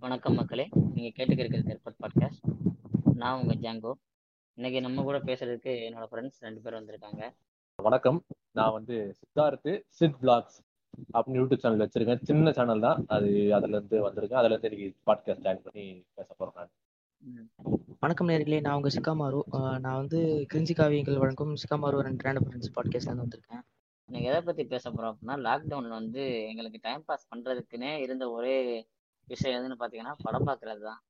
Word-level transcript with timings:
வணக்கம் 0.00 0.34
மக்களே. 0.34 0.68
நீங்க 0.94 1.24
கேட்டுக்கிற 1.24 1.76
தெற்பட் 1.76 2.06
பாட்காஸ்ட் 2.06 2.70
நான் 3.14 3.40
உங்க 3.40 3.54
ஜாங்கோ. 3.54 3.92
இன்னைக்கு 4.54 4.80
நம்ம 4.80 5.02
கூட 5.02 5.18
பேசுறதுக்கு 5.18 5.68
என்னோட 5.68 6.06
ஃப்ரெண்ட்ஸ் 6.10 6.40
ரெண்டு 6.40 6.60
பேர் 6.60 6.72
வந்திருக்காங்க. 6.72 7.34
வணக்கம். 7.76 8.24
நான் 8.50 8.72
வந்து 8.72 9.14
சித்தார்த்து 9.18 9.82
சித் 9.88 10.14
பிளாக்ஸ் 10.22 10.60
அப்படின்னு 11.12 11.32
யூடியூப் 11.32 11.58
சேனல் 11.58 11.88
வச்சிருக்கேன். 11.88 12.22
சின்ன 12.22 12.52
சேனல் 12.52 12.80
தான். 12.80 13.04
அது 13.08 13.54
அதுல 13.54 13.76
இருந்து 13.76 14.10
வந்திருக்கேன். 14.10 14.34
அதுல 14.34 14.54
இருந்து 14.54 14.76
இன்னைக்கு 14.76 15.12
பாட்காஸ்ட் 15.12 15.44
ஜாயின் 15.44 15.70
பண்ணி 15.72 16.04
பேச 16.14 16.34
நான். 16.38 16.70
வணக்கம் 18.00 18.28
நேர்களே. 18.28 18.60
நான் 18.60 18.74
உங்க 18.74 18.88
சிக்காமாரு. 18.88 19.40
நான் 19.78 19.96
வந்து 19.96 20.46
கிரிஞ்சி 20.54 20.70
காவியங்கள் 20.74 21.18
வழங்கும் 21.18 21.54
சிக்காமாரு 21.54 22.00
ரெண்டு 22.00 22.30
ரேண்டம் 22.30 22.42
ஃப்ரெண்ட்ஸ் 22.50 22.78
பாட்காஸ்ட்ல 22.80 23.10
இருந்து 23.10 23.22
வந்திருக்கேன். 23.22 23.60
இன்னைக்கு 24.06 24.30
எதை 24.30 24.40
பத்தி 24.40 24.64
பேச 24.64 24.90
போறோம் 24.90 25.16
அப்படின்னா 25.16 25.48
லாக்டவுன்ல 25.48 25.88
வந்து 25.88 26.48
எங்களுக்கு 26.48 26.78
டைம் 26.82 27.04
பாஸ் 27.04 27.28
பண்றதுக்குன்னே 27.34 27.96
இருந்த 27.96 28.30
ஒரே 28.30 28.88
விஷயம் 29.28 29.58
எதுன்னு 29.58 29.80
பாத்தீங்கன்னா 29.82 30.14
படம் 30.26 30.48
பார்க்கறது 30.50 30.82
தான் 30.88 31.00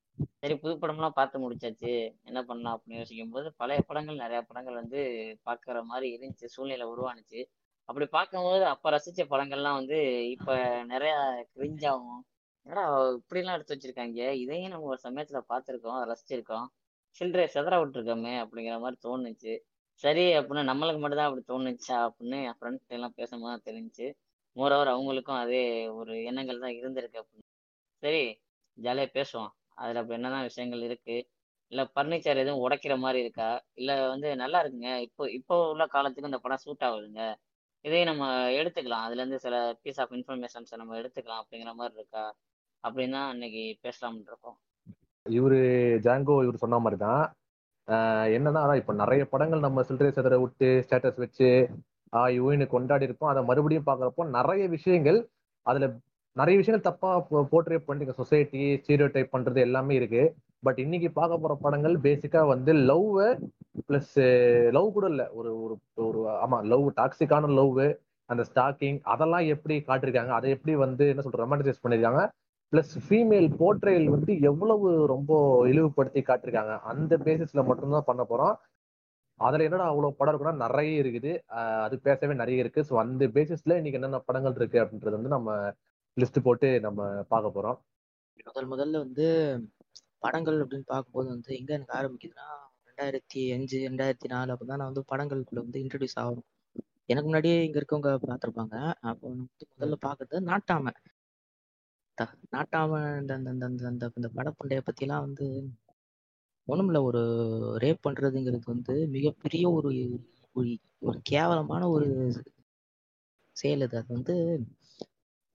சரி 0.43 0.55
புது 0.63 0.73
படம்லாம் 0.83 1.17
பார்த்து 1.19 1.43
முடிச்சாச்சு. 1.45 1.93
என்ன 2.29 2.41
பண்ணலாம் 2.49 2.75
அப்படின்னு 2.77 3.01
யோசிக்கும் 3.01 3.35
போது 3.37 3.49
பழைய 3.61 3.81
படங்கள் 3.89 4.23
நிறைய 4.25 4.41
படங்கள் 4.49 4.81
வந்து 4.81 5.01
பார்க்குற 5.49 5.81
மாதிரி 5.91 6.07
இருந்துச்சு 6.17 6.49
சூழ்நிலை 6.55 6.87
உருவானுச்சு. 6.93 7.41
அப்படி 7.89 8.07
பார்க்கும்போது 8.17 8.65
அப்ப 8.73 8.91
ரசிச்ச 8.97 9.23
படங்கள்லாம் 9.33 9.79
வந்து 9.81 9.99
இப்ப 10.35 10.57
நிறைய 10.93 11.15
கிரிஞ்சாகும் 11.57 12.19
என்னடா 12.67 12.85
இப்படிலாம் 13.19 13.57
எடுத்து 13.57 13.75
வச்சிருக்காங்க. 13.75 14.21
இதையும் 14.43 14.73
நம்ம 14.75 14.89
ஒரு 14.95 15.01
சமயத்துல 15.07 15.41
பார்த்துருக்கோம் 15.53 16.01
ரசிச்சிருக்கோம். 16.11 16.67
சில்லறை 17.21 17.47
செதற 17.55 17.75
விட்டுருக்கோமே 17.83 18.35
அப்படிங்கிற 18.45 18.77
மாதிரி 18.85 18.99
தோணுச்சு. 19.07 19.55
சரி 20.05 20.25
அப்படின்னு 20.39 20.71
நம்மளுக்கு 20.73 21.01
மட்டும்தான் 21.03 21.29
அப்படி 21.31 21.45
தோணுச்சா 21.53 21.99
அப்படின்னு 22.09 22.39
என் 22.49 22.59
ஃப்ரெண்ட்ஸ் 22.59 22.97
எல்லாம் 22.99 23.17
பேசும்போது 23.21 23.53
தான் 23.55 23.67
தெரிஞ்சுச்சு. 23.69 24.09
மோரோவர் 24.57 24.95
அவங்களுக்கும் 24.95 25.41
அதே 25.45 25.63
ஒரு 26.01 26.15
எண்ணங்கள் 26.31 26.65
தான் 26.65 26.77
இருந்திருக்கு 26.81 27.21
அப்படின்னு. 27.23 27.48
சரி 28.03 28.23
ஜாலியாக 28.79 29.11
பேசுவோம். 29.19 29.51
அதில் 29.81 30.01
அப்போ 30.01 30.13
என்னதான் 30.19 30.47
விஷயங்கள் 30.49 30.83
இருக்கு? 30.89 31.17
இல்லை 31.73 31.85
ஃபர்னிச்சர் 31.95 32.41
எதுவும் 32.43 32.63
உடைக்கிற 32.65 32.95
மாதிரி 33.05 33.19
இருக்கா? 33.25 33.49
இல்லை 33.81 33.95
வந்து 34.13 34.29
நல்லா 34.43 34.59
இருக்குங்க. 34.63 34.91
இப்போ 35.07 35.23
இப்போ 35.39 35.57
உள்ள 35.73 35.85
காலத்துக்கு 35.95 36.31
இந்த 36.31 36.41
படம் 36.45 36.63
சூட் 36.65 36.87
ஆகுதுங்க. 36.89 37.23
இதையும் 37.85 38.11
நம்ம 38.11 38.25
எடுத்துக்கலாம். 38.61 39.05
அதுலேருந்து 39.07 39.41
சில 39.47 39.57
பீஸ் 39.83 40.01
ஆஃப் 40.05 40.15
இன்ஃபர்மேஷன்ஸை 40.19 40.79
நம்ம 40.83 40.97
எடுத்துக்கலாம் 41.01 41.43
அப்படிங்கிற 41.43 41.73
மாதிரி 41.81 41.95
இருக்கா? 42.01 42.25
அப்படின்னு 42.85 43.17
தான் 43.19 43.33
இன்னைக்கு 43.37 43.63
பேசலாம்னு 43.85 44.31
இருக்கோம். 44.33 44.59
இவரு 45.27 45.61
ஜாங்கோ 46.07 46.37
இவர் 46.47 46.63
சொன்ன 46.65 46.81
மாதிரி 46.85 46.99
தான் 47.07 47.23
என்னதான் 48.37 48.65
என்னன்னா 48.65 48.75
இப்போ 48.81 48.93
நிறைய 49.03 49.23
படங்கள் 49.33 49.67
நம்ம 49.67 49.83
சில்லறை 49.89 50.11
சிதற 50.17 50.37
விட்டு 50.43 50.69
ஸ்டேட்டஸ் 50.87 51.23
வச்சு 51.25 51.49
ஆ 52.19 52.21
யூன்னு 52.37 52.67
கொண்டாடி 52.75 53.07
இருப்போம் 53.09 53.31
அதை 53.31 53.41
மறுபடியும் 53.51 53.87
பார்க்குறப்போ 53.89 54.25
நிறைய 54.37 54.65
விஷயங்கள் 54.75 55.19
அதில் 55.67 55.87
நிறைய 56.39 56.57
விஷயங்கள் 56.59 56.89
தப்பா 56.89 57.11
போர்ட்ரேட் 57.53 57.87
பண்ணிருக்க 57.87 58.15
சொசைட்டி 58.21 58.63
ஸ்டீரியோ 58.81 59.07
டைப் 59.15 59.35
பண்றது 59.35 59.61
எல்லாமே 59.67 59.95
இருக்கு. 60.01 60.23
பட் 60.67 60.79
இன்னைக்கு 60.85 61.09
பார்க்க 61.19 61.43
போற 61.43 61.53
படங்கள் 61.65 61.95
பேசிக்கா 62.07 62.41
வந்து 62.53 62.73
லவ் 62.91 63.09
பிளஸ் 63.89 64.15
லவ் 64.77 64.95
கூட 64.97 65.07
இல்ல. 65.13 65.25
ஒரு 65.39 65.51
ஒரு 65.65 65.75
ஒரு 66.07 66.21
ஆமா 66.45 66.59
லவ் 66.73 66.85
டாக்ஸிக்கான 67.01 67.51
லவ் 67.61 67.81
அந்த 68.31 68.43
ஸ்டாக்கிங் 68.51 68.99
அதெல்லாம் 69.13 69.45
எப்படி 69.55 69.75
காட்டிருக்காங்க 69.89 70.33
அதை 70.39 70.49
எப்படி 70.57 70.73
வந்து 70.85 71.05
என்ன 71.13 71.23
சொல்ற 71.27 71.41
ரொமான்டிசைஸ் 71.45 71.83
பண்ணிருக்காங்க 71.85 72.23
பிளஸ் 72.73 72.95
ஃபீமேல் 73.05 73.49
போர்ட்ரேல் 73.61 74.09
வந்து 74.15 74.33
எவ்வளவு 74.51 74.89
ரொம்ப 75.15 75.33
இழிவுபடுத்தி 75.71 76.23
காட்டிருக்காங்க 76.23 76.75
அந்த 76.91 77.13
பேசிஸ்ல 77.27 77.63
மட்டும்தான் 77.69 78.09
பண்ண 78.11 78.23
போறோம். 78.31 78.55
அதுல 79.41 79.67
என்னடா 79.67 79.87
அவ்வளவு 79.91 80.17
படம் 80.19 80.33
இருக்குன்னா 80.33 80.63
நிறைய 80.65 81.03
இருக்குது. 81.03 81.33
அது 81.85 81.97
பேசவே 82.07 82.35
நிறைய 82.43 82.65
இருக்கு. 82.65 82.81
ஸோ 82.89 82.95
அந்த 83.05 83.25
பேசிஸ்ல 83.37 83.77
இன்னைக்கு 83.81 83.99
என்னென்ன 84.01 84.21
படங்கள் 84.29 84.59
இருக்கு 84.61 84.79
அப்படின்றது 84.85 85.19
வந்து 85.19 85.35
நம்ம 85.37 85.51
லிஸ்ட் 86.19 86.43
போட்டு 86.43 86.69
நம்ம 86.81 87.01
பார்க்க 87.29 87.57
போறோம். 87.57 87.79
முதல் 88.47 88.71
முதல்ல 88.73 88.99
வந்து 88.99 89.27
படங்கள் 90.19 90.59
அப்படின்னு 90.63 90.87
பார்க்கும்போது 90.87 91.29
வந்து 91.29 91.51
எங்க 91.57 91.71
எனக்கு 91.75 91.97
ஆரம்பிக்குதுன்னா 91.99 92.47
ரெண்டாயிரத்தி 92.89 93.41
அஞ்சு 93.55 93.77
ரெண்டாயிரத்தி 93.89 94.29
நாலு 94.29 94.53
அப்பதான் 94.55 94.81
நான் 94.81 94.91
வந்து 94.93 95.05
படங்களுக்குள்ள 95.13 95.61
வந்து 95.65 95.81
இன்ட்ரடியூஸ் 95.81 96.19
ஆகணும். 96.23 96.47
எனக்கு 97.07 97.29
முன்னாடியே 97.29 97.59
இங்க 97.65 97.79
இருக்கவங்க 97.81 98.11
பார்த்துருப்பாங்க. 98.27 98.77
அப்போ 99.01 99.25
வந்து 99.29 99.67
முதல்ல 99.75 99.97
பார்க்கறது 100.07 100.41
நாட்டாம. 100.51 100.93
நாட்டாம 102.53 102.93
இந்த 103.21 103.35
இந்த 103.53 103.67
இந்த 104.17 104.29
படப்பண்டைய 104.37 104.81
பத்திலாம் 104.89 105.25
வந்து 105.27 105.47
ஒண்ணுமில்ல. 106.69 107.01
ஒரு 107.03 107.23
ரேப் 107.83 108.05
பண்றதுங்கிறது 108.07 108.67
வந்து 108.67 108.95
மிகப்பெரிய 109.09 109.65
ஒரு 109.71 109.91
ஒரு 111.01 111.19
கேவலமான 111.23 111.83
ஒரு 111.89 112.09
செயல் 113.57 113.85
அது. 113.87 113.97
அது 113.99 114.09
வந்து 114.09 114.35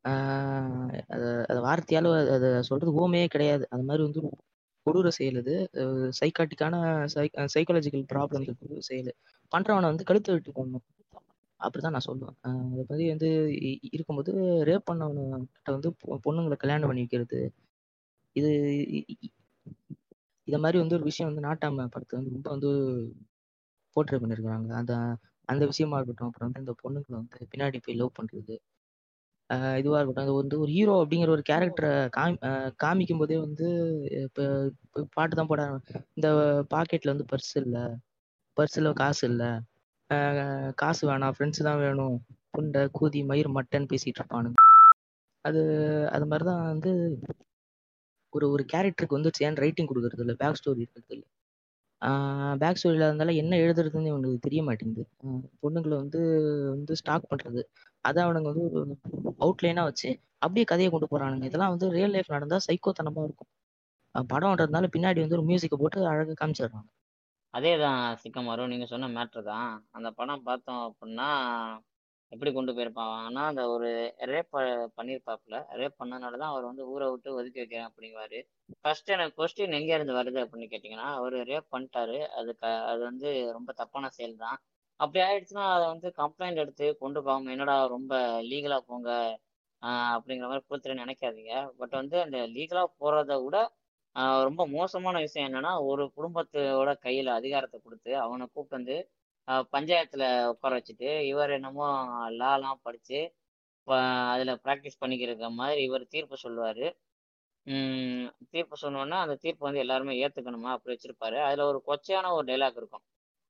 அது 0.03 1.45
அது 1.47 1.65
வார்த்தையால 1.65 2.33
அதை 2.33 2.61
சொல்றது 2.61 3.09
ஓமே 3.09 3.27
கிடையாது. 3.27 3.67
அது 3.69 3.83
மாதிரி 3.83 4.03
வந்து 4.03 4.21
ஒரு 4.23 4.37
கொடூர 4.85 5.07
செயல் 5.07 5.37
அது. 5.37 5.69
சைக்காட்டிக்கான 6.19 7.07
சைக்காலஜிக்கல் 7.35 8.05
ப்ராப்ளம் 8.13 8.41
இருக்கிற 8.41 8.75
செயல். 8.79 9.13
பண்றவனை 9.57 9.81
வந்து 9.81 10.03
கழுத்து 10.03 10.31
விட்டு 10.31 10.51
கொள்ளணும் 10.51 11.07
அப்படிதான் 11.59 11.89
நான் 11.89 12.01
சொல்லுவேன். 12.07 12.37
அதை 12.41 12.83
பத்தி 12.87 13.07
வந்து 13.07 13.57
இருக்கும்போது 13.91 14.33
ரேப் 14.65 14.89
பண்ணவன 14.91 15.29
கிட்ட 15.51 15.71
வந்து 15.71 15.89
பொ- 15.89 16.17
பொண்ணுங்களை 16.29 16.55
கல்யாணம் 16.55 16.87
பண்ணி 16.87 16.99
வைக்கிறது. 16.99 17.53
இது 18.31 18.77
இதை 20.43 20.59
மாதிரி 20.59 20.79
வந்து 20.79 20.95
ஒரு 20.95 21.03
விஷயம் 21.03 21.33
வந்து 21.33 21.49
நாட்டாம 21.49 21.85
படத்தை 21.85 22.19
வந்து 22.19 22.29
ரொம்ப 22.31 22.49
வந்து 22.49 22.69
போர்ட்ரே 23.95 24.13
பண்ணியிருக்கிறாங்க 24.13 24.73
அந்த 24.73 25.17
அந்த 25.45 25.65
விஷயமா 25.65 25.99
இருக்கட்டும். 25.99 26.27
அப்புறம் 26.27 26.51
வந்து 26.51 26.73
இந்த 26.89 27.01
பொண்ணுங்களை 27.01 27.15
வந்து 27.15 27.47
பின்னாடி 27.55 27.81
போய் 27.83 27.95
லவ் 27.95 28.11
பண்றது. 28.21 28.57
இதுவாக 29.49 29.79
இதுவா 29.79 29.97
இருக்கட்டும். 29.97 30.25
அது 30.25 30.33
வந்து 30.33 30.55
ஒரு 30.59 30.71
ஹீரோ 30.71 30.93
அப்படிங்கிற 31.01 31.29
ஒரு 31.29 31.43
கேரக்டரை 31.49 31.91
காமி 32.09 32.35
காமிக்கும் 32.83 33.21
போதே 33.21 33.37
வந்து 33.39 33.67
இப்போ 34.19 34.43
பாட்டு 35.15 35.33
தான் 35.35 35.49
போட 35.51 35.63
இந்த 36.17 36.27
பாக்கெட்ல 36.73 37.13
வந்து 37.13 37.27
பர்ஸ் 37.31 37.53
இல்ல. 37.63 37.77
பர்ஸ்ல 38.57 38.93
காசு 39.01 39.23
இல்ல. 39.31 39.43
காசு 40.77 41.03
வேணாம். 41.09 41.35
ஃப்ரெண்ட்ஸ் 41.35 41.67
தான் 41.69 41.81
வேணும். 41.83 42.15
புண்டை 42.53 42.81
கூதி 42.97 43.19
மயிர் 43.29 43.49
மட்டன் 43.57 43.89
பேசிட்டு 43.91 44.19
இருப்பானுங்க. 44.19 44.57
அது 45.45 45.61
அது 46.15 46.25
மாதிரிதான் 46.25 46.65
வந்து 46.71 46.91
ஒரு 48.33 48.45
ஒரு 48.51 48.63
கேரக்டருக்கு 48.73 49.17
வந்து 49.17 49.31
சேன் 49.39 49.59
ரைட்டிங் 49.63 49.89
கொடுக்கறது 49.89 50.23
இல்லை 50.23 50.35
பேக் 50.39 50.59
ஸ்டோரி 50.59 50.81
இருக்கிறது 50.83 51.13
இல்லை 51.15 51.27
பேக் 52.61 52.79
ஸ்டோரியில் 52.79 53.07
இருந்தாலும் 53.07 53.39
என்ன 53.41 53.53
எழுதுறதுன்னு 53.63 54.11
இவனுக்கு 54.11 54.45
தெரிய 54.45 54.61
மாட்டேங்குது. 54.67 55.03
பொண்ணுங்களை 55.63 55.95
வந்து 56.03 56.21
வந்து 56.73 56.93
ஸ்டாக் 57.01 57.29
பண்றது. 57.31 57.61
அதை 58.05 58.19
அவனுங்க 58.25 58.49
வந்து 58.53 58.65
ஒரு 58.79 58.97
அவுட்லைனா 59.43 59.83
வச்சு 59.89 60.09
அப்படியே 60.43 60.65
கதையை 60.71 60.89
கொண்டு 60.91 61.07
போறானுங்க. 61.13 61.45
இதெல்லாம் 61.49 61.73
வந்து 61.75 61.89
ரியல் 61.97 62.15
லைஃப் 62.15 62.35
நடந்தா 62.35 62.59
சைக்கோத்தனமா 62.67 63.23
இருக்கும். 63.27 63.51
படம்ன்றதுனால 64.15 64.89
பின்னாடி 64.95 65.19
வந்து 65.23 65.37
ஒரு 65.39 65.47
மியூசிக்கை 65.49 65.77
போட்டு 65.83 66.07
அழகாக 66.11 66.35
காமிச்சிடுறாங்க. 66.41 66.89
அதே 67.53 67.71
தான் 67.85 68.01
சிக்கமாரும் 68.21 68.71
நீங்க 68.71 68.85
சொன்ன 68.91 69.09
மேட்ரு 69.17 69.41
தான். 69.53 69.71
அந்த 69.97 70.09
படம் 70.19 70.45
பார்த்தோம் 70.49 70.83
அப்படின்னா 70.87 71.29
எப்படி 72.33 72.51
கொண்டு 72.55 72.71
போயிருப்பான்? 72.75 73.15
அந்த 73.49 73.63
ஒரு 73.73 73.89
ரேப் 74.31 74.55
பண்ணியிருப்பாப்புல 74.97 75.57
ரேப் 75.79 75.99
பண்ணனால 76.01 76.37
தான் 76.41 76.51
அவர் 76.53 76.69
வந்து 76.69 76.83
ஊரை 76.93 77.07
விட்டு 77.13 77.35
ஒதுக்கி 77.39 77.59
வைக்கிறேன் 77.61 77.87
அப்படிங்குவாரு. 77.89 78.39
ஃபர்ஸ்ட் 78.83 79.13
எனக்கு 79.15 79.37
கொஸ்டின் 79.41 79.77
எங்கே 79.79 79.95
இருந்து 79.97 80.17
வருது 80.19 80.39
அப்படின்னு 80.43 80.67
கேட்டிங்கன்னா 80.73 81.07
அவர் 81.19 81.37
ரேப் 81.51 81.67
பண்ணிட்டாரு. 81.75 82.19
அது 82.39 82.51
க 82.61 82.65
அது 82.91 83.01
வந்து 83.09 83.29
ரொம்ப 83.57 83.71
தப்பான 83.81 84.09
செயல் 84.17 84.35
தான். 84.45 84.57
அப்படி 84.99 85.19
ஆயிடுச்சுன்னா 85.27 85.65
அதை 85.75 85.85
வந்து 85.93 86.09
கம்ப்ளைண்ட் 86.21 86.61
எடுத்து 86.63 86.87
கொண்டு 87.03 87.19
போகாம 87.27 87.51
என்னடா 87.55 87.75
ரொம்ப 87.95 88.13
லீகலாக 88.51 88.83
போங்க? 88.91 89.09
அப்படிங்கிற 90.15 90.47
மாதிரி 90.49 90.65
கொடுத்துட்டு 90.67 91.01
நினைக்காதீங்க. 91.03 91.53
பட் 91.79 91.95
வந்து 92.01 92.17
அந்த 92.25 92.37
லீகலாக 92.57 92.89
போகிறத 93.01 93.35
விட 93.45 93.57
ரொம்ப 94.47 94.61
மோசமான 94.77 95.15
விஷயம் 95.25 95.47
என்னன்னா 95.49 95.71
ஒரு 95.91 96.03
குடும்பத்தோட 96.17 96.89
கையில் 97.05 97.29
அதிகாரத்தை 97.39 97.77
கொடுத்து 97.79 98.11
அவனை 98.25 98.45
கூப்பிட்டு 98.47 98.77
வந்து 98.79 98.97
பஞ்சாயத்துல 99.73 100.23
உட்கார 100.51 100.73
வச்சுட்டு 100.77 101.09
இவர் 101.25 101.51
என்னமோ 101.51 101.87
லாலாம் 102.39 102.83
படிச்சு 102.83 103.19
அதுல 104.33 104.51
ப்ராக்டிஸ் 104.65 105.01
பண்ணிக்கிற 105.01 105.31
மாதிரி 105.53 105.81
இவர் 105.83 106.05
தீர்ப்பு 106.07 106.37
சொல்லுவாரு. 106.43 106.85
உம் 107.67 108.23
தீர்ப்பு 108.53 108.75
சொன்னோன்னா 108.83 109.17
அந்த 109.21 109.35
தீர்ப்பு 109.35 109.67
வந்து 109.67 109.79
எல்லாருமே 109.79 110.13
ஏத்துக்கணுமா? 110.23 110.69
அப்படி 110.75 110.93
வச்சிருப்பாரு. 110.95 111.37
அதுல 111.47 111.65
ஒரு 111.71 111.79
கொச்சையான 111.87 112.31
ஒரு 112.33 112.45
டைலாக் 112.51 112.79
இருக்கும். 112.81 113.03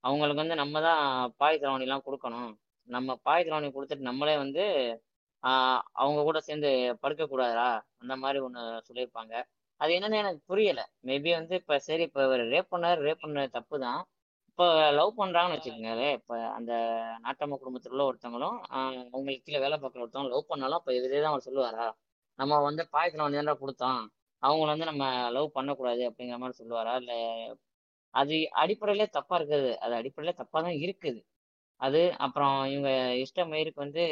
அவங்களுக்கு 0.03 0.44
வந்து 0.44 0.56
நம்ம 0.56 0.81
தான் 0.81 1.03
பாய் 1.38 1.59
திரவணி 1.59 1.88
எல்லாம் 1.88 2.06
கொடுக்கணும். 2.07 2.51
நம்ம 2.88 3.15
பாய் 3.23 3.45
திரவணி 3.45 3.69
கொடுத்துட்டு 3.71 4.09
நம்மளே 4.12 4.35
வந்து 4.38 4.63
ஆஹ் 5.44 5.81
அவங்க 5.94 6.21
கூட 6.23 6.39
சேர்ந்து 6.41 6.69
படுக்க 7.01 7.23
கூடாதா? 7.27 7.69
அந்த 8.01 8.15
மாதிரி 8.17 8.39
ஒண்ணு 8.39 8.62
சொல்லியிருப்பாங்க. 8.88 9.33
அது 9.81 9.91
என்னன்னு 9.94 10.21
எனக்கு 10.21 10.41
புரியல. 10.47 10.81
மேபி 11.06 11.31
வந்து 11.35 11.56
இப்ப 11.56 11.79
சரி 11.88 12.03
இப்ப 12.03 12.25
இவர் 12.25 12.44
ரேப் 12.53 12.73
பண்ணாரு. 12.73 13.00
ரேப் 13.03 13.23
பண்ண 13.23 13.47
தப்பு 13.51 13.77
தான். 13.79 14.01
இப்போ 14.53 14.65
லவ் 14.97 15.11
பண்றாங்கன்னு 15.19 15.55
வச்சுக்கோங்களேன். 15.55 16.15
இப்ப 16.17 16.33
அந்த 16.57 16.71
நாட்டம்ம 17.23 17.57
குடும்பத்தில் 17.61 17.94
உள்ள 17.94 18.03
ஒருத்தவங்களும் 18.09 18.57
அவங்களுக்கு 19.13 19.45
கீழே 19.47 19.59
வேலை 19.63 19.77
பார்க்குற 19.77 20.03
ஒருத்தவங்க 20.03 20.31
லவ் 20.33 20.50
பண்ணாலும் 20.51 20.79
இப்ப 20.81 20.94
இதே 20.97 21.21
தான் 21.23 21.31
அவர் 21.33 21.45
சொல்லுவாரா? 21.47 21.85
நம்ம 22.39 22.59
வந்து 22.67 22.83
பாயத்துல 22.94 23.25
வந்து 23.25 23.44
தான் 23.50 23.61
கொடுத்தோம்? 23.63 24.01
அவங்கள 24.44 24.69
வந்து 24.73 24.89
நம்ம 24.91 25.05
லவ் 25.38 25.55
பண்ணக்கூடாது 25.57 26.03
அப்படிங்கிற 26.09 26.38
மாதிரி 26.44 26.59
சொல்லுவாரா? 26.61 26.94
இல்ல 27.01 27.13
அது 28.13 28.35
அடிப்படையிலே 28.63 29.07
தப்பா 29.17 29.35
இருக்குது. 29.39 29.71
அது 29.85 29.94
அடிப்படையிலே 30.01 30.35
தப்பா 30.41 30.57
தான் 30.67 30.79
இருக்குது. 30.83 31.21
அது 31.81 32.01
அப்புறம் 32.25 32.57
இவங்க 32.73 32.91
இஷ்ட 33.23 33.45
மயிருக்கு 33.51 33.85
வந்து 33.85 34.03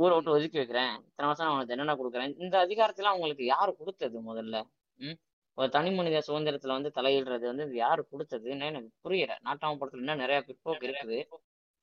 ஊரை 0.00 0.14
விட்டு 0.16 0.34
ஒதுக்கி 0.36 0.58
வைக்கிறேன். 0.58 0.94
இத்தனை 1.08 1.28
வருஷம் 1.28 1.46
நான் 1.46 1.56
உனக்கு 1.56 1.72
தண்டனை 1.72 1.94
கொடுக்குறேன். 2.00 2.34
இந்த 2.44 2.56
அதிகாரத்தெல்லாம் 2.66 3.14
அவங்களுக்கு 3.14 3.44
யார் 3.54 3.78
கொடுத்தது 3.78 4.18
முதல்ல? 4.30 4.56
ம்? 4.98 5.16
ஒரு 5.60 5.70
தனி 5.76 5.90
மனித 5.96 6.18
சுதந்திரத்துல 6.26 6.76
வந்து 6.76 6.90
தலையிடுறது 6.98 7.44
வந்து 7.50 7.64
யாரு 7.84 8.02
கொடுத்ததுன்னு 8.12 8.68
எனக்கு 8.72 8.90
புரியல. 9.06 9.32
நாட்டாம 9.46 9.76
படத்துல 9.80 10.02
இன்னும் 10.04 10.22
நிறைய 10.24 10.38
பிற்போக்கு 10.48 10.86
இருக்குது. 10.88 11.18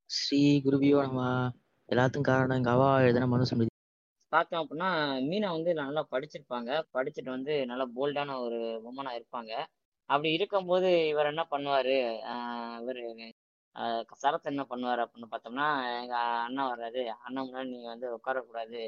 ஸ்ரீ 0.10 0.42
குருவியோ 0.66 1.00
நம்ம 1.08 1.24
எல்லாத்துக்கும் 1.90 2.30
காரணம் 2.32 2.60
எங்க 2.60 2.72
அவா 2.76 2.88
எழுதின 3.06 3.28
மனுஸ்மிருதி 3.34 3.74
பார்த்தோம் 4.32 4.62
அப்படின்னா 4.62 4.90
மீனா 5.30 5.50
வந்து 5.58 5.72
நல்லா 5.82 6.02
படிச்சிருப்பாங்க. 6.14 6.72
படிச்சுட்டு 6.96 7.32
வந்து 7.36 7.54
நல்லா 7.72 7.86
போல்டான 7.98 8.38
ஒரு 8.46 8.60
உமனா 8.90 9.12
இருப்பாங்க. 9.20 9.52
அப்படி 10.10 10.30
இருக்கும்போது 10.38 10.90
இவர் 11.12 11.32
என்ன 11.34 11.44
பண்ணுவாரு? 11.54 11.96
இவரு 12.82 13.04
சரத் 14.24 14.52
என்ன 14.52 14.64
பண்ணுவாரு 14.70 15.02
அப்படின்னு 15.06 15.28
பார்த்தோம்னா 15.34 15.68
எங்க 16.02 16.16
அண்ணன் 16.46 16.70
வர்றாரு. 16.72 17.02
அண்ணன் 17.26 17.46
முன்னாடி 17.48 17.70
நீங்க 17.74 17.90
வந்து 17.94 18.08
உட்காரக்கூடாது. 18.18 18.82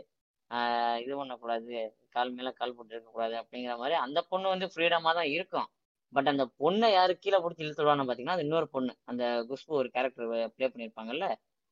இது 1.01 1.13
பண்ணக்கூடாது. 1.19 1.73
கால் 2.15 2.31
மேல 2.37 2.49
கால் 2.59 2.75
போட்டு 2.77 2.93
இருக்கக்கூடாது 2.95 3.35
அப்படிங்கிற 3.41 3.73
மாதிரி 3.81 3.95
அந்த 4.05 4.19
பொண்ணு 4.31 4.47
வந்து 4.53 4.67
ஃப்ரீடமா 4.73 5.11
தான் 5.19 5.29
இருக்கும். 5.35 5.67
பட் 6.13 6.29
அந்த 6.31 6.43
பொண்ணை 6.61 6.87
யாரு 6.93 7.13
கீழே 7.23 7.37
பிடிச்சி 7.43 7.63
இழுத்துடுவான்னு 7.65 8.05
பார்த்தீங்கன்னா 8.07 8.37
அது 8.37 8.45
இன்னொரு 8.47 8.67
பொண்ணு. 8.75 8.93
அந்த 9.11 9.23
குஷ்பு 9.49 9.73
ஒரு 9.81 9.89
கேரக்டர் 9.95 10.27
ப்ளே 10.55 10.67
பண்ணியிருப்பாங்கல்ல 10.67 11.25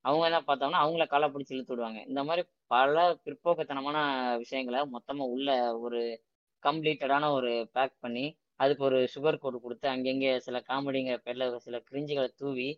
அவங்க 0.05 0.23
என்ன 0.29 0.39
பார்த்தோம்னா 0.47 0.81
அவங்கள 0.83 1.05
காலை 1.07 1.27
பிடிச்சி 1.29 1.53
இழுத்து 1.55 1.73
விடுவாங்க. 1.73 1.99
இந்த 2.09 2.21
மாதிரி 2.23 2.43
பல 2.73 2.95
பிற்போக்குத்தனமான 3.25 3.97
விஷயங்களை 4.43 4.81
மொத்தமா 4.95 5.23
உள்ள 5.35 5.49
ஒரு 5.85 6.01
கம்ப்ளீட்டடான 6.63 7.25
ஒரு 7.31 7.51
பேக் 7.75 7.95
பண்ணி 7.99 8.25
அதுக்கு 8.55 8.83
ஒரு 8.83 8.99
சுகர் 9.15 9.41
கோட் 9.41 9.57
கொடுத்து 9.61 9.87
அங்கங்கே 9.93 10.31
சில 10.45 10.57
காமெடிங்கிற 10.69 11.17
பேர்ல 11.25 11.47
சில 11.65 11.77
கிரிஞ்சுகளை 11.89 12.29
தூவி 12.41 12.69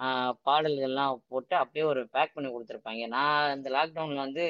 ஆஹ் 0.00 0.32
பாடல்கள்லாம் 0.46 1.14
போட்டு 1.28 1.54
அப்படியே 1.56 1.84
ஒரு 1.84 2.02
பேக் 2.08 2.34
பண்ணி 2.34 2.48
கொடுத்துருப்பாங்க. 2.50 3.04
நான் 3.16 3.54
இந்த 3.56 3.68
லாக்டவுன்ல 3.76 4.20
வந்து 4.26 4.44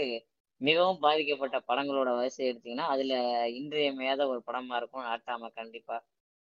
மிகவும் 0.61 1.03
பாதிக்கப்பட்ட 1.05 1.57
படங்களோட 1.71 2.09
வரிசை 2.19 2.43
எடுத்தீங்கன்னா 2.51 2.87
அதுல 2.95 3.15
இன்றியமையாத 3.59 4.23
ஒரு 4.33 4.41
படமா 4.49 4.77
இருக்கும் 4.81 5.07
நாட்டாம 5.11 5.51
கண்டிப்பா. 5.61 5.97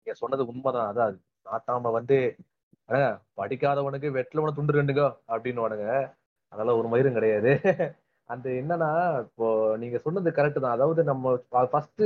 நீங்க 0.00 0.14
சொன்னது 0.22 0.42
உண்மைதான். 0.50 0.90
அதான் 0.92 1.16
நாட்டாம 1.46 1.92
வந்து 1.98 2.18
படிக்காதவனுக்கு 3.40 4.08
வெட்டிலவன 4.18 4.54
துண்டு 4.58 4.78
ரெண்டுங்க 4.78 5.04
அப்படின்னு 5.32 5.62
அதெல்லாம் 6.52 6.78
ஒரு 6.80 6.88
மயிரும் 6.92 7.16
கிடையாது. 7.18 7.50
அந்த 8.30 8.46
என்னன்னா 8.60 8.88
இப்போ 9.26 9.46
நீங்க 9.82 9.96
சொன்னது 10.06 10.30
கரெக்ட் 10.38 10.62
தான். 10.64 10.76
அதாவது 10.76 11.00
நம்ம 11.10 11.34
ஃபர்ஸ்ட் 11.72 12.04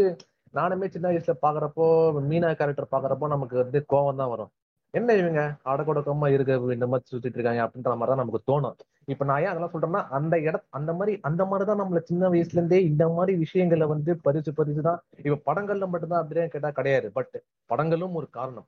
நானுமே 0.55 0.87
சின்ன 0.95 1.07
வயசுல 1.11 1.35
பாக்குறப்போ 1.45 1.85
மீனா 2.31 2.49
கேரக்டர் 2.61 2.93
பாக்குறப்போ 2.95 3.27
நமக்கு 3.35 3.57
வந்து 3.63 3.79
கோவம் 3.93 4.21
தான் 4.23 4.33
வரும். 4.33 4.51
என்ன 4.95 5.15
இவங்க? 5.21 5.43
அடக்கொடக்கமா 5.71 6.27
இருக்க 6.35 6.75
இந்த 6.77 6.87
மாதிரி 6.93 7.11
சுத்திட்டு 7.13 7.39
இருக்காங்க 7.39 7.63
அப்படின்ற 7.67 7.93
மாதிரி 8.01 8.13
தான் 8.13 8.23
நமக்கு 8.23 8.49
தோணும். 8.51 8.77
இப்ப 9.05 9.25
நான் 9.25 9.41
ஏன் 9.41 9.47
அதெல்லாம் 9.47 9.71
சொல்றேன்னா 9.73 10.09
அந்த 10.09 10.41
இட 10.41 10.65
அந்த 10.69 10.93
மாதிரி 10.93 11.19
அந்த 11.23 11.45
மாதிரிதான் 11.45 11.81
நம்மள 11.81 11.99
சின்ன 11.99 12.29
வயசுல 12.29 12.53
இருந்தே 12.53 12.85
இந்த 12.85 13.09
மாதிரி 13.09 13.39
விஷயங்களை 13.39 13.87
வந்து 13.87 14.17
பரிசு 14.23 14.53
பறிச்சுதான் 14.53 14.99
இப்ப 15.23 15.55
படங்கள்ல 15.55 15.89
மட்டும்தான் 15.89 16.23
அப்படியே 16.23 16.49
கேட்டா 16.49 16.71
கிடையாது. 16.71 17.13
பட் 17.13 17.43
படங்களும் 17.67 18.15
ஒரு 18.15 18.29
காரணம். 18.31 18.67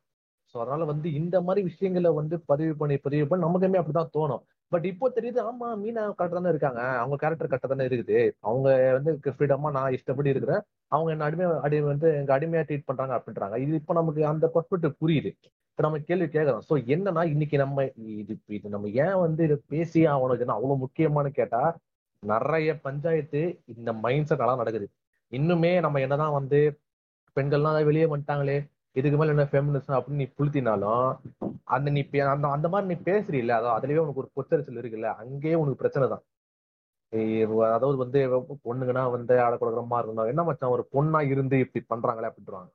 ஸோ 0.54 0.56
அதனால 0.60 0.84
வந்து 0.84 1.12
இந்த 1.12 1.40
மாதிரி 1.40 1.66
விஷயங்களை 1.66 2.10
வந்து 2.10 2.40
பதிவு 2.46 2.76
பண்ணி 2.76 2.96
பதிவு 2.96 3.26
பண்ணி 3.26 3.44
நமக்குமே 3.46 3.80
அப்படிதான் 3.80 4.08
தோணும். 4.18 4.42
பட் 4.72 4.86
இப்போ 4.90 5.06
தெரியுது 5.16 5.40
ஆமா 5.48 5.68
மீனா 5.82 6.02
கரெக்டா 6.18 6.36
தானே 6.38 6.52
இருக்காங்க. 6.54 6.80
அவங்க 7.00 7.16
கேரக்டர் 7.22 7.50
கரெக்டா 7.50 7.68
தானே 7.72 7.84
இருக்குது. 7.90 8.18
அவங்க 8.48 8.68
வந்து 8.96 9.10
ஃப்ரீடமா 9.36 9.70
நான் 9.76 9.94
இஷ்டப்படி 9.96 10.32
இருக்கிறேன். 10.34 10.62
அவங்க 10.94 11.10
என்ன 11.14 11.26
அடிமை 11.28 11.46
அடி 11.66 11.78
வந்து 11.92 12.08
எங்க 12.20 12.32
அடிமையா 12.38 12.62
ட்ரீட் 12.68 12.88
பண்றாங்க 12.90 13.14
அப்படின்றாங்க. 13.18 13.56
இது 13.64 13.78
இப்போ 13.80 13.94
நமக்கு 14.00 14.22
அந்த 14.32 14.46
பர்ஸ்பெக்டிவ் 14.54 14.94
புரியுது. 15.02 15.30
இப்போ 15.70 15.82
நம்ம 15.86 15.98
கேள்வி 16.08 16.26
கேட்கறோம் 16.36 16.64
ஸோ 16.68 16.74
என்னன்னா 16.94 17.22
இன்னைக்கு 17.34 17.56
நம்ம 17.64 17.84
இது 18.22 18.34
இது 18.56 18.74
நம்ம 18.74 18.90
ஏன் 19.04 19.16
வந்து 19.24 19.40
இதை 19.48 19.56
பேசி 19.72 20.00
ஆகணும்? 20.12 20.36
இதுன்னா 20.38 20.56
அவ்வளவு 20.58 20.82
முக்கியமானு 20.84 21.30
கேட்டா 21.40 21.62
நிறைய 22.22 22.70
பஞ்சாயத்து 22.86 23.40
இந்த 23.74 23.90
மைண்ட் 24.04 24.28
செட் 24.30 24.44
நடக்குது. 24.62 24.86
இன்னுமே 25.32 25.72
நம்ம 25.86 26.00
என்னதான் 26.06 26.36
வந்து 26.40 26.60
பெண்கள்லாம் 27.36 27.78
வெளியே 27.90 28.06
வந்துட்டாங்களே 28.12 28.58
இதுக்கு 28.96 29.18
மேல 29.18 29.30
என்ன 29.30 29.44
ஃபெமினிசம் 29.44 29.96
அப்படின்னு 29.96 30.22
நீ 30.22 30.28
புளுத்தினாலும் 30.36 31.04
அந்த 31.74 31.90
நீ 31.90 32.00
பே- 32.12 32.28
அந்த 32.32 32.46
அந்த 32.48 32.66
மாதிரி 32.68 32.88
நீ 32.90 32.96
பேசுறீல்ல 33.08 33.56
அதான் 33.58 33.76
அதுலயே 33.76 34.02
உனக்கு 34.04 34.22
ஒரு 34.22 34.30
பொச்சரிச்சல் 34.36 34.80
இருக்குல்ல 34.80 35.10
அங்கேயே 35.22 35.54
உனக்கு 35.54 35.76
பிரச்சனை 35.76 36.06
தான். 36.08 36.24
அதாவது 37.70 37.96
வந்து 37.96 38.20
பொண்ணுங்கன்னா 38.68 39.02
வந்து 39.10 39.34
ஆட 39.42 39.54
கொடுக்குறமா 39.56 39.98
இருக்கணும் 40.00 40.30
என்ன 40.32 40.42
மச்சான் 40.44 40.74
ஒரு 40.76 40.84
பொண்ணா 40.94 41.20
இருந்து 41.32 41.56
இப்படி 41.64 41.82
பண்றாங்களே 41.92 42.30
அப்படின்றாங்க. 42.30 42.70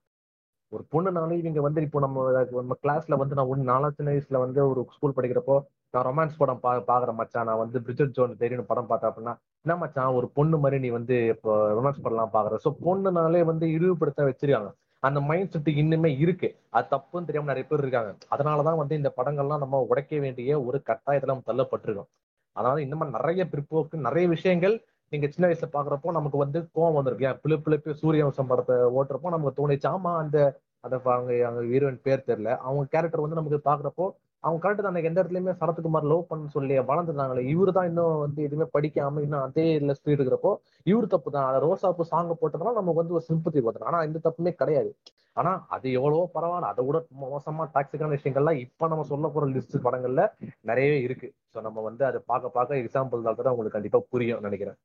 ஒரு 0.71 0.83
பொண்ணுனாலே 0.93 1.35
இவங்க 1.41 1.61
வந்து 1.61 1.81
இப்போ 1.85 1.99
நம்ம 1.99 2.23
நம்ம 2.59 2.75
கிளாஸ்ல 2.83 3.17
வந்து 3.17 3.35
நான் 3.35 3.51
ஒன்று 3.53 3.71
நாலாம் 3.71 3.95
சின்ன 3.97 4.11
வயசுல 4.11 4.39
வந்து 4.43 4.59
ஒரு 4.71 4.81
ஸ்கூல் 4.95 5.15
படிக்கிறப்போ 5.17 5.55
நான் 5.93 6.05
ரொமான்ஸ் 6.07 6.37
படம் 6.37 6.59
பா 6.59 6.71
பாக்குற 6.89 7.11
மச்சான். 7.19 7.47
நான் 7.49 7.61
வந்து 7.63 7.77
பிரிஜட் 7.79 8.15
ஜோன் 8.17 8.37
தெரியும் 8.37 8.69
படம் 8.71 8.87
பார்த்தேன் 8.87 9.11
அப்படின்னா 9.11 9.33
என்ன 9.65 9.75
மச்சான் 9.77 10.15
ஒரு 10.19 10.29
பொண்ணு 10.29 10.57
மாதிரி 10.57 10.79
நீ 10.79 10.91
வந்து 10.97 11.15
இப்போ 11.33 11.51
ரொமான்ஸ் 11.77 12.03
படம்லாம் 12.03 12.35
பாக்குற. 12.37 12.57
ஸோ 12.65 12.71
பொண்ணுனாலே 12.85 13.41
வந்து 13.51 13.67
இழிவுபடுத்த 13.77 14.29
வச்சிருக்காங்க. 14.29 14.71
அந்த 15.03 15.19
மைண்ட் 15.21 15.51
செட் 15.51 15.69
இன்னுமே 15.73 16.09
இருக்கு. 16.17 16.47
அது 16.69 16.87
தப்புன்னு 16.91 17.27
தெரியாம 17.27 17.49
நிறைய 17.51 17.65
பேர் 17.69 17.79
இருக்காங்க. 17.79 18.11
அதனாலதான் 18.31 18.79
வந்து 18.81 18.95
இந்த 18.95 19.09
படங்கள்லாம் 19.17 19.63
நம்ம 19.63 19.81
உடைக்க 19.89 20.19
வேண்டிய 20.19 20.61
ஒரு 20.63 20.77
கட்டாயத்துல 20.89 21.33
நம்ம 21.33 21.47
தள்ளப்பட்டிருக்கோம். 21.51 22.09
அதனால 22.55 22.81
இந்த 22.81 22.95
மாதிரி 22.95 23.17
நிறைய 23.17 23.41
பிற்போக்கு 23.51 23.97
நிறைய 24.07 24.25
விஷயங்கள் 24.27 24.75
நீங்க 25.11 25.27
சின்ன 25.27 25.45
வயசுல 25.49 25.67
பாக்குறப்போ 25.73 26.11
நமக்கு 26.11 26.37
வந்து 26.37 26.59
கோவம் 26.75 26.97
வந்திருக்கு. 26.97 27.27
ஏன் 27.27 27.39
பிளு 27.43 27.55
பிளப்பு 27.65 27.91
சூரியவம்சம் 28.01 28.49
படத்தை 28.51 28.75
ஓட்டுறப்போ 28.97 29.29
நமக்கு 29.35 29.57
தோணுச்சு 29.59 29.87
ஆமா 29.95 30.11
அந்த 30.23 30.37
அந்த 30.83 30.95
அவங்க 31.05 31.31
அவங்க 31.47 31.61
ஹீரோயின் 31.71 32.03
பேர் 32.03 32.27
தெரியல. 32.27 32.51
அவங்க 32.57 32.83
கேரக்டர் 32.93 33.23
வந்து 33.25 33.39
நமக்கு 33.39 33.69
பாக்குறப்போ 33.69 34.05
அவங்க 34.43 34.59
கரெக்ட் 34.63 34.83
தான் 34.83 35.07
எந்த 35.07 35.19
இடத்துலயுமே 35.21 35.53
சரத்குமார் 35.61 36.09
லவ் 36.11 36.27
பண்ண 36.29 36.51
சொல்லி 36.53 36.75
வளர்ந்துருந்தாங்களே 36.89 37.41
இவரு 37.53 37.71
தான் 37.77 37.87
இன்னும் 37.89 38.19
வந்து 38.23 38.39
எதுவுமே 38.47 38.67
படிக்காம 38.75 39.21
இன்னும் 39.25 39.43
அதே 39.47 39.65
இதுல 39.77 39.95
ஸ்பீட் 39.97 40.19
இருக்கிறப்போ 40.19 40.51
இவரு 40.85 41.07
தப்பு 41.13 41.29
தான். 41.35 41.47
ரோசாப்பு 41.65 42.03
சாங்க 42.11 42.35
போட்டதுனால 42.41 42.75
நமக்கு 42.79 43.01
வந்து 43.01 43.17
ஒரு 43.17 43.25
சிம்பத்தி 43.29 43.61
வருது 43.65 43.87
ஆனா 43.89 43.99
இந்த 44.09 44.21
தப்புமே 44.27 44.53
கிடையாது. 44.61 44.91
ஆனா 45.37 45.51
அது 45.75 45.87
எவ்வளவோ 45.97 46.23
பரவாயில்ல. 46.35 46.69
அதை 46.73 46.83
விட 46.87 46.99
மோசமா 47.25 47.65
டாக்ஸிக்கான 47.75 48.13
விஷயங்கள்லாம் 48.17 48.61
இப்ப 48.65 48.87
நம்ம 48.93 49.05
சொல்ல 49.11 49.27
போற 49.35 49.45
லிஸ்ட் 49.55 49.77
படங்கள்ல 49.87 50.23
நிறையவே 50.69 50.97
இருக்கு. 51.07 51.27
ஸோ 51.51 51.57
நம்ம 51.67 51.81
வந்து 51.89 52.03
அதை 52.09 52.21
பார்க்க 52.31 52.55
பார்க்க 52.57 52.81
எக்ஸாம்பிள் 52.83 53.27
தான் 53.27 53.53
உங்களுக்கு 53.53 53.77
கண்டிப்பா 53.77 54.01
புரியும் 54.13 54.45
நினைக்கிறேன். 54.47 54.79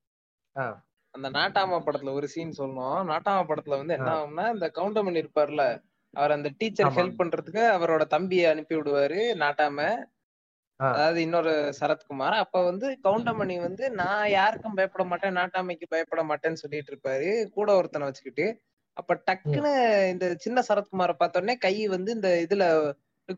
அந்த 1.15 1.29
நாட்டாமா 1.39 1.77
படத்துல 1.87 2.12
ஒரு 2.19 2.27
சீன் 2.35 2.59
சொல்லணும் 2.61 3.11
நாட்டாமா 3.11 3.43
படத்துல 3.51 3.77
வந்து 3.81 3.97
என்ன 3.99 4.11
ஆகும்னா 4.15 4.47
இந்த 4.55 4.67
கவுண்டமணி 4.79 5.23
இருப்பார்ல 5.23 5.65
அவர் 6.16 6.37
அந்த 6.37 6.49
டீச்சர். 6.58 6.90
ஹெல்ப் 6.96 7.20
பண்றதுக்கு 7.20 7.62
அவரோட 7.76 8.05
தம்பியை 8.08 8.46
அனுப்பி 8.46 8.75
விடுவாரு 8.76 9.20
நாட்டாம. 9.43 9.78
அதாவது 10.81 11.19
இன்னொரு 11.20 11.52
சரத்குமார். 11.81 12.37
அப்ப 12.44 12.62
வந்து 12.64 12.87
கவுண்டமணி 13.05 13.56
வந்து 13.61 13.84
நான் 14.00 14.26
யாருக்கும் 14.31 14.76
பயப்பட 14.76 15.05
மாட்டேன் 15.11 15.37
நாட்டாமைக்கு 15.38 15.87
பயப்பட 15.90 16.22
மாட்டேன்னு 16.31 16.62
சொல்லிட்டு 16.62 16.93
இருப்பாரு 16.93 17.28
கூட 17.56 17.69
ஒருத்தனை 17.76 18.08
வச்சுக்கிட்டு. 18.08 18.46
அப்ப 18.96 19.12
டக்குன்னு 19.29 19.72
இந்த 20.12 20.27
சின்ன 20.39 20.58
சரத்குமாரை 20.69 21.15
பார்த்த 21.15 21.41
உடனே 21.41 21.56
கை 21.58 21.74
வந்து 21.89 22.10
இந்த 22.12 22.31
இதுல 22.44 22.65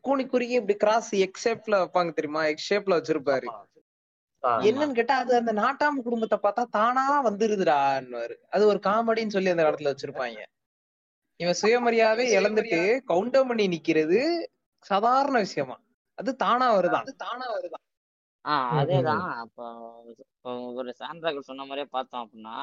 கூனி 0.04 0.24
குறுகி 0.26 0.56
இப்படி 0.60 0.76
கிராஸ் 0.78 1.10
எக் 1.24 1.42
ஷேப்ல 1.44 1.76
வைப்பாங்க 1.82 2.12
தெரியுமா? 2.14 2.42
எக் 2.46 2.66
ஷேப்ல 2.68 2.98
வச்சிருப்பாரு. 2.98 3.48
என்னன்னு 4.66 4.96
கேட்டா 4.98 5.14
அது 5.22 5.32
அந்த 5.36 5.52
நாட்டாம 5.56 6.02
குடும்பத்தை 6.02 6.38
பார்த்தா 6.42 6.64
தானா 6.70 7.04
வந்துருதுடான்னுவாரு. 7.26 8.36
அது 8.50 8.64
ஒரு 8.66 8.80
காமெடின்னு 8.86 9.34
சொல்லி 9.36 9.54
அந்த 9.54 9.64
இடத்துல 9.66 9.92
வச்சிருப்பாங்க. 9.92 10.38
இவன் 11.40 11.58
சுயமரியாதை 11.60 12.24
இழந்துட்டு 12.36 12.78
கவுண்டமணி 13.08 13.64
நிக்கிறது 13.72 14.18
சாதாரண 14.84 15.38
விஷயமா. 15.38 15.76
அது 16.18 16.36
தானா 16.36 16.66
வருதான் 16.76 17.04
அது 17.04 17.14
தானா 17.16 17.46
வருதான் 17.56 17.82
ஆஹ் 18.44 18.74
அதேதான். 18.80 19.22
இப்போ 19.42 19.64
ஒரு 20.74 20.90
சான்றாக்கள் 20.98 21.48
சொன்ன 21.48 21.64
மாதிரியே 21.64 21.88
பார்த்தோம் 21.90 22.22
அப்படின்னா 22.22 22.56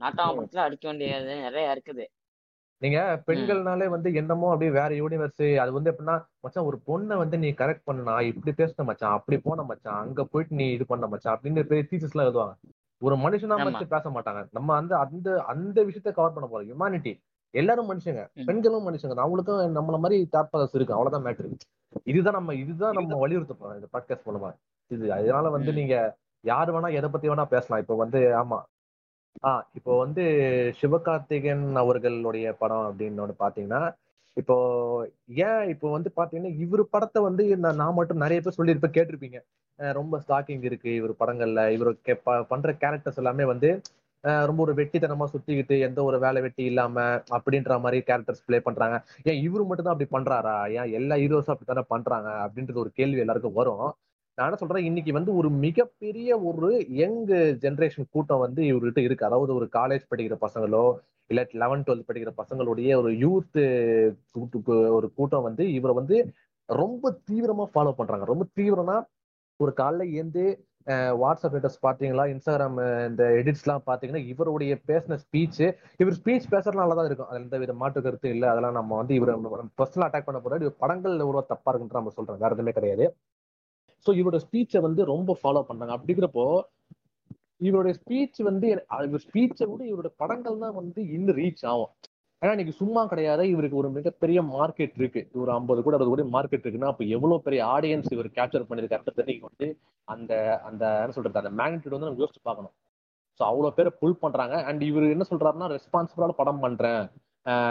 நாட்டாம 0.00 0.34
படத்துல 0.36 0.56
அடிக்க 0.56 0.84
வேண்டியது 0.88 1.34
நிறைய 1.40 1.74
இருக்குது. 1.74 2.04
நீங்க 2.82 3.00
பெண்கள்னாலே 3.26 3.86
வந்து 3.86 4.08
என்னமோ 4.14 4.46
அப்படியே 4.48 4.72
வேற 4.72 4.90
யூனிவர்ஸ் 4.94 5.44
அது 5.58 5.72
வந்து 5.72 5.90
எப்படின்னா 5.90 6.16
மச்சான் 6.40 6.64
ஒரு 6.64 6.78
பொண்ணை 6.86 7.16
வந்து 7.16 7.38
நீ 7.38 7.50
கரெக்ட் 7.50 7.84
பண்ணா 7.84 8.20
இப்படி 8.20 8.52
பேசின 8.56 8.84
மச்சான் 8.84 9.12
அப்படி 9.12 9.38
போன 9.38 9.62
மச்சான் 9.62 10.00
அங்க 10.00 10.24
போயிட்டு 10.24 10.54
நீ 10.54 10.66
இது 10.72 10.86
பண்ண 10.86 11.06
மச்சான் 11.06 11.36
அப்படின்னு 11.36 11.64
பெரிய 11.64 11.84
டீச்சர்ஸ் 11.90 12.14
எல்லாம் 12.14 12.28
எழுதுவாங்க. 12.28 12.54
ஒரு 13.02 13.16
மனுஷனா 13.16 13.56
ஆமா. 13.56 13.64
மதிச்சு 13.66 13.86
பேச 13.86 14.08
மாட்டாங்க. 14.10 14.42
நம்ம 14.50 14.76
அந்த 14.76 14.92
அந்த 14.98 15.28
அந்த 15.44 15.84
விஷயத்த 15.84 16.12
கவர் 16.12 16.32
பண்ண 16.32 16.48
போறோம். 16.48 16.68
ஹியூமானிட்டி 16.68 17.14
எல்லாரும் 17.54 17.90
மனுஷங்க. 17.90 18.22
பெண்களும் 18.46 18.86
மனுஷங்க 18.88 19.14
தான். 19.14 19.26
அவங்களுக்கும் 19.26 19.78
நம்மள 19.78 19.98
மாதிரி 19.98 20.28
தாட்பாதஸ் 20.32 20.74
இருக்கு. 20.74 20.94
அவ்வளவுதான் 20.94 21.24
மேட்ரு 21.24 21.50
இதுதான் 22.04 22.32
நம்ம 22.32 22.54
இதுதான் 22.54 22.92
நம்ம 22.92 23.16
வலியுறுத்த 23.16 23.54
போறோம் 23.60 23.74
இந்த 23.74 23.88
பாட்காஸ்ட் 23.92 24.28
மூலமா. 24.28 24.50
இது 24.86 25.12
அதனால 25.12 25.48
வந்து. 25.48 25.72
நீங்க 25.72 26.16
யாரு 26.40 26.70
வேணா 26.72 26.92
எதை 26.92 27.10
பத்தி 27.10 27.28
வேணா 27.28 27.44
பேசலாம். 27.44 27.82
இப்போ 27.82 27.94
வந்து 27.94 28.18
ஆமா. 28.18 28.58
ஆஹ் 29.42 29.62
இப்போ 29.74 29.98
வந்து 29.98 30.22
சிவகார்த்திகேயன் 30.80 31.74
அவர்களுடைய 31.74 32.52
படம் 32.52 32.94
அப்படின்னு 32.94 33.24
ஒண்ணு 33.24 33.34
பாத்தீங்கன்னா 33.38 33.94
இப்போ 34.32 34.56
ஏன் 35.26 35.68
இப்போ 35.68 35.90
வந்து 35.90 36.12
பாத்தீங்கன்னா 36.16 36.58
இவர் 36.58 36.88
படத்தை 36.88 37.22
வந்து 37.22 37.56
நான் 37.56 37.94
மட்டும் 37.94 38.16
நிறைய 38.16 38.40
பேர் 38.40 38.54
சொல்லியிருப்பேன் 38.58 38.96
கேட்டிருப்பீங்க. 38.96 39.38
ரொம்ப 39.92 40.20
ஸ்டாக்கிங் 40.28 40.64
இருக்கு 40.64 40.94
இவர் 40.94 41.12
படங்கள்ல. 41.20 41.70
இவர் 41.70 42.46
பண்ற 42.48 42.72
கேரக்டர்ஸ் 42.72 43.16
எல்லாமே 43.16 43.44
வந்து 43.44 43.80
ரொம்ப 44.48 44.60
ஒரு 44.64 44.72
வெட்டித்தனமா 44.74 45.26
சுத்திக்கிட்டு 45.32 45.74
எந்த 45.86 46.00
ஒரு 46.04 46.18
வேலை 46.18 46.40
வெட்டி 46.42 46.62
இல்லாம 46.64 46.96
அப்படின்ற 47.36 47.72
மாதிரி 47.80 47.98
கேரக்டர்ஸ் 48.08 48.44
ப்ளே 48.46 48.58
பண்றாங்க. 48.68 48.96
ஏன் 49.30 49.40
இவரு 49.46 49.64
மட்டும் 49.68 49.86
தான் 49.86 49.94
அப்படி 49.94 50.08
பண்றாரா? 50.16 50.54
ஏன் 50.78 50.90
எல்லா 50.98 51.16
ஹீரோஸும் 51.22 51.54
அப்படித்தானே 51.54 51.84
பண்றாங்க? 51.88 52.30
அப்படின்றது 52.44 52.82
ஒரு 52.84 52.92
கேள்வி 52.98 53.22
எல்லாருக்கும் 53.24 53.58
வரும். 53.60 53.86
நான் 54.38 54.46
என்ன 54.48 54.58
சொல்றேன் 54.60 54.86
இன்னைக்கு 54.88 55.12
வந்து 55.12 55.32
ஒரு 55.40 55.48
மிகப்பெரிய 55.64 56.30
ஒரு 56.50 56.68
யங் 57.00 57.20
ஜென்ரேஷன் 57.64 58.12
கூட்டம் 58.14 58.44
வந்து 58.44 58.62
இவர்கிட்ட 58.70 59.00
இருக்கு. 59.06 59.28
அதாவது 59.28 59.52
ஒரு 59.54 59.66
காலேஜ் 59.76 60.10
படிக்கிற 60.12 60.36
பசங்களோ 60.46 60.84
இல்ல 61.30 61.42
லெவன்த் 61.62 61.86
டுவெல்த் 61.86 62.08
படிக்கிற 62.08 62.32
பசங்களுடைய 62.40 62.96
ஒரு 63.02 63.10
யூத் 63.24 63.60
ஒரு 64.96 65.08
கூட்டம் 65.18 65.46
வந்து 65.48 65.66
இவரை 65.78 65.94
வந்து 65.94 66.16
ரொம்ப 66.68 67.04
தீவிரமா 67.30 67.64
ஃபாலோ 67.72 67.92
பண்றாங்க. 67.92 68.24
ரொம்ப 68.24 68.44
தீவிரம்னா 68.58 68.96
ஒரு 69.60 69.72
காலைல 69.76 70.04
ஏந்து 70.20 70.44
வாட்ஸ்அப் 71.20 71.52
ஸ்டேட்டஸ் 71.52 71.78
பாத்தீங்களா 71.86 72.24
இன்ஸ்டாகிராம் 72.32 72.78
இந்த 73.10 73.24
எடிட்ஸ் 73.40 73.64
எல்லாம் 73.64 73.84
பாத்தீங்கன்னா 73.90 74.22
இவருடைய 74.32 74.74
பேசின 74.90 75.18
ஸ்பீச் 75.22 75.60
இவர் 76.02 76.16
ஸ்பீச் 76.18 76.48
பேசுறதுனால 76.54 76.96
தான் 76.98 77.08
இருக்கும். 77.08 77.28
அதுல 77.28 77.44
எந்த 77.44 77.58
வித 77.62 77.74
மாற்று 77.82 78.04
கருத்து 78.06 78.28
இல்லை. 78.34 78.48
அதெல்லாம் 78.52 78.78
நம்ம 78.80 78.96
வந்து 79.00 79.14
இவர் 79.18 79.32
பர்சனல் 79.80 80.06
அட்டாக் 80.08 80.28
பண்ண 80.28 80.40
போறாரு 80.44 80.66
இவர் 80.66 80.80
படங்கள்ல 80.84 81.28
ஒரு 81.30 81.44
தப்பா 81.52 81.70
இருக்குன்ற 81.72 81.98
நம்ம 82.00 82.14
சொல்றோம். 82.18 82.42
வேற 82.44 82.52
எதுவுமே 82.56 82.74
கிடையாது. 82.78 83.06
ஸோ 84.06 84.12
இவரோட 84.20 84.38
ஸ்பீச்சை 84.46 84.80
வந்து 84.88 85.02
ரொம்ப 85.14 85.36
ஃபாலோ 85.42 85.62
பண்ணாங்க. 85.70 85.94
அப்படிங்கிறப்போ 85.98 86.46
இவருடைய 87.68 87.94
ஸ்பீச் 88.00 88.40
வந்து 88.50 88.66
இவர் 89.08 89.24
ஸ்பீச்சை 89.26 89.66
விட 89.70 89.82
இவரோட 89.92 90.10
படங்கள் 90.22 90.62
தான் 90.64 90.76
வந்து 90.80 91.00
இன்னும் 91.16 91.38
ரீச் 91.40 91.64
ஆகும். 91.72 91.92
ஏன்னா 92.44 92.54
இன்னைக்கு 92.54 92.80
சும்மா 92.80 93.02
கிடையாது. 93.10 93.42
இவருக்கு 93.52 93.76
ஒரு 93.82 93.90
மிகப்பெரிய 93.96 94.38
மார்க்கெட் 94.54 94.96
இருக்கு. 95.00 95.20
ஒரு 95.42 95.50
ஐம்பது 95.58 95.82
கூட 95.84 95.94
அறுபது 95.96 96.10
கூட 96.12 96.24
மார்க்கெட் 96.34 96.64
இருக்குன்னா 96.64 96.90
அப்ப 96.92 97.04
எவ்வளவு 97.16 97.44
பெரிய 97.46 97.60
ஆடியன்ஸ் 97.74 98.10
இவர் 98.14 98.28
கேப்சர் 98.38 98.66
பண்ணிருக்காரு 98.70 99.28
நீங்க 99.30 99.44
வந்து 99.50 99.66
அந்த 100.08 100.32
அந்த 100.68 100.84
என்ன 101.02 101.14
சொல்றது 101.18 101.40
அந்த 101.42 101.52
மேக்னிடியூட் 101.60 101.96
வந்து 101.96 102.08
நம்ம 102.08 102.22
யோசிச்சு 102.24 102.42
பார்க்கணும். 102.48 102.74
ஸோ 103.40 103.42
அவ்வளோ 103.50 103.70
பேர் 103.76 103.90
புல் 104.00 104.20
பண்றாங்க. 104.24 104.56
அண்ட் 104.70 104.82
இவர் 104.90 105.06
என்ன 105.14 105.26
சொல்றாருன்னா 105.30 105.68
ரெஸ்பான்சிபிளான 105.76 106.36
படம் 106.40 106.60
பண்றேன். 106.64 107.04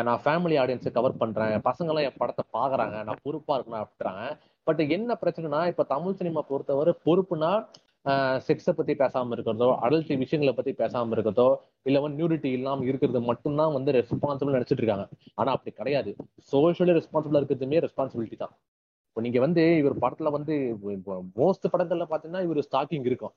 நான் 0.08 0.24
ஃபேமிலி 0.26 0.56
ஆடியன்ஸை 0.64 0.92
கவர் 0.98 1.20
பண்றேன். 1.22 1.54
பசங்களாம் 1.70 2.08
என் 2.08 2.20
படத்தை 2.24 2.44
பாக்குறாங்க 2.58 2.98
நான் 3.10 3.24
பொறுப்பா 3.28 3.54
இருக்கணும் 3.58 3.84
அப்படின்றாங்க. 3.84 4.24
பட் 4.68 4.82
என்ன 4.98 5.18
பிரச்சனைனா 5.22 5.62
இப்ப 5.72 5.86
தமிழ் 5.96 6.20
சினிமா 6.20 6.44
பொறுத்தவரை 6.52 6.94
பொறுப்புனா 7.08 7.52
செக்ஸை 8.48 8.74
பத்தி 8.78 8.94
பேசாம 9.02 9.32
இருக்கிறதோ 9.36 9.68
அடல்ட் 9.86 10.10
விஷயங்களை 10.24 10.54
பத்தி 10.56 10.72
பேசாம 10.82 11.14
இருக்கிறதோ 11.16 11.48
இல்ல 11.90 12.00
வந்து 12.06 12.18
நியூடிட்டி 12.20 12.50
இல்லாம 12.58 12.86
இருக்கிறது 12.90 13.22
மட்டும்தான் 13.30 13.74
வந்து 13.78 13.92
ரெஸ்பான்சிபிள் 14.00 14.56
நினைச்சிட்டு 14.58 14.84
இருக்காங்க. 14.84 15.06
ஆனா 15.40 15.52
அப்படி 15.56 15.74
கிடையாது. 15.82 16.12
சோஷியலி 16.52 16.96
ரெஸ்பான்சிபிளா 17.00 17.42
இருக்கிறதுமே 17.42 17.80
ரெஸ்பான்சிபிலிட்டி 17.88 18.40
தான். 18.44 18.54
இப்போ 19.10 19.22
நீங்க 19.26 19.40
வந்து 19.46 19.64
இவர் 19.82 19.96
படத்துல 20.04 20.30
வந்து 20.36 20.54
மோஸ்ட் 21.42 21.66
படங்கள்ல 21.74 22.06
பாத்தீங்கன்னா 22.14 22.44
இவர் 22.48 22.60
ஸ்டாக்கிங் 22.70 23.08
இருக்கும். 23.12 23.34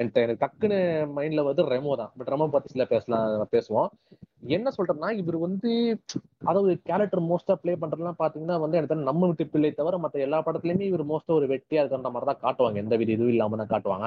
என்கிட்ட 0.00 0.20
எனக்கு 0.26 0.42
டக்குன்னு 0.42 0.78
மைண்ட்ல 1.16 1.40
வந்து 1.46 1.62
ரெமோ 1.72 1.94
தான். 2.00 2.10
பட் 2.18 2.30
ரெமோ 2.32 2.46
பத்தி 2.54 2.68
சில 2.74 2.84
பேசலாம் 2.92 3.52
பேசுவோம். 3.54 3.88
என்ன 4.56 4.68
சொல்றேன்னா 4.76 5.08
இவர் 5.20 5.36
வந்து 5.46 5.70
அதாவது 6.50 6.70
கேரக்டர் 6.88 7.22
மோஸ்டா 7.30 7.54
பிளே 7.62 7.72
பண்றதுலாம் 7.82 8.20
பாத்தீங்கன்னா 8.20 8.56
வந்து 8.62 8.78
எனக்கு 8.78 9.08
நம்ம 9.08 9.26
விட்டு 9.30 9.44
பிள்ளை 9.54 9.70
தவிர 9.80 9.98
மற்ற 10.04 10.20
எல்லா 10.26 10.38
படத்துலயுமே 10.46 10.86
இவர் 10.90 11.04
மோஸ்டா 11.10 11.34
ஒரு 11.38 11.48
வெட்டியா 11.52 11.82
இருக்கிற 11.82 12.12
மாதிரி 12.14 12.28
தான் 12.30 12.42
காட்டுவாங்க. 12.44 12.78
எந்த 12.84 12.96
வித 13.02 13.12
இதுவும் 13.16 13.34
இல்லாம 13.34 13.58
தான் 13.62 13.72
காட்டுவாங்க. 13.74 14.06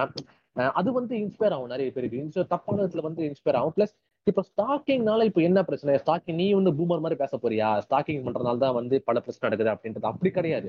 அது 0.79 0.89
வந்து 0.97 1.13
இன்ஸ்பயர் 1.23 1.55
ஆகும் 1.57 1.73
நிறைய 1.73 1.91
பேருக்கு. 1.97 2.45
தப்பான 2.55 2.79
விதத்துல 2.81 3.05
வந்து 3.09 3.21
இன்ஸ்பயர் 3.29 3.59
ஆகும். 3.59 3.75
பிளஸ் 3.77 3.93
இப்ப 4.27 4.41
ஸ்டாக்கிங்னால 4.49 5.23
இப்ப 5.29 5.39
என்ன 5.47 5.59
பிரச்சனை? 5.69 5.93
ஸ்டாக்கிங் 6.03 6.37
நீ 6.41 6.45
வந்து 6.59 6.71
பூமர் 6.77 7.01
மாதிரி 7.05 7.17
பேச 7.21 7.37
போறியா? 7.43 7.69
ஸ்டாக்கிங் 7.85 8.21
பண்றதுனால 8.25 8.61
தான் 8.65 8.77
வந்து 8.79 8.95
பல 9.07 9.19
பிரச்சனை 9.25 9.45
நடக்குது 9.47 9.71
அப்படின்றது 9.73 10.09
அப்படி 10.11 10.29
கிடையாது. 10.37 10.67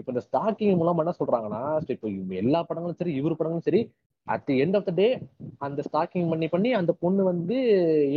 இப்ப 0.00 0.08
இந்த 0.14 0.22
ஸ்டாக்கிங் 0.28 0.80
மூலமா 0.80 1.02
என்ன 1.04 1.14
சொல்றாங்கன்னா 1.20 1.62
இப்போ 1.94 2.08
எல்லா 2.42 2.62
படங்களும் 2.70 2.98
சரி 3.02 3.14
இவர் 3.20 3.38
படங்களும் 3.40 3.66
சரி 3.68 3.82
at 4.26 4.44
the 4.44 4.54
end 4.64 4.76
of 4.76 4.86
the 4.88 4.90
day 4.90 5.06
அந்த 5.58 5.80
ஸ்டாக்கிங் 5.88 6.28
பண்ணி 6.28 6.48
பண்ணி 6.48 6.70
அந்த 6.72 6.92
பொண்ணு 6.92 7.24
வந்து 7.24 7.56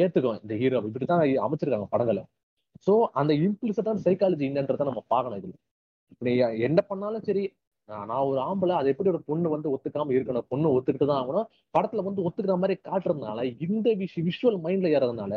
ஏத்துக்கும். 0.01 0.39
இந்த 0.43 0.55
ஹீரோ 0.55 0.81
இப்படிதான் 0.81 1.23
அமைச்சிருக்காங்க 1.45 1.87
படங்களை. 1.89 2.23
ஸோ 2.87 2.93
அந்த 3.11 3.33
இம்ப்ளிசிட்டான 3.45 4.01
சைக்காலஜி 4.05 4.45
என்னன்றத 4.49 4.87
நம்ம 4.89 5.03
பார்க்கணும் 5.07 5.39
இதுல. 5.41 5.55
இப்படி 6.11 6.31
என்ன 6.67 6.81
பண்ணாலும் 6.81 7.25
சரி 7.29 7.43
நான் 7.89 8.25
ஒரு 8.31 8.39
ஆம்பளை 8.39 8.73
அது 8.79 8.89
எப்படி 8.89 9.09
ஒரு 9.09 9.21
பொண்ணு 9.25 9.47
வந்து 9.49 9.69
ஒத்துக்காம 9.75 10.13
இருக்கணும்? 10.15 10.45
பொண்ணு 10.47 10.73
ஒத்துக்கிட்டு 10.75 11.07
தான் 11.11 11.21
ஆகணும். 11.21 11.47
படத்துல 11.77 12.03
வந்து 12.03 12.25
ஒத்துக்கிற 12.27 12.55
மாதிரி 12.57 12.75
காட்டுறதுனால 12.89 13.43
இந்த 13.67 13.89
விஷ் 14.01 14.19
விஷுவல் 14.27 14.59
மைண்ட்ல 14.65 14.93
ஏறதுனால 14.97 15.33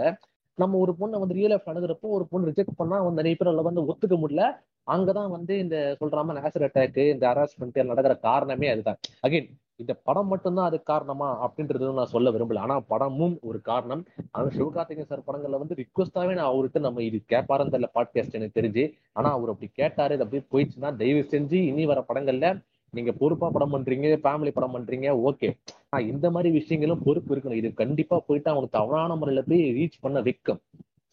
நம்ம 0.58 0.78
ஒரு 0.78 0.92
பொண்ணை 1.00 1.18
வந்து 1.18 1.34
ரியல் 1.34 1.48
லைஃப் 1.48 1.68
அணுகிறப்போ 1.70 2.08
ஒரு 2.16 2.24
பொண்ணு 2.26 2.48
ரிஜெக்ட் 2.50 2.76
பண்ணா 2.76 2.96
வந்து 3.00 3.20
நிறைய 3.20 3.36
பேர் 3.38 3.68
வந்து 3.68 3.84
ஒத்துக்க 3.86 4.16
முடியல. 4.22 4.44
அங்கதான் 4.86 5.30
வந்து 5.30 5.58
இந்த 5.58 5.76
சொல்ற 6.00 6.24
மாதிரி 6.24 6.38
நேசர் 6.38 6.66
அட்டாக் 6.68 6.98
இந்த 7.12 7.24
ஹராஸ்மெண்ட் 7.30 7.78
நடக்கிற 7.84 8.14
காரணமே 8.28 8.68
அதுதான். 8.68 8.98
அகைன் 9.26 9.48
இந்த 9.76 9.94
படம் 9.94 10.26
மட்டும்தான் 10.26 10.66
அது 10.66 10.82
காரணமா 10.82 11.50
அப்படின்றது 11.50 11.92
நான் 11.92 12.06
சொல்ல 12.06 12.30
விரும்பல. 12.30 12.58
ஆனா 12.58 12.80
படமும் 12.80 13.38
ஒரு 13.42 13.60
காரணம். 13.60 14.04
ஆனா 14.30 14.46
சிவகார்த்திகேயன் 14.48 15.04
சார் 15.04 15.22
படங்கள்ல 15.26 15.58
வந்து 15.58 15.74
ரிக்வஸ்டாவே 15.74 16.32
நான் 16.32 16.52
அவர்கிட்ட 16.52 16.78
நம்ம 16.78 17.02
இது 17.02 17.22
கேட்பாருன்னு 17.28 17.74
தெரியல 17.74 17.84
பாட்காஸ்ட் 17.94 18.32
எனக்கு 18.32 18.60
தெரிஞ்சு. 18.60 18.92
ஆனா 19.12 19.30
அவர் 19.30 19.48
அப்படி 19.48 19.70
கேட்டாரு. 19.74 20.14
இது 20.14 20.24
அப்படியே 20.24 20.44
போயிடுச்சுன்னா 20.52 20.96
தயவு 20.96 21.26
செஞ்சு 21.30 21.52
இனி 21.52 21.86
வர 21.86 22.04
படங்கள்ல 22.08 22.62
நீங்க 22.90 23.12
பொறுப்பா 23.12 23.50
படம் 23.50 23.72
பண்றீங்க 23.72 24.08
ஃபேமிலி 24.24 24.50
படம் 24.50 24.74
பண்றீங்க 24.74 25.08
ஓகே 25.28 25.50
ஆஹ் 25.96 26.06
இந்த 26.06 26.30
மாதிரி 26.30 26.52
விஷயங்களும் 26.52 27.02
பொறுப்பு 27.04 27.36
இருக்கணும். 27.36 27.52
இது 27.52 27.74
கண்டிப்பா 27.74 28.22
போயிட்டு 28.26 28.50
அவனுக்கு 28.50 28.78
தவறான 28.78 29.16
முறையில 29.16 29.44
போய் 29.48 29.74
ரீச் 29.74 30.00
பண்ண 30.00 30.20
வைக்கும். 30.20 30.60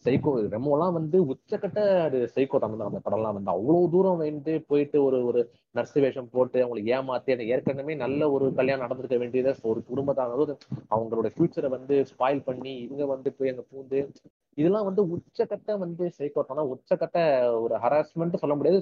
சைக்கோ 0.04 0.30
ரெமோலாம் 0.52 0.94
வந்து 0.98 1.18
உச்சக்கட்ட 1.32 1.80
அது 2.04 2.18
சைக்கோ 2.34 2.58
தான் 2.58 2.84
அந்த 2.86 3.00
படம்லாம் 3.06 3.36
வந்து 3.38 3.50
அவ்வளவு 3.50 3.90
தூரம் 3.90 4.20
வந்து 4.22 4.52
போயிட்டு 4.68 4.98
ஒரு 5.04 5.18
ஒரு 5.24 5.40
நர்ஸ் 5.74 5.96
வேஷம் 6.04 6.30
போட்டு 6.30 6.58
அவங்களுக்கு 6.62 6.92
ஏமாத்தி 6.98 7.34
அந்த 7.34 7.46
ஏற்கனவே 7.54 7.96
நல்ல 7.96 8.30
ஒரு 8.30 8.46
கல்யாணம் 8.54 8.84
நடந்திருக்க 8.84 9.18
வேண்டியதை 9.18 9.52
ஒரு 9.72 9.82
குடும்பத்தானது 9.90 10.54
அவங்களோட 10.90 11.30
ஃபியூச்சரை 11.34 11.70
வந்து 11.76 11.96
ஸ்பாயில் 12.12 12.46
பண்ணி 12.48 12.74
இவங்க 12.86 13.06
வந்து 13.06 13.30
போய் 13.32 13.52
அங்க 13.52 13.64
பூந்து 13.70 14.00
இதெல்லாம் 14.58 14.88
வந்து 14.88 15.02
உச்சக்கட்ட 15.14 15.76
வந்து 15.78 16.04
சைக்கோட்டானா 16.18 16.64
உச்சக்கட்ட 16.72 17.18
ஒரு 17.60 17.74
ஹராஸ்மெண்ட் 17.74 18.40
சொல்ல 18.42 18.54
முடியாது. 18.54 18.80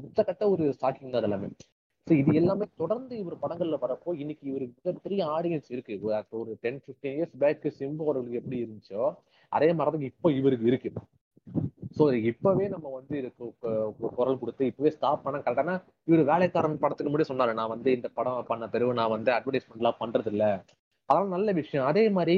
உச்சக்கட்ட 0.00 0.44
ஒரு 0.54 0.64
ஸ்டாக்கிங் 0.76 1.14
தான் 1.16 1.28
எல்லாமே 1.28 1.50
ஸோ 2.06 2.14
இது 2.20 2.30
எல்லாமே 2.34 2.66
தொடர்ந்து 2.76 3.14
இவர் 3.18 3.42
படங்கள்ல 3.42 3.76
வரப்போ 3.82 4.10
இன்னைக்கு 4.22 4.44
இவருக்கு 4.50 4.78
மிகப்பெரிய 4.78 5.20
ஆடியன்ஸ் 5.36 5.68
இருக்கு. 5.74 5.94
ஒரு 6.40 6.52
ten 6.62 6.80
fifteen 6.84 7.16
years 7.18 7.36
back 7.38 7.66
Simbu 7.78 8.04
அவர்களுக்கு 8.06 8.40
எப்படி 8.40 8.58
இருந்துச்சோ 8.62 9.02
அதே 9.52 9.68
மாதிரிதான் 9.72 10.10
இப்போ 10.10 10.28
இவருக்கு 10.32 10.66
இருக்கு. 10.66 10.90
ஸோ 11.98 12.04
இப்பவே 12.30 12.66
நம்ம 12.68 12.88
வந்து 12.98 13.14
இதுக்கு 13.18 13.46
குரல் 14.18 14.38
கொடுத்து 14.38 14.68
இப்பவே 14.70 14.90
ஸ்டாப் 14.90 15.24
பண்ண 15.24 15.38
கரெக்டானா 15.38 15.74
இவர் 16.04 16.22
வேலைக்காரன் 16.22 16.82
படத்துக்கு 16.82 17.10
முன்னாடி 17.10 17.30
சொன்னாரு 17.30 17.54
நான் 17.54 17.72
வந்து 17.74 17.90
இந்த 17.96 18.08
படம் 18.18 18.44
பண்ண 18.48 18.68
பிறகு 18.68 18.98
நான் 19.00 19.14
வந்து 19.16 19.30
அட்வர்டைஸ்மெண்ட்லாம் 19.36 20.00
பண்றது 20.02 20.30
இல்ல 20.34 20.44
அதெல்லாம் 21.08 21.34
நல்ல 21.36 21.52
விஷயம். 21.52 21.86
அதே 21.86 22.04
மாதிரி 22.10 22.36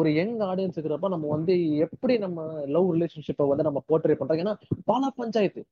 ஒரு 0.00 0.08
யங் 0.18 0.38
ஆடியன்ஸ் 0.50 0.76
இருக்கிறப்ப 0.76 1.08
நம்ம 1.14 1.28
வந்து 1.36 1.54
எப்படி 1.86 2.14
நம்ம 2.24 2.46
லவ் 2.76 2.88
ரிலேஷன்ஷிப்பை 2.96 3.46
வந்து 3.50 3.66
நம்ம 3.68 3.82
போர்ட்ரேட் 3.90 4.20
பண்றோம்? 4.20 4.42
ஏன்னா 4.44 4.54
பல 4.92 5.12
பஞ்சாயத்து 5.20 5.62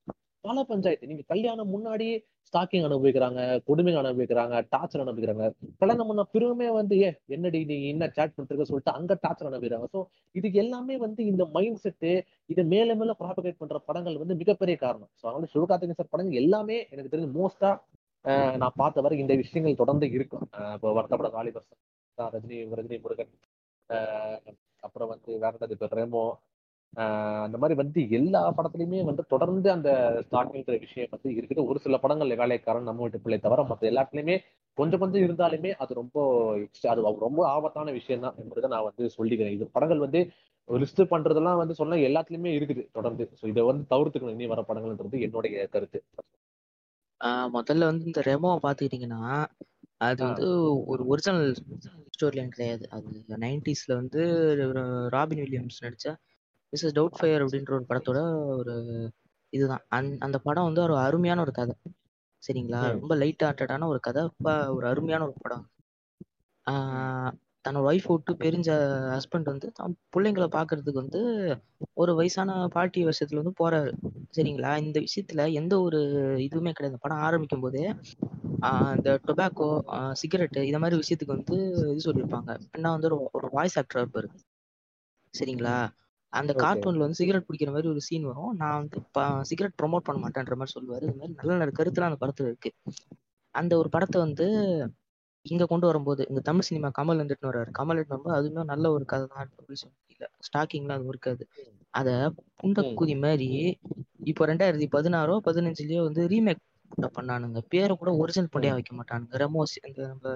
பல 0.44 0.62
பஞ்சாயத்து. 0.70 1.08
நீங்க 1.10 1.24
கல்யாணம் 1.32 1.70
முன்னாடி 1.72 2.06
ஸ்டாக்கிங் 2.46 2.86
அனுபவிக்கிறாங்க 2.86 3.40
கொடுமை 3.68 3.92
அனுபவிக்கிறாங்க 4.00 4.54
டார்ச்சர் 4.74 5.02
அனுபவிக்கிறாங்க. 5.02 5.44
கல்யாணம் 5.82 6.08
பண்ண 6.10 6.22
பிறகுமே 6.34 6.68
வந்து 6.78 6.94
ஏ 7.02 7.10
என்னடி 7.34 7.60
நீ 7.70 7.76
என்ன 7.92 8.08
சேட் 8.16 8.34
பண்ணிருக்க 8.36 8.66
சொல்லிட்டு 8.70 8.94
அங்க 8.98 9.12
டார்ச்சர் 9.24 9.50
அனுபவிக்கிறாங்க. 9.50 9.88
ஸோ 9.94 10.00
இதுக்கு 10.38 10.58
எல்லாமே 10.64 10.96
வந்து 11.04 11.20
இந்த 11.32 11.44
மைண்ட் 11.56 11.80
செட்டு 11.84 12.12
இதை 12.54 12.64
மேல 12.74 12.96
மேல 13.02 13.14
ப்ராபகேட் 13.22 13.60
பண்ற 13.62 13.80
படங்கள் 13.88 14.20
வந்து 14.22 14.36
மிகப்பெரிய 14.42 14.76
காரணம். 14.84 15.10
ஸோ 15.20 15.24
அதனால 15.28 15.50
சிவகார்த்திகன் 15.54 16.00
சார் 16.00 16.12
படங்கள் 16.14 16.40
எல்லாமே 16.44 16.78
எனக்கு 16.94 17.12
தெரிஞ்சு 17.14 17.32
மோஸ்டா 17.38 17.72
நான் 18.62 18.78
பார்த்த 18.82 19.06
வரை 19.06 19.16
இந்த 19.22 19.36
விஷயங்கள் 19.44 19.80
தொடர்ந்து 19.82 20.08
இருக்கும். 20.18 20.44
இப்போ 20.76 20.90
வருத்தப்பட 20.98 21.30
வாலிபர் 21.38 21.66
ரஜினி 22.18 22.58
ரஜினி 22.78 22.98
முருகன் 23.04 23.32
அப்புறம் 24.86 25.10
வந்து 25.12 25.30
வேற 25.44 25.68
இப்போ 25.76 25.88
ரெமோ 26.00 26.24
அந்த 27.44 27.56
மாதிரி 27.60 27.74
வந்து 27.80 28.00
எல்லா 28.16 28.40
படத்துலயுமே 28.56 28.98
வந்து 29.10 29.22
தொடர்ந்து 29.32 29.68
அந்த 29.74 29.90
ஸ்டார்டிங்கிற 30.26 30.74
விஷயம் 30.82 31.12
வந்து 31.14 31.28
இருக்குது. 31.38 31.62
ஒரு 31.70 31.78
சில 31.84 31.98
படங்கள் 32.02 32.40
வேலைக்காரன் 32.40 32.88
நம்ம 32.88 33.02
வீட்டு 33.04 33.22
பிள்ளை 33.24 33.38
தவிர 33.44 33.62
மற்ற 33.70 33.86
எல்லாத்துலயுமே 33.92 34.36
கொஞ்சம் 34.78 35.02
கொஞ்சம் 35.02 35.24
இருந்தாலுமே 35.26 35.70
அது 35.82 35.92
ரொம்ப 36.00 36.16
அது 36.92 37.00
ரொம்ப 37.26 37.40
ஆபத்தான 37.54 37.92
விஷயம் 37.98 38.24
தான் 38.26 38.36
என்பதை 38.42 38.70
நான் 38.74 38.86
வந்து 38.88 39.06
சொல்லிக்கிறேன். 39.16 39.56
இது 39.56 39.66
படங்கள் 39.76 40.04
வந்து 40.06 40.22
லிஸ்ட் 40.68 41.02
பண்றதெல்லாம் 41.14 41.60
வந்து 41.62 41.74
சொன்னா 41.80 41.96
எல்லாத்துலயுமே 42.08 42.52
இருக்குது 42.58 42.84
தொடர்ந்து. 42.98 43.24
ஸோ 43.40 43.44
இதை 43.52 43.64
வந்து 43.70 43.84
தவிர்த்துக்கணும். 43.92 44.36
இனி 44.38 44.52
வர 44.52 44.62
படங்கள்ன்றது 44.68 45.24
என்னுடைய 45.28 45.64
கருத்து. 45.74 46.00
முதல்ல 47.56 47.88
வந்து 47.90 48.08
இந்த 48.10 48.22
ரெமோ 48.30 48.52
பாத்துக்கிட்டீங்கன்னா 48.66 49.22
அது 50.06 50.20
வந்து 50.28 50.46
ஒரு 50.92 51.02
ஒரிஜினல் 51.12 51.50
ஸ்டோரி 52.14 52.34
லைன் 52.34 52.48
கிடையாது. 52.48 52.90
அது 52.90 53.24
நைன்டிஸ்ல 53.28 53.94
வந்து 53.94 54.22
ராபின் 55.10 55.38
வில்லியம்ஸ் 55.38 55.82
நடிச்ச 55.82 56.08
மிஸ்ஸஸ் 56.72 56.96
டவுட் 56.98 57.18
ஃபயர் 57.18 57.44
அப்படின்ற 57.44 57.70
ஒரு 57.70 57.84
படத்தோட 57.88 58.20
ஒரு 58.56 58.74
இதுதான். 59.52 59.84
அந் 59.88 60.16
அந்த 60.18 60.38
படம் 60.38 60.64
வந்து 60.64 60.82
ஒரு 60.82 60.96
அருமையான 60.98 61.40
ஒரு 61.40 61.52
கதை. 61.52 61.74
சரிங்களா? 62.42 62.80
ரொம்ப 62.80 63.14
லைட் 63.14 63.42
ஹார்ட்டடான 63.44 63.86
ஒரு 63.86 64.00
கதை. 64.00 64.22
ஒரு 64.68 64.86
அருமையான 64.86 65.22
ஒரு 65.24 65.34
படம். 65.40 65.66
தன்னோட 67.64 67.82
ஒய்ஃப் 67.90 68.08
விட்டு 68.12 68.32
பிரிஞ்ச 68.42 68.68
ஹஸ்பண்ட் 69.14 69.50
வந்து 69.50 69.68
தான் 69.78 69.92
பிள்ளைங்களை 70.14 70.48
பார்க்கறதுக்கு 70.56 71.02
வந்து 71.02 71.20
ஒரு 72.02 72.12
வயசான 72.18 72.56
பாட்டி 72.74 73.00
வருஷத்துல 73.08 73.40
வந்து 73.42 73.54
போறாரு. 73.62 73.90
சரிங்களா? 74.36 74.72
இந்த 74.86 74.98
விஷயத்துல 75.06 75.44
எந்த 75.60 75.74
ஒரு 75.86 76.00
இதுவுமே 76.46 76.72
கிடையாது. 76.76 77.02
படம் 77.04 77.24
ஆரம்பிக்கும் 77.28 77.64
போதே 77.64 77.84
இந்த 78.96 79.10
டொபாக்கோ 79.28 79.68
சிகரெட்டு 80.20 80.60
இந்த 80.68 80.78
மாதிரி 80.82 81.00
விஷயத்துக்கு 81.02 81.36
வந்து 81.36 81.56
இது 81.92 82.06
சொல்லியிருப்பாங்க 82.06 82.50
என்ன 82.76 82.90
வந்து 82.94 83.08
ஒரு 83.38 83.48
வாய்ஸ் 83.56 83.78
ஆக்டரா 83.80 84.02
இருப்பாரு. 84.04 84.28
சரிங்களா? 85.34 85.76
அந்த 86.32 86.52
கார்ட்டூன்ல 86.62 87.04
வந்து 87.04 87.20
சிகரெட் 87.20 87.46
பிடிக்கிற 87.48 87.70
மாதிரி 87.74 87.88
ஒரு 87.94 88.02
சீன் 88.06 88.28
வரும். 88.28 88.52
நான் 88.60 88.76
வந்து 88.80 88.98
சிகரெட் 89.50 89.78
ப்ரொமோட் 89.82 90.06
பண்ண 90.08 90.20
மாட்டேன்ற 90.24 90.56
மாதிரி 90.60 90.74
சொல்லுவாரு. 90.76 91.04
இந்த 91.08 91.18
மாதிரி 91.20 91.38
நல்ல 91.40 91.58
நல்ல 91.62 91.74
கருத்துல 91.78 92.08
அந்த 92.08 92.18
படத்துல 92.22 92.50
இருக்கு. 92.50 92.70
அந்த 93.54 93.72
ஒரு 93.80 93.88
படத்தை 93.94 94.18
வந்து 94.26 94.46
இங்க 95.46 95.64
கொண்டு 95.66 95.86
வரும்போது 95.88 96.22
இங்க 96.28 96.40
தமிழ் 96.48 96.66
சினிமா 96.66 96.88
கமல் 96.98 97.20
வந்துட்டு 97.22 97.48
வர்றாரு. 97.50 97.70
கமல் 97.78 98.00
வரும்போது 98.02 98.36
அதுவுமே 98.38 98.64
நல்ல 98.72 98.84
ஒரு 98.96 99.04
கதை 99.12 99.24
தான் 99.32 99.50
சொல்ல 99.52 99.90
ஸ்டாக்கிங்லாம் 100.46 100.98
அது 100.98 101.12
இருக்காது 101.12 101.44
அத 101.94 102.08
புண்டக்குதி 102.60 102.90
மாதிரி 103.24 103.48
இப்போ 104.30 104.42
ரெண்டாயிரத்தி 104.50 104.88
பதினாறோ 104.94 105.34
பதினஞ்சுலயோ 105.46 106.02
வந்து 106.08 106.22
ரீமேக் 106.32 106.62
பண்ணானுங்க. 107.16 107.58
பேரை 107.72 107.92
கூட 107.96 108.10
ஒரிஜினல் 108.20 108.52
பண்ணியா 108.54 108.74
வைக்க 108.78 108.92
மாட்டானுங்க. 108.98 109.34
ரெமோஸ் 109.42 109.74
இந்த 109.82 110.00
நம்ம 110.12 110.26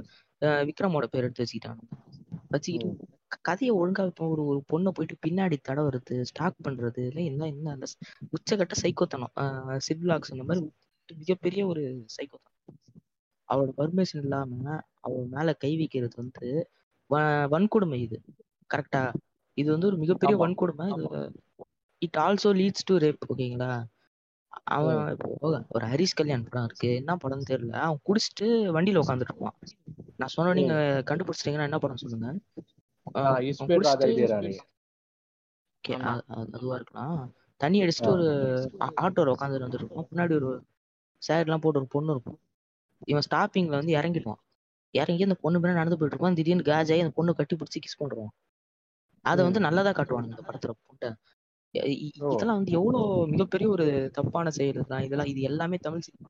அஹ், 0.43 0.63
விக்ரமோட 0.69 1.07
பேர் 1.13 1.25
எடுத்து 1.25 1.45
வச்சுக்கிட்டானுங்க. 1.45 1.93
வச்சுக்கிட்டு 2.53 2.89
கதையை 3.47 3.73
ஒழுங்கா 3.79 4.03
இப்போ 4.11 4.25
ஒரு 4.35 4.43
ஒரு 4.51 4.61
பொண்ணை 4.71 4.91
போயிட்டு 4.97 5.17
பின்னாடி 5.25 5.57
தடவுறது 5.69 6.17
ஸ்டாக் 6.31 6.59
பண்றது 6.67 7.03
இல்லை 7.09 7.23
என்ன 7.31 7.49
என்ன 7.53 7.87
உச்சகட்ட 8.37 8.75
சைக்கோத்தனம் 8.83 9.35
சிட்லாக்ஸ் 9.87 10.33
இந்த 10.35 10.45
மாதிரி 10.49 10.63
மிகப்பெரிய 11.09 11.63
ஒரு 11.73 11.83
சைக்கோத்தனம். 12.17 12.56
அவளோட 13.49 13.73
பர்மிஷன் 13.79 14.23
இல்லாம 14.23 14.63
அவ 15.01 15.13
மேல 15.35 15.53
கை 15.57 15.73
வைக்கிறது 15.77 16.17
வந்து 16.17 16.47
வன்கொடுமை 17.53 17.99
இது. 18.07 18.19
கரெக்டா 18.71 19.03
இது 19.59 19.69
வந்து 19.73 19.87
ஒரு 19.87 19.99
மிகப்பெரிய. 19.99 20.37
வன்கொடுமை. 20.39 20.89
It 22.03 22.19
also 22.25 22.51
leads 22.55 22.89
to 22.89 22.95
rape 22.99 23.27
ஓகேங்களா 23.27 23.71
அவன் 24.75 25.01
இப்போ 25.15 25.49
ஒரு 25.71 25.85
ஹரிஷ் 25.87 26.15
கல்யாண் 26.15 26.47
படம் 26.47 26.67
இருக்கு. 26.67 26.91
என்ன 27.01 27.13
படம்னு 27.23 27.51
தெரியல. 27.51 27.75
அவன் 27.85 28.01
குடிச்சிட்டு 28.09 28.47
வண்டியில 28.77 29.03
உட்காந்துட்டு 29.03 29.33
இருப்பான். 29.33 29.57
நான் 30.19 30.35
சொன்ன 30.35 30.55
நீங்க 30.55 30.75
கண்டுபிடிச்சிட்டீங்கன்னா 31.07 31.69
என்ன 31.69 31.79
படம் 31.79 32.03
சொல்லுங்க? 32.05 32.29
அவன் 35.85 36.17
அதுவா 36.53 36.75
இருக்கலாம். 36.77 37.19
தண்ணி 37.61 37.79
அடிச்சுட்டு 37.83 38.11
ஒரு 38.11 38.27
ஆட்டோல 38.99 39.35
உட்காந்து 39.35 39.59
வந்துட்டு 39.59 39.85
இருப்போம் 39.85 40.09
பின்னாடி 40.11 40.35
ஒரு 40.41 40.51
சேர் 41.23 41.45
எல்லாம் 41.45 41.63
போட்டு 41.63 41.81
ஒரு 41.81 41.89
பொண்ணு 41.89 42.13
இருக்கும். 42.13 42.39
இவன் 43.05 43.23
ஸ்டாப்பிங்ல 43.31 43.69
வந்து 43.69 43.95
இறங்கிடுவான். 43.95 44.43
இறங்கி 44.91 45.23
அந்த 45.23 45.35
பொண்ணு 45.35 45.59
பின்னாடி 45.59 45.73
நடந்து 45.73 45.99
போயிட்டு 45.99 46.07
இருப்பான். 46.07 46.35
திடீர்னு 46.35 46.63
காஜ் 46.63 46.93
ஆகி 46.93 46.93
அந்த 46.93 47.11
பொண்ணு 47.11 47.35
கட்டி 47.35 47.57
பிடிச்சி 47.57 47.81
கிஸ் 47.81 48.03
பண்றான் 48.05 48.29
அதை 49.21 49.45
வந்து 49.45 49.61
நல்லதா 49.61 49.91
காட்டுவானுங்க 49.91 50.25
இந்த 50.25 50.43
படத்துல 50.43 51.15
ஓ. 52.19 52.33
இதெல்லாம் 52.33 52.57
வந்து 52.57 52.73
எவ்வளவு 52.73 53.29
மிகப்பெரிய 53.29 53.71
ஒரு 53.71 54.11
தப்பான 54.13 54.51
செயல் 54.51 54.85
தான் 54.89 55.03
இதெல்லாம் 55.03 55.27
இது 55.27 55.41
எல்லாமே 55.41 55.77
தமிழ் 55.77 56.01
சினிமா. 56.01 56.29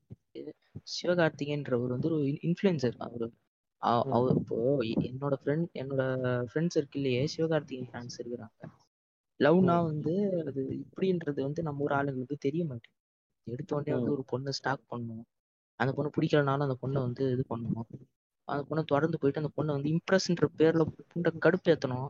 சிவகார்த்திகேயன்றவர் 1.03 1.87
வந்து 1.87 2.11
ஒரு 2.11 2.23
இன்ஃபுளுசர் 2.23 2.97
அவரு. 2.97 3.33
அவ- 3.77 4.11
அவர் 4.11 4.37
இப்போ 4.37 4.83
என்னோட 4.83 5.35
ஃப்ரெண்ட் 5.45 5.67
என்னோட 5.75 6.01
ஃப்ரெண்ட் 6.55 6.69
சர்க்கிள்லயே 6.75 7.27
சிவகார்த்திகேயன் 7.37 7.89
ஃபேன்ஸ் 7.93 8.21
இருக்கிறாங்க. 8.25 8.65
லவ்னா 9.41 9.85
வந்து 9.85 10.45
அது 10.47 10.85
இப்படின்றது 10.85 11.41
வந்து 11.41 11.63
நம்ம 11.63 11.83
ஊர் 11.83 11.93
ஆளுங்களுக்கு 11.93 12.37
தெரிய 12.37 12.65
மாட்டேங்குது. 12.65 12.95
எடுத்த 13.43 13.77
உடனே 13.77 13.97
வந்து 13.97 14.13
ஒரு 14.13 14.25
பொண்ணை 14.33 14.49
ஸ்டாக் 14.49 14.81
பண்ணணும் 14.91 15.25
அந்த 15.77 15.93
பொண்ணு 15.93 16.11
பிடிக்கலனாலும் 16.17 16.65
அந்த 16.67 16.77
பொண்ணை 16.83 17.03
வந்து 17.03 17.25
இது 17.33 17.45
பண்ணணும். 17.51 17.87
அந்த 18.45 18.63
பொண்ணை 18.71 18.85
தொடர்ந்து 18.85 19.19
போயிட்டு 19.21 19.43
அந்த 19.43 19.51
பொண்ணை 19.57 19.77
வந்து 19.77 19.91
இம்ப்ரெஸ்ன்ற 19.91 20.47
பேர்ல 20.59 20.83
புண்டை 21.15 21.31
கடுப்பேத்தணும் 21.39 22.09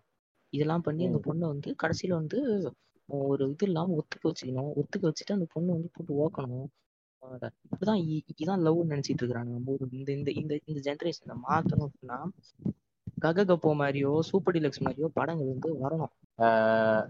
இதெல்லாம் 0.52 0.82
பண்ணி 0.82 1.06
அந்த 1.06 1.20
பொண்ணை 1.24 1.46
வந்து 1.52 1.74
கடைசியில 1.82 2.08
வந்து 2.08 2.38
ஒரு 3.08 3.44
இது 3.50 3.66
இல்லாம 3.66 3.98
ஒத்துக்க 3.98 4.28
வச்சுக்கணும். 4.28 4.72
ஒத்துக்க 4.80 5.06
வச்சுட்டு 5.08 5.36
அந்த 5.36 5.46
பொண்ணை 5.54 5.72
வந்து 5.76 5.90
போட்டு 5.92 6.14
ஓக்கணும். 6.24 6.66
இப்படிதான் 7.22 8.00
இ- 8.10 8.26
இதான் 8.42 8.64
லவ்னு 8.66 8.90
நினைச்சிட்டு 8.92 9.22
இருக்கிறாங்க 9.22 9.52
நம்ம 9.56 9.72
ஊர். 9.72 9.88
இந்த 9.90 10.12
இந்த 10.12 10.30
இந்த 10.30 10.58
இந்த 10.64 10.80
ஜென்ரேஷனை 10.86 11.34
மாத்தணும் 11.48 11.86
அப்படின்னா 11.86 12.18
கககப்போ 13.20 13.70
மாதிரியோ 13.80 14.20
சூப்பர் 14.20 14.54
டிலக்ஸ் 14.54 14.82
மாதிரியோ 14.84 15.04
படங்கள் 15.04 15.46
வந்து 15.46 15.68
வரணும். 15.74 16.12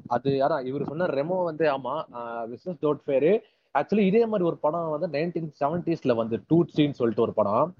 அது 0.06 0.30
அதான் 0.30 0.64
இவர் 0.66 0.84
சொன்ன 0.84 1.06
ரெமோ 1.06 1.44
வந்து 1.44 1.64
ஆமா 1.72 1.94
பிசினஸ் 2.48 2.78
டோட் 2.82 3.02
ஃபேரு 3.06 3.32
ஆக்சுவலி 3.78 4.04
இதே 4.10 4.22
மாதிரி 4.30 4.44
ஒரு 4.50 4.58
படம் 4.64 4.92
வந்து 4.94 5.08
நைன்டீன் 5.14 5.50
செவன்டிஸ்ல 5.60 6.14
வந்து 6.20 6.36
டூட் 6.50 6.74
சீன் 6.76 6.98
சொல்லிட்டு 7.00 7.24
ஒரு 7.26 7.34
படம். 7.38 7.70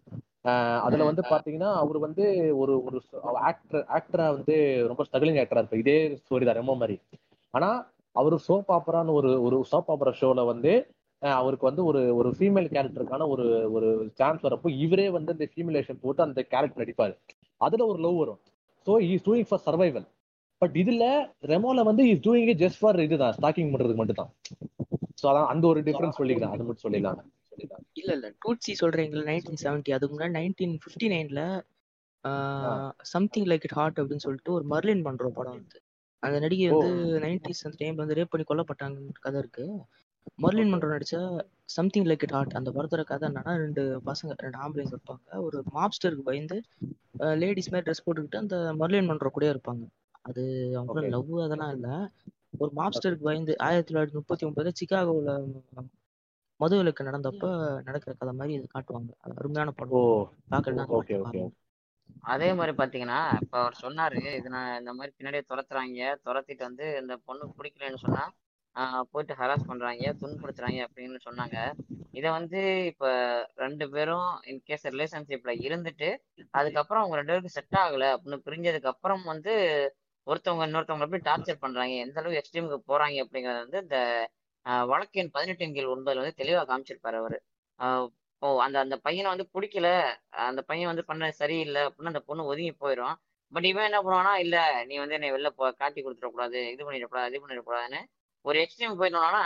அதுல 0.86 1.04
வந்து 1.08 1.22
பாத்தீங்கன்னா 1.32 1.70
அவர் 1.82 1.98
வந்து 2.06 2.24
ஒரு 2.62 2.74
ஒரு 2.86 2.98
ஆக்டர் 3.50 3.84
ஆக்டரா 3.98 4.26
வந்து 4.36 4.56
ரொம்ப 4.90 5.04
ஸ்ட்ரகிளிங் 5.06 5.40
ஆக்டரா 5.42 5.62
இருப்பார். 5.62 5.82
இதே 5.84 5.96
ஸ்டோரி 6.20 6.46
தான் 6.48 6.58
ரெமோ 6.60 6.74
மாதிரி. 6.82 6.96
ஆனா 7.54 7.70
அவர் 8.16 8.36
சோப் 8.48 8.70
ஆப்பரான்னு 8.76 9.16
ஒரு 9.20 9.30
ஒரு 9.46 9.56
சோப் 9.72 9.90
ஆப்பரா 9.94 10.12
ஷோல 10.20 10.44
வந்து 10.52 10.72
அவருக்கு 11.22 11.68
வந்து 11.68 11.82
ஒரு 11.90 12.00
ஒரு 12.18 12.30
ஃபீமேல் 12.36 12.68
கேரக்டருக்கான 12.74 13.26
ஒரு 13.34 13.44
ஒரு 13.76 13.88
சான்ஸ் 14.18 14.44
வரப்போ 14.46 14.68
இவரே 14.84 15.06
வந்து 15.16 15.34
இந்த 15.36 15.46
ஃபீமேலேஷன் 15.52 16.02
போட்டு 16.02 16.26
அந்த 16.26 16.40
கேரக்டர் 16.52 16.82
நடிப்பாரு. 16.82 17.14
அதுல 17.60 17.86
ஒரு 17.92 17.98
லவ் 18.06 18.18
வரும். 18.22 18.40
So 18.86 18.94
is 19.12 19.26
doing 19.28 19.48
for 19.50 19.64
survival 19.66 20.06
but 20.62 20.76
இதுல 20.82 21.04
ரெமோல 21.52 21.82
வந்து 21.88 22.02
இஸ் 22.10 22.22
டூயிங் 22.26 22.52
ஜஸ்ட் 22.62 22.80
ஃபார் 22.82 22.98
இதுதான் 23.06 23.34
ஸ்டாக்கிங் 23.38 23.70
பண்றதுக்கு 23.72 24.00
மட்டும் 24.02 24.20
தான் 24.20 24.30
ஸோ 25.18 25.24
அதான் 25.30 25.50
அந்த 25.52 25.64
ஒரு 25.66 25.80
டிஃபரன்ஸ் 25.88 26.18
சொல்லிக்கலாம் 26.20 26.54
அது 26.54 26.64
மட்டும் 26.64 26.84
சொல்லிடலாம் 26.86 27.20
இல்ல 27.98 28.10
இல்ல. 28.16 28.26
டூட்சி 28.42 28.72
சொல்றீங்களா 28.80 29.22
நைன்டீன் 29.28 29.62
செவன்டி 29.62 29.90
அதுக்கு 29.96 30.14
முன்னாடி 30.14 30.34
நைன்டீன் 30.36 30.74
பிப்டி 30.84 31.06
நைன்ல 31.12 31.42
சம்திங் 33.10 33.48
லைக் 33.50 33.64
இட் 33.64 33.76
ஹார்ட் 33.78 33.98
அப்படின்னு 34.00 34.24
சொல்லிட்டு 34.24 34.52
ஒரு 34.52 34.64
மர்லின் 34.72 35.04
பண்ற 35.06 35.28
படம் 35.36 35.56
வந்து 35.56 35.78
அந்த 36.22 36.36
நடிகை 36.44 36.66
வந்து 36.70 36.88
நைன்டிஸ் 37.24 37.64
அந்த 37.66 37.76
டைம்ல 37.80 38.02
வந்து 38.02 38.18
ரேப் 38.18 38.32
பண்ணி 38.32 38.46
கொல்லப்பட்டாங்க 38.46 38.96
கதை 39.20 39.38
இருக்கு. 39.42 39.64
மர்லின் 40.38 40.72
மன்றோ 40.72 40.88
நடிச்ச 40.90 41.16
சம்திங் 41.74 42.08
லைக் 42.08 42.24
இட் 42.24 42.34
ஹார்ட் 42.34 42.56
அந்த 42.58 42.70
படத்தோட 42.74 43.02
கதை 43.06 43.24
என்னன்னா 43.28 43.52
ரெண்டு 43.62 43.82
பசங்க 44.06 44.34
ரெண்டு 44.38 44.58
ஆம்பளைங்க 44.58 44.94
இருப்பாங்க. 44.94 45.22
ஒரு 45.46 45.58
மாப்ஸ்டருக்கு 45.76 46.24
பயந்து 46.24 46.56
லேடிஸ் 47.40 47.70
மாதிரி 47.70 47.86
ட்ரெஸ் 47.86 48.04
போட்டுக்கிட்டு 48.04 48.42
அந்த 48.42 48.56
மர்லின் 48.80 49.08
மன்றோ 49.10 49.30
கூட 49.30 49.46
இருப்பாங்க. 49.52 49.84
அது 50.24 50.42
அவங்க. 50.78 50.98
லவ் 51.14 51.32
அதெல்லாம் 51.46 51.74
இல்ல. 51.76 51.88
ஒரு 52.60 52.70
மாப்ஸ்டருக்கு 52.76 53.28
பயந்து 53.28 53.52
ஆயிரத்தி 53.64 53.90
தொள்ளாயிரத்தி 53.90 54.18
முப்பத்தி 54.18 54.46
ஒன்பதுல 54.46 54.72
சிகாகோல 54.80 55.30
மதுவிலக்கு 56.60 57.06
நடந்தப்ப 57.06 57.46
நடக்கிற 57.86 58.12
கதை 58.14 58.32
மாதிரி 58.34 58.52
இது 58.54 58.66
காட்டுவாங்க. 58.68 59.10
அது 59.22 59.34
அருமையான 59.38 59.72
ஓ. 59.72 59.76
படம் 59.78 60.94
ஓகே 60.98 61.42
அதே 62.32 62.48
மாதிரி 62.52 62.72
பாத்தீங்கன்னா 62.76 63.20
இப்ப 63.42 63.54
அவர் 63.60 63.74
சொன்னாரு 63.82 64.20
இது 64.36 64.48
நான் 64.48 64.78
இந்த 64.78 64.92
மாதிரி 64.92 65.12
பின்னாடியே 65.14 65.44
துரத்துறாங்க 65.48 65.98
துரத்திட்டு 66.26 66.62
வந்து 66.62 66.86
இந்த 67.00 67.14
பொண்ணு 67.24 67.50
பிடிக்கலன்னு 67.58 68.04
சொன்னா 68.04 68.24
ஆஹ் 68.76 69.04
போயிட்டு 69.10 69.34
ஹராஸ் 69.34 69.68
பண்றாங்க 69.68 70.08
துன்புறுத்துறாங்க 70.20 70.80
அப்படின்னு 70.86 71.18
சொன்னாங்க. 71.26 71.58
இதை 72.14 72.28
வந்து 72.30 72.60
இப்ப 72.90 73.06
ரெண்டு 73.56 73.84
பேரும் 73.90 74.28
இன்கேஸ் 74.50 74.84
ரிலேஷன்ஷிப்ல 74.86 75.52
இருந்துட்டு 75.66 76.08
அதுக்கப்புறம் 76.54 77.02
அவங்க 77.02 77.16
ரெண்டு 77.16 77.32
பேருக்கு 77.32 77.56
செட் 77.56 77.78
ஆகல 77.82 78.08
அப்படின்னு 78.14 78.46
பிரிஞ்சதுக்கு 78.46 78.92
அப்புறம் 78.92 79.22
வந்து 79.24 79.54
ஒருத்தவங்க 80.26 80.64
இன்னொருத்தவங்க 80.68 81.06
எப்படி 81.06 81.22
டார்ச்சர் 81.28 81.62
பண்றாங்க. 81.64 81.94
எந்த 82.04 82.18
அளவு 82.20 82.38
எக்ஸ்ட்ரீமுக்கு 82.40 82.78
போறாங்க 82.90 83.18
அப்படிங்கறது 83.24 83.60
வந்து 83.64 83.80
இந்த 83.84 83.98
ஆஹ் 84.66 84.86
வழக்கு 84.90 85.20
எண் 85.22 85.34
பதினெட்டின் 85.34 85.74
கீழ் 85.74 85.92
ஒன்பதுல 85.92 86.22
வந்து 86.22 86.38
தெளிவா 86.40 86.62
காமிச்சிருப்பாரு 86.70 87.18
அவரு. 87.20 87.36
ஓ 88.42 88.46
அந்த 88.64 88.76
அந்த 88.84 88.96
பையனை 89.04 89.28
வந்து 89.34 89.46
பிடிக்கல. 89.54 89.88
அந்த 90.46 90.60
பையன் 90.70 90.90
வந்து 90.92 91.04
பண்ண 91.10 91.28
சரியில்லை 91.40 91.82
அப்படின்னு 91.86 92.12
அந்த 92.12 92.22
பொண்ணு 92.28 92.48
ஒதுங்கி 92.50 92.72
போயிடும் 92.82 93.14
பட் 93.52 93.66
இவன் 93.70 93.86
என்ன 93.88 93.98
பண்ணுவானா 94.04 94.32
இல்ல 94.44 94.56
நீ 94.88 94.94
வந்து 95.02 95.16
என்னை 95.18 95.28
வெளில 95.34 95.50
போ 95.58 95.64
காட்டி 95.80 96.00
கொடுத்துடக்கூடாது 96.02 96.60
இது 96.72 96.82
பண்ணிடக்கூடாது 96.86 97.30
இது 97.30 97.42
பண்ணிடக்கூடாதுன்னு 97.42 98.00
ஒரு 98.44 98.58
எக்ஸ்ட்ரீம் 98.64 98.98
போயிட்டோம்னா 99.00 99.40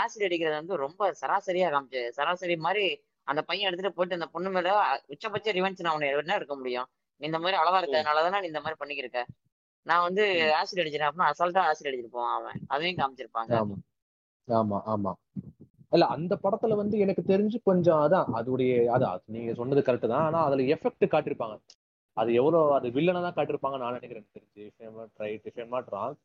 ஆசிட் 0.00 0.26
அடிக்கிறது 0.28 0.56
வந்து 0.60 0.76
ரொம்ப 0.84 1.10
சராசரியா 1.22 1.68
காமிச்சு 1.74 2.02
சராசரி 2.18 2.56
மாதிரி 2.66 2.84
அந்த 3.28 3.40
பையன் 3.48 3.68
எடுத்துட்டு 3.68 3.96
போயிட்டு 3.96 4.18
அந்த 4.18 4.28
பொண்ணு 4.34 4.50
மேல 4.50 4.70
உச்சபட்ச 5.14 5.54
ரிவெஞ்ச் 5.58 5.84
நான் 5.86 5.96
உன்னை 5.96 6.08
என்ன 6.14 6.36
எடுக்க 6.38 6.54
முடியும்? 6.60 6.88
நீ 7.20 7.26
இந்த 7.30 7.38
மாதிரி 7.38 7.56
அளவா 7.60 7.78
இருக்கிறதுனால 7.80 8.22
தானே 8.26 8.40
நீ 8.42 8.48
இந்த 8.52 8.62
மாதிரி 8.64 8.78
பண்ணிக்கிருக்க? 8.80 9.20
நான் 9.86 10.04
வந்து 10.06 10.24
ஆசிட் 10.58 10.80
அடிச்சிட்டேன் 10.82 11.08
அப்படின்னா 11.08 11.30
அசால்ட்டா 11.32 11.64
ஆசிட் 11.68 11.88
அடிச்சிட்டு 11.88 12.14
போவான் 12.14 12.36
அவன். 12.36 12.58
அதையும் 12.68 13.00
காமிச்சிருப்பாங்க. 13.00 13.52
ஆமா. 13.58 13.76
ஆமா 14.48 14.78
ஆமா. 14.94 15.12
இல்ல 15.92 16.04
அந்த 16.14 16.34
படத்துல 16.44 16.76
வந்து 16.80 16.96
எனக்கு 16.98 17.22
தெரிஞ்சு 17.32 17.58
கொஞ்சம் 17.68 18.00
அதான் 18.04 18.28
அதோடைய 18.38 18.72
அதான் 18.94 19.20
நீங்க 19.34 19.50
சொன்னது 19.60 19.82
கரெக்ட் 19.86 20.12
தான். 20.12 20.26
ஆனா 20.28 20.40
அதுல 20.48 20.64
எஃபெக்ட் 20.74 21.12
காட்டிருப்பாங்க 21.14 21.56
அது 22.16 22.30
எவ்வளவு 22.40 22.74
அது 22.76 22.88
வில்லனா 22.96 23.20
தான் 23.26 23.36
காட்டிருப்பாங்க 23.38 23.76
நான் 23.82 23.96
நினைக்கிறேன். 23.98 24.26
தெரிஞ்சு 24.36 24.64
ரைட் 25.22 25.46
நாட் 25.74 25.90
ராங் 25.94 26.16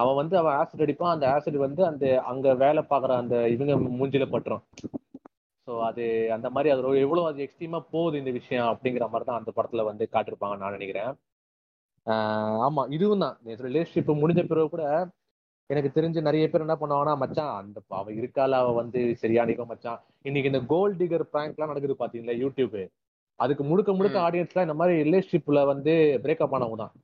அவன் 0.00 0.18
வந்து 0.20 0.34
அவன் 0.40 0.56
ஆசிட் 0.58 0.84
அடிப்பான். 0.84 1.14
அந்த 1.14 1.26
ஆசிட் 1.34 1.64
வந்து 1.66 1.82
அந்த 1.90 2.04
அங்க 2.30 2.54
வேலை 2.64 2.82
பார்க்குற 2.90 3.12
அந்த 3.22 3.36
இவங்க 3.54 3.74
மூஞ்சில 3.98 4.26
பட்டுரும். 4.32 4.64
ஸோ 5.68 5.74
அது 5.88 6.04
அந்த 6.36 6.48
மாதிரி 6.50 6.68
அது 6.74 7.00
எவ்வளவு 7.04 7.30
அது 7.30 7.44
எக்ஸ்ட்ரீமா 7.46 7.80
போகுது 7.94 8.20
இந்த 8.22 8.32
விஷயம் 8.38 8.68
அப்படிங்கிற 8.72 9.06
மாதிரி 9.12 9.26
தான் 9.30 9.40
அந்த 9.40 9.52
படத்துல 9.56 9.84
வந்து 9.88 10.04
காட்டிருப்பாங்க 10.14 10.56
நான் 10.62 10.76
நினைக்கிறேன். 10.78 11.10
ஆமா 12.66 12.82
இதுவும் 12.88 13.22
தான் 13.24 13.36
ரிலேஷன்ஷிப் 13.68 14.20
முடிஞ்ச 14.20 14.42
பிறகு 14.46 14.68
கூட 14.68 14.84
எனக்கு 15.70 15.90
தெரிஞ்சு 15.94 16.20
நிறைய 16.22 16.44
பேர் 16.48 16.64
என்ன 16.64 16.76
பண்ணுவாங்கன்னா 16.80 17.14
மச்சான் 17.18 17.56
அந்த 17.56 17.78
அவ 17.98 18.12
இருக்கால 18.12 18.58
அவ 18.62 18.68
வந்து 18.72 19.00
சரியானிக்கோ 19.22 19.64
மச்சான். 19.64 19.98
இன்னைக்கு 20.24 20.50
இந்த 20.52 20.60
கோல்ட் 20.70 20.98
டிகர் 21.00 21.24
எல்லாம் 21.32 21.72
நடக்குது 21.72 21.96
பாத்தீங்களா 21.98 22.36
யூடியூப் 22.44 22.78
அதுக்கு 23.40 23.64
முழுக்க 23.64 23.90
முழுக்க 23.92 24.16
ம். 24.18 24.24
ஆடியன்ஸ்லாம் 24.26 24.66
இந்த 24.68 24.74
மாதிரி 24.74 25.02
ரிலேஷன்ஷிப்ல 25.02 25.60
வந்து 25.66 25.92
பிரேக்கப் 26.24 26.54
ஆனவங்க 26.56 26.78
தான் 26.78 26.94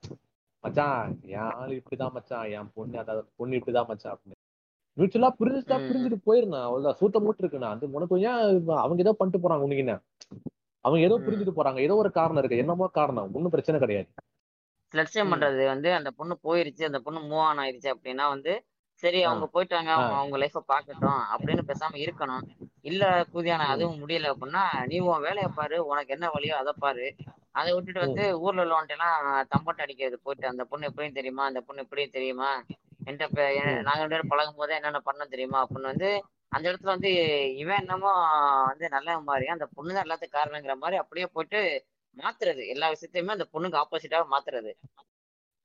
மச்சான் 0.65 1.03
என் 1.33 1.51
ஆள் 1.53 1.75
இப்படிதான் 1.79 2.15
மச்சான். 2.15 2.47
என் 2.57 2.71
பொண்ணு 2.75 2.97
அதாவது 2.99 3.27
பொண்ணு 3.37 3.59
இப்படிதான் 3.59 3.89
மச்சான் 3.89 4.15
அப்படின்னு. 4.15 4.39
மியூச்சுவலா 4.97 5.31
பிரிஞ்சுட்டா. 5.39 5.77
பிரிஞ்சுட்டு 5.87 6.19
போயிருந்தேன் 6.27 6.65
அவ்வளவுதான். 6.67 6.99
சூத்த 7.01 7.21
மூட்டு 7.21 7.43
இருக்குண்ணா 7.43 7.71
அது 7.75 7.91
உனக்கு 7.93 8.21
ஏன் 8.29 8.41
அவங்க 8.79 9.01
ஏதோ 9.05 9.13
பண்ணிட்டு 9.13 9.43
போறாங்க 9.45 9.67
உனக்கு 9.67 9.85
என்ன? 9.85 9.95
அவங்க 10.85 11.01
ஏதோ. 11.01 11.17
பிரிஞ்சுட்டு 11.27 11.57
போறாங்க. 11.57 11.79
ஏதோ 11.81 11.95
ஒரு 11.97 12.11
காரணம் 12.13 12.41
இருக்கு. 12.43 12.63
என்னமோ 12.63 12.87
காரணம். 12.99 13.29
ஒன்னும் 13.35 13.51
பிரச்சனை 13.51 13.79
கிடையாது. 13.81 14.09
ஸ்லட்சியம் 14.95 15.27
ம். 15.27 15.33
பண்றது 15.33 15.63
வந்து 15.69 15.89
அந்த 15.97 16.11
பொண்ணு 16.19 16.35
போயிருச்சு 16.45 16.85
அந்த 16.85 16.99
பொண்ணு 17.05 17.21
மூவ் 17.25 17.45
ஆன் 17.47 17.61
ஆயிருச்சு 17.63 17.91
அப்படின்னா 17.95 18.27
வந்து 18.35 18.53
சரி. 19.03 19.21
அவங்க 19.25 19.47
போயிட்டாங்க 19.55 19.91
அவங்க. 19.95 20.15
அவங்க 20.19 20.37
லைஃப 20.41 20.61
பாக்கட்டும் 20.69 21.21
அப்படின்னு 21.33 21.63
பேசாம 21.69 21.99
இருக்கணும் 22.03 22.45
இல்ல 22.83 23.03
கூதியான. 23.33 23.67
அதுவும் 23.73 24.01
முடியல 24.01 24.31
அப்படின்னா 24.33 24.63
நீ 24.91 24.97
உன் 25.07 25.25
வேலையை 25.27 25.49
பாரு 25.55 25.77
உனக்கு 25.89 26.15
என்ன 26.17 26.27
வழியோ 26.35 26.55
அதை 26.61 26.73
பாரு 26.79 27.07
அதை 27.55 27.71
விட்டுட்டு. 27.75 28.05
வந்து 28.05 28.25
ஊர்ல 28.43 28.63
உள்ளவன்ட்டு 28.63 28.95
எல்லாம் 28.97 29.17
தம்பட்ட 29.53 29.85
அடிக்கிறது 29.85 30.17
போயிட்டு 30.23 30.47
அந்த 30.49 30.63
பொண்ணு 30.71 30.89
எப்படியும் 30.91 31.19
தெரியுமா 31.19 31.45
அந்த 31.47 31.61
பொண்ணு 31.63 31.85
எப்படியும் 31.85 32.17
தெரியுமா 32.17 32.51
என்கிட்ட. 33.07 33.43
நாங்க 33.87 34.01
ரெண்டு 34.01 34.15
பேரும் 34.15 34.33
பழகும் 34.33 34.61
போதே 34.61 34.77
என்னென்ன 34.77 35.01
பண்ண 35.07 35.27
தெரியுமா 35.33 35.59
அப்படின்னு 35.65 35.93
வந்து 35.93 36.11
அந்த 36.53 36.65
இடத்துல 36.71 36.95
வந்து 36.95 37.11
இவன் 37.59 37.81
என்னமோ 37.83 38.11
வந்து 38.69 38.87
நல்ல 38.89 39.17
மாதிரி 39.23 39.47
அந்த 39.55 39.67
பொண்ணு 39.73 39.95
தான் 39.95 40.05
எல்லாத்துக்கும் 40.07 40.39
காரணங்கிற 40.39 40.75
மாதிரி 40.79 40.97
அப்படியே 40.99 41.27
போயிட்டு 41.35 41.61
மாத்துறது. 42.17 42.67
எல்லா 42.69 42.93
விஷயத்தையுமே 42.93 43.27
அந்த 43.27 43.49
பொண்ணுக்கு 43.53 43.85
ஆப்போசிட்டாக 43.85 44.25
மாத்துறது. 44.31 44.73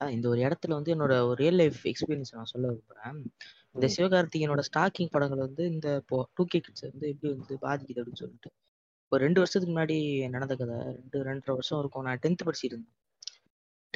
இந்த 0.09 0.29
ஒரு 0.29 0.41
இடத்துல 0.41 0.67
வந்து 0.67 0.95
என்னோட 0.95 1.21
ஒரு 1.21 1.33
ரியல் 1.33 1.55
லைஃப் 1.55 1.75
எக்ஸ்பீரியன்ஸ் 1.83 2.31
நான் 2.31 2.45
சொல்ல 2.45 2.71
விரும்புறேன். 2.71 3.25
இந்த. 3.71 3.88
சிவகார்த்திகேயனோட 3.97 4.62
ஸ்டாக்கிங் 4.73 5.09
படங்கள் 5.09 5.38
வந்து 5.38 5.65
இந்த 5.65 5.95
இப்போ 5.95 6.27
டூ 6.33 6.45
கே 6.47 6.59
கிட்ஸ் 6.59 6.81
வந்து 6.81 7.07
எப்படி 7.07 7.33
வந்து 7.33 7.55
பாதிக்குது 7.62 7.97
அப்படின்னு 7.97 8.13
சொல்லிட்டு. 8.13 8.51
ஒரு 9.09 9.23
ரெண்டு 9.23 9.39
வருஷத்துக்கு 9.39 9.79
முன்னாடி 9.79 10.29
நடந்த 10.29 10.55
கதை. 10.55 10.75
ரெண்டு 10.75 11.23
ரெண்டரை 11.23 11.51
வருஷம் 11.51 11.79
இருக்கும். 11.79 12.03
நான் 12.03 12.19
டென்த் 12.27 12.45
படிச்சிட்டு 12.45 12.62
இருந்தேன் 12.62 12.93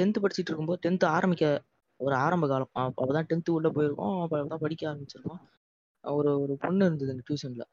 டென்த் 0.01 0.25
படிச்சிட்டு 0.25 0.37
இருக்கும்போது 0.37 0.89
டென்த் 0.89 1.05
ஆரம்பிக்க 1.05 1.63
ஒரு 1.95 2.15
ஆரம்ப 2.15 2.47
காலம். 2.47 2.69
அப்ப- 2.71 3.05
அப்பதான் 3.05 3.25
டென்த் 3.29 3.51
உள்ள 3.51 3.69
போயிருக்கோம். 3.69 4.21
அப்ப 4.21 4.43
அப்பதான் 4.43 4.55
படிக்க 4.55 4.95
ஆரம்பிச்சிருக்கோம். 4.95 5.51
ஒரு 6.01 6.41
ஒரு 6.41 6.57
பொண்ணு 6.59 6.85
இருந்தது 6.85 7.11
எங்க 7.11 7.23
டியூஷன்ல 7.29 7.65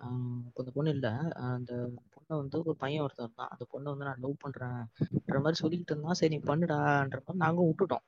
இப்போ 0.46 0.50
அந்த 0.54 0.70
பொண்ணு 0.74 0.90
இல்ல. 0.90 1.10
அந்த 1.34 1.90
பொண்ணை 2.30 2.36
வந்து 2.36 2.58
ஒரு 2.64 2.76
பையன் 2.76 3.04
ஒருத்தர் 3.04 3.22
இருந்தான். 3.24 3.48
அந்த 3.50 3.64
பொண்ணை 3.72 3.96
வந்து 3.96 4.04
நான் 4.04 4.20
லவ் 4.20 4.40
பண்றேன்ன்ற 4.44 5.42
மாதிரி 5.44 5.56
சொல்லிக்கிட்டு 5.62 5.90
இருந்தான். 5.94 6.14
சரி 6.20 6.36
நீ 6.36 6.42
பண்ணுடான்ற 6.42 7.18
மாதிரி 7.26 7.38
நாங்க 7.44 7.60
விட்டுட்டோம். 7.68 8.04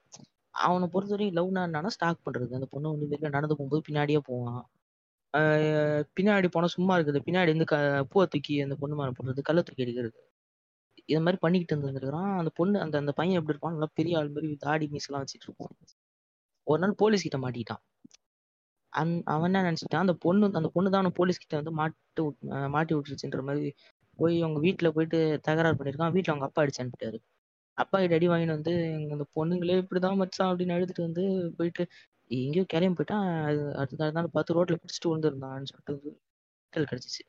அவனை 0.54 0.88
பொறுத்த 0.88 1.14
வரைக்கும் 1.16 1.38
லவ்னா 1.38 1.58
என்னன்னா 1.58 1.87
ஸ்டாக் 1.87 2.18
பண்றது. 2.26 2.54
அந்த 2.58 2.66
பொண்ணு 2.70 2.90
வந்து 2.90 3.06
வெளில 3.11 3.28
நடந்து 3.37 3.56
போகும்போது 3.56 3.82
பின்னாடியே 3.88 4.18
போவான். 4.24 4.64
பின்னாடி 6.16 6.48
போனா 6.50 6.66
சும்மா 6.66 6.98
இருக்குது. 6.98 7.20
பின்னாடி 7.26 7.50
வந்து 7.52 7.64
க 7.64 7.76
பூவை 8.11 8.26
தூக்கி 8.28 8.61
அந்த 8.61 8.74
பொண்ணு 8.80 8.96
மேலே 8.96 9.11
போடுறது 9.11 9.40
கல்லை 9.42 9.62
தூக்கி 9.62 9.82
அடிக்கிறது. 9.82 10.20
இது 11.04 11.18
மாதிரி 11.18 11.38
பண்ணிக்கிட்டு 11.40 11.74
இருந்துருக்கிறான். 11.76 12.38
அந்த 12.38 12.50
பொண்ணு 12.54 12.80
அந்த 12.80 12.96
அந்த 12.98 13.12
பையன் 13.12 13.37
எப்படி 13.37 13.52
இருப்பான்? 13.54 13.72
நல்லா 13.72 13.88
பெரிய 13.94 14.18
ஆள் 14.18 14.28
மாதிரி 14.28 14.56
தாடி 14.56 14.87
மீஸ் 14.92 15.08
எல்லாம் 15.08 15.24
வச்சுட்டு 15.24 15.46
இருப்பான். 15.48 15.72
ஒரு 16.70 16.80
நாள் 16.80 16.94
போலீஸ் 16.96 17.26
கிட்ட 17.26 17.38
மாட்டிக்கிட்டான். 17.46 17.82
அந் 18.92 19.18
அவன் 19.24 19.54
என்ன 19.54 19.70
நினைச்சிட்டான் 19.70 20.02
அந்த 20.04 20.14
பொண்ணு 20.24 20.44
அந்த 20.44 20.70
பொண்ணு 20.74 20.90
தான் 20.90 21.00
அவனை 21.00 21.11
போலீஸ் 21.14 21.38
கிட்ட 21.38 21.54
வந்து 21.56 21.72
மாட்டு 21.72 22.22
விட்- 22.28 22.68
மாட்டி 22.70 22.94
விட்டுருச்சுன்ற 22.94 23.42
மாதிரி 23.48 23.74
போய் 24.18 24.42
அவங்க 24.42 24.61
வீட்டுல 24.61 24.88
போயிட்டு 24.88 25.18
தகராறு 25.42 25.77
பண்ணிருக்கான். 25.77 26.14
வீட்டுல 26.16 26.33
அவங்க 26.35 26.44
அப்பா 26.44 26.62
அடிச்சு 26.62 26.83
அனுப்பிட்டாரு. 26.83 27.18
அப்பா 27.79 27.96
கிட்ட 28.01 28.14
அடி 28.14 28.29
வாங்கிட்டு 28.29 28.57
வந்து 28.59 28.72
எங்க 28.96 29.12
அந்த 29.12 29.27
பொண்ணுங்களே 29.37 29.77
இப்படிதான் 29.83 30.16
மச்சான் 30.16 30.51
அப்படின்னு 30.51 30.77
அழுதுட்டு 30.77 31.07
வந்து 31.09 31.22
போயிட்டு 31.59 31.85
எங்கேயோ 32.31 32.64
கிளம்பி 32.64 32.96
போயிட்டான். 32.98 33.27
அது 33.48 33.62
அடுத்த 33.81 34.11
நாள் 34.11 34.35
பார்த்து 34.37 34.57
ரோட்ல 34.59 34.79
பிடிச்சிட்டு 34.83 35.11
விழுந்திருந்தான்னு 35.11 35.70
சொல்லிட்டு 35.70 35.94
வந்து 35.94 36.12
கிடைச்சிச்சு. 36.72 37.22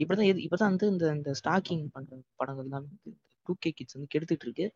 இப்படிதான் 0.00 0.44
இப்பதான் 0.46 0.72
வந்து 0.72 0.86
இந்த 0.86 1.06
இந்த 1.12 1.32
ஸ்டாக்கிங் 1.40 1.84
பண்ற 1.92 2.20
படங்கள் 2.36 2.68
தான் 2.68 2.86
டூ 3.46 3.54
கே 3.60 3.70
கிட்ஸ் 3.70 3.96
வந்து 3.98 4.12
கெடுத்துட்டு 4.14 4.46
இருக்கு. 4.48 4.66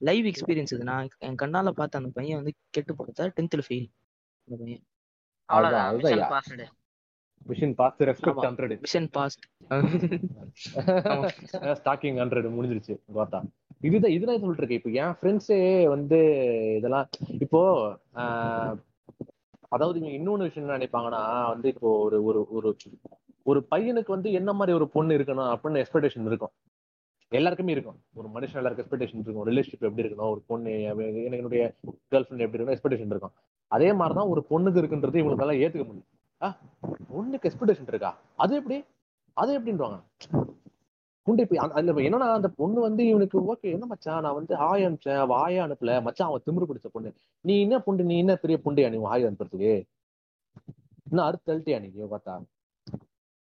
லைவ் 0.00 0.26
எக்ஸ்பீரியன்ஸ் 0.26 0.72
இது. 0.74 0.84
நான் 0.84 1.08
என் 1.18 1.40
கண்ணால 1.42 1.70
பார்த்த 1.80 2.00
அந்த 2.00 2.10
பையன் 2.18 2.40
வந்து 2.40 2.54
கெட்டு 2.70 2.94
போடுத்தா 2.94 3.26
டென்த்ல 3.38 3.64
ஃபெயில் 3.68 3.88
அந்த 4.48 4.56
பையன். 4.62 4.82
அவ்வளவுதான். 5.48 5.86
Mission 7.50 7.74
passed 7.80 8.06
respect. 8.10 8.44
Hundred 8.48 8.74
mission 8.84 9.08
passed 9.16 9.44
stalking 11.80 12.18
hundred 12.22 12.48
முடிஞ்சிருச்சு. 12.58 12.94
பார்த்தா. 13.18 13.40
இதுதான் 13.88 14.14
இதுதான் 14.16 14.40
சொல்லிட்டு 14.42 14.62
இருக்கேன். 14.62 14.80
இப்போ 14.80 14.92
என் 15.02 15.16
ஃப்ரெண்ட்ஸே 15.18 15.60
வந்து 15.94 16.18
இதெல்லாம் 16.78 17.08
இப்போ 17.46 17.60
அதாவது 19.74 19.98
இவங்க 20.00 20.12
இன்னொன்னு 20.18 20.46
விஷயம் 20.48 20.64
என்ன 20.64 20.76
நினைப்பாங்கன்னா 20.78 21.22
வந்து 21.52 21.68
இப்போ 21.74 21.90
ஒரு 22.06 22.18
ஒரு 22.28 22.40
ஒரு 22.58 22.70
ஒரு 23.50 23.60
பையனுக்கு 23.72 24.10
வந்து 24.16 24.28
என்ன 24.38 24.50
மாதிரி 24.58 24.72
ஒரு 24.78 24.86
பொண்ணு 24.94 25.16
இருக்கணும் 25.18 25.50
அப்படின்னு 25.54 25.80
எக்ஸ்பெக்டேஷன் 25.82 26.28
இருக்கும். 26.30 26.52
எல்லாருக்குமே 27.32 27.74
இருக்கும். 27.76 27.98
ஒரு 28.18 28.28
மனுஷன் 28.34 28.60
எல்லாருக்கும் 28.60 28.84
எக்ஸ்பெக்டேஷன் 28.84 29.22
இருக்கும். 29.24 29.46
ரிலேஷன்ஷிப் 29.50 29.86
எப்படி 29.88 30.04
இருக்கணும்? 30.04 30.30
ஒரு 30.34 30.42
பொண்ணு 30.50 30.72
எனக்கு 30.90 31.36
என்னுடைய 31.38 31.62
கேர்ள் 32.10 32.26
ஃப்ரெண்ட் 32.26 32.44
எப்படி 32.46 32.58
இருக்கணும்? 32.58 32.76
எக்ஸ்பெக்டேஷன் 32.76 33.12
இருக்கும். 33.14 33.34
அதே 33.76 33.88
மாதிரி 34.00 34.14
தான் 34.18 34.30
ஒரு 34.34 34.42
பொண்ணுக்கு 34.50 34.80
இருக்குன்றது 34.82 35.20
இவங்களுக்கெல்லாம் 35.22 35.60
ஏத்துக்க 35.64 35.84
முடியும். 35.90 36.10
பொண்ணுக்கு 37.14 37.50
எக்ஸ்பெக்டேஷன் 37.50 37.88
இருக்கா? 37.88 38.18
அது 38.36 38.56
எப்படி? 38.56 38.84
அது 39.32 39.60
எப்படின்றாங்க? 39.60 40.02
குண்டு 41.22 41.42
இப்ப 41.42 41.56
அந்த- 41.56 41.74
அதுல 41.74 41.92
என்னன்னா 41.92 42.32
அந்த 42.32 42.48
பொண்ணு 42.48 42.80
வந்து 42.80 43.06
இவனுக்கு 43.06 43.54
ஓகே 43.54 43.60
என்ன 43.60 43.86
மச்சான் 43.86 44.20
நான் 44.20 44.34
வந்து 44.34 44.56
ஆய 44.56 44.90
அனுப்பிச்சேன் 44.90 45.18
அவ 45.18 45.34
ஆயா 45.34 45.64
அனுப்பல 45.64 46.02
மச்சான் 46.02 46.28
அவன் 46.28 46.40
திமிரு 46.46 46.70
பிடிச்ச 46.70 46.86
பொண்ணு. 46.92 47.14
நீ 47.40 47.60
என்ன 47.60 47.78
புண்டு 47.78 48.04
நீ 48.04 48.18
என்ன 48.18 48.36
பெரிய 48.36 48.60
புண்டையா 48.64 48.90
நீ 48.90 49.04
ஆய 49.04 49.30
அனுப்புறதுக்கு? 49.30 49.88
இன்னும் 51.10 51.26
அறுத்தல்ட்டியா 51.26 51.80
நீ 51.80 51.86
பார்த்தா? 51.86 52.42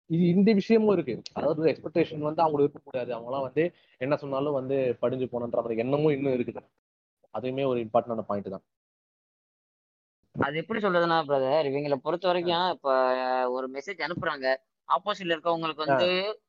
இது 0.05 0.27
இந்த 0.27 0.53
விஷயமும் 0.53 0.93
இருக்கு. 0.93 1.21
அதாவது 1.33 1.71
எக்ஸ்பெக்டேஷன் 1.71 2.19
வந்து 2.19 2.41
அவங்களுக்கு 2.41 2.81
இருக்க 2.81 2.81
முடியாது 2.83 3.41
வந்து 3.41 3.73
என்ன 3.97 4.15
சொன்னாலும் 4.15 4.53
வந்து 4.53 4.97
படிஞ்சு 4.99 5.25
போனன்ற 5.25 5.51
மாதிரி 5.51 5.75
எண்ணமும் 5.75 6.11
இன்னும் 6.11 6.33
இருக்குது. 6.33 6.65
அதுவுமே 7.39 7.65
ஒரு 7.65 7.79
இம்பார்ட்டன்டான 7.79 8.21
பாயிண்ட் 8.21 8.49
தான். 8.49 8.61
அது 10.39 10.57
எப்படி 10.57 10.87
சொல்றதுன்னா 10.87 11.23
பிரதர் 11.27 11.65
இவங்களை 11.65 11.95
பொறுத்த 11.95 12.27
வரைக்கும் 12.27 12.69
இப்ப 12.69 13.49
ஒரு 13.49 13.69
மெசேஜ் 13.69 13.99
அனுப்புறாங்க. 13.99 14.55
ஆப்போசிட்ல 14.87 15.35
இருக்கவங்களுக்கு 15.35 15.85
வந்து 15.85 16.39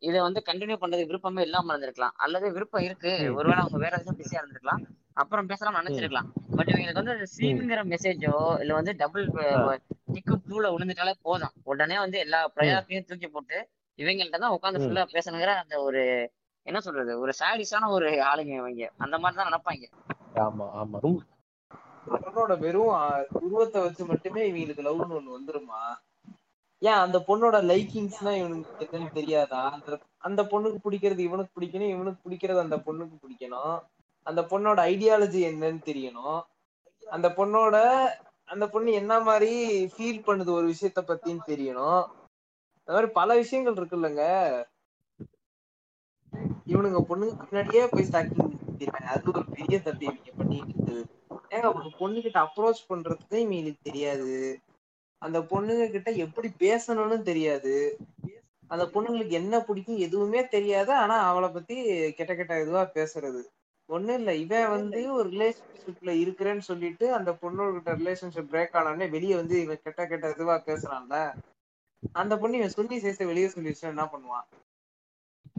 இது- 0.00 0.20
வந்து 0.20 0.42
கண்டினியூ 0.46 0.76
பண்றதுக்கு 0.80 1.06
விருப்பமே 1.06 1.42
இல்லாம 1.42 1.78
இருந்திருக்கலாம். 1.78 2.10
அல்லது 2.16 2.52
விருப்பம் 2.52 2.82
இருக்கு. 2.82 3.18
ஒருவேளை 3.34 3.58
அவங்க 3.58 3.78
வேற 3.78 3.96
எதுவும் 3.96 4.16
பிஸியா 4.18 4.34
இருந்திருக்கலாம். 4.34 4.84
அப்புறம் 5.12 5.46
பேசலாம் 5.46 5.84
நினைச்சிருக்கலாம். 5.84 6.56
பட் 6.56 6.68
இவங்களுக்கு 6.68 6.94
வந்து 6.94 7.26
சீனுங்கிற 7.36 7.94
மெசேஜோ 7.94 8.60
இல்ல 8.60 8.74
வந்து 8.74 8.96
டபுள் 8.96 9.26
டிக்கு 10.12 10.34
ப்ளூல 10.48 10.68
விழுந்துட்டாலே 10.68 11.12
போதும். 11.22 11.50
உடனே 11.64 11.98
வந்து 11.98 12.18
எல்லா 12.18 12.52
ப்ரையாரிட்டியும் 12.56 13.04
தூக்கி 13.04 13.28
போட்டு 13.28 13.68
இவங்கள்ட்ட 13.96 14.38
தான் 14.38 14.58
உட்காந்து. 14.62 14.76
ஃபுல்லா 14.76 15.06
பேசணுங்கிற 15.12 15.46
அந்த 15.46 15.82
ஒரு 15.82 16.30
என்ன 16.62 16.80
சொல்றது 16.80 17.18
ஒரு 17.18 17.32
சாடிஸான 17.38 17.88
ஒரு 17.88 18.10
ஆளுங்க 18.10 18.54
இவங்க. 18.54 18.90
அந்த 18.96 19.18
மாதிரி 19.18 19.42
தான் 19.42 19.52
நினைப்பாங்க. 19.52 19.90
ஆமா 20.34 20.70
ஆமா. 20.82 21.16
பொண்ணோட 22.06 22.58
வெறும் 22.58 22.92
உருவத்தை 23.40 23.82
வச்சு 23.82 24.04
மட்டுமே 24.06 24.42
இவங்களுக்கு 24.50 24.86
லவ்னு 24.88 25.16
ஒண்ணு 25.18 25.36
வந்துருமா? 25.38 25.82
ஏன் 26.78 27.00
அந்த 27.04 27.18
பொண்ணோட 27.28 27.56
லைக்கிங்ஸ்னா 27.70 28.32
இவனுக்கு 28.40 28.84
என்னன்னு 28.84 29.10
தெரியாதா? 29.12 29.70
அந்த 29.70 29.98
அந்த 30.18 30.42
பொண்ணுக்கு 30.42 30.78
பிடிக்கிறது 30.84 31.18
இவனுக்கு 31.18 31.60
பிடிக்கணும் 31.60 31.92
இவனுக்கு 31.94 32.20
பிடிக்கிறது 32.28 32.58
அந்த 32.58 32.76
பொண்ணுக்கு 32.76 33.16
பிடிக்கணும். 33.24 33.76
அந்த 34.22 34.40
பொண்ணோட 34.50 34.78
ஐடியாலஜி 34.92 35.40
என்னன்னு 35.50 35.80
தெரியணும். 35.90 36.40
அந்த 37.06 37.28
பொண்ணோட 37.28 37.76
அந்த 38.44 38.68
பொண்ணு 38.68 38.92
என்ன 38.92 39.20
மாதிரி 39.20 39.52
ஃபீல் 39.84 40.24
பண்ணுது 40.26 40.50
ஒரு 40.50 40.66
விஷயத்த 40.68 41.00
பத்தின்னு 41.10 41.42
தெரியணும். 41.46 42.02
அந்த 42.78 42.92
மாதிரி 42.92 43.12
பல 43.12 43.34
விஷயங்கள் 43.34 43.74
இருக்குல்லங்க. 43.74 44.24
இவனுங்க 46.66 47.00
பொண்ணுக்கு 47.08 47.46
பின்னாடியே 47.46 47.86
போய் 47.92 48.08
ஸ்டாக்கிங் 48.08 48.48
அது 49.14 49.30
ஒரு 49.32 49.44
பெரிய 49.56 49.82
தப்பு 49.82 50.04
இவங்க 50.04 50.30
பண்ணிட்டு 50.36 50.72
இருக்குது. 50.72 51.02
ஏங்க 51.50 51.68
ஒரு 51.78 51.88
பொண்ணுகிட்ட 51.98 52.38
அப்ரோச் 52.44 52.80
பண்றதுக்கு 52.88 53.36
இவங்களுக்கு 53.40 53.80
தெரியாது. 53.82 54.34
அந்த 55.22 55.38
பொண்ணுங்க 55.50 55.84
கிட்ட 55.90 56.10
எப்படி 56.24 56.48
பேசணும்னு 56.60 57.18
தெரியாது. 57.22 57.74
அந்த 58.70 58.84
பொண்ணுங்களுக்கு 58.94 59.34
என்ன 59.38 59.54
பிடிக்கும் 59.62 60.04
எதுவுமே 60.06 60.42
தெரியாது. 60.48 60.92
ஆனா 60.96 61.16
அவளை 61.28 61.48
பத்தி 61.50 61.76
கெட்ட 62.18 62.32
கெட்ட 62.34 62.62
இதுவா 62.62 62.82
பேசுறது. 62.94 63.40
ஒண்ணும் 63.88 64.18
இல்ல. 64.18 64.32
இவன் 64.44 64.68
வந்து 64.70 65.00
ஒரு 65.14 65.28
ரிலேஷன்ஷிப்ல 65.30 66.12
இருக்கிறேன்னு 66.22 66.64
சொல்லிட்டு 66.68 67.06
அந்த 67.18 67.32
பொண்ணோட 67.42 67.70
ரிலேஷன்ஷிப் 68.00 68.50
பிரேக் 68.50 68.76
ஆனோடனே 68.80 69.08
வெளியே 69.10 69.36
வந்து 69.36 69.56
இவன் 69.62 69.84
கெட்ட 69.84 70.02
கெட்ட 70.06 70.34
இதுவா 70.34 70.56
பேசுறான்ல. 70.66 71.16
அந்த 72.14 72.34
பொண்ணு 72.38 72.60
இவன் 72.60 72.76
சொல்லி 72.76 72.98
சேர்த்து 73.00 73.24
வெளியே 73.26 73.48
சொல்லிடுச்சு 73.48 73.90
என்ன 73.90 74.04
பண்ணுவான்? 74.12 74.46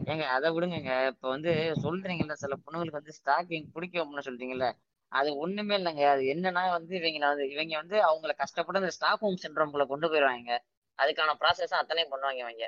ஏங்க 0.07 0.23
அதை 0.31 0.47
விடுங்க 0.53 0.77
இப்ப 1.09 1.25
வந்து 1.29 1.51
சொல்றீங்கல்ல 1.81 2.35
சில 2.39 2.55
பொண்ணுங்களுக்கு 2.59 2.99
வந்து 2.99 3.17
ஸ்டாக்கிங் 3.17 3.71
பிடிக்கும் 3.73 4.03
அப்படின்னு 4.03 4.27
சொல்றீங்கல்ல. 4.27 4.67
அது 5.11 5.29
ஒண்ணுமே 5.37 5.75
இல்லைங்க. 5.77 6.03
அது 6.13 6.23
என்னன்னா 6.33 6.63
வந்து 6.75 6.93
இவங்க 6.99 7.25
வந்து 7.25 7.45
இவங்க 7.53 7.73
வந்து 7.77 7.97
அவங்கள 8.07 8.33
கஷ்டப்பட்டு 8.37 8.81
அந்த 8.81 8.91
ஸ்டாக் 8.97 9.23
ஹோம் 9.23 9.41
சிண்ட்ரோம்குள்ள 9.43 9.85
கொண்டு 9.87 10.09
போயிடுவாங்க 10.11 10.51
அதுக்கான 10.99 11.35
ப்ராசஸ் 11.41 11.79
அத்தனையும் 11.79 12.13
பண்ணுவாங்க 12.13 12.41
இவங்க. 12.45 12.65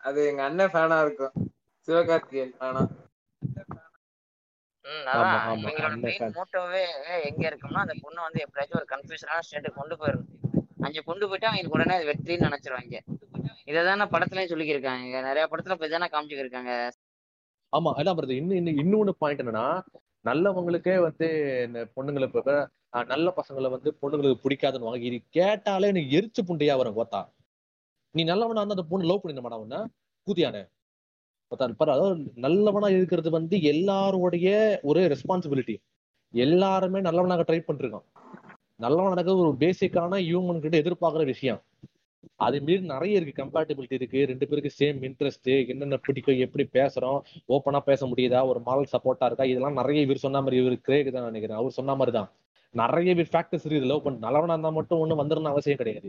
அது 0.00 0.20
எங்க 0.30 0.42
அண்ணன் 0.44 0.72
ஃபேனா 0.72 0.98
இருக்கும். 1.04 1.34
சிவகார்த்திகேயன் 1.88 2.56
ஃபேனா 2.58 2.82
அதான். 5.12 5.34
இவங்களோட 5.56 5.94
மெயின். 6.02 6.32
மோட்டோவே 6.36 6.80
எங்க 7.28 7.42
இருக்கும்னா 7.50 7.82
அந்த 7.84 7.94
பொண்ணை 8.02 8.20
வந்து 8.26 8.42
எப்படியாச்சும் 8.44 8.78
ஒரு 8.80 8.88
கன்ஃபியூஷனான 8.92 9.44
ஸ்டேட்டுக்கு 9.46 9.80
கொண்டு 9.80 9.96
போயிடும் 10.00 10.26
அங்க 10.86 11.02
கொண்டு 11.08 11.24
போயிட்டு 11.28 11.48
அவங்களுக்கு 11.48 11.76
உடனே 11.76 11.96
அது 11.98 12.08
வெற்றின்னு 12.10 12.48
நினைச்சிருவாங்க. 12.48 12.96
இதை 13.70 13.80
தானே 13.84 14.04
படத்துலயும் 14.12 14.52
சொல்லிக்கிருக்காங்க. 14.52 15.20
நிறைய 15.28 15.44
படத்துல 15.50 15.76
இப்ப 15.76 15.88
இதானே 15.90 16.08
காமிச்சிருக்காங்க 16.14 16.72
ஆமா 17.72 17.90
அதான் 17.98 18.16
வருது 18.18 18.34
இன்னும் 18.40 18.58
இன்னும் 18.60 18.80
இன்னொன்னு 18.82 19.12
பாயிண்ட் 19.20 19.42
என்னன்னா 19.42 19.66
நல்லவங்களுக்கே 20.24 20.94
வந்து 21.06 21.26
இந்த 21.66 21.80
பொண்ணுங்களை 21.96 22.26
இப்ப 22.30 22.70
நல்ல 23.12 23.28
பசங்களை 23.38 23.68
வந்து 23.74 23.90
பொண்ணுங்களுக்கு 24.02 24.42
பிடிக்காதுன்னு 24.44 24.88
வாங்கி 24.88 25.08
இது 25.10 25.18
கேட்டாலே 25.38 25.88
எனக்கு 25.92 26.14
எரிச்சு 26.18 26.40
புண்டையா 26.48 26.74
வரும் 26.80 26.96
கோத்தா. 26.98 27.20
நீ 28.10 28.22
நல்லவனா 28.30 28.60
இருந்தா 28.60 28.76
அந்த 28.76 28.88
பொண்ணு 28.92 29.08
லவ் 29.10 29.22
பண்ணிட 29.24 29.42
மாட்டான் 29.44 29.88
கூத்தியானே 30.26 30.62
பாரு 31.52 31.92
அதாவது 31.94 32.32
நல்லவனா 32.46 32.88
இருக்கிறது 32.96 33.30
வந்து 33.30 33.56
எல்லாருடைய 33.72 34.48
ஒரு 34.82 35.00
ரெஸ்பான்சிபிலிட்டி 35.12 35.74
எல்லாருமே 36.34 37.00
நல்லவனாக 37.08 37.44
ட்ரை 37.48 37.60
பண்ணிருக்கான். 37.66 38.06
நல்லவன் 38.84 39.12
நடக்கிறது 39.14 39.42
ஒரு 39.46 39.56
பேசிக்கான 39.64 40.20
ஹியூமன் 40.28 40.62
கிட்ட 40.64 40.76
எதிர்பார்க்குற 40.82 41.24
விஷயம். 41.24 41.60
அது 42.46 42.56
மீறி 42.66 42.82
நிறைய 42.92 43.18
இருக்கு 43.20 43.34
கம்பேட்டபிலிட்டி 43.42 43.96
இருக்கு. 44.00 44.20
ரெண்டு 44.30 44.48
பேருக்கு 44.48 44.70
சேம் 44.80 44.98
இன்ட்ரெஸ்ட் 45.08 45.50
என்னென்ன 45.72 45.96
பிடிக்கும் 46.06 46.42
எப்படி 46.46 46.64
பேசுறோம் 46.78 47.18
ஓப்பனா 47.54 47.80
பேச 47.90 48.06
முடியுதா 48.12 48.40
ஒரு 48.50 48.60
மாரல் 48.68 48.92
சப்போர்ட்டா 48.94 49.28
இருக்கா 49.30 49.46
இதெல்லாம் 49.52 49.78
நிறைய 49.80 50.06
இவர் 50.06 50.24
சொன்ன 50.26 50.42
மாதிரி 50.44 50.60
இவர் 50.62 50.76
கிரேக் 50.88 51.10
தான் 51.16 51.28
நினைக்கிறேன். 51.30 51.58
அவர் 51.62 51.78
சொன்ன 51.78 51.96
மாதிரி 52.00 52.14
தான். 52.18 52.28
நிறைய 52.74 53.14
ஃபேக்டர்ஸ் 53.32 53.66
இருக்குது 53.66 53.90
லவ் 53.92 54.04
பண்ண 54.04 54.24
நல்லவனா 54.26 54.54
இருந்தா 54.56 54.70
மட்டும் 54.78 55.00
ஒண்ணு 55.04 55.20
வந்துடணும் 55.22 55.52
அவசியம் 55.54 55.80
கிடையாது. 55.82 56.08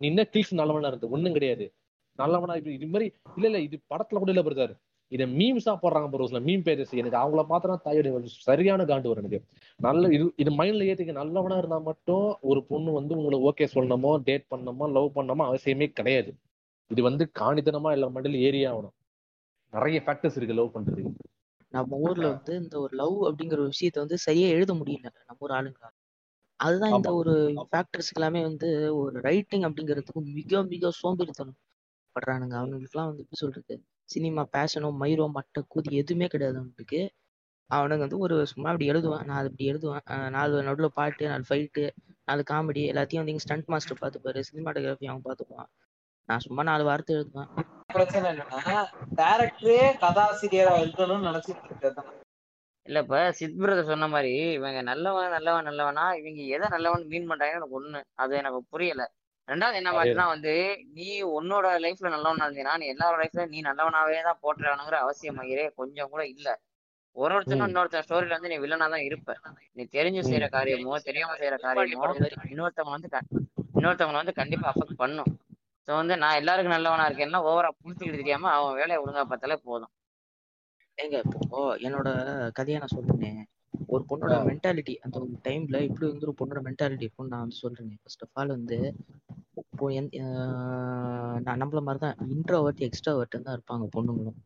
நீ 0.00 0.06
என்ன 0.12 0.22
கில்ஸ் 0.34 0.54
நல்லவனா 0.62 0.88
இருந்து 0.92 1.10
ஒண்ணும் 1.16 1.36
கிடையாது. 1.38 1.66
நல்லவனா 2.18 2.54
இது 2.78 2.88
மாதிரி 2.94 3.06
இல்ல 3.36 3.46
இல்ல 3.50 3.60
இது 3.68 3.76
படத்துல 3.92 4.20
கூட 4.22 4.30
இல்ல 4.34 4.42
பிரதர் 4.48 4.74
இதை 5.12 5.24
மீம்ஸா 5.38 5.72
போடுறாங்க 5.82 6.08
ப்ரோ 6.12 6.26
சில 6.30 6.40
மீம் 6.40 6.64
பேஜஸ் 6.66 6.92
எனக்கு 7.00 7.18
அவங்கள 7.18 7.42
பார்த்தா 7.50 7.76
தாயோட 7.84 8.08
சரியான 8.46 8.84
காண்டு 8.90 9.10
வரும் 9.10 9.24
எனக்கு. 9.24 9.40
நல்ல 9.80 10.08
இது 10.16 10.24
இது 10.42 10.50
மைண்ட்ல 10.60 10.88
ஏத்திக்க 10.90 11.12
நல்லவனா 11.20 11.56
இருந்தா 11.62 11.78
மட்டும் 11.90 12.26
ஒரு 12.50 12.60
பொண்ணு 12.70 12.92
வந்து 12.92 13.12
உங்களை 13.18 13.38
ஓகே 13.48 13.66
சொல்லணுமோ 13.74 14.12
டேட் 14.28 14.46
பண்ணணுமோ 14.52 14.86
லவ் 14.96 15.08
பண்ணணுமோ 15.16 15.44
அவசியமே 15.50 15.88
கிடையாது. 15.98 16.30
இது 16.90 17.02
வந்து 17.08 17.24
காணித்தனமா 17.40 17.90
எல்லா 17.96 18.08
மண்டல 18.16 18.40
ஏறி 18.48 18.62
ஆகணும். 18.70 18.94
நிறைய 19.72 20.00
ஃபேக்டர்ஸ் 20.06 20.36
இருக்கு 20.38 20.58
லவ் 20.60 20.74
பண்றதுக்கு. 20.74 21.12
நம்ம 21.72 21.96
ஊர்ல 22.06 22.26
வந்து 22.34 22.54
இந்த 22.62 22.74
ஒரு 22.80 22.92
லவ் 22.96 23.16
அப்படிங்கிற 23.28 23.58
ஒரு 23.62 23.72
விஷயத்த 23.72 23.98
வந்து 24.04 24.18
சரியா 24.26 24.48
எழுத 24.56 24.72
முடியல 24.80 25.08
நம்ம 25.20 25.40
ஊர் 25.46 25.54
ஆளுங்க 25.58 25.88
அதுதான் 26.60 26.92
இந்த. 26.92 27.10
ஒரு 27.20 27.32
ஃபேக்டர்ஸ்க்கு 27.70 28.20
எல்லாமே 28.20 28.40
வந்து 28.42 28.68
ஒரு 29.00 29.16
ரைட்டிங் 29.22 29.64
அப்படிங்கிறதுக்கு 29.68 30.22
மிக 30.38 30.62
மிக 30.72 30.92
சோம்பேறித்தனம் 31.00 31.58
படுறானுங்க. 32.16 32.54
அவனுங்களுக்குலாம் 32.60 33.10
வந்து 33.10 33.24
எப்படி 33.24 33.40
சொல்றது? 33.42 33.74
சினிமா 34.08 34.42
பேஷனோ 34.52 34.88
மயிரோ 35.00 35.26
மட்டை 35.36 35.60
கூதி 35.74 35.90
எதுவுமே 35.92 36.26
கிடையாது 36.26 36.58
அவனுக்கு. 36.58 37.00
அவனுங்க 37.70 37.98
வந்து 37.98 38.18
ஒரு 38.18 38.46
சும்மா 38.46 38.68
அப்படி 38.68 38.90
எழுதுவான். 38.90 39.24
நான் 39.24 39.38
அது 39.38 39.50
இப்படி 39.50 39.68
எழுதுவேன். 39.72 40.30
நாலு 40.30 40.62
நடுவில் 40.62 40.96
பாட்டு 40.98 41.28
நாலு 41.28 41.44
ஃபைட்டு 41.48 41.84
நாலு 42.24 42.42
காமெடி 42.50 42.82
எல்லாத்தையும் 42.92 43.22
வந்து 43.22 43.32
இங்கே 43.34 43.44
ஸ்டண்ட் 43.46 43.66
மாஸ்டர் 43.66 44.02
பார்த்துப்பாரு. 44.02 44.42
சினிமாட்டோகிராஃபி 44.50 45.08
அவன் 45.08 45.26
பார்த்துப்பான். 45.28 45.70
நான் 46.28 46.38
சும்மா 46.38 46.62
நாலு 46.62 46.84
வார்த்தை 46.84 47.16
எழுதுவேன். 47.16 47.50
பிரச்சனை 47.92 48.26
என்னன்னா 48.30 48.76
டேரக்டரே 49.14 49.80
கதாசிரியரா 50.04 50.74
இருக்கணும்னு 50.82 51.28
நினைச்சிட்டு 51.30 51.64
இருக்கிறது 51.64 52.04
இல்ல 52.86 52.98
இப்ப 52.98 53.18
சித் 53.32 53.60
பிரதர் 53.60 53.90
சொன்ன 53.90 54.06
மாதிரி 54.08 54.32
இவங்க 54.52 54.82
நல்லவன் 54.82 55.30
நல்லவன் 55.30 55.64
நல்லவனா 55.64 56.14
இவங்க 56.14 56.40
எதை 56.54 56.66
நல்லவன் 56.68 57.06
மீன் 57.06 57.28
பண்றாங்கன்னு 57.30 57.58
எனக்கு 57.60 57.78
ஒண்ணு. 57.80 58.00
அது 58.14 58.32
எனக்கு 58.36 58.60
புரியல. 58.70 59.04
ரெண்டாவது 59.48 59.76
என்ன 59.76 59.90
மாதிரினா 59.92 60.26
வந்து 60.26 60.52
நீ 60.92 61.06
உன்னோட 61.38 61.66
லைஃப்ல 61.82 62.12
நல்லவனா 62.12 62.44
இருந்தீங்கன்னா 62.46 62.76
நீ 62.76 62.86
எல்லாரோட 62.92 63.20
லைஃப்ல 63.22 63.44
நீ 63.46 63.58
நல்லவனாவே 63.62 64.20
தான் 64.22 64.40
போட்டுறானுங்கிற 64.42 64.98
அவசியம் 65.04 65.40
கொஞ்சம் 65.76 66.10
கூட 66.10 66.22
இல்ல. 66.34 66.48
ஒரு 67.16 67.32
ஒருத்தனும் 67.34 67.64
ம். 67.64 67.70
இன்னொருத்தன் 67.70 68.04
ஸ்டோரியில 68.06 68.36
வந்து 68.36 68.50
நீ 68.52 68.56
வில்லனா 68.58 68.86
தான் 68.88 69.04
இருப்ப. 69.08 69.34
நீ 69.76 69.82
தெரிஞ்சு 69.92 70.22
செய்யற 70.22 70.46
காரியமோ 70.48 70.96
தெரியாம 71.08 71.34
செய்யற 71.40 71.56
காரியமோ 71.66 72.06
இன்னொருத்தவங்க 72.46 72.94
வந்து 72.96 73.10
இன்னொருத்தவங்க 73.76 74.20
வந்து 74.22 74.34
கண்டிப்பா 74.40 74.66
அஃபெக்ட் 74.72 74.96
பண்ணும். 74.96 75.30
ஸோ 75.88 75.92
வந்து 75.92 76.14
நான் 76.16 76.38
எல்லாருக்கும் 76.40 76.74
நல்லவனா 76.74 77.06
இருக்கேன்னா 77.08 77.40
ஓவரா 77.48 77.70
புடிச்சுக்கிட்டு 77.74 78.20
தெரியாம 78.20 78.50
அவன் 78.52 78.78
வேலையை 78.80 78.98
ஒழுங்கா 79.02 79.24
பார்த்தாலே 79.24 79.58
போதும். 79.64 79.92
ஏங்க 80.98 81.16
இப்போ 81.26 81.60
என்னோட 81.86 82.08
கதையை 82.58 82.78
நான் 82.80 82.94
சொல்றேனே. 82.94 83.30
ஒரு 83.94 84.02
பொண்ணோட. 84.10 84.34
மென்டாலிட்டி 84.50 84.94
அந்த 85.04 85.16
ஒரு 85.22 85.34
டைம்ல 85.46 85.78
இப்படி 85.88 86.06
வந்து 86.12 86.26
ஒரு 86.28 86.36
பொண்ணோட 86.40 86.60
மென்டாலிட்டி 86.68 87.06
இருக்கும்னு 87.06 87.32
நான் 87.34 87.44
வந்து 87.44 87.62
சொல்றேன். 87.62 87.92
ஃபர்ஸ்ட் 88.02 88.24
ஆஃப் 88.26 88.36
ஆல் 88.40 88.54
வந்து 88.58 88.78
இப்போ 89.62 89.86
நான் 91.46 91.60
நம்மள 91.62 91.80
மாதிரி 91.86 92.00
தான் 92.04 92.18
இன்ட்ரோவர்ட் 92.34 92.82
எக்ஸ்ட்ராவர்ட் 92.88 93.36
தான் 93.46 93.56
இருப்பாங்க 93.56 93.86
பொண்ணுங்களும். 93.96 94.38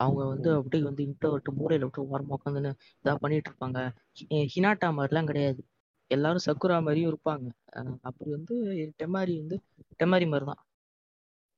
அவங்க 0.00 0.22
வந்து 0.32 0.48
அப்படியே 0.58 0.82
வந்து 0.88 1.02
இன்ட்ரோவர்ட் 1.08 1.50
மூலையில 1.60 1.86
விட்டு 1.86 2.08
ஓரமா 2.14 2.36
உட்காந்துன்னு 2.38 2.72
இதா 3.04 3.14
பண்ணிட்டு 3.22 3.50
இருப்பாங்க. 3.50 3.78
ஹினாட்டா 4.54 4.88
மாதிரிலாம் 4.98 5.30
கிடையாது. 5.30 5.60
எல்லாரும் 6.10 6.46
சக்குரா 6.48 6.76
மாதிரியும் 6.86 7.10
இருப்பாங்க. 7.12 7.46
அப்படி 8.08 8.28
வந்து 8.36 8.56
டெமாரி 9.02 9.34
வந்து 9.42 9.56
டெமாரி 10.02 10.26
மாதிரி 10.32 10.46
தான் 10.50 10.62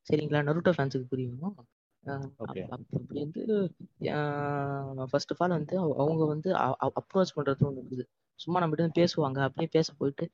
சரிங்களா? 0.06 0.40
நருட்டோ 0.48 0.72
ஃபேன்ஸுக்கு 0.76 1.10
புரியும்? 1.12 1.56
அப்படி 2.06 2.60
வந்து 3.10 3.42
ஃபர்ஸ்ட் 5.10 5.32
ஆஃப் 5.32 5.42
ஆல் 5.42 5.56
வந்து 5.56 5.74
அவ- 5.78 5.96
அவங்க 5.98 6.24
வந்து 6.24 6.48
அப்ரோச் 6.88 7.34
பண்றது 7.36 7.64
ஒன்று 7.68 7.82
இருக்குது. 7.82 8.04
சும்மா 8.40 8.60
நம்ம 8.60 8.74
கிட்ட 8.74 8.96
பேசுவாங்க. 9.00 9.38
அப்படியே 9.46 9.68
பேச 9.70 9.92
போயிட்டு 9.98 10.24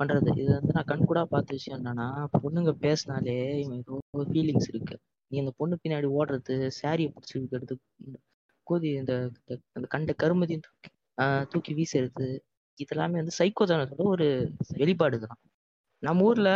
பண்றது. 0.00 0.30
இது 0.38 0.50
வந்து 0.52 0.72
நான் 0.72 0.84
கண் 0.84 1.04
கூட 1.04 1.24
பார்த்த 1.24 1.54
விஷயம் 1.54 1.80
என்னன்னா 1.80 2.06
பொண்ணுங்க 2.42 2.72
பேசினாலே 2.84 3.36
இவன் 3.60 3.78
ஏதோ 3.78 3.98
ஃபீலிங்ஸ் 4.32 4.68
இருக்கு. 4.68 4.96
நீ 5.30 5.38
அந்த 5.38 5.52
பொண்ணு 5.56 5.78
பின்னாடி 5.82 6.08
ஓடுறது 6.18 6.54
சாரியை 6.80 7.10
பிடிச்சி 7.12 7.34
இழுக்கிறது 7.34 7.74
கோதி 8.66 8.88
இந்த 8.92 9.12
அந்த 9.72 9.86
கண்ட 9.88 10.12
கருமதி 10.12 10.56
ஆஹ் 11.22 11.44
தூக்கி 11.48 11.72
வீசுறது 11.74 12.26
இதெல்லாமே 12.78 13.16
வந்து 13.20 13.36
சைக்கோஜனத்தோட 13.38 14.04
ஒரு 14.06 14.26
வெளிப்பாடு 14.76 15.16
தான் 15.20 15.38
நம்ம 16.02 16.24
ஊர்ல 16.24 16.50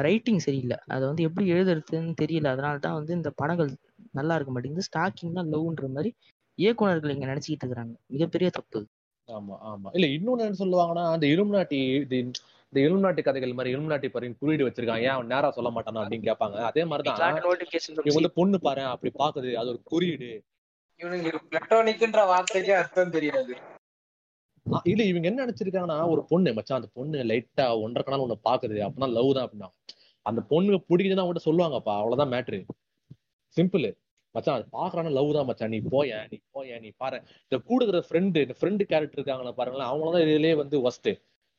ரைட்டிங் 0.00 0.38
சரியில்லை. 0.38 0.76
அதை 0.86 1.06
வந்து 1.06 1.22
எப்படி 1.22 1.52
எழுதுறதுன்னு 1.52 2.14
தெரியல. 2.22 2.46
அதனால 2.46 2.78
தான் 2.78 2.94
வந்து 2.94 3.12
இந்த 3.12 3.30
படங்கள் 3.30 3.70
நல்லா 4.12 4.34
இருக்க 4.34 4.52
மாட்டேங்குது. 4.52 4.88
ஸ்டாக்கிங் 4.88 5.32
தான் 5.32 5.50
லவ்ன்ற 5.52 5.88
மாதிரி 5.88 6.10
இயக்குனர்கள் 6.58 7.10
இங்க 7.10 7.26
நினைச்சிட்டு 7.26 7.62
இருக்கிறாங்க. 7.62 7.94
மிகப்பெரிய 8.06 8.50
தப்பு. 8.50 8.80
ஆமா 9.28 9.56
ஆமா. 9.62 9.88
இல்ல 9.92 10.06
இன்னொன்னு 10.06 10.46
என்ன 10.46 10.58
சொல்லுவாங்கன்னா 10.58 11.04
அந்த 11.12 11.26
இலுமினாட்டி 11.26 11.80
இது 11.96 12.16
இந்த 12.18 12.80
இலுமினாட்டி 12.80 13.22
கதைகள் 13.22 13.52
மாதிரி 13.52 13.74
இலுமினாட்டி 13.74 14.08
பாருங்க 14.08 14.38
குறியீடு 14.38 14.66
வச்சிருக்கான். 14.66 15.02
ஏன் 15.02 15.08
அவன் 15.08 15.26
நேரா 15.26 15.50
சொல்ல 15.50 15.70
மாட்டானா 15.70 16.02
அப்படின்னு 16.02 16.28
கேட்பாங்க. 16.28 16.56
அதே 16.60 16.84
மாதிரிதான் 16.84 17.36
இவங்க 17.98 18.18
வந்து 18.18 18.30
பொண்ணு 18.30 18.58
பாரு 18.58 18.82
அப்படி 18.84 19.12
பாக்குது 19.18 19.54
அது 19.54 19.68
ஒரு 19.68 19.80
குறியீடு. 19.84 20.30
இவனுங்களுக்கு 21.00 21.48
பிளட்டோனிக்ன்ற 21.50 22.26
வார்த்தைக்கு 22.26 22.74
அர்த்தம் 22.74 23.10
தெரியாது. 23.10 23.54
இல்ல 24.90 25.02
இவங்க 25.10 25.26
என்ன 25.30 25.44
நினைச்சிருக்காங்கன்னா 25.44 25.98
ஒரு 26.12 26.22
பொண்ணு 26.30 26.50
மச்சான் 26.58 26.78
அந்த 26.80 26.90
பொண்ணு 26.98 27.18
லைட்டா 27.30 27.66
ஒன்றரை 27.84 28.02
கணால் 28.06 28.24
ஒண்ணு 28.26 28.36
பாக்குது 28.48 28.76
அப்படின்னா 28.86 29.08
லவ் 29.18 29.30
தான் 29.36 29.46
அப்படின்னா. 29.46 29.68
அந்த 30.26 30.40
பொண்ணு 30.52 30.78
பிடிக்குதுன்னா 30.90 31.22
அவங்ககிட்ட 31.24 31.48
சொல்லுவாங்கப்பா 31.48 31.94
அவ்வளவுதான் 32.00 32.32
மேட்ரு 32.34 32.60
சிம்பிள் 33.56 33.86
மச்சான் 34.34 34.56
அது 34.58 34.66
பாக்குறான 34.78 35.10
லவ் 35.16 35.30
தான் 35.36 35.48
மச்சான். 35.48 35.72
நீ 35.74 35.78
போய 35.94 36.20
நீ 36.32 36.36
போய 36.56 36.78
நீ 36.84 36.90
பாரு. 37.02 37.18
இந்த 37.46 37.56
கூடுகிற 37.68 37.98
ஃப்ரெண்டு 38.06 38.42
இந்த 38.44 38.54
ஃப்ரெண்டு 38.58 38.82
கேரக்டர் 38.92 39.18
இருக்காங்களா 39.18 39.52
பாருங்களேன் 39.58 39.90
அவங்களதான் 39.90 40.24
இதுலயே 40.26 40.54
வந்து 40.62 40.76
ஒஸ்ட் 40.88 41.10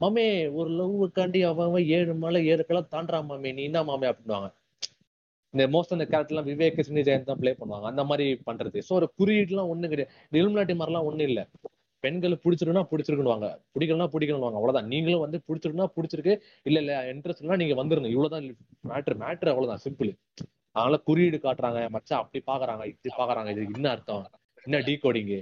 மாமே 0.02 0.26
ஒரு 0.60 0.70
லவ்வுக்காண்டி 0.80 1.42
அவன் 1.50 1.68
அவன் 1.70 1.86
ஏழு 1.98 2.14
மலை 2.24 2.40
ஏழு 2.54 2.64
கலம் 2.70 2.92
தாண்டான் 2.96 3.28
மாமே. 3.30 3.50
நீ 3.58 3.64
என்ன 3.70 3.82
மாமே 3.90 4.08
அப்படின்னுவாங்க. 4.12 4.50
இந்த 5.54 5.64
மோஸ்ட் 5.76 5.96
அந்த 5.96 6.06
கேரக்டர் 6.12 6.34
எல்லாம் 6.36 6.50
விவேக் 6.52 6.80
சினி 6.88 7.02
ஜெயந்த் 7.10 7.30
தான் 7.32 7.42
பிளே 7.42 7.52
பண்ணுவாங்க. 7.60 7.88
அந்த 7.92 8.04
மாதிரி 8.10 8.26
பண்றது. 8.50 8.80
சோ 8.88 8.94
ஒரு 9.00 9.08
குறியீடுலாம் 9.20 9.72
ஒண்ணு 9.74 9.92
கிடையாது. 9.94 10.14
இந்த 10.28 10.38
இலுமினாட்டி 10.42 10.76
மாதிரிலாம் 10.82 11.08
ஒண்ணும் 11.10 11.30
இல்ல. 11.32 11.42
பெண்கள் 12.04 12.42
பிடிச்சிருக்குன்னா 12.44 12.84
பிடிச்சிருக்குன்னு 12.92 13.50
பிடிக்கலன்னா 13.76 14.08
பிடிக்கணும் 14.14 14.48
அவ்வளவுதான். 14.58 14.90
நீங்களும் 14.94 15.24
வந்து 15.26 15.40
பிடிச்சிருக்குன்னா 15.48 15.88
பிடிச்சிருக்கு. 15.98 16.34
இல்ல 16.64 16.80
இல்ல 16.80 16.94
இன்ட்ரெஸ்ட்னா 17.14 17.56
நீங்க 17.62 17.76
வந்துருங்க. 17.84 18.10
இவ்வளவுதான் 18.16 18.46
மேட்ரு 18.90 19.16
மேட்ரு 19.24 19.52
அவ்வளவுதான். 19.54 19.84
சிம்பிள் 19.86 20.12
அதனால 20.76 20.98
குறியீடு 21.08 21.38
காட்டுறாங்க. 21.44 21.82
மச்சான் 21.90 22.22
அப்படி 22.22 22.42
பாக்குறாங்க 22.52 22.86
இப்படி 22.92 23.12
பாக்குறாங்க. 23.18 23.52
இது 23.56 23.66
என்ன 23.74 23.90
அர்த்தம்? 23.90 24.24
என்ன 24.64 24.80
டீ 24.88 24.94
கோடிங்கு. 25.04 25.40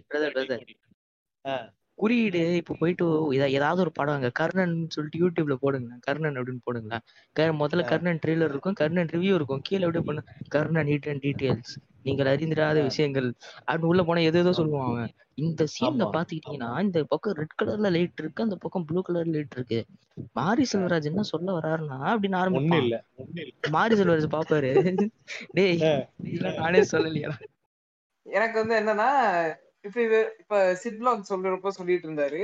குறியீடு 2.02 2.56
இப்போ 2.56 2.76
போயிட்டு 2.80 3.06
எதா- 3.34 3.50
ஏதாவது 3.50 3.82
ஒரு 3.82 3.92
படம் 3.92 4.14
அங்க 4.14 4.30
கர்ணன் 4.30 4.88
சொல்லிட்டு 4.90 5.20
யூடியூப்ல 5.20 5.54
போடுங்க 5.54 5.98
கர்ணன் 6.02 6.34
அப்படின்னு 6.34 6.60
போடுங்களேன். 6.72 7.00
க- 7.32 7.56
முதல்ல 7.60 7.88
கர்ணன் 7.88 8.20
ட்ரெய்லர் 8.26 8.50
இருக்கும். 8.50 8.74
கர்ணன் 8.74 9.06
ரிவ்யூ 9.06 9.34
இருக்கும். 9.34 9.62
கீழே 9.64 9.84
அப்படியே 9.84 10.04
பண்ணு 10.06 10.24
கர்ணன் 10.48 10.88
ஹிட் 10.88 11.10
அண்ட் 11.10 11.24
டீடைல்ஸ் 11.24 11.74
நீங்கள் 12.04 12.36
அறிந்திராத 12.36 12.82
விஷயங்கள். 12.82 13.34
அப்படின்னு 13.68 13.86
உள்ள 13.86 14.04
போனா 14.04 14.20
எது 14.22 14.40
ஏதோ 14.40 14.50
சொல்லுவான் 14.50 14.86
அவன். 14.86 15.12
இந்த 15.34 15.66
சீன்ல. 15.80 16.10
பாத்துக்கிட்டீங்கன்னா 16.14 16.82
இந்த 16.82 17.04
பக்கம் 17.04 17.34
ரெட் 17.34 17.56
கலர்ல 17.64 17.92
லைட் 17.92 18.20
இருக்கு 18.20 18.44
அந்த 18.44 18.56
பக்கம் 18.56 18.86
ப்ளூ 18.86 19.02
கலர் 19.02 19.28
லைட் 19.28 19.54
இருக்கு. 19.56 19.86
மாரி 20.34 20.66
செல்வராஜ் 20.74 21.04
என்ன 21.04 21.22
சொல்ல 21.22 21.60
வராருன்னா 21.60 21.98
அப்படின்னு 22.06 22.40
ஆரம்பிப்பான். 22.42 22.82
இல்ல 22.82 23.04
ஒண்ணு 23.18 23.40
இல்ல. 23.40 23.52
மாரி 23.70 24.02
செல்வராஜ் 24.02 24.32
பாப்பாரு. 24.32 24.96
டேய் 25.52 26.08
நானே 26.58 26.82
சொல்லலையா 26.92 27.30
எனக்கு 28.24 28.66
வந்து 28.66 28.80
என்னன்னா 28.80 29.10
இப்ப 29.86 29.98
இது 30.02 30.20
இப்ப 30.40 30.56
சிட்லாக் 30.84 31.30
சொல்றப்ப 31.30 31.72
சொல்லிட்டு 31.78 32.08
இருந்தாரு 32.08 32.42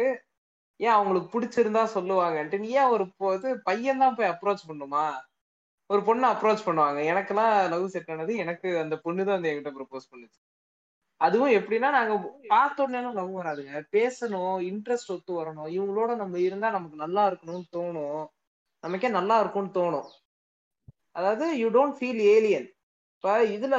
ஏன் 0.79 0.95
அவங்களுக்கு 0.95 1.29
பிடிச்சிருந்தா 1.33 1.83
சொல்லுவாங்கன்ட்டு 1.95 2.57
நீ 2.59 2.69
ஏன் 2.79 2.91
ஒரு 2.95 3.05
இது 3.35 3.49
பையன் 3.63 4.03
தான் 4.03 4.15
போய் 4.15 4.31
அப்ரோச் 4.33 4.67
பண்ணுமா? 4.69 5.05
ஒரு 5.89 6.01
பொண்ணு 6.03 6.27
அப்ரோச் 6.27 6.65
பண்ணுவாங்க. 6.65 6.99
எனக்கெல்லாம் 7.11 7.53
லவ் 7.69 7.85
செட் 7.87 8.11
ஆனது 8.11 8.33
எனக்கு 8.37 8.69
அந்த 8.77 8.95
பொண்ணு 8.97 9.21
தான் 9.25 9.37
வந்து 9.37 9.49
என்கிட்ட 9.51 9.71
ப்ரப்போஸ் 9.77 10.09
பண்ணுச்சு. 10.11 10.39
அதுவும் 11.21 11.53
எப்படின்னா 11.59 11.89
நாங்க 11.91 12.15
பார்த்த 12.47 12.83
உடனே 12.83 13.11
லவ் 13.13 13.31
வராதுங்க. 13.39 13.75
பேசணும் 13.97 14.57
இன்ட்ரெஸ்ட் 14.71 15.13
ஒத்து 15.15 15.33
வரணும். 15.41 15.69
இவங்களோட 15.77 16.11
நம்ம 16.15 16.39
இருந்தா 16.39 16.69
நமக்கு 16.71 16.97
நல்லா 16.97 17.23
இருக்கணும்னு 17.31 17.67
தோணும். 17.77 18.23
நமக்கே 18.83 19.09
நல்லா 19.19 19.37
இருக்கும்னு 19.39 19.73
தோணும். 19.79 20.09
அதாவது 21.11 21.45
யூ 21.59 21.69
டோன்ட் 21.69 21.97
ஃபீல் 21.99 22.21
ஏலியன் 22.35 22.67
இப்ப 23.15 23.29
இதுல 23.57 23.75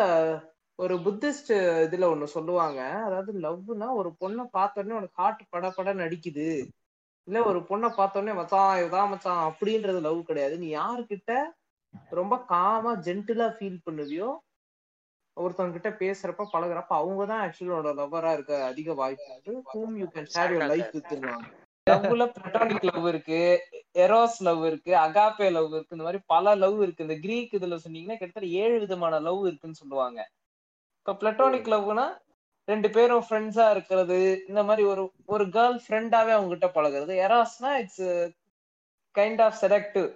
ஒரு 0.78 0.94
புத்திஸ்ட் 1.04 1.52
இதுல 1.84 2.08
ஒண்ணு 2.12 2.26
சொல்லுவாங்க. 2.34 2.80
அதாவது 3.06 3.30
லவ்னா 3.44 3.88
ஒரு 4.00 4.10
பொண்ணை 4.20 4.44
பார்த்த 4.56 4.80
உடனே 4.80 4.98
உனக்கு 4.98 5.20
ஹார்ட் 5.22 5.42
பட 5.54 5.70
பட 5.76 5.92
நடிக்குது. 6.02 6.48
இல்ல 7.28 7.38
ஒரு 7.50 7.60
பொண்ணை 7.70 7.88
பார்த்த 7.96 8.20
உடனே 8.20 8.34
மச்சான் 8.40 8.82
இதான் 8.84 9.10
மச்சான் 9.12 9.42
அப்படின்றது 9.48 10.00
லவ் 10.08 10.20
கிடையாது. 10.28 10.54
நீ 10.58 10.68
யாருக்கிட்ட 10.76 11.32
ரொம்ப 12.18 12.34
காமா 12.52 12.92
ஜென்டிலா 13.06 13.48
ஃபீல் 13.56 13.84
பண்ணுவியோ 13.86 14.28
ஒருத்தவங்க 15.36 15.76
கிட்ட 15.76 15.90
பேசுறப்ப 16.00 16.46
பழகுறப்ப 16.52 16.92
அவங்க 17.00 17.24
தான் 17.30 17.42
ஆக்சுவலி 17.44 17.72
உன்னோட 17.72 17.90
லவ்வரா 17.98 18.30
இருக்க 18.36 18.54
அதிக 18.70 18.94
வாய்ப்பு 19.00 19.28
உண்டு. 19.34 19.52
Whom 19.74 19.92
you 20.00 20.06
can 20.14 20.30
share 20.34 20.52
your 20.54 20.70
life 20.72 20.94
வித்துருவாங்க 20.96 21.48
லவ்ல 21.86 22.24
பிளட்டானிக் 22.32 22.88
லவ் 22.88 23.06
இருக்கு 23.10 23.38
எரோஸ் 24.04 24.40
லவ் 24.48 24.64
இருக்கு 24.70 24.92
அகாப்பே 25.04 25.46
லவ் 25.58 25.70
இருக்கு 25.76 25.96
இந்த 25.96 26.06
மாதிரி 26.06 26.20
பல 26.32 26.54
லவ் 26.62 26.78
இருக்கு. 26.84 27.06
இந்த 27.06 27.16
கிரீக் 27.24 27.54
இதுல 27.58 27.78
சொன்னீங்கன்னா 27.84 28.18
கிட்டத்தட்ட 28.18 28.48
ஏழு 28.62 28.76
விதமான 28.84 29.20
லவ் 29.28 29.40
இருக்குன்னு 29.50 29.80
சொல்லுவாங்க. 29.82 30.18
இப்ப 31.08 31.20
பிளட்டோனிக் 31.20 31.68
லவ்னா 31.72 32.06
ரெண்டு 32.68 32.90
பேரும் 32.90 33.24
ஃப்ரெண்ட்ஸா 33.28 33.70
இருக்கிறது 33.70 34.44
இந்த 34.48 34.62
மாதிரி 34.62 34.88
ஒரு 34.88 35.12
ஒரு 35.26 35.44
கேர்ள் 35.44 35.78
ஃப்ரெண்டாவே 35.84 36.32
அவங்க 36.34 36.48
கிட்ட 36.48 36.66
பழகுறது. 36.66 37.12
எராஸ்னா 37.26 37.70
it's 37.74 38.08
kind 39.14 39.40
of 39.42 39.58
selective 39.60 40.08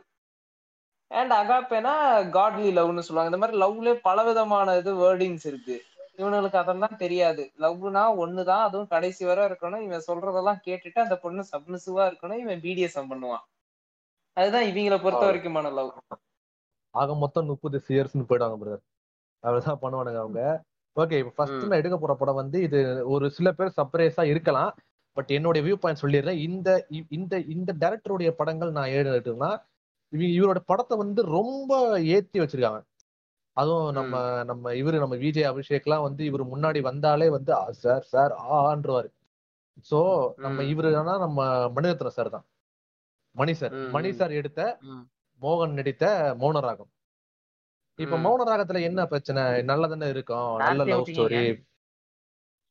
and 1.11 1.33
அகாப்பேனா 1.33 1.95
godly 2.31 2.69
லவ்னு 2.77 3.07
சொல்லுவாங்க. 3.07 3.31
இந்த 3.31 3.41
மாதிரி 3.43 3.59
லவ்ல 3.63 3.95
பல 4.03 4.25
விதமான 4.25 4.77
இது 4.77 4.93
வேர்டிங்ஸ் 4.95 5.47
இருக்கு. 5.47 5.83
இவனுங்களுக்கு 6.17 6.57
அதெல்லாம் 6.57 6.97
தெரியாது. 6.97 7.53
லவ்னா 7.59 8.03
ஒண்ணுதான். 8.25 8.63
அதுவும் 8.63 8.87
கடைசி 8.87 9.25
வரை 9.25 9.45
இருக்கணும். 9.45 9.83
இவன் 9.83 10.07
சொல்றதெல்லாம் 10.07 10.61
கேட்டுட்டு 10.67 10.99
அந்த 10.99 11.17
பொண்ணு 11.17 11.45
சப்மிசிவா 11.53 12.05
இருக்கணும். 12.11 12.39
இவன் 12.39 12.61
பிடிஎஸ்எம் 12.61 13.11
பண்ணுவான். 13.13 13.45
அதுதான் 14.37 14.63
இவங்கள 14.63 15.03
பொறுத்த 15.03 15.25
வரைக்குமான 15.31 15.73
லவ் 15.73 15.91
ஆக 16.91 17.15
மொத்தம் 17.15 17.47
முப்பது 17.47 17.83
இயர்ஸ்னு 17.89 18.29
போயிடுவாங்க 18.29 18.59
பிரதர் 18.63 18.85
அவ்வளவுதான் 19.45 19.83
பண்ணுவானுங்க 19.85 20.17
அவங்க. 20.17 20.43
ஓகே 20.97 21.19
இப்போ 21.21 21.33
ஃபர்ஸ்ட். 21.37 21.65
நான் 21.65 21.81
எடுக்க 21.81 21.97
போற 21.99 22.15
படம் 22.17 22.41
வந்து 22.41 22.59
இது 22.63 22.79
ஒரு 23.13 23.27
சில 23.37 23.49
பேர் 23.53 23.77
சர்ப்ரைஸா 23.77 24.25
இருக்கலாம் 24.31 24.73
பட் 25.17 25.31
என்னுடைய 25.37 25.63
வியூ 25.65 25.77
பாயிண்ட் 25.79 26.03
சொல்லிடுறேன் 26.03 26.41
இந்த 26.47 26.69
இந்த 27.11 27.35
இந்த 27.55 27.71
டைரக்டருடைய 27.81 28.31
படங்கள் 28.37 28.71
நான் 28.73 28.93
ஏழு 28.93 29.09
எடுத்தேன்னா 29.11 29.51
இவ- 30.13 30.33
இவரோட 30.37 30.61
படத்தை 30.67 30.95
வந்து 31.03 31.21
ரொம்ப 31.35 31.73
ஏத்தி 32.13 32.39
வச்சிருக்காங்க 32.41 32.81
அதுவும் 33.57 33.89
நம்ம 33.97 34.15
நம்ம 34.51 34.73
இவரு 34.81 34.97
நம்ம 35.01 35.17
விஜய் 35.23 35.49
அபிஷேக்லாம் 35.49 36.05
வந்து 36.05 36.23
இவர் 36.25 36.45
முன்னாடி 36.53 36.81
வந்தாலே 36.87 37.27
வந்து 37.31 37.53
சார் 37.81 38.05
சார் 38.11 38.33
ஆன்றவாரு 38.63 39.11
சோ 39.87 39.99
நம்ம. 40.39 40.65
இவரு 40.73 40.89
ஆனா 40.99 41.15
நம்ம 41.19 41.41
மணிரத்னம் 41.77 42.17
சார் 42.17 42.31
தான் 42.31 42.47
மணி 43.37 43.53
சார் 43.55 43.75
மணி. 43.95 44.11
சார் 44.13 44.33
எடுத்த. 44.39 44.61
மோகன் 45.43 45.77
நடித்த 45.79 46.05
மௌனராகம் 46.41 46.91
இப்ப. 47.99 48.17
மௌன 48.19 48.45
ராகத்துல 48.49 48.81
என்ன 48.83 49.07
பிரச்சனை? 49.07 49.43
நல்லா 49.63 49.87
தானே 49.87 50.09
இருக்கும் 50.09 50.53
நல்ல 50.63 50.85
லவ். 50.85 51.09
ஸ்டோரி 51.09 51.41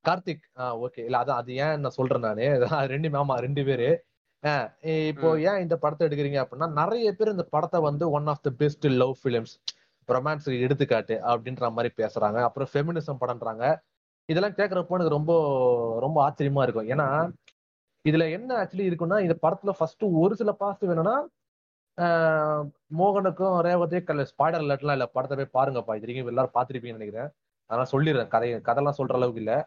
கார்த்திக். 0.05 0.45
ஆஹ் 0.57 0.77
ஓகே 0.83 1.01
இல்ல 1.01 1.17
அதான் 1.17 1.39
அது 1.41 1.51
ஏன் 1.57 1.79
நான் 1.79 1.97
சொல்றேன் 1.97 2.19
நானு? 2.19 2.45
ரெண்டு 2.93 3.09
ஆமா 3.19 3.35
ரெண்டு 3.37 3.63
பேரு. 3.65 3.89
இப்போ. 5.05 5.29
ஏன் 5.41 5.59
இந்த 5.59 5.75
படத்தை 5.77 6.03
எடுக்கிறீங்க 6.07 6.39
அப்படின்னா 6.43 6.67
நிறைய 6.73 7.07
பேர் 7.13 7.29
இந்த 7.29 7.45
படத்தை 7.49 7.79
வந்து 7.81 8.05
one 8.11 8.27
of 8.27 8.41
the 8.41 8.51
best 8.57 8.87
love 8.95 9.15
films 9.23 9.53
romance 10.09 10.47
எடுத்துக்காட்டு 10.61 11.15
அப்படின்ற 11.25 11.71
மாதிரி 11.71 11.91
பேசுறாங்க. 11.97 12.39
அப்புறம் 12.47 12.69
ஃபெமினிசம் 12.71 13.21
படம்ன்றாங்க. 13.21 13.65
இதெல்லாம் 14.29 14.53
கேட்கறப்போ 14.53 14.95
எனக்கு 14.95 15.17
ரொம்ப 15.17 15.31
ரொம்ப 16.01 16.17
ஆச்சரியமா 16.25 16.63
இருக்கும். 16.63 16.89
ஏன்னா 16.89 17.07
இதுல 18.05 18.25
என்ன 18.31 18.51
ஆக்சுவலி 18.61 18.85
இருக்குன்னா 18.89 19.17
இந்த 19.21 19.35
படத்துல 19.41 19.71
ஃபர்ஸ்ட் 19.77 20.03
ஒரு 20.21 20.35
சில 20.35 20.51
பாசிட்டிவ் 20.53 20.93
என்னன்னா 20.93 21.15
மோகனுக்கும் 22.97 23.59
ரேவதி 23.59 24.01
கல்ல 24.03 24.23
ஸ்பாய்டர் 24.23 24.63
அலர்ட்லாம் 24.63 24.91
இல்லை 24.91 25.07
படத்தை 25.13 25.35
போய் 25.37 25.63
பாருங்கப்பா. 25.63 25.95
இது 25.95 26.07
வரைக்கும் 26.07 26.27
எல்லாரும் 26.27 26.53
பார்த்துருப்பீங்கன்னு 26.53 26.97
நினைக்கிறேன். 26.99 27.29
அதெல்லாம் 27.69 27.91
சொல்லிடுறேன். 27.91 28.27
கதை 28.27 28.55
கதைலாம் 28.55 28.97
சொல்ற 28.97 29.13
அளவுக்கு 29.19 29.41
இல்லை. 29.43 29.57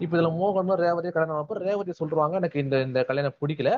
இப்போ 0.00 0.16
இதுல 0.16 0.20
மோகனும் 0.20 0.80
ரேவதியும் 0.84 1.16
கல்யாணம் 1.16 1.40
அப்போ 1.42 1.58
ரேவதி 1.58 1.92
சொல்றாங்க 2.04 2.32
எனக்கு 2.32 2.60
இந்த 2.60 2.82
இந்த 2.82 3.04
கல்யாணம் 3.04 3.36
பிடிக்கல. 3.40 3.70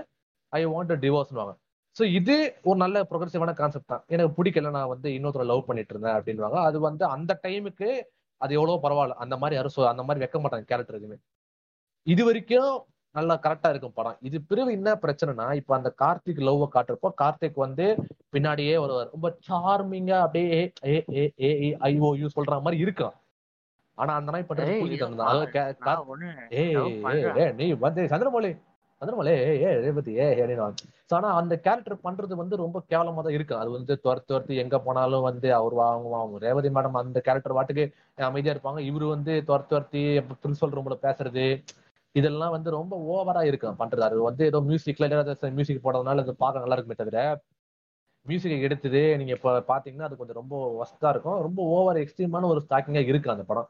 ஐ 0.52 0.66
வாண்ட் 0.66 0.94
டிவோர்ஸ்னுவாங்க 1.04 1.54
ஸோ 1.96 2.04
இது 2.04 2.34
ஒரு 2.62 2.78
நல்ல 2.78 3.02
ப்ரொக்ரெசிவான 3.02 3.54
கான்செப்ட் 3.54 3.86
தான். 3.86 4.04
எனக்கு 4.06 4.42
பிடிக்கல 4.42 4.70
நான் 4.70 4.88
வந்து 4.88 5.08
இன்னொருத்தர 5.10 5.44
லவ் 5.44 5.66
பண்ணிட்டு 5.66 5.94
இருந்தேன் 5.94 6.16
அப்படின்வாங்க 6.18 6.58
அது 6.68 6.80
வந்து 6.80 7.04
அந்த 7.04 7.40
டைமுக்கு 7.42 7.88
அது 8.40 8.54
எவ்வளோ 8.54 8.78
பரவாயில்ல. 8.82 9.14
அந்த 9.24 9.36
மாதிரி 9.36 9.56
யாரும் 9.56 9.76
சொ- 9.76 9.88
அந்த 9.88 10.02
மாதிரி 10.02 10.18
வைக்க 10.24 10.38
மாட்டாங்க 10.38 10.64
கேரக்டர் 10.64 10.96
எதுவுமே. 10.96 11.16
இது 12.06 12.24
வரைக்கும் 12.24 12.70
நல்லா 13.14 13.34
கரெக்டா 13.44 13.68
இருக்கும் 13.72 13.94
படம். 13.98 14.18
இது 14.28 14.38
பிறகு 14.48 14.70
என்ன 14.78 14.90
பிரச்சனைனா 15.02 15.46
இப்ப 15.60 15.74
அந்த 15.78 15.90
கார்த்திக் 16.02 16.42
லவ் 16.48 16.64
காட்டுறப்போ 16.74 17.10
கார்த்திக் 17.22 17.62
வந்து 17.64 17.86
பின்னாடியே 18.34 18.74
வருவார். 18.82 19.12
ரொம்ப 19.14 19.28
சார்மிங்கா 19.48 20.18
அப்படியே 20.26 20.58
ஏ 20.92 20.96
ஏ 21.20 21.24
ஏ 21.46 21.50
ஏ 21.64 21.70
ஐ 21.90 21.92
ஓ 22.06 22.10
யூ 22.20 22.28
சொல்ற 22.36 22.60
மாதிரி 22.66 22.78
இருக்கும் 22.86 23.16
ஆனா 23.98 24.12
அந்த 24.18 24.30
நாய் 24.34 24.48
பண்றது 24.48 24.74
நீ 27.60 27.66
வந்து 27.86 28.02
சந்திரமௌலி 28.12 28.50
சந்திரமௌலி 29.02 29.32
ஏ 30.18 30.28
அப்படின்னு 30.36 30.86
So, 31.10 31.14
ஆனா 31.16 31.28
அந்த 31.40 31.54
கேரக்டர் 31.64 32.02
பண்றது 32.06 32.34
வந்து 32.40 32.54
ரொம்ப 32.62 32.78
கேவலமா 32.90 33.20
தான் 33.26 33.36
இருக்கு 33.36 33.54
அது 33.60 33.70
வந்து 33.76 33.92
துரத்து 34.04 34.28
துரத்து 34.30 34.54
எங்க 34.62 34.76
போனாலும் 34.86 35.26
வந்து 35.28 35.48
அவர் 35.58 35.74
வாங்க 35.80 36.16
அவங்க 36.18 36.38
ரேவதி 36.46 36.70
மேடம் 36.76 36.98
அந்த 37.00 37.20
கேரக்டர் 37.26 37.54
வாட்டுக்கு 37.58 37.84
அமைதியா 38.28 38.54
இருப்பாங்க. 38.54 38.80
இவரு 38.90 39.06
வந்து 39.14 39.34
துரத்து 39.50 39.72
துரத்தி 39.74 40.02
பிரின்சிபல் 40.30 40.74
ரூம்ல 40.76 40.96
பேசுறது. 41.06 41.46
இதெல்லாம் 42.14 42.54
வந்து 42.56 42.70
ரொம்ப 42.70 42.94
ஓவரா 43.12 43.42
இருக்கும் 43.50 43.78
பண்றது. 43.80 44.02
அது 44.08 44.16
வந்து 44.28 44.42
ஏதோ 44.50 44.58
மியூசிக்ல 44.68 45.08
ஏதாவது 45.08 45.50
மியூசிக் 45.58 45.84
போடுறதுனால 45.86 46.22
அது 46.24 46.34
பார்க்க 46.44 46.62
நல்லா 46.64 46.76
இருக்குமே 46.76 46.98
தவிர 47.02 47.18
மியூசிக்கை 48.26 48.56
எடுத்தது 48.60 49.00
நீங்க 49.18 49.32
இப்ப 49.36 49.52
பாத்தீங்கன்னா 49.68 50.06
அது 50.08 50.16
கொஞ்சம் 50.16 50.38
ரொம்ப 50.40 50.54
ஒஸ்டா 50.82 51.10
இருக்கும். 51.14 51.38
ரொம்ப 51.46 51.60
ஓவர் 51.76 52.00
எக்ஸ்ட்ரீமான 52.02 52.48
ஒரு 52.54 52.60
ஸ்டாக்கிங்கா 52.66 53.02
இருக்கு 53.10 53.34
அந்த 53.34 53.44
படம். 53.50 53.68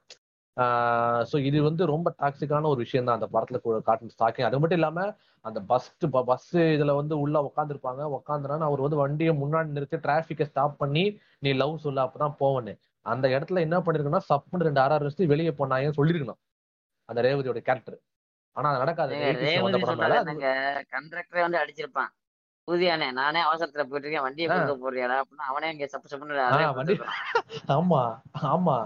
ஸோ 1.31 1.37
இது 1.49 1.59
வந்து 1.63 1.83
ரொம்ப 1.87 2.09
டாக்ஸிக்கான 2.21 2.69
ஒரு 2.69 2.81
விஷயம் 2.81 3.07
தான் 3.09 3.19
அந்த 3.19 3.29
படத்துல 3.35 3.59
கூட 3.59 3.77
காட்டின 3.89 4.13
ஸ்டாக்கிங் 4.15 4.47
அது 4.47 4.59
மட்டும் 4.61 4.79
இல்லாம 4.79 5.05
அந்த 5.45 5.59
பஸ் 5.71 5.89
பஸ் 6.31 6.49
இதுல 6.75 6.95
வந்து 6.97 7.15
உள்ள 7.19 7.39
உட்காந்துருப்பாங்க 7.41 8.03
உட்காந்துனா 8.19 8.69
அவர் 8.71 8.81
வந்து 8.81 8.97
வண்டியை 8.97 9.35
முன்னாடி 9.43 9.77
நிறுத்தி 9.77 9.99
டிராபிக்கை 9.99 10.47
ஸ்டாப் 10.47 10.77
பண்ணி 10.79 11.05
நீ 11.39 11.53
லவ் 11.53 11.77
சொல்ல 11.79 12.07
அப்பதான் 12.07 12.37
போவனு 12.41 12.75
அந்த 13.07 13.27
இடத்துல 13.29 13.61
என்ன 13.61 13.77
பண்ணிருக்குன்னா 13.79 14.23
சப்புன்னு 14.31 14.69
ரெண்டு 14.69 14.81
ஆறு 14.81 15.07
வச்சுட்டு 15.07 15.33
வெளியே 15.35 15.53
போனாங்கன்னு 15.61 15.99
சொல்லியிருக்கணும் 16.01 16.41
அந்த 17.09 17.21
ரேவதியோட 17.23 17.61
கேரக்டர் 17.61 17.99
ஆனா 18.57 18.69
அது 18.71 18.83
நடக்காது. 18.83 19.13
ஏங்க, 19.17 19.27
80s 19.33 19.57
ல 19.57 19.65
வந்த 19.65 19.79
ரேவதி 19.79 19.85
படம்னால 19.85 20.15
சொன்னது 20.15 20.21
அது 20.21 20.33
என்னங்க? 20.35 20.49
கண்டக்டரே 20.95 21.43
வந்து 21.47 21.61
அடிச்சிருப்பான். 21.63 22.11
புதியானே 22.69 23.07
நானே 23.19 23.41
அவசரத்துல 23.49 23.83
போயிட்டு 23.89 24.07
இருக்கேன் 24.07 24.25
வண்டியை. 24.27 24.47
கொடுக்க 24.51 24.75
போறியாடா 24.85 25.17
அப்படின்னா 25.23 25.47
அவனே 25.51 25.69
இங்க 25.75 25.87
சப்பு 25.93 26.11
சப்புன்னு. 26.13 26.47
ஆமா 27.77 28.01
ஆமா. 28.55 28.77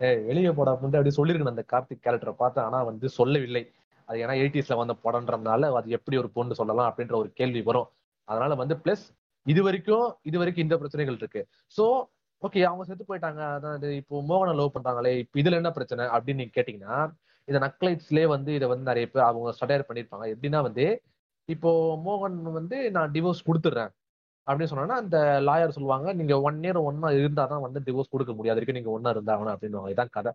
ஏய் 0.00 0.22
வெளியே 0.28 0.52
போட 0.58 0.70
வந்து 0.84 0.98
அப்படி 0.98 1.12
சொல்லிருக்கணும் 1.18 1.54
அந்த 1.54 1.64
கார்த்திக் 1.72 2.04
கேரக்டரை 2.06 2.34
பார்த்து. 2.42 2.58
ஆனா 2.66 2.78
வந்து 2.90 3.06
சொல்லவில்லை. 3.18 3.62
அது 4.08 4.18
ஏன்னா 4.24 4.34
எயிட்டிஸ்ல 4.40 4.74
வந்த 4.80 4.94
படம்ன்றதுனால 5.04 5.70
அது 5.78 5.96
எப்படி 5.98 6.16
ஒரு 6.22 6.28
பொண்ணு 6.36 6.58
சொல்லலாம் 6.60 6.88
அப்படின்ற 6.90 7.14
ஒரு 7.22 7.30
கேள்வி 7.38 7.62
வரும். 7.68 7.88
அதனால 8.28 8.54
வந்து 8.62 8.74
பிளஸ் 8.84 9.04
இது 9.46 9.60
வரைக்கும் 9.66 10.06
இது 10.28 10.36
வரைக்கும் 10.40 10.64
இந்த 10.66 10.76
பிரச்சனைகள் 10.80 11.18
இருக்கு. 11.20 11.42
சோ 11.76 11.84
ஓகே 12.42 12.62
அவங்க 12.68 12.84
செத்து 12.88 13.04
போயிட்டாங்க. 13.10 13.42
அதான் 13.56 13.84
இப்போ 14.00 14.22
மோகனை 14.30 14.52
லவ் 14.60 14.74
பண்றாங்களே. 14.76 15.12
இப்போ 15.22 15.36
இதுல 15.42 15.60
என்ன 15.60 15.70
பிரச்சனை 15.76 16.04
அப்படின்னு 16.14 16.40
நீங்க 16.42 16.54
கேட்டீங்கன்னா 16.58 16.96
இந்த 17.48 17.58
நக்லைட்ஸ்லேயே 17.66 18.26
வந்து 18.34 18.50
இதை 18.58 18.66
வந்து 18.72 18.88
நிறைய 18.90 19.06
பேர் 19.12 19.28
அவங்க 19.28 19.50
ஸ்டடையர் 19.58 19.86
பண்ணியிருப்பாங்க 19.88 20.26
எப்படின்னா 20.34 20.60
வந்து 20.68 20.86
இப்போ 21.48 21.70
மோகன் 22.06 22.38
வந்து 22.58 22.76
நான் 22.96 23.12
டிவோர்ஸ் 23.16 23.46
கொடுத்துட்றேன். 23.48 23.92
அப்படின்னு 24.46 24.70
சொன்னோன்னா 24.72 24.96
அந்த 25.02 25.18
லாயர் 25.48 25.74
சொல்லுவாங்க 25.76 26.08
நீங்க 26.20 26.34
ஒன் 26.48 26.58
இயர் 26.66 26.80
ஒன்னா 26.88 27.08
இருந்தா 27.20 27.44
தான் 27.52 27.64
வந்து 27.66 27.80
டிவோர்ஸ் 27.86 28.12
கொடுக்க 28.14 28.32
முடியாது 28.38 28.58
வரைக்கும் 28.58 28.78
நீங்க 28.80 28.92
ஒன்னா 28.96 29.10
இருந்தாகணும். 29.16 29.54
அப்படின்னு 29.54 29.92
இதான் 29.94 30.12
கதை. 30.16 30.32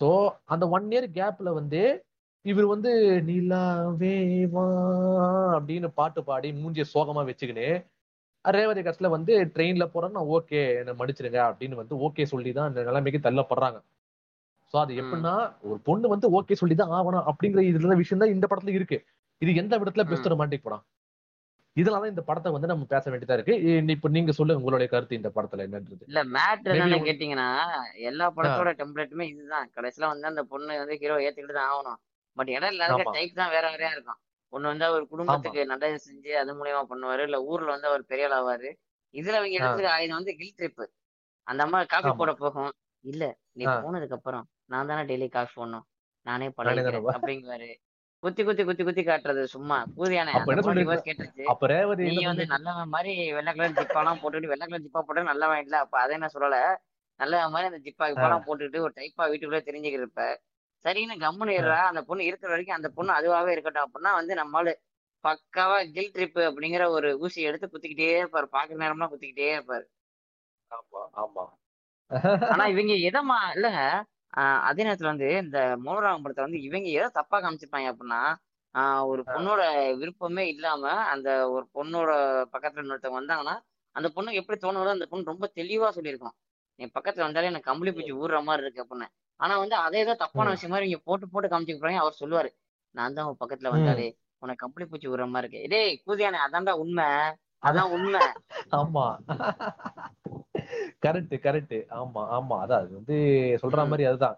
ஸோ 0.00 0.08
அந்த 0.54 0.64
ஒன் 0.76 0.88
இயர் 0.94 1.08
கேப்ல 1.18 1.52
வந்து 1.60 1.80
இவர் 2.44 2.66
வந்து 2.74 2.90
நிலாவேவா 3.30 4.66
அப்படின்னு 5.56 5.88
பாட்டு 6.00 6.20
பாடி 6.28 6.48
மூஞ்சிய 6.60 6.84
சோகமா 6.94 7.22
வச்சுக்கின்னு 7.30 7.68
ரேவதி 8.44 8.82
கட்ஸ்ல 8.86 9.08
வந்து 9.16 9.32
ட்ரெயின்ல 9.54 9.84
போறேன்னா 9.94 10.20
ஓகே 10.36 10.60
என்ன 10.80 10.92
மன்னிச்சிடுங்க. 11.00 11.40
அப்படின்னு 11.50 11.80
வந்து 11.82 11.94
ஓகே 12.06 12.24
சொல்லி 12.32 12.52
தான் 12.58 12.68
இந்த 12.70 12.82
நிலைமைக்கு 12.88 13.20
தள்ளப்படுறாங்க. 13.26 13.78
சோ 14.74 14.78
அது. 14.78 14.92
எப்படின்னா 15.00 15.34
ஒரு 15.66 15.78
பொண்ணு 15.80 16.06
வந்து 16.08 16.26
ஓகே 16.32 16.56
சொல்லி 16.56 16.74
தான் 16.74 16.94
ஆகணும் 16.96 17.26
அப்படிங்கிற 17.28 17.60
இதுல 17.68 17.96
விஷயம் 18.00 18.22
தான் 18.22 18.32
இந்த 18.32 18.46
படத்துல 18.50 18.74
இருக்கு. 18.74 18.98
இது 19.42 19.50
எந்த 19.54 19.74
விடத்துல 19.78 20.04
பெஸ்ட். 20.08 20.32
ரொமான்டிக் 20.32 20.64
படம்? 20.64 20.84
இதனால 21.76 22.02
தான் 22.02 22.12
இந்த 22.12 22.24
படத்தை 22.24 22.50
வந்து 22.52 22.70
நம்ம 22.70 22.84
பேச 22.86 23.04
வேண்டியதா 23.10 23.34
இருக்கு. 23.34 23.54
இப்ப 23.94 24.08
நீங்க 24.08 24.32
சொல்லுங்க 24.32 24.60
உங்களுடைய 24.60 24.88
கருத்து 24.88 25.18
இந்த 25.18 25.30
படத்துல 25.34 25.64
என்னன்றது. 25.66 26.02
இல்ல 26.08 26.20
மேட்ரு 26.34 26.76
உங்க- 26.86 26.98
கேட்டீங்கன்னா 27.04 27.48
எல்லா 28.04 28.26
படத்தோட 28.36 28.70
டெம்ப்ளேட்டுமே 28.80 29.26
இதுதான். 29.28 29.68
கடைசியில 29.76 30.08
வந்து 30.08 30.26
அந்த 30.26 30.42
பொண்ணு 30.44 30.78
வந்து 30.78 30.96
ஹீரோ 30.96 31.18
ஏத்துக்கிட்டு 31.20 31.58
தான் 31.58 31.70
ஆகணும். 31.70 31.98
பட் 32.36 32.50
இருக்க 32.50 32.88
ஆமா. 32.96 33.12
டைப் 33.12 33.32
தான் 33.34 33.50
வேற 33.50 33.64
வேறையா 33.70 33.92
இருக்கும். 33.92 34.20
ஒண்ணு 34.52 34.66
வந்து 34.66 34.84
அவர் 34.84 35.04
குடும்பத்துக்கு 35.08 35.62
நல்லது 35.66 35.98
செஞ்சு 36.04 36.32
அது 36.36 36.52
மூலியமா 36.54 36.82
பண்ணுவாரு. 36.90 37.22
இல்ல 37.22 37.38
ஊர்ல 37.46 37.70
வந்து 37.70 37.88
அவர் 37.88 38.04
பெரிய 38.04 38.26
ஆள் 38.28 38.36
ஆவாரு 38.38 38.70
இதுல 39.14 39.36
அவங்க 39.36 39.54
ஆ. 39.54 39.60
எடுத்துக்க 39.60 39.90
ஆயுதம் 39.92 40.18
வந்து 40.18 40.34
கில் 40.36 40.54
ட்ரிப் 40.58 40.84
அந்த 41.46 41.60
அம்மா 41.62 41.78
ஆமா. 42.04 42.12
போட 42.16 42.32
போகும். 42.36 42.72
இல்ல 43.04 43.24
நீ. 43.52 43.64
போனதுக்கு 43.78 44.16
அப்புறம் 44.16 44.44
நான் 44.70 44.86
தானே 44.86 45.02
டெய்லி 45.04 45.28
காஃபி 45.28 45.52
போடணும். 45.56 45.84
நானே 46.26 46.46
தானே 46.48 46.80
அப்படிங்குவாரு. 47.16 47.68
குத்தி 48.22 48.42
குத்தி 48.42 48.62
குத்தி 48.64 48.82
குத்தி 48.82 49.02
காட்டுறது 49.02 49.42
சும்மா. 49.46 49.76
divorce 50.80 51.02
கேட்டுச்சு 51.06 51.44
நீ 52.08 52.24
வந்து 52.24 52.44
நல்லவன் 52.54 52.88
மாதிரி 52.88 53.12
வெள்ளை 53.32 53.52
கலர் 53.54 53.76
ஜிப்பாலாம் 53.78 54.20
போட்டுட்டு 54.22 54.52
வெள்ளை 54.52 54.66
கலர் 54.66 54.84
ஜிப்பா 54.86 55.00
போட்டு 55.00 55.22
நல்லவன் 55.22 55.62
இல்ல. 55.64 55.76
அப்ப 55.78 56.00
அதை 56.00 56.14
என்ன 56.14 56.28
சொல்லல? 56.34 56.58
நல்லவன் 57.20 57.50
மாதிரி 57.50 57.68
அந்த 57.70 57.80
ஜிப்பா 57.86 58.06
இப்பெல்லாம் 58.10 58.44
போட்டுட்டு 58.46 58.78
ஒரு 58.78 58.92
டைப்பா 58.96 59.24
வீட்டுக்குள்ளே 59.30 59.62
தெரிஞ்சுக்கிறப்ப 59.68 60.24
சரின்னு 60.84 61.14
கம்முன்னு 61.22 61.54
இருறா 61.58 61.78
அந்த 61.90 62.02
பொண்ணு 62.02 62.24
இருக்கிற 62.24 62.50
வரைக்கும் 62.50 62.76
அந்த 62.76 62.88
பொண்ணு 62.88 63.12
அதுவாகவே 63.12 63.48
இருக்கட்டும். 63.48 63.86
அப்படின்னா 63.86 64.12
வந்து 64.12 64.34
நம்மளால 64.34 64.74
பக்காவா 65.24 65.78
கில் 65.92 66.12
ட்ரிப் 66.14 66.38
அப்படிங்கிற 66.48 66.88
ஒரு 66.88 67.08
ஊசி 67.18 67.40
எடுத்து 67.42 67.66
குத்திக்கிட்டே 67.66 68.10
இருப்பாரு. 68.20 68.46
பாக்குற 68.52 68.76
நேரம்லாம் 68.82 69.12
குத்திக்கிட்டே 69.12 69.48
இருப்பாரு. 69.56 69.86
ஆமா 70.70 71.00
ஆமா. 71.22 71.44
ஆனா 72.52 72.64
இவங்க 72.66 72.92
எதமா 73.08 73.38
இல்லங்க 73.54 73.80
ஆஹ் 73.88 74.04
அதே 74.68 74.84
நேரத்துல 74.84 75.12
வந்து 75.12 75.28
இந்த 75.44 75.58
மௌனராகம் 75.84 76.24
படத்தை 76.24 76.44
வந்து 76.44 76.60
இவங்க 76.62 76.88
எதை 76.98 77.08
தப்பா 77.10 77.36
காமிச்சிருப்பாங்க 77.38 77.90
அப்படின்னா 77.92 78.20
ஒரு 79.10 79.22
பொண்ணோட 79.30 79.62
விருப்பமே 80.00 80.44
இல்லாம 80.48 80.82
அந்த 81.12 81.28
ஒரு 81.48 81.64
பொண்ணோட 81.76 82.10
பக்கத்துல 82.52 82.84
இன்னொருத்தவங்க 82.84 83.20
வந்தாங்கன்னா 83.20 83.54
அந்த 83.96 84.08
பொண்ணுக்கு 84.16 84.40
எப்படி 84.42 84.58
தோணுதோ 84.58 84.92
அந்த 84.96 85.06
பொண்ணு 85.10 85.30
ரொம்ப 85.32 85.46
தெளிவா 85.56 85.88
சொல்லியிருக்கோம். 85.96 86.34
என் 86.78 86.92
பக்கத்துல 86.96 87.26
வந்தாலே 87.26 87.50
எனக்கு 87.50 87.70
கம்பளி 87.70 87.92
பூச்சி 87.92 88.12
ஊறுற 88.20 88.38
மாதிரி 88.42 88.64
இருக்கு 88.64 88.82
அப்படின்னு. 88.84 89.06
ஆனா 89.40 89.54
வந்து 89.58 89.76
அதே 89.86 90.00
தான் 90.04 90.20
தப்பான. 90.22 90.52
விஷயம் 90.54 90.72
மாதிரி 90.74 90.88
இங்க 90.88 91.00
போட்டு 91.04 91.26
போட்டு 91.28 91.48
காமிச்சுக்க 91.48 91.80
போறாங்க 91.82 92.02
அவர் 92.04 92.20
சொல்லுவாரு 92.20 92.50
நான் 92.94 93.16
தான் 93.16 93.28
உன் 93.30 93.40
பக்கத்துல 93.42 93.72
வந்தாலே 93.74 94.06
உனக்கு 94.42 94.62
கம்பளி 94.64 94.86
பூச்சி 94.86 95.08
ஊறுற 95.08 95.26
மாதிரி 95.28 95.46
இருக்கு. 95.46 95.70
டேய் 95.74 95.92
கூதியானே 96.04 96.38
அதான்டா 96.46 96.74
உண்மை 96.82 97.08
அதான் 97.62 97.92
உண்மை. 97.96 98.22
ஆமா. 98.78 99.04
கரெக்ட் 101.02 101.34
கரெக்ட் 101.38 101.76
ஆமா 101.94 102.22
ஆமா. 102.36 102.56
அதான் 102.62 102.80
அது 102.80 102.92
வந்து 102.94 103.16
சொல்ற. 103.62 103.80
மாதிரி 103.84 104.04
அதுதான். 104.04 104.36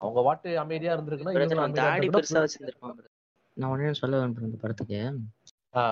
அவங்க 0.00 0.20
வாட்டு 0.26 0.54
அமைதியா 0.56 0.92
இருந்திருக்குன்னா. 0.96 1.34
நான் 3.56 3.70
ஒண்ணு 3.72 3.90
சொல்ல 3.94 4.16
விரும்புறேன் 4.18 4.48
இந்த 4.48 4.58
படத்துக்கு. 4.60 4.98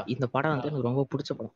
இந்த 0.07 0.27
படம் 0.27 0.51
வந்து 0.51 0.67
எனக்கு 0.67 0.89
ரொம்ப 0.89 1.03
பிடிச்ச 1.13 1.33
படம். 1.37 1.55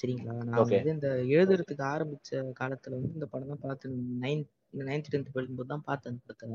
சரிங்களா? 0.00 0.34
நான் 0.42 0.60
வந்து 0.62 0.92
இந்த 0.92 1.08
எழுதுறதுக்கு 1.30 1.84
ஆரம்பிச்ச 1.92 2.30
காலத்துல 2.60 2.96
வந்து 2.96 3.12
இந்த 3.12 3.26
படம் 3.26 3.48
தான் 3.48 3.62
பார்த்து 3.62 3.88
நைன்த் 4.20 4.50
நைன்த் 4.80 5.10
டென்த் 5.12 5.32
படிக்கும்போது 5.32 5.68
தான் 5.68 5.82
பார்த்தேன் 5.84 6.20
படத்தை. 6.24 6.48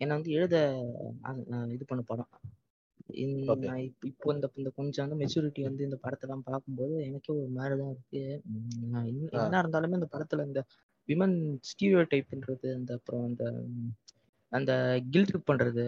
என்னை 0.00 0.14
வந்து 0.16 0.30
எழுத 0.30 0.56
இது 1.68 1.84
பண்ண 1.86 2.02
படம். 2.06 2.30
இப்ப- 3.40 3.54
இப்போ 4.04 4.34
இந்த 4.34 4.50
இந்த 4.54 4.70
கொஞ்சம் 4.70 5.08
வந்து 5.08 5.24
மெச்சூரிட்டி 5.24 5.62
வந்து 5.62 5.84
இந்த 5.84 5.98
படத்தெல்லாம் 6.02 6.40
பார்க்கும்போது 6.44 7.04
எனக்கே 7.04 7.34
ஒரு 7.34 7.48
மாதிரிதான் 7.48 7.90
இருக்கு. 7.90 8.22
என்ன 9.40 9.62
இருந்தாலுமே 9.62 9.94
இந்த 9.94 10.08
படத்துல 10.12 10.46
இந்த 10.46 10.60
விமன் 11.08 11.36
ஸ்டீரியோ 11.62 12.00
டைப்ன்றது 12.06 12.74
அந்த 12.74 12.94
அப்புறம் 12.94 13.24
அந்த 13.24 13.44
அந்த 14.52 14.72
கில்ட் 15.10 15.30
ட்ரிப் 15.30 15.50
பண்றது 15.50 15.84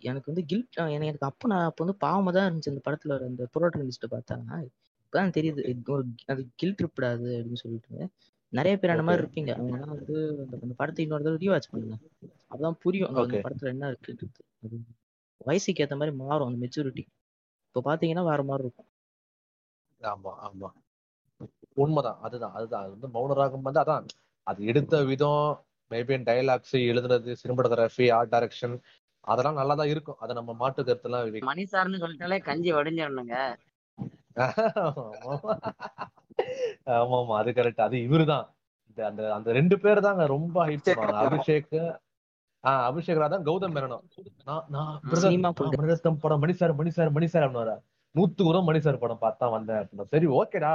எனக்கு 0.00 0.32
வந்து 0.32 0.44
கில்ட் 0.46 0.76
எனக்கு 0.98 1.26
அப்போ 1.26 1.48
நான் 1.48 1.64
அப்போ 1.64 1.84
வந்து 1.84 1.96
பாவமா 2.00 2.32
தான் 2.32 2.48
இருந்துச்சு 2.48 2.68
அந்த 2.68 2.82
படத்துல 2.84 3.24
அந்த 3.24 3.46
ப்ரோட்டனிஸ்ட் 3.54 4.06
பார்த்தா. 4.10 4.36
இப்பதான் 5.02 5.34
தெரியுது 5.36 5.60
ஒரு 5.88 6.04
அது 6.26 6.46
கில்ட் 6.54 6.80
ட்ரிப்டாது 6.80 7.28
அப்படின்னு 7.36 7.54
சொல்லிட்டு. 7.54 8.08
நிறைய 8.52 8.78
பேர் 8.78 8.90
அந்த 8.90 9.02
மாதிரி 9.02 9.22
இருப்பீங்க. 9.24 9.52
அவங்கலாம் 9.56 9.94
வந்து 9.94 10.14
அந்த 10.38 10.58
அந்த 10.62 10.74
படத்தை 10.76 11.04
இன்னொரு 11.04 11.22
தடவை 11.22 11.40
ரீவாச் 11.42 11.70
பண்ணுங்க. 11.70 11.96
அப்பதான் 12.50 12.80
புரியும். 12.80 13.08
அந்த 13.08 13.20
அந்த 13.22 13.38
படத்துல 13.44 13.66
என்ன 13.66 13.90
இருக்குன்றது. 13.90 14.30
அது 14.64 14.76
வயசுக்கு 15.40 15.82
ஏத்த 15.84 15.96
மாதிரி 16.00 16.14
மாறும் 16.22 16.48
அந்த 16.48 16.58
மெச்சூரிட்டி 16.64 17.04
இப்போ 17.68 17.80
பாத்தீங்கன்னா 17.86 18.24
வேற 18.30 18.42
மாதிரி 18.48 18.64
இருக்கும். 18.64 18.88
ஆமா 20.00 20.32
ஆமா. 20.46 20.68
உண்மைதான். 21.76 22.18
அதுதான் 22.26 22.54
அதுதான். 22.58 22.82
அது 22.84 22.92
வந்து 22.96 23.08
மௌனராகம் 23.16 23.66
வந்து 23.68 23.82
அதான். 23.84 24.06
அது 24.46 24.60
எடுத்த 24.70 24.94
விதம் 25.10 25.42
மேபி 25.90 26.16
டைலாக்ஸ் 26.28 26.76
எழுதுனது 26.90 27.32
சினிமாட்டோகிராஃபி 27.42 28.06
ஆர்ட் 28.16 28.32
டைரக்ஷன் 28.34 28.76
அதெல்லாம் 29.24 29.58
நல்லா 29.60 29.74
தான் 29.80 29.90
இருக்கும். 29.92 30.18
அதை 30.22 30.32
நம்ம 30.38 30.52
மாட்டு 30.60 30.80
கருத்துலாம் 30.82 31.46
மணி 31.48 31.64
சார்னு 31.72 32.02
சொல்லிட்டாலே 32.02 32.38
கஞ்சி 32.48 32.70
வடிஞ்சிடணுங்க 32.76 33.36
ஆமா 34.38 35.54
ஆமா 36.96 37.36
அது 37.38 37.50
கரெக்ட் 37.56 37.86
அது 37.86 37.96
இவருதான். 38.06 38.44
இந்த 38.88 39.00
அந்த 39.08 39.22
அந்த 39.36 39.48
ரெண்டு 39.58 39.76
பேர் 39.82 40.06
தாங்க 40.06 40.24
ரொம்ப 40.34 40.56
ஹைட் 40.68 40.84
பண்ணுவாங்க. 40.90 41.24
அபிஷேக் 41.46 41.72
அபிஷேக் 42.86 43.22
ராதா 43.22 43.38
கௌதம் 43.48 43.74
மேனனும் 43.74 44.04
படம் 46.22 46.42
Mani 46.42 46.54
sir 46.54 46.74
Mani 46.74 46.90
sir 46.90 47.10
Mani 47.10 47.26
sir 47.26 47.46
அப்படின்னு 47.46 47.76
நூத்துக்கு 48.14 48.48
கூட 48.48 48.60
மணி 48.62 48.80
சார் 48.80 48.98
படம் 48.98 49.22
பார்த்தா 49.22 49.46
வந்தேன் 49.50 49.80
அப்படின்னா. 49.80 50.04
சரி 50.12 50.26
ஓகேடா. 50.38 50.72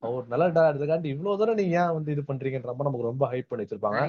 அவர் 0.00 0.24
நல்லடா 0.28 0.62
இதுக்காண்டி 0.70 1.08
இவ்வளவு 1.08 1.38
தூரம் 1.38 1.54
நீங்க 1.54 1.76
ஏன் 1.82 1.94
வந்து 1.94 2.12
இது 2.12 2.22
பண்றீங்கன்ற 2.22 2.70
மாதிரி 2.70 2.88
நமக்கு 2.88 3.10
ரொம்ப 3.10 3.24
ஹைப் 3.32 3.48
பண்ணி 3.48 3.64
வச்சிருப்பாங்க. 3.64 4.00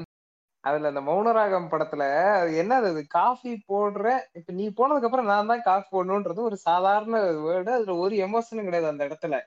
அதுல 0.63 0.87
அந்த 0.87 1.01
மௌனராகம் 1.01 1.71
படத்துல 1.71 2.03
அது 2.35 2.51
என்னது 2.61 2.87
அது? 2.91 3.01
காஃபி 3.15 3.53
போடுற 3.71 4.05
இப்ப 4.33 4.53
நீ 4.53 4.65
போனதுக்கு 4.77 5.07
அப்புறம் 5.09 5.25
நான் 5.25 5.45
தான் 5.45 5.61
காஃபி 5.61 5.89
போடணும்ன்றது 5.91 6.41
ஒரு 6.41 6.57
சாதாரண 6.67 7.15
வேர்டு 7.47 7.71
அதுல 7.71 7.95
ஒரு 7.97 8.15
எமோஷனும் 8.27 8.67
கிடையாது 8.69 8.87
அந்த 8.87 9.03
இடத்துல. 9.09 9.37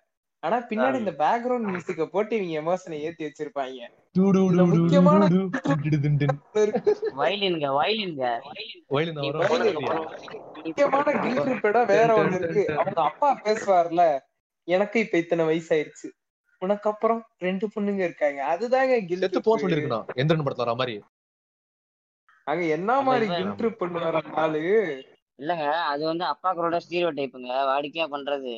ஆனா 0.44 0.56
பின்னாடி 0.70 0.98
இந்த 1.02 1.12
பேக்ரவுண்ட் 1.22 1.68
மியூசிக்க 1.70 2.06
போட்டு 2.06 2.32
இவங்க 2.36 2.54
எமோஷனை 2.60 2.96
ஏத்தி 3.06 3.22
வச்சிருப்பாங்க. 3.24 3.86
டூ 4.12 4.24
டூ 4.30 4.40
இதுல 4.48 4.56
டூ 4.56 4.64
டூ 4.72 4.80
முக்கியமான 4.82 5.28
வயலின்ங்க 7.20 7.68
வயலின்ங்க. 7.80 8.24
முக்கியமான 10.64 11.06
கில்ட் 11.24 11.66
இடம் 11.70 11.90
வேற 11.94 12.08
ஒண்ணு 12.20 12.38
இருக்கு. 12.40 12.64
அவங்க 12.78 13.00
அப்பா 13.02 13.40
பேசுவார்ல 13.44 14.04
எனக்கு 14.68 15.00
இப்ப 15.00 15.18
இத்தனை 15.18 15.42
வயசாயிருச்சு. 15.50 16.08
உனக்கு 16.62 16.86
அப்புறம் 16.90 17.20
ரெண்டு 17.38 17.66
பொண்ணுங்க 17.74 18.02
இருக்காங்க. 18.08 18.40
அதுதாங்க 18.52 18.94
கில்ட் 19.06 19.26
செத்து 19.26 19.40
போக 19.40 19.56
சொல்லிருக்கணும் 19.62 20.06
எந்திரன் 20.14 20.46
படத்துல 20.46 20.66
வர 20.66 20.74
மாதிரி. 20.74 20.94
அங்க 22.44 22.62
என்ன 22.64 23.00
மாதிரி 23.00 23.26
கில்ட் 23.34 23.80
பண்ணுவார் 23.80 24.18
ஆளு? 24.44 24.62
இல்லங்க 25.38 25.66
அது 25.92 26.02
வந்து 26.04 26.24
அப்பாக்களோட 26.24 26.76
ஸ்டீரியோ 26.84 27.10
டைப்புங்க 27.18 27.52
வாடிக்கையா 27.72 28.06
பண்றது. 28.16 28.54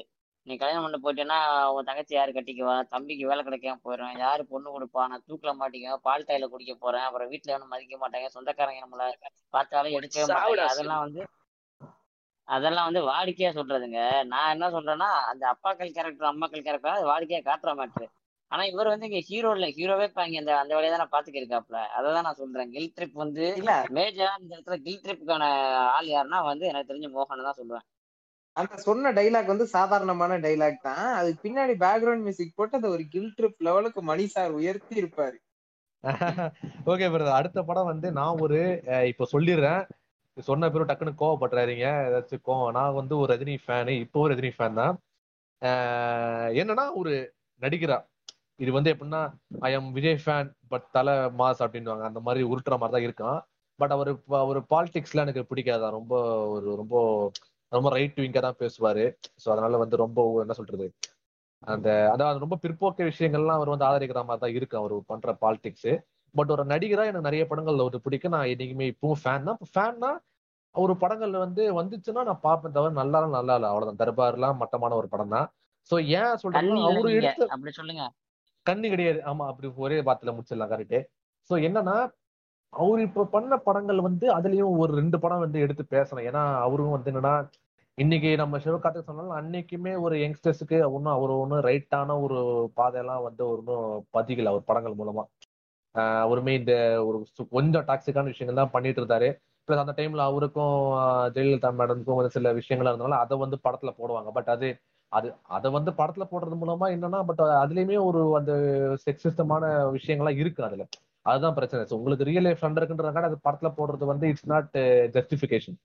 நீ 0.49 0.55
கல்யாணம் 0.57 0.85
பண்ண 0.85 0.99
போயிட்டேன்னா 1.01 1.39
உன் 1.73 1.89
தங்கச்சி 1.89 2.15
யாரு 2.15 2.31
கட்டிக்குவா? 2.35 2.75
தம்பிக்கு 2.93 3.25
வேலை 3.31 3.43
கிடைக்காம 3.45 3.81
போயிடும் 3.85 4.21
யாரு 4.23 4.43
பொண்ணு 4.47 4.69
கொடுப்பா? 4.71 5.03
நான் 5.11 5.27
தூக்கல 5.27 5.53
மாட்டேங்க 5.59 5.97
பால் 6.07 6.27
டாயில 6.29 6.49
குடிக்க 6.49 6.75
போறேன். 6.77 7.07
அப்புறம் 7.09 7.31
வீட்டுல 7.33 7.57
ஒன்றும் 7.57 7.73
மதிக்க 7.75 7.99
மாட்டாங்க. 8.03 8.29
சொந்தக்காரங்க 8.37 8.85
நம்மள 8.85 9.07
பார்த்தாலும் 9.55 9.97
எடுக்கவே 9.99 10.27
மாட்டாங்க. 10.29 10.63
அதெல்லாம் 10.73 11.05
வந்து 11.05 11.23
அதெல்லாம் 12.49 12.87
வந்து 12.89 13.01
வாடிக்கையா 13.09 13.51
சொல்றதுங்க. 13.57 13.99
நான் 14.31 14.53
என்ன 14.55 14.67
சொல்றேன்னா 14.75 15.09
அந்த 15.31 15.45
அப்பாக்கள் 15.53 15.97
கேரக்டர் 15.97 16.31
அம்மாக்கள் 16.31 16.65
கேரக்டர் 16.67 16.95
அது 16.95 17.11
வாடிக்கையா 17.11 17.41
காட்டுற 17.45 17.73
மாட்டு 17.75 18.07
ஆனா 18.51 18.63
இவர் 18.71 18.91
வந்து 18.93 19.09
இங்க 19.09 19.21
ஹீரோ 19.29 19.49
இல்ல. 19.57 19.67
ஹீரோவே 19.77 20.05
இப்ப 20.09 20.25
இங்க 20.27 20.39
அந்த 20.43 20.53
அந்த 20.61 20.73
வேலையை 20.75 20.93
தான் 20.93 21.03
அதை 21.97 22.09
தான் 22.09 22.27
நான் 22.27 22.41
சொல்றேன். 22.41 22.71
கில் 22.75 22.95
ட்ரிப் 22.95 23.17
வந்து 23.17 23.45
இல்ல. 23.57 23.73
மேஜரா 23.97 24.33
இந்த 24.41 24.53
இடத்துல 24.55 24.79
கில் 24.87 25.03
ட்ரிப்புக்கான 25.05 25.45
ஆள் 25.97 26.09
யாருன்னா 26.09 26.41
வந்து 26.51 26.67
எனக்கு 26.71 26.91
தெரிஞ்ச 26.91 27.09
மோகன் 27.13 27.49
தான் 27.49 27.61
சொல்லுவேன். 27.61 27.87
அந்த 28.59 28.77
சொன்ன 28.87 29.13
டைலாக் 29.19 29.53
வந்து 29.53 29.67
சாதாரணமான 29.75 30.39
டைலாக் 30.45 30.87
தான். 30.89 31.05
அதுக்கு 31.19 31.41
பின்னாடி 31.45 31.75
பேக்ரவுண்ட் 31.85 32.25
மியூசிக் 32.27 32.57
போட்டு 32.57 32.79
அந்த 32.79 32.89
ஒரு 32.97 33.05
கில் 33.13 33.35
ட்ரிப் 33.39 33.65
லெவலுக்கு 33.67 34.03
மணி 34.11 34.27
சார் 34.35 34.53
உயர்த்தி 34.61 34.95
இருப்பாரு. 35.03 35.37
ஓகே 36.91 37.07
பிரதர் 37.13 37.39
அடுத்த 37.39 37.63
படம் 37.69 37.91
வந்து 37.93 38.09
நான் 38.19 38.41
ஒரு 38.45 38.59
இப்போ 38.83 38.99
இப்ப 39.13 39.27
சொல்லிடுறேன். 39.33 39.83
சொன்ன 40.37 40.69
பேரும் 40.71 40.91
டக்குன்னு 40.91 41.21
கோவப்படுறாதீங்க 41.23 41.87
ஏதாச்சும் 42.09 42.45
கோவம். 42.49 42.75
நான் 42.79 42.99
வந்து 42.99 43.15
ஒரு 43.23 43.31
ரஜினி 43.35 43.57
ஃபேனு 43.65 43.95
இப்போ 44.05 44.19
ஒரு 44.25 44.33
ரஜினி 44.35 44.53
ஃபேன் 44.57 44.79
தான். 44.81 44.95
என்னன்னா 46.61 46.85
ஒரு 47.01 47.13
நடிகரா. 47.63 47.99
இது 48.61 48.71
வந்து 48.77 48.93
எப்படின்னா 48.95 49.23
I 49.61 49.71
am 49.73 49.91
Vijay 49.97 50.21
fan 50.25 50.49
but 50.73 50.87
Thala 50.97 51.15
mass 51.41 51.63
அப்படின்னுவாங்க. 51.67 52.05
அந்த 52.11 52.21
மாதிரி 52.27 52.43
உருட்டுற 52.53 52.77
மாதிரி 52.83 52.95
தான் 52.97 53.07
இருக்கான். 53.09 53.41
பட் 53.79 53.95
அவர் 53.97 54.11
அவர் 54.43 54.61
பாலிடிக்ஸ்லாம் 54.75 55.27
எனக்கு 55.27 55.49
பிடிக்காதான் 55.51 55.97
ரொம்ப 55.99 56.15
ஒரு 56.55 56.69
ரொம்ப 56.83 56.95
ரொம்ப 57.73 57.89
ரைட் 57.97 58.21
விங்கா 58.25 58.41
தான் 58.47 58.61
பேசுவாரு. 58.63 59.05
ஸோ 59.43 59.47
அதனால 59.55 59.79
வந்து 59.83 59.97
ரொம்ப 60.05 60.21
என்ன 60.45 60.55
சொல்றது? 60.61 60.87
அந்த 61.73 61.89
அதாவது 62.15 62.43
ரொம்ப 62.45 62.57
பிற்போக்கு 62.65 63.03
விஷயங்கள்லாம் 63.11 63.59
அவர் 63.59 63.73
வந்து 63.73 63.87
ஆதரிக்கிற 63.89 64.21
மாதிரி 64.29 64.43
தான் 64.45 64.57
இருக்கு. 64.59 64.77
அவர் 64.81 64.95
பண்ற 65.13 65.33
பாலிடிக்ஸ் 65.43 65.91
பட் 66.35 66.51
ஒரு 66.55 66.65
நடிகரா 66.73 67.05
எனக்கு 67.11 67.29
நிறைய 67.29 67.45
படங்கள்ல 67.51 67.85
ஒரு 67.89 67.99
பிடிக்கும் 68.05 68.35
நான் 68.37 68.51
என்னைக்குமே 68.53 68.87
இப்பவும் 68.93 69.21
ஃபேன் 69.23 69.47
தான். 69.49 69.61
ஃபேன்னா 69.73 70.11
ஒரு 70.75 70.95
படங்கள்ல 71.03 71.39
வந்து 71.45 71.63
வந்துச்சுன்னா 71.81 72.23
நான் 72.29 72.45
பார்ப்பேன் 72.47 72.75
தவிர 72.77 72.93
நல்லா 73.01 73.21
நல்லா 73.39 73.55
இல்லை. 73.59 73.69
அவ்வளவுதான். 73.73 74.01
தர்பார்லாம் 74.03 74.61
மட்டமான 74.63 74.97
ஒரு 75.01 75.09
படம் 75.15 75.35
தான். 75.37 75.47
ஸோ 75.91 75.97
ஏன் 76.21 76.35
சொல்றேன்னா 76.43 76.59
கண்ணி 76.59 76.83
அவரு 76.89 77.11
எடுத்த 77.19 77.47
அப்படி 77.55 77.73
சொல்லுங்க. 77.81 78.05
கண்ணு 78.67 78.87
கிடையாது. 78.95 79.21
ஆமா 79.31 79.45
அப்படி 79.51 79.69
ஒரே 79.85 79.99
பாத்துல 80.09 80.33
முடிச்சிடலாம். 80.37 80.73
கரெக்ட் 80.75 80.99
ஸோ 81.51 81.55
என்னன்னா 81.69 81.97
அவர் 82.73 83.01
இப்ப 83.01 83.25
பண்ண 83.25 83.57
படங்கள் 83.59 84.01
வந்து 84.01 84.27
அதுலயும் 84.37 84.77
ஒரு 84.77 84.95
ரெண்டு 84.95 85.19
படம் 85.19 85.39
வந்து 85.39 85.61
எடுத்து 85.61 85.85
பேசணும் 85.91 86.27
ஏன்னா 86.27 86.43
அவரும் 86.59 86.91
வந்து 86.91 87.11
என்னன்னா 87.13 87.35
இன்னைக்கு 87.99 88.37
நம்ம 88.37 88.59
சிவகார்த்திக் 88.59 89.03
சொன்னாலும் 89.03 89.37
அன்னைக்குமே 89.37 90.01
ஒரு 90.01 90.17
யங்ஸ்டர்ஸுக்கு 90.17 90.77
ஒன்றும் 90.91 91.13
அவர் 91.13 91.31
ஒன்றும் 91.33 91.61
ரைட்டான 91.61 92.21
ஒரு 92.23 92.39
பாதையெல்லாம் 92.75 93.23
வந்து 93.23 93.49
ஒன்றும் 93.49 93.87
பதிக்கல 94.13 94.45
அவர் 94.45 94.65
படங்கள் 94.65 94.95
மூலமா. 94.95 95.25
ஆஹ் 95.95 96.21
அவருமே 96.25 96.49
இந்த 96.59 96.73
ஒரு 97.05 97.19
கொஞ்சம் 97.51 97.85
டாக்ஸிக்கான 97.85 98.25
விஷயங்கள் 98.25 98.63
தான் 98.63 98.71
பண்ணிட்டு 98.71 99.03
இருந்தாரு. 99.03 99.29
பிளஸ் 99.69 99.83
அந்த 99.85 99.95
டைம்ல 99.97 100.17
அவருக்கும் 100.23 100.77
ஜெயலலிதா 101.35 101.71
மேடம்க்கும் 101.79 102.19
ஒரு 102.21 102.31
சில 102.31 102.53
விஷயங்கள் 102.53 102.93
இருந்தனால 102.93 103.19
அதை 103.19 103.39
வந்து 103.39 103.59
படத்துல 103.69 103.93
போடுவாங்க. 103.99 104.31
பட் 104.33 104.49
அது 104.49 104.69
அது 105.13 105.29
அதை 105.49 105.71
வந்து 105.71 105.91
படத்துல 105.91 106.25
போடுறது 106.31 106.57
மூலமா 106.63 106.87
என்னன்னா 106.95 107.25
பட் 107.27 107.43
அதுலயுமே 107.59 107.99
ஒரு 108.05 108.37
அந்த 108.37 108.53
செக்ஸிஸ்டமான 109.07 109.65
விஷயங்கள்லாம் 109.93 110.37
இருக்கு 110.37 110.65
அதுல. 110.65 110.85
அதுதான் 111.29 111.57
பிரச்சனை. 111.59 111.83
ஸோ 111.89 111.95
உங்களுக்கு 111.99 112.29
ரியல் 112.31 112.47
லைஃப் 112.47 112.61
ஃப்ரெண்ட் 112.61 112.79
இருக்குன்றதுனால 112.81 113.29
அது 113.31 113.39
படத்துல 113.47 113.71
போடுறது 113.79 114.07
வந்து 114.13 114.29
இட்ஸ் 114.33 114.49
நாட் 114.53 114.71
ஜஸ்டிஃபிகேஷன் 115.17 115.79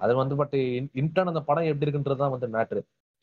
அது 0.00 0.12
வந்து 0.14 0.34
பட் 0.36 0.54
இன்டர்ன் 1.00 1.30
அந்த 1.32 1.42
படம் 1.42 1.68
எப்படி 1.70 1.86
இருக்குன்றது 1.86 2.22
தான் 2.22 2.34
வந்து 2.36 2.48
மேட்ரு 2.48 2.82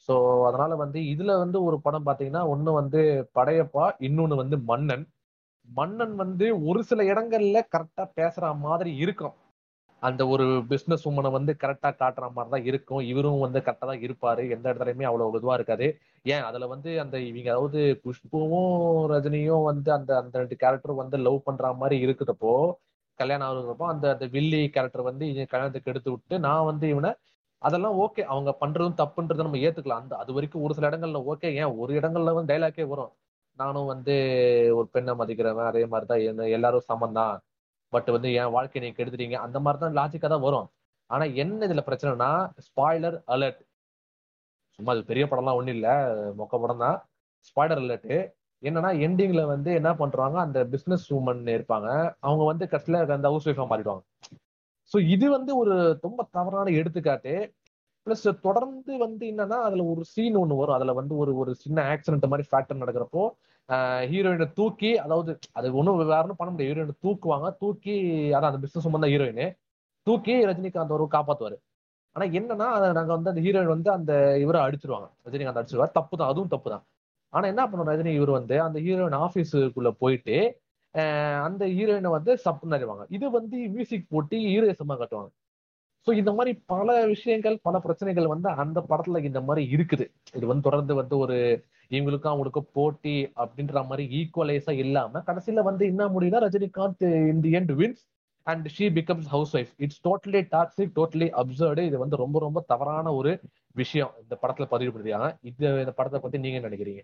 ஸோ 0.10 0.16
அதனால 0.48 0.72
வந்து 0.76 1.00
இதுல 1.14 1.32
வந்து 1.40 1.58
ஒரு 1.64 1.78
படம் 1.82 2.08
பார்த்தீங்கன்னா 2.08 2.44
ஒன்று 2.48 2.72
வந்து 2.74 3.00
படையப்பா 3.36 3.86
இன்னொன்று 4.00 4.36
வந்து 4.36 4.58
மன்னன். 4.70 5.06
மன்னன் 5.70 6.14
வந்து 6.16 6.46
ஒரு 6.70 6.82
சில 6.84 7.04
இடங்கள்ல 7.04 7.60
கரெக்டா 7.74 8.04
பேசுற 8.20 8.54
மாதிரி 8.60 8.92
இருக்கும். 8.98 9.36
அந்த 10.04 10.22
ஒரு 10.28 10.46
பிஸ்னஸ் 10.70 11.06
உமனை 11.10 11.30
வந்து 11.32 11.52
கரெக்டா 11.62 11.90
காட்டுற 11.94 12.26
மாதிரி 12.30 12.52
தான் 12.54 12.66
இருக்கும். 12.66 13.02
இவரும் 13.04 13.40
வந்து 13.40 13.60
கரெக்டா 13.60 13.86
தான் 13.92 14.04
இருப்பாரு. 14.06 14.44
எந்த 14.56 14.66
இடத்துலயுமே 14.72 15.06
அவ்வளவு 15.10 15.38
இதுவா 15.38 15.54
இருக்காது. 15.54 15.88
ஏன்? 16.26 16.44
அதுல 16.44 16.68
வந்து 16.68 16.90
அந்த 17.04 17.16
இவங்க 17.22 17.50
அதாவது 17.52 17.80
குஷ்புவும் 18.04 18.76
ரஜினியும் 19.14 19.64
வந்து 19.64 19.90
அந்த 19.98 20.12
அந்த 20.18 20.36
ரெண்டு 20.40 20.58
கேரக்டரும் 20.64 21.02
வந்து 21.04 21.18
லவ் 21.20 21.40
பண்ற 21.44 21.74
மாதிரி 21.74 21.98
இருக்குதப்போ 22.06 22.54
கல்யாணம் 23.20 23.48
ஆகுறப்போ 23.50 23.86
அந்த 23.88 24.06
அந்த 24.14 24.26
வில்லி 24.36 24.62
கேரக்டர் 24.70 25.10
வந்து 25.10 25.24
இவன் 25.32 25.52
கல்யாணத்துக்கு 25.54 25.92
எடுத்து 25.94 26.10
விட்டு 26.12 26.36
நான் 26.40 26.66
வந்து 26.66 26.88
இவனை 26.90 27.12
அதெல்லாம் 27.62 27.96
ஓகே 28.00 28.24
அவங்க 28.26 28.52
பண்றதும் 28.62 29.00
தப்புன்றதை 29.00 29.42
நம்ம 29.46 29.60
ஏத்துக்கலாம். 29.68 30.02
அந்த 30.04 30.16
அது 30.18 30.32
வரைக்கும் 30.34 30.64
ஒரு 30.66 30.74
சில 30.74 30.90
இடங்கள்ல 30.90 31.22
ஓகே 31.32 31.50
ஏன்? 31.62 31.72
ஒரு 31.82 31.92
இடங்கள்ல 32.00 32.34
வந்து 32.34 32.52
டைலாக்கே 32.54 32.86
வரும். 32.88 33.12
நானும் 33.60 33.86
வந்து 33.86 34.16
ஒரு 34.78 34.88
பெண்ணை 34.92 35.14
மதிக்கிறவன் 35.22 35.70
அதே 35.72 35.84
மாதிரிதான் 35.86 36.24
எல்லாரும் 36.58 36.88
சமம் 36.90 37.18
தான் 37.20 37.34
பட் 37.94 38.10
வந்து 38.16 38.30
என் 38.40 38.54
வாழ்க்கையை 38.56 38.82
நீங்க 38.84 38.98
கெடுத்துட்டீங்க. 39.00 39.38
அந்த 39.46 39.58
மாதிரி 39.66 39.80
தான் 39.84 39.98
லாஜிக்கா 40.00 40.30
தான் 40.34 40.46
வரும். 40.48 40.68
ஆனா 41.10 41.26
என்ன 41.42 41.68
இதுல 41.68 41.82
பிரச்சனைனா 41.90 42.30
ஸ்பாய்லர் 42.68 43.18
அலர்ட் 43.34 43.62
சும்மா 44.80 44.94
அது 44.96 45.04
பெரிய 45.12 45.24
படம்லாம் 45.30 45.60
ஒண்ணும் 45.60 45.76
இல்ல. 45.78 45.90
மொக்க 46.40 46.56
படம் 46.64 46.84
தான் 46.86 46.98
ஸ்பாய்லர் 47.50 47.82
அலர்ட் 47.84 48.12
என்னன்னா 48.64 48.92
எண்டிங்ல 49.06 49.42
வந்து 49.54 49.70
என்ன 49.80 49.90
பண்றாங்க 49.96 50.38
அந்த 50.46 50.60
பிசினஸ் 50.74 51.06
உமன் 51.18 51.42
இருப்பாங்க. 51.56 51.90
அவங்க 52.26 52.44
வந்து 52.52 52.66
கடைசியில 52.72 53.02
அந்த 53.18 53.30
ஹவுஸ் 53.32 53.48
ஒய்ஃபா 53.50 53.66
மாறிடுவாங்க. 53.72 54.04
ஸோ 54.92 54.98
இது 55.16 55.26
வந்து 55.38 55.52
ஒரு 55.62 55.76
ரொம்ப 56.06 56.22
தவறான 56.38 56.72
எடுத்துக்காட்டு. 56.80 57.34
பிளஸ் 58.08 58.28
தொடர்ந்து 58.48 58.94
வந்து 59.06 59.24
என்னன்னா 59.32 59.58
அதுல 59.68 59.86
ஒரு 59.94 60.02
சீன் 60.14 60.38
ஒன்று 60.42 60.60
வரும். 60.62 60.78
அதுல 60.78 60.94
வந்து 61.00 61.14
ஒரு 61.24 61.32
ஒரு 61.42 61.52
சின்ன 61.64 61.78
ஆக்சிடென்ட் 61.94 62.32
மாதிரி 62.34 62.48
ஃபேக்டர் 62.52 62.82
நடக்கிறப்போ 62.84 63.24
ஹீரோயினை 64.12 64.48
தூக்கி 64.60 64.92
அதாவது 65.06 65.32
அது 65.60 65.68
ஒண்ணும் 65.80 65.98
வேற 66.12 66.34
பண்ண 66.42 66.50
முடியாது. 66.52 66.70
ஹீரோயினை 66.72 66.96
தூக்குவாங்க. 67.06 67.48
தூக்கி 67.64 67.96
அதான் 68.36 68.50
அந்த 68.52 68.62
பிசினஸ் 68.66 68.88
உமன் 68.90 69.10
ஹீரோயின் 69.14 69.44
தூக்கி 70.08 70.36
ரஜினிகாந்த் 70.50 70.96
ஒரு 70.98 71.06
காப்பாத்துவாரு. 71.16 71.58
ஆனா 72.16 72.26
என்னன்னா 72.40 72.68
அதை 72.78 72.88
நாங்க 72.98 73.12
வந்து 73.18 73.32
அந்த 73.34 73.42
ஹீரோயின் 73.46 73.74
வந்து 73.76 73.90
அந்த 73.98 74.12
இவரை 74.44 74.60
அடிச்சிருவாங்க. 74.68 75.08
ரஜினிகாந்த் 75.28 75.62
அடிச்சிருவாரு. 75.62 75.92
தப்பு 76.00 76.16
தான் 76.22 76.32
அதுவும் 76.34 76.54
தப்பு 76.56 76.70
தான் 76.74 76.86
ஆனா 77.34 77.46
என்ன 77.54 77.64
பண்ணுவோம் 77.70 77.90
ரஜினி? 77.92 78.12
இவர் 78.20 78.32
வந்து 78.40 78.56
அந்த 78.68 78.78
ஹீரோயின் 78.86 79.18
ஆபீஸுக்குள்ள 79.26 79.90
போயிட்டு 80.04 80.38
அந்த 81.48 81.64
ஹீரோயினை 81.78 82.12
வந்து 82.18 82.32
சப்புன்னு 82.46 82.78
அறிவாங்க 82.78 83.04
இது 83.16 83.26
வந்து 83.38 83.58
மியூசிக் 83.76 84.08
போட்டு 84.14 84.36
ஹீரோயிசமா 84.54 84.96
கட்டுவாங்க. 85.02 85.30
ஸோ 86.08 86.12
இந்த 86.22 86.32
மாதிரி 86.38 86.52
பல 86.74 86.90
விஷயங்கள் 87.14 87.56
பல 87.68 87.76
பிரச்சனைகள் 87.86 88.28
வந்து 88.34 88.50
அந்த 88.64 88.80
படத்துல 88.92 89.22
இந்த 89.30 89.40
மாதிரி 89.48 89.64
இருக்குது. 89.76 90.06
இது 90.38 90.46
வந்து 90.52 90.66
தொடர்ந்து 90.68 90.94
வந்து 91.02 91.16
ஒரு 91.24 91.38
இவங்களுக்கும் 91.92 92.32
அவங்களுக்கும் 92.32 92.70
போட்டி 92.74 93.14
அப்படின்ற 93.42 93.84
மாதிரி 93.86 94.06
ஈக்குவலைஸா 94.20 94.74
இல்லாம 94.82 95.22
கடைசியில 95.28 95.64
வந்து 95.68 95.84
என்ன 95.92 96.06
முடியும்னா 96.14 96.42
Rajinikanth 96.46 97.04
in 97.32 97.44
the 97.44 97.54
end 97.60 97.74
wins 97.80 98.04
and 98.48 98.68
she 98.74 98.86
becomes 98.98 99.30
house 99.32 99.54
wife 99.56 99.72
it's 99.84 100.02
totally 100.06 100.42
toxic 100.52 100.94
totally 100.98 101.28
absurd 101.40 101.82
இது 101.88 101.98
வந்து 102.04 102.22
ரொம்ப 102.22 102.38
ரொம்ப 102.40 102.60
தவறான 102.70 103.14
ஒரு 103.16 103.32
விஷயம் 103.76 104.14
இந்த 104.22 104.36
படத்துல 104.42 104.68
பதிவு 104.72 104.92
பண்ணிருக்காங்க. 104.92 105.32
இது 105.44 105.66
இந்த 105.82 105.94
படத்தை 105.98 106.20
பத்தி 106.20 106.38
நீங்க 106.46 106.60
நினைக்கிறீங்க? 106.66 107.02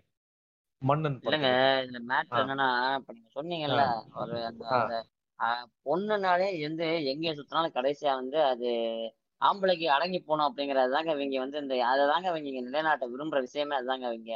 மன்னன் 0.82 1.18
இல்லங்க 1.24 1.50
இதுல 1.82 2.00
மேட்ரு 2.08 2.34
ஆ. 2.34 2.40
என்னன்னா 2.42 2.68
இப்ப 2.98 3.12
நீங்க 3.14 3.30
சொன்னீங்கல்ல 3.36 3.82
ஒரு 4.22 4.38
அந்த 4.48 4.94
பொண்ணுனாலே 5.86 6.48
வந்து 6.64 6.86
எங்க 7.12 7.34
சுத்தினாலும் 7.38 7.76
கடைசியா 7.76 8.12
வந்து 8.18 8.38
அது 8.50 8.68
ஆம்பளைக்கு 9.42 9.86
அடங்கி 9.94 10.18
போகணும் 10.20 10.48
அப்படிங்கறது 10.48 10.94
தாங்க 10.94 11.12
இவங்க 11.16 11.38
வந்து 11.42 11.62
இந்த 11.62 11.76
அதை 11.88 12.02
தாங்க 12.10 12.26
இவங்க 12.32 12.60
நிலைநாட்ட 12.60 13.06
விரும்புற 13.12 13.40
விஷயமே 13.46 13.78
அதுதாங்க 13.78 14.06
இவங்க 14.10 14.34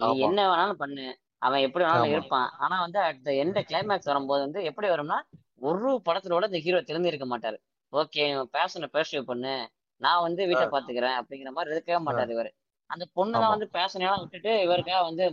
நீ 0.00 0.18
என்ன 0.18 0.40
வேணாலும் 0.50 0.72
பண்ணு. 0.72 1.06
அவன் 1.38 1.60
எப்படி 1.60 1.84
வேணாலும் 1.84 2.06
இருப்பான். 2.06 2.48
ஆனா 2.58 2.80
வந்து 2.80 2.98
அட் 2.98 3.28
எந்த 3.44 3.64
கிளைமேக்ஸ் 3.68 4.04
வரும்போது 4.04 4.40
வந்து 4.40 4.64
எப்படி 4.64 4.88
வரும்னா 4.88 5.18
ஒரு 5.60 6.02
படத்திலோட 6.04 6.44
இந்த 6.44 6.58
ஹீரோ 6.58 6.80
திரும்பி 6.80 7.08
இருக்க 7.08 7.26
மாட்டாரு. 7.26 7.58
ஓகே 7.92 8.24
பேஷனை 8.52 8.88
பேர்சிவ் 8.92 9.22
பண்ணு. 9.22 9.54
நான் 10.00 10.22
வந்து 10.22 10.46
வீட்டை. 10.46 10.66
பாத்துக்கிறேன். 10.66 11.16
அப்படிங்கிற 11.20 11.50
மாதிரி 11.52 11.74
இருக்கவே. 11.74 12.04
மாட்டாரு 12.04 12.28
இவரு. 12.28 12.50
அந்த 12.90 13.06
பொண்ணு 13.12 13.36
ஆமா. 13.36 13.40
தான் 13.40 13.50
வந்து 13.50 13.70
பேஷனையெல்லாம் 13.72 14.18
விட்டுட்டு 14.18 14.52
இவருக்காக 14.66 15.02
வந்து 15.02 15.24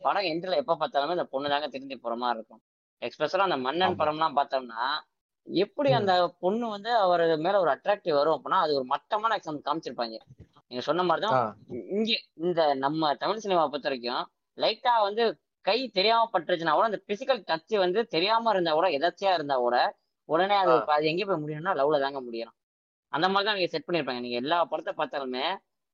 படம் 0.00 0.22
எண்டில் 0.22 0.56
எப்ப 0.56 0.76
பார்த்தாலுமே 0.80 1.10
இந்த 1.10 1.24
பொண்ணு 1.24 1.48
தாங்க 1.48 1.68
திரும்பி 1.68 1.96
போற 1.96 2.16
மாதிரி 2.16 2.38
இருக்கும். 2.38 2.62
எக்ஸ்பெஷலா 3.02 3.46
அந்த 3.48 3.56
மன்னன் 3.56 3.98
படம்லாம் 3.98 4.36
பார்த்தோம்னா 4.36 4.84
எப்படி 5.46 5.92
அந்த 5.92 6.12
பொண்ணு 6.38 6.68
வந்து 6.68 6.90
அவர் 6.96 7.36
மேல 7.36 7.60
ஒரு 7.60 7.70
அட்ராக்டிவ் 7.70 8.12
வரும் 8.12 8.36
அப்படின்னா 8.36 8.60
அது 8.60 8.74
ஒரு 8.74 8.84
மட்டமான 8.84 9.36
எக்ஸாம் 9.36 9.66
காமிச்சிருப்பாங்க. 9.66 10.16
நீங்க 10.70 10.82
சொன்ன 10.86 11.02
மாதிரி 11.02 11.24
தான் 11.24 11.36
ஆ. 11.36 11.42
இங்க 11.94 12.12
இந்த 12.42 12.60
நம்ம 12.80 13.12
தமிழ் 13.16 13.42
சினிமா 13.42 13.64
பொறுத்த 13.64 13.88
வரைக்கும் 13.88 14.24
லைட்டா 14.58 14.92
வந்து 15.04 15.24
கை 15.64 15.78
தெரியாம 15.92 16.28
பட்டுருச்சுன்னா 16.32 16.74
கூட 16.74 16.86
அந்த 16.90 17.00
பிசிக்கல் 17.08 17.40
டச் 17.48 17.74
வந்து 17.80 18.00
தெரியாம 18.08 18.50
இருந்தா 18.50 18.72
கூட 18.72 18.88
எதாச்சியா 18.96 19.32
இருந்தா 19.34 19.56
கூட 19.58 19.76
உடனே 20.28 20.56
அது 20.62 20.72
அது 20.94 21.10
எங்க 21.10 21.24
போய் 21.26 21.42
முடியும்னா 21.42 21.72
லவ்ல 21.78 21.98
தாங்க 22.00 22.20
முடியும். 22.20 22.52
அந்த 23.12 23.26
மாதிரி 23.28 23.46
தான் 23.48 23.56
நீங்க 23.58 23.70
செட் 23.70 23.86
பண்ணிருப்பாங்க. 23.86 24.20
நீங்க 24.20 24.36
எல்லா 24.36 24.58
படத்தை 24.64 24.92
பார்த்தாலுமே 24.94 25.44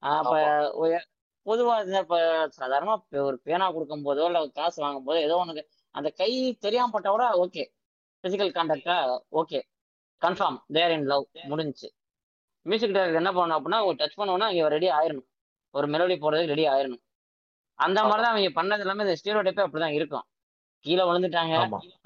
இப்ப 0.02 0.30
ஆமா. 0.32 0.38
ஒ- 0.80 1.06
பொதுவா 1.46 1.74
இந்த 1.82 1.98
இப்ப 2.00 2.16
சாதாரணமா 2.58 2.94
இப்ப 3.00 3.22
ஒரு 3.22 3.36
பேனா 3.44 3.66
கொடுக்கும் 3.70 4.04
போதோ 4.04 4.26
இல்ல 4.26 4.40
காசு 4.52 4.78
வாங்கும் 4.80 5.06
போதோ 5.06 5.18
ஏதோ 5.22 5.36
உனக்கு 5.36 5.62
அந்த 5.94 6.08
கை 6.12 6.30
தெரியாம 6.58 6.90
பட்டா 6.90 7.10
கூட 7.10 7.24
okay 7.42 7.64
physical 8.24 8.54
கான்டாக்டா 8.56 8.96
okay 9.34 9.60
confirm 10.22 10.58
there 10.72 10.92
in 10.92 11.06
love 11.06 11.24
முடிஞ்சுச்சு. 11.50 11.88
மியூசிக் 12.66 12.92
டைரக்டர் 12.92 13.20
என்ன 13.22 13.32
பண்ணணும் 13.32 13.58
அப்படின்னா 13.58 13.80
ஒரு 13.86 13.96
டச் 14.00 14.18
பண்ணோம்னா 14.20 14.48
இங்க 14.48 14.68
ரெடி 14.68 14.88
ஆயிரணும். 14.88 15.28
ஒரு 15.74 15.86
மெலோடி 15.86 16.16
போடுறதுக்கு 16.22 16.52
ரெடி 16.54 16.66
ஆயிரணும். 16.66 17.02
அந்த 17.78 17.98
மாதிரி 18.02 18.22
தான் 18.22 18.32
அவங்க 18.34 18.50
பண்ணது 18.58 18.78
எல்லாமே 18.78 19.04
இந்த 19.04 19.16
ஸ்டீரியோ 19.20 19.42
டைப்பே 19.46 19.64
அப்படிதான் 19.66 19.96
இருக்கும். 19.98 20.26
கீழே 20.84 21.02
விழுந்துட்டாங்க. 21.02 21.54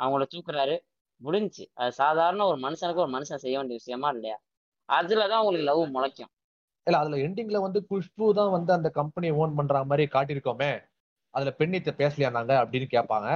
அவங்கள 0.02 0.24
தூக்குறாரு. 0.34 0.76
முடிஞ்சுச்சு. 1.20 1.64
அது 1.74 1.92
சாதாரண 1.92 2.46
ஒரு 2.46 2.58
மனுஷனுக்கு 2.58 3.04
ஒரு 3.04 3.12
மனுஷன் 3.18 3.42
செய்ய 3.44 3.56
வேண்டிய 3.56 3.78
விஷயமா 3.82 4.08
இல்லையா? 4.08 4.36
அதுலதான் 4.88 5.40
உங்களுக்கு 5.40 5.68
லவ் 5.70 5.94
முளைக்கும். 5.94 6.30
இல்ல 6.86 6.98
அதுல 6.98 7.16
எண்டிங்ல 7.16 7.60
வந்து 7.60 7.80
குஷ்பு 7.90 8.26
தான் 8.32 8.50
வந்து 8.50 8.72
அந்த 8.72 8.88
கம்பெனி 8.90 9.30
ஓன் 9.30 9.54
பண்ற 9.54 9.84
மாதிரி 9.84 10.04
காட்டியிருக்கோமே. 10.12 10.72
அதுல 11.34 11.50
பெண்ணித்த 11.58 11.90
பேசலையா 11.98 12.30
நாங்க 12.30 12.52
அப்படின்னு 12.64 12.88
கேட்பாங்க. 12.92 13.30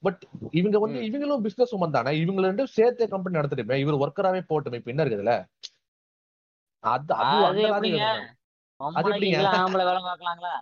பட் 0.00 0.20
இவங்க 0.50 0.78
வந்து 0.78 0.98
இவங்களும் 1.00 1.44
பிசினஸ் 1.46 1.74
உமன் 1.76 1.90
தானே. 1.90 2.12
இவங்க 2.18 2.40
ரெண்டும் 2.42 2.74
சேர்த்து 2.76 3.08
கம்பெனி 3.08 3.38
நடத்திட்டுமே. 3.38 3.76
இவர் 3.76 4.00
ஒர்க்கராவே 4.04 4.42
போட்டுமே 4.50 4.80
இப்ப 4.80 4.92
என்ன 4.94 5.04
இருக்குதுல 5.04 5.34
அது 6.84 7.14
அது 7.46 7.60
எப்படிங்க? 7.68 8.04
ஆம்பளை 8.80 9.16
வேலை 9.82 10.00
பார்க்கலாங்களா? 10.02 10.52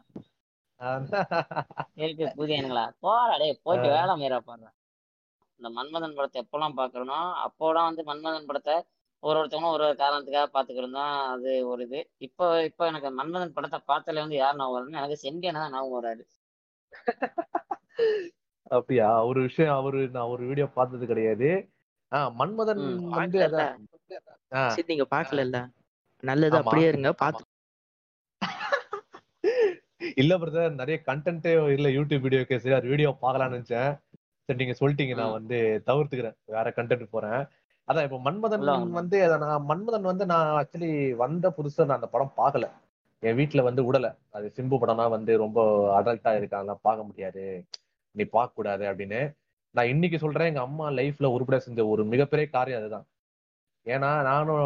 இருக்கு 2.03 2.27
புதியனுங்களா 2.39 2.85
போடா 3.05 3.35
டேய் 3.41 3.55
போயிட்டு 3.65 3.89
வேலை 3.95 4.13
மீறா 4.21 4.39
பாருங்க 4.43 4.69
இந்த 5.61 5.69
மன்மதன் 5.77 6.17
படத்தை 6.17 6.39
எப்பெல்லாம் 6.43 6.77
பாக்குறனோ 6.79 7.19
அப்போலாம் 7.45 7.89
வந்து 7.89 8.03
மன்மதன் 8.11 8.49
படத்தை 8.49 8.75
ஒரு 9.23 9.37
ஒருத்தவங்களும் 9.39 9.75
ஒரு 9.77 9.85
ஒரு 9.87 9.95
காரணத்துக்காக 10.01 10.49
பாத்துக்கிட்டு 10.53 10.99
தான் 10.99 11.15
அது 11.33 11.53
ஒரு 11.71 11.83
இது. 11.87 12.01
இப்போ 12.27 12.45
இப்போ 12.69 12.83
எனக்கு 12.91 13.09
மன்மதன் 13.19 13.55
படத்தை 13.57 13.79
பார்த்தாலே 13.89 14.23
வந்து 14.25 14.37
யார் 14.39 14.59
நான் 14.61 14.75
வரும்னு 14.75 15.01
எனக்கு 15.01 15.17
செண்டியனை 15.25 15.61
தான் 15.63 15.75
ஞாபகம் 15.75 15.97
வராது. 15.99 16.23
அப்படியா? 18.71 19.09
ஒரு 19.29 19.41
விஷயம் 19.47 19.75
அவரு 19.79 20.01
நான் 20.17 20.31
ஒரு 20.35 20.43
வீடியோ 20.51 20.67
பார்த்தது 20.77 21.05
கிடையாது. 21.07 21.51
ஆஹ் 22.13 22.31
மன்மதன் 22.41 22.83
வந்து 23.15 23.39
நீங்க 24.91 25.07
பாக்கல 25.15 25.43
இல்ல? 25.47 25.59
நல்லது 26.23 26.57
அப்படியே 26.57 26.89
இருங்க 26.89 27.13
பாத்து 27.13 27.45
இல்ல 30.17 30.39
பிரதர் 30.39 30.79
நிறைய 30.81 31.03
கண்டென்ட்டே 31.07 31.53
இல்ல 31.75 31.89
யூடியூப் 31.89 32.25
வீடியோக்கு 32.27 32.61
சரி 32.61 32.75
அது 32.75 32.89
வீடியோ 32.89 33.11
பார்க்கலாம்னு 33.23 33.55
நினைச்சேன். 33.57 33.91
சரி 34.49 34.59
நீங்க 34.65 34.75
சொல்லிட்டீங்க 34.81 35.15
நான் 35.15 35.37
வந்து 35.39 35.57
தவிர்த்துக்கிறேன் 35.87 36.37
வேற 36.45 36.73
கண்டென்ட் 36.77 37.05
போறேன். 37.11 37.41
அதான் 37.89 38.03
இப்ப 38.03 38.19
மன்மதன் 38.19 38.93
வந்து 38.93 39.19
நான் 39.45 39.67
மன்மதன் 39.67 40.03
வந்து 40.03 40.27
நான் 40.27 40.49
ஆக்சுவலி 40.59 41.17
வந்த 41.17 41.55
புதுசுல 41.57 41.87
நான் 41.87 42.01
அந்த 42.01 42.07
படம் 42.07 42.37
பார்க்கல. 42.37 42.67
என் 43.23 43.39
வீட்டுல 43.39 43.63
வந்து 43.63 43.93
விடல. 43.93 44.09
அது 44.31 44.53
சிம்பு 44.57 44.77
படம்னா 44.81 45.11
வந்து 45.11 45.37
ரொம்ப 45.37 45.61
அடல்ட்டா 45.99 46.37
இருக்காங்க 46.37 46.75
பார்க்க 46.75 47.05
முடியாது. 47.05 47.45
நீ 48.15 48.25
பார்க்க 48.25 48.55
கூடாது 48.55 48.85
அப்படின்னு. 48.85 49.21
நான் 49.75 49.87
இன்னைக்கு 49.87 50.19
சொல்றேன் 50.19 50.47
எங்க 50.47 50.61
அம்மா 50.61 50.91
லைஃப்ல 50.91 51.27
உருப்பட 51.27 51.59
செஞ்ச 51.59 51.87
ஒரு 51.87 52.05
மிகப்பெரிய 52.05 52.49
காரியம் 52.51 52.81
அதுதான். 52.81 53.07
ஏன்னா 53.89 54.11
நானும் 54.29 54.63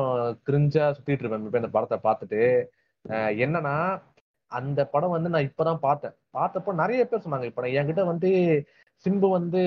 கிரிஞ்சா 0.47 0.85
சுத்திட்டு 0.97 1.23
இருப்பேன். 1.25 1.47
இப்ப 1.49 1.63
இந்த 1.63 1.73
படத்தை 1.77 1.99
பார்த்துட்டு. 2.07 2.41
என்னன்னா 3.45 3.75
அந்த 4.53 4.81
படம் 4.95 5.15
வந்து 5.17 5.33
நான் 5.35 5.49
இப்பதான் 5.49 5.83
பார்த்தேன். 5.85 6.15
பார்த்தப்போ 6.35 6.73
நிறைய 6.83 7.03
பேர் 7.05 7.25
சொன்னாங்க 7.25 7.47
இப்ப 7.51 7.69
என்கிட்ட 7.79 8.03
வந்து 8.11 8.31
சிம்பு 9.07 9.29
வந்து 9.37 9.61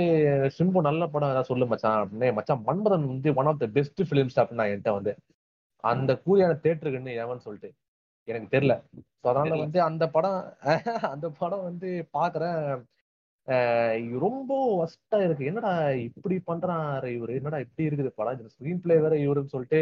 சிம்பு 0.58 0.80
நல்ல 0.88 1.04
படம் 1.14 1.32
ஏதாவது 1.32 1.52
சொல்லு 1.52 1.66
மச்சான் 1.72 2.02
அப்படின்னு. 2.02 2.28
மச்சான் 2.38 2.64
மன்மதன் 2.68 3.08
வந்து 3.14 3.32
one 3.40 3.50
of 3.52 3.62
the 3.64 3.68
best 3.78 4.04
films 4.12 4.40
அப்படின்னு 4.42 4.68
என்கிட்ட 4.68 4.94
வந்து 5.00 5.14
அந்த 5.84 6.12
கூலியான 6.26 6.58
தேட்டருக்குன்னு 6.66 7.20
ஏவன்னு 7.22 7.46
சொல்லிட்டு. 7.48 7.70
எனக்கு 8.28 8.48
தெரியல. 8.56 8.76
ஸோ 9.22 9.28
அதனால 9.32 9.58
வந்து 9.64 9.80
அந்த 9.90 10.06
படம் 10.16 10.40
அந்த 11.14 11.28
படம் 11.42 11.66
வந்து 11.70 11.90
பாக்குறேன் 12.18 12.60
ரொம்ப 14.26 14.52
ஒஸ்டா 14.82 15.18
இருக்கு. 15.26 15.46
என்னடா 15.46 15.74
இப்படி 16.08 16.36
பண்றாரு 16.48 17.10
இவரு? 17.18 17.34
என்னடா 17.40 17.58
இப்படி 17.66 17.88
இருக்குது? 17.90 18.12
படம் 18.20 18.52
ஸ்கிரீன் 18.56 18.82
பிளே 18.86 18.98
வேற 19.06 19.16
இவருன்னு 19.26 19.54
சொல்லிட்டு. 19.56 19.82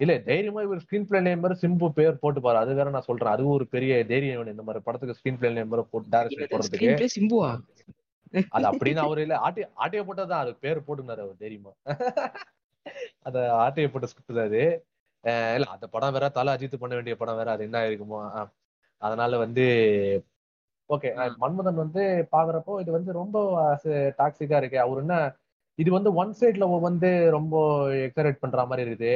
இல்ல 0.00 0.12
தைரியமா 0.28 0.60
இவர் 0.66 0.82
ஸ்கிரீன் 0.84 1.06
பிளே 1.08 1.20
நேம் 1.20 1.42
மாதிரி 1.44 1.60
சிம்பு 1.62 1.88
பேர் 1.98 2.20
போட்டு 2.22 2.40
பாரு. 2.40 2.58
அது 2.58 2.74
வேற 2.74 2.90
நான் 2.90 3.08
சொல்றேன். 3.08 3.32
அதுவும் 3.32 3.52
ஒரு 3.52 3.66
பெரிய 3.74 3.98
தைரியம் 4.12 4.52
இந்த 4.54 4.64
மாதிரி 4.66 4.84
படத்துக்கு 4.84 5.18
ஸ்கிரீன் 5.18 5.38
பிளே 5.40 5.52
நேம் 5.52 5.74
போட்டு 5.92 6.12
டைரக்ஷன் 6.14 6.52
போடுறதுக்கு. 6.52 7.08
சிம்புவா? 7.16 7.50
அது 8.56 8.66
அப்படின்னு 8.70 9.02
அவரு 9.06 9.20
இல்ல. 9.26 9.36
ஆட்டி 9.46 9.62
ஆட்டைய 9.82 10.02
போட்டதான் 10.08 10.42
அது 10.44 10.52
பேர் 10.64 10.86
போட்டுனாரு 10.86 11.22
அவர் 11.26 11.44
தெரியுமா. 11.44 11.72
அத 13.22 13.36
ஆட்டைய 13.62 13.86
போட்ட 13.92 14.08
ஸ்கிரிப்ட் 14.10 14.38
தான் 14.38 14.48
அது. 14.50 14.62
இல்ல 15.56 15.66
அந்த 15.76 15.86
படம் 15.94 16.14
வேற 16.16 16.28
தலை 16.28 16.50
அஜித் 16.54 16.82
பண்ண 16.82 16.94
வேண்டிய 16.94 17.16
படம் 17.22 17.38
வேற. 17.40 17.48
அது 17.50 17.64
என்ன 17.68 17.78
இருக்குமோ 17.88 18.20
அதனால 19.02 19.32
வந்து 19.38 19.64
ஓகே 20.90 21.10
மன்மதன் 21.42 21.82
வந்து 21.82 22.02
பாக்குறப்போ 22.34 22.72
இது 22.82 22.90
வந்து 22.96 23.10
ரொம்ப 23.20 23.36
டாக்ஸிக்கா 24.20 24.56
இருக்கு. 24.60 24.78
அவர் 24.84 25.00
என்ன 25.02 25.16
இது 25.78 25.90
வந்து 25.96 26.10
ஒன் 26.22 26.32
சைட்ல 26.40 26.64
வந்து 26.88 27.10
ரொம்ப 27.36 27.54
எக்ஸரேட் 28.06 28.42
பண்ற 28.44 28.64
மாதிரி 28.70 28.82
இருக்குது. 28.86 29.12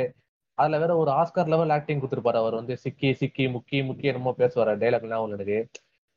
அதுல 0.59 0.79
வேற 0.83 0.93
ஒரு 1.03 1.11
ஆஸ்கர் 1.21 1.51
லெவல் 1.55 1.75
ஆக்டிங் 1.77 2.01
கொடுத்துருப்பாரு 2.03 2.41
அவர் 2.43 2.59
வந்து. 2.61 2.75
சிக்கி 2.85 3.11
சிக்கி 3.21 3.47
முக்கி 3.55 3.79
முக்கி 3.89 4.07
என்னமோ 4.13 4.35
பேசுவாரு. 4.43 4.75
டைலாக் 4.83 5.07
எல்லாம் 5.09 5.35
எனக்கு 5.39 5.59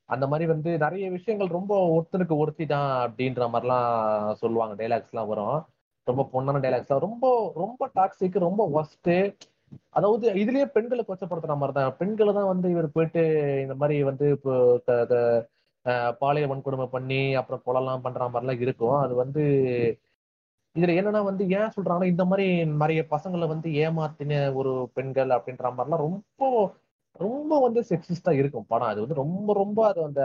அந்த 0.10 0.26
மாதிரி 0.32 0.46
வந்து 0.52 0.72
நிறைய 0.84 1.06
விஷயங்கள் 1.16 1.56
ரொம்ப 1.58 1.74
ஒருத்தனுக்கு 1.96 2.36
ஒருத்தி 2.44 2.66
தான் 2.66 2.90
அப்படின்ற 3.06 3.46
மாதிரிலாம் 3.54 3.90
சொல்லுவாங்க. 4.42 4.76
டைலாக்ஸ் 4.82 5.14
எல்லாம் 5.14 5.32
வரும். 5.34 5.58
ரொம்ப 6.08 6.24
பொண்ணான 6.34 6.62
டைலாக்ஸ் 6.66 6.94
ரொம்ப 7.08 7.26
ரொம்ப 7.64 7.90
டாக்ஸிக் 7.96 8.38
ரொம்ப 8.48 8.62
ஒஸ்ட் 8.80 9.12
அதாவது 9.98 10.26
இதுலயே 10.42 10.66
பெண்களை 10.76 11.04
கொச்சப்படுத்துற 11.06 11.56
மாதிரி 11.62 11.76
தான் 11.78 11.96
பெண்களை 12.02 12.32
தான் 12.38 12.52
வந்து 12.54 12.68
இவர் 12.76 12.96
போயிட்டு 12.96 13.22
இந்த 13.66 13.76
மாதிரி 13.82 13.96
வந்து 14.10 14.26
இப்போ 14.38 14.54
பாலியல் 16.22 16.52
வன்கொடுமை 16.52 16.86
பண்ணி 16.96 17.20
அப்புறம் 17.40 17.64
கொலைலாம் 17.68 18.06
பண்ற 18.06 18.24
மாதிரிலாம் 18.34 18.64
இருக்கும். 18.66 18.98
அது 19.06 19.14
வந்து 19.24 19.44
இதுல 20.76 20.96
என்னன்னா 21.00 21.22
வந்து 21.30 21.44
ஏன் 21.60 21.74
சொல்றாங்கன்னா 21.76 22.12
இந்த 22.14 22.24
மாதிரி 22.32 22.46
நிறைய 22.82 23.02
பசங்களை 23.14 23.46
வந்து 23.54 23.68
ஏமாத்தின 23.86 24.34
ஒரு 24.60 24.74
பெண்கள் 24.98 25.32
அப்படின்ற 25.38 25.70
மாதிரிலாம் 25.78 26.04
ரொம்ப 26.08 26.42
ரொம்ப 27.20 27.54
வந்து 27.66 27.82
செக்ஸிஸ்டா 27.92 28.32
இருக்கும் 28.42 28.68
படம். 28.72 28.92
அது 28.92 29.00
வந்து 29.04 29.22
ரொம்ப 29.24 29.54
ரொம்ப 29.62 29.80
அது 29.90 30.00
அந்த 30.10 30.24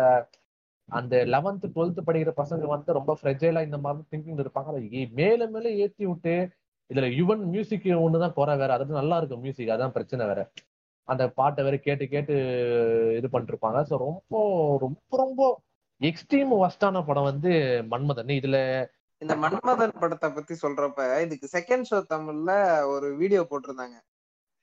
அந்த 0.89 1.15
லெவன்த் 1.35 1.67
டுவெல்த் 1.75 2.07
படிக்கிற 2.09 2.33
பசங்க 2.41 2.65
வந்து 2.75 2.97
ரொம்ப 2.99 3.13
ஃப்ரெஜைலா 3.19 3.61
இந்த 3.69 3.79
மாதிரி 3.85 4.05
திங்கிங் 4.13 4.43
இருப்பாங்க. 4.45 4.69
அதை 4.73 4.83
மேல 5.21 5.47
மேல 5.55 5.67
ஏத்தி 5.85 6.05
விட்டு 6.11 6.35
இதுல 6.93 7.07
யுவன் 7.19 7.43
மியூசிக் 7.47 7.85
ஒண்ணுதான் 8.05 8.33
குறை 8.33 8.57
வேற. 8.57 8.73
அது 8.73 8.93
நல்லா 8.93 9.17
இருக்கும் 9.17 9.41
மியூசிக் 9.41 9.69
அதான் 9.69 9.91
பிரச்சனை 9.91 10.27
வேற. 10.27 10.41
அந்த 11.09 11.31
பாட்டை 11.31 11.65
வேற 11.65 11.77
கேட்டு 11.77 12.09
கேட்டு 12.09 12.35
இது 13.17 13.31
பண்ணிட்டு 13.31 13.53
இருப்பாங்க 13.55 13.79
ஸோ 13.83 13.97
ரொம்ப 13.99 14.35
ரொம்ப 14.81 15.17
ரொம்ப 15.17 15.43
எக்ஸ்ட்ரீம் 16.01 16.53
ஒஸ்டான 16.59 17.07
படம் 17.07 17.23
வந்து 17.23 17.51
மன்மதன். 17.91 18.33
இதுல 18.41 18.59
இந்த 19.23 19.35
மன்மதன் 19.37 19.99
படத்தை 20.01 20.31
பத்தி 20.31 20.55
சொல்றப்ப 20.55 21.21
இதுக்கு 21.21 21.49
செகண்ட் 21.53 21.89
ஷோ 21.91 21.99
தமிழ்ல 22.11 22.53
ஒரு 22.87 23.17
வீடியோ 23.17 23.43
போட்டிருந்தாங்க. 23.51 23.97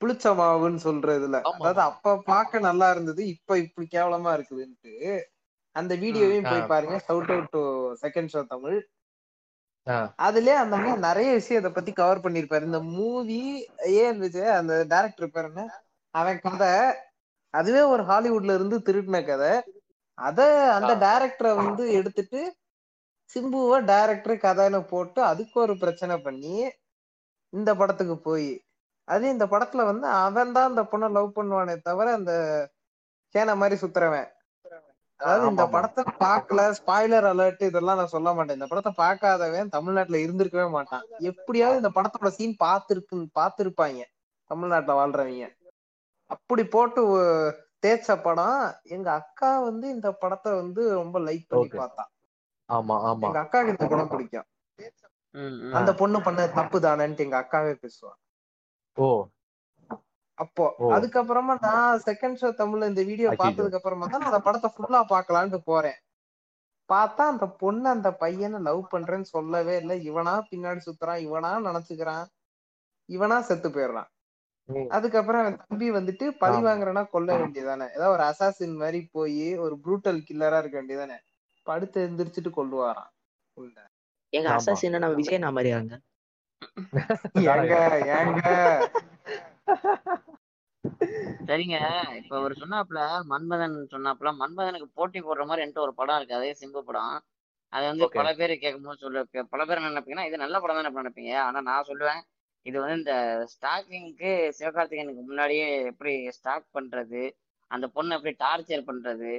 புளிச்ச 0.02 0.34
மாவுன்னு 0.40 0.80
சொல்ற 0.84 1.16
இதுல. 1.20 1.38
அதாவது. 1.50 1.82
அப்ப 1.82 2.18
பார்க்க 2.26 2.60
நல்லா 2.60 2.92
இருந்தது 2.92 3.28
இப்ப 3.28 3.58
இப்படி 3.58 3.88
கேவலமா 3.92 4.32
இருக்குதுன்ட்டு. 4.38 4.94
அந்த 5.76 5.96
வீடியோவையும். 5.96 6.50
போய் 6.50 6.68
பாருங்க. 6.68 6.96
Shout 7.08 7.32
out 7.32 7.50
to 7.50 7.62
second 8.02 8.32
show 8.34 8.46
Tamil. 8.46 8.78
அதுலயே 10.26 10.56
அந்த 10.64 10.76
மாதிரி 10.78 11.02
நிறைய 11.08 11.30
விஷயத்தை 11.34 11.72
பத்தி 11.72 11.92
கவர் 11.94 12.24
பண்ணிருப்பாரு 12.26 12.70
இந்த 12.70 12.80
மூவி 12.96 13.40
ஏன் 14.00 14.10
இருந்துச்சு 14.10 14.44
அந்த 14.60 14.74
டைரக்டர் 14.86 15.34
பேர் 15.36 15.50
என்ன 15.52 15.64
அவன் 16.16 16.40
கதை 16.46 16.72
அதுவே 17.54 17.82
ஒரு 17.94 18.04
ஹாலிவுட்ல 18.04 18.56
இருந்து 18.58 18.78
திருடின 18.88 19.20
கதை. 19.26 19.52
அத 20.18 20.40
அந்த 20.78 20.92
டைரக்டரை 21.06 21.52
வந்து 21.62 21.84
எடுத்துட்டு 22.00 22.42
சிம்புவை 23.30 23.78
டைரக்டர் 23.86 24.44
கதைன்னு 24.46 24.80
போட்டு 24.94 25.20
அதுக்கு 25.24 25.58
ஒரு 25.60 25.74
பிரச்சனை 25.78 26.16
பண்ணி 26.18 26.56
இந்த 27.54 27.70
படத்துக்கு 27.76 28.16
போய். 28.20 28.50
அது 29.08 29.26
இந்த 29.30 29.46
படத்துல 29.54 29.86
வந்து 29.92 30.08
அவன் 30.26 30.54
தான் 30.56 30.70
அந்த 30.72 30.82
பொண்ணை 30.92 31.08
லவ் 31.18 31.38
பண்ணுவானே 31.38 31.76
தவிர 31.88 32.08
அந்த 32.20 32.34
கேன 33.36 33.56
மாதிரி 33.56 33.76
சுத்துறவன். 33.84 34.28
அதாவது 35.20 35.46
இந்த. 35.50 35.64
படத்தை 35.68 36.04
பார்க்கல 36.20 36.62
ஸ்பாய்லர் 36.78 37.28
அலர்ட் 37.32 37.64
இதெல்லாம் 37.64 37.98
நான் 37.98 38.08
சொல்ல 38.08 38.34
மாட்டேன். 38.34 38.58
இந்த 38.60 38.68
படத்தை 38.68 38.94
பார்க்காதவன் 38.98 39.70
தமிழ்நாட்டுல 39.70 40.18
இருந்திருக்கவே 40.18 40.70
மாட்டான். 40.70 41.06
எப்படியாவது 41.30 41.82
இந்த 41.82 41.92
படத்தோட 41.96 42.28
சீன் 42.30 42.56
பார்த்திருக்கு 42.60 43.18
பார்த்திருப்பாங்க. 43.40 44.02
தமிழ்நாட்டுல 44.52 44.94
வாழ்றவங்க. 45.00 45.48
அப்படி 46.30 46.64
போட்டு 46.68 47.02
தேய்ச்ச 47.84 48.22
படம் 48.22 48.62
எங்க 48.88 49.12
அக்கா 49.12 49.60
வந்து 49.60 49.90
இந்த 49.90 50.12
படத்தை 50.14 50.54
வந்து 50.54 50.94
ரொம்ப 50.94 51.20
லைக் 51.20 51.46
பண்ணி. 51.50 51.70
பார்த்தா. 51.82 52.06
ஆமா 52.70 52.96
ஆமா. 53.10 53.28
எங்க 53.28 53.40
அக்காவுக்கு 53.40 53.74
இந்த 53.76 53.88
படம் 53.88 54.08
பிடிக்கும். 54.08 54.48
அந்த 55.72 55.92
பொண்ணு 55.94 56.22
பண்ண 56.22 56.48
தப்பு 56.50 56.80
தானேன்ட்டு 56.80 57.20
எங்க 57.20 57.38
அக்காவே 57.42 57.74
பேசுவா. 57.84 58.14
ஓ. 58.98 59.08
அப்போ. 60.40 60.66
அதுக்கப்புறமா 60.96 61.54
நான் 61.66 62.02
செகண்ட் 62.06 62.40
ஷோ 62.42 62.50
தமிழ்ல 62.60 62.90
இந்த 62.92 63.04
வீடியோ. 63.04 63.30
பார்த்ததுக்கு 63.42 63.80
அப்புறமா 63.80 64.06
தான் 64.08 64.28
அந்த 64.28 64.40
படத்தை 64.46 64.70
ஃபுல்லா 64.76 65.02
பார்க்கலான்ட்டு 65.12 65.60
போறேன் 65.66 66.00
பார்த்தா 66.90 67.24
அந்த 67.32 67.46
பொண்ணு 67.60 67.88
அந்த 67.90 68.10
பையனை 68.22 68.60
லவ் 68.68 68.84
பண்றேன்னு 68.94 69.28
சொல்லவே 69.34 69.76
இல்லை 69.82 69.96
இவனா 70.08 70.34
பின்னாடி 70.48 70.82
சுத்துறான் 70.86 71.24
இவனா 71.26 71.52
நினைச்சுக்கிறான் 71.68 72.26
இவனா 73.10 73.38
செத்து 73.42 73.70
போயிடுறான். 73.70 74.10
அதுக்கப்புறம் 74.92 75.42
அவன் 75.44 75.60
தம்பி 75.62 75.88
வந்துட்டு 75.92 76.26
பழி. 76.42 76.58
வாங்குறனா 76.66 77.04
கொல்ல 77.10 77.30
வேண்டியதானே 77.40 77.86
ஏதாவது 77.96 78.14
ஒரு 78.16 78.24
அசாசின் 78.28 78.76
மாதிரி 78.76 79.00
போய் 79.12 79.38
ஒரு 79.58 79.76
ப்ரூட்டல் 79.84 80.20
கில்லரா 80.28 80.60
இருக்க 80.62 80.78
வேண்டியதானே 80.80 81.18
படுத்து 81.68 82.00
எந்திரிச்சிட்டு 82.08 82.52
கொல்லுவாராம் 82.58 83.12
உள்ள. 83.58 83.78
எங்க. 84.34 84.50
அசாசின் 84.56 84.96
நம்ம 84.96 85.16
விஜய் 85.16 85.40
ஏங்க 87.52 87.76
ஏங்க 88.16 88.48
சரிங்க. 91.50 91.78
இப்ப 92.20 92.34
அவர் 92.40 92.54
சொன்னாப்ல 92.62 93.00
மன்மதன் 93.32 93.76
சொன்னாப்ல 93.94 94.30
மன்மதனுக்கு 94.42 94.88
போட்டி 94.94 95.20
போடுற 95.20 95.46
மாதிரி 95.46 95.64
என்கிட்ட 95.64 95.86
ஒரு 95.88 95.94
படம் 95.94 96.18
இருக்கு. 96.18 96.38
அதே 96.40 96.52
சிம்பு 96.62 96.82
படம். 96.82 97.16
அது 97.74 97.86
வந்து. 97.90 98.06
பல 98.20 98.30
பேர் 98.40 98.54
கேட்கும்போது 98.56 99.04
சொல்ல 99.04 99.24
பல 99.54 99.62
பேர் 99.66 99.80
என்ன 99.80 99.92
நினைப்பீங்கன்னா 99.94 100.28
இது 100.30 100.44
நல்ல 100.44 100.60
படம் 100.60 100.80
தானே 100.80 100.92
நினைப்பீங்க. 101.02 101.34
ஆனா 101.48 101.62
நான் 101.62 101.88
சொல்லுவேன் 101.92 102.22
இது 102.66 102.78
வந்து 102.80 102.98
இந்த 103.02 103.14
ஸ்டாக்கிங்க்கு 103.54 104.30
சிவகார்த்திகேயனுக்கு 104.58 105.24
முன்னாடியே 105.24 105.68
எப்படி 105.92 106.14
ஸ்டாக் 106.38 106.66
பண்றது 106.78 107.22
அந்த 107.72 107.86
பொண்ணை 107.96 108.16
எப்படி 108.18 108.34
டார்ச்சர் 108.40 108.88
பண்றது 108.88 109.32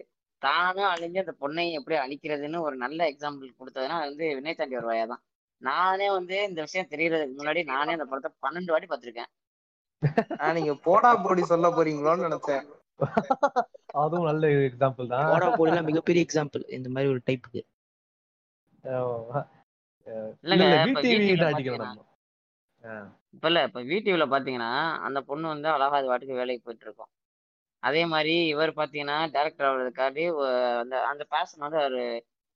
தானும் 0.43 0.91
அழிஞ்சு 0.93 1.19
அந்த 1.19 1.35
பொண்ணையும் 1.41 1.79
எப்படி 1.79 1.97
அழிக்கிறதுன்னு 1.97 2.59
ஒரு 2.61 2.77
நல்ல 2.77 3.01
எக்ஸாம்பிள் 3.11 3.59
கொடுத்ததுன்னா 3.59 3.97
அது 4.01 4.11
வந்து 4.11 4.29
வினய் 4.39 4.55
தாண்டி 4.55 4.79
வருவாயா 4.79 5.07
தான். 5.07 5.23
நானே 5.63 6.09
வந்து 6.11 6.37
இந்த 6.49 6.61
விஷயம் 6.61 6.91
தெரியறதுக்கு 6.93 7.39
முன்னாடி 7.41 7.63
நானே 7.73 7.93
அந்த 7.93 8.07
படத்தை 8.07 8.31
பன்னெண்டு 8.45 8.73
வாட்டி 8.73 8.89
பார்த்திருக்கேன். 8.89 9.31
நீங்க 10.57 10.75
போடா 10.85 11.11
போடி 11.25 11.43
சொல்ல 11.51 11.69
போறீங்களோன்னு 11.71 12.27
நினைச்சேன். 12.29 12.65
அதுவும் 14.01 14.29
நல்ல 14.29 14.47
எக்ஸாம்பிள் 14.69 15.11
தான். 15.13 15.27
போடா 15.31 15.49
போடிலாம் 15.59 15.89
மிகப்பெரிய 15.91 16.27
எக்ஸாம்பிள் 16.27 16.65
இந்த 16.79 16.89
மாதிரி 16.89 17.13
ஒரு 17.15 17.23
டைப்புக்கு 17.27 17.63
அஹ் 20.05 20.29
இல்ல 20.47 20.65
இப்ப 20.87 21.03
வீடியோல 21.05 21.47
பாத்தீங்கன்னா 21.47 21.91
இப்ப 23.35 23.49
இப்ப 24.83 25.07
அந்த 25.07 25.19
பொண்ணு 25.23 25.47
வந்து 25.49 25.69
அழகா 25.69 25.97
அது 25.99 26.11
வாட்டுக்கு 26.11 26.39
வேலைக்கு 26.39 26.65
போயிட்டு 26.65 26.87
இருக்கும். 26.87 27.11
அதே 27.83 28.03
மாதிரி 28.07 28.33
இவர் 28.47 28.73
பாத்தீங்கன்னா 28.77 29.17
டேரக்டர் 29.35 29.69
ஆகுறதுக்காண்டி 29.69 30.25
அந்த 30.83 30.95
அந்த 31.11 31.25
பேஷன் 31.31 31.65
வந்து 31.67 31.79
அவரு 31.81 32.03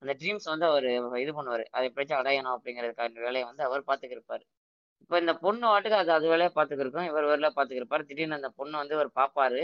அந்த 0.03 0.13
ட்ரீம்ஸ் 0.21 0.51
வந்து 0.53 0.67
அவர் 0.67 0.87
இது 1.23 1.33
பண்ணுவாரு. 1.35 1.65
அதை 1.71 1.85
எப்படியாச்சும் 1.89 2.21
அடையணும் 2.23 2.55
அப்படிங்கிறதுக்கான 2.57 3.21
வேலையை 3.21 3.45
வந்து 3.47 3.63
அவர் 3.63 3.87
பாத்துக்கிருப்பாரு. 3.87 4.45
இப்போ 5.05 5.17
இந்த 5.23 5.33
பொண்ணு 5.43 5.65
வாட்டுக்கு 5.71 5.97
அது 6.03 6.11
அது 6.17 6.27
வேலையை 6.33 6.51
பார்த்துக்கிருக்கோம் 6.55 7.07
இவர் 7.09 7.27
வேலையை 7.31 7.51
பார்த்துக்கிருப்பாரு 7.57 8.05
திடீர்னு 8.11 8.37
அந்த 8.39 8.51
பொண்ணு 8.59 8.75
வந்து 8.83 8.95
இவர் 8.99 9.11
பார்ப்பாரு 9.19 9.61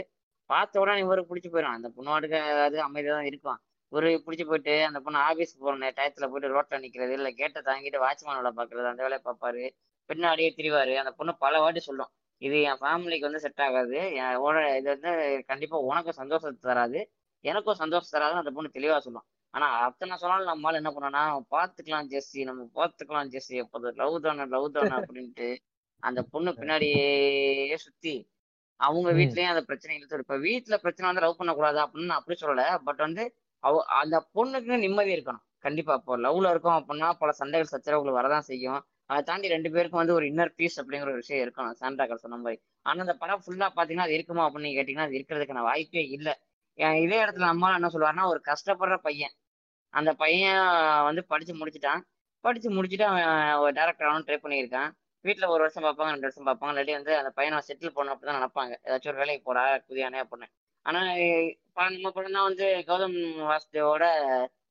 பார்த்த 0.50 0.82
உடனே 0.82 1.00
இவருக்கு 1.04 1.30
பிடிச்சி 1.30 1.50
போயிடும் 1.52 1.76
அந்த 1.76 1.88
பொண்ணு 1.96 2.10
வாட்டுக்கு 2.12 2.38
அது 2.66 2.78
அமைதியாக 2.86 3.14
தான் 3.18 3.28
இருக்கும். 3.30 3.58
ஒரு 3.92 4.08
பிடிச்சி 4.24 4.44
போயிட்டு 4.50 4.74
அந்த 4.88 4.98
பொண்ணு 5.04 5.18
ஆஃபீஸ் 5.28 5.54
போன 5.64 5.90
டயத்தில் 5.98 6.28
போயிட்டு 6.32 6.52
ரோட்டில் 6.56 6.82
நிற்கிறது 6.84 7.14
இல்லை 7.18 7.30
கேட்டை 7.40 7.60
தாங்கிட்டு 7.68 8.02
வாட்ச்மேன் 8.04 8.38
வேலை 8.40 8.52
பார்க்குறது 8.58 8.90
அந்த 8.92 9.02
வேலையை 9.06 9.22
பார்ப்பாரு 9.28 9.64
பின்னாடியே 10.10 10.50
திரிவாரு. 10.58 10.94
அந்த 11.02 11.12
பொண்ணு 11.18 11.32
பல 11.44 11.54
வாட்டி 11.64 11.82
சொல்லும். 11.88 12.10
இது 12.42 12.56
என் 12.68 12.80
ஃபேமிலிக்கு 12.82 13.28
வந்து 13.28 13.42
செட் 13.46 13.64
ஆகாது. 13.68 13.96
என் 14.20 14.36
இது 14.80 14.88
வந்து 14.94 15.10
கண்டிப்பாக 15.50 15.88
உனக்கும் 15.90 16.18
சந்தோஷத்தை 16.22 16.60
தராது. 16.70 17.00
எனக்கும் 17.44 17.80
சந்தோஷம் 17.82 18.14
தராதுன்னு 18.16 18.42
அந்த 18.44 18.52
பொண்ணு 18.58 18.76
தெளிவாக 18.78 19.00
சொல்லும். 19.06 19.26
ஆனா 19.54 19.66
அத்தனை 19.86 20.16
சொன்னாலும் 20.16 20.50
நம்மளால 20.50 20.80
என்ன 20.80 20.90
பண்ணோம்னா 20.96 21.22
பார்த்துக்கலாம் 21.54 22.08
ஜெஸ்ஸி 22.12 22.40
நம்ம 22.48 22.66
பார்த்துக்கலாம் 22.78 23.30
ஜெஸ்ஸி. 23.34 23.54
எப்போது 23.64 23.92
லவ் 24.00 24.16
தானே 24.26 24.44
லவ் 24.54 24.66
தானே 24.76 24.94
அப்படின்ட்டு 25.00 25.48
அந்த 26.02 26.20
பொண்ணு 26.32 26.50
பின்னாடியே 26.58 27.76
சுத்தி 27.84 28.14
அவங்க. 28.80 29.08
வீட்லயும் 29.18 29.52
அந்த 29.52 29.62
பிரச்சனை 29.70 29.96
இழுத்து 29.98 30.24
இப்ப 30.24 30.36
வீட்டுல 30.46 30.76
பிரச்சனை 30.84 31.06
வந்து 31.08 31.24
லவ் 31.24 31.38
பண்ணக்கூடாது 31.40 31.78
அப்படின்னு 31.84 32.10
நான் 32.10 32.20
அப்படி 32.20 32.38
சொல்லல. 32.42 32.62
பட் 32.88 33.02
வந்து 33.06 33.24
அவ 33.64 33.82
அந்த 34.02 34.16
பொண்ணுக்கு 34.36 34.76
நிம்மதி 34.84 35.12
இருக்கணும். 35.16 35.44
கண்டிப்பா 35.64 35.94
இப்போ 36.00 36.14
லவ்ல 36.26 36.50
இருக்கோம் 36.50 36.78
அப்படின்னா 36.78 37.08
பல 37.22 37.30
சண்டைகள் 37.40 37.72
சச்சரவுகள் 37.72 38.18
வரதான் 38.18 38.46
செய்யும். 38.50 38.80
அதை 39.10 39.20
தாண்டி 39.22 39.46
ரெண்டு 39.54 39.68
பேருக்கும் 39.74 40.00
வந்து 40.00 40.14
ஒரு 40.18 40.26
இன்னர் 40.26 40.52
பீஸ் 40.58 40.78
அப்படிங்கிற 40.80 41.10
ஒரு 41.12 41.22
விஷயம் 41.22 41.42
இருக்கணும். 41.44 41.76
சாண்டாக்கள் 41.82 42.22
சொன்ன 42.24 42.38
மாதிரி. 42.44 42.58
ஆனா 42.86 43.00
அந்த 43.00 43.14
படம் 43.22 43.42
ஃபுல்லா 43.44 43.68
பாத்தீங்கன்னா 43.78 44.06
அது 44.08 44.16
இருக்குமா 44.18 44.44
அப்படின்னு 44.46 44.76
கேட்டீங்கன்னா 44.78 45.08
அது 45.08 45.18
இருக்கிறதுக்கான 45.20 45.64
வாய்ப்பே 45.68 46.04
இல்லை. 46.16 46.34
இதே 47.04 47.18
இடத்துல 47.24 47.46
அம்மா 47.54 47.68
என்ன 47.74 47.90
சொல்லுவாருன்னா 47.94 48.26
ஒரு 48.32 48.40
கஷ்டப்படுற 48.50 48.96
பையன். 49.08 49.34
அந்த 49.94 50.10
பையன் 50.22 50.62
வந்து 51.08 51.22
படிச்சு 51.24 51.54
முடிச்சுட்டான். 51.60 52.02
படிச்சு 52.44 52.68
முடிச்சுட்டு 52.76 53.06
அவன் 53.10 53.58
ஒரு 53.62 53.72
டேரக்டர் 53.78 54.08
ஆகணும் 54.10 54.26
ட்ரை 54.28 54.38
பண்ணியிருக்கான். 54.44 54.90
வீட்டுல 55.24 55.48
ஒரு 55.54 55.60
வருஷம் 55.64 55.84
பார்ப்பாங்க 55.86 56.12
ரெண்டு 56.14 56.28
வருஷம் 56.28 56.46
பார்ப்பாங்க. 56.48 56.72
இல்லாட்டி 56.72 56.94
வந்து 56.98 57.12
அந்த 57.20 57.30
பையனை 57.38 57.58
செட்டில் 57.68 57.94
பண்ணணும் 57.96 58.14
அப்படிதான் 58.14 58.38
நினைப்பாங்க. 58.40 58.74
ஏதாச்சும் 58.86 59.12
ஒரு 59.12 59.20
வேலைக்கு 59.22 59.42
போறா 59.48 59.64
புதியானே 59.88 60.20
அப்படின்னு 60.24 60.48
ஆனா 60.86 61.00
நம்ம 61.76 62.10
படம் 62.10 62.36
தான் 62.36 62.48
வந்து 62.48 62.66
கௌதம் 62.88 63.18
வாசுதேவோட 63.50 64.04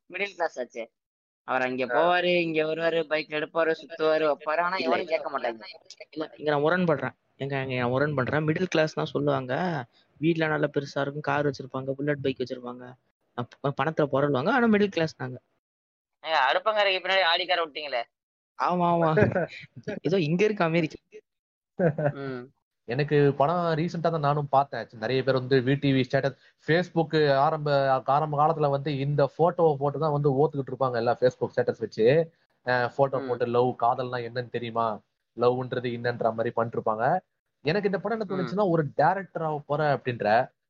மிடில் 0.09 0.35
கிளாஸ் 0.37 0.57
ஆச்சு. 0.61 0.83
அவர் 1.47 1.65
அங்க 1.65 1.85
போவாரு 1.85 2.31
இங்க 2.45 2.59
வருவாரு 2.69 2.99
பைக்ல 3.11 3.37
எடுப்பாரு 3.39 3.71
சுத்துவாரு 3.81 4.23
வைப்பாரு. 4.29 4.61
ஆனா 4.67 4.77
எவனும் 4.85 5.11
கேட்க 5.13 5.29
மாட்டாங்க. 5.33 5.63
இங்க 6.39 6.49
நான் 6.51 6.65
முரண்படுறேன். 6.65 7.15
எங்க 7.43 7.61
இங்க 7.63 7.75
நான் 7.81 7.93
முரண்படுறேன். 7.93 8.45
மிடில் 8.47 8.71
கிளாஸ் 8.73 8.97
தான் 8.99 9.11
சொல்லுவாங்க. 9.13 9.53
வீட்ல 10.21 10.47
நல்ல 10.47 10.65
பெருசா 10.75 11.01
இருக்கும். 11.03 11.27
கார் 11.29 11.47
வச்சிருப்பாங்க 11.47 11.93
புல்லட் 11.99 12.23
பைக் 12.23 12.41
வச்சிருப்பாங்க. 12.43 12.83
பணத்துல 13.79 14.05
புரளுவாங்க 14.13 14.49
ஆனா 14.55 14.67
மிடில் 14.67 14.95
கிளாஸ் 14.95 15.19
நாங்க. 15.21 15.37
அடுப்பங்கரைக்கு 16.45 17.03
பின்னாடி 17.03 17.23
ஆடிக்கார 17.31 17.59
விட்டீங்களே? 17.65 18.01
ஆமா 18.59 18.87
ஆமா. 18.93 19.09
ஏதோ 20.07 20.17
இங்க 20.27 20.41
இருக்கு 20.43 20.63
அமெரிக்கா. 20.63 20.97
ம். 22.21 22.41
எனக்கு 22.87 23.17
படம் 23.37 23.63
ரீசெண்டா 23.79 24.09
தான் 24.09 24.25
நானும் 24.27 24.49
பார்த்தேன். 24.49 24.87
நிறைய 25.03 25.19
பேர் 25.23 25.39
வந்து 25.39 25.57
விடிவி 25.67 26.01
ஸ்டேட்டஸ் 26.07 26.37
ஃபேஸ்புக் 26.67 27.15
ஆரம்ப 27.43 27.69
ஆரம்ப 28.15 28.37
காலத்துல 28.41 28.69
வந்து 28.75 28.91
இந்த 28.99 29.21
போட்டோவை 29.37 29.73
போட்டு 29.81 29.99
தான் 29.99 30.15
வந்து 30.17 30.29
ஓத்துக்கிட்டு 30.39 30.73
இருப்பாங்க 30.73 30.97
எல்லாம் 31.01 31.19
ஃபேஸ்புக் 31.19 31.53
ஸ்டேட்டஸ் 31.53 31.83
வச்சு. 31.85 32.07
போட்டோ. 32.97 33.17
போட்டு 33.27 33.45
லவ் 33.55 33.69
காதல்னா 33.83 34.19
என்னன்னு 34.27 34.55
தெரியுமா? 34.57 34.87
லவ்ன்றது 35.37 35.89
என்னன்ற 35.97 36.29
மாதிரி 36.37 36.51
பண்ணிட்டு 36.55 36.77
இருப்பாங்க. 36.77 37.05
எனக்கு 37.65 37.89
இந்த 37.89 37.99
படம் 37.99 38.19
என்ன. 38.19 38.27
தோணுச்சுன்னா 38.29 38.69
ஒரு 38.69 38.83
டேரக்டர் 38.97 39.45
ஆக 39.47 39.61
போற 39.65 39.81
அப்படின்ற 39.97 40.27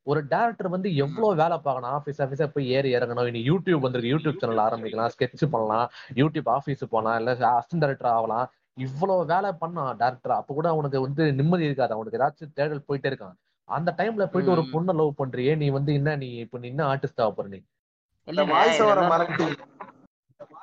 ஒரு 0.07 0.25
டேரக்டர் 0.29 0.69
வந்து. 0.69 0.89
எவ்வளவு 0.95 1.35
வேலை 1.35 1.57
பார்க்கணும்? 1.57 1.91
ஆபீஸ் 1.97 2.21
ஆபீஸா 2.21 2.47
போய் 2.53 2.69
ஏறி 2.69 2.95
இறங்கணும். 2.95 3.27
இனி 3.27 3.41
யூடியூப் 3.49 3.83
வந்திருக்கு. 3.85 4.13
யூடியூப் 4.13 4.39
சேனல் 4.39 4.63
ஆரம்பிக்கலாம். 4.67 5.11
ஸ்கெட்ச் 5.15 5.51
பண்ணலாம். 5.51 5.87
யூடியூப் 6.13 6.49
ஆபீஸ் 6.49 6.83
போலாம். 6.89 7.17
இல்ல 7.19 7.33
அசிஸ்டன்ட் 7.51 7.83
டைரக்டர் 7.83 8.11
ஆகலாம். 8.11 8.47
இவ்வளவு 8.77 9.25
வேலை 9.25 9.49
பண்ணான் 9.61 9.93
டேரக்டர் 10.01 10.37
அப்ப 10.39 10.53
கூட 10.53 10.67
அவனுக்கு 10.69 11.01
வந்து 11.01 11.23
நிம்மதி 11.33 11.65
இருக்காது. 11.65 11.93
அவனுக்கு 11.93 12.19
ஏதாச்சும் 12.19 12.53
தேடல் 12.53 12.85
போயிட்டே 12.87 13.09
இருக்கான். 13.11 13.35
அந்த 13.69 13.93
டைம்ல 13.97 14.25
போயிட்டு 14.25 14.53
ஒரு. 14.55 14.63
பொண்ணை 14.73 14.93
லவ் 14.95 15.17
பண்றியே. 15.17 15.55
நீ 15.57 15.69
வந்து 15.69 15.93
என்ன? 15.93 16.15
நீ 16.15 16.29
இப்ப 16.45 16.57
நீ 16.57 16.67
என்ன 16.67 16.83
ஆர்டிஸ்ட் 16.93 17.21
ஆக 17.25 17.31
போற 17.31 17.47
நீ? 17.47 17.59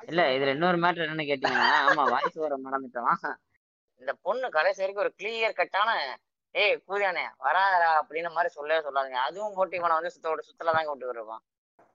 இல்ல 0.07 0.23
இதுல 0.37 0.51
இன்னொரு 0.55 0.79
மேட்டர் 0.79 1.05
என்னன்னு 1.05 1.29
கேட்டீங்கன்னா 1.31 1.69
ஆமா 1.87 2.05
வாய்ஸ் 2.11 2.37
வர 2.45 2.55
மறந்துட்டோம் 2.65 3.09
இந்த 4.03 4.13
பொண்ணு 4.25 4.47
கடைசி 4.51 4.81
வரைக்கும் 4.83 5.05
ஒரு 5.05 5.13
கிளியர் 5.19 5.59
கட்டான 5.59 5.91
ஏய் 6.55 6.77
கூதியானே 6.85 7.25
வராதடா 7.45 7.89
அப்படின்னு 8.01 8.31
மாதிரி 8.33 8.51
சொல்லவே 8.55 8.85
சொல்லாதுங்க. 8.87 9.19
அதுவும் 9.27 9.57
போட்டு 9.57 9.79
இவனை 9.79 9.97
வந்து 9.99 10.15
சுத்தோட 10.15 10.43
சுத்தல 10.49 10.75
தாங்க 10.77 10.93
விட்டு 10.93 11.11
வருவான் 11.11 11.43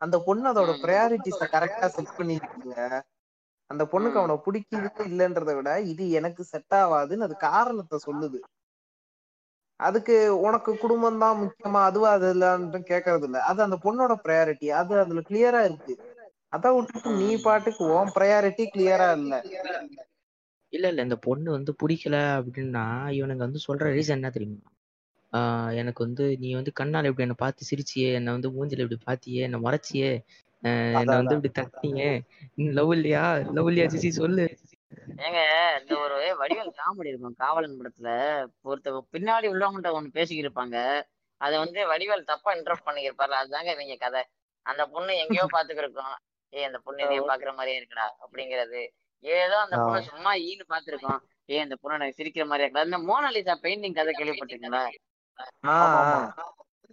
அந்த 0.01 0.15
பொண்ணு 0.27 0.45
அதோட 0.51 0.71
ப்ரையாரிட்டிஸ 0.83 1.41
கரெக்டா 1.53 1.87
செட் 1.95 2.15
பண்ணிருக்குங்க. 2.17 2.75
அந்த 3.69 3.83
பொண்ணுக்கு 3.91 4.19
அவனை 4.21 4.35
பிடிக்குது 4.45 4.87
இல்லைன்றதை 5.09 5.53
விட 5.57 5.71
இது 5.91 6.05
எனக்கு 6.19 6.41
செட் 6.51 6.75
ஆகாதுன்னு 6.79 7.27
அது 7.27 7.35
காரணத்தை 7.47 7.97
சொல்லுது. 8.07 8.39
அதுக்கு 9.79 10.15
உனக்கு 10.45 10.71
குடும்பம் 10.77 11.21
தான் 11.23 11.39
முக்கியமா 11.41 11.79
அதுவா 11.89 12.09
அது 12.17 12.27
இல்லன்ட்டு 12.33 12.79
கேக்குறது 12.89 13.27
இல்ல. 13.29 13.37
அது 13.49 13.59
அந்த 13.65 13.77
பொண்ணோட 13.85 14.15
ப்ரையாரிட்டி 14.25 14.67
அது 14.79 14.99
அதுல 15.03 15.23
கிளியரா 15.29 15.61
இருக்கு. 15.69 15.93
அத 16.53 16.71
விட்டுட்டு 16.75 17.09
நீ 17.19 17.29
பாட்டுக்கு 17.43 17.83
உன் 17.95 18.13
ப்ரையாரிட்டி 18.15 18.63
கிளியரா 18.73 19.09
இல்ல. 19.19 19.33
இல்ல 20.73 20.85
இல்ல 20.91 21.01
இந்த 21.03 21.17
பொண்ணு 21.25 21.49
வந்து 21.55 21.71
பிடிக்கல 21.77 22.17
அப்படின்னா 22.37 22.85
இவனுங்க 23.17 23.43
வந்து 23.47 23.65
சொல்ற 23.65 23.93
ரீசன் 23.93 24.17
என்ன 24.17 24.31
தெரியுமா? 24.31 24.69
ஆஹ் 25.33 25.71
எனக்கு 25.79 26.01
வந்து 26.03 26.25
நீ 26.39 26.49
வந்து 26.55 26.71
கண்ணால 26.73 27.09
இப்படி 27.09 27.25
என்ன 27.25 27.37
பார்த்து 27.37 27.69
சிரிச்சியே 27.69 28.09
என்னை 28.17 28.35
வந்து 28.35 28.49
மூஞ்சில 28.55 28.85
இப்படி 28.85 28.99
பாத்தியே 29.05 29.41
என்ன 29.47 29.59
மறைச்சியே 29.63 30.11
ஆஹ் 30.63 30.97
என்னை 30.97 31.15
வந்து 31.19 31.37
இப்படி 31.37 31.51
தட்டினியே. 31.59 32.11
லவ் 32.77 32.91
இல்லையா? 32.95 33.23
லவ் 33.55 33.69
இல்லையா 33.69 33.87
ஜிசி 33.93 34.11
சொல்லு. 34.19 34.45
ஏங்க 35.17 35.39
இந்த 35.79 35.93
ஒரு 36.01 36.17
வடிவேல் 36.39 36.71
காமெடி 36.77 37.11
இருக்கும் 37.11 37.37
காவலன் 37.37 37.77
படத்துல. 37.77 38.09
ஒருத்த 38.65 38.93
பின்னாடி 39.13 39.47
உள்ளவங்கள்ட்ட 39.51 39.91
ஒண்ணு 39.97 40.15
பேசிக்கிட்டு 40.17 40.47
இருப்பாங்க 40.47 40.77
அதை 41.41 41.55
வந்து 41.59 41.79
வடிவேல் 41.91 42.29
தப்பா 42.31 42.51
இன்டர்ப்ட் 42.57 42.87
பண்ணியிருப்பார்ல 42.87 43.41
அதுதாங்க 43.41 43.69
இவங்க 43.75 43.95
கதை. 43.99 44.21
அந்த 44.65 44.83
பொண்ணு 44.89 45.11
எங்கேயோ 45.23 45.45
பாத்துக்கிருக்கோம் 45.55 46.15
ஏய் 46.53 46.67
அந்த 46.67 46.79
பொண்ணு 46.85 47.03
என்னைய 47.03 47.21
பாக்குற 47.27 47.51
மாதிரியே 47.53 47.79
இருக்குடா 47.79 48.07
அப்படிங்கிறது. 48.23 48.81
ஏதோ 49.23 49.55
அந்த 49.63 49.75
பொண்ணு 49.81 50.09
சும்மா 50.09 50.31
ஈன்னு 50.45 50.65
பாத்துருக்கோம் 50.69 51.19
ஏய் 51.49 51.63
அந்த 51.63 51.75
பொண்ணு 51.75 51.97
எனக்கு 51.97 52.17
சிரிக்கிற 52.19 52.45
மாதிரியா 52.47 52.67
இருக்கா 52.67 52.87
இந்த 52.89 52.99
மோனாலிசா 53.07 53.55
பெயிண்டிங் 53.63 53.97
கதை 53.97 54.11
கேள்விப்பட்டிருக்கீங்களா? 54.13 54.83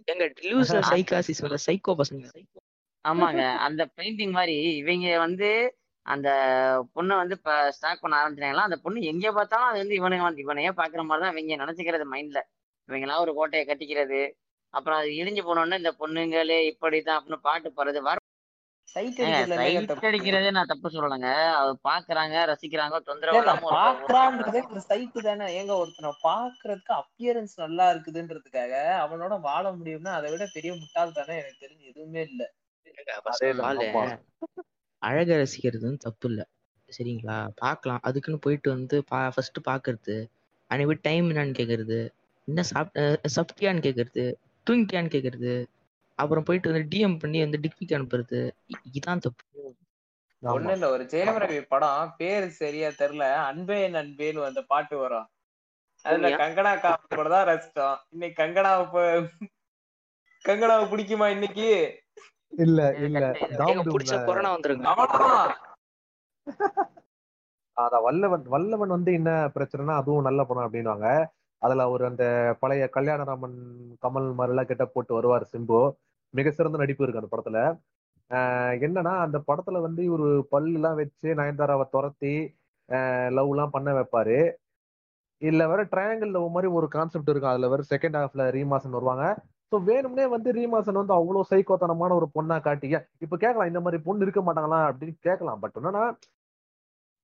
எங்க 0.07 0.23
லூசர் 0.49 0.79
அது 0.79 0.91
சைக்காசிஸ் 0.91 1.43
வர 1.45 1.57
சைக்கோ 1.65 1.93
பசங்க. 1.99 2.25
ஆமாங்க. 3.05 3.41
அந்த 3.65 3.81
பெயிண்டிங் 3.97 4.33
மாதிரி 4.37 4.55
இவங்க 4.81 5.09
வந்து 5.17 5.49
அந்த 6.05 6.29
பொண்ணை 6.95 7.15
வந்து 7.17 7.35
இப்ப 7.39 7.53
ஸ்டாக் 7.71 8.01
பண்ண 8.03 8.15
ஆரம்பிச்சாங்களா 8.19 8.67
அந்த 8.67 8.77
பொண்ணு 8.83 9.09
எங்க 9.11 9.27
பார்த்தாலும் 9.31 9.69
அது 9.69 9.81
வந்து 9.83 9.97
இவனை 9.99 10.19
வந்து 10.19 10.43
இவனையே 10.45 10.71
பாக்குற 10.79 11.01
மாதிரி 11.05 11.23
தான் 11.23 11.33
இவங்க 11.35 11.57
நினைச்சுக்கிறது 11.63 12.05
மைண்ட்ல 12.13 12.41
இவங்கெல்லாம் 12.89 13.23
ஒரு 13.25 13.33
கோட்டையை 13.37 13.65
கட்டிக்கிறது. 13.65 14.21
அப்புறம் 14.73 14.99
அது 14.99 15.09
இடிஞ்சு 15.19 15.41
போனோடனே 15.43 15.79
இந்த 15.81 15.91
பொண்ணுங்களே 15.99 16.59
இப்படிதான் 16.71 17.17
அப்படின்னு 17.19 17.45
பாட்டு 17.47 17.69
பாடுறது. 17.77 18.01
வர 18.09 18.17
சைட் 18.95 19.19
சைட் 19.51 19.91
அடிக்கிறதே 20.09 20.51
நான் 20.51 20.69
தப்பு 20.71 20.87
சொல்லலைங்க. 20.89 21.31
அது 21.59 21.71
பாக்குறாங்க 21.89 22.35
ரசிக்கிறாங்க 22.51 22.99
தொந்தரவு 22.99 23.41
பாக்குறான்றதே 23.73 24.61
ஒரு 24.71 24.81
சைட்டு 24.89 25.21
தானே. 25.21 25.47
ஏங்க 25.59 25.73
ஒருத்தனை 25.77 26.11
பாக்குறதுக்கு 26.23 26.93
அப்பியரன்ஸ் 26.93 27.55
நல்லா 27.57 27.87
இருக்குதுன்றதுக்காக 27.93 28.73
அவனோட 29.03 29.39
வாழ 29.39 29.71
முடியும்னா 29.71 30.13
அதை 30.13 30.29
விட 30.31 30.47
பெரிய 30.53 30.73
முட்டாள் 30.73 31.11
தானே 31.11 31.35
எனக்கு 31.37 31.63
தெரிஞ்சு 31.65 31.85
எதுவுமே 31.85 32.23
இல்ல. 32.23 32.41
அழக 35.01 35.35
ரசிக்கிறது 35.37 35.83
வந்து 35.83 35.97
தப்பு 35.97 36.27
இல்ல. 36.29 36.41
சரிங்களா? 36.89 37.47
பார்க்கலாம் 37.55 38.03
அதுக்குன்னு 38.03 38.39
போயிட்டு 38.41 38.69
வந்து 38.69 39.03
பா 39.03 39.29
ஃபர்ஸ்ட் 39.29 39.59
பாக்குறது. 39.65 40.15
அன்னைக்கு 40.71 40.95
டைம் 41.01 41.27
என்னன்னு 41.29 41.57
கேக்குறது? 41.59 41.99
என்ன 42.47 42.61
சாப்பிட்ட 42.63 43.29
சாப்பிட்டியான்னு 43.35 43.85
கேக்குறது? 43.87 44.23
தூங்கிட்டியான்னு 44.67 45.13
கேக்குறது? 45.15 45.53
அப்புறம் 46.19 46.43
போயிட்டு 46.43 46.71
வந்து 46.71 46.87
டிஎம் 46.95 47.19
பண்ணி 47.19 47.39
வந்து 47.39 47.59
டிக்பிக் 47.61 47.89
அனுப்புறது. 47.89 48.51
இ- 48.67 48.89
இதான் 48.93 49.19
தப்பு. 49.19 49.75
ஒண்ணு 50.43 50.71
இல்ல 50.71 50.89
ஒரு 50.89 51.03
ஜெயம் 51.03 51.41
ரவி 51.41 51.61
படம் 51.61 52.13
பேரு 52.17 52.49
சரியா 52.49 52.89
தெரியல. 52.89 53.33
அன்பே 53.33 53.83
என் 53.83 53.93
அன்பேன்னு 53.93 54.45
அந்த 54.45 54.61
பாட்டு 54.61 54.97
வரும். 54.97 55.27
அதுல 56.03 56.29
கங்கனா 56.29 56.75
காப்போட 56.75 57.29
தான் 57.29 57.47
ரசிச்சோம். 57.47 57.97
இன்னைக்கு 58.09 58.43
கங்கனாவை 58.43 59.27
கங்கனாவை 60.45 60.85
பிடிக்குமா 60.87 61.27
இன்னைக்கு? 61.27 62.01
இல்ல 62.57 62.95
இல்ல. 62.95 63.31
பிடிச்சா 63.31 64.25
கொரோனா 64.25 64.57
வந்துருங்க. 64.57 64.87
அதான் 67.81 68.01
வல்லவன் 68.01 68.43
வல்லவன் 68.43 68.89
வந்து 68.89 69.13
என்ன 69.13 69.47
பிரச்சனைனா 69.47 69.95
அதுவும் 69.95 70.23
நல்ல 70.23 70.43
படம் 70.43 70.73
அப்படின்னுவாங்க. 70.73 71.25
அதுல 71.57 71.83
அவர் 71.83 72.03
அந்த 72.03 72.55
பழைய 72.59 72.89
கல்யாணராமன் 72.95 73.55
கமல் 74.01 74.33
மாதிரி 74.33 74.47
எல்லாம் 74.47 74.65
கெட்ட 74.65 74.85
போட்டு 74.85 75.13
வருவார் 75.13 75.49
சிம்பு. 75.51 75.91
மிக 76.33 76.51
சிறந்த 76.57 76.77
நடிப்பு 76.81 77.03
இருக்கு 77.03 77.21
அந்த 77.21 77.31
படத்துல. 77.33 77.59
என்னன்னா 78.85 79.13
அந்த 79.25 79.37
படத்துல 79.49 79.77
வந்து 79.87 80.01
இவரு 80.09 80.27
பல்லு 80.53 80.73
எல்லாம் 80.79 80.97
வச்சு 81.01 81.29
நயன்தாராவை 81.39 81.85
துரத்தி 81.93 82.33
லவ் 83.37 83.51
எல்லாம் 83.53 83.73
பண்ண 83.75 83.89
வைப்பாரு. 83.97 84.37
இல்ல 85.41 85.61
வேற 85.71 85.81
ட்ரையாங்கிள் 85.91 86.33
லவ் 86.35 86.53
மாதிரி 86.55 86.69
ஒரு 86.77 86.87
கான்செப்ட் 86.95 87.31
இருக்கும். 87.31 87.53
அதுல 87.53 87.69
வேற 87.73 87.83
செகண்ட் 87.93 88.17
ஹாஃப்ல 88.19 88.45
ரீமாசன் 88.57 88.97
வருவாங்க. 88.97 89.25
ஸோ 89.71 89.77
வேணும்னே 89.89 90.25
வந்து 90.35 90.49
ரீமாசன் 90.57 90.99
வந்து 91.01 91.15
அவ்வளோ 91.17 91.41
சைக்கோத்தனமான 91.51 92.11
ஒரு 92.19 92.27
பொண்ணா 92.35 92.57
காட்டிய 92.67 92.97
இப்ப 93.25 93.35
கேட்கலாம் 93.43 93.69
இந்த 93.71 93.81
மாதிரி 93.85 93.99
பொண்ணு 94.07 94.25
இருக்க 94.25 94.41
மாட்டாங்களா 94.47 94.79
அப்படின்னு 94.89 95.15
கேட்கலாம். 95.27 95.59
பட் 95.63 95.77
என்னன்னா 95.79 96.03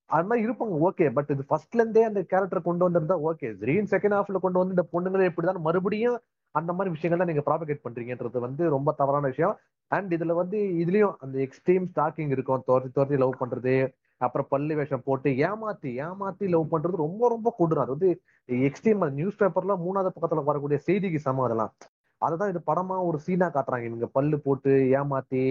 அது 0.10 0.28
மாதிரி 0.30 0.46
இருப்பாங்க 0.48 0.76
ஓகே 0.88 1.06
பட் 1.18 1.32
இது 1.34 1.44
ஃபர்ஸ்ட்ல 1.50 1.82
இருந்தே 1.82 2.04
அந்த 2.10 2.22
கேரக்டர் 2.32 2.68
கொண்டு 2.68 2.86
வந்திருந்தா 2.88 3.16
ஓகே 3.30 3.48
ரீன் 3.70 3.88
செகண்ட் 3.94 4.16
ஹாஃப்ல 4.18 4.40
கொண்டு 4.44 4.62
வந்து 4.62 4.76
இந்த 4.78 4.86
பொண்ணுங்களே 4.94 5.30
இப்படிதான் 5.30 5.66
மறுபடியும் 5.68 6.18
அந்த 6.60 6.72
மாதிரி 6.76 6.94
விஷயங்கள் 6.96 7.22
தான் 7.22 7.32
நீங்க 7.32 7.44
ப்ராபகேட் 7.48 7.86
பண்றீங்கன்றது 7.86 8.40
வந்து 8.46 8.64
ரொம்ப 8.76 8.90
தவறான 9.02 9.30
விஷயம். 9.34 9.56
அண்ட் 9.92 10.12
இதுல 10.18 10.34
வந்து 10.42 10.58
இதுலயும் 10.84 11.16
அந்த 11.24 11.38
எக்ஸ்ட்ரீம் 11.46 11.86
ஸ்டாக்கிங் 11.92 12.32
இருக்கும். 12.36 12.64
துரத்தி 12.68 12.90
துரத்தி 12.98 13.18
லவ் 13.24 13.42
பண்றது 13.42 13.76
அப்புறம் 14.22 14.48
பல்லு 14.54 14.74
வேஷம் 14.80 15.06
போட்டு 15.08 15.30
ஏமாத்தி 15.48 15.90
ஏமாத்தி 16.06 16.46
லவ் 16.54 16.72
பண்றது 16.74 17.04
ரொம்ப 17.06 17.30
ரொம்ப 17.34 17.48
கொடூரம். 17.60 17.84
அது 17.86 17.96
வந்து 17.98 18.12
எக்ஸ்ட்ரீம் 18.50 19.04
நியூஸ் 19.20 19.40
பேப்பர்ல 19.42 19.76
மூணாவது 19.86 20.16
பக்கத்துல 20.16 20.44
வரக்கூடிய 20.50 20.80
செய்திக்கு 20.88 21.20
சமம் 21.28 21.46
அதெல்லாம். 21.48 21.74
அதுதான் 22.22 22.52
இது 22.54 22.62
படமா 22.70 22.98
ஒரு 23.10 23.18
சீனா 23.26 23.48
காட்டுறாங்க. 23.56 23.86
இவங்க 23.92 24.08
பல்லு 24.18 24.38
போட்டு 24.46 24.72
ஏமாத்தி 25.00 25.42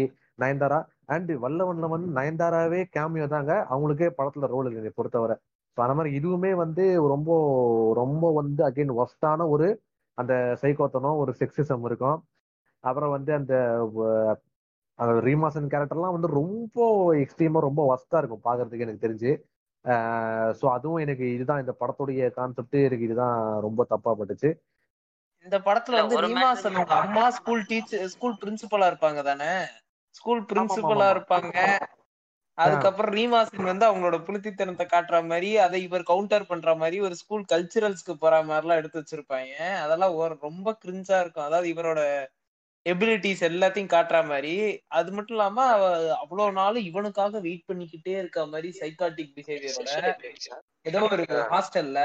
நயன்தாரா. 0.42 0.78
அண்ட் 1.14 1.32
வல்லவன்ல 1.44 1.88
வந்து 1.94 2.08
நயன்தாராவே 2.18 2.80
கேமியோ 2.96 3.26
தாங்க. 3.34 3.52
அவங்களுக்கே 3.72 4.08
படத்துல 4.18 4.48
ரோல் 4.54 4.70
இல்லை 4.70 4.92
பொறுத்தவரை. 4.98 5.36
ஸோ 5.76 5.80
அந்த 5.84 5.94
மாதிரி 5.98 6.10
இதுவுமே 6.18 6.50
வந்து 6.64 6.84
ரொம்ப 7.12 7.30
ரொம்ப 7.94 8.24
வந்து 8.32 8.62
அகைன் 8.68 8.92
ஒஸ்டான 9.02 9.46
ஒரு 9.54 9.68
அந்த 10.14 10.58
சைக்கோத்தனம் 10.62 11.16
ஒரு 11.16 11.34
செக்ஸிசம் 11.38 11.84
இருக்கும். 11.84 12.24
அப்புறம் 12.80 13.10
வந்து 13.10 13.32
அந்த 13.34 13.54
வ- 13.96 14.34
ரீமாசன் 14.98 15.66
கேரக்டர்லாம் 15.66 16.12
வந்து 16.12 16.26
ரொம்ப 16.26 17.14
எக்ஸ்ட்ரீமா 17.14 17.58
ரொம்ப 17.58 17.80
ஒஸ்டா 17.94 18.18
இருக்கும் 18.18 18.44
பாக்குறதுக்கு 18.44 18.78
எனக்கு 18.78 19.08
தெரிஞ்சு. 19.08 19.52
ஸோ 20.60 20.70
அதுவும் 20.70 20.96
எனக்கு 20.96 21.34
இதுதான் 21.34 21.60
இந்த 21.60 21.74
படத்துடைய 21.80 22.30
கான்செப்ட் 22.30 22.74
எனக்கு 22.74 23.04
இதுதான் 23.04 23.60
ரொம்ப 23.60 23.84
தப்பா 23.84 24.14
பட்டுச்சு. 24.14 24.54
இந்த 25.44 25.58
படத்துல 25.58 25.90
வந்து 25.90 26.20
ரீமாசனோட 26.20 26.76
மேட்டர் 26.76 27.00
அம்மா 27.00 27.30
ஸ்கூல் 27.30 27.64
டீச்சர் 27.66 28.06
ஸ்கூல் 28.06 28.36
பிரின்சிபலா 28.44 28.84
இருப்பாங்க 28.84 29.22
தானே? 29.22 29.66
ஸ்கூல் 30.10 30.42
பிரின்சிபலா 30.42 31.06
இருப்பாங்க. 31.14 31.78
அதுக்கப்புறம் 32.58 33.14
ரீமாசன் 33.16 33.70
வந்து 33.70 33.84
அவங்களோட 33.86 34.16
புனித்தித்தனத்தை 34.26 34.84
காட்டுற 34.86 35.16
மாதிரி 35.30 35.48
அதை 35.64 35.78
இவர் 35.86 36.10
கவுண்டர் 36.10 36.50
பண்ற 36.50 36.72
மாதிரி 36.82 36.96
ஒரு 37.06 37.14
ஸ்கூல் 37.20 37.44
கல்ச்சுரல்ஸ்க்கு 37.52 38.14
போற 38.14 38.34
மாதிரி 38.42 38.64
எல்லாம் 38.64 38.80
எடுத்து 38.80 39.00
வச்சிருப்பாங்க. 39.00 39.54
அதெல்லாம் 39.84 40.14
ஒரு 40.20 40.34
ரொம்ப 40.42 40.76
கிரிஞ்சா 40.82 41.18
இருக்கும். 41.22 41.46
அதாவது 41.46 41.68
இவரோட 41.74 42.00
எபிலிட்டிஸ் 42.86 43.42
எல்லாத்தையும் 43.48 43.92
காட்டுற 43.94 44.18
மாதிரி. 44.30 44.54
அது 44.98 45.10
மட்டும் 45.12 45.36
இல்லாம 45.36 45.58
அவ 45.74 45.84
அவ்வளவு 46.22 46.56
நாள் 46.60 46.78
இவனுக்காக 46.90 47.40
வெயிட் 47.46 47.68
பண்ணிக்கிட்டே 47.70 48.14
இருக்க 48.20 48.46
மாதிரி 48.46 48.70
சைக்காட்டிக் 48.80 49.34
பிஹேவியரோட 49.38 50.14
ஏதோ 50.86 51.02
ஒரு 51.08 51.24
ஹாஸ்டல்ல 51.52 52.00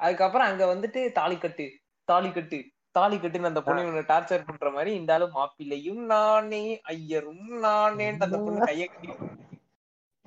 அதுக்கப்புறம் 0.00 0.48
அங்க 0.50 0.64
வந்துட்டு 0.66 1.00
தாலி 1.18 1.36
கட்டு 1.38 1.66
தாலி 2.08 2.30
கட்டு 2.30 2.58
தாலி 2.94 3.16
கட்டுன்னு 3.16 3.50
அந்த 3.50 3.62
பொண்ணு 3.66 3.84
இவனை 3.84 4.02
டார்ச்சர் 4.10 4.48
பண்ற 4.48 4.68
மாதிரி 4.70 4.90
இந்த 4.94 5.12
ஆளு 5.14 5.26
மாப்பிள்ளையும் 5.36 6.02
நானே 6.10 6.64
ஐயரும் 6.92 7.46
நானேன்ட்டு 7.64 8.26
அந்த 8.28 8.38
பொண்ணு 8.44 8.68
கைய 8.70 8.86
கட்டி 8.86 9.08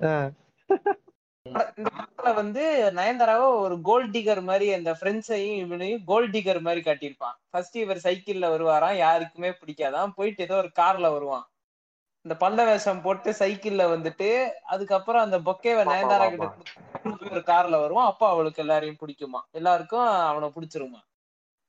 இந்த 0.00 1.90
படத்துல 1.90 2.30
வந்து 2.34 2.62
நயன்தாராவை 2.96 3.46
ஒரு 3.60 3.76
கோல்ட் 3.80 4.10
டிகர் 4.16 4.40
மாதிரி 4.42 4.66
அந்த 4.72 4.90
ஃப்ரெண்ட்ஸையும் 4.98 5.56
இவனையும் 5.56 6.02
கோல்ட் 6.04 6.34
டிகர் 6.36 6.60
மாதிரி 6.60 6.80
காட்டியிருப்பான். 6.80 7.36
ஃபர்ஸ்ட் 7.50 7.76
இவர் 7.76 8.04
சைக்கிள்ல 8.04 8.48
வருவாராம் 8.54 8.96
யாருக்குமே 8.96 9.50
பிடிக்காதான் 9.60 10.14
போயிட்டு 10.16 10.42
ஏதோ 10.42 10.56
ஒரு 10.56 10.70
கார்ல 10.80 11.12
வருவான். 11.12 11.46
இந்த 12.24 12.34
பல்ல 12.40 12.64
வேஷம் 12.64 13.02
போட்டு 13.02 13.30
சைக்கிள்ல 13.38 13.82
வந்துட்டு 13.92 14.28
அதுக்கப்புறம் 14.66 15.22
அந்த 15.22 15.38
பொக்கேவை 15.38 15.82
நயன்தாரா 15.90 16.26
கிட்ட 16.30 16.48
ஒரு 17.30 17.42
கார்ல 17.46 17.76
வருவான். 17.80 18.10
அப்ப 18.12 18.24
அவளுக்கு 18.28 18.62
எல்லாரையும் 18.62 19.00
பிடிக்குமா 19.02 19.40
எல்லாருக்கும் 19.50 20.08
அவனை 20.30 20.48
பிடிச்சிருமா 20.56 21.00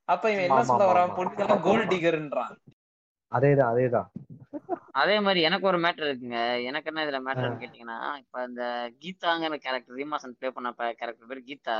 அப்ப 0.08 0.26
இவன் 0.32 0.48
என்ன 0.48 0.64
சொல்ல 0.64 0.86
வரான்? 0.86 1.10
ஆமா. 1.10 1.18
பொண்ணுங்கெல்லாம் 1.18 1.62
கோல்ட் 1.62 1.92
டிகர்ன்றான் 1.94 2.56
அதேதான் 3.32 3.72
அதேதான். 3.74 4.08
அதே 4.96 5.16
மாதிரி 5.20 5.42
எனக்கு 5.42 5.66
ஒரு 5.68 5.80
மேட்டர் 5.84 6.08
இருக்குங்க. 6.10 6.38
எனக்கு 6.70 6.90
என்ன 6.92 7.04
இதுல 7.06 7.20
மேட்டர்னு 7.26 7.62
கேட்டீங்கன்னா 7.62 7.98
இப்ப 8.22 8.44
இந்த 8.46 8.64
கீதாங்கிற 9.02 9.58
கேரக்டர் 9.66 9.98
ரீமாசன் 10.00 10.36
ப்ளே 10.40 10.50
பண்ண 10.50 10.70
கேரக்டர் 10.94 11.30
பேர் 11.32 11.48
கீதா. 11.50 11.78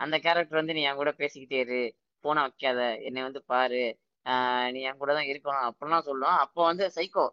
அந்த 0.00 0.16
கேரக்டர் 0.18 0.60
வந்து 0.60 0.74
நீ 0.74 0.82
என் 0.82 1.00
கூட 1.00 1.10
பேசிக்கிட்டே 1.18 1.60
இரு. 1.64 1.80
போனை 2.24 2.40
வைக்காத. 2.42 2.80
என்னை 3.08 3.22
வந்து 3.22 3.40
பாரு. 3.46 3.82
ஆஹ் 4.26 4.68
நீ 4.74 4.80
என் 4.82 5.00
கூட 5.00 5.10
தான் 5.14 5.30
இருக்கணும் 5.30 5.66
அப்படிலாம் 5.68 6.06
சொல்லுவோம் 6.08 6.38
அப்போ 6.44 6.60
வந்து 6.70 6.84
சைக்கோ 6.96 7.26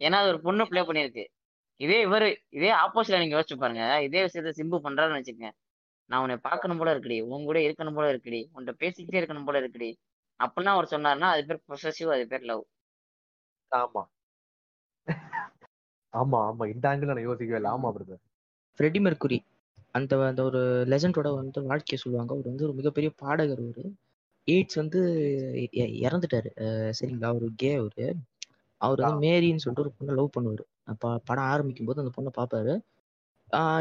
ஏன்னா 0.00 0.18
அது 0.20 0.30
ஒரு 0.32 0.40
பொண்ணு 0.40 0.64
ப்ளே 0.66 0.82
பண்ணியிருக்கு. 0.82 1.24
இதே 1.80 1.98
இவரு 2.06 2.28
இதே 2.50 2.70
ஆப்போசிட்ல 2.82 3.20
நீங்க 3.20 3.36
யோசிச்சு 3.36 3.56
பாருங்க. 3.58 3.84
இதே 4.06 4.20
விஷயத்த 4.26 4.52
சிம்பு 4.58 4.78
பண்றாருன்னு 4.86 5.20
வச்சுக்கங்க. 5.20 5.50
நான் 6.10 6.22
உன்னை 6.24 6.38
பார்க்கணும் 6.46 6.80
போல 6.80 6.94
இருக்குடி. 6.94 7.18
உன் 7.32 7.46
கூட 7.46 7.58
இருக்கணும் 7.66 7.98
போல 7.98 8.08
இருக்குடி. 8.14 8.40
உன்கிட்ட 8.54 8.74
பேசிக்கிட்டே 8.82 9.20
இருக்கணும் 9.20 9.48
போல 9.48 9.60
இருக்குடி. 9.60 9.90
அப்படிலாம் 10.40 10.76
அவர் 10.76 10.92
சொன்னாருன்னா 10.94 11.30
அது 11.34 11.44
பேர் 11.46 11.64
பொசசிவ் 11.68 12.14
அது 12.16 12.24
பேர் 12.28 12.48
லவ் 12.50 12.64
ஆமா. 13.72 14.02
ஆமா 16.14 16.38
ஆமா. 16.48 16.64
இந்த 16.74 16.84
ஆங்கிள் 16.90 17.10
நான் 17.10 17.26
யோசிக்கவே 17.28 17.58
இல்லை. 17.60 17.70
ஆமா 17.76 17.88
பிரதர் 17.96 18.22
ஃப்ரெடி 18.78 19.00
மெர்க்குரி 19.06 19.38
அந்த 19.94 20.14
அந்த 20.28 20.42
ஒரு 20.48 20.60
லெஜண்டோட 20.92 21.28
வந்து 21.34 21.58
வாழ்க்கையை 21.70 21.98
சொல்லுவாங்க. 22.02 22.32
அவர் 22.34 22.50
வந்து 22.50 22.66
ஒரு 22.66 22.74
மிகப்பெரிய 22.78 23.10
பாடகர் 23.22 23.62
அவரு. 23.64 23.84
எய்ட்ஸ் 24.48 24.80
வந்து 24.80 25.00
இறந்துட்டாரு. 26.04 26.50
சரிங்களா? 26.98 27.28
அவரு 27.32 27.48
கே 27.62 27.70
அவரு. 27.82 28.06
அவர் 28.80 29.02
வந்து 29.02 29.22
மேரின்னு 29.24 29.62
சொல்லிட்டு 29.64 29.84
ஒரு 29.84 29.92
பொண்ணை 29.98 30.14
லவ் 30.18 30.34
பண்ணுவாரு. 30.36 30.64
அப்ப 30.92 31.12
படம் 31.28 31.50
ஆரம்பிக்கும் 31.52 31.88
போது 31.90 32.02
அந்த 32.04 32.12
பொண்ணை 32.16 32.32
பார்ப்பாரு 32.38 32.74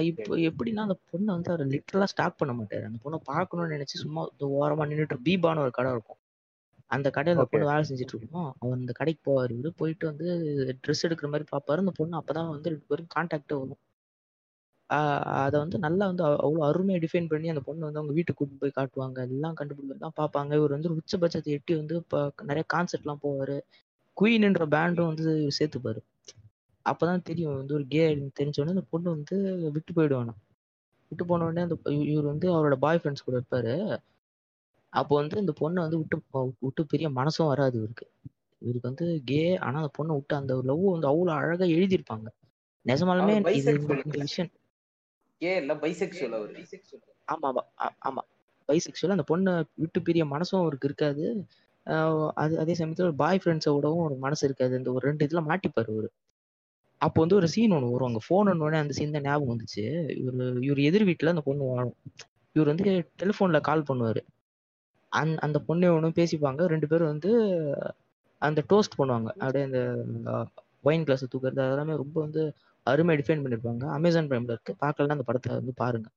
இப்போ 0.10 0.34
எப்படின்னா 0.50 0.82
அந்த 0.88 0.96
பொண்ணை 1.12 1.30
வந்து 1.36 1.52
அவர் 1.52 1.72
லிட்டரலா 1.74 2.08
ஸ்டாக் 2.12 2.40
பண்ண 2.40 2.54
மாட்டாரு. 2.58 2.84
அந்த 2.90 3.00
பொண்ணை 3.04 3.20
பார்க்கணும்னு 3.32 3.76
நினைச்சு 3.76 4.04
சும்மா 4.04 4.22
இந்த 4.34 4.46
ஓரமா 4.60 4.86
நின்றுட்டு 4.90 5.18
பீபான்னு 5.28 5.64
ஒரு 5.66 5.74
கடை 5.78 5.92
இருக்கும். 5.92 6.20
அந்த 6.94 7.12
கடையில 7.14 7.42
Okay. 7.42 7.44
பொண்ணு 7.44 7.68
வேலை 7.68 7.84
செஞ்சுட்டு 7.90 8.14
இருக்கும் 8.14 8.54
அவர் 8.60 8.78
அந்த 8.78 8.92
கடைக்கு 8.92 9.32
போவார். 9.32 9.50
இவரு 9.50 9.70
போயிட்டு 9.76 10.08
வந்து 10.08 10.26
ட்ரெஸ் 10.88 11.06
எடுக்கிற 11.08 11.24
மாதிரி 11.24 11.44
பார்ப்பாரு 11.44 11.78
அந்த 11.78 11.92
பொண்ணு 11.96 12.18
அப்பதான் 12.18 12.50
வந்து 12.50 12.70
ரெண்டு 12.70 12.86
பேரும் 12.88 13.08
கான்டாக்டே 13.16 13.48
வரும். 13.48 13.78
அதை 15.24 15.60
வந்து 15.60 15.80
நல்லா 15.80 16.06
வந்து 16.06 16.26
அவ்- 16.26 16.38
அவ்வளவு 16.38 16.72
அருமையா 16.72 17.08
டிஃபைன் 17.08 17.28
பண்ணி 17.28 17.50
அந்த 17.50 17.62
பொண்ணு 17.62 17.84
வந்து 17.84 18.00
அவங்க 18.00 18.16
வீட்டுக்கு 18.16 18.46
கூட்டிட்டு 18.46 18.70
போய் 18.70 18.88
காட்டுவாங்க. 18.88 19.28
எல்லாம் 19.28 19.56
கண்டுபிடிக்கலாம் 19.60 20.10
பார்ப்பாங்க 20.18 20.54
இவர் 20.54 20.70
வந்து 20.70 20.90
உச்சபட்சத்தை 20.90 21.44
எட்டி 21.44 21.76
வந்து 21.76 21.96
இப்போ 21.96 22.32
நிறைய 22.42 22.64
கான்சர்ட்லாம் 22.74 23.18
போவாரு. 23.24 23.60
குயின்ன்ற 24.22 24.66
பேண்டும் 24.66 25.06
வந்து 25.06 25.48
சேர்த்துப்பாரு. 25.60 25.98
அப்பதான் 26.90 27.22
தெரியும். 27.22 27.56
வந்து 27.56 27.74
ஒரு 27.74 27.86
கே 27.88 28.16
தெரிஞ்ச 28.16 28.52
உடனே 28.56 28.70
அந்த 28.70 28.84
பொண்ணு 28.90 29.10
வந்து 29.10 29.70
விட்டு 29.72 29.94
போயிடுவானா. 29.94 30.30
விட்டு 31.10 31.26
போன 31.26 31.44
உடனே 31.44 31.62
அந்த 31.62 31.92
இவர் 31.92 32.24
வந்து 32.24 32.52
அவரோட 32.52 32.74
பாய் 32.74 33.00
ஃப்ரெண்ட்ஸ் 33.04 33.26
கூட 33.26 33.40
இருப்பாரு. 33.40 33.98
அப்போ 34.94 35.14
வந்து 35.16 35.36
இந்த 35.40 35.54
பொண்ணை 35.62 35.80
வந்து 35.86 35.98
விட்டு 35.98 36.18
விட்டு 36.62 36.82
பெரிய 36.86 37.08
மனசும் 37.12 37.48
வராது 37.48 37.76
இவருக்கு. 37.80 38.06
இவருக்கு 38.62 38.90
வந்து 38.90 39.08
கே 39.26 39.40
ஆனா 39.60 39.78
அந்த 39.78 39.92
பொண்ணை 39.98 40.14
விட்டு 40.14 40.36
அந்த 40.36 40.54
லவ் 40.66 40.84
வந்து 40.92 41.08
அவ்வளவு 41.08 41.38
அழகா 41.40 41.66
எழுதியிருப்பாங்க. 41.76 42.28
நிஜமாலுமே. 42.86 43.34
இந்த 44.06 44.18
விஷயம். 44.24 44.52
ஆமா 47.28 47.50
ஆமா 48.08 48.22
பைசெக்சுவல் 48.70 49.16
அந்த 49.16 49.26
பொண்ணை 49.30 49.54
விட்டு 49.76 50.00
பிரிய 50.02 50.24
மனசும் 50.26 50.62
அவருக்கு 50.62 50.88
இருக்காது. 50.88 51.24
அது 52.36 52.54
அதே 52.60 52.74
சமயத்துல 52.74 53.08
ஒரு 53.10 53.16
பாய் 53.16 53.42
ஃப்ரெண்ட்ஸோடவும் 53.44 54.04
ஒரு 54.04 54.16
மனசு 54.18 54.44
இருக்காது. 54.48 54.74
இந்த 54.78 54.92
ஒரு 54.94 55.04
ரெண்டு 55.08 55.26
இதுல 55.28 55.42
மாட்டிப்பாரு 55.50 55.90
அவரு. 55.96 56.10
அப்போ 57.02 57.20
வந்து 57.22 57.36
ஒரு 57.36 57.48
சீன் 57.48 57.72
ஒன்று 57.72 57.92
வரும் 57.92 58.10
அங்க 58.10 58.22
ஃபோன் 58.26 58.52
உடனே 58.58 58.78
அந்த 58.78 58.94
சீன் 58.94 59.12
தான் 59.12 59.22
ஞாபகம் 59.22 59.52
வந்துச்சு. 59.54 59.84
இவர் 60.20 60.38
இவர் 60.64 60.82
எதிர் 60.82 61.06
வீட்டுல 61.06 61.34
அந்த 61.34 61.44
பொண்ணு 61.48 61.66
வாழும். 61.72 61.98
இவர் 62.56 62.72
வந்து 62.72 62.86
டெலிஃபோன்ல 63.22 63.60
கால் 63.62 63.88
பண்ணுவாரு. 63.90 64.22
அந் 65.20 65.34
அந்த 65.46 65.58
பொண்ணு 65.60 65.94
ஒன்றும் 65.96 66.18
பேசிப்பாங்க. 66.20 66.62
ரெண்டு 66.74 66.88
பேரும் 66.88 67.12
வந்து 67.14 67.32
அந்த 68.42 68.60
டோஸ்ட் 68.72 68.98
பண்ணுவாங்க. 69.00 69.30
அப்படியே 69.44 69.66
அந்த 69.70 69.82
ஒயின் 70.84 71.06
கிளாஸ் 71.08 71.32
தூக்குறது 71.34 71.62
அதெல்லாமே 71.66 71.96
ரொம்ப 72.04 72.16
வந்து 72.22 72.42
அருமையா 72.88 73.20
டிஃபைன் 73.20 73.44
பண்ணிருப்பாங்க. 73.44 73.84
அமேசான் 73.98 74.30
பிரைம்ல 74.30 74.56
இருக்கு. 74.56 74.74
பார்க்கலாம் 74.78 75.16
அந்த 75.18 75.28
படத்தை 75.28 75.52
வந்து 75.60 75.74
பாருங்க. 75.84 76.10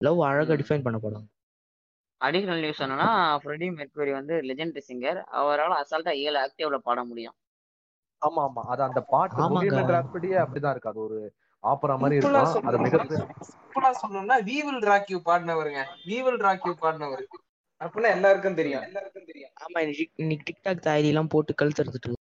லவ் 0.00 0.20
அழகா. 0.28 0.54
டிஃபைன் 0.62 0.84
பண்ண 0.86 0.98
படம் 0.98 1.28
அடிஷனல் 2.20 2.62
நியூஸ் 2.64 2.82
என்னன்னா 2.84 3.08
ஃப்ரெடி 3.42 3.68
மெர்க்குரி 3.78 4.12
வந்து 4.12 4.34
லெஜெண்டரி 4.48 4.82
சிங்கர் 4.88 5.18
அவரால் 5.40 5.80
அசால்ட்டா 5.80 6.12
ஏழு 6.26 6.38
ஆக்டிவ்ல 6.44 6.78
பாட 6.88 7.00
முடியும். 7.04 7.36
ஆமா 8.22 8.40
ஆமா 8.48 8.62
அது 8.72 8.82
அந்த 8.82 9.00
பாட்டு 9.12 9.42
ராப்சடியே 9.94 10.36
அப்படிதான் 10.42 10.74
இருக்கு. 10.74 10.92
அது 10.92 11.00
ஒரு 11.00 11.18
ஆப்பரா 11.64 11.94
மாதிரி 12.02 12.18
இருக்கும். 12.18 12.68
அது 12.68 12.78
மிக 12.86 13.00
சொல்லணும்னா 14.02 14.36
வீவில் 14.50 14.82
ராக்யூ 14.90 15.18
பாடினவருங்க. 15.28 15.82
வீவில் 16.04 16.38
ராக்யூ 16.46 16.72
பாடினவர். 16.84 17.24
அப்படின்னா 17.82 18.10
எல்லாருக்கும் 18.10 18.54
தெரியும். 18.54 18.84
எல்லாருக்கும் 18.88 19.28
தெரியும். 19.30 19.52
ஆமா 19.64 19.78
இன்னைக்கு 20.22 20.46
டிக்டாக் 20.48 20.84
தாயடி 20.84 21.10
எல்லாம் 21.12 21.32
போட்டு 21.34 21.52
கழுத்துறதுட்டு 21.60 22.08
இருக்கு. 22.08 22.20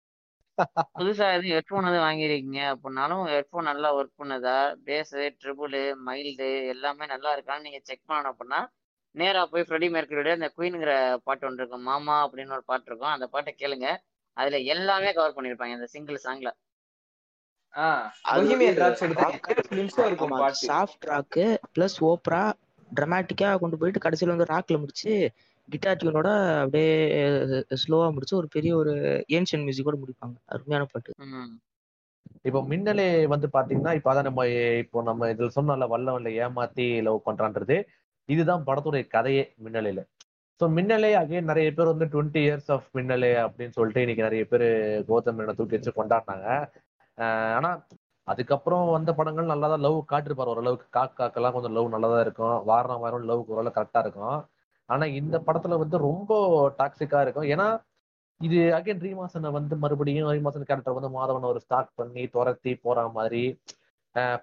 புதுசா 0.98 1.26
எதுவும் 1.34 1.54
ஹெட்ஃபோன் 1.56 1.88
எதுவும் 1.90 2.06
வாங்கியிருக்கீங்க 2.06 2.62
அப்படின்னாலும் 2.72 3.22
ஹெட்ஃபோன் 3.32 3.70
நல்லா 3.70 3.90
ஒர்க் 3.98 4.20
பண்ணுதா? 4.20 4.56
பேஸு 4.88 5.22
ட்ரிபிள் 5.42 5.78
மைல்டு 6.08 6.50
எல்லாமே 6.74 7.06
நல்லா 7.06 7.30
இருக்கான்னு 7.36 7.66
நீங்க 7.68 7.80
செக் 7.84 8.08
பண்ணணும் 8.10 8.32
அப்படின்னா 8.32 8.60
நேரா 9.16 9.42
போய் 9.46 9.66
ஃப்ரெடி 9.68 9.88
மெர்க்குரியோட 9.94 10.34
இந்த 10.36 10.50
குயின்ங்கிற 10.56 10.92
பாட்டு 11.24 11.48
ஒன்று 11.48 11.62
இருக்கும். 11.64 11.88
மாமா 11.90 12.16
அப்படின்னு 12.26 12.56
ஒரு 12.58 12.66
பாட்டு 12.66 12.90
இருக்கும். 12.90 13.14
அந்த 13.14 13.28
பாட்டை 13.28 13.54
கேளுங்க. 13.56 13.88
அதுல 14.38 14.60
எல்லாமே 14.74 15.10
கவர் 15.14 15.38
பண்ணிருப்பாங்க 15.38 15.78
இந்த 15.78 15.90
சிங்கிள் 15.94 16.26
சாங்ல 16.26 16.52
சாஃப்ட் 20.64 21.06
ராக்கு 21.06 21.46
பிளஸ் 21.76 21.98
ஓப்ரா 22.04 22.42
டிராமாட்டிக்கா 22.92 23.50
கொண்டு 23.58 23.78
போயிட்டு 23.78 24.04
கடைசியில 24.06 24.34
வந்து 24.36 24.52
ராக்ல 24.54 24.80
முடிச்சு 24.80 25.14
கிட்டார் 25.74 26.00
டியூனோட 26.02 26.30
அப்படியே 26.64 26.92
ஸ்லோவா 27.84 28.08
முடிச்சு 28.16 28.36
ஒரு 28.42 28.48
பெரிய 28.56 28.72
ஒரு 28.82 28.94
ஏன்ஷியன் 29.38 29.66
மியூசிக்கோட 29.68 29.98
முடிப்பாங்க. 30.04 30.36
அருமையான 30.56 30.86
பாட்டு. 30.94 31.12
இப்போ 32.50 32.60
மின்னலே 32.72 33.06
வந்து 33.34 33.48
பாத்தீங்கன்னா 33.56 33.94
இப்போ 33.98 34.10
அதான் 34.12 34.28
நம்ம 34.30 34.44
இப்போ 34.84 35.00
நம்ம 35.10 35.28
இதுல 35.34 35.50
சொன்னோம்ல 35.58 35.88
வல்லவன்ல 35.94 36.30
ஏமாத்தி 36.46 36.86
லவ் 37.08 37.26
பண்றான்றது. 37.28 37.78
இதுதான் 38.30 38.66
படத்துடைய 38.70 39.04
கதையே 39.16 39.44
மின்னலையில. 39.66 40.02
ஸோ 40.62 40.66
மின்னலே 40.78 41.12
அகைன் 41.22 41.50
நிறைய 41.52 41.68
பேர் 41.78 41.92
வந்து 41.94 42.06
டுவெண்ட்டி 42.14 42.42
இயர்ஸ் 42.48 42.70
ஆஃப் 42.76 42.88
மின்னலே 42.98 43.32
அப்படின்னு 43.46 43.76
சொல்லிட்டு 43.78 44.04
இன்னைக்கு 44.06 44.28
நிறைய 44.28 44.44
பேர் 44.52 44.66
கௌதம் 45.10 45.38
மேனை 45.40 45.54
தூக்கி 45.60 45.78
வச்சு 45.78 45.92
கொண்டாடினாங்க. 46.00 46.48
ஆஹ் 47.18 47.54
ஆனா 47.58 47.72
அதுக்கப்புறம் 48.28 48.84
வந்த 48.96 49.12
படங்கள் 49.20 49.52
நல்லா 49.54 49.68
தான் 49.74 49.84
லவ் 49.86 49.98
காட்டிருப்பாரு. 50.12 50.52
ஓரளவுக்கு 50.54 50.88
காக்காக்கெல்லாம் 50.98 51.56
கொஞ்சம் 51.56 51.76
லவ் 51.78 51.94
நல்லா 51.96 52.10
தான் 52.14 52.24
இருக்கும் 52.26 52.58
வாரம் 52.72 53.02
வாரம் 53.06 53.28
லவ் 53.32 53.50
ஓரளவு 53.54 53.76
கரெக்டா 53.78 54.02
இருக்கும். 54.06 54.38
ஆனா 54.94 55.06
இந்த 55.20 55.38
படத்துல 55.48 55.78
வந்து 55.84 55.98
ரொம்ப 56.10 56.32
டாக்ஸிக்கா 56.80 57.20
இருக்கும். 57.26 57.50
ஏன்னா 57.54 57.68
இது 58.42 58.60
அகைன் 58.78 59.04
ரீமாசனை 59.06 59.50
வந்து 59.58 59.74
மறுபடியும் 59.84 60.32
ரீமாசன் 60.36 60.70
கேரக்டர் 60.70 60.98
வந்து 60.98 61.16
மாதவன் 61.18 61.52
ஒரு 61.52 61.60
ஸ்டார்ட் 61.66 61.92
பண்ணி 62.00 62.24
துரத்தி 62.36 62.72
போற 62.86 63.08
மாதிரி 63.18 63.44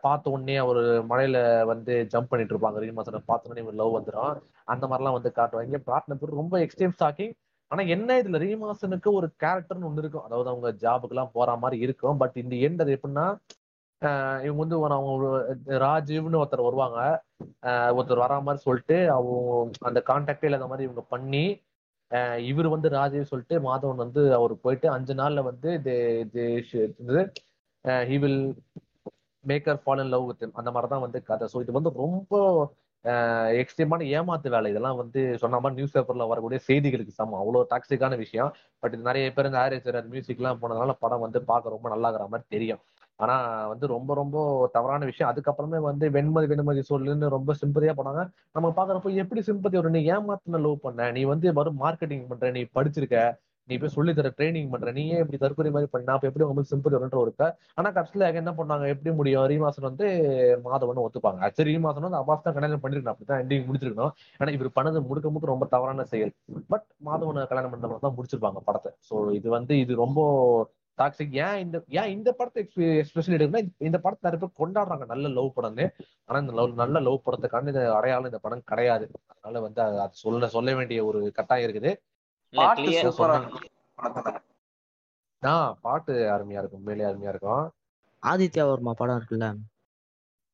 பார்த்த 0.05 0.31
உடனே 0.35 0.55
அவர் 0.65 0.81
மழையில 1.09 1.39
வந்து 1.71 1.95
ஜம்ப் 2.13 2.31
பண்ணிட்டு 2.31 2.55
இருப்பாங்க. 2.55 2.79
ரீமாசனை 2.85 3.21
பார்த்த 3.31 3.51
உடனே 3.51 3.65
லவ் 3.81 3.97
வந்துடும் 3.97 4.39
அந்த 4.73 4.85
மாதிரிலாம் 4.91 5.17
வந்து 5.19 5.31
காட்டுவாங்க. 5.39 5.81
பிரார்த்தனை 5.89 6.17
பேர் 6.21 6.39
ரொம்ப 6.41 6.55
எக்ஸ்ட்ரீம் 6.65 6.95
ஸ்டாக்கிங் 6.97 7.35
ஆனா 7.71 7.83
என்ன 7.95 8.17
இதுல 8.23 8.39
ரீமாசனுக்கு 8.45 9.09
ஒரு 9.19 9.27
கேரக்டர்னு 9.43 9.89
ஒண்ணு 9.89 10.03
இருக்கும். 10.05 10.27
அதாவது 10.29 10.49
அவங்க 10.53 10.69
ஜாபுக்கு 10.85 11.15
எல்லாம் 11.17 11.35
போற 11.37 11.57
மாதிரி 11.65 11.79
இருக்கும். 11.87 12.19
பட் 12.23 12.37
இந்த 12.43 12.55
எண்ட் 12.69 12.83
அது 12.85 12.95
எப்படின்னா 12.99 13.27
இவங்க 14.43 14.61
வந்து 14.63 14.77
அவங்க 14.97 15.29
ராஜீவ்னு 15.85 16.41
ஒருத்தர் 16.41 16.67
வருவாங்க. 16.67 16.99
ஆஹ் 17.69 17.93
ஒருத்தர் 17.97 18.23
வரா 18.25 18.37
மாதிரி 18.47 18.61
சொல்லிட்டு 18.67 18.99
அவங்க 19.17 19.39
அந்த 19.91 20.01
கான்டாக்டே 20.11 20.49
இல்லாத 20.49 20.69
மாதிரி 20.73 20.87
இவங்க 20.89 21.03
பண்ணி 21.15 21.45
ஆஹ் 22.11 22.39
இவர் 22.51 22.69
வந்து 22.75 22.89
ராஜீவ் 22.91 23.31
சொல்லிட்டு 23.31 23.57
மாதவன் 23.67 24.03
வந்து 24.05 24.23
அவர் 24.39 24.55
போயிட்டு 24.65 24.87
அஞ்சு 24.97 25.15
நாள்ல 25.21 25.41
வந்து 25.49 25.71
he 28.11 28.17
will 28.23 28.41
make her 29.45 29.81
fall 29.83 30.01
in 30.03 30.13
love 30.15 30.27
with 30.29 30.45
அந்த 30.61 30.71
மாதிரி 30.75 30.89
தான் 30.93 31.05
வந்து 31.05 31.19
கதை. 31.29 31.47
ஸோ 31.53 31.59
இது 31.65 31.73
வந்து 31.77 31.91
ரொம்ப 32.03 32.33
எக்ஸ்ட்ரீமான 33.61 34.07
ஏமாத்து 34.17 34.49
வேலை. 34.55 34.69
இதெல்லாம் 34.73 34.99
வந்து 35.01 35.21
சொன்ன 35.43 35.61
மாதிரி 35.63 35.79
நியூஸ் 35.79 35.95
பேப்பர்ல 35.97 36.25
வரக்கூடிய 36.31 36.61
செய்திகளுக்கு 36.69 37.15
சமம். 37.19 37.41
அவ்வளோ 37.43 37.61
டாக்ஸிக்கான 37.73 38.17
விஷயம். 38.25 38.51
பட் 38.83 38.95
இது 38.97 39.09
நிறைய 39.11 39.27
பேர் 39.37 39.49
இந்த 39.51 39.61
ஆரேஜர் 39.65 39.99
மியூசிக்லாம் 40.15 40.61
போனதுனால 40.63 40.95
படம் 41.05 41.25
வந்து 41.27 41.41
பார்க்க 41.51 41.75
ரொம்ப 41.77 41.89
நல்லா 41.95 42.09
இருக்கிற 42.11 42.29
மாதிரி 42.35 42.47
தெரியும். 42.57 42.83
ஆனா 43.19 43.37
வந்து 43.73 43.87
ரொம்ப 43.95 44.11
ரொம்ப 44.15 44.37
தவறான 44.77 45.05
விஷயம். 45.11 45.31
அதுக்கப்புறமே 45.33 45.81
வந்து 45.91 46.07
வெண்மதி 46.17 46.49
வெண்மதி 46.53 46.83
சொல்லுன்னு 46.93 47.35
ரொம்ப 47.37 47.55
சிம்பதியா 47.63 47.95
போனாங்க. 48.01 48.23
நம்ம 48.57 48.73
பாக்குறப்போ 48.79 49.13
எப்படி 49.25 49.43
சிம்பதி 49.51 49.79
ஒரு 49.83 49.91
நீ 49.97 50.03
ஏமாத்தின 50.17 50.63
லவ் 50.67 50.85
பண்ண 50.87 51.11
நீ 51.19 51.25
வந்து 51.33 51.53
வரும் 51.61 51.81
மார்க்கெட்டிங் 51.85 52.27
பண்ற 52.33 52.51
நீ 52.59 52.65
படிச்சிருக்க 52.79 53.19
நீ 53.69 53.75
போய் 53.81 53.95
சொல்லி 53.97 54.13
தர 54.15 54.29
ட்ரைனிங் 54.37 54.71
பண்ற 54.73 54.91
நீயே 54.99 55.17
இப்படி 55.23 55.39
தற்கொலை 55.41 55.71
மாதிரி 55.73 55.89
பண்ணா? 55.95 56.13
அப்ப 56.17 56.27
எப்படி 56.29 56.45
உங்களுக்கு 56.45 56.73
சிம்பிள் 56.75 56.95
வரும்ன்ற 56.97 57.19
ஒரு 57.25 57.33
ஆனா 57.79 57.89
கடைசியில 57.97 58.29
என்ன 58.41 58.53
பண்ணாங்க? 58.61 58.85
எப்படி 58.95 59.11
முடியும்? 59.19 59.47
ரீமாசன் 59.53 59.89
வந்து 59.89 60.07
மாதவன் 60.67 61.03
ஒத்துப்பாங்க. 61.07 61.41
ஆக்சுவலி 61.47 61.73
ரீமாசன் 61.73 62.07
வந்து 62.07 62.21
அபாஸ் 62.23 62.45
தான் 62.47 62.57
கல்யாணம் 62.59 62.83
பண்ணிருக்கணும். 62.85 63.15
அப்படிதான் 63.15 63.43
எண்டிங் 63.45 63.67
முடிச்சிருக்கணும். 63.69 64.13
ஆனா 64.41 64.51
இவர் 64.57 64.71
பண்ணது 64.79 65.05
முழுக்க 65.11 65.31
முழுக்க 65.35 65.53
ரொம்ப 65.55 65.69
தவறான 65.75 66.07
செயல். 66.13 66.33
பட் 66.73 66.87
மாதவனை 67.09 67.45
கல்யாணம் 67.53 67.75
பண்ற 67.75 67.87
மாதிரி 67.91 68.05
தான் 68.07 68.17
முடிச்சிருப்பாங்க 68.19 68.63
படத்தை. 68.71 68.93
சோ 69.11 69.17
இது 69.41 69.51
வந்து 69.59 69.77
இது 69.85 69.95
ரொம்ப 70.05 70.19
டாக்ஸிக் 70.99 71.47
ஏன் 71.47 71.65
இந்த 71.65 71.85
ஏன் 71.89 72.11
இந்த 72.11 72.33
படத்தை 72.33 72.71
எஸ்பெஷலி 72.77 73.29
எடுக்கணும்னா 73.29 73.71
இந்த 73.77 73.99
படத்தை 73.99 74.31
நிறைய 74.31 74.51
பேர் 74.51 74.69
கொண்டாடுறாங்க. 74.69 75.07
நல்ல 75.07 75.29
லவ் 75.29 75.53
படம்னு. 75.57 75.89
ஆனா 76.25 76.41
இந்த 76.41 76.53
லவ் 76.53 76.75
நல்ல 76.75 77.01
லவ் 77.01 77.23
படத்துக்கான 77.27 77.67
இந்த 77.67 77.95
அடையாளம் 77.95 78.25
இந்த 78.25 78.39
படம் 78.39 78.63
கிடையாது. 78.65 79.11
அதனால 79.27 79.61
வந்து 79.61 79.83
அது 79.83 80.15
சொல்ல 80.15 80.49
சொல்ல 80.49 80.75
வேண்டிய 80.75 81.05
ஒரு 81.05 81.33
கட்டாயம் 81.33 81.71
இருக்குது. 81.71 81.97
ஆஹ் 85.47 85.73
பாட்டு 85.81 86.13
அருமையா 86.13 86.59
இருக்கும். 86.59 86.79
உண்மையிலேயே 86.79 87.15
அருமையா 87.15 87.29
இருக்கும். 87.29 87.73
ஆதித்யா 88.23 88.69
வர்மா 88.69 88.93
படம் 88.93 89.23
இருக்குல்ல? 89.23 89.57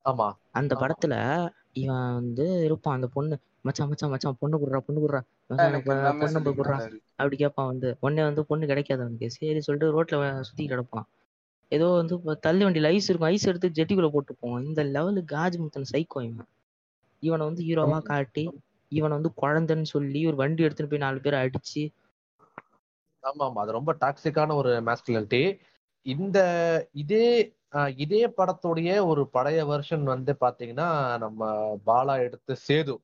ஆமா. 0.05 0.33
அந்த. 0.51 0.75
படத்துல 0.75 1.49
இவன் 1.73 2.15
வந்து 2.15 2.65
இருப்பான். 2.65 2.95
அந்த 2.95 3.07
பொண்ணு 3.07 3.39
மச்சான் 3.61 3.89
மச்சான் 3.89 4.11
மச்சான் 4.11 4.37
பொண்ணு 4.39 4.59
குடுறா 4.59 4.77
பொண்ணு 4.77 5.03
குடுறா. 5.03 5.21
பொண்ணு 5.47 6.65
குடுறா. 6.65 7.04
அப்படி 7.19 7.37
கேட்பான் 7.37 7.67
வந்து. 7.67 7.97
உடனே 8.01 8.23
வந்து 8.23 8.43
பொண்ணு 8.47 8.67
கிடைக்காது 8.67 9.03
அவனுக்கு. 9.03 9.31
சரி 9.31 9.61
சொல்லிட்டு 9.61 9.91
ரோட்ல 9.97 10.17
சுத்தி 10.41 10.65
கிடப்பான். 10.67 11.07
ஏதோ 11.73 11.87
வந்து 11.91 12.15
தள்ளி 12.41 12.65
வண்டியில் 12.65 12.91
ஐஸ் 12.91 13.09
இருக்கும். 13.11 13.29
ஐஸ் 13.29 13.47
எடுத்து 13.47 13.77
ஜெட்டிக்குள்ள 13.79 14.09
போட்டு 14.09 14.33
போவான் 14.41 14.65
இந்த 14.65 14.85
லெவலு 14.85 15.23
காஜ் 15.33 15.57
முத்தன் 15.59 15.91
சைக்கோ 15.93 16.21
இவன். 16.29 16.49
இவனை 17.23 17.45
வந்து 17.47 17.63
ஹீரோவா 17.65 17.99
காட்டி 18.03 18.45
இவனை 18.93 19.15
வந்து 19.19 19.31
குழந்தைன்னு 19.43 19.89
சொல்லி 19.89 20.27
ஒரு 20.27 20.37
வண்டி 20.37 20.65
எடுத்துன்னு 20.65 20.91
போய் 20.91 21.05
நாலு 21.07 21.21
பேர் 21.21 21.35
அடிச்சு. 21.35 21.83
ஆமா 23.23 23.45
ஆமா 23.47 23.61
அது 23.65 23.73
ரொம்ப 23.73 23.93
டாக்ஸிக்கான 24.01 24.55
ஒரு 24.55 24.71
மேஸ்குலினிட்டி 24.83 25.43
இந்த 26.07 26.39
இதே 26.93 27.29
ஆஹ் 27.73 27.93
இதே 27.97 28.21
படத்துடைய 28.37 28.91
ஒரு 29.07 29.23
பழைய 29.29 29.61
வெர்ஷன் 29.67 30.03
வந்து 30.03 30.33
பாத்தீங்கன்னா 30.41 30.89
நம்ம 31.19 31.41
பாலா 31.87 32.15
எடுத்து 32.19 32.57
சேது. 32.69 32.95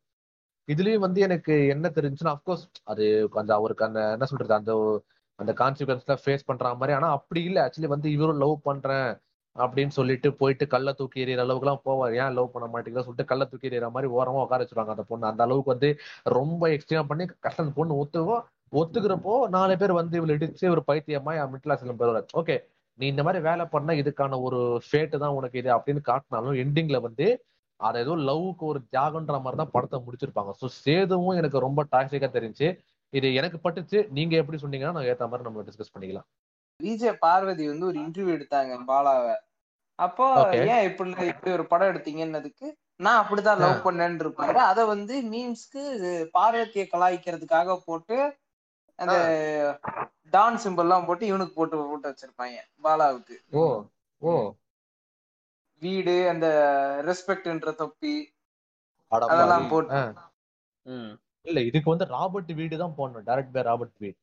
இதுலயும் 0.72 1.04
வந்து 1.06 1.20
எனக்கு 1.26 1.54
என்ன 1.74 1.86
தெரிஞ்சுன்னா 1.96 2.32
அப்கோர்ஸ் 2.36 2.64
அது 2.84 3.04
அந்த 3.42 3.52
அவருக்கு 3.54 3.86
அந்த 3.88 4.00
என்ன 4.16 4.28
சொல்றது 4.32 4.54
அந்த 4.58 4.72
அந்த 5.38 5.52
கான்சிக்வன்ஸ்ல 5.60 6.14
ஃபேஸ் 6.22 6.48
பண்ற 6.48 6.72
மாதிரி. 6.74 6.92
ஆனா 6.98 7.08
அப்படி 7.10 7.40
இல்லை. 7.44 7.60
ஆக்சுவலி 7.64 7.90
வந்து 7.94 8.08
இவரும் 8.16 8.40
லவ் 8.42 8.56
பண்றேன் 8.62 9.10
அப்படின்னு 9.56 9.92
சொல்லிட்டு 9.98 10.28
போயிட்டு 10.40 10.64
கல்ல 10.66 10.90
தூக்கி 10.92 11.22
எறிகிற 11.24 11.44
அளவுக்கு 11.44 11.66
எல்லாம் 11.66 11.82
போவார். 11.86 12.12
ஏன் 12.22 12.34
லவ் 12.38 12.52
பண்ண 12.54 12.66
மாட்டேங்குதா 12.72 13.04
சொல்லிட்டு 13.06 13.30
கல்ல 13.32 13.44
தூக்கி 13.44 13.68
எறிகிற 13.70 13.88
மாதிரி 13.94 14.08
ஓரமா 14.18 14.42
உட்கார 14.44 14.60
வச்சிருவாங்க 14.64 14.94
அந்த 14.96 15.04
பொண்ணு. 15.10 15.24
அந்த 15.26 15.42
அளவுக்கு 15.46 15.74
வந்து 15.74 15.90
ரொம்ப 16.38 16.62
எக்ஸ்ட்ரீம் 16.68 17.10
பண்ணி 17.12 17.26
கஷ்டம் 17.46 17.64
அந்த 17.66 17.74
பொண்ணு 17.80 18.00
ஒத்துவோ 18.02 18.36
ஒத்துக்கிறப்போ 18.80 19.34
நாலு 19.48 19.74
பேர் 19.78 19.92
வந்து 19.92 20.16
இவளை 20.18 20.34
இடிச்சு 20.36 20.66
ஒரு 20.74 20.82
பைத்தியமா 20.86 21.32
மிடில் 21.52 21.64
கிளாஸ்ல 21.64 21.94
போயிடுவாரு 22.00 22.28
ஓகே 22.40 22.56
நீ 22.98 23.04
இந்த 23.06 23.22
மாதிரி 23.22 23.40
வேலை 23.44 23.64
பண்ண 23.66 23.90
இதுக்கான 23.92 24.38
ஒரு 24.40 24.58
ஃபேட்டு 24.86 25.20
தான் 25.22 25.36
உனக்கு 25.38 25.56
இது 25.58 25.70
அப்படின்னு 25.76 26.02
காட்டினாலும் 26.10 26.58
எண்டிங்ல 26.62 26.98
வந்து 27.00 27.26
அதை 27.80 27.98
ஏதோ 28.00 28.14
லவ்வுக்கு 28.28 28.64
ஒரு 28.66 28.80
தியாகன்ற 28.92 29.36
மாதிரி 29.40 29.58
தான் 29.58 29.74
படத்தை 29.74 29.98
முடிச்சிருப்பாங்க. 30.06 30.52
ஸோ 30.60 30.66
சேதுவும் 30.82 31.38
எனக்கு 31.40 31.58
ரொம்ப 31.60 31.80
டாக்ஸிக்கா 31.92 32.30
தெரிஞ்சு 32.30 32.68
இது 33.12 33.28
எனக்கு 33.34 33.58
பட்டுச்சு 33.58 33.98
நீங்க 34.10 34.34
எப்படி 34.36 34.58
சொன்னீங்கன்னா 34.62 34.96
நான் 34.96 35.08
ஏத்த 35.12 35.28
மாதிரி 35.30 35.46
நம்ம 35.48 35.64
டிஸ்கஸ் 35.68 35.94
பண்ணிக்கலாம். 35.94 36.26
விஜய் 36.80 37.20
பார்வதி 37.22 37.64
வந்து 37.68 37.88
ஒரு 37.88 37.98
இன்டர்வியூ 38.04 38.34
எடுத்தாங்க 38.36 38.76
பாலாவை. 38.90 39.34
அப்போ. 39.98 40.26
ஏன் 40.74 40.84
இப்படி 40.90 41.10
இப்படி 41.26 41.50
ஒரு 41.52 41.64
படம் 41.66 41.90
எடுத்தீங்கன்னதுக்கு 41.92 42.66
நான் 42.96 43.20
அப்படிதான் 43.22 43.60
லவ் 43.62 43.84
பண்ணேன்னு 43.84 44.22
இருப்பாரு 44.24 44.58
அத 44.68 44.80
வந்து 44.86 45.14
மீம்ஸ்க்கு 45.32 45.82
பார்வதியை 46.34 46.84
கலாய்க்கிறதுக்காக 46.86 47.76
போட்டு 47.86 48.16
அந்த 48.98 49.14
டான் 50.32 50.58
சிம்பிள் 50.64 50.86
எல்லாம் 50.86 51.06
போட்டு 51.06 51.24
இவனுக்கு 51.26 51.54
போட்டு 51.54 51.76
போட்டு 51.82 52.10
வச்சிருப்பாங்க 52.10 52.58
பாலாவுக்கு. 52.82 53.36
ஓ 53.52 53.62
ஓ. 54.22 54.32
வீடு 55.82 56.14
அந்த 56.32 56.46
ரெஸ்பெக்ட்ன்ற 57.08 57.70
தொப்பி 57.82 58.14
அதெல்லாம். 59.12 59.68
போட்டு. 59.72 60.00
இல்ல 61.46 61.58
இதுக்கு 61.68 61.92
வந்து 61.92 62.06
ராபர்ட் 62.14 62.52
வீடு 62.60 62.76
தான் 62.82 62.96
போடணும். 62.98 63.26
டைரக்ட் 63.28 63.54
பை 63.56 63.62
ராபர்ட் 63.70 63.96
வீட். 64.04 64.18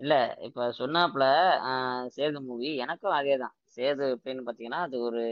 இல்ல 0.00 0.14
இப்ப 0.46 0.66
சொன்னாப்ல 0.80 1.24
சேது 2.16 2.40
மூவி 2.48 2.70
எனக்கும் 2.84 3.16
அதேதான். 3.18 3.54
சேது 3.76 4.04
எப்படின்னு 4.14 4.46
பாத்தீங்கன்னா 4.48 4.82
அது 4.86 4.96
ஒரு 5.08 5.22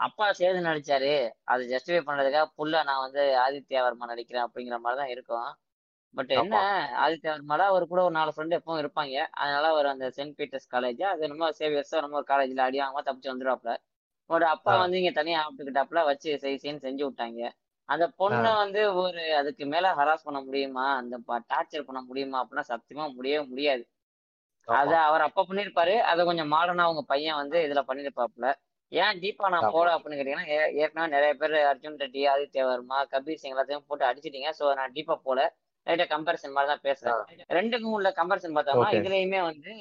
அப்பா 0.00 0.26
சேது 0.40 0.58
நடிச்சாரு. 0.68 1.12
அது 1.52 1.62
ஜஸ்டிஃபை 1.72 2.00
பண்றதுக்காக 2.08 2.48
புள்ள 2.58 2.82
நான் 2.88 3.04
வந்து 3.06 3.22
ஆதித்யா 3.44 3.82
வர்மா 3.86 4.06
நடிக்கிறேன் 4.12 4.46
அப்படிங்கிற 4.46 4.78
மாதிரி 4.84 5.00
தான் 5.02 5.12
இருக்கும். 5.16 5.48
பட் 6.14 6.32
என்ன 6.36 6.54
ஆதித்யா 7.02 7.32
வர்மால 7.34 7.66
அவர் 7.70 7.84
கூட 7.86 8.00
ஒரு 8.04 8.14
நாலு 8.16 8.32
ஃப்ரெண்டு 8.34 8.58
எப்பவும் 8.58 8.82
இருப்பாங்க. 8.82 9.14
அதனால 9.38 9.64
அவர் 9.68 9.92
அந்த 9.92 10.06
சென்ட் 10.16 10.36
பீட்டர்ஸ் 10.38 10.70
காலேஜ் 10.70 11.02
அது 11.10 11.30
நம்ம 11.32 11.50
சேவியர்ஸ் 11.58 11.94
நம்ம 11.98 12.18
ஒரு 12.20 12.28
காலேஜ்ல 12.30 12.66
அடி 12.66 12.80
வாங்காம 12.80 13.04
தப்பிச்சு 13.06 13.32
வந்துருவாப்ல. 13.32 13.72
ஒரு 14.30 14.46
அப்பா. 14.50 14.74
வந்து 14.80 14.98
இங்க 15.00 15.12
தனியா 15.16 15.38
ஆப்பிட்டுக்கிட்டாப்ல 15.42 16.02
வச்சு 16.06 16.30
செய் 16.42 16.62
செய்ன்னு 16.62 16.84
செஞ்சு 16.84 17.04
விட்டாங்க. 17.04 17.40
அந்த 17.88 18.04
பொண்ணை 18.20 18.52
வந்து 18.58 18.80
ஒரு 19.00 19.22
அதுக்கு 19.40 19.64
மேல 19.68 19.86
ஹராஸ் 19.96 20.26
பண்ண 20.26 20.40
முடியுமா? 20.46 20.86
அந்த 21.00 21.16
டார்ச்சர் 21.50 21.88
பண்ண 21.88 22.02
முடியுமா? 22.04 22.38
அப்படின்னா 22.42 22.66
சத்தியமா 22.72 23.06
முடியவே 23.16 23.42
முடியாது. 23.50 23.84
அத 24.68 24.92
அவர் 25.06 25.24
அப்ப 25.26 25.44
பண்ணிருப்பாரு. 25.48 25.94
அத 26.10 26.24
கொஞ்சம் 26.24 26.52
மாடர்னா 26.52 26.84
அவங்க 26.84 27.02
பையன் 27.08 27.40
வந்து 27.40 27.58
இதுல 27.66 27.82
பண்ணிருப்பாப்ல. 27.88 28.46
ஏன் 28.92 29.20
டீப்பா 29.22 29.46
நான். 29.50 29.70
போல 29.72 29.88
அப்படின்னு 29.94 30.18
கேட்டீங்கன்னா 30.18 30.48
ஏற்கனவே 30.82 31.08
நிறைய 31.14 31.32
பேர் 31.40 31.54
அர்ஜுன் 31.70 32.00
ரெட்டி 32.02 32.22
ஆதித்ய 32.32 32.64
வர்மா 32.70 32.98
கபீர் 33.12 33.40
சிங் 33.40 33.54
எல்லாத்தையும் 33.54 33.86
போட்டு 33.88 34.08
அடிச்சிட்டீங்க. 34.10 34.50
சோ 34.58 34.74
நான் 34.80 34.94
டீப்பா 34.96 35.16
போல. 35.24 35.40
லைட்டா 35.86 36.06
கம்பேரிசன் 36.12 36.54
மாதிரி 36.56 36.70
தான் 36.72 36.84
பேசுறேன் 36.86 37.18
ரெண்டுக்கும் 37.58 37.96
உள்ள 37.98 38.10
கம்பேரிசன் 38.18 38.54
பார்த்தோம்னா. 38.56 38.90
இதுலயுமே 38.98 39.40
வந்து 39.48 39.72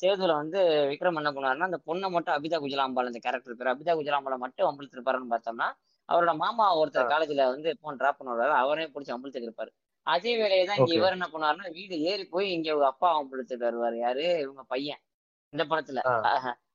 சேதுல 0.00 0.32
வந்து 0.40 0.58
விக்ரம் 0.90 1.20
என்ன 1.20 1.30
பண்ணுவாருன்னா 1.36 1.68
அந்த 1.68 1.78
பொண்ணை 1.88 2.08
மட்டும் 2.14 2.34
அபிதா 2.36 2.58
குஜலாம்பால் 2.64 3.10
அந்த 3.10 3.20
கேரக்டர் 3.24 3.58
பேர். 3.60 3.72
அபிதா 3.72 3.94
குஜலாம்பால 3.98 4.36
மட்டும் 4.44 4.68
அம்பளுத்திருப்பாருன்னு 4.70 5.32
பார்த்தோம்னா 5.32 5.68
அவரோட 6.08 6.32
மாமா 6.42 6.64
ஒருத்தர் 6.80 7.10
காலேஜ்ல 7.12 7.44
வந்து 7.54 7.68
எப்போ 7.72 7.94
டிராப் 8.00 8.18
பண்ணுவாரு. 8.20 8.54
அவரையும் 8.62 8.92
பிடிச்சி 8.94 9.14
அம்பளுத்துக்கு 9.14 9.48
இருப்பாரு 9.48 9.70
அதே 10.06 10.32
வேலையை 10.40 10.62
தான் 10.64 10.78
இங்க. 10.78 10.92
இவர் 10.98 11.16
என்ன 11.16 11.26
பண்ணுவாருன்னா 11.32 11.72
வீடு 11.78 11.96
ஏறி 12.10 12.24
போய் 12.34 12.46
இங்க 12.54 12.70
அப்பா 12.90 13.08
அம்பளுத்துட்டு 13.18 13.68
வருவாரு. 13.68 13.96
யாரு? 14.04 14.24
இவங்க 14.44 14.62
பையன். 14.72 15.00
இந்த 15.52 15.62
படத்துல. 15.70 16.00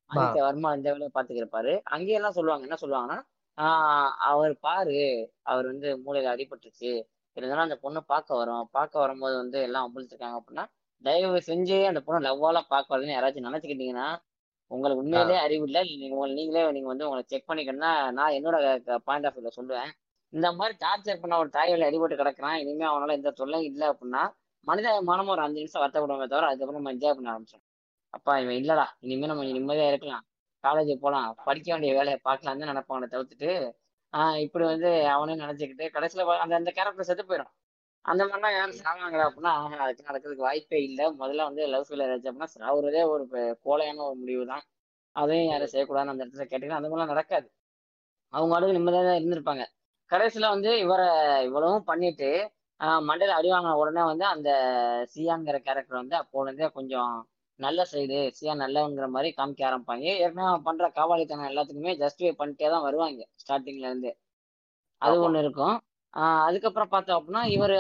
ஆதித்ய 0.09 0.41
வர்மா 0.47 0.69
இந்த 0.77 0.87
வேலையை 0.93 1.11
பாத்துக்கு 1.13 1.41
இருப்பாரு 1.43 1.71
அங்கேயே 1.93 2.17
எல்லாம் 2.19 2.37
சொல்லுவாங்க. 2.37 2.65
என்ன 2.67 2.77
சொல்லுவாங்கன்னா 2.81 3.19
ஆஹ் 3.57 4.11
அவர் 4.29 4.53
பாரு 4.59 4.99
அவர் 5.43 5.65
வந்து 5.65 5.89
மூளையில 6.05 6.31
அடிபட்டுருச்சு. 6.33 6.91
இருந்தாலும் 7.39 7.65
அந்த 7.67 7.77
பொண்ணு 7.85 7.99
பார்க்க 8.13 8.39
வரும். 8.41 8.65
பார்க்க 8.77 9.03
வரும்போது 9.03 9.35
வந்து 9.41 9.57
எல்லாம் 9.67 9.85
அம்பளுத்திருக்காங்க 9.87 10.37
அப்படின்னா 10.41 10.65
தயவு 11.03 11.39
செஞ்சு 11.49 11.77
அந்த 11.89 11.99
பொண்ணு 12.05 12.19
லவ்வால 12.27 12.61
பார்க்க 12.73 12.93
வருதுன்னு 12.93 13.17
யாராச்சும் 13.17 13.47
நினைச்சுக்கிட்டீங்கன்னா 13.49 14.07
உங்களுக்கு 14.71 15.01
உண்மையிலேயே 15.03 15.39
அறிவு 15.45 15.65
இல்லை. 15.67 15.81
நீங்க 16.01 16.15
உங்களை 16.15 16.33
நீங்களே 16.39 16.61
நீங்க 16.77 16.89
வந்து 16.93 17.05
உங்களை 17.07 17.23
செக் 17.31 17.49
பண்ணிக்கணும்னா 17.49 17.91
நான் 18.19 18.35
என்னோட 18.37 18.57
பாயிண்ட் 19.07 19.27
ஆஃப் 19.29 19.35
வியூல 19.37 19.51
சொல்லுவேன். 19.57 19.91
இந்த 20.33 20.47
மாதிரி 20.59 20.75
டார்ச்சர் 20.85 21.21
பண்ண 21.23 21.37
ஒரு 21.41 21.49
தாய்வழி 21.57 21.85
அடிபட்டு 21.89 22.15
கிடக்குறான். 22.21 22.57
இனிமே 22.63 22.85
அவனால 22.91 23.15
எந்த 23.19 23.33
தொல்லையும் 23.39 23.69
இல்லை 23.71 23.87
அப்படின்னா 23.91 24.23
மனிதாயமானமா 24.67 25.33
ஒரு 25.35 25.43
அஞ்சு 25.45 25.59
நிமிஷம் 25.61 25.81
வருத்தப்படுவோமே 25.81 26.27
தவிர 26.31 26.47
அதுக்கப்புறம் 26.49 26.79
நம்ம 26.79 26.93
என்ஜாய் 26.95 27.15
பண்ண 27.17 27.29
ஆரம்பிச்சோம் 27.33 27.63
அப்பா 28.17 28.33
இவன் 28.43 28.59
இல்லடா. 28.61 28.85
இனிமே 29.05 29.27
நம்ம 29.31 29.43
நிம்மதியா 29.57 29.87
இருக்கலாம். 29.91 30.23
காலேஜ் 30.63 30.91
போலாம். 31.03 31.27
படிக்க 31.47 31.67
வேண்டிய 31.73 31.91
வேலையை 31.97 32.19
பார்க்கலாம் 32.27 32.61
தான் 32.61 32.71
நினைப்பாங்க 32.73 33.07
தவிர்த்துட்டு 33.13 33.51
ஆஹ் 34.15 34.39
இப்படி 34.45 34.65
வந்து 34.65 34.89
அவனே 35.13 35.33
நினைச்சுக்கிட்டு 35.41 35.85
கடைசியில 35.95 36.25
அந்த 36.43 36.53
அந்த 36.57 36.71
கேரக்டர் 36.75 37.07
செத்து 37.09 37.23
போயிடும் 37.25 37.53
அந்த 38.05 38.21
மாதிரிலாம் 38.23 38.55
யாரும் 38.55 38.79
சாவாங்களா 38.79 39.25
அப்படின்னா 39.27 39.51
ஆஹா, 39.57 39.77
அதுக்கு 39.85 40.07
நடக்கிறதுக்கு 40.07 40.47
வாய்ப்பே 40.47 40.79
இல்லை. 40.87 41.05
முதல்ல 41.19 41.47
வந்து 41.47 41.63
லவ் 41.71 41.85
ஃபீலர் 41.87 42.11
ஆச்சு 42.13 42.29
அப்படின்னா 42.29 42.49
சாவுறதே 42.55 43.01
ஒரு 43.13 43.23
கோழையான 43.65 44.03
ஒரு 44.07 44.17
முடிவு 44.19 44.43
தான் 44.51 44.63
அதையும் 45.15 45.49
யாரும் 45.51 45.71
செய்யக்கூடாதுன்னு 45.71 46.13
அந்த 46.13 46.25
இடத்துல 46.25 46.45
கேட்டீங்கன்னா 46.45 46.79
அந்த 46.79 46.89
மாதிரிலாம் 46.89 47.13
நடக்காது. 47.13 47.47
அவங்க 48.33 48.55
அடுத்து 48.57 48.77
நிம்மதியாக 48.77 49.07
தான் 49.07 49.19
இருந்திருப்பாங்க. 49.19 49.63
கடைசியில 50.11 50.49
வந்து 50.53 50.71
இவரை 50.83 51.07
இவ்வளவும் 51.47 51.87
பண்ணிட்டு 51.87 52.29
மண்டையில 53.01 53.35
அடி 53.37 53.49
வாங்கின 53.51 53.77
உடனே 53.81 54.03
வந்து 54.05 54.25
அந்த 54.27 54.49
சியாங்கிற 55.13 55.57
கேரக்டர் 55.67 56.01
வந்து 56.01 56.15
அப்போல 56.21 56.47
இருந்தே 56.47 56.67
கொஞ்சம் 56.77 57.13
நல்ல 57.59 57.81
சைடு 57.91 58.17
சியா 58.37 58.53
நல்லவங்கிற 58.61 59.07
மாதிரி 59.09 59.29
காமிக்க 59.31 59.61
ஆரம்பிப்பாங்க. 59.67 60.05
ஏற்கனவே 60.15 60.47
அவன் 60.47 60.63
பண்ற 60.63 60.87
காவாலித்தனம் 60.95 61.49
எல்லாத்துக்குமே 61.49 61.93
ஜஸ்டிஃபை 62.01 62.33
பண்ணிட்டே 62.39 62.69
தான் 62.73 62.85
வருவாங்க 62.85 63.27
ஸ்டார்டிங்ல 63.41 63.85
இருந்து. 63.89 64.11
அது. 65.01 65.17
ஒண்ணு 65.25 65.41
இருக்கும். 65.43 65.75
ஆஹ் 66.13 66.43
அதுக்கப்புறம் 66.47 66.91
பார்த்தோம் 66.91 67.17
அப்படின்னா 67.19 67.41
இவர் 67.55 67.75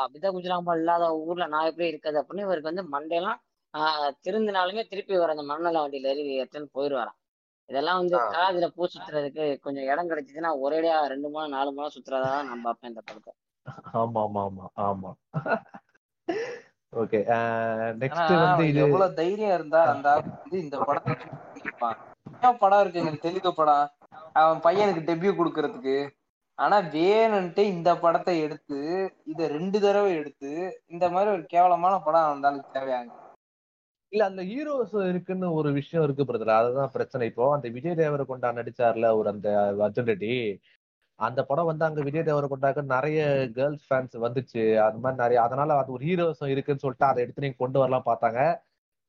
அபிதா 0.00 0.30
குஜராமல் 0.32 0.80
இல்லாத 0.80 1.04
ஊர்ல 1.22 1.44
நான் 1.52 1.68
எப்படி 1.70 1.86
இருக்குது 1.90 2.20
அப்படின்னு 2.20 2.46
இவருக்கு 2.46 2.70
வந்து 2.70 2.84
மண்டையெல்லாம் 2.94 3.38
ஆஹ் 3.74 4.10
திருந்தினாலுமே 4.24 4.82
திருப்பி 4.90 5.14
வர 5.16 5.34
அந்த 5.36 5.44
மண்ணல 5.48 5.82
வண்டியில 5.82 6.10
ஏறி 6.12 6.36
எடுத்துன்னு 6.38 6.74
போயிடுவாராம் 6.76 7.18
இதெல்லாம் 7.68 7.98
வந்து. 8.00 8.16
காதுல 8.34 8.66
பூ 8.74 8.82
சுத்துறதுக்கு 8.86 9.46
கொஞ்சம் 9.64 9.88
இடம் 9.90 10.10
கிடைச்சிச்சுன்னா 10.10 10.52
ஒரேடியா 10.62 10.96
ரெண்டு 11.12 11.28
மூணு 11.28 11.48
நாலு 11.48 11.72
மூணு 11.72 11.94
சுத்துறதா 11.96 12.32
நான் 12.48 12.64
பார்ப்பேன் 12.66 12.90
இந்த 12.92 13.02
படத்தை. 13.02 13.32
ஆமா 14.00 14.22
ஆமா 14.26 14.42
ஆமா 14.48 14.66
ஆமா. 14.86 15.10
ஓகே 16.92 17.18
நெக்ஸ்ட் 18.02 18.30
ஆனா 18.32 18.38
வந்து 18.44 18.66
இது 18.70 18.80
எவ்வளவு 18.84 19.16
தைரியம் 19.20 19.56
இருந்தா 19.56 19.80
அந்த 19.92 20.08
வந்து 20.20 20.56
இந்த 20.64 20.76
படத்தை 20.88 21.14
படம் 22.62 22.80
இருக்கு? 22.82 23.00
எனக்கு 23.02 23.24
தெலுங்கு 23.24 23.50
படம். 23.58 23.86
அவன் 24.40 24.60
பையனுக்கு 24.66 25.02
டெபியூ 25.08 25.30
கொடுக்கறதுக்கு. 25.38 25.96
ஆனா 26.58 26.76
வேணும்ன்ட்டு 26.94 27.62
இந்த 27.74 27.90
படத்தை 28.04 28.34
எடுத்து 28.46 28.78
இத 29.32 29.48
ரெண்டு 29.56 29.78
தடவை 29.84 30.10
எடுத்து 30.20 30.50
இந்த 30.94 31.04
மாதிரி 31.14 31.30
ஒரு 31.36 31.44
கேவலமான 31.54 31.94
படம் 32.06 32.30
வந்தாலும் 32.32 32.72
தேவையாங்க. 32.76 33.12
இல்ல 34.12 34.22
அந்த 34.30 34.42
ஹீரோஸ் 34.50 34.94
இருக்குன்னு 35.10 35.48
ஒரு 35.58 35.70
விஷயம் 35.78 36.04
இருக்கு 36.06 36.28
பிரதர் 36.28 36.58
அதுதான் 36.58 36.94
பிரச்சனை. 36.96 37.26
இப்போ 37.30 37.46
அந்த 37.56 37.68
விஜய் 37.76 37.98
தேவரகொண்டா 38.02 38.50
நடிச்சார்ல 38.58 39.10
ஒரு 39.18 39.28
அந்த 39.34 39.48
அர்ஜுன் 39.86 40.10
ரெட்டி. 40.12 40.34
அந்த 41.18 41.40
படம் 41.44 41.66
வந்து 41.66 41.84
அங்க 41.84 42.00
விஜய் 42.02 42.22
தேவரகொண்டாக்கு 42.22 42.82
நிறைய 42.86 43.20
கேர்ள்ஸ் 43.54 43.86
ஃபேன்ஸ் 43.88 44.14
வந்துச்சு. 44.26 44.62
அது 44.78 44.98
மாதிரி 44.98 45.22
நிறைய 45.22 45.42
அதனால 45.42 45.76
அது 45.76 45.92
ஒரு 45.92 46.04
ஹீரோஸும் 46.04 46.46
இருக்குன்னு 46.46 46.80
சொல்லிட்டு 46.80 47.06
அதை 47.06 47.22
எடுத்து 47.22 47.40
நீங்க 47.40 47.56
கொண்டு 47.58 47.78
வரலாம் 47.78 48.06
பார்த்தாங்க. 48.06 48.40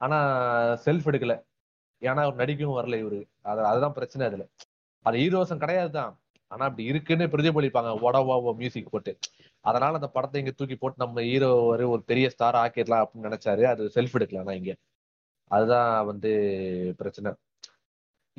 ஆனா 0.02 0.18
செல்ஃப் 0.86 1.08
எடுக்கல. 1.12 1.36
ஏன்னா 2.02 2.22
அவர் 2.26 2.36
நடிக்கவும் 2.36 2.80
வரல 2.80 2.98
இவரு. 3.04 3.20
அது 3.42 3.62
அதுதான் 3.66 3.94
பிரச்சனை 3.94 4.28
அதுல. 4.28 4.44
அது 5.06 5.18
ஹீரோஸும் 5.18 5.58
கிடையாது 5.58 5.92
தான். 5.92 6.12
ஆனா 6.52 6.66
அப்படி 6.66 6.84
இருக்குன்னு 6.86 7.26
பிரதிபலிப்பாங்க. 7.28 7.92
ஒடவாவோ 8.08 8.56
மியூசிக் 8.56 8.92
போட்டு. 8.92 9.14
அதனால 9.66 9.94
அந்த 9.94 10.08
படத்தை 10.08 10.42
இங்க 10.42 10.54
தூக்கி 10.58 10.76
போட்டு 10.76 11.06
நம்ம 11.06 11.22
ஹீரோ 11.22 11.56
ஒரு 11.64 11.90
ஒரு 11.90 12.04
பெரிய 12.04 12.30
ஸ்டார் 12.30 12.56
ஆக்கிடலாம் 12.56 13.04
அப்படின்னு 13.04 13.30
நினைச்சாரு. 13.30 13.64
அது 13.74 13.92
செல்ஃப் 13.96 14.18
எடுக்கலாம் 14.20 14.48
ஆனா 14.48 14.58
இங்க. 14.58 14.74
அதுதான் 15.52 16.06
வந்து 16.06 16.32
பிரச்சனை. 16.98 17.32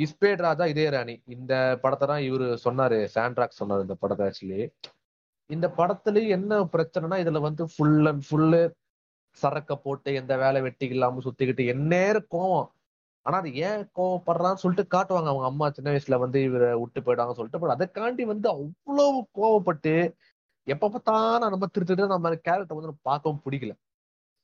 இஸ்பேட் 0.05 0.43
ராஜா 0.47 0.65
இதே 0.73 0.87
ராணி. 0.95 1.15
இந்த 1.37 1.55
படத்தை 1.83 2.07
தான் 2.13 2.25
இவரு 2.29 2.47
சொன்னாரு. 2.67 2.99
சாண்ட்ராக் 3.17 3.61
சொன்னாரு 3.61 3.87
இந்த 3.87 3.97
படத்தை 4.03 4.25
ஆக்சுவலி 4.29 4.61
இந்த 5.51 5.67
படத்துலயும் 5.79 6.35
என்ன 6.37 6.59
பிரச்சனைனா 6.75 7.17
இதுல 7.23 7.41
வந்து 7.47 7.63
ஃபுல் 7.73 8.07
அண்ட் 8.11 8.25
ஃபுல்லு 8.27 8.61
சரக்க 9.43 9.73
போட்டு 9.85 10.11
எந்த 10.21 10.35
வேலை 10.43 10.61
வெட்டி 10.67 10.87
இல்லாம 10.95 11.23
சுத்திக்கிட்டு 11.25 11.65
எந்நேரம் 11.73 12.29
கோவம். 12.35 12.69
ஆனா 13.27 13.37
அது 13.43 13.51
ஏன் 13.69 13.83
கோவப்படுறான்னு 13.99 14.63
சொல்லிட்டு 14.63 14.85
காட்டுவாங்க. 14.95 15.29
அவங்க 15.33 15.47
அம்மா 15.51 15.67
சின்ன 15.77 15.89
வயசுல 15.95 16.19
வந்து 16.25 16.39
இவரை 16.49 16.69
விட்டு 16.83 17.01
போயிடுவாங்க 17.07 17.35
சொல்லிட்டு 17.39 17.61
பட் 17.63 17.75
அதைக்காண்டி 17.77 18.25
வந்து 18.33 18.49
அவ்வளவு 18.55 19.19
கோவப்பட்டு 19.39 19.95
எப்ப 20.67 20.89
பார்த்தாலும் 20.95 21.53
நம்ம 21.55 21.69
திருத்திட்டு 21.75 22.13
நம்ம 22.15 22.35
கேரக்டர் 22.49 22.77
வந்து 22.77 22.91
நம்ம 22.91 23.05
பார்க்கவும் 23.11 23.43
பிடிக்கல. 23.47 23.73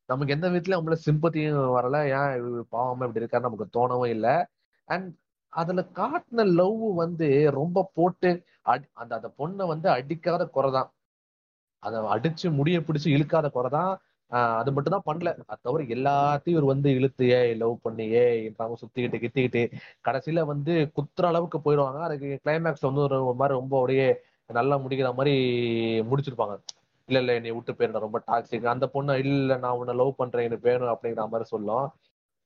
நமக்கு 0.09 0.35
எந்த 0.37 0.47
விதத்துலயும் 0.53 0.81
நம்மள 0.81 0.99
சிம்பத்தியும் 1.07 1.61
வரல. 1.79 1.97
ஏன் 2.19 2.33
இவர் 2.41 2.67
பாவமா 2.77 3.07
இப்படி 3.09 3.23
இருக்காரு 3.23 3.47
நமக்கு 3.49 3.67
தோணவும் 3.79 4.13
இல்லை. 4.17 4.35
அண்ட் 4.89 5.09
அதுல 5.57 5.81
காட்டின 5.95 6.45
லவ் 6.59 6.83
வந்து 6.95 7.29
ரொம்ப 7.51 7.91
போட்டு 7.95 8.31
அந்த 8.65 8.87
அந்த 9.17 9.29
பொண்ணை 9.39 9.67
வந்து 9.67 9.89
அடிக்காத 9.91 10.43
குறைதான். 10.55 10.89
அதை 11.83 11.99
அடிச்சு 12.15 12.47
முடிய 12.51 12.77
பிடிச்சு 12.81 13.09
இழுக்காத 13.09 13.49
குறைதான். 13.55 13.93
ஆஹ் 14.33 14.57
அது 14.61 14.71
மட்டும் 14.73 14.95
தான் 14.97 15.09
பண்ணல. 15.09 15.31
அது 15.47 15.61
தவிர 15.63 15.83
எல்லாத்தையும் 15.97 16.55
இவர் 16.55 16.65
வந்து 16.65 16.89
இழுத்து 16.91 17.25
ஏ 17.31 17.55
லவ் 17.55 17.75
பண்ணி 17.83 18.07
ஏ 18.13 18.25
அவங்க 18.57 18.79
சுத்திக்கிட்டு 18.83 19.21
கித்திக்கிட்டு. 19.25 19.63
கடைசியில 20.05 20.45
வந்து 20.45 20.73
குத்துற 20.97 21.27
அளவுக்கு 21.27 21.59
போயிடுவாங்க. 21.61 22.01
அதுக்கு 22.09 22.31
கிளைமேக்ஸ் 22.45 22.89
வந்து 22.89 23.03
ஒரு 23.07 23.35
மாதிரி 23.35 23.59
ரொம்ப 23.59 23.75
அப்படியே 23.79 24.09
நல்லா 24.51 24.77
முடிக்கிற 24.79 25.09
மாதிரி 25.15 25.35
முடிச்சிருப்பாங்க. 26.11 26.55
இல்ல 27.09 27.19
இல்ல 27.21 27.35
என்னை 27.35 27.51
விட்டு 27.51 27.73
போயிருந்தேன் 27.73 28.07
ரொம்ப 28.07 28.19
டாக்ஸிக் 28.27 28.65
அந்த 28.67 28.87
பொண்ணு 28.89 29.19
இல்ல 29.19 29.57
நான் 29.57 29.77
உன்னை 29.77 29.95
லவ் 29.95 30.17
பண்றேன் 30.17 30.45
எனக்கு 30.45 30.69
வேணும் 30.71 30.93
அப்படிங்கிற 30.95 31.25
மாதிரி 31.29 31.45
சொல்லும். 31.45 31.87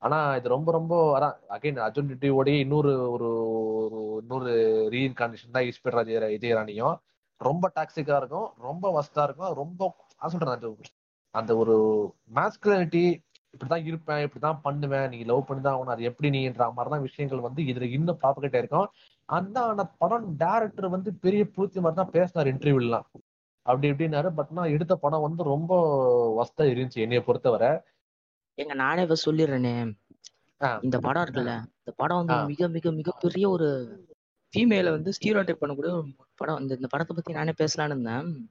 ஆனா 0.03 0.19
இது 0.37 0.49
ரொம்ப 0.49 0.73
ரொம்ப 0.73 0.93
அதான் 1.19 1.37
அகைன் 1.53 1.81
அர்ஜுன் 1.87 2.11
ரெட்டியோடய 2.13 2.59
இன்னொரு 2.59 2.93
ஒரு 3.11 3.29
ஒரு 3.83 3.99
இன்னொரு 4.21 4.53
ரீஇன்கார்னேஷன் 4.93 5.51
தான் 5.53 5.65
ஈஸ்பெட் 5.65 5.93
ராஜ் 5.93 6.31
இதய 6.31 6.55
ராணியும் 6.55 6.97
ரொம்ப 7.41 7.73
டாக்ஸிக்கா 7.75 8.17
இருக்கும் 8.17 8.49
ரொம்ப 8.59 8.85
வஸ்தா 8.97 9.23
இருக்கும் 9.23 9.53
ரொம்ப 9.53 9.81
நான் 10.21 10.31
சொல்றேன் 10.31 10.77
அந்த 11.35 11.57
ஒரு 11.57 11.75
மாஸ்குலினிட்டி 12.35 13.05
இப்படிதான் 13.55 13.85
இருப்பேன் 13.87 14.29
இப்படிதான் 14.29 14.59
பண்ணுவேன் 14.63 15.09
நீ 15.09 15.19
லவ் 15.23 15.47
பண்ணி 15.47 15.63
தான் 15.63 15.77
ஆகணும் 15.77 15.95
அது 15.95 16.03
எப்படி 16.03 16.31
நீன்ற 16.31 16.65
மாதிரிதான் 16.73 17.01
விஷயங்கள் 17.01 17.41
வந்து 17.41 17.63
இதுல 17.63 17.87
இன்னும் 17.91 18.19
ப்ராப்பர்கிட்ட 18.23 18.57
இருக்கும். 18.57 18.89
அந்த 19.29 19.57
ஆன 19.63 19.85
படம் 19.99 20.27
டேரக்டர் 20.39 20.89
வந்து 20.89 21.11
பெரிய 21.15 21.43
பூர்த்தி 21.55 21.81
மாதிரி 21.81 21.99
தான் 22.03 22.11
பேசினார் 22.11 22.51
இன்டர்வியூலாம் 22.55 23.07
அப்படி 23.67 23.91
இப்படின்னாரு 23.91 24.29
பட் 24.35 24.51
நான் 24.51 24.73
எடுத்த 24.77 24.97
படம் 24.97 25.21
வந்து 25.21 25.43
ரொம்ப 25.45 25.73
வஸ்தா 26.41 26.63
இருந்துச்சு 26.73 27.01
என்னைய 27.07 27.23
பொறுத்தவரை. 27.25 27.71
ஏங்க 28.61 28.75
நானே 28.75 29.03
இப்ப 29.03 29.15
சொல்லிடுறேனே. 29.25 29.93
இந்த 30.83 30.99
படம் 30.99 31.25
இருக்குல்ல 31.25 31.57
இந்த 31.57 31.93
படம் 31.97 32.17
வந்து. 32.17 32.35
மிக 32.47 32.69
மிக 32.69 32.91
மிகப்பெரிய 32.91 33.51
ஒரு 33.51 33.69
ஃபீமேல 34.57 34.91
வந்து 34.91 35.13
ஸ்டீரோ 35.13 35.43
டைப் 35.45 35.63
பண்ணக்கூடிய 35.63 35.91
ஒரு 35.91 36.07
படம். 36.35 36.59
இந்த 36.59 36.75
இந்த 36.75 36.87
படத்தை 36.87 37.17
பத்தி 37.17 37.33
நானே 37.33 37.53
பேசலாம்னு 37.59 37.85
இருந்தேன். 37.85 38.51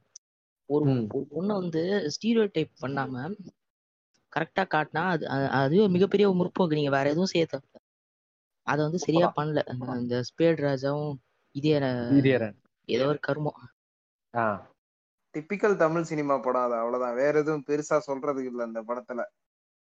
ஒரு 0.65 0.85
பொண்ணை 1.29 1.53
வந்து 1.53 2.11
ஸ்டீரியோ 2.11 2.49
டைப் 2.51 2.69
பண்ணாம 2.81 3.35
கரெக்டா 4.35 4.59
காட்டினா 4.59 4.97
அது 4.97 5.27
அது- 5.27 5.47
அதுவே 5.47 5.87
மிகப்பெரிய 5.87 6.31
ஒரு 6.31 6.37
முற்போக்கு. 6.37 6.73
நீங்க 6.73 6.89
வேற 6.89 7.09
எதுவும் 7.09 7.25
செய்ய 7.25 7.47
தேவை 7.49 7.67
அதை 8.61 8.83
வந்து 8.83 8.99
சரியா 8.99 9.33
பண்ணல. 9.35 9.63
அந்த 9.87 10.21
ஸ்பேட் 10.21 10.61
ராஜாவும் 10.67 11.15
இதே 11.51 12.53
ஏதோ 12.85 13.05
ஒரு 13.05 13.19
கருமம். 13.27 13.61
டிப்பிக்கல் 15.37 15.75
தமிழ் 15.75 16.03
சினிமா 16.03 16.37
படம் 16.37 16.61
அது 16.61 16.73
அவ்வளவுதான். 16.73 17.15
வேற 17.15 17.39
எதுவும் 17.39 17.63
பெருசா 17.67 17.99
சொல்றதுக்கு 18.07 18.45
இல்ல 18.45 18.63
அந்த 18.63 18.83
படத்துல. 18.87 19.23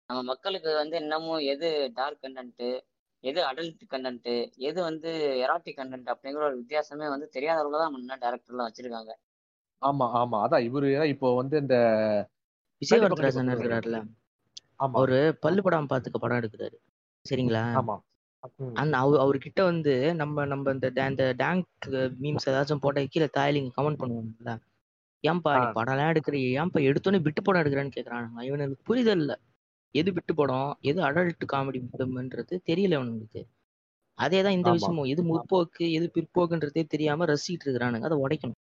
நம்ம 0.08 0.24
மக்களுக்கு 0.24 0.76
வந்து 0.76 0.98
இன்னமும் 0.98 1.38
எது 1.38 1.92
டார்க் 1.94 2.20
கண்டென்ட் 2.22 2.80
எது 3.20 3.42
அடல்ட் 3.44 3.80
கண்டென்ட் 3.90 4.52
எது 4.56 4.82
வந்து 4.82 5.10
எராட்டிக் 5.38 5.78
கண்டென்ட் 5.78 6.14
அப்படிங்கிற 6.14 6.36
ஒரு 6.36 6.60
வித்தியாசமே 6.60 7.08
வந்து 7.10 7.30
தெரியாதவங்க 7.34 7.72
தான் 7.72 7.94
முன்ன 7.96 8.22
டேரக்டர்லாம் 8.22 8.68
வச்சிருக்காங்க. 8.68 9.12
ஆமா 9.86 10.08
ஆமா. 10.18 10.46
அதான் 10.46 10.70
இவரு 10.70 11.04
இப்போ 11.04 11.36
வந்து 11.36 11.58
இந்த 11.58 11.76
விஜய் 12.78 13.00
கண்டிப்பா, 13.00 13.28
வரதராஜன் 13.28 13.46
கண்டிப்பா. 13.46 13.76
இருக்கிறாருல. 13.76 14.06
ஆமா. 14.56 14.92
அவரு 14.94 15.38
பல்லு 15.40 15.64
படம் 15.64 15.88
பாத்துக்க 15.90 16.18
படம் 16.20 16.38
எடுக்கிறாரு. 16.38 16.76
சரிங்களா? 17.30 17.82
ஆமா. 17.82 18.00
அந்த 18.74 18.98
அவ 18.98 19.30
அவர்கிட்ட 19.30 19.64
வந்து 19.64 20.16
நம்ம 20.16 20.46
நம்ம 20.46 20.72
இந்த 20.72 20.90
டே- 20.90 21.10
இந்த 21.10 21.34
டேங்க் 21.38 21.66
மீம்ஸ் 22.22 22.46
ஏதாச்சும் 22.46 22.76
போட்டா 22.76 23.02
கீழே 23.10 23.28
தாயிலிங்க 23.38 23.72
கமெண்ட் 23.78 24.02
பண்ணுவாங்கல்ல. 24.04 24.60
ஏன்பா 25.28 25.72
நீ. 25.72 25.82
படம்லாம் 25.82 26.16
எடுக்கிற 26.16 26.62
ஏன்பா 26.62 26.78
எடுத்தோன்னே 26.80 27.22
விட்டு 27.22 27.42
படம் 27.42 27.62
எடுக்கிறேன்னு 27.62 27.92
கேக்குறானுங்க. 27.96 28.42
இவனுக்கு 28.42 28.76
புரிதல் 28.84 29.20
இல்ல. 29.20 29.40
எது 29.96 30.12
விட்டு 30.14 30.34
படம்? 30.36 30.78
எது 30.82 31.00
அடல்ட் 31.04 31.44
காமெடி 31.54 31.80
ஃபிலிம்ன்றது 31.90 32.56
தெரியல 32.70 32.96
இவனுங்களுக்கு 32.98 33.42
அதே 34.18 34.40
தான் 34.42 34.52
இந்த. 34.52 34.72
விஷயமும். 34.72 35.04
எது 35.04 35.22
முற்போக்கு 35.24 35.86
எது 35.92 36.06
பிற்போக்குன்றதே 36.16 36.84
தெரியாம 36.88 37.26
ரசிச்சிட்டு 37.26 37.66
இருக்கிறானுங்க. 37.66 38.02
அதை 38.02 38.18
உடைக்கணும். 38.26 38.60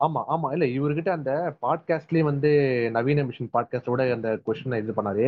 ஆமா 0.00 0.20
ஆமா. 0.28 0.48
இல்ல 0.54 0.66
இவர்கிட்ட 0.78 1.08
அந்த 1.08 1.30
பாட்காஸ்ட்லயே 1.62 2.20
வந்து 2.20 2.50
நவீன 2.90 3.24
மிஷன் 3.24 3.50
பாட்காஸ்டோட 3.52 4.12
அந்த 4.12 4.28
கொஸ்டின் 4.46 4.78
இது 4.78 4.92
பண்ணாரு. 4.92 5.26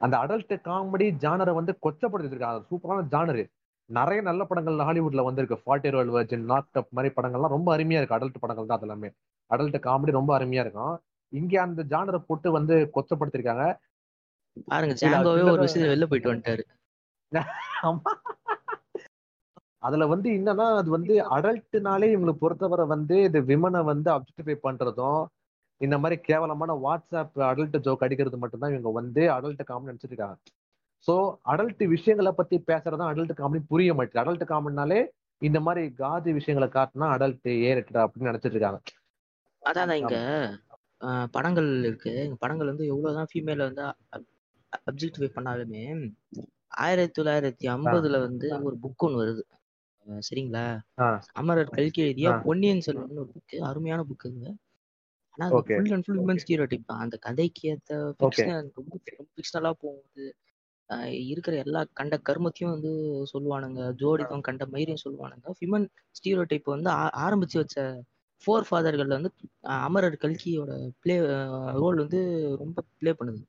அந்த 0.00 0.16
அடல்ட் 0.16 0.54
காமெடி 0.68 1.06
ஜானரை 1.24 1.54
வந்து 1.54 1.72
கொச்சப்படுத்திருக்காங்க 1.84 2.62
சூப்பரான 2.70 3.06
ஜானரு 3.14 3.44
நிறைய 3.90 4.20
நல்ல 4.22 4.42
படங்கள் 4.44 4.84
ஹாலிவுட்ல 4.88 5.24
வந்திருக்கு. 5.24 5.56
Forty 5.64 5.90
roll 5.90 6.10
virgin 6.10 6.46
knock 6.52 6.78
up 6.80 6.92
மாதிரி 6.96 7.14
படங்கள்லாம் 7.16 7.54
ரொம்ப 7.56 7.68
அருமையா 7.76 7.98
இருக்கு. 8.00 8.16
அடல்ட் 8.18 8.40
படங்கள் 8.40 8.66
தான் 8.66 8.80
அதெல்லாமே. 8.80 9.10
அடல்ட் 9.50 9.78
காமெடி 9.88 10.16
ரொம்ப 10.18 10.30
அருமையா 10.38 10.62
இருக்கும். 10.66 10.94
இங்க 11.32 11.60
அந்த 11.62 11.84
ஜானரை 11.92 12.20
போட்டு 12.28 12.48
வந்து 12.52 12.76
கொச்சப்படுத்திருக்காங்க. 12.94 13.64
பாருங்க 14.68 14.94
ஜாங்கோவே 15.02 15.44
ஒரு 15.48 15.62
விஷயத்துல 15.64 15.92
வெளில 15.92 16.06
போயிட்டு 16.06 16.32
வந்துட்டாரு. 16.32 16.64
ஆமா. 17.88 18.12
அதுல 19.82 20.04
வந்து 20.10 20.28
என்னன்னா 20.36 20.66
அது 20.78 20.88
வந்து 20.90 21.14
அடல்ட்னாலே 21.36 22.06
இவங்களை 22.12 22.34
பொறுத்தவரை 22.36 22.84
வந்து 22.92 23.16
இது 23.24 23.38
விமனை 23.48 23.80
வந்து 23.88 24.08
அப்ஜெக்டிஃபை 24.12 24.56
பண்றதும் 24.62 25.22
இந்த 25.80 25.96
மாதிரி 25.98 26.16
கேவலமான 26.24 26.72
வாட்ஸ்அப் 26.84 27.38
அடல்ட் 27.48 27.76
ஜோக் 27.86 28.04
அடிக்கிறது 28.06 28.38
மட்டும்தான் 28.42 28.72
இவங்க 28.72 28.90
வந்து 28.98 29.22
அடல்ட் 29.34 29.62
காமெடி 29.62 29.90
நினைச்சிட்டு 29.90 30.14
இருக்காங்க 30.14 30.38
ஸோ 31.08 31.14
அடல்ட் 31.52 31.82
விஷயங்களை 31.94 32.32
பத்தி 32.32 32.56
பேசுறதும் 32.68 33.10
அடல்ட் 33.10 33.34
காமெடி 33.40 33.62
புரிய 33.66 33.92
மாட்டேங்குது. 33.94 34.22
அடல்ட் 34.22 34.50
காமெடினாலே 34.50 35.00
இந்த 35.42 35.58
மாதிரி 35.60 35.82
காதி 35.98 36.30
விஷயங்களை 36.38 36.68
காட்டினா 36.70 37.08
அடல்ட் 37.14 37.40
ஏறிட்டு 37.64 38.00
அப்படின்னு 38.04 38.30
நினைச்சிட்டு 38.30 38.56
இருக்காங்க. 38.56 38.80
அதான் 39.62 39.98
இங்க 40.00 40.16
படங்கள் 41.34 41.68
இருக்கு. 41.84 42.12
படங்கள் 42.42 42.70
வந்து 42.72 42.86
எவ்வளவுதான் 42.86 43.30
ஃபீமேல 43.30 43.66
வந்து 43.68 43.84
அப்ஜெக்டிஃபை 44.90 45.28
பண்ணாலுமே 45.36 45.82
ஆயிரத்தி 46.84 47.14
தொள்ளாயிரத்தி 47.16 47.66
ஐம்பதுல 47.74 48.16
வந்து 48.26 48.48
ஒரு 48.66 48.76
புக் 48.84 49.04
ஒன்று 49.06 49.20
வருது. 49.22 49.42
சரிங்களா. 50.28 50.64
அமரர் 51.40 51.74
கல்கி 51.76 52.00
எழுதிய. 52.06 52.30
பொன்னியின் 52.46 52.84
செல்வன் 52.86 53.20
ஒரு 53.22 53.30
புக்கு 53.34 53.56
அருமையான 53.70 54.02
புக்குங்க 54.10 54.46
ஆனா 55.34 55.44
அது. 55.50 55.60
Full 55.70 55.92
and 55.94 56.04
full 56.06 56.20
women 56.22 56.42
stereotype 56.42 56.88
தான். 56.90 57.02
அந்த 57.04 57.16
கதைக்கு 57.26 57.62
ஏத்த 57.72 57.92
ரொம்ப 58.78 58.94
ஃபிக்ஷனலா 59.34 59.72
போகுது. 59.84 60.26
இருக்கிற 61.30 61.54
எல்லா 61.64 61.80
கண்ட 62.00 62.14
கர்மத்தையும் 62.28 62.74
வந்து 62.74 62.90
சொல்லுவானுங்க. 63.32 63.80
ஜோடிக்கும் 64.02 64.46
கண்ட 64.48 64.64
மயிரையும் 64.74 65.04
சொல்லுவானுங்க. 65.04 65.46
விமன் 65.62 65.86
ஸ்டீரியோடைப் 66.18 66.74
வந்து 66.74 66.90
ஆரம்பிச்சு 67.24 67.58
வச்ச 67.62 67.76
ஃபோர் 68.44 68.66
ஃபாதர்கள் 68.68 69.14
வந்து 69.16 69.30
அமரர் 69.86 70.22
கல்கியோட 70.24 70.72
ப்ளே 71.02 71.14
ரோல் 71.82 72.00
வந்து 72.02 72.20
ரொம்ப 72.62 72.78
ப்ளே 73.00 73.12
பண்ணுது. 73.20 73.42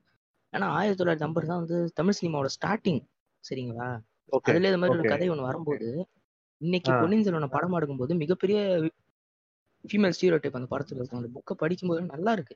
ஏன்னா 0.56 0.66
ஆயிரத்தி 0.76 1.00
தொள்ளாயிரத்தி 1.00 1.26
ஐம்பது 1.26 1.46
தான் 1.46 1.60
வந்து 1.62 1.78
தமிழ் 1.94 2.18
சினிமாவோட 2.20 2.50
ஸ்டார்டிங் 2.56 3.00
சரிங்களா? 3.44 3.88
அதுல 4.46 4.68
இது 4.68 4.78
மாதிரி 4.82 4.94
ஒரு 4.96 5.02
okay. 5.02 5.12
கதை 5.14 5.26
ஒன்று 5.32 5.48
வரும்போது 5.48 5.88
இன்னைக்கு. 6.60 6.90
பொன்னியின் 7.00 7.26
செல்வனை 7.26 7.48
படம் 7.48 7.76
எடுக்கும்போது 7.78 8.14
மிகப்பெரிய 8.22 8.58
ஃபீமேல் 9.84 10.14
ஸ்டீரியோடைப் 10.16 10.58
அந்த 10.58 10.68
படத்துல 10.70 11.00
இருக்கும். 11.00 11.20
அந்த 11.20 11.30
புக்கை 11.36 11.54
படிக்கும்போது 11.62 12.00
நல்லா 12.12 12.32
இருக்கு. 12.32 12.54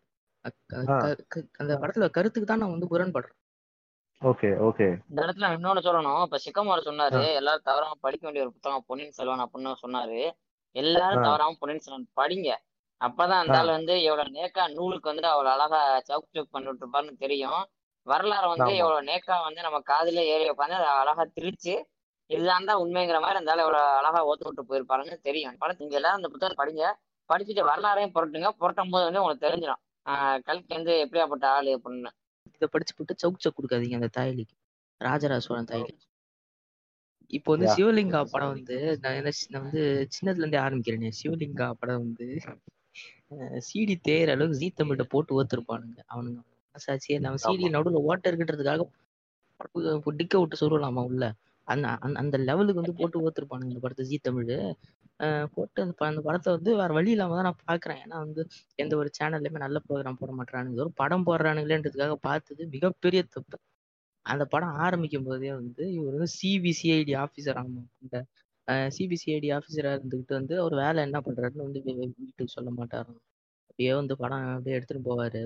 அந்த 1.61 1.73
படத்துல 1.83 2.09
கருத்துக்கு 2.17 2.49
தான் 2.51 2.63
நான் 2.63 2.75
வந்து 2.75 2.91
முரண்படுறேன். 2.93 3.37
Okay 4.23 4.49
okay. 4.69 4.87
இந்த 5.11 5.21
இடத்துல 5.25 5.45
நான் 5.47 5.59
இன்னொன்னு 5.59 5.85
சொல்லணும். 5.87 6.23
இப்ப 6.27 6.39
சிக்கமார் 6.47 6.89
சொன்னாரு 6.89 7.21
எல்லாரும் 7.41 7.67
தவறாம 7.69 7.99
படிக்க 8.07 8.25
வேண்டிய 8.27 8.45
ஒரு 8.47 8.55
புத்தகம் 8.57 8.87
பொன்னியின் 8.87 9.17
செல்வன் 9.19 9.45
அப்படின்னு 9.45 9.75
சொன்னாரு. 9.85 10.19
எல்லாரும். 10.77 11.27
தவறாம 11.29 11.57
பொன்னியின் 11.61 11.85
செல்வன் 11.87 12.11
படிங்க. 12.21 12.51
அப்பதான் 13.01 13.43
அந்த. 13.43 13.57
ஆள் 13.59 13.77
வந்து 13.77 13.95
எவ்வளவு 14.03 14.35
நேக்கா 14.39 14.65
நூலுக்கு 14.75 15.11
வந்து 15.13 15.27
அவ்வளவு 15.29 15.55
அழகா 15.55 15.81
சவுக் 16.09 16.35
சவுக் 16.35 16.53
பண்ணிட்டு 16.55 16.83
இருப்பாருன்னு 16.85 17.23
தெரியும். 17.25 17.63
வரலாறு 18.07 18.47
வந்து. 18.49 18.71
எவ்வளவு 18.77 19.07
நேக்கா 19.07 19.37
வந்து 19.43 19.61
நம்ம 19.63 19.79
காதுல 19.87 20.23
ஏறி 20.33 20.45
உட்காந்து 20.51 20.79
அதை 20.79 20.91
அழகா 21.01 21.25
திரிச்சு 21.37 21.75
இதுதான் 22.31 22.65
தான் 22.65 22.81
உண்மைங்கிற 22.83 23.19
மாதிரி 23.21 23.39
அந்த 23.39 23.53
ஆள் 23.53 23.63
எவ்வளவு 23.63 23.87
அழகா 23.99 24.21
ஓத்து 24.27 24.45
விட்டு 24.47 24.63
போயிருப்பாருன்னு 24.65 25.17
தெரியும். 25.21 25.57
படத்து 25.61 25.79
நீங்க 25.79 25.97
எல்லாரும் 25.97 26.21
அந்த 26.21 26.29
புத்தகம் 26.29 26.61
படிங்க. 26.61 26.85
படிச்சுட்டு 27.31 27.63
வரலாறையும் 27.67 28.15
புரட்டுங்க. 28.15 28.49
புரட்டும் 28.61 28.93
போது 28.93 29.05
வந்து 29.05 29.21
உங்களுக்கு 29.21 29.47
தெரிஞ்சிடும். 29.47 29.81
ஆஹ் 30.07 30.39
கல்கி 30.45 30.73
வந்து 30.75 30.93
எப்படியாப்பட்ட 31.05 31.47
ஆளு 31.57 31.73
அப்படின்னு. 31.77 32.11
இதை 32.57 32.69
படிச்சு 32.71 32.95
போட்டு 32.97 33.15
சவுக் 33.15 33.43
சவுக் 33.43 33.59
கொடுக்காதீங்க 33.59 33.99
அந்த 33.99 34.11
தாயலிக்கு. 34.19 34.55
ராஜராஜ 35.01 35.41
சோழன் 35.41 35.71
தாயலி 35.71 35.95
இப்போ 37.31 37.51
வந்து. 37.53 37.67
சிவலிங்கா 37.75 38.21
படம் 38.33 38.53
வந்து 38.55 38.77
நான் 39.03 39.17
என்ன 39.19 39.31
நான் 39.49 39.65
வந்து 39.65 39.83
சின்னதுல 40.15 40.43
இருந்தே 40.43 40.59
ஆரம்பிக்கிறேனே. 40.59 41.11
சிவலிங்கா 41.21 41.69
படம் 41.81 42.03
வந்து 42.05 42.27
சிடி 43.67 43.97
தேர் 44.01 44.31
அளவுக்கு 44.31 44.61
ஜீ 44.61 44.69
தமிழ்ல 44.77 45.05
போட்டு 45.13 45.37
ஓத்துருப்பானுங்க. 45.37 45.99
அவனுங்க. 46.15 46.41
மனசாட்சியே 46.71 47.19
நம்ம 47.21 47.39
சிடி 47.43 47.63
ஆமா. 47.63 47.75
நடுவுல 47.77 48.01
ஓட்ட 48.03 48.33
இருக்குன்றதுக்காக 48.33 48.83
பு- 49.75 50.01
டிக்க 50.19 50.39
விட்டு 50.39 50.57
சொல்லலாமா 50.61 51.05
உள்ள? 51.05 51.25
அந்த 51.69 51.89
அந்த- 51.89 52.21
அந்த 52.21 52.37
லெவலுக்கு 52.39 52.81
வந்து 52.81 52.95
போட்டு 52.95 53.19
ஓத்துருப்பானுங்க 53.21 53.69
இந்த 53.69 53.81
படத்தை 53.81 54.07
ஜீ 54.07 54.19
தமிழ். 54.23 54.53
போட்டு 55.55 55.83
அந்த 55.83 55.95
அந்த 55.99 56.21
படத்தை 56.21 56.55
வந்து 56.55 56.77
வேற 56.77 56.93
வழி 56.93 57.11
இல்லாம 57.11 57.35
தான் 57.35 57.49
நான் 57.49 57.61
பாக்குறேன். 57.69 58.01
ஏன்னா 58.05 58.19
வந்து 58.25 58.43
எந்த 58.75 58.97
ஒரு 58.97 59.11
சேனல்லையுமே 59.19 59.59
நல்ல 59.65 59.79
ப்ரோக்ராம் 59.89 60.19
போட 60.21 60.33
மாட்டானுங்க 60.39 60.75
ஒரு 60.75 60.93
படம் 60.95 61.27
போடுறானுங்களேன்றதுக்காக 61.27 62.13
பார்த்தது 62.21 62.67
மிகப்பெரிய 62.67 63.23
தப்பு. 63.23 63.59
அந்த 64.27 64.45
படம் 64.45 64.75
ஆரம்பிக்கும் 64.87 65.25
போதே 65.25 65.53
வந்து 65.53 65.93
இவர் 65.93 66.13
வந்து 66.13 66.33
சிபிசிஐடி 66.43 67.13
ஆமா 67.61 67.83
இந்த 68.03 68.17
சிபிசிஐடி 68.97 69.49
ஆபீசரா 69.57 69.93
இருந்துகிட்டு 69.99 70.33
வந்து 70.33 70.59
அவர் 70.61 70.75
வேலை 70.75 71.03
என்ன 71.03 71.21
பண்றாருன்னு 71.21 71.67
வந்து 71.67 71.81
வீட்டுக்கு 71.85 72.47
சொல்ல 72.47 72.71
மாட்டாரு 72.71 73.13
அப்படியே 73.71 73.95
வந்து 73.95 74.17
படம் 74.17 74.45
அப்படியே 74.49 74.77
எடுத்துட்டு 74.77 75.07
போவாரு. 75.09 75.43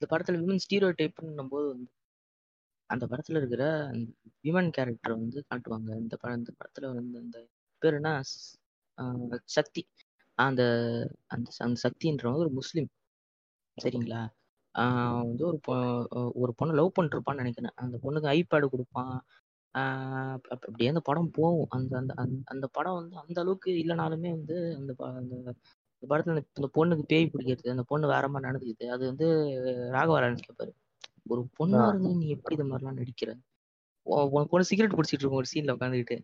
இந்த 0.00 0.16
படத்துல 0.16 0.36
விமன் 0.36 0.58
ஸ்டீரியோ 0.68 0.92
டைப்னும் 0.98 1.48
போது 1.48 1.68
வந்து 1.68 1.90
அந்த 2.86 3.06
படத்துல 3.06 3.36
இருக்கிற 3.36 3.90
விமன் 4.42 4.70
கேரக்டர் 4.70 5.18
வந்து 5.18 5.44
காட்டுவாங்க. 5.54 5.96
இந்த 5.96 6.16
படம் 6.16 6.38
இந்த 6.38 6.52
படத்துல 6.52 6.94
வந்து 6.94 7.18
அந்த 7.18 7.48
பேர் 7.78 7.94
என்ன? 7.94 8.22
ஆஹ் 8.96 9.38
சக்தி. 9.44 9.88
அந்த 10.34 10.62
அந்த 11.26 11.50
அந்த 11.58 11.80
சக்தின்றவங்க 11.88 12.34
ஒரு 12.34 12.50
முஸ்லீம். 12.50 12.88
சரிங்களா? 13.82 14.28
ஆஹ் 14.78 15.18
வந்து 15.18 15.46
ஒரு 15.46 15.60
பொ- 15.68 16.32
ஒரு 16.34 16.54
பொண்ணை 16.64 16.74
லவ் 16.74 16.92
பண்ணிருப்பான்னு 17.00 17.34
நினைக்கிறேன். 17.34 17.70
அந்த 17.74 17.98
பொண்ணுக்கு 18.02 18.42
ஐபேடு 18.42 18.66
கொடுப்பான். 18.66 19.24
ஆஹ் 19.78 20.42
அப்படியே 20.42 20.88
அந்த 20.88 21.00
படம் 21.00 21.30
போகும். 21.30 21.66
அந்த 21.68 21.96
அந்த 21.98 22.14
அந்த- 22.16 22.42
அந்த 22.44 22.66
படம் 22.66 22.94
வந்து 22.94 23.16
அந்த 23.16 23.40
அளவுக்கு 23.40 23.70
இல்லைனாலுமே 23.70 24.30
வந்து 24.30 24.74
அந்த 24.76 24.94
அந்த 24.98 25.54
இந்த 26.02 26.10
படத்துல 26.10 26.42
இந்த 26.56 26.68
பொண்ணுக்கு 26.74 27.04
பேய் 27.04 27.30
பிடிக்கிறது 27.32 27.68
அந்த 27.68 27.82
பொண்ணு 27.84 28.06
வேற 28.06 28.28
மாதிரி 28.28 28.46
நடந்துக்குது. 28.48 28.84
அது 28.88 29.02
வந்து 29.06 29.26
ராகவராஜன் 29.90 30.46
கேட்பாரு 30.46 30.72
ஒரு 31.26 31.42
பொண்ணா 31.58 31.80
ஆ. 31.80 31.88
இருந்து 31.88 32.10
நீ 32.16 32.28
எப்படி 32.28 32.56
இந்த 32.56 32.68
மாதிரிலாம் 32.68 32.98
நடிக்கிற? 33.00 33.30
உன் 34.06 34.30
உன் 34.32 34.48
பொண்ணு 34.48 34.64
சிகரெட் 34.64 34.94
குடிச்சிட்டு 34.94 35.18
இருக்கும் 35.18 35.40
ஒரு 35.40 35.50
சீன்ல 35.52 35.74
உட்காந்துக்கிட்டு 35.76 36.16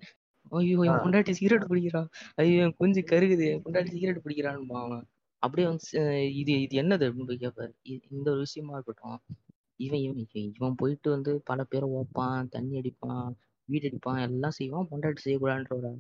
ஐயோ 0.53 0.79
என் 0.83 0.95
ஆ. 0.95 1.03
பொண்டாட்டி 1.05 1.33
சிகரெட் 1.33 1.65
பிடிக்கிறா. 1.65 2.01
ஐயோ 2.37 2.63
என் 2.63 2.75
குஞ்சு 2.77 3.01
கருகுது 3.03 3.47
என் 3.47 3.63
பொண்டாட்டி 3.63 3.91
சிகரெட் 3.91 4.25
பிடிக்கிறான்னு 4.25 4.77
அவன். 4.81 5.05
அப்படியே 5.43 5.67
வந்து 5.69 5.87
இது 6.35 6.61
இது 6.61 6.83
என்னது 6.83 7.05
அப்படின்னு 7.07 7.27
போய் 7.27 7.43
கேட்பாரு 7.43 7.73
இ- 7.85 8.03
இந்த 8.11 8.31
ஒரு 8.31 8.41
விஷயமா 8.41 8.75
இருக்கட்டும் 8.75 9.19
இவன் 9.81 10.01
இவன் 10.01 10.19
இவன் 10.25 10.53
இவன் 10.55 10.75
போயிட்டு 10.75 11.11
வந்து 11.11 11.43
பல 11.45 11.65
பேரை 11.65 11.89
ஓப்பான் 11.93 12.49
தண்ணி 12.49 12.81
அடிப்பான் 12.81 13.27
வீடு 13.69 13.89
அடிப்பான் 13.89 14.21
எல்லாம் 14.23 14.51
செய்வான் 14.51 14.89
பொண்டாட்டி 14.91 15.23
செய்யக்கூடாதுன்ற 15.25 15.75
ஒரு 15.75 15.91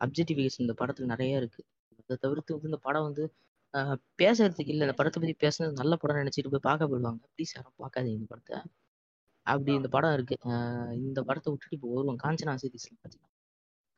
அப்ஜெக்டிஃபிகேஷன் 0.00 0.64
இந்த 0.64 0.74
படத்துல 0.78 1.04
நிறைய 1.04 1.36
இருக்கு. 1.36 1.62
அதை 2.02 2.16
தவிர்த்து 2.20 2.54
வந்து 2.54 2.68
இந்த 2.68 2.80
படம் 2.82 3.02
வந்து 3.02 3.32
பேசுறதுக்கு 4.22 4.60
இல்லை. 4.60 4.80
இந்த 4.80 4.92
படத்தை 4.92 5.34
பத்தி 5.34 5.46
பேசுனது 5.46 5.72
நல்ல 5.72 5.96
படம் 5.96 6.16
நினைச்சிட்டு 6.16 6.50
போய் 6.50 6.60
பார்க்க 6.62 6.88
போயிடுவாங்க. 6.88 7.18
ப்ளீஸ் 7.36 7.54
யாரும் 7.54 7.72
பார்க்காதீங்க 7.78 8.12
இந்த 8.12 8.24
படத்தை. 8.28 8.58
அப்படி 9.42 9.72
இந்த 9.72 9.88
படம் 9.88 10.12
இருக்கு. 10.12 10.36
இந்த 10.96 11.22
படத்தை 11.22 11.52
விட்டுட்டு 11.52 11.76
இப்போ 11.76 11.88
வருவோம். 11.94 12.16
காஞ்சனா 12.24 12.56
சீரீஸ்ல 12.62 12.98
பார்த்தீங்கன்னா 13.02 13.32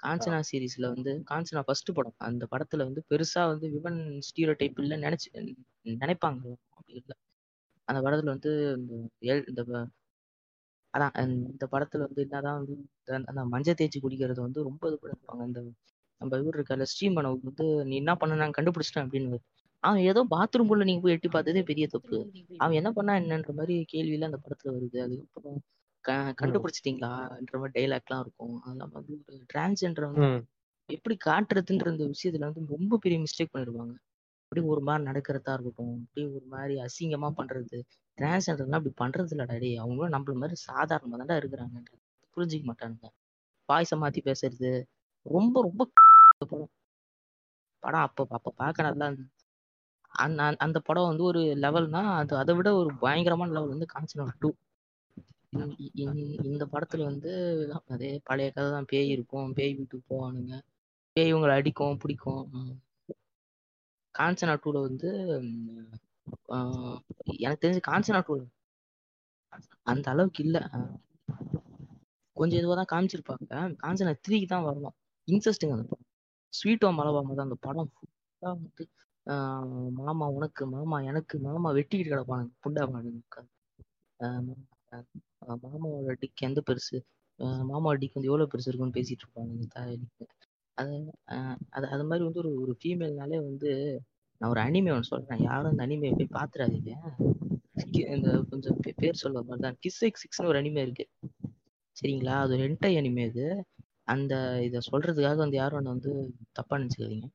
காஞ்சனா 0.02 0.42
சீரீஸ்ல 0.52 0.94
வந்து 0.94 1.22
காஞ்சனா 1.30 1.60
ஃபர்ஸ்ட் 1.60 1.92
படம். 1.94 2.14
அந்த 2.16 2.46
படத்துல 2.50 2.76
வந்து 2.76 3.04
பெருசா 3.10 3.46
வந்து 3.46 3.68
விமன் 3.68 4.18
ஸ்டீரோ 4.18 4.54
டைப் 4.56 4.80
இல்ல 4.80 4.96
நினைச்சு 4.96 5.54
நினைப்பாங்க. 5.84 6.54
அப்படி 6.68 6.86
இல்லை. 6.86 7.16
அந்த 7.84 8.10
படத்துல 8.10 8.24
வந்து 8.24 8.74
இந்த 8.76 9.08
ஏழ்- 9.20 9.48
இந்த 9.48 9.64
ப- 9.64 9.88
அதான் 10.98 11.28
இந்த 11.28 11.68
படத்துல 11.72 11.98
வந்து 11.98 12.22
என்னதான் 12.22 12.64
வந்து 12.64 13.24
அந்த- 13.26 13.44
மஞ்சள் 13.44 13.74
தேய்ச்சி 13.74 14.02
குடிக்கிறது 14.02 14.40
வந்து 14.40 14.62
ரொம்ப 14.62 14.88
இது 14.88 14.98
பண்ணிருப்பாங்க. 15.02 15.40
அந்த 15.40 15.64
நம்ம 16.20 16.38
இவர் 16.38 16.56
இருக்கால 16.58 16.86
ஸ்ரீமன் 16.92 17.28
அவர் 17.30 17.46
வந்து 17.48 17.66
நீ 17.84 17.94
என்ன 17.96 18.12
பண்ண 18.16 18.38
நான் 18.42 18.56
கண்டுபிடிச்சிட்டேன் 18.58 19.04
அப்படின்னு 19.04 19.38
அவன் 19.82 20.02
ஏதோ 20.10 20.20
பாத்ரூம் 20.30 20.68
குள்ள 20.68 20.84
நீங்க 20.84 21.02
போய் 21.02 21.14
எட்டி 21.14 21.28
பார்த்ததே 21.28 21.62
பெரிய 21.62 21.86
தப்பு. 21.86 22.18
அவன் 22.56 22.76
என்ன 22.80 22.90
பண்ணா 22.92 23.14
என்னன்ற 23.20 23.52
மாதிரி 23.52 23.74
கேள்வியில 23.92 24.28
அந்த 24.30 24.38
படத்துல 24.44 24.72
வருது. 24.76 24.98
அதுக்கப்புறம் 25.04 25.58
கண்டுபிடிச்சிட்டீங்களான்ற 26.40 27.54
மாதிரி 27.60 27.74
டைலாக்லாம் 27.76 28.22
இருக்கும். 28.24 28.56
அதெல்லாம் 28.64 28.92
வந்து 28.92 29.14
ஒரு 29.28 29.44
டிரான்ஸ்ஜெண்டர் 29.52 30.08
வந்து. 30.08 30.28
எப்படி 30.88 31.14
காட்டுறதுன்ற 31.26 31.86
இந்த 31.94 32.04
விஷயத்துல 32.14 32.48
வந்து 32.48 32.74
ரொம்ப 32.76 32.98
பெரிய 33.04 33.18
மிஸ்டேக் 33.22 33.52
பண்ணிருப்பாங்க 33.54 33.94
அப்படி 34.42 34.60
ஒரு 34.72 34.82
மாதிரி 34.88 35.04
நடக்கிறதா 35.08 35.52
இருக்கட்டும். 35.56 35.94
அப்படி 36.02 36.24
ஒரு 36.36 36.46
மாதிரி 36.52 36.74
அசிங்கமா 36.84 37.28
பண்றது. 37.38 37.78
டிரான்ஸ்ஜெண்டர்லாம் 38.18 38.80
அப்படி 38.80 38.94
பண்றது 39.02 39.32
இல்லடா 39.34 39.56
டேய். 39.62 39.78
அவங்களும் 39.84 40.14
நம்மள 40.16 40.34
மாதிரி 40.42 40.58
சாதாரணமா 40.68 41.18
தான்டா 41.22 41.38
இருக்கிறாங்க 41.42 41.78
புரிஞ்சுக்க 42.36 42.64
மாட்டானுங்க. 42.70 43.08
வாய்ஸை 43.68 43.96
மாத்தி 44.02 44.20
பேசுறது. 44.28 44.70
ரொம்ப 45.26 45.62
ரொம்ப 45.62 45.82
படம். 46.40 46.72
படம் 47.82 48.00
அப்ப 48.00 48.26
அப்போ 48.30 48.50
பார்க்க 48.56 48.82
நல்லா 48.82 49.06
இருந்துச்சு 49.08 49.34
அந்த 50.14 50.42
அந்த- 50.64 50.82
படம் 50.88 51.06
வந்து 51.06 51.24
ஒரு 51.24 51.40
லெவல்னா 51.64 52.02
அது 52.20 52.36
அதை 52.36 52.54
விட 52.54 52.68
ஒரு 52.74 52.90
பயங்கரமான 52.96 53.52
லெவல் 53.52 53.74
வந்து 53.74 53.86
காஞ்சனா 53.94 54.26
டூ. 54.40 54.50
இந்த 56.50 56.64
படத்துல 56.72 57.04
வந்து 57.04 57.30
அதே 57.88 58.10
பழைய 58.24 58.48
கதை 58.50 58.70
தான். 58.70 58.88
பேய் 58.88 59.10
இருக்கும். 59.10 59.52
பேய் 59.52 59.74
வீட்டுக்கு 59.74 60.06
போவானுங்க. 60.10 60.54
பேய் 61.16 61.34
இவங்களை 61.34 61.54
அடிக்கும் 61.60 61.98
பிடிக்கும். 61.98 62.44
காஞ்சனா 64.14 64.54
டூல 64.64 64.80
வந்து 64.88 65.10
ஆஹ், 66.48 66.98
எனக்கு 67.38 67.62
தெரிஞ்சு 67.62 67.80
காஞ்சனா 67.88 68.20
டூ 68.26 68.34
அந்த 69.92 70.06
அளவுக்கு 70.12 70.44
இல்லை. 70.44 70.62
கொஞ்சம் 72.36 72.60
இதுவாக 72.60 72.78
தான் 72.80 72.92
காமிச்சிருப்பாங்க. 72.94 73.46
காஞ்சனா 73.84 74.14
த்ரீக்கு 74.24 74.48
தான் 74.48 74.66
வரணும். 74.66 74.96
இன்ட்ரெஸ்டிங் 75.28 75.74
அந்த 75.74 75.84
படம். 75.84 76.06
ஸ்வீட்டோ 76.52 76.88
மலபாம 76.98 77.34
தான் 77.34 77.48
அந்த 77.48 77.58
படம். 77.60 77.90
ஃபுல்லாக 77.92 78.52
வந்து 78.54 78.84
மாமா 79.98 80.26
உனக்கு 80.28 80.62
மாமா 80.66 80.96
எனக்கு 81.00 81.36
மாமா 81.46 81.70
வெட்டிக்கிட்டு 81.72 82.12
கிடப்பானுங்க 82.12 82.52
புண்டா 82.64 82.82
பானுங்க 82.92 83.42
மாமாவோட 85.64 86.14
டிக் 86.20 86.44
எந்த 86.48 86.60
பெருசு? 86.68 86.96
மாமாவோட 87.70 87.96
டிக் 87.98 88.16
வந்து 88.18 88.30
எவ்வளோ 88.30 88.46
பெருசு 88.52 88.68
இருக்குன்னு 88.68 88.96
பேசிட்டு 88.98 89.24
இருப்பாங்க 89.24 89.66
தாயடிக்கு 89.74 90.26
அது 90.78 90.94
அது 91.76 91.86
அது 91.94 92.04
மாதிரி 92.04 92.24
வந்து 92.24 92.42
ஒரு 92.44 92.50
ஒரு 92.62 92.72
ஃபீமேல்னாலே 92.80 93.38
வந்து 93.48 93.70
நான் 94.40 94.50
ஒரு 94.50 94.60
அனிமே 94.60 94.90
ஒன்று 94.90 95.10
சொல்கிறேன் 95.10 95.42
யாரும் 95.42 95.70
அந்த 95.70 95.82
அனிமே 95.86 96.10
போய் 96.18 96.34
பார்த்துடாதீங்க 96.38 96.92
இந்த 98.16 98.30
கொஞ்சம் 98.50 98.78
பேர் 99.00 99.22
சொல்ல 99.22 99.38
மாதிரி 99.42 99.62
தான். 99.62 99.76
கிஸ் 99.82 100.02
எக்ஸ் 100.08 100.22
சிக்ஸ்னு 100.24 100.50
ஒரு 100.52 100.58
அனிமே 100.60 100.82
இருக்கு. 100.86 101.04
சரிங்களா? 101.96 102.34
அது 102.42 102.54
ஒரு 102.56 102.64
என்டை 102.68 102.90
அனிமே 103.00 103.24
இது 103.30 103.44
அந்த 104.08 104.34
இதை 104.66 104.80
சொல்றதுக்காக 104.90 105.38
வந்து 105.44 105.58
யாரும் 105.60 105.78
ஒன்று 105.78 105.94
வந்து 105.94 106.10
தப்பா 106.52 106.74
நினைச்சுக்காதீங்க. 106.78 107.28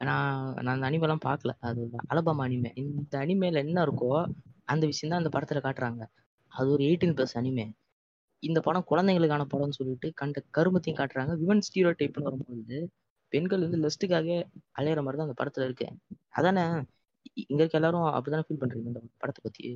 நான் 0.00 0.28
நான் 0.64 0.74
அந்த 0.76 0.86
அனிமெல்லாம் 0.90 1.26
பார்க்கல. 1.28 1.52
அது 1.68 1.80
அலபாமா 2.12 2.44
அனிமே 2.48 2.70
இந்த 2.82 3.14
அனிமேல 3.24 3.62
என்ன 3.66 3.78
இருக்கோ 3.86 4.10
அந்த 4.72 4.84
விஷயம் 4.86 5.12
தான் 5.12 5.22
அந்த 5.22 5.32
படத்துல 5.36 5.60
காட்டுறாங்க. 5.66 6.02
அது 6.52 6.68
ஒரு 6.74 6.82
எயிட்டீன் 6.88 7.16
பிளஸ் 7.18 7.36
அனிமே 7.40 7.66
இந்த 8.42 8.58
படம் 8.66 8.88
குழந்தைங்களுக்கான 8.90 9.44
படம்னு 9.52 9.78
சொல்லிட்டு 9.78 10.08
கண்ட 10.20 10.42
கருமத்தையும் 10.56 11.00
காட்டுறாங்க. 11.00 11.32
விமன் 11.42 11.64
ஸ்டீரோ 11.66 11.90
டைப்னு 12.00 12.26
வரும்போது 12.28 12.78
பெண்கள் 13.32 13.64
வந்து 13.66 13.80
லெஸ்ட்டுக்காக 13.84 14.28
அலையிற 14.78 15.00
மாதிரி 15.02 15.18
தான் 15.18 15.28
அந்த 15.28 15.36
படத்துல 15.40 15.66
இருக்கு. 15.68 15.88
அதானே? 16.30 16.64
இங்க 17.42 17.60
இருக்க 17.62 17.80
எல்லாரும் 17.80 18.06
அப்படிதானே 18.16 18.44
ஃபீல் 18.46 18.60
பண்றீங்க 18.62 18.90
இந்த 18.92 19.02
படத்தை 19.22 19.40
பத்தி? 19.42 19.66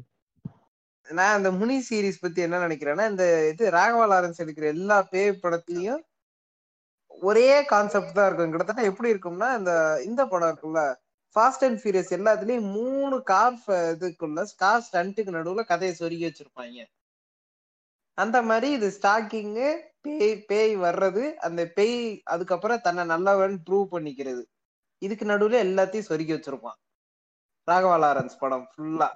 நான் 1.07 1.37
அந்த 1.39 1.51
முனி 1.51 1.77
சீரிஸ் 1.89 2.23
பத்தி 2.23 2.41
என்ன 2.43 2.61
நினைக்கிறேன்னா 2.67 3.07
இந்த 3.13 3.25
இது 3.53 3.65
ராகவா 3.71 4.05
லாரன்ஸ் 4.13 4.43
எடுக்கிற 4.45 4.67
எல்லா 4.77 4.97
பேய் 5.13 5.31
படத்துலயும் 5.43 6.03
ஒரே 7.29 7.49
கான்செப்ட் 7.73 8.17
தான் 8.19 8.29
இருக்கும். 8.29 8.53
கிட்டத்தட்ட 8.53 8.91
எப்படி 8.91 9.13
இருக்கும்னா 9.15 9.49
இந்த 9.61 9.73
இந்த 10.09 10.23
படம் 10.33 10.51
இருக்குல்ல 10.53 10.83
ஃபாஸ்ட் 11.37 11.65
அண்ட் 11.67 11.81
ஃபியூரியஸ் 11.81 12.13
எல்லாத்துலயும் 12.19 12.69
மூணு 12.77 13.17
கார் 13.33 13.57
இதுக்குள்ள 13.95 14.45
கார் 14.63 14.85
ஸ்டண்ட்டுக்கு 14.89 15.37
நடுவுல 15.39 15.65
கதையை 15.73 15.95
சொருகி 16.01 16.25
வச்சிருப்பாங்க. 16.29 16.79
அந்த 18.19 18.39
மாதிரி 18.49 18.69
இது 18.79 18.89
ஸ்டாக்கிங்கு 18.99 19.69
பேய் 20.05 20.37
பேய் 20.51 20.75
வர்றது 20.87 21.25
அந்த 21.47 21.61
பேய் 21.77 21.99
அதுக்கப்புறம் 22.35 22.85
தன்னை 22.87 23.05
நல்லவன் 23.13 23.57
ப்ரூவ் 23.69 23.87
பண்ணிக்கிறது. 23.95 24.43
இதுக்கு 25.03 25.25
நடுவுல 25.33 25.59
எல்லாத்தையும் 25.67 26.09
சொருகி 26.11 26.33
வச்சிருப்பான். 26.37 26.79
ராகவா 27.69 27.97
லாரன்ஸ் 28.05 28.41
படம் 28.43 28.67
ஃபுல்லா 28.73 29.09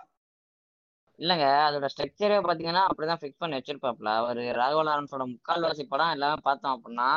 இல்லங்க 1.19 1.47
அதோட 1.67 1.87
ஸ்ட்ரக்சரே 1.93 2.37
பாத்தீங்கன்னா 2.47 2.83
அப்படிதான் 2.89 3.21
ஃபிக்ஸ் 3.21 3.43
பண்ணி 3.43 3.57
வச்சிருப்பாப்ல 3.59 4.11
அவரு 4.21 4.43
ராகவ 4.61 4.83
லாரன்ஸோட 4.89 5.25
முக்கால்வாசி 5.33 5.85
படம் 5.93 6.15
எல்லாமே 6.17 6.39
பார்த்தோம் 6.49 6.75
அப்படின்னா 6.77 7.09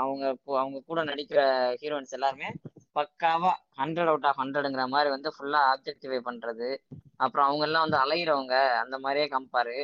அவங்க 0.00 0.24
அவங்க 0.56 0.78
கூட 0.86 1.00
நடிக்கிற 1.04 1.40
ஹீரோயின்ஸ் 1.80 2.10
எல்லாருமே 2.10 2.48
பக்காவா 2.96 3.50
ஹண்ட்ரட் 3.78 4.06
அவுட் 4.06 4.26
ஆஃப் 4.26 4.40
ஹண்ட்ரடுங்கிற 4.42 4.84
மாதிரி 4.88 5.10
வந்து 5.10 5.30
ஃபுல்லா 5.30 5.60
ஆப்ஜெக்டிஃபை 5.72 6.20
பண்றது. 6.28 6.68
அப்புறம் 7.16 7.46
அவங்க 7.46 7.64
எல்லாம் 7.64 7.84
வந்து 7.86 8.02
அலையிறவங்க 8.04 8.54
அந்த 8.82 8.96
மாதிரியே 8.98 9.26
கம்பாரு 9.28 9.76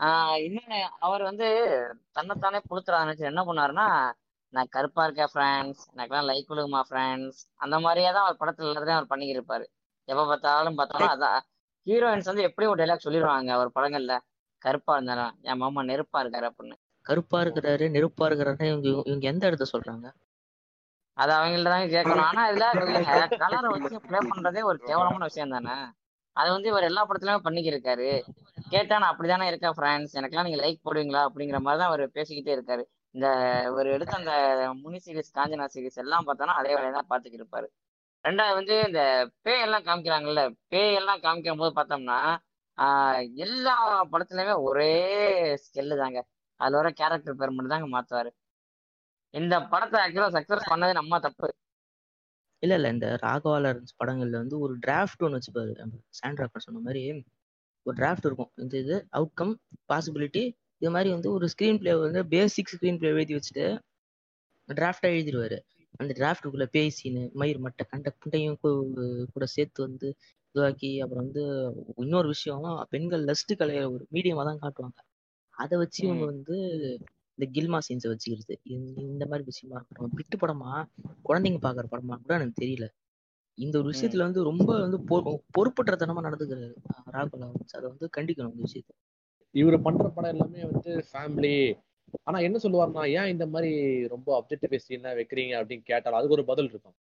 ஆஹ் 0.00 0.38
இன்னொன்னு 0.38 0.78
அவர் 0.98 1.22
வந்து 1.22 1.46
தன்னைத்தானே 2.12 2.60
புளுத்துறா 2.68 2.98
என்ன 3.24 3.42
பண்ணாருன்னா 3.44 3.88
நான் 4.52 4.68
கருப்பா 4.68 5.04
இருக்கேன் 5.04 5.30
ஃப்ரெண்ட்ஸ் 5.32 5.82
எனக்கெல்லாம் 5.92 6.28
லைக் 6.28 6.50
கொடுக்குமா 6.50 6.80
ஃப்ரெண்ட்ஸ் 6.88 7.40
அந்த 7.56 7.76
மாதிரியே 7.78 8.10
தான் 8.12 8.26
அவர் 8.26 8.40
படத்துல 8.40 8.70
எல்லாத்தையும் 8.70 8.98
அவர் 8.98 9.06
பண்ணிக்கிட்டு 9.06 9.40
இருப்பாரு 9.40 9.66
எப்ப 10.08 10.22
பார்த்தாலும் 10.24 10.78
அதான். 11.10 11.40
ஹீரோயின்ஸ் 11.86 12.30
வந்து 12.30 12.42
எப்படியும் 12.42 12.72
ஒரு 12.72 12.80
டைலாக் 12.82 13.06
சொல்லிடுவாங்க 13.06 13.50
அவர் 13.50 13.76
படங்கள்ல. 13.76 14.14
கருப்பா 14.62 14.92
இருந்தாலும் 14.94 15.32
என் 15.42 15.56
மாமா 15.56 15.80
நெருப்பா 15.82 16.18
இருக்காரு 16.20 16.46
அப்படின்னு. 16.50 16.76
கருப்பா 17.06 17.40
இருக்கிறாரு 17.40 17.84
நெருப்பா 17.90 18.26
இருக்கிறாரு 18.28 18.64
இவங்க 18.64 18.88
இவங்க 19.10 19.26
எந்த 19.26 19.46
இடத்த 19.46 19.66
சொல்றாங்க? 19.72 20.06
அது 21.16 21.32
அவங்கள்ட்ட 21.32 21.72
தாங்க 21.72 21.88
கேட்கணும். 21.94 22.28
ஆனா 22.28 22.42
இதுல 22.50 22.68
கலரை 23.36 23.68
வச்சு 23.74 24.00
ப்ளே 24.06 24.20
பண்றதே 24.30 24.62
ஒரு 24.62 24.78
கேவலமான 24.86 25.24
விஷயம் 25.24 25.48
தானே? 25.48 25.74
அது 26.36 26.50
வந்து 26.50 26.68
இவர் 26.68 26.82
எல்லா 26.82 27.06
படத்துலயுமே 27.06 27.44
பண்ணிக்கிருக்காரு. 27.44 28.08
கேட்டா 28.70 28.98
நான் 28.98 29.12
அப்படிதானே 29.12 29.46
இருக்கேன் 29.46 29.76
ஃப்ரெண்ட்ஸ் 29.76 30.14
எனக்கெல்லாம் 30.14 30.42
நீங்க 30.42 30.60
லைக் 30.62 30.84
போடுவீங்களா? 30.84 31.22
அப்படிங்கிற 31.28 31.58
மாதிரி 31.60 31.80
தான் 31.82 31.88
அவர் 31.88 32.04
பேசிக்கிட்டே 32.08 32.52
இருக்காரு. 32.56 32.84
இந்த 33.14 33.26
ஒரு 33.70 33.88
எடுத்த 33.90 34.14
அந்த 34.16 34.32
முனி 34.74 34.98
சீரிஸ் 34.98 35.34
காஞ்சனா 35.34 35.66
சீரிஸ் 35.74 35.96
எல்லாம் 35.96 36.26
பார்த்தோன்னா 36.26 36.54
அதே 36.54 36.74
வேலையை 36.74 36.92
தான் 36.92 37.10
பார்த்துக்கிட்டு 37.10 37.44
இருப்பாரு. 37.44 37.68
ரெண்டாவது 38.24 38.54
வந்து 38.54 38.84
இந்த 38.86 39.00
பேய் 39.42 39.60
எல்லாம் 39.60 39.84
காமிக்கிறாங்கல்ல 39.84 40.42
பேய் 40.68 40.94
எல்லாம் 40.94 41.20
காமிக்கும் 41.20 41.56
போது 41.56 41.72
பார்த்தோம்னா 41.76 42.18
ஆஹ் 42.78 43.20
எல்லா 43.36 43.74
படத்துலயுமே 44.12 44.54
ஒரே 44.60 44.92
ஸ்கெல்லு 45.64 45.96
தாங்க. 45.96 46.20
அதுல 46.60 46.78
வர 46.80 46.90
கேரக்டர் 47.00 47.38
பேர் 47.40 47.54
மட்டும் 47.54 47.74
தாங்க 47.74 47.88
மாத்துவாரு. 47.94 48.30
இந்த 49.34 49.54
படத்தை 49.72 49.98
ஆக்சுவலா 50.02 50.32
சக்சஸ் 50.36 50.70
பண்ணது 50.72 50.92
நம்ம 51.00 51.18
தப்பு. 51.26 51.48
இல்ல 52.62 52.74
இல்ல 52.78 52.88
இந்த 52.88 53.06
ராகவா 53.22 53.56
லாரன்ஸ் 53.64 53.98
படங்கள்ல 54.00 54.36
வந்து 54.42 54.58
ஒரு 54.58 54.74
டிராஃப்ட் 54.84 55.24
ஒன்று 55.26 55.38
வச்சுப்பாரு. 55.38 55.72
சாண்ட்ரா 56.20 56.62
சொன்ன 56.66 56.82
மாதிரி 56.86 57.02
ஒரு 57.86 57.94
டிராஃப்ட் 58.00 58.26
இருக்கும். 58.28 58.50
இந்த 58.62 58.74
இது 58.78 58.96
அவுட்கம் 59.18 59.54
பாசிபிலிட்டி 59.92 60.42
இது 60.80 60.90
மாதிரி 60.90 61.10
வந்து 61.16 61.28
ஒரு 61.32 61.46
ஸ்க்ரீன் 61.52 61.80
பிளே 61.80 61.92
வந்து 62.04 62.22
பேசிக் 62.34 62.72
ஸ்க்ரீன் 62.74 62.98
பிளே 63.00 63.10
எழுதி 63.14 63.34
வச்சுட்டு 63.36 63.66
டிராஃப்டா 64.68 65.08
எழுதிடுவாரு. 65.14 65.58
அந்த 66.00 66.12
டிராஃப்டுக்குள்ள 66.20 66.66
பேசின்னு 66.76 67.22
மயிர் 67.40 67.60
மட்டை 67.64 67.84
கண்ட 67.90 68.08
குண்டையும் 68.14 68.58
கூட 69.34 69.44
சேர்த்து 69.56 69.80
வந்து 69.86 70.08
இதுவாக்கி 70.54 70.90
அப்புறம் 71.02 71.22
வந்து 71.24 71.42
இன்னொரு 72.04 72.28
விஷயம் 72.28 72.64
பெண்கள் 72.92 73.24
லஸ்ட் 73.30 73.52
கலையை 73.60 73.84
ஒரு 73.94 74.04
மீடியமா 74.16 74.44
தான் 74.50 74.62
காட்டுவாங்க. 74.64 74.98
அதை 75.56 75.78
வச்சு 75.78 76.06
இவங்க. 76.06 76.24
வந்து 76.24 76.56
இந்த 77.34 77.60
கில்மா 77.60 77.78
சீன்ஸை 77.88 78.16
வச்சுக்கிறது. 78.16 78.54
இந்த- 78.62 79.26
மாதிரி 79.26 79.42
விஷயமா 79.44 79.84
இருக்கட்டும். 79.84 80.14
பிட்டு 80.14 80.36
படமா 80.36 80.84
குழந்தைங்க 81.28 81.56
பாக்குற 81.56 81.84
படமா 81.90 82.16
கூட 82.16 82.34
எனக்கு 82.34 82.64
தெரியல. 82.64 82.88
இந்த 83.54 83.78
ஒரு. 83.78 83.90
விஷயத்துல 83.90 84.16
வந்து 84.16 84.42
ரொம்ப 84.42 84.80
வந்து 84.80 84.98
பொறுப்பற்றத்தனமா 85.28 86.24
நடந்துக்கிறாரு 86.24 86.74
ராகுல் 87.12 87.54
அதை 87.72 87.90
வந்து 87.90 88.10
கண்டிக்கணும் 88.16 88.52
இந்த 88.52 88.64
விஷயத்த. 88.64 89.12
இவரு 89.52 89.82
பண்ற 89.82 90.08
படம் 90.08 90.30
எல்லாமே 90.30 90.64
வந்து 90.64 91.04
ஃபேமிலி 91.12 91.82
ஆனா 92.22 92.38
என்ன 92.38 92.58
சொல்லுவாருன்னா 92.62 93.24
ஏன் 93.24 93.32
இந்த 93.32 93.46
மாதிரி 93.46 94.06
ரொம்ப 94.08 94.44
அப்ஜெக்டிவ் 94.44 94.78
சீன்லாம் 94.88 95.16
வைக்கிறீங்க? 95.16 95.56
அப்படின்னு 95.58 95.82
கேட்டாலும் 95.82 96.18
அதுக்கு 96.18 96.34
ஒரு 96.34 96.44
பதில் 96.44 96.64
இருக்கும். 96.64 96.94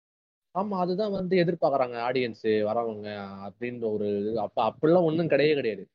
ஆமா 0.55 0.78
அதுதான் 0.78 1.10
வந்து 1.10 1.36
எதிர்பார்க்கறாங்க 1.36 1.97
ஆடியன்ஸ் 1.98 2.43
வரவங்க 2.43 3.28
அப்படின்ற 3.47 3.93
ஒரு. 3.93 4.39
அப்ப 4.39 4.70
அப்படிலாம் 4.70 5.02
ஒண்ணும் 5.02 5.27
கிடையவே 5.27 5.55
கிடையாது. 5.55 5.89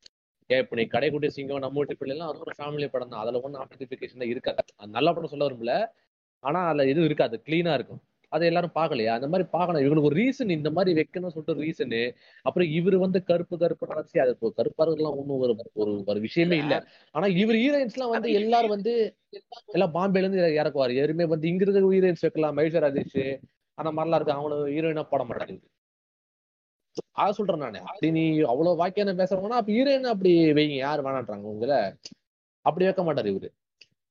ஏன் 0.49 0.61
இப்ப 0.63 0.75
நீ 0.75 0.83
கடைக்குட்டி 0.85 1.29
சிங்கம் 1.35 1.63
நம்ம 1.63 1.79
வீட்டு 1.79 1.95
பிள்ளைலாம் 2.01 2.29
அது 2.31 2.43
ஒரு 2.45 2.53
ஃபேமிலி 2.57 2.87
படம் 2.89 3.09
தான். 3.09 3.21
அதுல 3.23 3.39
ஒன்றும் 3.41 3.61
ஆப்ஜெக்டிஃபிகேஷன் 3.61 4.25
இருக்காது. 4.33 4.63
அது 4.77 4.91
நல்ல 4.91 5.13
படம் 5.13 5.31
சொல்ல 5.33 5.45
விரும்பல. 5.47 5.73
ஆனா 6.43 6.59
அதுல 6.67 6.85
எதுவும் 6.85 7.07
இருக்காது. 7.09 7.35
கிளீனா 7.47 7.73
இருக்கும். 7.73 8.01
அதை 8.31 8.45
எல்லாரும் 8.47 8.73
பார்க்கலையா? 8.75 9.11
அந்த 9.17 9.27
மாதிரி 9.27 9.45
பார்க்கணும். 9.51 9.81
இவங்களுக்கு 9.81 10.09
ஒரு 10.09 10.17
ரீசன் 10.21 10.55
இந்த 10.57 10.69
மாதிரி 10.71 10.91
வைக்கணும்னு 10.99 11.33
சொல்லிட்டு 11.35 11.63
ரீசனு 11.63 12.01
அப்புறம் 12.45 12.69
இவர் 12.69 12.97
வந்து 12.97 13.19
கருப்பு 13.23 13.55
கருப்பு 13.57 13.85
நடத்தி 13.87 14.19
அது 14.19 14.31
இப்போ 14.31 14.49
கருப்பாருக்கெல்லாம் 14.57 15.17
ஒன்றும் 15.21 15.41
ஒரு 15.45 15.53
ஒரு 15.75 15.91
ஒரு 16.07 16.19
விஷயமே 16.19 16.57
இல்ல. 16.63 16.75
ஆனா 17.15 17.27
இவர் 17.41 17.59
ஹீரோயின்ஸ் 17.63 17.97
எல்லாம் 17.97 18.13
வந்து 18.15 18.31
எல்லாரும் 18.41 18.75
வந்து 18.75 18.93
எல்லாம் 19.73 19.95
பாம்பேல 19.97 20.25
இருந்து 20.25 20.41
இறக்குவாரு. 20.61 20.95
யாருமே 20.95 21.27
வந்து 21.33 21.47
இங்க 21.47 21.63
இருக்க 21.65 21.85
ஹீரோயின்ஸ் 21.89 22.25
வைக்கலாம் 22.27 22.57
மகேஷ் 22.59 22.83
ராஜேஷ். 22.85 23.21
அந்த 23.77 23.89
மாதிரிலாம் 23.91 24.19
இருக்கு. 24.19 24.37
அவங்கள 24.37 24.57
ஹீரோயினா 24.75 25.05
போட 25.13 25.23
மாட்டாங்க 25.23 25.57
அத 27.17 27.33
சொல்றேன் 27.33 27.63
நானு. 27.65 27.79
அப்படி 27.89 28.07
நீ 28.11 28.23
அவ்வளவு 28.51 28.79
வாக்கியான 28.81 29.13
பேசுறவங்கன்னா 29.21 29.59
அப்ப 29.61 29.71
ஹீரோயின் 29.71 30.11
அப்படி 30.13 30.31
வைங்க. 30.57 30.77
யார் 30.87 31.05
வேணான்றாங்க 31.05 31.45
உங்களை? 31.53 31.79
அப்படி 32.65 32.85
வைக்க 32.87 33.03
மாட்டாரு 33.03 33.31
இவரு. 33.33 33.49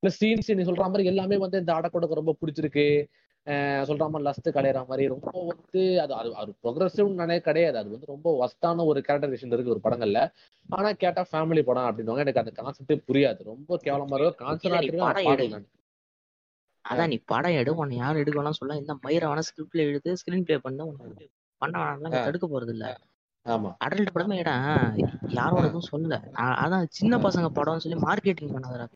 இல்ல 0.02 0.10
சீன்ஸ் 0.20 0.56
நீ 0.58 0.64
சொல்ற 0.70 0.84
மாதிரி 0.84 1.04
எல்லாமே 1.12 1.36
வந்து 1.36 1.58
இந்த 1.58 1.72
அடக்கொடக்கு 1.74 2.20
ரொம்ப 2.20 2.34
பிடிச்சிருக்கு. 2.40 2.86
சொல்ற 3.88 4.04
மாதிரி 4.10 4.26
லஸ்ட் 4.28 4.48
கலையிற 4.56 4.80
மாதிரி 4.90 5.04
ரொம்ப 5.12 5.30
வந்து 5.50 5.80
அது 6.02 6.12
அது 6.14 6.28
அது 6.42 6.50
ப்ரொக்ரெசிவ் 6.62 7.08
நினைய 7.22 7.40
கிடையாது. 7.40 7.76
அது 7.78 7.88
வந்து 7.90 8.10
ரொம்ப 8.12 8.28
ஒஸ்டான 8.42 8.84
ஒரு 8.84 9.00
கேரக்டரைசேஷன் 9.08 9.54
இருக்கு 9.56 9.74
ஒரு 9.74 9.82
படங்கள்ல. 9.86 10.20
ஆனா 10.68 10.90
கேட்டா 11.02 11.22
ஃபேமிலி 11.32 11.62
படம் 11.62 11.88
அப்படின்னுவாங்க. 11.88 12.24
எனக்கு 12.26 12.42
அந்த 12.42 12.54
கான்செப்டே 12.60 12.96
புரியாது. 13.08 13.40
ரொம்ப 13.52 13.78
கேவலமா 13.84 14.18
இருக்கும் 14.20 15.48
நான் 15.52 15.66
அதான் 16.84 17.10
நீ 17.12 17.18
படம் 17.32 17.56
எடு. 17.60 17.70
உன்னை 17.76 17.96
யார் 17.96 18.20
எடுக்க 18.22 18.38
வேணாம் 18.40 18.58
சொல்ல 18.58 18.74
இந்த 18.76 18.94
மயிரை 19.04 19.26
வேணா 19.30 19.42
ஸ்கிரிப்ட்ல 19.48 19.84
எழுது 19.90 20.10
ஸ்கிரீன் 20.20 20.46
பிளே 20.48 20.56
பண்ண 20.58 20.84
உன்னை 20.84 21.28
பண்ண 21.64 21.74
வேணாம்லாம் 21.80 22.10
இங்க. 22.10 22.22
தடுக்க 22.22 22.46
போறது 22.48 22.74
இல்ல 22.74 22.86
ஆமா. 23.46 23.72
அடல்ட் 23.84 24.12
படமே 24.12 24.36
ஏடா 24.36 24.54
யாரோட 25.34 25.64
எதுவும் 25.66 25.88
சொல்லல. 25.88 26.18
அதான் 26.62 26.90
சின்ன 26.92 27.18
பசங்க 27.24 27.48
படம்னு 27.54 27.84
சொல்லி 27.84 27.98
மார்க்கெட்டிங் 28.04 28.54
பண்ணாதடா. 28.54 28.86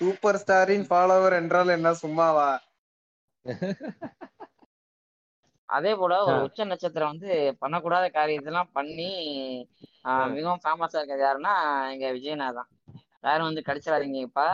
சூப்பர் 0.00 0.38
ஸ்டாரின் 0.40 0.86
ஃபாலோவர் 0.88 1.38
என்றால் 1.38 1.74
என்ன 1.76 1.92
சும்மாவா? 2.00 2.50
அதே 5.68 5.92
போல 5.96 6.14
ஒரு. 6.24 6.44
உச்ச 6.46 6.64
நட்சத்திரம் 6.70 7.12
வந்து 7.12 7.28
பண்ணக்கூடாத 7.60 8.06
காரியத்தெல்லாம் 8.12 8.72
பண்ணி. 8.72 9.08
மிகவும் 10.32 10.62
ஃபேமஸா 10.62 10.98
இருக்கிறது 10.98 11.26
யாருன்னா 11.26 11.52
எங்க 11.92 12.06
விஜயனா 12.16 12.48
தான். 12.58 12.70
யாரும் 13.24 13.48
வந்து 13.48 13.62
கடிச்சிடாதீங்கப்பா. 13.66 14.46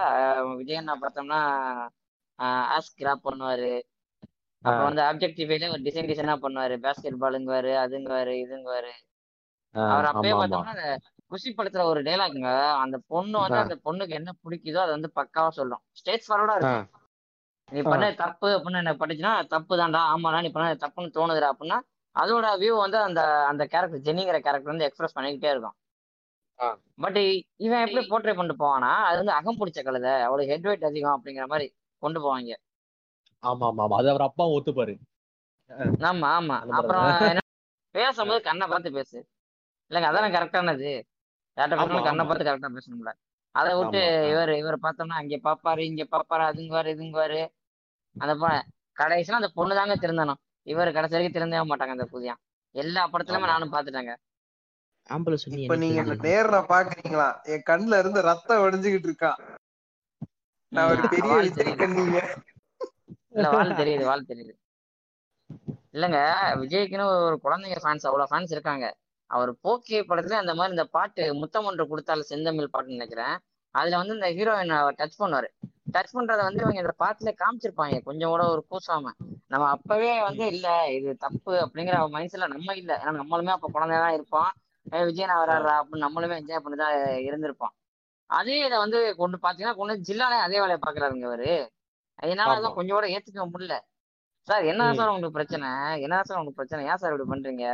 விஜயண்ணா 0.61 0.95
பார்த்தோம்னா 1.03 1.41
ஆஸ் 2.75 2.97
கிராப் 2.97 3.27
பண்ணுவாரு. 3.27 3.73
அப்புறம் 4.67 4.89
வந்து 4.89 5.03
ஆப்ஜெக்டிஃபைல 5.09 5.69
ஒரு 5.75 5.83
டிசைன் 5.87 6.09
டிசைனா 6.11 6.35
பண்ணுவாரு. 6.45 6.77
பேஸ்கெட் 6.85 7.23
பாலுங்குவாரு 7.25 7.73
அதுங்குவாரு 7.85 8.35
இதுங்குவாரு. 8.45 8.93
அவர் 9.75 10.09
அப்பயே 10.11 10.35
பார்த்தோம்னா 10.41 10.75
குஷி 11.33 11.51
படத்துல 11.53 11.85
ஒரு 11.93 12.01
டைலாக்ங்க 12.09 12.51
அந்த 12.83 12.97
பொண்ணு 13.13 13.37
வந்து. 13.39 13.59
அந்த 13.65 13.77
பொண்ணுக்கு 13.87 14.19
என்ன 14.21 14.31
பிடிக்குதோ 14.45 14.81
அதை 14.85 14.93
வந்து 14.97 15.11
பக்காவா 15.19 15.51
சொல்லும். 15.59 15.83
ஸ்டேட் 16.01 16.27
ஃபார்வர்டா 16.27 16.57
இருக்கும். 16.59 16.87
நீ. 17.73 17.81
பண்ண 17.93 18.09
தப்பு 18.23 18.49
அப்படின்னு 18.57 18.83
என்ன 18.83 18.95
படிச்சுன்னா 19.01 19.33
தப்பு 19.55 19.75
தான்டா 19.81 20.01
ஆமாடா 20.13 20.41
நீ 20.45 20.51
பண்ண 20.57 20.75
தப்புன்னு 20.85 21.17
தோணுதுடா 21.17 21.49
அப்படின்னா 21.55 21.79
அதோட 22.17 22.47
வியூ 22.61 22.75
வந்து 22.85 22.99
அந்த 23.07 23.21
அந்த 23.51 23.63
கேரக்டர் 23.73 24.05
ஜென்னிங்கிற 24.07 24.39
கேரக்டர் 24.45 24.73
வந்து 24.73 24.87
எக்ஸ்பிரஸ் 24.89 25.17
பண்ணிக்கிட்டே 25.17 25.51
இருக்கும். 25.55 25.77
பட் 27.05 27.19
இவன் 27.65 27.83
எப்படி 27.85 28.03
போர்ட்ரே 28.11 28.35
பண்ணிட்டு 28.37 28.63
போவானா? 28.63 28.93
அது 29.09 29.17
வந்து 29.17 29.35
அகம் 29.39 29.59
பிடிச்ச 29.61 29.81
கழுதை 29.89 30.13
அவளுக்கு 30.29 30.53
ஹெட் 30.53 30.69
வெயிட் 30.69 30.89
அதிகம் 30.91 31.17
அப்படிங்கிற 31.17 31.47
மாதிரி 31.53 31.67
கொண்டு 32.03 32.21
போவாங்க. 32.25 32.55
ஆமா 33.43 33.67
ஆமா 33.67 33.83
ஆமா 33.85 33.97
அது 33.97 34.11
அவர் 34.11 34.21
அப்பா 34.21 34.45
ஒத்துப்பாரு. 34.49 34.95
ஆமா 36.05 36.29
ஆமா. 36.33 36.57
அந்த 36.63 36.75
அப்புறம் 36.75 37.43
பேசும்போது 37.95 38.41
கண்ணை 38.43 38.67
பார்த்து 38.67 38.93
பேசு. 38.93 39.19
இல்லைங்க 39.91 40.05
அதானே 40.05 40.29
கரெக்டானது 40.37 40.91
யார்கிட்ட 41.57 42.03
கண்ணை. 42.03 42.25
பார்த்து 42.25 42.49
கரெக்டா 42.49 42.71
பேசணும்ல. 42.77 43.13
அதை 43.55 43.71
விட்டு. 43.77 44.01
இவர் 44.31 44.53
இவர் 44.55 44.79
பார்த்தோம்னா 44.83 45.19
அங்க 45.19 45.37
பாப்பாரு 45.45 45.83
இங்க 45.83 46.05
பாப்பாரு 46.11 46.45
அதுங்குவாரு 46.47 46.89
இதுங்குவாரு. 46.95 47.41
அந்த 48.17 48.35
பொ- 48.35 48.65
கடைசியில 48.97 49.33
அந்த 49.33 49.51
பொண்ணு 49.55 49.75
தாங்க 49.75 49.95
திருந்தணும். 49.97 50.41
இவர் 50.67 50.93
கடைசி 50.93 51.15
வரைக்கும் 51.15 51.37
திருந்தவே 51.37 51.65
மாட்டாங்க 51.65 51.97
அந்த 51.97 52.09
புதியா. 52.13 52.35
எல்லா 52.75 53.03
படத்துலயுமே. 53.09 53.47
நானும் 53.47 53.73
பாத்துட்டேங்க 53.73 54.15
ஆம்பளை 55.09 55.37
சொல்லி 55.37 55.61
இப்ப 55.61 55.75
எனக்கு 55.75 55.83
நீங்க 55.85 56.03
தெரியல. 56.03 56.25
நேர்ல 56.27 56.57
பாக்குறீங்களா? 56.71 57.27
என் 57.45 57.67
கண்ணுல 57.67 57.99
இருந்து 57.99 58.21
ரத்தம் 58.23 58.63
வடிஞ்சுகிட்டு 58.63 59.09
இருக்கான் 59.09 59.39
நான் 60.73 60.89
ஒரு 60.91 61.03
பெரிய 61.09 61.35
விஜய் 61.39 61.77
கண்ணீங்க. 61.77 62.21
இல்ல 63.37 63.49
வாழ் 63.51 63.79
தெரியுது 63.81 64.05
வாழ் 64.05 64.29
தெரியுது. 64.29 64.53
இல்லங்க 65.95 66.19
விஜய்க்குன்னு 66.63 67.07
ஒரு 67.27 67.37
குழந்தைங்க 67.45 67.79
ஃபேன்ஸ் 67.85 68.07
அவ்வளவு 68.09 68.31
ஃபேன்ஸ் 68.31 68.53
இருக்காங்க. 68.53 68.87
அவர் 69.31 69.51
போக்கிய 69.61 70.01
படத்துல 70.03 70.41
அந்த 70.41 70.53
மாதிரி 70.55 70.75
இந்த 70.75 70.85
பாட்டு 70.89 71.23
முத்தம் 71.35 71.65
ஒன்று 71.65 71.85
கொடுத்தால 71.85 72.27
செந்தமிழ் 72.31 72.73
பாட்டுன்னு 72.75 72.99
நினைக்கிறேன். 72.99 73.37
அதுல 73.75 73.97
வந்து 73.97 74.15
இந்த 74.15 74.29
ஹீரோயின் 74.37 74.75
டச் 74.99 75.19
பண்ணுவாரு. 75.19 75.49
டச் 75.95 76.15
பண்றத 76.15 76.41
வந்து 76.43 76.63
இவங்க 76.63 76.81
இந்த 76.81 76.95
பாட்டுல 76.99 77.31
காமிச்சிருப்பாங்க. 77.41 77.97
கொஞ்சம் 78.03 78.31
கூட 78.31 78.45
ஒரு 78.49 78.63
கூசாம. 78.71 79.13
நம்ம 79.49 79.65
அப்பவே 79.69 80.23
வந்து 80.23 80.45
இல்ல 80.47 80.69
இது 80.91 81.11
தப்பு 81.17 81.53
அப்படிங்கிற 81.65 81.99
மைண்ட்ஸ்ல 82.15 82.47
நம்ம 82.47 82.75
இல்ல. 82.75 82.93
ஏன்னா 83.03 83.15
நம்மளுமே 83.23 83.53
அப்ப 83.57 83.71
குழந்தைதான் 83.73 84.17
இருப்போம். 84.19 84.51
விஜயன் 84.87 85.07
விஜய் 85.07 85.27
நான் 85.27 85.43
வராடுறா 85.45 85.75
அப்படின்னு 85.79 86.07
நம்மளுமே 86.07 86.39
என்ஜாய் 86.41 86.63
பண்ணி 86.65 86.77
தான் 86.77 86.95
இருந்திருப்போம். 87.29 87.73
அதே 88.31 88.57
இதை 88.67 88.77
வந்து 88.79 88.99
கொண்டு 89.17 89.37
பாத்தீங்கன்னா 89.43 89.75
கொண்டு 89.75 89.95
ஜில்லாலே 90.09 90.39
அதே 90.47 90.59
வேலையை 90.61 90.79
பாக்குறாருங்க 90.87 91.27
அவரு 91.27 91.51
அதனால 92.19 92.47
ஆமா. 92.47 92.55
அதெல்லாம் 92.55 92.77
கொஞ்சம் 92.79 92.97
கூட 92.99 93.07
ஏத்துக்க 93.15 93.47
முடியல. 93.49 93.77
சார் 94.49 94.65
என்ன. 94.71 94.83
சார் 94.99 95.11
உங்களுக்கு 95.11 95.37
பிரச்சனை? 95.39 95.69
என்ன 96.05 96.21
சார் 96.23 96.39
உங்களுக்கு 96.39 96.61
பிரச்சனை? 96.61 96.83
ஏன் 96.91 97.01
சார் 97.01 97.13
இப்படி 97.13 97.29
பண்றீங்க? 97.33 97.67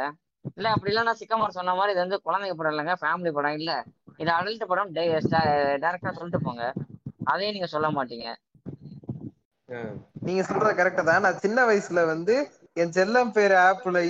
இல்ல 0.56 0.69
அப்படி 0.74 0.90
இல்லைன்னா 0.93 1.14
சிக்கமார் 1.19 1.56
சொன்ன 1.56 1.74
மாதிரி 1.74 1.93
இது 1.94 2.05
வந்து 2.05 2.19
குழந்தைங்க 2.24 2.56
படம் 2.59 2.73
இல்லைங்க 2.73 2.94
ஃபேமிலி 3.02 3.32
படம் 3.36 3.59
இல்ல. 3.60 3.73
இது 4.20 4.31
அடல்ட் 4.36 4.70
படம் 4.70 4.90
டைரக்டா 4.94 6.12
சொல்லிட்டு 6.12 6.40
போங்க. 6.47 6.64
அதையும் 7.27 7.55
நீங்க 7.56 7.69
சொல்ல 7.73 7.89
மாட்டீங்க. 7.97 8.28
நீங்க 10.27 10.43
சொல்றது 10.48 10.73
கரெக்ட் 10.78 11.09
தான். 11.09 11.24
நான் 11.24 11.43
சின்ன 11.44 11.59
வயசுல 11.69 12.01
வந்து 12.09 12.35
என் 12.77 12.94
செல்லம் 12.97 13.35
பேர் 13.36 13.55
ஆப்ல 13.62 14.01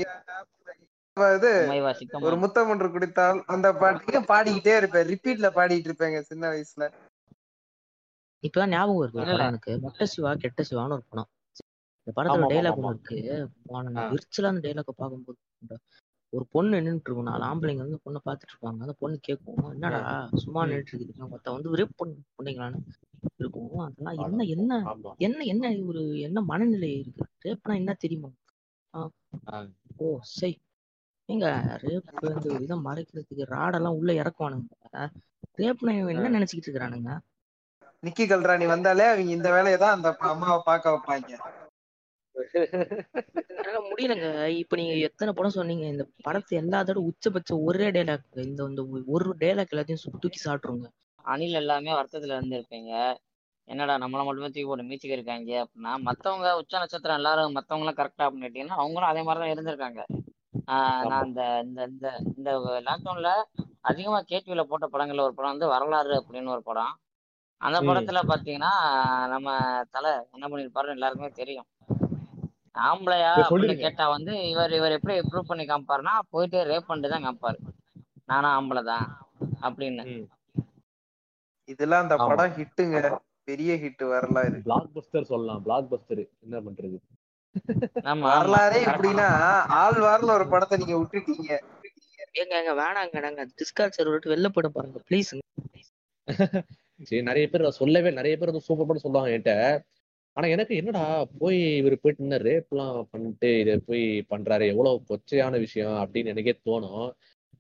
இது 1.36 1.50
உமைவா 1.62 1.90
ஒரு 2.26 2.36
முத்தம் 2.42 2.70
ஒன்று 2.72 2.86
குடித்தால் 2.90 3.40
அந்த 3.54 3.68
பாட்டுக்கு 3.80 4.20
பாடிக்கிட்டே 4.30 4.74
இருப்பேன். 4.78 5.09
ரிப்பீட்ல 5.12 5.48
பாடிட்டு 5.56 5.88
இருப்பேங்க 5.88 6.20
சின்ன 6.30 6.44
வயசுல. 6.52 6.84
இப்பதான் 8.43 8.69
ஞாபகம் 8.69 9.02
இருக்கு 9.02 9.20
ஒரு 9.20 9.44
எனக்கு. 9.44 9.81
மொட்ட 9.82 10.02
சிவா 10.05 10.35
கெட்ட 10.35 10.64
சிவான்னு 10.70 10.93
ஒரு 10.93 11.05
படம். 11.09 11.28
இந்த 12.06 12.12
படத்துல 12.16 12.47
டைலாக். 12.52 12.78
ஒண்ணு 12.78 12.89
இருக்கு. 12.89 13.16
விரிச்சலான 14.12 14.60
டைலாக 14.64 14.90
பார்க்கும்போது 14.97 15.39
ஒரு 16.32 16.47
பொண்ணு 16.51 16.77
நின்னுட்டு 16.77 17.06
இருக்கும். 17.06 17.23
நாலு 17.23 17.44
ஆம்பளைங்க 17.44 17.82
வந்து 17.85 18.01
பொண்ணை 18.05 18.20
பார்த்துட்டு 18.24 18.52
இருப்பாங்க. 18.52 18.81
அந்த 18.81 18.93
பொண்ணு 18.93 19.19
கேட்கும் 19.19 19.73
என்னடா? 19.73 19.98
சும்மா 20.35 20.64
ம். 20.64 20.69
நின்னுட்டு 20.69 20.93
இருக்குது. 20.93 21.28
மொத்த 21.28 21.52
வந்து 21.52 21.77
ரேப் 21.77 21.97
பண்ண 21.97 22.14
பொண்ணுங்களான்னு 22.36 22.81
இருக்கும். 23.36 23.78
அதெல்லாம் 23.78 24.39
என்ன. 24.39 24.78
என்ன 25.19 25.44
என்ன 25.44 25.44
என்ன 25.44 25.85
ஒரு 25.86 26.20
என்ன 26.20 26.40
மனநிலை 26.40 26.98
இருக்கு? 26.98 27.24
ரேப்னா 27.44 27.74
என்ன 27.74 27.93
தெரியுமா. 27.93 28.31
ஓ 29.97 30.19
சை. 30.20 30.52
ஏங்க 31.28 31.47
ரேப் 31.82 32.09
வந்து 32.20 32.52
ஒரு 32.52 32.62
இதை 32.62 32.77
மறைக்கிறதுக்கு 32.78 33.51
ராடெல்லாம் 33.55 33.97
உள்ள 33.97 34.12
இறக்குவானுங்க. 34.12 34.70
ரேப்னா 35.59 35.93
என்ன 36.09 36.39
நினைச்சுக்கிட்டு 36.39 36.69
இருக்கிறானுங்க? 36.69 37.12
நிக்கி 38.07 38.23
கல்ராணி 38.23 38.66
வந்தாலே 38.66 39.05
அவங்க 39.05 39.31
இந்த 39.31 39.51
வேலையை 39.51 39.77
தான் 39.77 39.95
அந்த 39.95 40.16
அம்மாவை 40.19 40.61
பார்க்க 40.65 40.91
வைப்பாங்க. 40.91 41.39
முடியலங்க. 43.95 44.47
இப்ப 44.47 44.77
நீங்க 44.77 44.95
எத்தனை 44.95 45.35
படம் 45.35 45.51
சொன்னீங்க? 45.51 45.87
இந்த 45.87 46.07
படத்தை 46.23 46.59
எல்லாத்தோட 46.59 47.09
உச்சபட்ச 47.09 47.62
ஒரே 47.65 47.91
டைலாக் 47.91 48.19
இந்த 48.33 48.65
இந்த 48.65 48.87
ஒரு 49.07 49.37
டைலாக் 49.41 49.73
எல்லாத்தையும் 49.73 49.97
சு- 50.05 50.19
தூக்கி 50.20 50.51
சாப்பிட்டுருங்க. 50.51 50.85
அணில் 51.15 51.55
எல்லாமே 51.55 51.93
வருத்தத்துல 51.93 52.41
இருந்திருப்பீங்க. 52.41 53.16
என்னடா 53.65 53.95
நம்மள 53.97 54.09
மட்டுமே 54.09 54.41
தூக்கி 54.41 54.65
போட்டு 54.65 54.85
மீச்சிக்க 54.85 55.11
இருக்காங்க. 55.11 55.53
அப்படின்னா 55.53 55.97
மத்தவங்க 55.97 56.57
உச்ச 56.57 56.79
நட்சத்திரம் 56.79 57.16
எல்லாரும் 57.16 57.53
மத்தவங்க 57.53 57.95
எல்லாம் 57.97 58.12
கரெக்டா 58.12 58.35
அப்படின்னு 58.35 58.45
கேட்டீங்கன்னா 58.45 58.66
அவங்களும் 58.66 59.09
அதே 59.09 59.23
மாதிரிதான் 59.23 59.65
இருந்திருக்காங்க. 59.65 60.05
ஆஹ் 60.66 61.07
நான் 61.07 61.27
இந்த 61.27 61.61
இந்த 61.65 61.85
இந்த 61.85 62.33
இந்த 62.37 62.59
லாக்டவுன்ல 62.61 63.43
அதிகமா 63.81 64.23
கேடிவில 64.23 64.62
போட்ட 64.62 64.87
படங்கள்ல 64.87 65.20
ஒரு 65.20 65.35
படம் 65.35 65.51
வந்து 65.51 65.66
வரலாறு 65.66 66.24
அப்படின்னு 66.24 66.49
ஒரு 66.49 66.62
படம். 66.62 66.99
அந்த. 67.62 67.78
படத்துல 67.89 68.20
பாத்தீங்கன்னா 68.30 68.72
நம்ம 69.32 69.48
தலை 69.94 70.12
என்ன 70.34 70.44
பண்ணிருப்பாருன்னு 70.48 70.97
எல்லாருக்குமே 70.97 71.30
தெரியும். 71.40 71.68
ஆம்பளையா 72.89 73.30
அப்படின்னு. 73.40 73.74
கேட்டா 73.84 74.05
வந்து 74.14 74.34
இவர் 74.51 74.72
இவர் 74.78 74.97
எப்படி 74.97 75.14
ப்ரூவ் 75.30 75.51
பண்ணி 75.51 75.64
காமிப்பாருன்னா 75.70 76.14
போயிட்டு 76.34 76.59
ரேப் 76.70 76.89
பண்ணிட்டு 76.89 77.12
தான் 77.14 77.26
காமிப்பாரு. 77.26 77.59
நானும் 78.30 78.55
ஆம்பளை 78.56 78.82
தான் 78.93 79.06
அப்படின்னு. 79.66 80.05
இதெல்லாம் 81.68 82.05
அந்த. 82.05 82.16
படம் 82.30 82.56
ஹிட்டுங்க. 82.59 83.01
பெரிய 83.48 83.72
ஹிட் 83.82 84.02
வரலாறு. 84.14 84.56
பிளாக் 84.66 84.93
பஸ்டர் 84.97 85.30
சொல்லலாம். 85.32 85.62
பிளாக் 85.66 85.90
பஸ்டர் 85.93 86.22
என்ன 86.44 86.56
பண்றது? 86.66 86.98
வரலாறே. 88.26 88.80
எப்படின்னா 88.90 89.28
ஆழ்வார்னு 89.82 90.36
ஒரு 90.39 90.47
படத்தை 90.52 90.78
நீங்க 90.82 90.97
விட்டுட்டீங்க. 91.01 91.51
ஏங்க 92.40 92.55
எங்க 92.60 92.74
வேணாங்க 92.82 93.20
நாங்க 93.26 93.43
டிஸ்கார்ட் 93.60 93.97
சர்வர் 93.97 94.14
விட்டு 94.14 94.32
வெளில 94.34 94.51
போயிட 94.55 94.68
பாருங்க 94.76 95.01
ப்ளீஸ் 95.10 95.32
சரி 97.03 97.23
நிறைய 97.23 97.47
பேர் 97.49 97.65
சொல்லவே 97.81 98.11
நிறைய 98.11 98.35
பேர் 98.37 98.51
வந்து 98.53 98.66
சூப்பர் 98.69 98.89
படம் 98.89 99.05
சொல்லுவாங்க 99.05 99.31
என்கிட்ட. 99.35 99.55
ஆனா 100.37 100.47
எனக்கு 100.49 100.74
என்னடா 100.77 101.03
போய் 101.39 101.59
இவர் 101.77 101.95
போயிட்டு 102.01 102.24
என்ன 102.24 102.37
ரேப்லாம் 102.49 103.03
பண்ணிட்டு 103.11 103.49
இதை 103.61 103.74
போய் 103.87 104.05
பண்றாரு 104.31 104.66
எவ்வளவு 104.69 105.03
கொச்சையான 105.11 105.59
விஷயம் 105.59 105.97
அப்படின்னு 106.03 106.33
எனக்கே 106.35 106.55
தோணும். 106.69 107.11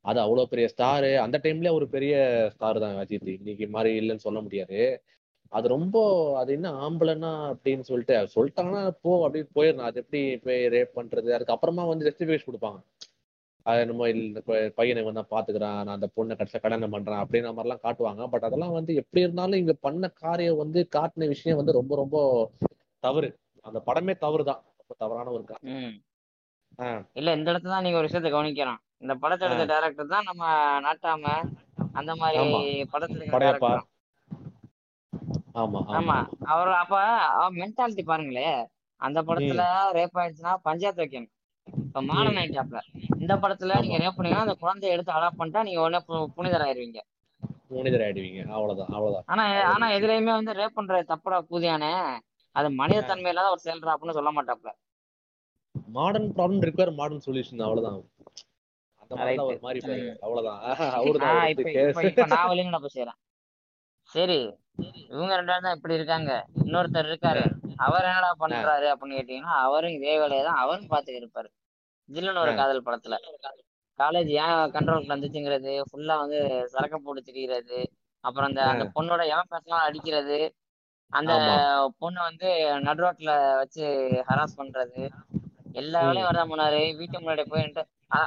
அது 0.00 0.18
அவ்வளவு 0.20 0.48
பெரிய 0.48 0.66
ஸ்டாரு 0.74 1.10
அந்த 1.16 1.36
டைம்ல 1.42 1.72
ஒரு 1.72 1.86
பெரிய 1.88 2.14
ஸ்டார் 2.54 2.78
தான் 2.78 2.96
அஜித். 2.96 3.28
இன்னைக்கு 3.38 3.66
மாதிரி 3.68 3.90
இல்லைன்னு 4.00 4.26
சொல்ல 4.28 4.40
முடியாது. 4.40 4.80
அது 5.52 5.66
ரொம்ப 5.68 5.96
அது 6.38 6.50
என்ன 6.52 6.68
ஆம்பளைன்னா 6.88 7.32
அப்படின்னு 7.52 7.80
சொல்லிட்டு 7.80 8.16
சொல்லிட்டாங்கன்னா 8.34 8.82
போ 9.02 9.28
அப்படின்னு 9.28 9.50
போயிடணும். 9.54 9.88
அது 9.88 10.00
எப்படி 10.00 10.22
போய் 10.36 10.60
ரேப் 10.76 10.96
பண்றது? 10.96 11.30
அதுக்கப்புறமா 11.38 11.84
வந்து 11.88 12.06
ஜஸ்டிஃபிகேஷன் 12.08 12.50
கொடுப்பாங்க. 12.50 12.80
அது 13.66 13.80
இல்ல 13.84 14.06
இந்த 14.20 14.40
பையனை 14.76 15.02
இவன் 15.02 15.18
தான் 15.18 15.32
பாத்துக்கிறான் 15.32 15.76
நான் 15.78 15.96
அந்த 15.96 16.08
பொண்ணை 16.14 16.34
கடைசியா 16.34 16.60
கல்யாணம் 16.62 16.94
பண்றேன் 16.94 17.22
அப்படின்ற 17.22 17.50
மாதிரிலாம் 17.52 17.84
காட்டுவாங்க. 17.84 18.22
பட் 18.32 18.46
அதெல்லாம் 18.48 18.76
வந்து 18.78 18.92
எப்படி 19.00 19.24
இருந்தாலும் 19.24 19.60
இங்க 19.60 19.74
பண்ண 19.84 20.08
காரியம் 20.22 20.60
வந்து 20.62 20.80
காட்டின 20.96 21.28
விஷயம் 21.32 21.60
வந்து 21.60 21.78
ரொம்ப 21.78 21.96
ரொம்ப 21.96 22.16
தவறு. 23.02 23.28
அந்த 23.64 23.78
படமே 23.86 24.14
தவறு 24.22 24.44
தான் 24.44 24.62
ரொம்ப 24.80 24.94
தவறான 25.02 25.32
ஒரு 25.32 25.44
காரியம் 25.44 25.78
ம். 25.80 25.94
ஆ. 26.78 26.88
இல்ல 27.18 27.30
இந்த 27.36 27.48
இடத்துல 27.52 27.74
தான் 27.74 27.84
நீங்க 27.86 27.98
ஒரு 27.98 28.08
விஷயத்த 28.08 28.30
கவனிக்கலாம் 28.30 28.80
இந்த 29.02 29.14
படத்தை 29.22 29.44
எடுத்த 29.46 29.64
டைரக்டர் 29.70 30.12
தான் 30.12 30.28
நம்ம 30.30 30.42
நாட்டாம 30.84 31.24
அந்த 31.94 32.12
மாதிரி. 32.16 32.60
படத்துல. 33.32 33.72
ஆமா 35.56 35.80
ஆமா. 35.96 36.16
அவர் 36.52 36.70
அப்ப 36.76 36.98
மென்டாலிட்டி 37.56 38.02
பாருங்களே. 38.04 38.46
அந்த 39.00 39.18
படத்துல 39.26 39.62
ரேப் 39.96 40.18
ஆயிடுச்சுன்னா 40.20 40.52
பஞ்சாயத்து 40.66 41.02
வைக்கணும். 41.02 41.32
இப்ப 41.92 42.02
மாடர்ன் 42.08 42.38
ஆயிட்டாப்ல. 42.40 42.78
இந்த 43.18 43.34
படத்துல 43.40 43.80
நீங்க 43.80 43.96
ரேப் 43.98 44.14
பண்ணீங்கன்னா 44.16 44.44
அந்த 44.44 44.54
குழந்தைய 44.60 44.94
எடுத்து 44.94 45.12
அடாப்ட் 45.12 45.40
பண்ணிட்டா 45.40 45.62
நீங்க 45.62 45.80
உடனே 45.82 45.98
புனிதர் 46.36 46.64
ஆயிருவீங்க 46.66 47.00
மனிதர் 47.76 48.04
ஆயிடுவீங்க 48.04 48.40
அவ்வளவுதான் 48.54 48.90
அவ்வளவுதான். 48.94 49.26
ஆனா 49.26 49.42
ஆனா 49.70 49.86
எதுலயுமே 49.96 50.32
வந்து 50.32 50.52
ரேப் 50.52 50.74
பண்ற 50.74 51.00
தப்புடா 51.10 51.38
பூதியானே 51.50 51.90
அது 52.56 52.68
மனிதத்தன்மை 52.80 53.30
இல்லாத 53.32 53.50
ஒரு 53.50 53.62
செயல்றா 53.64 53.92
அப்படின்னு 53.94 54.16
சொல்ல 54.18 54.32
மாட்டாப்ல. 54.32 54.70
Modern 55.94 56.32
problem 56.34 56.64
require 56.66 56.96
modern 56.96 57.24
solution 57.26 57.64
அவ்வளவுதான். 57.66 58.00
அந்த 59.02 59.14
மாதிரி. 59.16 59.38
ஒரு 59.46 59.60
மாதிரி. 59.62 59.80
அவ்வளவுதான். 60.24 60.60
அவருதான் 60.96 61.40
இப்ப 61.52 62.26
நான் 62.26 62.92
செய்யறேன் 62.96 63.18
சரி 64.10 64.40
இவங்க 65.12 65.32
ரெண்டு 65.36 65.50
பேரும் 65.50 65.66
தான் 65.66 65.76
இப்படி 65.76 65.98
இருக்காங்க. 65.98 66.30
இன்னொருத்தர் 66.62 67.08
இருக்காரு. 67.08 67.42
அவர் 67.86 68.08
என்னடா 68.08 68.30
பண்றாரு 68.40 68.86
அப்படின்னு 68.92 69.18
கேட்டீங்கன்னா 69.18 69.54
அவரும் 69.64 69.96
இதே 69.98 70.14
வேலையை 70.18 70.44
தான் 70.44 70.60
அவரும் 70.62 70.88
பார்த்து 70.88 71.20
இருப்பாரு. 71.20 71.48
ஜில்லுன்னு 72.08 72.38
ஒரு. 72.38 72.52
காதல் 72.54 72.86
படத்துல. 72.86 73.16
காலேஜ் 73.98 74.30
ஏன் 74.36 74.70
கண்ட்ரோல் 74.74 75.10
வந்துச்சுங்கிறது 75.12 75.72
ஃபுல்லா 75.90 76.16
வந்து 76.18 76.38
சரக்க 76.72 76.96
போட்டு 76.96 77.22
திரிகிறது 77.22 77.78
அப்புறம் 78.24 78.48
அந்த 78.48 78.62
அந்த 78.64 78.84
பொண்ணோட 78.94 79.22
எவன் 79.26 79.50
பேசலாம் 79.50 79.86
அடிக்கிறது. 79.86 80.38
அந்த. 81.10 81.32
பொண்ணை 82.00 82.20
வந்து 82.28 82.48
நடுரோட்ல 82.86 83.30
வச்சு 83.56 83.84
ஹராஸ் 84.28 84.58
பண்றது. 84.58 85.02
எல்லா 85.74 86.00
வேலையும் 86.02 86.28
வரதான் 86.28 86.52
போனாரு 86.52 86.96
வீட்டு 86.96 87.20
முன்னாடி 87.20 87.44
போய் 87.50 87.66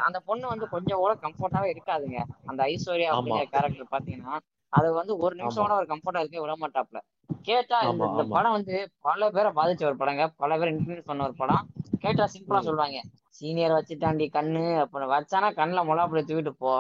அந்த 0.02 0.20
பொண்ணு 0.20 0.46
வந்து 0.48 0.68
கொஞ்சம் 0.70 0.98
கூட 0.98 1.14
கம்ஃபர்டாவே 1.24 1.70
இருக்காதுங்க. 1.74 2.20
அந்த 2.46 2.62
ஐஸ்வர்யா. 2.64 3.10
அப்படிங்கிற 3.14 3.46
கேரக்டர் 3.54 3.92
பாத்தீங்கன்னா 3.92 4.36
அது 4.74 4.94
வந்து 4.94 5.18
ஒரு 5.18 5.36
நிமிஷம் 5.36 5.64
கூட 5.64 5.76
ஒரு 5.76 5.86
கம்ஃபர்டா 5.86 6.20
இருக்க 6.20 6.42
விட 6.42 6.56
மாட்டாப்ல. 6.56 7.00
கேட்டா 7.44 7.78
இந்த. 7.84 8.06
படம் 8.30 8.52
வந்து 8.52 8.76
பல 9.02 9.30
பேரை 9.32 9.52
பாதிச்ச 9.52 9.86
ஒரு 9.86 9.98
படங்க. 9.98 10.28
பல 10.36 10.58
பேர் 10.58 10.74
இன்ஃபுளுஸ் 10.74 11.06
பண்ண 11.06 11.24
ஒரு 11.24 11.34
படம். 11.34 11.66
கேட்டா 12.00 12.30
சிம்பிளா. 12.34 12.60
சொல்லுவாங்க. 12.60 13.00
சீனியர் 13.30 13.72
வச்சுட்டாண்டி 13.72 14.28
கண்ணு. 14.32 14.80
அப்புறம் 14.80 15.10
வச்சானா 15.10 15.50
கண்ணுல 15.54 15.84
மொளாப்படி 15.86 16.24
தூக்கிட்டு 16.24 16.54
போ. 16.58 16.74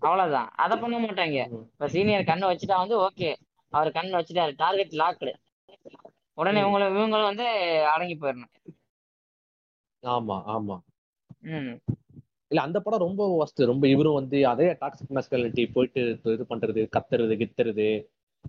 அவ்வளவுதான். 0.00 0.48
அதை 0.56 0.74
பண்ண 0.78 0.96
மாட்டாங்க. 0.98 1.38
இப்ப 1.68 1.88
சீனியர் 1.88 2.22
கண்ணு 2.22 2.50
வச்சுட்டா 2.50 2.76
வந்து 2.76 2.96
ஓகே 3.00 3.30
அவர் 3.72 3.88
கண்ணு 3.88 4.18
வச்சுட்டாரு. 4.18 4.52
டார்கெட் 4.56 5.00
லாக்டு 5.00 5.32
உடனே 6.38 6.60
ம். 6.60 6.64
இவங்களை 6.64 6.86
இவங்களும் 6.90 7.30
வந்து 7.30 7.46
அடங்கி 7.88 8.16
போயிடணும். 8.16 8.52
ஆமா 10.02 10.36
ஆமா. 10.48 10.76
ம். 11.50 11.72
இல்ல 12.50 12.60
அந்த 12.66 12.78
படம் 12.80 13.04
ரொம்ப 13.06 13.22
worst. 13.36 13.58
ரொம்ப 13.70 13.84
இவரும் 13.88 14.18
வந்து 14.20 14.38
அதே 14.52 14.68
டாக்ஸிக் 14.82 15.14
மேஸ்காலிட்டி 15.16 15.64
போயிட்டு 15.72 16.02
இது 16.34 16.44
பண்றது 16.52 16.82
கத்துறது 16.96 17.34
கித்துறது 17.42 17.88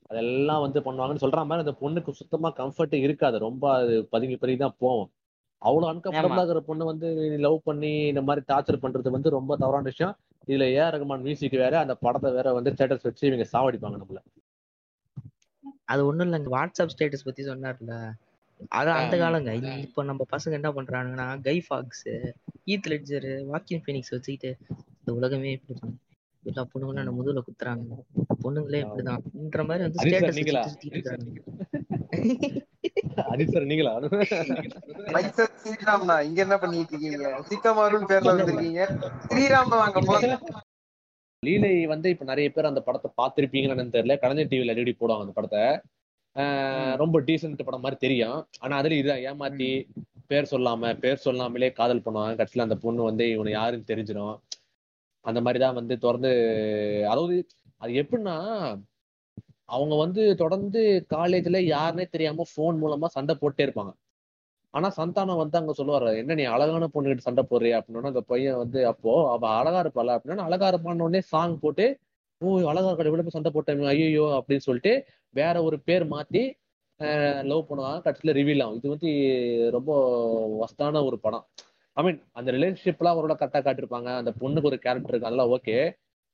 அதெல்லாம் 0.10 0.62
வந்து 0.62 0.80
பண்ணுவாங்கன்னு 0.80 1.24
சொல்ற 1.24 1.42
மாதிரி 1.50 1.64
அந்த 1.66 1.74
பொண்ணுக்கு 1.82 2.12
சுத்தமா 2.20 2.50
கம்ஃபர்ட் 2.60 2.94
இருக்காது. 3.06 3.38
ரொம்ப 3.48 3.64
அது 3.80 3.96
பதுங்கி 4.14 4.36
பதுங்கி 4.38 4.62
தான் 4.64 4.78
போகும். 4.78 5.10
அவ்வளவு 5.62 5.92
அன்கம்ஃபர்டபுளா 5.94 6.44
இருக்கிற 6.44 6.62
பொண்ணு 6.70 6.84
வந்து 6.86 7.08
லவ் 7.46 7.58
பண்ணி 7.64 7.92
இந்த 8.12 8.22
மாதிரி 8.22 8.46
டார்ச்சர் 8.52 8.84
பண்றது 8.84 9.10
வந்து 9.10 9.30
ரொம்ப 9.30 9.58
தவறான 9.58 9.88
விஷயம். 9.92 10.14
இதுல 10.48 10.68
ஏ 10.76 10.86
ரகுமான் 10.96 11.26
மியூசிக் 11.28 11.58
வேற 11.64 11.80
அந்த 11.80 11.96
படத்தை 12.06 12.32
வேற 12.32 12.54
வந்து 12.54 12.72
ஸ்டேட்டஸ் 12.76 13.08
வச்சு 13.10 13.28
இவங்க 13.28 13.48
சாவடிப்பாங்க 13.54 13.98
நம்மள. 14.04 14.20
அது 15.86 16.02
ஒண்ணும் 16.06 16.28
இல்லைங்க 16.28 16.50
வாட்ஸ்அப் 16.56 16.94
ஸ்டேட்டஸ் 16.96 17.28
பத்தி 17.28 17.44
சொன்னார்ல. 17.44 17.94
அது 18.68 18.90
அந்த. 18.92 19.18
காலங்க. 19.18 19.78
இப்ப 19.78 20.04
நம்ம 20.04 20.26
பசங்க 20.32 20.52
என்ன 20.52 20.70
பண்றானுங்கன்னா 20.72 21.42
Guy 21.42 21.66
Fawkes 21.68 22.08
Heath 22.66 22.88
Ledger 22.88 23.28
Joaquin 23.46 23.84
Phoenix 23.86 24.14
வச்சுக்கிட்டு 24.16 24.58
இந்த 25.00 25.14
உலகமே 25.14 25.52
இப்படிதான். 25.56 25.98
எல்லா 26.44 26.68
பொண்ணுங்களும் 26.74 27.02
என்ன 27.04 27.12
முதுகுல 27.12 27.42
குத்துறாங்க. 27.48 27.96
பொண்ணுங்களே 28.44 28.82
இப்படிதான்ன்ற 28.86 29.64
மாதிரி 29.66 29.84
வந்து 29.86 30.02
ஸ்டேட்டஸ் 30.04 30.36
நீங்களா? 30.36 30.64
சுத்திட்டு 30.68 30.98
இருக்காங்க. 30.98 31.28
நீங்களா? 33.66 33.94
ஸ்ரீராம்னா 35.64 36.22
இங்க 36.22 36.42
என்ன 36.42 36.58
பண்ணிட்டு 36.58 36.94
இருக்கீங்க? 36.94 37.42
சிக்கமாருன்னு 37.50 38.10
பேர்ல 38.12 38.34
வந்திருக்கீங்க. 38.34 38.82
ஸ்ரீராம் 39.28 39.70
வாங்க 39.70 40.40
லீலை 41.44 41.86
வந்து 41.86 42.10
இப்ப 42.10 42.26
நிறைய 42.26 42.52
பேர் 42.52 42.66
அந்த 42.66 42.82
படத்தை 42.82 43.10
பார்த்திருப்பீங்கன்னு 43.18 43.94
தெரியல. 43.96 44.20
கலைஞர் 44.20 44.48
டிவில 44.48 44.74
அடிக்கடி 44.74 44.96
போடுவாங்க 44.96 45.20
அந்த 45.20 45.32
படத்தை. 45.32 45.82
ரொம்ப 46.96 47.18
டீசென்ட் 47.22 47.66
படம் 47.66 47.82
மாதிரி 47.82 47.98
தெரியும். 48.00 48.48
ஆனா 48.60 48.74
அதுல 48.78 48.96
இதான் 48.96 49.24
ஏமாத்தி 49.30 49.70
பேர் 50.28 50.52
சொல்லாம 50.52 50.92
பேர் 51.00 51.24
சொல்லாமலே 51.26 51.70
காதல் 51.72 52.04
பண்ணுவாங்க. 52.06 52.34
கடைசியில 52.40 52.68
அந்த 52.68 52.78
பொண்ணு 52.78 53.02
வந்து 53.04 53.26
இவனை 53.30 53.52
யாருன்னு 53.52 53.90
தெரிஞ்சிடும் 53.92 54.36
அந்த 55.26 55.40
மாதிரிதான் 55.42 55.78
வந்து 55.80 55.96
தொடர்ந்து 55.98 56.32
அதாவது 57.12 57.36
அது 57.82 57.92
எப்படின்னா 57.94 58.36
அவங்க 59.70 59.96
வந்து 59.96 60.36
தொடர்ந்து 60.36 60.82
காலேஜ்ல 61.10 61.58
யாருன்னே 61.74 62.06
தெரியாம 62.10 62.46
ஃபோன் 62.52 62.78
மூலமா 62.84 63.06
சண்டை 63.06 63.34
போட்டே 63.36 63.66
இருப்பாங்க. 63.66 63.92
ஆனா 64.74 64.88
சந்தானம் 64.98 65.42
வந்து 65.42 65.58
அங்க 65.58 65.74
சொல்லுவாரு 65.78 66.18
என்ன 66.18 66.36
நீ 66.36 66.44
அழகான 66.44 66.88
பொண்ணுகிட்ட 66.94 67.24
சண்டை 67.28 67.44
போடுறியா? 67.50 67.78
அப்படின்னா 67.80 68.12
அந்த 68.14 68.24
பையன் 68.32 68.58
வந்து 68.58 68.80
அப்போ 68.88 69.12
அவ 69.32 69.44
அழகா 69.60 69.80
இருப்பாளா? 69.84 70.16
அப்படின்னா 70.18 70.48
அழகா 70.50 70.68
இருப்பான்னு 70.72 71.06
உடனே 71.08 71.22
சாங் 71.34 71.56
போட்டு 71.60 71.86
ஓ 72.42 72.50
அழகா 72.72 72.90
இருக்கா 72.90 73.08
இவ்வளவு 73.12 73.36
சண்டை 73.38 73.52
போட்டேன் 73.52 73.82
ஐயோ 73.94 74.26
அப்படின்னு 74.40 74.66
சொல்லிட்டு 74.68 74.94
வேற 75.36 75.56
ஒரு 75.64 75.78
பேர் 75.88 76.06
மாத்தி 76.14 76.44
லவ் 77.52 77.68
பண்ணுவாங்க. 77.70 78.00
கடைசியில 78.06 78.32
ரிவீல் 78.40 78.64
ஆகும். 78.64 78.78
இது 78.80 78.90
வந்து 78.96 79.12
ரொம்ப 79.78 79.92
வஸ்தான 80.64 81.04
ஒரு 81.10 81.20
படம். 81.26 81.46
ஐ 81.98 82.04
மீன் 82.06 82.20
அந்த 82.40 82.50
ரிலேஷன்ஷிப்லாம் 82.52 83.16
அவரோட 83.16 83.34
கரெக்டா 83.40 83.62
காட்டிருப்பாங்க 83.68 84.10
அந்த 84.22 84.32
பொண்ணுக்கு 84.42 84.70
ஒரு 84.72 84.80
கேரக்டர் 84.86 85.12
இருக்கு. 85.14 85.30
அதெல்லாம் 85.30 85.52
ஓகே 85.58 85.78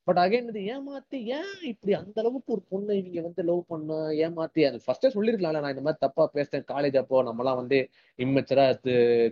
பட் 0.07 0.19
அகைன் 0.23 0.49
இது 0.51 0.61
ஏமாத்தி 0.73 1.19
ஏன் 1.35 1.53
இப்படி 1.69 1.93
அந்த 1.99 2.17
அளவுக்கு 2.22 2.53
ஒரு 2.55 2.61
பொண்ணு 2.72 2.91
இவங்க 2.99 3.22
வந்து 3.27 3.43
லவ் 3.43 3.61
பண்ண 3.67 3.93
ஏமாத்தி? 4.26 4.61
அது 4.69 4.77
ஃபர்ஸ்டே 4.85 5.09
சொல்லிருக்கலாம்ல 5.15 5.61
நான் 5.63 5.73
இந்த 5.76 5.85
மாதிரி 5.88 6.03
தப்பா 6.05 6.23
பேசுறேன் 6.34 6.65
காலேஜ் 6.73 6.97
அப்போ. 7.01 7.23
நம்மலாம் 7.30 7.59
வந்து 7.61 7.77
இம்மெச்சரா 8.19 8.65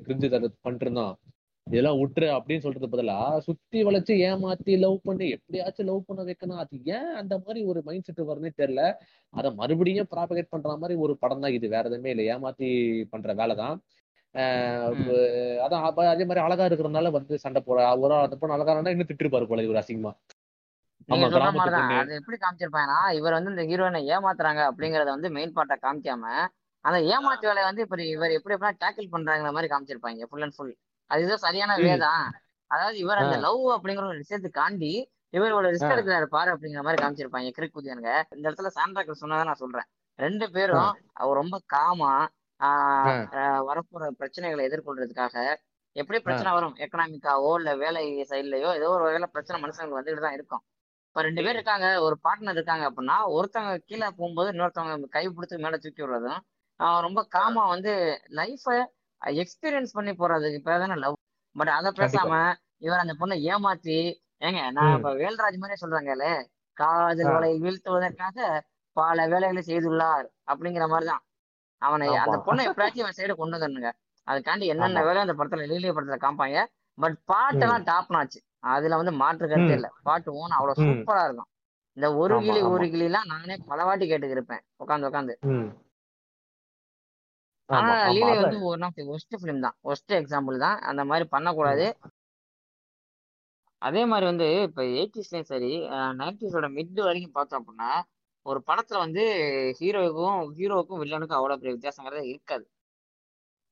கிரிஞ்சு 0.06 0.30
தர 0.34 0.50
பண்ணிட்டு 0.66 0.86
இருந்தோம். 0.88 1.14
இதெல்லாம் 1.68 2.00
விட்டுரு 2.00 2.28
அப்படின்னு 2.36 2.64
சொல்றது 2.64 2.88
பதிலா 2.94 3.18
சுத்தி 3.46 3.80
வளைச்சு 3.88 4.14
ஏமாத்தி 4.30 4.74
லவ் 4.84 4.98
பண்ணி 5.08 5.28
எப்படியாச்சும் 5.36 5.88
லவ் 5.90 6.08
பண்ண 6.08 6.22
வைக்கணும். 6.30 6.60
அது 6.64 6.76
ஏன் 6.96 7.12
அந்த 7.22 7.34
மாதிரி 7.44 7.60
ஒரு 7.72 7.80
மைண்ட் 7.88 8.08
செட் 8.08 8.22
வருதுன்னே 8.30 8.52
தெரியல. 8.62 8.84
அதை 9.34 9.50
மறுபடியும் 9.60 10.10
ப்ராபகேட் 10.14 10.54
பண்ற 10.54 10.76
மாதிரி 10.82 10.96
ஒரு 11.06 11.14
படம் 11.24 11.44
தான் 11.46 11.56
இது. 11.58 11.68
வேற 11.76 11.84
எதுவுமே 11.92 12.12
இல்லை. 12.14 12.26
ஏமாத்தி 12.36 12.70
பண்ற 13.14 13.34
வேலை 13.42 13.56
தான். 13.64 13.76
அதான் 15.66 15.84
அதே 16.14 16.26
மாதிரி 16.30 16.44
அழகா 16.46 16.68
இருக்கிறதுனால 16.70 17.12
வந்து 17.18 17.34
சண்டை 17.46 17.62
போட 17.68 17.80
ஒரு 18.06 18.16
அந்த 18.28 18.38
பொண்ணு 18.42 18.58
அழகா 18.58 18.76
இருந்தா 18.76 18.94
இன்னும் 18.96 19.10
திட்டிருப்பாரு 19.12 19.50
போல 19.52 19.66
இவர் 19.68 19.82
அசிங்கமா. 19.84 20.14
அது 21.10 22.18
எப்படி 22.20 22.38
காமிச்சிருப்பாங்கன்னா 22.44 23.00
இவர் 23.20 23.36
வந்து 23.38 23.54
இந்த 23.54 23.64
ஹீரோயினை 23.70 24.02
ஏமாத்துறாங்க 24.16 24.62
அப்படிங்கறத 24.70 25.10
வந்து 25.16 25.30
மெயின் 25.38 25.56
பார்ட்டா 25.58 25.76
காமிக்காம 25.86 26.26
அந்த 26.86 26.98
ஏமாத்து 27.16 27.50
வேலையை 27.50 27.68
வந்து 27.70 27.84
இப்ப 27.86 27.98
இவர் 28.16 28.36
எப்படி 28.38 28.54
எப்படின்னா 28.56 28.80
டேக்கிள் 28.84 29.14
பண்றாங்கிற 29.14 29.52
மாதிரி 29.56 29.70
காமிச்சிருப்பாங்க 29.74 30.28
ஃபுல் 30.32 30.46
அண்ட் 30.46 30.56
ஃபுல் 30.58 30.74
அதுதான் 31.14 31.44
சரியான 31.46 31.72
வேதான் 31.86 32.26
அதாவது 32.72 32.98
இவர் 33.04 33.22
அந்த 33.24 33.36
லவ் 33.46 33.64
அப்படிங்கிற 33.76 34.06
ஒரு 34.12 34.22
விஷயத்துக்காண்டி 34.24 34.94
இவர் 35.38 35.58
ஒரு 35.58 35.68
ரிஸ்க் 35.74 35.94
எடுக்கிறாரு 35.94 36.28
பாரு 36.36 36.50
அப்படிங்கிற 36.54 36.82
மாதிரி 36.86 37.02
காமிச்சிருப்பாங்க 37.02 37.52
கிரிக் 37.58 37.76
புதியனுங்க 37.78 38.12
இந்த 38.36 38.46
இடத்துல 38.48 38.70
சாண்ட்ராக்கள் 38.78 39.22
சொன்னதை 39.22 39.44
நான் 39.50 39.62
சொல்றேன். 39.62 39.88
ரெண்டு 40.20 40.46
பேரும் 40.56 40.92
அவர் 41.22 41.40
ரொம்ப 41.42 41.58
காமா 41.76 42.12
வரப்போற 43.70 44.04
பிரச்சனைகளை 44.20 44.64
எதிர்கொள்றதுக்காக 44.68 45.36
எப்படி 45.96 46.20
பிரச்சனை 46.26 46.52
வரும்? 46.58 46.76
எக்கனாமிக்காவோ 46.84 47.50
இல்ல 47.60 47.72
வேலை 47.82 48.04
சைட்லயோ 48.32 48.70
ஏதோ 48.80 48.88
ஒரு 48.96 49.04
வகையில 49.06 49.28
பிரச்சனை 49.34 49.58
மனுஷங்களுக்கு 49.64 50.00
வந்துட்டு 50.00 50.26
தான் 50.26 50.38
இருக்கும். 50.38 50.64
இப்ப 51.10 51.24
ரெண்டு 51.28 51.42
பேர் 51.46 51.58
இருக்காங்க 51.58 51.88
ஒரு 52.06 52.16
பார்ட்னர் 52.26 52.58
இருக்காங்க 52.60 52.86
அப்படின்னா 52.90 53.18
ஒருத்தவங்க 53.36 53.74
கீழே 53.90 54.08
போகும்போது 54.20 54.52
இன்னொருத்தவங்க 54.54 55.10
கை 55.18 55.24
பிடிச்சி 55.36 55.64
மேல 55.66 55.78
தூக்கி 55.84 56.04
விடுறதும் 56.04 56.42
ரொம்ப 57.08 57.20
காமா 57.36 57.64
வந்து 57.74 57.92
லைஃப 58.40 58.66
எக்ஸ்பீரியன்ஸ் 59.24 59.94
பண்ணி 59.94 60.12
போறதுக்கு 60.12 60.60
பேர் 60.60 60.80
தானே 60.80 60.96
லவ் 60.96 61.18
பட் 61.56 61.72
அதை 61.78 61.90
பேசாம 61.92 62.34
இவர் 62.78 63.04
அந்த 63.04 63.14
பொண்ணை 63.20 63.36
ஏமாத்தி 63.52 63.98
ஏங்க 64.42 64.62
நான் 64.72 64.96
இப்ப 64.96 65.12
வேல்ராஜ் 65.14 65.60
மாதிரியே 65.60 65.82
சொல்றாங்கல்ல? 65.82 66.26
காதல் 66.78 67.32
வலை 67.34 67.52
வீழ்த்துவதற்காக 67.62 68.38
பல 68.98 69.28
வேலைகளை 69.28 69.62
செய்துள்ளார் 69.68 70.28
அப்படிங்கிற 70.52 70.86
மாதிரிதான். 70.88 71.24
அவனை 71.82 72.08
அந்த 72.16 72.38
பொண்ணை 72.48 72.64
எப்படியாச்சும் 72.64 73.06
அவன் 73.06 73.18
சைடு 73.20 73.34
கொண்டு 73.34 73.56
வந்துருங்க 73.58 73.92
அதுக்காண்டி 74.28 74.66
என்னென்ன 74.66 75.04
வேலை 75.04 75.22
அந்த 75.22 75.34
படத்துல 75.34 75.68
லீலிய 75.72 75.94
படத்துல 75.94 76.18
காமிப்பாங்க. 76.24 76.60
பட் 76.98 77.18
பாட்டெல்லாம் 77.32 77.84
டாப் 77.84 78.12
நாச்சு 78.12 78.40
அதுல 78.74 78.98
வந்து 78.98 79.14
மாற்று 79.22 79.46
கருத்து 79.48 79.74
இல்ல. 79.74 79.88
பாட்டு 80.04 80.30
ஓன் 80.34 80.56
அவ்வளவு 80.58 80.82
சூப்பரா 80.82 81.24
இருக்கும். 81.24 81.50
இந்த 81.98 82.08
ஒரு 82.16 82.36
கிளி 82.40 82.62
ஒரு 82.74 82.86
கிளி 82.90 83.06
எல்லாம் 83.06 83.28
நானே 83.28 83.56
பல 83.72 83.80
வாட்டி 83.84 84.06
கேட்டுக்கு 84.08 84.38
இருப்பேன் 84.38 84.64
உட்காந்து 84.80 85.34
உட்காந்து 87.70 87.92
ஆனா 87.92 88.08
லீலை 88.16 88.34
வந்து 88.42 88.58
one 88.72 88.84
of 88.88 88.98
the 88.98 89.04
worst 89.14 89.36
film 89.42 89.64
தான். 89.66 89.76
ஒஸ்ட் 89.92 90.14
எக்ஸாம்பிள் 90.20 90.58
தான். 90.66 90.78
அந்த 90.90 91.02
மாதிரி 91.10 91.26
பண்ணக்கூடாது. 91.36 91.86
அதே 93.82 94.02
மாதிரி 94.12 94.26
வந்து 94.32 94.48
இப்ப 94.68 94.82
எயிட்டிஸ்லயும் 94.98 95.50
சரி 95.52 95.72
நைன்டிஸோட 96.20 96.68
மிட் 96.78 97.00
வரைக்கும் 97.08 97.36
பார்த்தோம் 97.38 97.60
அப்படின்னா 97.62 97.90
ஒரு 98.46 98.60
படத்துல 98.70 98.98
வந்து 99.06 99.24
ஹீரோவுக்கும் 99.80 100.40
ஹீரோவுக்கும் 100.58 101.02
வில்லனுக்கும் 101.02 101.40
அவ்வளவு 101.40 101.60
பெரிய 101.62 101.74
வித்தியாசங்கிறதே 101.76 102.24
இருக்காது. 102.34 102.66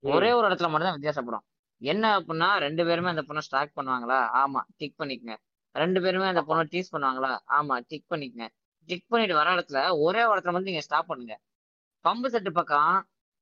ஒரே 0.04 0.30
ஒரு 0.38 0.46
இடத்துல 0.50 0.70
மட்டும் 0.72 0.90
தான் 0.90 0.98
வித்தியாசப்படும். 1.00 1.46
என்ன 1.82 2.06
அப்படின்னா 2.20 2.50
ரெண்டு 2.66 2.84
பேருமே 2.88 3.12
அந்த 3.14 3.24
பொண்ணை 3.28 3.44
ஸ்டாக் 3.48 3.78
பண்ணுவாங்களா? 3.78 4.20
ஆமா 4.42 4.62
டிக் 4.80 5.00
பண்ணிக்கங்க. 5.02 5.36
ரெண்டு 5.76 6.00
பேருமே 6.04 6.28
அந்த 6.32 6.44
பொண்ணை 6.50 6.64
டீஸ் 6.74 6.94
பண்ணுவாங்களா? 6.96 7.32
ஆமா 7.58 7.76
டிக் 7.90 8.08
பண்ணிக்கங்க. 8.14 8.48
டிக் 8.90 9.10
பண்ணிட்டு 9.12 9.36
வர 9.40 9.50
இடத்துல 9.56 9.80
ஒரே 10.06 10.22
ஒரு 10.30 10.36
இடத்துல 10.36 10.56
வந்து 10.58 10.72
நீங்க 10.72 10.84
ஸ்டாப் 10.88 11.10
பண்ணுங்க. 11.12 11.36
பம்பு 12.06 12.28
செட்டு 12.34 12.52
பக்கம் 12.60 12.94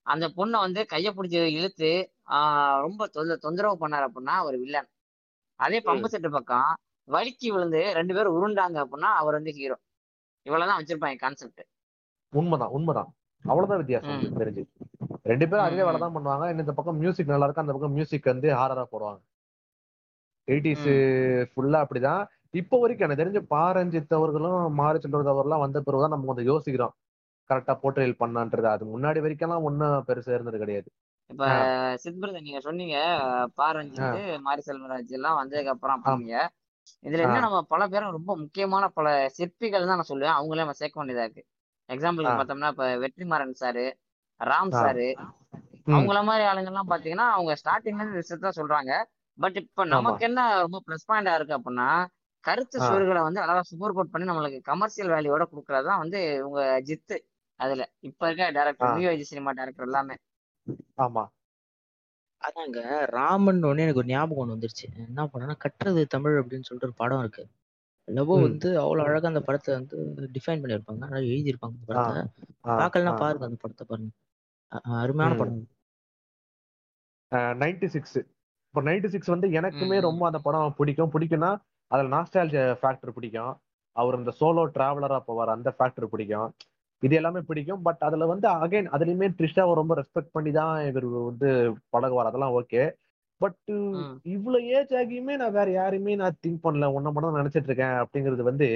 அந்த 0.10 0.26
பொண்ணை 0.38 0.58
வந்து 0.60 0.82
கையை 0.86 1.12
பிடிச்சி 1.14 1.40
இழுத்து 1.58 1.92
ஆஹ் 2.36 2.78
ரொம்ப 2.82 3.08
தொந்தரவு 3.44 3.76
பண்ணாரு 3.84 4.06
அப்படின்னா 4.08 4.36
ஒரு 4.48 4.58
வில்லன் 4.58 4.90
அதே 5.60 5.80
பம்பு 5.88 6.12
செட்டு 6.14 6.30
பக்கம் 6.30 6.70
வலிக்கு 7.08 7.48
விழுந்து 7.54 7.82
ரெண்டு 7.94 8.14
பேரும் 8.16 8.36
உருண்டாங்க 8.38 8.78
அப்படின்னா 8.84 9.10
அவர் 9.22 9.38
வந்து 9.38 9.54
ஹீரோ 9.58 9.78
இவ்வளவுதான் 10.46 10.80
வச்சிருப்பாங்க 10.80 11.18
கான்செப்ட் 11.18 11.64
உண்மைதான் 12.34 12.74
உண்மைதான். 12.78 13.10
அவ்வளவுதான் 13.46 13.82
வித்தியாசம் 13.82 14.40
தெரிஞ்சு. 14.40 14.64
ரெண்டு 15.24 15.46
பேரும் 15.50 15.66
அதே 15.66 15.84
வேலை 15.84 16.00
தான் 16.00 16.16
பண்ணுவாங்க. 16.16 16.46
இந்த 16.54 16.74
பக்கம் 16.78 17.00
மியூசிக் 17.02 17.32
நல்லா 17.32 17.46
இருக்கு 17.48 17.64
அந்த 17.64 17.74
பக்கம் 17.76 17.96
மியூசிக் 17.98 18.32
வந்து 18.32 18.48
ஹாரரா 18.60 18.84
போடுவாங்க. 18.92 19.20
எயிட்டிஸ் 20.48 20.88
ஃபுல்லா 21.50 21.80
அப்படிதான். 21.84 22.22
இப்போ 22.60 22.76
வரைக்கும் 22.82 23.06
எனக்கு 23.08 23.22
தெரிஞ்ச 23.24 23.40
பாரஞ்சித் 23.56 24.18
அவர்களும் 24.20 24.76
மாரி 24.80 25.00
செல்வது 25.00 25.32
அவர்லாம் 25.34 25.64
வந்த 25.66 25.80
பிறகுதான் 25.88 26.14
நம்ம 26.14 26.28
கொஞ்சம் 26.30 26.50
யோசிக்கிறோம். 26.52 26.94
கரெக்டா 27.50 27.74
போர்ட்ரேல் 27.82 28.20
பண்ணான்றது 28.20 28.68
அது 28.72 28.84
முன்னாடி 28.88 29.20
வரைக்கும் 29.22 29.56
ஒன்னும் 29.68 30.06
பெருசா 30.08 30.34
இருந்தது 30.34 30.58
கிடையாது. 30.58 30.90
இப்ப 31.30 31.46
சித்பிரதன் 32.04 32.46
நீங்க 32.46 32.62
சொன்னீங்க 32.62 32.98
பாரஞ்சித் 33.58 34.16
மாரி 34.46 34.62
செல்வராஜ் 34.68 35.16
எல்லாம் 35.18 35.40
வந்ததுக்கு 35.42 35.74
அப்புறம் 35.74 35.98
அப்படிங்க 35.98 36.34
இதுல 37.04 37.26
என்ன 37.26 37.42
நம்ம 37.44 37.58
பல 37.72 37.82
பேரும் 37.88 38.16
ரொம்ப 38.18 38.32
முக்கியமான 38.38 38.86
பல 38.90 39.08
சிற்பிகள் 39.36 39.90
தான் 39.90 40.00
நான் 40.00 40.12
சொல்லுவேன். 40.12 40.38
அவங்களே 40.38 40.64
நம்ம 40.64 40.78
சேர்க்க 40.80 41.02
வேண்டியதா 41.02 41.26
இருக்கு. 41.26 41.44
எக்ஸாம்பிளுக்கு 41.90 42.38
பார்த்தோம்னா 42.38 42.72
இப்ப 42.74 42.88
வெற்றிமாறன் 43.04 43.60
சாரு 43.62 43.86
ராம் 44.42 44.74
சாரு 44.76 45.08
அவங்கள 45.88 46.20
மாதிரி 46.24 46.44
ஆளுங்க 46.50 46.72
எல்லாம் 46.72 46.92
பாத்தீங்கன்னா 46.92 47.28
அவங்க 47.36 47.54
ஸ்டார்டிங்ல 47.62 48.02
இருந்து 48.02 48.22
விஷயத்த 48.22 48.52
சொல்றாங்க. 48.60 48.92
பட் 49.38 49.58
இப்ப 49.62 49.86
நமக்கு 49.90 50.22
என்ன 50.26 50.40
ரொம்ப 50.64 50.78
பிளஸ் 50.88 51.08
பாயிண்டா 51.08 51.34
இருக்கு 51.38 51.58
அப்படின்னா 51.58 51.90
கருத்து 52.44 52.78
சுவர்களை 52.82 53.22
வந்து 53.24 53.42
அழகா 53.44 53.62
சூப்பர் 53.70 53.96
கோட் 53.96 54.12
பண்ணி 54.12 54.30
நம்மளுக்கு 54.30 54.60
கமர்ஷியல் 54.64 55.12
வேல்யூவோட 55.14 55.46
கொடுக்கறதுதான் 55.50 56.02
வந்து 56.04 56.20
உங்க 56.48 56.60
ஜித்து. 56.88 57.18
அதுல. 57.60 57.84
இப்ப 58.08 58.28
இருக்க 58.28 58.46
டேரக்டர் 58.58 58.96
நியூ 58.98 59.28
சினிமா 59.32 59.52
டேரக்டர் 59.60 59.88
எல்லாமே. 59.90 60.16
ஆமா. 61.06 61.24
அதாங்க 62.42 62.82
ராமன் 63.18 63.66
ஒண்ணு 63.70 63.84
எனக்கு 63.86 64.02
ஒரு 64.02 64.12
ஞாபகம் 64.12 64.42
ஒன்று 64.42 64.56
வந்துருச்சு. 64.56 64.86
என்ன 65.06 65.26
பண்ணா 65.32 65.56
கட்டுறது 65.64 66.02
தமிழ் 66.14 66.38
அப்படின்னு 66.42 66.68
சொல்லிட்டு 66.68 66.90
ஒரு 66.90 67.00
படம் 67.02 67.22
இருக்கு. 67.24 67.44
லவோ 68.08 68.36
வந்து 68.46 68.70
அவ்வளவு 68.84 69.08
அழகா 69.08 69.30
அந்த 69.32 69.42
படத்தை 69.48 69.72
வந்து 69.78 69.96
டிஃபைன் 70.36 70.62
பண்ணிருப்பாங்க 70.62 71.02
நல்லா 71.04 71.20
எழுதியிருப்பாங்க 71.32 71.76
அந்த 71.78 71.88
படத்தை. 71.90 72.22
பார்க்கலாம் 72.82 73.20
பாருங்க 73.24 73.48
அந்த 73.50 73.60
படத்தை 73.64 73.86
பாருங்க. 73.92 74.12
அருமையான 75.02 75.36
படம். 75.42 75.60
நைன்டி 77.64 77.88
சிக்ஸ் 77.96 78.18
இப்போ 78.68 78.82
நைன்டி 78.88 79.10
சிக்ஸ் 79.14 79.34
வந்து 79.34 79.48
எனக்குமே 79.60 79.98
ரொம்ப 80.08 80.24
அந்த 80.30 80.40
படம் 80.48 80.76
பிடிக்கும். 80.80 81.12
பிடிக்கும்னா 81.16 81.52
அதுல 81.92 82.10
நாஸ்டாலஜி 82.16 82.60
ஃபேக்டர் 82.82 83.16
பிடிக்கும். 83.18 83.54
அவர் 83.96 84.18
இந்த 84.22 84.32
சோலோ 84.40 84.64
டிராவலரா 84.76 85.20
போவார் 85.30 85.56
அந்த 85.56 85.70
ஃபேக்டர் 85.78 86.12
பிடிக்கும். 86.14 86.50
இது 87.04 87.14
எல்லாமே 87.20 87.42
பிடிக்கும். 87.50 87.84
பட் 87.88 88.02
அதுல 88.08 88.26
வந்து 88.34 88.48
அகைன் 88.64 88.90
அதுலயுமே 88.96 89.28
ட்ரிஷாவை 89.38 89.74
ரொம்ப 89.82 89.94
ரெஸ்பெக்ட் 90.02 90.36
பண்ணி 90.38 90.52
தான் 90.60 90.74
இவர் 90.90 91.08
வந்து 91.30 91.50
பழகுவார். 91.96 92.30
அதெல்லாம் 92.32 92.56
ஓகே 92.62 92.84
பட் 93.42 93.60
இவ்வளவு 94.36 94.70
ஏஜ் 94.78 94.94
ஆகியுமே 95.02 95.34
நான் 95.42 95.58
வேற 95.58 95.70
யாரையுமே 95.80 96.16
நான் 96.22 96.40
திங்க் 96.44 96.64
பண்ணல. 96.66 96.88
உன்ன 96.98 97.12
மட்டும் 97.16 97.40
நினைச்சிட்டு 97.42 97.70
இருக்கேன் 97.72 97.98
அப்படிங்கிறது 98.04 98.44
வந்து 98.50 98.68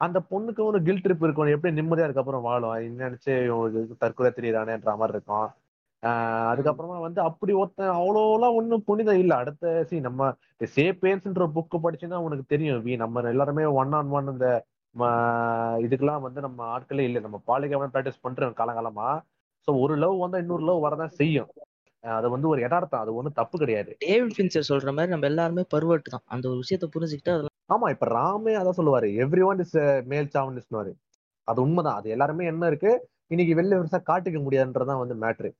அந்த 0.00 0.18
பொண்ணுக்கு 0.30 0.62
ஒரு 0.70 0.78
கில் 0.86 1.02
ட்ரிப் 1.02 1.24
இருக்கும். 1.26 1.52
எப்படி 1.56 1.72
நிம்மதியா 1.78 2.06
அதுக்கப்புறம் 2.08 2.46
வாழும்? 2.48 2.72
நினைச்சு 3.02 3.32
தற்கொலை 4.02 4.30
தெரியுதானேன்ற 4.38 4.94
மாதிரி 5.00 5.16
இருக்கும். 5.16 5.46
அதுக்கப்புறமா 6.50 6.96
வந்து 7.06 7.20
அப்படி 7.28 7.52
ஒருத்தன் 7.60 7.96
அவ்வளோலாம் 7.98 8.56
ஒன்றும் 8.60 8.84
புனிதம் 8.88 9.20
இல்லை. 9.22 9.36
அடுத்த 9.42 9.84
சி 9.90 9.96
நம்ம 10.08 10.30
சேப்பேன்ஸ்ன்ற 10.76 11.46
புக்கு 11.56 11.78
படிச்சுன்னா 11.84 12.18
உனக்கு 12.26 12.44
தெரியும் 12.54 12.82
வி. 12.86 12.94
நம்ம 13.04 13.22
எல்லாருமே 13.34 13.66
ஒன் 13.82 13.94
ஆன் 13.98 14.10
ஒன் 14.18 14.32
இந்த 14.34 14.48
இதுக்கெல்லாம் 15.84 16.24
வந்து 16.26 16.40
நம்ம 16.40 16.60
ஆட்களே 16.74 17.04
இல்லை. 17.08 17.20
நம்ம 17.20 17.38
பாலிகாம 17.46 17.88
ப்ராக்டிஸ் 17.94 18.24
பண்றோம் 18.24 18.58
காலகாலமா 18.58 19.08
ஸோ 19.68 19.72
ஒரு 19.82 19.94
லவ் 19.96 20.22
வந்தா 20.22 20.38
இன்னொரு 20.38 20.64
லவ் 20.64 20.84
வரதான் 20.84 21.14
செய்யும். 21.20 21.50
அது 22.04 22.28
வந்து 22.30 22.46
ஒரு 22.48 22.60
யதார்த்தம். 22.62 23.02
அது 23.04 23.10
ஒன்றும் 23.18 23.38
தப்பு 23.40 23.56
கிடையாது. 23.58 23.90
டேவிட் 24.04 24.34
ஃபின்சர் 24.36 24.68
சொல்ற 24.70 24.92
மாதிரி 24.92 25.12
நம்ம 25.12 25.26
எல்லாருமே 25.30 25.64
பருவட்டு 25.74 26.12
தான். 26.14 26.24
அந்த 26.34 26.44
ஒரு 26.48 26.58
விஷயத்த 26.62 26.86
புரிஞ்சுக்கிட்டு 26.94 27.34
அதெல்லாம் 27.34 27.50
ஆமா 27.70 27.88
இப்ப 27.94 28.06
ராமே 28.14 28.54
அதான் 28.60 28.78
சொல்லுவாரு. 28.80 29.08
எவ்ரி 29.24 29.42
ஒன் 29.50 29.60
இஸ் 29.64 29.76
மேல் 30.06 30.32
சாவனிஸ்னுவாரு 30.34 30.92
அது 31.48 31.58
உண்மைதான். 31.64 31.98
அது 32.00 32.08
எல்லாருமே 32.10 32.44
என்ன 32.52 32.66
இருக்கு? 32.72 32.90
இன்னைக்கு 33.30 33.54
வெளில 33.54 33.78
வருஷா 33.78 33.98
காட்டிக்க 34.08 34.38
முடியாதுன்றதான் 34.40 35.02
வந்து 35.02 35.16
மேட்ரு 35.22 35.50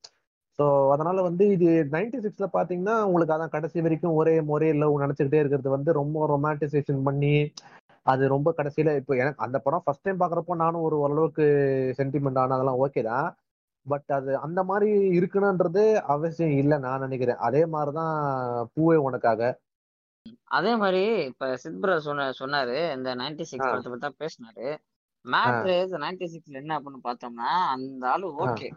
ஸோ 0.59 0.65
அதனால 0.95 1.19
வந்து 1.27 1.45
இது 1.55 1.69
நைன்டி 1.93 2.19
சிக்ஸ்ல 2.25 2.47
பாத்தீங்கன்னா 2.55 2.95
உங்களுக்கு 3.07 3.35
அதான் 3.35 3.53
கடைசி 3.55 3.85
வரைக்கும் 3.85 4.17
ஒரே 4.19 4.35
ஒரே 4.55 4.69
லவ் 4.81 5.03
நினைச்சுக்கிட்டே 5.03 5.41
இருக்கிறது 5.43 5.71
வந்து 5.75 5.91
ரொம்ப 6.01 6.27
ரொமான்டிசேஷன் 6.33 7.01
பண்ணி 7.07 7.33
அது 8.07 8.23
ரொம்ப 8.29 8.49
கடைசியில 8.57 8.95
இப்போ 9.01 9.15
எனக்கு 9.17 9.45
அந்த 9.47 9.57
படம் 9.59 9.85
ஃபர்ஸ்ட் 9.85 10.07
டைம் 10.07 10.21
பாக்குறப்போ 10.21 10.55
நானும் 10.63 10.85
ஒரு 10.87 10.97
ஓரளவுக்கு 11.03 11.45
சென்டிமெண்ட் 11.99 12.41
ஆன 12.43 12.55
அதெல்லாம் 12.55 12.81
ஓகே 12.85 13.03
தான். 13.11 13.29
பட் 13.87 14.11
அது 14.17 14.33
அந்த 14.47 14.61
மாதிரி 14.63 14.89
இருக்கணும்ன்றது 15.19 15.83
அவசியம் 16.15 16.57
இல்லை 16.59 16.77
நான் 16.79 17.05
நினைக்கிறேன். 17.07 17.43
அதே 17.49 17.63
மாதிரிதான் 17.67 18.17
பூவே 18.75 18.99
உனக்காக. 19.09 19.41
அதே 20.57 20.73
மாதிரி 20.77 21.01
இப்ப 21.31 21.47
சித்புர 21.63 21.93
சொன்ன 22.07 22.27
சொன்னாரு 22.41 22.77
இந்த 22.97 23.11
நைன்டி 23.21 23.45
சிக்ஸ். 23.51 23.67
படத்தை 23.67 23.91
பத்தி 23.93 24.05
தான் 24.07 24.21
பேசினாரு. 24.23 24.67
மேட்ரு 25.25 25.75
இந்த 25.87 25.99
நைன்டி 26.05 26.27
சிக்ஸ்ல 26.33 26.61
என்ன 26.63 26.77
அப்படின்னு 26.79 27.07
பார்த்தோம்னா 27.09 27.51
அந்த 27.75 28.05
ஆளு 28.13 28.29
ஓகே 28.45 28.69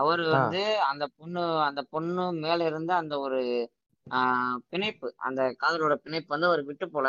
அவர். 0.00 0.24
வந்து 0.36 0.60
அந்த 0.90 1.04
பொண்ணு 1.18 1.42
அந்த 1.68 1.80
பொண்ணு 1.94 2.24
மேல 2.44 2.66
இருந்த 2.70 2.92
அந்த 3.02 3.14
ஒரு 3.18 3.40
பிணைப்பு 4.70 5.08
அந்த 5.26 5.40
காதலோட 5.62 5.94
பிணைப்பு 6.04 6.34
வந்து 6.34 6.50
அவர் 6.50 6.62
விட்டு 6.70 6.86
போல. 6.88 7.08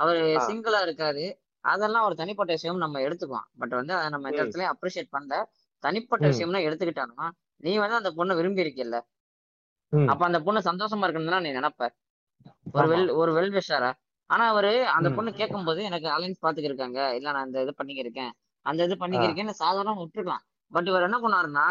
அவர். 0.00 0.18
சிங்கிளா 0.46 0.80
இருக்காரு. 0.86 1.24
அதெல்லாம் 1.64 2.04
ஒரு 2.04 2.14
தனிப்பட்ட 2.14 2.52
விஷயம் 2.52 2.78
நம்ம 2.78 3.00
எடுத்துக்குவோம் 3.00 3.48
பட் 3.58 3.74
வந்து 3.74 3.92
அதை 3.94 4.08
நம்ம 4.08 4.28
எந்த 4.30 4.38
ம். 4.38 4.44
இடத்துலயும் 4.44 4.72
அப்ரிஷியேட் 4.74 5.12
பண்ணல. 5.12 5.34
தனிப்பட்ட. 5.84 6.24
விஷயம்னா 6.28 6.60
எடுத்துக்கிட்டாலும் 6.66 7.32
நீ 7.60 7.72
வந்து 7.76 7.96
அந்த 7.96 8.10
பொண்ணை 8.10 8.34
விரும்பி 8.34 8.62
இருக்கல 8.62 8.98
ம். 9.92 10.08
அப்ப 10.08 10.22
அந்த 10.24 10.38
பொண்ணு 10.40 10.60
சந்தோஷமா 10.60 11.06
இருக்கணும்னா 11.06 11.40
நீ 11.40 11.50
நினைப்ப? 11.52 11.82
ஒரு. 12.72 12.86
வெல் 12.88 13.10
ஒரு 13.14 13.30
வெல் 13.32 13.54
விஷாரா 13.54 13.90
ஆனா 14.30 14.48
அவரு 14.48 14.70
அந்த. 14.88 15.08
பொண்ணு 15.10 15.30
கேட்கும்போது 15.32 15.80
எனக்கு 15.82 16.08
அலைன்ஸ் 16.08 16.42
பாத்துக்கிருக்காங்க 16.42 16.98
இல்ல 17.14 17.32
நான் 17.32 17.46
இந்த 17.46 17.62
இது 17.62 17.72
பண்ணிக்கிருக்கேன். 17.78 18.32
அந்த 18.66 18.84
இது 18.84 18.96
பண்ணிக்கிருக்கேன்னு 18.96 19.54
சாதாரண 19.62 19.94
விட்டுருக்கலாம். 20.00 20.44
பட் 20.72 20.86
இவர் 20.86 21.02
என்ன 21.02 21.18
பண்ணாருன்னா 21.18 21.64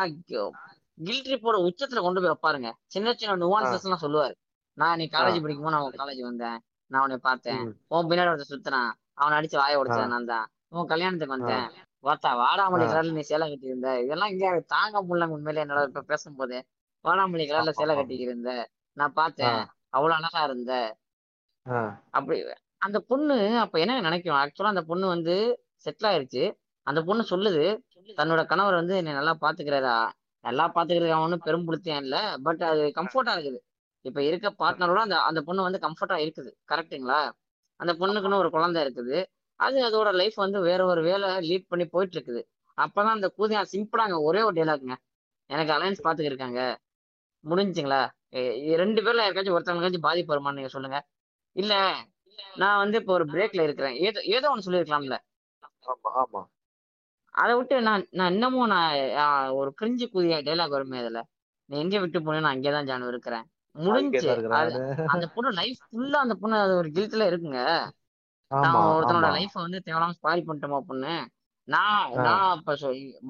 கில்ட் 0.97 1.27
ரிப்போர்ட் 1.27 1.63
உச்சத்துல 1.65 2.01
கொண்டு 2.01 2.21
போய் 2.21 2.31
வைப்பாருங்க. 2.31 2.69
சின்ன 2.85 3.13
சின்ன 3.13 3.37
நுவான்சஸ் 3.37 3.85
எல்லாம் 3.87 4.01
சொல்லுவாரு. 4.01 4.35
நான் 4.77 4.97
நீ 4.97 5.05
காலேஜ். 5.11 5.41
படிக்கும்போது 5.41 5.75
நான் 5.75 5.99
காலேஜ் 6.01 6.21
வந்தேன். 6.21 6.57
நான் 6.91 7.03
உன்னை 7.05 7.17
பார்த்தேன். 7.21 7.61
உன் 7.91 8.07
பின்னாடி 8.09 8.31
ஒருத்தர் 8.31 8.51
சுத்தினான் 8.51 8.91
அவனை 9.15 9.35
அடிச்சு 9.37 9.57
வாய 9.59 9.79
உடைச்சது 9.79 10.05
ஆ. 10.05 10.13
நான் 10.13 10.29
தான் 10.29 10.45
உன் 10.73 10.89
கல்யாணத்துக்கு. 10.91 11.35
வந்தேன் 11.35 11.67
வாத்தா 12.03 12.29
வாடாமல்லி. 12.39 12.85
கலர்ல 12.87 13.15
நீ 13.15 13.23
சேலை 13.29 13.45
கட்டி 13.47 13.69
இருந்த 13.69 13.89
இதெல்லாம் 14.03 14.31
இங்க 14.33 14.45
தாங்க 14.73 14.97
முடியல 15.01 15.27
உண்மையிலே 15.33 15.63
என்னோட 15.63 15.81
இப்ப 15.89 16.03
பேசும்போது 16.09 16.57
வாடாமல்லி 17.05 17.45
கலர்ல 17.49 17.73
சேலை 17.73 17.93
ஆமா. 17.93 18.01
கட்டி 18.01 18.17
இருந்த 18.25 18.51
நான். 18.97 19.17
பார்த்தேன் 19.17 19.59
அவ்வளவு 19.93 20.17
அழகா 20.19 20.41
இருந்த. 20.47 20.73
அப்படி 22.13 22.37
அந்த 22.81 22.97
பொண்ணு 23.07 23.35
அப்ப 23.63 23.79
என்ன 23.79 23.99
நினைக்கும் 24.01 24.37
ஆக்சுவலா 24.37 24.73
அந்த 24.73 24.83
பொண்ணு 24.87 25.05
வந்து 25.07 25.35
செட்டில் 25.85 26.09
ஆயிருச்சு 26.09 26.43
அந்த 26.87 26.99
பொண்ணு 27.03 27.23
சொல்லுது 27.31 27.65
தன்னோட 28.17 28.41
கணவர் 28.45 28.79
வந்து 28.79 28.93
என்னை 28.97 29.13
நல்லா 29.17 29.33
பாத்துக்கிறாரா 29.41 29.95
நல்லா 30.43 30.65
பாத்துக்கிறது 30.69 31.11
அவன் 31.11 31.25
ஒன்றும் 31.25 31.45
பெரும்புடுத்தியம் 31.45 32.01
இல்ல 32.03 32.17
பட் 32.45 32.61
அது 32.69 32.83
கம்ஃபர்ட்டா 32.95 33.33
இருக்குது 33.35 33.59
இப்ப 34.05 34.19
இருக்க 34.29 34.47
பார்ட்னரோட 34.61 34.99
அந்த 35.07 35.17
அந்த 35.29 35.39
பொண்ணு 35.47 35.67
வந்து 35.67 35.79
கம்ஃபர்ட்டா 35.85 36.17
இருக்குது. 36.25 36.51
கரெக்ட்டுங்களா 36.71 37.19
அந்த 37.79 37.91
பொண்ணுக்குன்னு 38.01 38.41
ஒரு 38.43 38.49
குழந்தை 38.55 38.79
இருக்குது. 38.85 39.17
அது 39.59 39.77
அதோட 39.87 40.09
லைஃப் 40.21 40.37
வந்து 40.45 40.59
வேற 40.69 40.81
ஒரு 40.91 41.01
வேலை 41.09 41.29
லீட் 41.49 41.69
பண்ணி 41.71 41.85
போயிட்டு 41.93 42.15
இருக்குது 42.17 42.41
அப்பதான் 42.77 43.15
அந்த 43.17 43.27
கூதியா 43.37 43.61
சிம்பிளாங்க 43.73 44.15
ஒரே 44.27 44.41
ஒரு 44.47 44.55
டைலாக்ங்க 44.59 44.95
எனக்கு 45.49 45.73
அலையன்ஸ் 45.75 46.05
பாத்துக்கிருக்காங்க. 46.05 46.61
முடிஞ்சுங்களா? 47.43 48.01
ரெண்டு 48.81 48.99
பேர்ல 49.05 49.23
யாருக்காச்சும் 49.23 49.55
ஒருத்தவங்களுக்காச்சும் 49.57 50.07
பாதிப்பு 50.07 50.33
வருமான்னு 50.33 50.59
நீங்க 50.59 50.71
சொல்லுங்க. 50.75 50.97
இல்ல 51.55 51.73
நான் 52.61 52.81
வந்து 52.83 52.97
இப்போ 53.01 53.13
ஒரு 53.17 53.25
பிரேக்ல 53.33 53.61
இருக்கிறேன். 53.67 53.95
ஏதோ 54.07 54.19
ஏதோ 54.37 54.49
ஒன்று 54.51 54.65
சொல்லியிருக்கலாம்ல. 54.67 55.17
அதை 57.35 57.53
விட்டு 57.57 57.75
நான் 57.87 58.03
நான் 58.19 58.33
இன்னமும் 58.35 58.71
நான் 58.73 58.93
ஒரு 59.59 59.69
கிரிஞ்சு 59.81 60.05
கூதிய 60.13 60.37
டைலாக் 60.47 60.75
வருமே 60.77 60.99
அதுல 61.03 61.19
நீ 61.69 61.75
எங்க 61.83 61.97
விட்டு 62.03 62.19
போனே 62.19 62.39
நான் 62.45 62.55
அங்கேதான் 62.55 62.89
ஜானு 62.89 63.11
இருக்கிறேன். 63.13 63.45
முடிஞ்சு. 63.79 64.31
அந்த 65.13 65.25
பொண்ணு 65.35 65.51
லைஃப் 65.59 65.79
ஃபுல்லா 65.85 66.19
அந்த 66.19 66.35
பொண்ணு 66.41 66.57
அது 66.59 66.73
ஒரு 66.75 66.89
கில்ட்ல 66.95 67.23
இருக்குங்க. 67.29 67.61
நான் 68.51 68.77
ஒருத்தனோட 68.91 69.27
ஆமா. 69.27 69.35
லைஃப்பை 69.35 69.59
வந்து 69.65 69.79
தேவையில்லாம 69.85 70.15
ஸ்பாயில் 70.17 70.47
பண்ணிட்டோமா 70.47 70.79
பொண்ணு? 70.87 71.13
நான். 71.67 72.05
நான் 72.19 72.53
இப்ப 72.59 72.75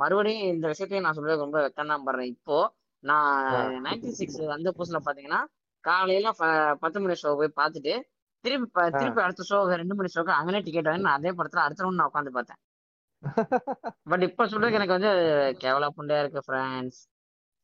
மறுபடியும் 0.02 0.46
இந்த 0.54 0.66
விஷயத்தையும் 0.72 1.06
நான் 1.06 1.18
சொல்றது 1.18 1.46
ரொம்ப 1.46 1.58
வெக்கம் 1.66 1.92
தான் 1.94 2.06
படுறேன். 2.06 2.32
இப்போ 2.36 2.58
நான் 3.04 3.42
நைன்டி 3.86 4.12
சிக்ஸ் 4.14 4.40
வந்த 4.48 4.70
புதுசுல 4.78 5.00
பாத்தீங்கன்னா 5.06 5.42
காலையில 5.84 6.30
பத்து 6.82 6.98
மணி 7.02 7.16
ஷோ 7.20 7.32
போய் 7.38 7.58
பார்த்துட்டு 7.58 7.94
திருப்பி. 8.44 8.68
திருப்பி 8.96 9.22
அடுத்த 9.24 9.48
ஷோ 9.50 9.58
ரெண்டு 9.74 9.96
மணி 9.96 10.10
ஷோக்கு 10.10 10.34
அங்கனே 10.38 10.62
டிக்கெட் 10.66 10.90
வாங்கி 10.90 11.08
நான் 11.08 11.20
அதே 11.20 11.32
படத்துல 11.38 11.66
அடுத்த 11.66 11.86
round 11.86 12.00
நான் 12.00 12.10
உட்காந்து 12.10 12.36
பார்த்தேன். 12.38 12.62
பட் 14.12 14.24
இப்ப 14.28 14.46
சொல்றதுக்கு 14.46 14.80
எனக்கு 14.80 14.98
வந்து 14.98 15.12
கேவலா 15.62 15.90
புண்டையா 15.98 16.22
இருக்கு 16.24 16.46
ஃப்ரெண்ட்ஸ் 16.46 17.02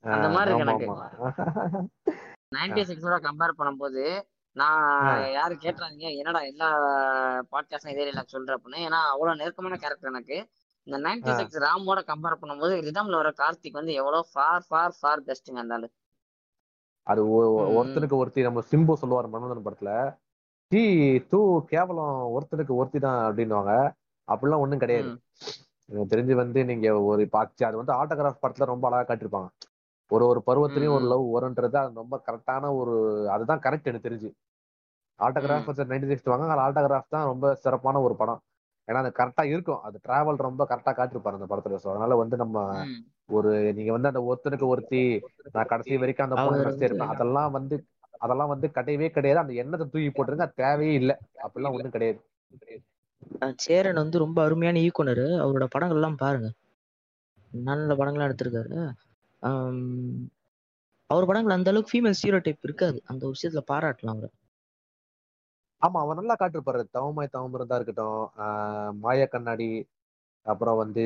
அந்த 0.03 0.27
மாதிரி 0.29 0.51
இருக்கு 0.51 0.67
எனக்கு. 0.67 0.89
நைன்டி 2.51 2.81
சிக்ஸோட 2.87 3.15
கம்பேர் 3.23 3.59
பண்ணும்போது 3.59 4.03
நான் 4.55 4.81
ஆ. 5.05 5.13
யாரும் 5.31 5.61
கேட்டுறாங்க 5.61 6.11
என்னடா 6.15 6.41
எல்லா 6.43 6.67
பாட்காஸ்டும் 7.51 7.91
இதே 7.91 8.05
இல்லை 8.07 8.23
சொல்ற 8.27 8.55
அப்படின்னு 8.55 8.85
ஏன்னா 8.85 8.99
அவ்வளவு 9.09 9.39
நெருக்கமான 9.41 9.77
கேரக்டர் 9.77 10.11
எனக்கு 10.11 10.37
இந்த 10.87 10.97
நைன்டி. 10.99 11.31
சிக்ஸ் 11.37 11.59
ராமோட 11.63 11.99
கம்பேர் 12.07 12.39
பண்ணும்போது 12.41 12.73
ரிதம்ல 12.85 13.15
வர 13.15 13.29
கார்த்திக் 13.37 13.71
வந்து 13.73 13.93
எவ்வளவு 13.93 14.29
ஃபார் 14.31 14.65
ஃபார் 14.67 14.95
ஃபார் 14.99 15.23
பெஸ்ட்டுங்க 15.25 15.73
ஆளு 15.73 15.87
அது 17.07 17.21
ஒ- 17.29 17.41
ஒ- 17.49 17.65
ம். 17.65 17.73
ஒருத்தனுக்கு 17.77 18.15
ஒருத்தி 18.15 18.41
நம்ம 18.41 18.63
சிம்பு 18.69 18.93
சொல்லுவார் 18.95 19.27
மன்மதன் 19.27 19.65
படத்துல 19.65 19.91
டீ 20.71 20.83
தூ 21.29 21.39
கேவலம் 21.65 22.15
ஒருத்தனுக்கு 22.33 22.75
ஒருத்தி 22.75 22.99
தான் 22.99 23.19
அப்படின்னுவாங்க 23.25 23.73
அப்படிலாம் 24.27 24.61
ஒண்ணும் 24.61 24.79
கிடையாது. 24.79 25.09
எனக்கு 25.89 26.11
தெரிஞ்சு 26.11 26.33
வந்து 26.35 26.59
நீங்க 26.65 26.87
ஒரு 27.05 27.23
பாச்சு 27.33 27.63
அது 27.65 27.77
வந்து 27.77 27.93
ஆட்டோகிராஃப் 27.93 28.43
படத்துல 28.43 28.65
ரொம்ப 28.65 28.87
அழகா 28.87 29.03
காட்டியிருப்பாங்க 29.03 29.49
ஒரு 30.11 30.23
ஒரு 30.27 30.39
பருவத்திலயும் 30.47 30.95
ஒரு. 30.95 31.05
லவ் 31.11 31.25
வரும்ன்றது 31.35 31.77
அது 31.77 32.01
ரொம்ப 32.01 32.17
கரெக்டான 32.27 32.71
ஒரு 32.79 32.93
அதுதான் 33.29 33.63
கரெக்ட் 33.63 33.89
எனக்கு 33.91 34.07
தெரிஞ்சு. 34.07 34.29
ஆட்டோகிராஃப் 35.19 35.69
நைன்டி 35.91 36.09
சிக்ஸ் 36.11 36.31
வாங்க 36.31 36.47
அது 36.49 36.63
ஆட்டோகிராஃப் 36.65 37.13
தான் 37.15 37.29
ரொம்ப 37.31 37.53
சிறப்பான 37.63 38.01
ஒரு 38.01 38.15
படம். 38.15 38.41
ஏன்னா 38.87 38.99
அது 39.03 39.11
கரெக்டா 39.19 39.43
இருக்கும். 39.51 39.81
அது 39.83 39.97
டிராவல் 40.03 40.45
ரொம்ப 40.47 40.63
கரெக்டா 40.71 40.91
காட்டிருப்பாரு 40.95 41.37
அந்த 41.39 41.47
படத்துல. 41.51 41.79
ஸோ 41.83 41.89
அதனால 41.93 42.15
வந்து 42.23 42.37
நம்ம. 42.43 42.57
ஒரு 43.29 43.51
நீங்க 43.77 43.91
வந்து 43.91 44.09
அந்த 44.09 44.21
ஒருத்தனுக்கு 44.25 44.65
ஒருத்தி 44.67 44.99
நான் 45.55 45.69
கடைசி 45.69 45.93
வரைக்கும் 45.97 46.27
அந்த 46.27 46.37
பொண்ணு 46.39 46.65
ரசிச்சு 46.65 46.87
இருப்பேன் 46.87 47.11
அதெல்லாம் 47.13 47.53
வந்து 47.55 47.75
அதெல்லாம் 48.21 48.51
வந்து 48.51 48.67
கிடையவே 48.75 49.07
கிடையாது. 49.09 49.43
அந்த 49.43 49.53
எண்ணத்தை 49.61 49.85
தூக்கி 49.87 50.09
போட்டுருங்க 50.11 50.47
தேவையே 50.61 50.93
இல்லை. 51.01 51.15
அப்படிலாம் 51.45 51.75
ஒண்ணும் 51.75 51.95
கிடையாது. 51.95 52.19
சேரன் 53.63 54.01
வந்து 54.01 54.17
ரொம்ப 54.23 54.37
அருமையான 54.45 54.79
இயக்குனர். 54.79 55.25
அவரோட 55.43 55.65
படங்கள் 55.73 55.99
எல்லாம் 55.99 56.21
பாருங்க. 56.21 56.49
நல்ல 57.51 57.89
படங்கள்லாம் 57.95 58.29
எடுத்திருக்காரு. 58.29 58.77
அவர் 61.09 61.27
படங்கள் 61.27 61.55
அந்த 61.55 61.69
அளவுக்கு 61.69 61.91
ஃபீமேல் 61.91 62.17
ஸ்டீரியோ 62.17 62.41
டைப் 62.41 62.63
இருக்காது. 62.63 62.97
அந்த 63.05 63.21
ஒரு 63.25 63.35
விஷயத்துல 63.35 63.63
பாராட்டலாம் 63.71 64.15
அவரை. 64.15 64.29
ஆமா 65.81 65.99
அவன் 66.01 66.19
நல்லா 66.19 66.35
காட்டிருப்பாரு. 66.39 66.81
தவமாய் 66.91 67.33
தவமிருந்தா 67.33 67.77
இருக்கட்டும் 67.77 68.19
மாய 68.99 69.27
கண்ணாடி 69.27 69.69
அப்புறம் 70.45 70.77
வந்து 70.77 71.03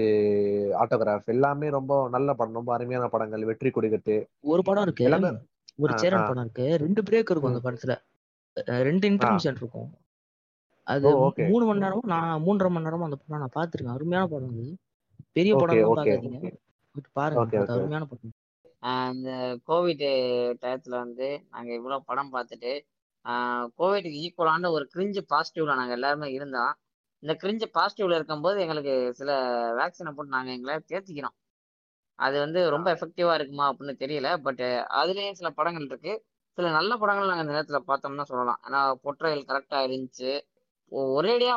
ஆட்டோகிராஃப் 0.80 1.28
எல்லாமே 1.28 1.68
ரொம்ப 1.70 1.94
நல்ல 2.10 2.30
படம். 2.34 2.54
ரொம்ப 2.54 2.72
அருமையான 2.76 3.06
படங்கள். 3.10 3.48
வெற்றி 3.52 3.70
கொடிகட்டு 3.72 4.16
ஒரு 4.44 4.62
படம் 4.64 4.86
இருக்கு. 4.86 5.08
எல்லாமே 5.08 5.30
ஒரு 5.80 5.94
சேரன். 5.98 6.26
படம் 6.26 6.44
இருக்கு. 6.44 6.66
ரெண்டு 6.84 7.02
பிரேக் 7.02 7.32
இருக்கும் 7.32 7.52
அந்த. 7.52 7.62
படத்துல. 7.66 7.94
ரெண்டு 8.88 9.06
இன்டர்மிஷன் 9.10 9.58
இருக்கும். 9.58 9.90
அது 10.88 11.10
மூணு 11.48 11.64
மணி 11.66 11.80
நேரமும் 11.80 12.12
நான் 12.14 12.44
மூன்றரை 12.46 12.70
மணி 12.70 12.88
நேரமும் 12.88 13.08
அந்த 13.08 13.20
படம் 13.20 13.44
நான் 13.44 13.56
பார்த்திருக்கேன். 13.58 13.96
அருமையான 13.96 14.28
படம் 14.28 14.54
அது. 14.54 14.68
பெரிய 15.36 15.54
படம் 15.56 15.84
ஓகே 15.86 16.14
பார்க்காதீங்க. 16.14 16.40
போயிட்டு 17.00 17.58
பாருங்க. 17.58 17.74
அருமையான 17.76 18.06
படம். 18.12 18.36
இந்த 19.14 19.32
கோவிட் 19.70 20.06
டயத்துல 20.62 20.96
வந்து 21.04 21.28
நாங்க 21.54 21.70
இவ்வளவு 21.80 22.08
படம் 22.10 22.32
பார்த்துட்டு 22.36 22.72
கோவிட்க்கு 23.80 24.20
ஈக்குவலான 24.26 24.70
ஒரு 24.76 24.86
கிரிஞ்சு 24.94 25.22
பாசிட்டிவ்ல 25.32 25.80
நாங்க 25.80 25.96
எல்லாருமே 25.98 26.28
இருந்தோம். 26.38 26.74
இந்த 27.24 27.34
கிரிஞ்சு 27.42 27.66
பாசிட்டிவ்ல 27.78 28.18
இருக்கும்போது 28.20 28.58
எங்களுக்கு 28.64 28.94
சில 29.20 29.32
வேக்சினை 29.80 30.12
போட்டு 30.18 30.36
நாங்க 30.36 30.52
எங்களை 30.58 30.76
தேர்த்திக்கிறோம் 30.92 31.36
அது 32.20 32.36
வந்து 32.44 32.60
ரொம்ப 32.76 32.88
எஃபெக்டிவா 32.96 33.34
இருக்குமா 33.40 33.66
அப்படின்னு 33.72 33.96
தெரியல 34.04 34.30
பட் 34.46 34.64
அதுலயும் 35.02 35.38
சில 35.40 35.50
படங்கள் 35.60 35.88
இருக்கு. 35.90 36.14
சில 36.58 36.72
நல்ல 36.78 36.92
படங்கள் 37.02 37.30
நாங்க 37.30 37.44
இந்த 37.46 37.56
நேரத்துல 37.58 37.80
பார்த்தோம்னா 37.90 38.26
சொல்லலாம். 38.32 38.60
ஏன்னா 38.68 38.80
பொற்றைகள் 39.04 39.48
கரெக்டா 39.50 39.80
இருந்துச்சு. 39.88 40.32
ஒரேடியா 40.92 41.56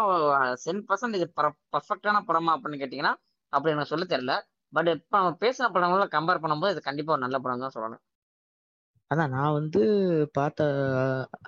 சென் 0.65 0.85
பர்சன்ட் 0.89 1.19
இது 1.19 1.27
பர்ஃபெக்டான 1.41 2.21
படமா 2.29 2.53
அப்படின்னு 2.57 2.83
கேட்டீங்கன்னா 2.83 3.15
அப்படி 3.53 3.73
எனக்கு 3.75 3.93
சொல்ல 3.93 4.07
தெரியல. 4.13 4.35
பட் 4.73 4.89
இப்ப 4.95 5.15
நம்ம 5.19 5.37
பேசின 5.43 5.71
படங்கள 5.75 6.07
கம்பேர் 6.15 6.43
பண்ணும்போது 6.43 6.73
இது 6.75 6.83
கண்டிப்பா 6.83 7.15
ஒரு 7.15 7.25
நல்ல 7.25 7.39
படம் 7.41 7.65
தான் 7.65 7.75
சொல்லணும். 7.77 8.03
அதான் 9.11 9.33
நான் 9.33 9.57
வந்து 9.57 9.81
பார்த்த 10.33 10.61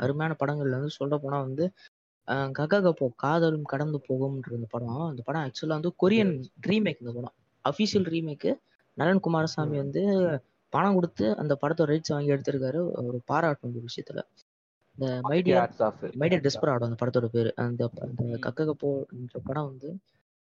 அருமையான 0.03 0.33
படங்கள்ல 0.41 0.79
வந்து 0.79 0.99
சொல்ல 0.99 1.17
போனா 1.19 1.39
வந்து 1.41 1.65
அஹ், 2.29 2.51
கககப்போ 2.59 3.07
காதலும் 3.17 3.65
கடந்து 3.65 3.99
போகும்ன்ற 4.07 4.51
இந்த 4.53 4.69
படம். 4.71 5.03
அந்த 5.09 5.23
படம் 5.25 5.45
ஆக்சுவலா 5.45 5.77
வந்து 5.79 5.93
கொரியன் 6.03 6.33
ரீமேக் 6.69 7.03
இந்த 7.03 7.13
படம். 7.17 7.35
அஃபிஷியல் 7.65 8.07
ரீமேக் 8.13 8.49
நலன் 8.97 9.21
குமாரசாமி. 9.21 9.77
வந்து 9.83 10.03
பணம் 10.73 10.97
கொடுத்து 10.97 11.27
அந்த 11.41 11.55
படத்தோட 11.63 11.89
ரைட்ஸ் 11.91 12.13
வாங்கி 12.13 12.33
எடுத்திருக்காரு. 12.35 12.81
ஒரு 13.03 13.19
பாராட்டும் 13.27 13.71
இந்த 13.71 13.83
விஷயத்துல. 13.89 14.21
இந்த 14.99 15.07
ஆஃப் 15.83 16.03
மைடியர் 16.15 16.45
டெஸ்பராடோ 16.47 16.87
அந்த 16.89 16.99
படத்தோட 17.01 17.29
பேரு. 17.31 17.53
அந்த. 17.65 17.83
கக்ககப்போன்ற 18.47 19.39
படம் 19.47 19.71
வந்து 19.71 19.91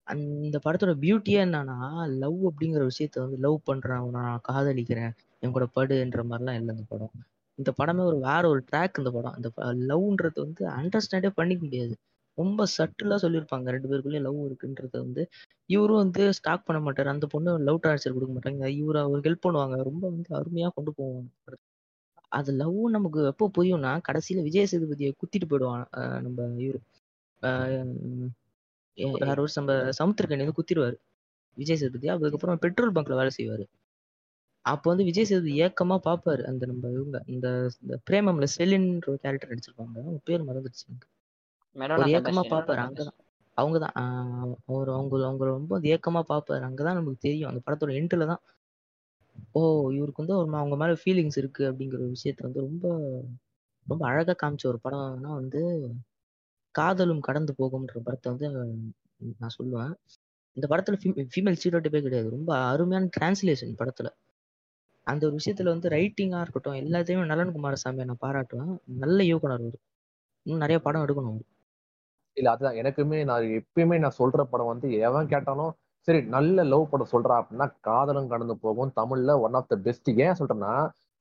அந்த 0.10 0.57
படத்தோட 0.65 0.94
பியூட்டியே 1.03 1.40
என்னன்னா 1.45 1.77
லவ் 2.23 2.40
அப்படிங்கிற 2.49 2.84
விஷயத்த 2.91 3.18
வந்து 3.23 3.38
லவ் 3.45 3.57
பண்றேன் 3.69 3.99
அவனை 4.02 4.22
நான் 4.27 4.45
காதலிக்கிறேன் 4.49 5.11
என் 5.44 5.56
கூட 5.57 5.65
படுன்ற 5.77 6.22
மாதிரிலாம் 6.30 6.57
இல்லை 6.60 6.72
இந்த 6.76 6.86
படம். 6.94 7.14
இந்த 7.60 7.72
படமே 7.80 8.03
ஒரு 8.10 8.18
வேற 8.27 8.44
ஒரு 8.53 8.61
ட்ராக் 8.69 8.99
இந்த 9.02 9.11
படம். 9.18 9.36
இந்த 9.40 9.49
லவ்ன்றது 9.91 10.40
வந்து 10.45 10.64
அண்டர்ஸ்டாண்டே 10.80 11.31
பண்ணிக்க 11.40 11.61
முடியாது. 11.65 11.94
ரொம்ப 12.38 12.65
சட்டிலா 12.77 13.15
சொல்லியிருப்பாங்க. 13.23 13.68
ரெண்டு 13.76 13.90
பேருக்குள்ளேயும் 13.91 14.27
லவ் 14.27 14.40
இருக்குன்றத 14.49 14.95
வந்து 15.06 15.23
இவரும் 15.76 16.02
வந்து 16.03 16.23
ஸ்டாக் 16.40 16.68
பண்ண 16.68 16.80
மாட்டாரு. 16.86 17.10
அந்த 17.15 17.26
பொண்ணு 17.34 17.52
லவ் 17.68 17.84
டார்ச்சர் 17.86 18.15
கொடுக்க 18.18 18.34
மாட்டாங்க. 18.36 18.65
இவரு 18.81 18.99
அவர் 19.06 19.26
ஹெல்ப் 19.27 19.45
பண்ணுவாங்க. 19.48 19.77
ரொம்ப 19.90 20.03
வந்து 20.15 20.31
அருமையா 20.40 20.69
கொண்டு 20.77 20.94
போவாங்க. 20.99 21.30
அது 22.38 22.52
லவ் 22.61 22.80
நமக்கு 22.95 23.19
எப்போ 23.31 23.45
புரியும்னா 23.57 23.91
கடைசியில 24.07 24.41
விஜய் 24.48 24.69
சேதுபதியை 24.72 25.11
குத்திட்டு 25.22 25.48
போயிடுவான் 25.52 25.86
நம்ம 26.26 26.48
இவரு. 26.65 26.81
யார் 28.98 29.40
ஒரு 29.40 29.52
நம்ம 29.56 29.74
சமுத்திரக்கணி 29.99 30.44
வந்து 30.44 30.57
குத்திடுவாரு. 30.60 30.98
விஜய் 31.57 31.76
சேதுபதி. 31.76 32.07
அதுக்கப்புறம் 32.07 32.60
பெட்ரோல் 32.60 32.91
பங்க்ல 32.91 33.16
வேலை 33.16 33.32
செய்வாரு. 33.38 33.66
அப்போ 34.66 34.88
வந்து 34.90 35.03
விஜய் 35.03 35.26
சேதுபதி 35.26 35.53
ஏக்கமா 35.61 35.98
பாப்பாரு. 36.07 36.44
அந்த 36.44 36.66
நம்ம 36.66 36.90
இவங்க 36.90 37.18
இந்த 37.28 37.48
பிரேமம்ல 38.10 38.48
செலின்ற 38.57 39.07
ஒரு 39.07 39.20
கேரக்டர் 39.20 39.49
நடிச்சிருப்பாங்க. 39.49 39.98
அவங்க 40.02 40.20
பேர் 40.24 40.41
மறந்துடுச்சு 40.41 40.86
எனக்கு. 40.88 41.07
ஏக்கமா 42.16 42.44
பாப்பாரு. 42.52 42.82
அங்கதான். 42.86 43.18
அவங்கதான். 43.57 43.95
அவர் 44.68 44.90
அவங்க 44.90 45.26
அவங்க 45.26 45.45
ரொம்ப 45.48 45.80
ஏக்கமா 45.88 46.22
பாப்பாரு. 46.30 46.64
அங்கதான் 46.68 46.98
நமக்கு 46.99 47.18
தெரியும். 47.20 47.49
அந்த 47.52 47.61
படத்தோட 47.66 47.91
எண்ட்ல 47.99 48.26
தான். 48.26 48.41
ஓ 49.52 49.61
இவருக்கு 49.90 50.24
வந்து 50.24 50.38
ஒரு 50.38 50.57
அவங்க 50.57 50.76
மேல 50.76 50.94
ஃபீலிங்ஸ் 51.02 51.38
இருக்கு 51.38 51.64
அப்படிங்கிற 51.72 51.98
ஒரு 51.98 52.11
விஷயத்த 52.16 52.41
வந்து 52.41 52.60
ரொம்ப 52.60 52.86
ரொம்ப 53.88 54.03
அழகா 54.07 54.34
காமிச்ச 54.36 54.66
ஒரு 54.66 54.80
படம்னா 54.84 55.32
வந்து 55.34 55.61
காதலும் 56.80 57.26
கடந்து 57.27 57.53
போகும்ன்ற 57.60 57.97
படத்தை 58.06 58.27
வந்து 58.31 58.47
நான் 59.39 59.56
சொல்லுவேன். 59.57 59.93
இந்த 60.57 60.68
படத்துல 60.72 60.97
ஃபீமேல் 61.34 61.60
ஸ்டீரியோடைப்பே 61.60 62.01
கிடையாது. 62.06 62.30
ரொம்ப 62.38 62.51
அருமையான 62.72 63.10
டிரான்ஸ்லேஷன் 63.18 63.80
படத்துல. 63.81 64.10
அந்த 65.07 65.23
ஒரு 65.27 65.35
விஷயத்துல 65.39 65.73
வந்து 65.73 65.89
ரைட்டிங்கா 65.95 66.41
இருக்கட்டும் 66.43 66.80
எல்லாத்தையுமே 66.84 67.26
நலன் 67.26 67.56
குமாரசாமியை 67.56 68.07
நான் 68.11 68.23
பாராட்டுவேன். 68.26 68.73
நல்ல 69.03 69.19
இயக்குனர் 69.30 69.61
அவரு. 69.61 69.80
இன்னும் 70.45 70.64
நிறைய 70.65 70.80
படம் 70.88 71.06
எடுக்கணும் 71.06 71.34
அவரு. 71.34 71.45
இல்ல 72.38 72.49
அதுதான். 72.51 72.77
எனக்குமே 72.81 73.19
நான் 73.30 73.45
எப்பயுமே 73.60 73.97
நான் 73.99 74.18
சொல்ற 74.19 74.41
படம் 74.45 74.72
வந்து 74.72 74.88
எவன் 75.07 75.31
கேட்டாலும் 75.34 75.72
சரி 76.07 76.22
நல்ல 76.35 76.64
லவ் 76.65 76.91
படம் 76.91 77.11
சொல்றா 77.11 77.35
அப்படின்னா 77.39 77.68
காதலும் 77.81 78.30
கடந்து 78.30 78.56
போகும். 78.60 78.91
தமிழ்ல 78.99 79.34
ஒன் 79.41 79.57
ஆஃப் 79.60 79.69
த 79.69 79.77
பெஸ்ட் 79.85 80.10
ஏன் 80.19 80.38
சொல்றேன்னா 80.39 80.73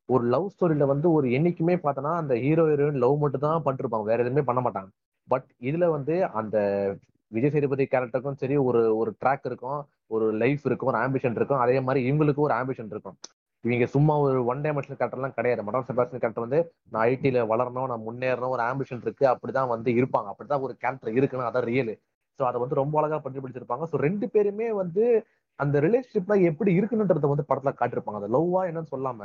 ஒரு 0.08 0.24
லவ் 0.28 0.46
ஸ்டோரியில 0.54 0.84
வந்து 0.86 1.08
ஒரு 1.12 1.26
என்னைக்குமே 1.36 1.76
பார்த்தோன்னா 1.82 2.12
அந்த 2.20 2.34
ஹீரோ 2.44 2.64
ஹீரோயின் 2.70 3.02
லவ் 3.04 3.16
மட்டும் 3.18 3.44
தான் 3.46 3.64
பண்ணிருப்பாங்க. 3.66 4.06
வேற 4.10 4.18
எதுவுமே 4.24 4.44
பண்ண 4.48 4.60
மாட்டாங்க. 4.66 4.90
பட் 5.28 5.48
இதுல 5.68 5.86
வந்து 5.90 6.14
அந்த 6.40 6.56
விஜய் 7.32 7.52
சேதுபதி 7.54 7.84
கேரக்டருக்கும் 7.84 8.38
சரி 8.42 8.56
ஒரு 8.68 8.80
ஒரு 8.96 9.10
ட்ராக் 9.22 9.46
இருக்கும் 9.46 9.80
ஒரு 10.10 10.26
லைஃப் 10.42 10.62
இருக்கும் 10.66 10.90
ஒரு 10.92 11.00
ஆம்பிஷன் 11.04 11.36
இருக்கும். 11.38 11.62
அதே 11.64 11.80
மாதிரி 11.80 12.00
இவங்களுக்கும் 12.08 12.46
ஒரு 12.48 12.56
ஆம்பிஷன் 12.60 12.92
இருக்கும். 12.94 13.16
இவங்க 13.64 13.86
சும்மா 13.86 14.14
ஒரு 14.24 14.38
ஒன் 14.44 14.62
டைமென்ஷனல் 14.64 14.98
கேரக்டர்லாம் 15.00 15.36
கிடையாது. 15.38 15.62
மடம் 15.62 15.86
செபாஸ்டியன் 15.88 16.22
கேரக்டர் 16.22 16.46
வந்து 16.46 16.60
நான் 16.92 17.04
ஐடியில 17.12 17.42
வளரணும் 17.52 17.90
நான் 17.92 18.06
முன்னேறணும் 18.06 18.54
ஒரு 18.56 18.62
ஆம்பிஷன் 18.62 19.02
இருக்கு 19.02 19.26
அப்படிதான் 19.32 19.72
வந்து 19.74 19.90
இருப்பாங்க. 19.98 20.28
அப்படிதான் 20.32 20.64
ஒரு 20.66 20.74
கேரக்டர் 20.82 21.16
இருக்குன்னு 21.18 21.48
அதான் 21.48 21.68
ரியல் 21.70 21.94
ஸோ 22.40 22.44
அதை 22.44 22.58
வந்து 22.60 22.74
ரொம்ப 22.74 22.96
அழகா 23.00 23.18
பண்ணி 23.18 23.38
பிடிச்சிருப்பாங்க 23.40 23.86
ஸோ 23.92 23.98
ரெண்டு 23.98 24.26
பேருமே 24.34 24.68
வந்து 24.82 25.04
அந்த 25.58 25.76
ரிலேஷன்ஷிப்ல 25.80 26.34
எப்படி 26.50 26.70
இருக்குன்றத 26.78 27.28
வந்து 27.30 27.48
படத்துல 27.48 27.70
காட்டிருப்பாங்க 27.74 28.20
அந்த 28.20 28.30
லவ்வா 28.36 28.60
என்னன்னு 28.68 28.92
சொல்லாம 28.92 29.20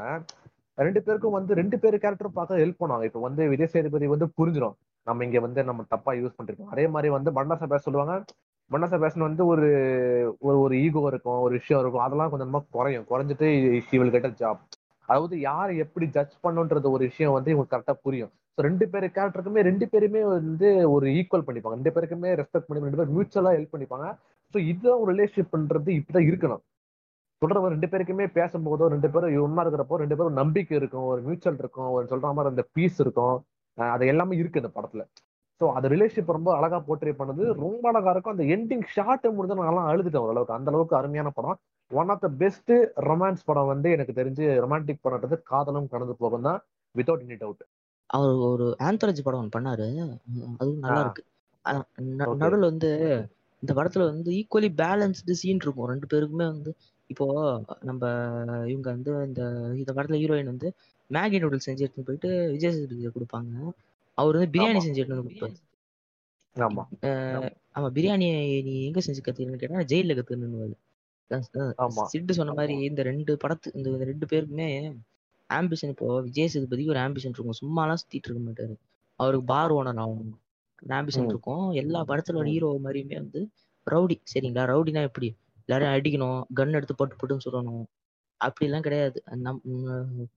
ரெண்டு 0.78 1.00
பேருக்கும் 1.06 1.36
வந்து 1.38 1.58
ரெண்டு 1.60 1.78
பேர் 1.82 1.96
கேரக்டரும் 2.04 2.38
பார்க்க 2.38 2.62
ஹெல்ப் 2.64 2.82
பண்ணுவாங்க. 2.82 3.08
இப்போ 3.10 3.22
வந்து 3.28 3.44
விஜய் 3.54 3.72
சேதுபதி 3.74 4.08
வந்து 4.14 4.28
புரிஞ்சிடும் 4.38 4.76
நம்ம 5.08 5.24
இங்க 5.28 5.40
வந்து 5.46 5.62
நம்ம 5.70 5.86
தப்பா 5.94 6.12
யூஸ் 6.20 6.38
பண்ணிருக்கோம். 6.38 6.72
அதே 6.74 6.86
மாதிரி 6.94 7.10
வந்து 7.18 7.32
பண்டாசா 7.38 7.68
பேச 7.74 7.84
சொல்லுவாங்க. 7.88 8.16
மண்டா 8.72 8.98
பேசன் 9.04 9.28
வந்து 9.28 9.44
ஒரு 9.54 9.68
ஒரு 10.48 10.58
ஒரு 10.66 10.76
ஈகோ 10.86 11.02
இருக்கும் 11.12 11.42
ஒரு 11.46 11.54
விஷயம் 11.60 11.82
இருக்கும். 11.84 12.06
அதெல்லாம் 12.06 12.32
கொஞ்சமா 12.34 12.60
குறையும். 12.76 13.06
குறைஞ்சிட்டு 13.12 13.48
இவள் 13.98 14.14
கெட்ட 14.16 14.30
ஜாப் 14.42 14.62
அதாவது 15.10 15.36
யார் 15.50 15.72
எப்படி 15.84 16.06
ஜட்ஜ் 16.16 16.36
பண்ணுன்றது 16.46 16.88
ஒரு 16.96 17.04
விஷயம் 17.10 17.36
வந்து 17.38 17.52
இவங்களுக்கு 17.54 17.76
கரெக்டா 17.76 17.96
புரியும். 18.06 18.32
ஸோ 18.58 18.62
ரெண்டு 18.68 18.86
பேர் 18.92 19.06
கேரக்டருக்குமே 19.18 19.62
ரெண்டு 19.70 19.86
பேருமே 19.94 20.22
வந்து 20.36 20.68
ஒரு 20.96 21.08
ஈக்குவல் 21.20 21.46
பண்ணிப்பாங்க. 21.48 21.78
ரெண்டு 21.80 21.94
பேருக்குமே 21.96 22.32
ரெஸ்பெக்ட் 22.42 22.68
பண்ணி 22.68 22.86
ரெண்டு 22.88 23.00
பேரும் 23.00 23.16
மியூச்சுவலா 23.18 23.54
ஹெல்ப் 23.58 23.74
பண்ணிப்பாங்க. 23.76 24.08
ஸோ 24.54 24.58
இதுதான் 24.72 25.02
ஒரு 25.04 25.10
ரிலேஷன்ஷிப்ன்றது 25.14 25.92
இப்படிதான் 26.00 26.30
இருக்கணும். 26.30 26.64
சொல்றவங்க 27.44 27.74
ரெண்டு 27.74 27.90
பேருக்குமே 27.92 28.26
பேசும்போதோ 28.38 28.88
ரெண்டு 28.94 29.10
பேரும் 29.14 29.36
ஒன்னா 29.46 29.64
இருக்கிறப்போ 29.66 29.98
ரெண்டு 30.04 30.18
பேரும் 30.18 30.40
நம்பிக்கை 30.42 30.76
இருக்கும் 30.82 31.08
ஒரு 31.12 31.22
மியூச்சுவல் 31.28 31.62
இருக்கும் 31.64 31.92
ஒரு 31.98 32.06
சொல்ற 32.12 32.34
மாதிரி 32.38 32.54
அந்த 32.54 32.66
பீஸ் 32.78 33.00
இருக்கும். 33.06 33.38
அது 33.78 34.04
எல்லாமே 34.14 34.36
இருக்கு 34.42 34.62
இந்த 34.64 34.72
படத்துல. 34.78 35.04
ஸோ 35.62 35.66
அந்த 35.78 35.88
ரிலேஷன்ஷிப் 35.94 36.36
ரொம்ப 36.38 36.50
அழகா 36.58 36.78
போர்ட்ரே 36.88 37.14
பண்ணது. 37.20 37.44
ரொம்ப 37.64 37.84
அழகா 37.92 38.12
இருக்கும். 38.14 38.36
அந்த 38.36 38.46
எண்டிங் 38.56 38.86
ஷார்ட் 38.96 39.28
முடிஞ்சு 39.38 39.58
நான் 39.60 39.92
அழுதுட்டேன் 39.92 40.26
ஓரளவுக்கு. 40.26 40.58
அந்த 40.58 40.72
அளவுக்கு 40.72 40.96
அருமையான 41.00 41.32
படம். 41.38 41.60
One 41.92 42.12
of 42.14 42.24
the 42.26 42.30
best 42.42 42.74
romance 43.10 43.46
படம் 43.46 43.72
வந்து 43.74 43.88
எனக்கு 43.96 44.14
தெரிஞ்சு 44.20 44.46
ரொமான்டிக் 44.66 45.04
படம்ன்றது 45.06 45.38
காதலும் 45.52 45.92
கடந்து 45.94 46.16
போகும் 46.24 46.48
தான் 46.48 46.60
வித்தவுட் 46.96 47.26
எனி 47.28 47.38
டவுட் 47.44 47.64
அவர் 48.10 48.34
ஒரு 48.48 48.66
ஆந்தாலஜி 48.88 49.22
படம் 49.26 49.42
ஒன்று 49.42 49.56
பண்ணாரு. 49.58 49.86
அதுவும் 50.60 50.84
நல்லா. 50.86 51.02
இருக்கு. 51.06 51.24
நடுவுல 52.42 52.66
வந்து 52.72 52.90
இந்த 53.64 53.74
படத்துல 53.78 54.06
வந்து 54.12 54.30
ஈக்குவலி 54.40 54.70
பேலன்ஸ்டு 54.82 55.38
சீன் 55.42 55.62
இருக்கும். 55.66 55.90
ரெண்டு 55.92 56.08
பேருக்குமே 56.14 56.48
வந்து 56.54 56.72
இப்போ 57.10 57.26
நம்ம 57.82 58.04
இவங்க 58.68 58.88
வந்து 58.90 59.12
இந்த 59.28 59.42
இந்த 59.82 59.92
படத்துல 59.96 60.20
ஹீரோயின் 60.22 60.52
வந்து 60.52 60.68
மேகி 61.10 61.40
நூடுல்ஸ் 61.42 61.68
செஞ்சு 61.68 61.84
எடுத்துட்டு 61.86 62.08
போயிட்டு 62.10 62.30
விஜய் 62.52 62.74
சேதுபதி 62.76 63.12
கொடுப்பாங்க. 63.16 63.52
அவர் 64.18 64.38
வந்து 64.38 64.52
பிரியாணி. 64.54 64.80
செஞ்சு 64.86 65.02
எடுத்துட்டு 65.02 65.18
வந்து 65.18 65.30
கொடுப்பாரு. 65.30 65.56
ஆமா. 66.56 66.84
ஆமா. 67.76 67.88
பிரியாணி 67.96 68.28
நீ 68.68 68.74
எங்க 68.84 69.02
செஞ்சு 69.08 69.22
கத்துக்கணும்னு 69.22 69.62
கேட்டா 69.64 69.86
ஜெயில 69.92 70.16
கத்துக்கணுன்னு 70.18 70.80
ஆமா. 71.84 72.04
சிட்டு 72.12 72.34
சொன்ன 72.38 72.54
மாதிரி 72.54 72.74
இந்த 72.88 73.02
ரெண்டு 73.04 73.32
படத்து 73.44 73.68
இந்த 73.74 74.06
ரெண்டு 74.06 74.26
பேருக்குமே 74.26 74.68
ஆம்பிஷன் 75.50 75.92
இப்போ 75.94 76.08
விஜய் 76.22 76.52
சேதுபதிக்கு 76.54 76.94
ஒரு 76.94 77.00
ஆம்பிஷன் 77.00 77.34
இருக்கும். 77.34 77.60
சும்மாலாம் 77.62 78.00
சுத்திட்டு 78.02 78.28
இருக்க 78.30 78.42
மாட்டாரு. 78.42 78.76
அவருக்கு 79.20 79.46
பார் 79.46 79.74
ஓனர் 79.74 80.02
ஆகணும். 80.04 80.38
ஆம்பிஷன். 80.94 81.28
இருக்கும். 81.28 81.66
எல்லா 81.82 82.00
படத்துல 82.04 82.46
ஹீரோ 82.50 82.70
மாதிரியுமே 82.86 83.18
வந்து 83.18 83.42
ரவுடி. 83.88 84.18
சரிங்களா? 84.34 84.64
ரவுடினா 84.72 85.02
எப்படி? 85.02 85.30
எல்லாரும் 85.70 85.94
அடிக்கணும் 85.96 86.40
கன் 86.60 86.78
எடுத்து 86.80 86.96
போட்டு 87.00 87.18
போட்டுன்னு 87.20 87.46
சொல்லணும் 87.48 87.84
அப்படிலாம் 88.42 88.86
கிடையாது. 88.88 89.18
நம் 89.46 89.60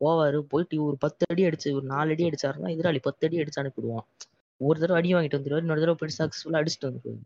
போவாரு 0.01 0.39
போயிட்டு 0.53 0.77
ஒரு 0.89 0.97
பத்து 1.05 1.25
அடி 1.33 1.43
அடிச்சு 1.49 1.69
ஒரு 1.79 1.87
நாலு 1.95 2.13
அடி 2.15 2.25
அடிச்சாருன்னா 2.29 2.71
எதிராளி 2.75 3.01
பத்து 3.09 3.27
அடி 3.29 3.41
அடிச்சு 3.43 3.61
அனுப்பிடுவான். 3.63 4.05
ஒரு 4.61 4.77
தடவை 4.83 4.99
அடி 5.01 5.11
வாங்கிட்டு 5.15 5.39
வந்துடுவார் 5.39 5.65
இன்னொரு 5.65 5.83
தடவை 5.85 5.97
போயிட்டு 6.01 6.19
சக்சஸ்ஃபுல்லா 6.21 6.61
அடிச்சுட்டு 6.63 6.89
வந்துடுவார் 6.91 7.25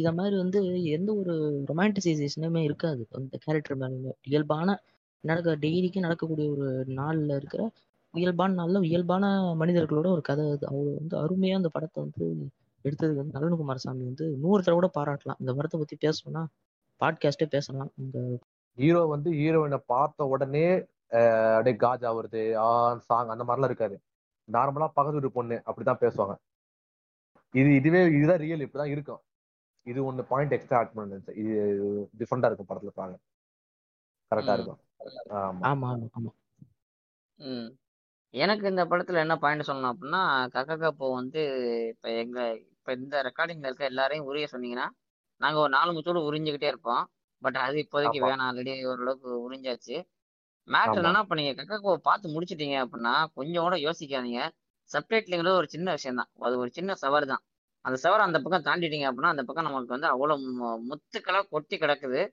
இத 0.00 0.08
மாதிரி 0.18 0.36
வந்து 0.42 0.58
எந்த 0.96 1.10
ஒரு 1.20 1.34
ரொமான்டிசைசேஷனுமே 1.70 2.60
இருக்காது. 2.68 3.02
அந்த 3.18 3.34
கேரக்டர் 3.44 3.78
மேலுமே 3.82 4.12
இயல்பான 4.30 4.68
நடக்க 5.24 5.56
டெய்லிக்கு 5.64 6.04
நடக்கக்கூடிய 6.06 6.46
ஒரு 6.54 6.66
நாள்ல 6.98 7.36
இருக்கிற 7.40 7.62
இயல்பான 8.14 8.56
நல்ல 8.62 8.80
இயல்பான 8.90 9.24
மனிதர்களோட 9.60 10.08
ஒரு 10.16 10.22
கதை 10.28 10.44
அது. 10.54 10.64
அவர் 10.72 10.90
வந்து 11.00 11.16
அருமையா 11.22 11.56
அந்த 11.60 11.70
படத்தை 11.76 11.98
வந்து 12.04 12.24
எடுத்ததுக்கு 12.84 13.20
வந்து 13.22 13.36
நலனுகுமார் 13.38 13.82
சாமி 13.84 14.04
வந்து 14.10 14.24
நூறு 14.42 14.60
தடவை 14.62 14.76
கூட 14.80 14.88
பாராட்டலாம். 14.98 15.38
இந்த 15.42 15.52
படத்தை 15.58 15.78
பத்தி 15.80 15.96
பேசணும்னா 16.04 16.42
பாட்காஸ்டே 17.04 17.46
பேசலாம். 17.50 17.92
இந்த 17.96 18.18
ஹீரோ 18.78 19.04
வந்து 19.04 19.30
ஹீரோயினை 19.32 19.76
பார்த்த 19.86 20.24
உடனே 20.24 20.66
அப்படியே 21.56 21.76
காஜ் 21.76 22.04
ஆகுறது 22.10 22.54
ஆ 22.56 22.96
சாங் 22.98 23.28
அந்த 23.28 23.44
மாதிரிலாம் 23.44 23.64
இருக்காது. 23.64 23.96
நார்மலா 24.48 24.88
பக்கத்து 24.88 25.12
வீட்டு 25.12 25.30
பொண்ணு 25.32 25.62
அப்படிதான் 25.66 26.00
பேசுவாங்க. 26.00 26.34
இது 27.54 27.74
இதுவே 27.74 28.04
இதுதான் 28.06 28.36
ரியல் 28.36 28.60
இப்படிதான் 28.60 28.90
இருக்கும். 28.90 29.22
இது 29.86 30.12
ஒண்ணு 30.12 30.22
பாயிண்ட் 30.22 30.52
எக்ஸ்ட்ரா 30.52 30.78
ஆட் 30.78 30.96
பண்ணுது 30.96 31.34
இது 31.34 31.54
டிஃப்ரெண்டா 32.18 32.44
இருக்கும் 32.44 32.68
படத்துல 32.68 32.88
பாருங்க. 32.94 33.18
கரெக்டா. 34.32 34.52
இருக்கும். 34.52 34.80
ஆமா. 35.30 35.60
ஆமா 35.62 35.88
ஆமா 35.90 36.08
ஆமா. 36.12 36.30
ம். 37.38 37.68
எனக்கு 38.30 38.68
இந்த 38.68 38.84
படத்துல 38.84 39.14
என்ன 39.14 39.36
பாயிண்ட் 39.36 39.66
சொல்லணும் 39.66 39.92
அப்படின்னா 39.94 40.22
கக்கா 40.48 40.74
கப்போ 40.76 41.14
வந்து 41.14 41.40
இப்ப 41.88 42.10
எங்க 42.10 42.38
இப்ப 42.54 42.92
இந்த 42.92 43.22
ரெக்கார்டிங்ல 43.22 43.64
இருக்க 43.64 43.84
எல்லாரையும் 43.84 44.26
உரிய 44.26 44.46
சொன்னீங்கன்னா 44.50 44.86
நாங்க 45.36 45.58
ஒரு 45.58 45.68
நாலு 45.68 45.92
முச்சோடு 45.92 46.32
உறிஞ்சுக்கிட்டே 46.32 46.66
இருப்போம். 46.66 47.10
பட் 47.38 47.56
அது 47.56 47.76
இப்போதைக்கு. 47.76 48.20
வேணாம். 48.26 48.44
ஆல்ரெடி 48.44 48.86
ஓரளவுக்கு 48.86 49.52
உறிஞ்சாச்சு. 49.52 50.12
மேட்ரு. 50.66 51.00
என்னன்னா 51.00 51.18
இப்ப 51.18 51.34
நீங்க 51.34 51.62
கக்கா 51.62 51.94
பார்த்து 51.94 52.40
முடிச்சிட்டீங்க 52.40 52.86
அப்படின்னா 52.86 53.26
கொஞ்சம் 53.34 53.62
கூட 53.62 53.76
யோசிக்காதீங்க. 53.76 54.48
சப்டைட்டிலுங்கிறது 54.92 55.54
ஒரு 55.54 55.68
சின்ன 55.68 55.90
விஷயம் 55.90 56.16
தான் 56.16 56.30
அது 56.38 56.58
ஒரு 56.58 56.70
சின்ன 56.72 56.94
சவர் 56.94 57.26
தான். 57.26 57.42
அந்த 57.80 57.98
சவர் 57.98 58.20
அந்த 58.20 58.40
பக்கம் 58.40 58.74
தாண்டிட்டீங்க 58.74 59.10
அப்படின்னா 59.10 59.26
அந்த 59.26 59.42
பக்கம் 59.42 59.64
நமக்கு 59.64 59.86
வந்து 59.86 60.06
அவ்வளவு 60.06 60.40
மு- 60.40 60.80
முத்துக்களா 60.88 61.48
கொட்டி 61.48 61.76
கிடக்குது. 61.76 62.28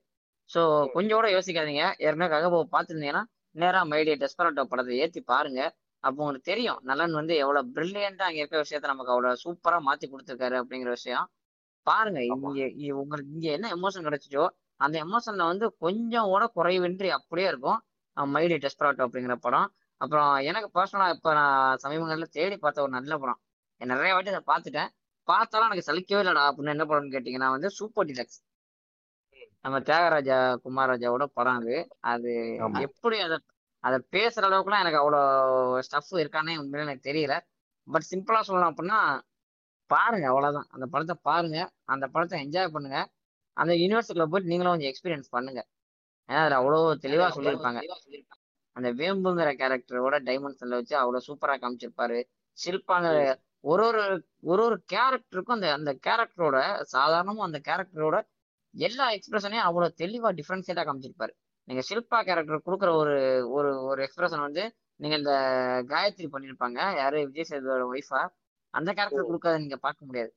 ஸோ 0.54 0.92
கொஞ்சம் 0.92 1.18
கூட 1.18 1.30
யோசிக்காதீங்க. 1.30 1.94
ஏற்கனவே 1.98 2.36
ககபோ 2.36 2.68
பார்த்துருந்தீங்கன்னா 2.72 3.24
நேரா 3.52 3.86
மைடிய 3.86 4.16
டெஸ்பரட்டோ 4.16 4.64
படத்தை 4.64 4.98
ஏத்தி 4.98 5.22
பாருங்க. 5.22 5.76
அப்போ 6.00 6.24
உங்களுக்கு 6.24 6.52
தெரியும் 6.52 6.80
நலன் 6.82 7.12
வந்து 7.12 7.36
எவ்வளவு 7.36 7.72
பிரில்லியண்டா 7.74 8.22
அங்க 8.22 8.34
இருக்க 8.34 8.62
விஷயத்த 8.62 8.82
நமக்கு 8.82 9.12
அவ்வளவு 9.12 9.38
சூப்பரா 9.44 9.78
மாத்தி 9.90 10.10
கொடுத்துருக்காரு 10.10 10.64
அப்படிங்கிற 10.64 10.90
விஷயம். 10.90 11.30
பாருங்க. 11.88 12.20
இங்க 12.24 12.96
உங்களுக்கு 12.96 13.32
இங்க 13.34 13.48
என்ன 13.52 13.68
எமோஷன் 13.76 14.08
கிடைச்சிச்சோ 14.08 14.44
அந்த 14.80 14.96
எமோஷன்ல 15.06 15.46
வந்து 15.52 15.66
கொஞ்சம் 15.78 16.24
கூட 16.24 16.44
குறைவின்றி 16.56 17.10
அப்படியே 17.10 17.48
இருக்கும். 17.48 17.80
மைடி 18.18 18.56
டெஸ்பராட்டோ 18.64 19.04
அப்படிங்கிற 19.08 19.36
படம். 19.36 19.68
அப்புறம் 20.02 20.36
எனக்கு 20.50 20.70
பர்சனலா 20.78 21.08
இப்ப 21.16 21.34
நான் 21.34 21.78
சமீபங்களில் 21.84 22.34
தேடி 22.38 22.58
பார்த்த 22.58 22.82
ஒரு 22.82 22.92
நல்ல 22.92 23.18
படம். 23.18 23.40
நிறைய 23.82 24.14
வாட்டி 24.14 24.32
அதை 24.32 24.44
பார்த்துட்டேன். 24.52 24.90
பார்த்தாலும் 25.28 25.68
எனக்கு 25.70 25.88
சலிக்கவே 25.90 26.22
இல்லடா 26.24 26.44
அப்படின்னு 26.50 26.74
என்ன 26.76 26.86
படம்னு 26.86 27.14
கேட்டீங்கன்னா 27.16 27.50
வந்து 27.50 27.70
சூப்பர் 27.70 28.08
டிலக்ஸ் 28.08 28.40
நம்ம 29.62 29.80
தியாகராஜா 29.80 30.38
குமாரராஜாவோட 30.64 31.24
படம் 31.34 31.60
அது. 31.60 31.76
அது. 32.12 32.32
எப்படி 32.80 33.20
அதை 33.20 33.38
அதை 33.84 33.98
பேசுற 34.12 34.44
அளவுக்குலாம் 34.48 34.84
எனக்கு 34.84 35.02
அவ்வளோ 35.02 35.22
ஸ்டஃப் 35.88 36.12
இருக்கானே 36.14 36.54
உண்மையில 36.62 36.86
எனக்கு 36.88 37.10
தெரியல. 37.12 37.36
பட் 37.88 38.08
சிம்பிளா 38.12 38.42
சொல்லலாம் 38.42 38.72
அப்படின்னா 38.72 39.00
பாருங்க 39.94 40.26
அவ்வளவுதான். 40.32 40.68
அந்த 40.76 40.86
படத்தை 40.94 41.16
பாருங்க 41.30 41.58
அந்த 41.94 42.06
படத்தை 42.14 42.38
என்ஜாய் 42.46 42.74
பண்ணுங்க. 42.76 43.00
அந்த 43.58 43.74
யூனிவர்ஸுக்குள்ள 43.82 44.28
போயிட்டு 44.32 44.52
நீங்களும் 44.52 44.74
கொஞ்சம் 44.74 44.92
எக்ஸ்பீரியன்ஸ் 44.92 45.34
பண்ணுங்க. 45.36 45.62
ஏன்னா 46.30 46.42
அதுல 46.44 46.60
அவ்வளோ 46.62 46.80
தெளிவா 47.06 47.28
சொல்லியிருப்பாங்க. 47.38 47.80
அந்த 48.76 48.90
வேம்புங்கிற 49.00 49.50
கேரக்டரோட 49.62 50.18
டைமென்ஷன்ல 50.28 50.78
வச்சு 50.80 50.96
அவ்வளவு 51.02 51.26
சூப்பரா 51.28 51.56
காமிச்சிருப்பாரு. 51.64 52.20
ஷில்பாங்கிற 52.58 53.18
ஒரு 53.72 53.84
ஒரு 53.88 54.02
ஒரு 54.52 54.62
ஒரு 54.68 54.78
கேரக்டருக்கும் 54.94 55.58
அந்த 55.58 55.68
அந்த 55.78 55.92
கேரக்டரோட 56.08 56.58
சாதாரணமா 56.94 57.48
அந்த 57.50 57.60
கேரக்டரோட 57.68 58.18
எல்லா 58.74 59.06
எக்ஸ்பிரஷனையும் 59.16 59.68
அவ்வளவு 59.68 59.98
தெளிவா 60.02 60.30
டிஃபரன்ஷியேட்டா 60.40 60.84
காமிச்சிருப்பாரு. 60.88 61.34
நீங்க 61.68 61.82
ஷில்பா 61.90 62.20
கேரக்டர் 62.30 62.66
கொடுக்குற 62.68 62.92
ஒரு 63.02 63.16
ஒரு 63.58 63.70
ஒரு 63.90 64.00
எக்ஸ்பிரஷன் 64.06 64.46
வந்து 64.48 64.64
நீங்க 65.00 65.16
இந்த 65.22 65.34
காயத்ரி 65.92 66.28
பண்ணிருப்பாங்க. 66.34 66.80
யாரு? 67.02 67.20
விஜய் 67.28 67.50
சேதுவோட 67.50 67.84
ஒய்ஃபா 67.94 68.22
அந்த 68.74 68.90
கேரக்டர் 68.98 69.30
கொடுக்கறத 69.30 69.58
நீங்க 69.58 69.78
பார்க்க 69.88 70.08
முடியாது. 70.10 70.32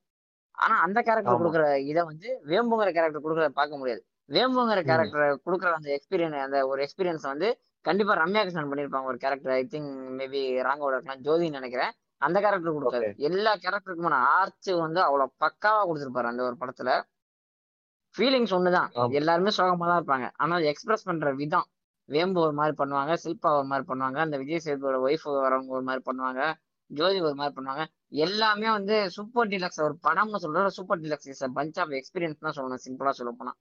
ஆனா 0.58 0.74
அந்த 0.86 0.98
கேரக்டர். 1.02 1.40
கொடுக்குற 1.42 1.64
இதை 1.90 2.02
வந்து 2.10 2.28
வேம்புங்கிற 2.50 2.90
கேரக்டர் 2.96 3.24
கொடுக்கறத 3.26 3.52
பார்க்க 3.60 3.80
முடியாது. 3.80 4.02
வேம்புங்கிற. 4.28 4.80
கேரக்டர் 4.90 5.40
கொடுக்குற 5.46 5.70
அந்த 5.78 5.88
எக்ஸ்பீரியன்ஸ் 5.96 6.44
அந்த 6.46 6.58
ஒரு 6.66 6.80
எக்ஸ்பீரியன்ஸ் 6.86 7.26
வந்து 7.32 7.48
கண்டிப்பா 7.84 8.12
ரம்யா 8.16 8.42
கிருஷ்ணன் 8.44 8.70
பண்ணிருப்பாங்க 8.70 9.10
ஒரு 9.12 9.18
கேரக்டர் 9.24 9.52
ஐ 9.52 9.62
திங்க் 9.72 9.90
மேபி 10.20 10.42
ராங்கோட 10.68 10.94
இருக்கலாம் 10.96 11.24
ஜோதின்னு 11.26 11.58
நினைக்கிறேன். 11.58 11.92
அந்த 12.20 12.36
கேரக்டர் 12.40 12.76
கொடுக்காது. 12.76 13.08
எல்லா 13.28 13.52
கேரக்டருக்குமான 13.56 14.18
ஆர்ச் 14.36 14.70
வந்து 14.84 15.00
அவ்வளவு 15.06 15.34
பக்காவா 15.44 15.82
கொடுத்துருப்பாரு 15.88 16.30
அந்த 16.30 16.42
ஒரு 16.48 16.56
படத்துல. 16.60 16.90
ஃபீலிங்ஸ் 18.14 18.54
ஒண்ணுதான். 18.56 18.88
எல்லாருமே 19.20 19.50
சோகமா 19.56 19.86
தான் 19.90 20.00
இருப்பாங்க. 20.00 20.26
ஆனா 20.36 20.56
எக்ஸ்பிரஸ் 20.72 21.06
பண்ற 21.08 21.30
விதம். 21.32 21.66
வேம்பு 22.08 22.38
ஒரு 22.40 22.52
மாதிரி 22.52 22.74
பண்ணுவாங்க 22.80 23.12
சில்பா 23.24 23.50
ஒரு 23.58 23.66
மாதிரி 23.66 23.84
பண்ணுவாங்க 23.90 24.18
அந்த 24.24 24.36
விஜய் 24.40 24.64
சேதுவோட 24.64 24.96
ஒய்ஃப் 25.06 25.26
வரவங்க 25.44 25.70
ஒரு 25.76 25.84
மாதிரி 25.88 26.02
பண்ணுவாங்க 26.08 26.40
ஜோதி 26.90 27.18
ஒரு 27.20 27.34
மாதிரி 27.34 27.54
பண்ணுவாங்க. 27.56 27.84
எல்லாமே 28.14 28.70
வந்து 28.70 29.10
சூப்பர் 29.10 29.48
டிலக்ஸ் 29.48 29.80
ஒரு 29.80 29.94
படம்னு 30.02 30.38
சொல்ற 30.44 30.66
super 30.66 31.00
deluxe 31.00 31.30
is 31.32 31.44
punch 31.44 31.78
of 31.78 31.90
experience 31.90 32.42
தான் 32.42 32.56
சொல்லணும். 32.58 32.82
சிம்பிளா 32.86 33.10
சொல்ல 33.10 33.32
போனா. 33.38 33.52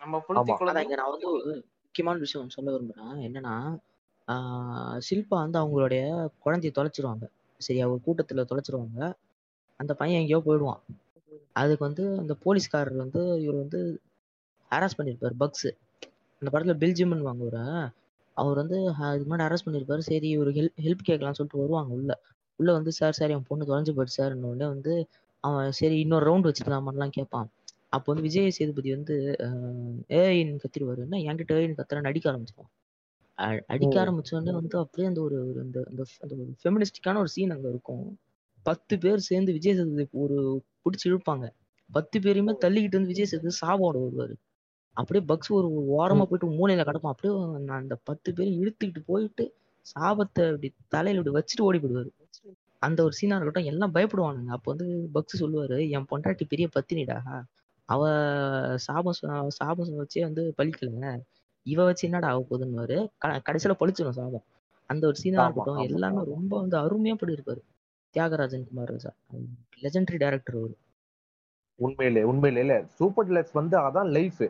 நம்ம 0.00 0.22
நான் 0.92 1.10
வந்து 1.10 1.30
ஒரு 1.30 1.52
முக்கியமான 1.82 2.18
விஷயம் 2.18 2.48
சொல்ல 2.48 2.70
விரும்புறேன். 2.74 3.20
என்னன்னா 3.26 3.54
ஷில்பா 5.08 5.36
வந்து 5.42 5.58
அவங்களுடைய 5.60 6.00
குழந்தைய 6.44 6.72
தொலைச்சிருவாங்க. 6.78 7.24
சரியா? 7.58 7.84
ஒரு 7.88 8.00
கூட்டத்துல 8.06 8.44
தொலைச்சிருவாங்க. 8.50 9.00
அந்த 9.80 9.92
பையன் 9.94 10.20
எங்கேயோ 10.20 10.40
போயிடுவான். 10.46 10.80
அதுக்கு 11.52 11.84
வந்து 11.84 12.04
அந்த 12.18 12.34
போலீஸ்காரர் 12.44 12.96
வந்து 12.96 13.20
இவர் 13.42 13.60
வந்து 13.62 13.80
ஹராஸ் 14.70 14.98
பண்ணியிருப்பாரு. 14.98 15.36
பக்ஸ் 15.40 15.70
அந்த 16.42 16.48
படத்துல 16.52 16.76
பெல்ஜியம்னு 16.82 17.28
வாங்குற 17.30 17.56
அவர் 18.36 18.56
வந்து 18.56 18.78
இதுக்கு 18.82 19.28
முன்னாடி 19.30 19.44
அரெஸ்ட் 19.48 19.66
பண்ணியிருப்பாரு. 19.66 20.02
சரி 20.10 20.28
இவர் 20.28 20.48
ஹெல்ப் 20.48 20.76
ஹெல்ப் 20.84 21.06
கேட்கலாம்னு 21.08 21.38
சொல்லிட்டு 21.38 21.62
வருவாங்க 21.64 21.92
உள்ள. 21.94 22.12
உள்ள 22.56 22.72
வந்து 22.72 22.92
சார் 22.92 23.12
சார் 23.12 23.30
என் 23.30 23.42
பொண்ணு 23.46 23.64
தொலைஞ்சு 23.64 23.94
போயிடுச்சு 23.96 24.18
சார். 24.18 24.34
உடனே 24.34 24.70
வந்து 24.70 25.06
அவன் 25.40 25.72
சரி 25.72 26.00
இன்னொரு 26.00 26.32
ரவுண்ட் 26.32 26.52
வச்சுக்கலாமான்லாம் 26.52 27.08
கேட்பான். 27.08 27.50
அப்போ 27.88 28.12
வந்து 28.12 28.28
விஜய் 28.28 28.50
சேதுபதி 28.50 28.90
வந்து 28.90 29.36
ஏன்னு 30.08 30.58
கத்திடுவாரு. 30.58 30.98
என்ன 30.98 31.18
என்கிட்ட 31.18 31.52
ஏன்னு 31.52 31.78
கத்துறேன்னு 31.78 32.06
அடிக்க 32.06 32.32
ஆரம்பிச்சிருவான். 32.32 32.72
அ- 33.38 33.64
அடிக்க 33.66 34.04
ம். 34.04 34.06
ஆரம்பிச்ச 34.06 34.34
உடனே 34.34 34.50
வந்து 34.50 34.78
அப்படியே 34.78 35.08
அந்த 35.08 35.22
ஒரு 35.22 35.54
அந்த 35.58 35.86
அந்த 35.90 36.04
ஒரு 36.20 36.54
ஃபெமினிஸ்டிக்கான 36.64 37.18
ஒரு 37.18 37.28
சீன் 37.28 37.50
அங்க 37.50 37.68
இருக்கும். 37.68 38.18
பத்து 38.62 38.98
பேர் 38.98 39.18
சேர்ந்து 39.18 39.52
விஜய் 39.52 39.74
சேதுபதி 39.74 40.08
ஒரு 40.12 40.62
பிடிச்சி 40.84 41.08
இழுப்பாங்க. 41.08 41.50
பத்து 41.92 42.18
பேரையுமே 42.18 42.54
தள்ளிக்கிட்டு 42.64 42.98
வந்து 42.98 43.06
விஜய் 43.06 43.24
சேதுபதி 43.24 43.56
சாவோட 43.60 43.96
வருவாரு. 43.96 44.34
அப்படியே 44.92 45.26
பக்ஸ் 45.26 45.52
ஒரு 45.52 45.86
ஒரு 45.86 45.86
ஓரமா 45.90 46.24
போயிட்டு 46.24 46.50
மூலையில 46.50 46.70
கிடப்பான். 46.70 47.12
அப்படியே 47.12 47.40
நான் 47.58 47.80
அந்த 47.80 47.96
பத்து 48.04 48.32
பேரும் 48.32 48.62
இழுத்துக்கிட்டு 48.62 49.02
போயிட்டு 49.06 49.54
சாபத்தை 50.00 50.46
இப்படி 50.46 50.72
தலையில 50.88 51.24
இப்படி 51.24 51.44
வச்சுட்டு 51.44 51.62
ஓடி 51.62 51.78
போயிடுவாரு. 51.78 52.10
அந்த 52.86 53.00
ஒரு 53.02 53.12
சீனா 53.12 53.36
இருக்கட்டும் 53.36 53.70
எல்லாம் 53.72 53.94
பயப்படுவானுங்க. 53.94 54.52
அப்போ 54.56 54.68
வந்து 54.72 54.86
பக்ஸ் 55.14 55.40
சொல்லுவாரு 55.42 55.78
என் 55.96 56.08
பொண்டாட்டி 56.10 56.44
பெரிய 56.48 56.66
பத்தினிடா. 56.76 57.18
அவ 57.88 58.02
சாபம் 58.86 59.18
சாபம் 59.58 59.98
வச்சே 60.00 60.20
வந்து 60.20 60.42
பழிக்கல. 60.58 61.08
இவ 61.66 61.84
வச்சு 61.84 62.04
என்னடா 62.08 62.28
ஆக 62.30 62.40
போகுதுன்னு 62.48 62.98
கடைசியில 63.48 63.74
பழிச்சிடும் 63.80 64.18
சாபம். 64.20 64.44
அந்த 64.90 65.02
ஒரு 65.06 65.16
சீனா 65.16 65.44
இருக்கட்டும். 65.44 65.84
எல்லாமே 65.88 66.22
ரொம்ப 66.34 66.52
வந்து 66.62 66.76
அருமையா 66.78 67.14
பண்ணியிருப்பாரு. 67.20 67.62
Thiagarajan 68.14 68.66
Kumar 68.68 68.94
sir 69.04 69.16
legendary 69.82 70.18
director 70.24 70.58
அவரு. 70.58 70.74
உண்மையிலே 71.80 72.22
உண்மையிலே. 72.30 72.60
இல்ல 72.64 72.74
சூப்பர் 72.98 73.28
டிலக்ஸ் 73.30 73.58
வந்து 73.60 73.76
அதான் 73.78 74.10
லைஃப் 74.16 74.42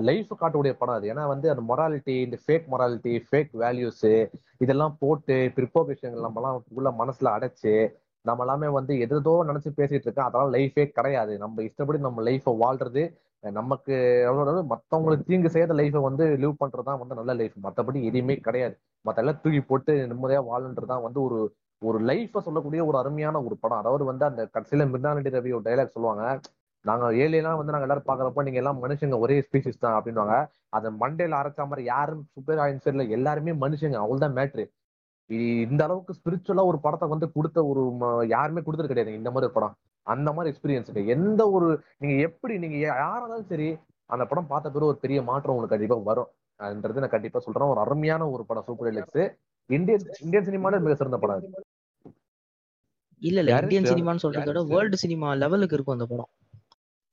லைஃப் 0.00 0.34
காட்டக்கூடிய 0.40 0.72
படம் 0.72 0.94
அது. 0.94 1.14
ஏன்னா 1.14 1.26
வந்து 1.26 1.50
அந்த 1.50 1.74
மொராலிட்டி 1.74 2.14
இந்த 2.22 2.38
ஃபேக் 2.46 2.66
மொராலிட்டி 2.70 3.20
ஃபேக் 3.30 3.50
வேல்யூஸ் 3.52 4.28
இதெல்லாம் 4.58 4.96
போட்டு 4.98 5.52
பிற்போக்கு 5.56 5.86
விஷயங்கள் 5.86 6.30
நம்மலாம் 6.30 6.62
உள்ள 6.68 6.90
மனசுல 6.90 7.32
அடைச்சு 7.36 7.94
நம்ம 8.22 8.42
எல்லாமே 8.42 8.68
வந்து 8.68 8.98
எதோ 8.98 9.44
நினைச்சு 9.46 9.70
பேசிட்டு 9.76 10.06
இருக்கோம் 10.06 10.24
அதெல்லாம் 10.24 10.52
லைஃபே 10.52 10.86
கிடையாது. 10.86 11.38
நம்ம 11.38 11.62
இஷ்டப்படி 11.62 11.98
நம்ம 11.98 12.22
லைஃபை 12.22 12.52
வாழ்றது 12.64 13.02
நமக்கு 13.40 14.22
எவ்வளவு 14.26 14.76
மற்றவங்களுக்கு 14.76 15.24
தீங்கு 15.26 15.50
செய்யாத 15.50 15.74
லைஃபை 15.74 16.00
வந்து 16.00 16.26
லிவ் 16.26 16.60
பண்றதுதான் 16.64 16.98
வந்து 16.98 17.14
நல்ல 17.14 17.34
லைஃப் 17.34 17.54
மற்றபடி 17.62 18.04
எதுவுமே 18.04 18.36
கிடையாது. 18.36 18.74
மற்ற 19.02 19.22
எல்லாம் 19.22 19.40
தூக்கி 19.42 19.60
போட்டு 19.60 19.92
நிம்மதியா 20.06 20.40
வாழன்றதுதான் 20.50 21.02
வந்து 21.02 21.22
ஒரு 21.22 21.56
ஒரு 21.78 22.04
லைஃப்பை 22.04 22.38
சொல்லக்கூடிய 22.38 22.86
ஒரு 22.86 22.98
அருமையான 22.98 23.42
ஒரு 23.42 23.56
படம். 23.60 23.78
அதாவது 23.78 24.04
வந்து 24.04 24.24
அந்த 24.24 24.48
கடைசியில 24.54 24.86
மிருதானடி 24.92 25.30
ரவி 25.36 25.52
ஒரு 25.52 25.64
டைலாக் 25.64 25.94
சொல்லுவாங்க 25.96 26.40
நாங்க 26.88 27.06
ஏழியெல்லாம் 27.22 27.58
வந்து 27.60 27.74
நாங்க 27.74 27.86
எல்லாரும் 27.86 28.08
பாக்குறப்போ 28.08 28.44
நீங்க 28.46 28.60
எல்லாம் 28.62 28.80
மனுஷங்க 28.84 29.18
ஒரே 29.24 29.36
ஸ்பீசிஸ் 29.46 29.82
தான் 29.84 29.96
அப்படின்னுவாங்க. 29.98 30.36
அதை 30.76 30.88
மண்டையில 31.02 31.38
அரைச்ச 31.40 31.66
மாதிரி 31.70 31.84
யாரும் 31.92 32.22
சூப்பர் 32.34 32.62
ஆயின்ஸ் 32.64 32.88
இல்ல 32.92 33.04
எல்லாருமே 33.16 33.54
மனுஷங்க. 33.64 33.98
அவ்வளவுதான் 34.04 34.36
மேட்ரு 34.38 34.64
இந்த 35.66 35.80
அளவுக்கு 35.86 36.16
ஸ்பிரிச்சுவலா 36.18 36.64
ஒரு 36.70 36.78
படத்தை 36.84 37.06
வந்து 37.12 37.26
கொடுத்த 37.36 37.58
ஒரு 37.70 37.82
யாருமே 38.34 38.60
கொடுத்தது 38.66 38.90
கிடையாது. 38.90 39.18
இந்த 39.20 39.30
மாதிரி 39.30 39.48
ஒரு 39.48 39.56
படம். 39.56 39.74
அந்த 40.06 40.28
மாதிரி 40.34 40.50
எக்ஸ்பீரியன்ஸ் 40.52 41.12
எந்த 41.14 41.42
ஒரு 41.56 41.68
நீங்க 42.02 42.16
எப்படி 42.28 42.54
நீங்க 42.64 42.76
யாரா 42.82 43.08
இருந்தாலும் 43.20 43.50
சரி 43.52 43.68
அந்த 44.10 44.24
படம் 44.30 44.50
பார்த்த 44.52 44.72
பிறகு 44.74 44.90
ஒரு 44.90 45.00
பெரிய 45.04 45.20
மாற்றம் 45.30 45.54
உங்களுக்கு 45.54 45.74
கண்டிப்பா 45.76 45.98
வரும். 46.10 46.30
அதுன்றது 46.60 47.02
நான் 47.04 47.14
கண்டிப்பா 47.14 47.38
சொல்றேன். 47.46 47.72
ஒரு 47.72 47.80
அருமையான 47.84 48.28
ஒரு 48.34 48.42
படம் 48.50 48.66
சூப்பர் 48.68 48.88
டெலக்ஸ் 48.88 49.22
இந்தியன் 49.70 50.04
இந்தியன் 50.24 50.46
சினிமால 50.48 50.80
மிக 50.84 50.94
சிறந்த 51.00 51.18
படம். 51.22 51.42
இல்ல 53.22 53.38
இல்ல? 53.42 53.58
இந்தியன்? 53.64 53.90
சினிமான்னு 53.92 54.22
சொல்றதை 54.24 54.48
விட 54.50 54.62
வேர்ல்டு 54.72 54.96
சினிமா 55.02 55.28
லெவலுக்கு 55.42 55.76
இருக்கும் 55.76 55.96
அந்த 55.96 56.06
படம். 56.12 56.30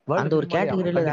அந்த 0.04 0.36
ஒரு 0.36 0.46
கேட்டகரியில 0.46 1.04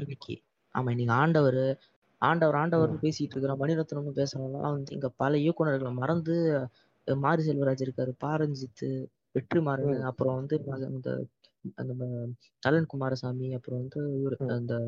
இன்னைக்கு. 0.00 0.40
ஆமா 0.74 0.90
இன்னைக்கு 0.90 1.12
ஆண்டவர் 1.12 1.78
ஆண்டவர் 2.18 2.54
ஆண்டவர்னு 2.54 3.02
பேசிட்டு 3.02 3.36
இருக்கிற 3.36 3.54
மணிரத்னம் 3.54 4.12
பேசுறவங்கலாம் 4.14 4.60
வந்து 4.60 4.92
இங்க 4.94 5.08
பல 5.16 5.36
இயக்குனர்களை 5.36 5.92
மறந்து 5.92 6.66
மாரி 7.04 7.48
செல்வராஜ் 7.48 7.82
இருக்காரு 7.84 8.12
பாரஞ்சித் 8.24 9.06
வெற்றிமாறன். 9.34 10.00
அப்புறம் 10.00 10.34
வந்து 10.34 10.62
இந்த 10.88 11.24
அந்த 11.74 11.94
ம- 12.00 12.32
நலன் 12.60 12.86
குமாரசாமி 12.86 13.54
அப்புறம் 13.54 13.80
வந்து. 13.80 14.26
அந்த 14.54 14.78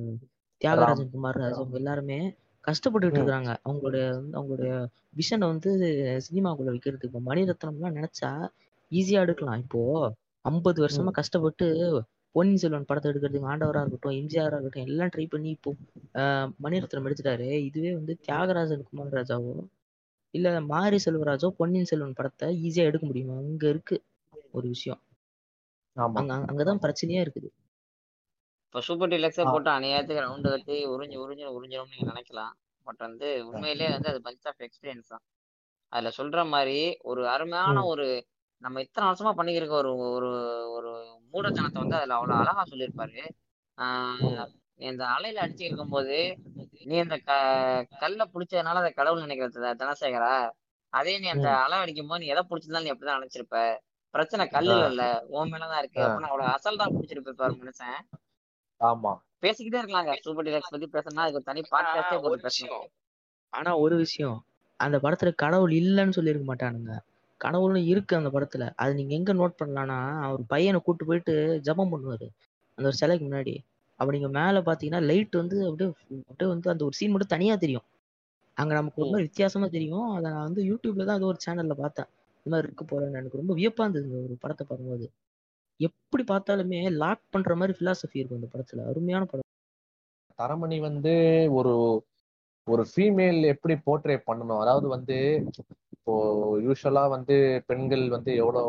தியாகராஜன் 0.64 1.08
குமாரராஜ் 1.12 1.50
அவங்க 1.50 1.76
எல்லாருமே 1.76 2.36
கஷ்டப்பட்டுட்டு. 2.66 3.12
இருக்காங்க. 3.12 3.60
அவங்களுடைய 3.68 4.10
வந்து 4.10 4.40
அவங்களுடைய 4.40 4.86
விஷனை 5.16 5.38
வந்து 5.38 5.76
சினிமாக்குள்ள 6.30 6.78
வைக்கிறதுக்கு. 6.78 7.04
இப்போ 7.04 7.20
மணிரத்னம்லாம் 7.26 8.04
நினைச்சா 8.04 8.48
ஈஸியா 8.90 9.20
எடுக்கலாம். 9.20 9.58
இப்போ 9.58 10.14
ஐம்பது 10.40 10.86
வருஷமா 10.86 11.10
கஷ்டப்பட்டு 11.10 12.04
பொன்னியின் 12.34 12.62
செல்வன் 12.62 12.86
படத்தை 12.88 13.08
எடுக்கிறதுக்கு 13.10 13.50
ஆண்டவரா 13.52 13.80
இருக்கட்டும் 13.82 14.16
எம்ஜிஆரா 14.20 14.56
இருக்கட்டும் 14.56 14.86
எல்லாம் 14.88 15.12
ட்ரை 15.14 15.26
பண்ணி 15.34 15.50
இப்போ 15.56 15.70
மணிரத்னம் 16.64 17.06
எடுத்துட்டாரு. 17.08 17.48
இதுவே 17.68 17.90
வந்து 17.98 18.14
தியாகராஜன் 18.26 18.88
குமாரராஜாவோ 18.90 19.54
இல்ல 20.34 20.48
மாரி 20.72 20.98
செல்வராஜோ 21.04 21.48
பொன்னியின் 21.58 21.90
செல்வன் 21.90 22.16
படத்தை 22.18 22.46
ஈஸியா 22.66 22.86
எடுக்க 22.90 23.04
முடியுமா? 23.10 23.34
அங்க 23.42 23.64
இருக்கு 23.72 23.96
ஒரு 24.56 24.66
விஷயம். 24.74 25.00
ஆமா. 25.96 26.16
அங்க 26.20 26.34
அங்கதான் 26.50 26.82
பிரச்சனையே 26.84 27.20
இருக்குது. 27.24 27.48
இப்போ 28.66 28.80
சூப்பர் 28.88 29.12
டிலக்ஸே. 29.12 29.44
போட்டு 29.52 29.70
அநியாயத்துக்கு 29.76 30.24
ரவுண்டு 30.26 30.52
கட்டி 30.54 30.76
உறிஞ்சு 30.94 31.16
உறிஞ்சு 31.24 31.44
உறிஞ்சிடும் 31.56 31.92
நீங்க 31.92 32.06
நினைக்கலாம். 32.12 32.54
பட் 32.86 33.02
வந்து 33.06 33.28
உண்மையிலேயே 33.50 33.90
வந்து 33.96 34.10
அது 34.12 34.20
பஞ்ச் 34.26 34.48
ஆஃப் 34.50 34.62
எக்ஸ்பீரியன்ஸ் 34.66 35.12
தான். 35.12 35.24
அதுல 35.92 36.10
சொல்ற 36.18 36.40
மாதிரி 36.54 36.78
ஒரு 37.10 37.22
அருமையான. 37.34 37.76
ஒரு 37.92 38.06
நம்ம 38.64 38.80
இத்தனை 38.80 39.10
வருஷமா 39.10 39.32
பண்ணிக்கிருக்க 39.36 39.68
ஒரு 39.68 39.96
ஒரு 39.96 40.30
ஒரு 40.70 40.90
மூடத்தனத்தை 41.32 41.78
வந்து 41.78 41.96
அதுல 41.96 42.14
அவ்வளவு 42.14 42.38
அழகா 42.38 42.62
சொல்லியிருப்பாரு. 42.70 43.22
ஆஹ் 43.78 44.46
இந்த 44.74 45.04
அலையில 45.04 45.38
அடிச்சு 45.44 45.62
இருக்கும்போது 45.62 46.38
நீ 46.84 46.98
அந்த 46.98 47.16
க 47.16 47.32
கல்ல 47.98 48.30
புடிச்சதுனால 48.34 48.80
அதை 48.80 48.90
கடவுள் 48.90 49.22
நினைக்கிறது 49.22 49.74
தனசேகரா? 49.82 50.50
அதே 50.92 51.18
நீ 51.18 51.28
அந்த 51.28 51.56
அலை 51.56 51.78
அடிக்கும் 51.78 52.06
போது 52.06 52.20
நீ 52.20 52.26
எதை 52.26 52.42
புடிச்சிருந்தாலும் 52.50 52.82
நீ 52.82 52.92
அப்படிதான் 52.92 53.20
நினைச்சிருப்ப. 53.20 53.76
பிரச்சனை 54.10 54.48
கல்லுல 54.52 54.86
இல்ல 54.86 55.24
உன் 55.28 55.52
மேலதான் 55.52 55.78
இருக்கு. 55.78 56.00
அப்படின்னு 56.00 56.30
அவ்வளவு 56.30 56.52
அசல் 56.52 56.76
தான் 56.76 56.92
புடிச்சிருப்ப 56.92 57.30
பாரு 57.30 57.52
மனுஷன். 57.52 57.98
ஆமா. 58.80 59.12
பேசிக்கிட்டே 59.42 59.80
இருக்கலாங்க. 59.82 60.16
சூப்பர் 60.20 60.44
டிலக்ஸ் 60.44 60.70
பத்தி 60.70 60.86
பேசணும்னா 60.86 61.24
அதுக்கு 61.24 61.32
ஒரு 61.32 61.42
தனி 61.42 61.60
பாட்காஸ்டே 61.60 61.70
ஆனா 61.70 62.10
ஒரு 62.10 62.20
போட்டு 62.20 62.36
பேசணும். 62.36 62.42
விஷயம். 62.42 62.88
ஆனா 63.48 63.76
ஒரு 63.76 63.96
விஷயம். 63.96 64.44
அந்த 64.76 64.96
படத்துல 64.96 65.34
கடவுள் 65.34 65.72
இல்லைன்னு 65.72 66.10
சொல்லியிருக்க 66.10 66.54
மாட்டானுங்க. 66.54 66.92
கடவுளும் 67.44 67.86
இருக்கு 67.92 68.14
அந்த 68.16 68.30
படத்துல. 68.30 68.64
அது 68.76 68.92
நீங்க 68.94 69.12
எங்க 69.14 69.32
நோட் 69.34 69.60
பண்ணலாம்னா 69.60 69.98
அவர் 70.26 70.42
பையனை 70.46 70.78
கூட்டு 70.80 71.04
போயிட்டு 71.04 71.34
ஜெபம் 71.66 71.92
பண்ணுவாரு. 71.94 72.26
அந்த 72.78 72.86
ஒரு 72.86 72.98
சிலைக்கு 73.00 73.24
முன்னாடி. 73.26 73.54
அப்ப 74.00 74.08
நீங்க 74.12 74.28
மேல 74.28 74.60
பாத்தீங்கன்னா 74.60 75.02
லைட் 75.10 75.34
வந்து 75.36 75.56
அப்படியே 75.68 75.88
அப்படியே 76.30 76.48
வந்து 76.50 76.68
அந்த 76.70 76.82
ஒரு 76.84 76.96
சீன் 76.98 77.12
மட்டும் 77.12 77.34
தனியா 77.36 77.56
தெரியும். 77.56 77.86
அங்க 78.56 78.72
நமக்கு 78.74 79.00
மாதிரி 79.04 79.26
வித்தியாசமா 79.28 79.66
தெரியும். 79.68 80.08
அதை 80.16 80.26
நான் 80.30 80.46
வந்து 80.48 80.62
யூடியூப்ல 80.62 81.04
தான் 81.04 81.16
ஏதோ 81.16 81.30
ஒரு 81.32 81.40
சேனல்ல 81.46 81.74
பார்த்தேன். 81.74 82.08
இந்த 82.38 82.52
மாதிரி 82.52 82.68
இருக்கு 82.68 82.84
போறேன்னு 82.84 83.20
எனக்கு 83.20 83.40
ரொம்ப 83.40 83.52
வியப்பா 83.54 83.84
இருந்தது 83.84 84.24
ஒரு 84.24 84.36
படத்தை 84.40 84.64
பார்க்கும்போது. 84.66 85.06
எப்படி 85.80 86.22
பார்த்தாலுமே 86.24 86.80
லாக் 87.02 87.22
பண்ற 87.30 87.54
மாதிரி 87.56 87.74
பிலாசபி 87.78 88.20
இருக்கும் 88.20 88.40
இந்த 88.40 88.50
படத்துல. 88.52 88.84
அருமையான 88.90 89.24
படம். 89.24 89.48
தரமணி 90.38 90.78
வந்து 90.80 91.14
ஒரு 91.50 91.72
ஒரு 92.66 92.82
ஃபீமேல் 92.90 93.40
எப்படி 93.44 93.74
போர்ட்ரே 93.86 94.16
பண்ணணும்? 94.28 94.60
அதாவது 94.60 94.86
வந்து 94.88 95.16
இப்போ 96.04 96.56
யூஸ்வலா 96.58 97.08
வந்து 97.08 97.62
பெண்கள் 97.66 98.08
வந்து 98.08 98.34
எவ்வளோ 98.34 98.60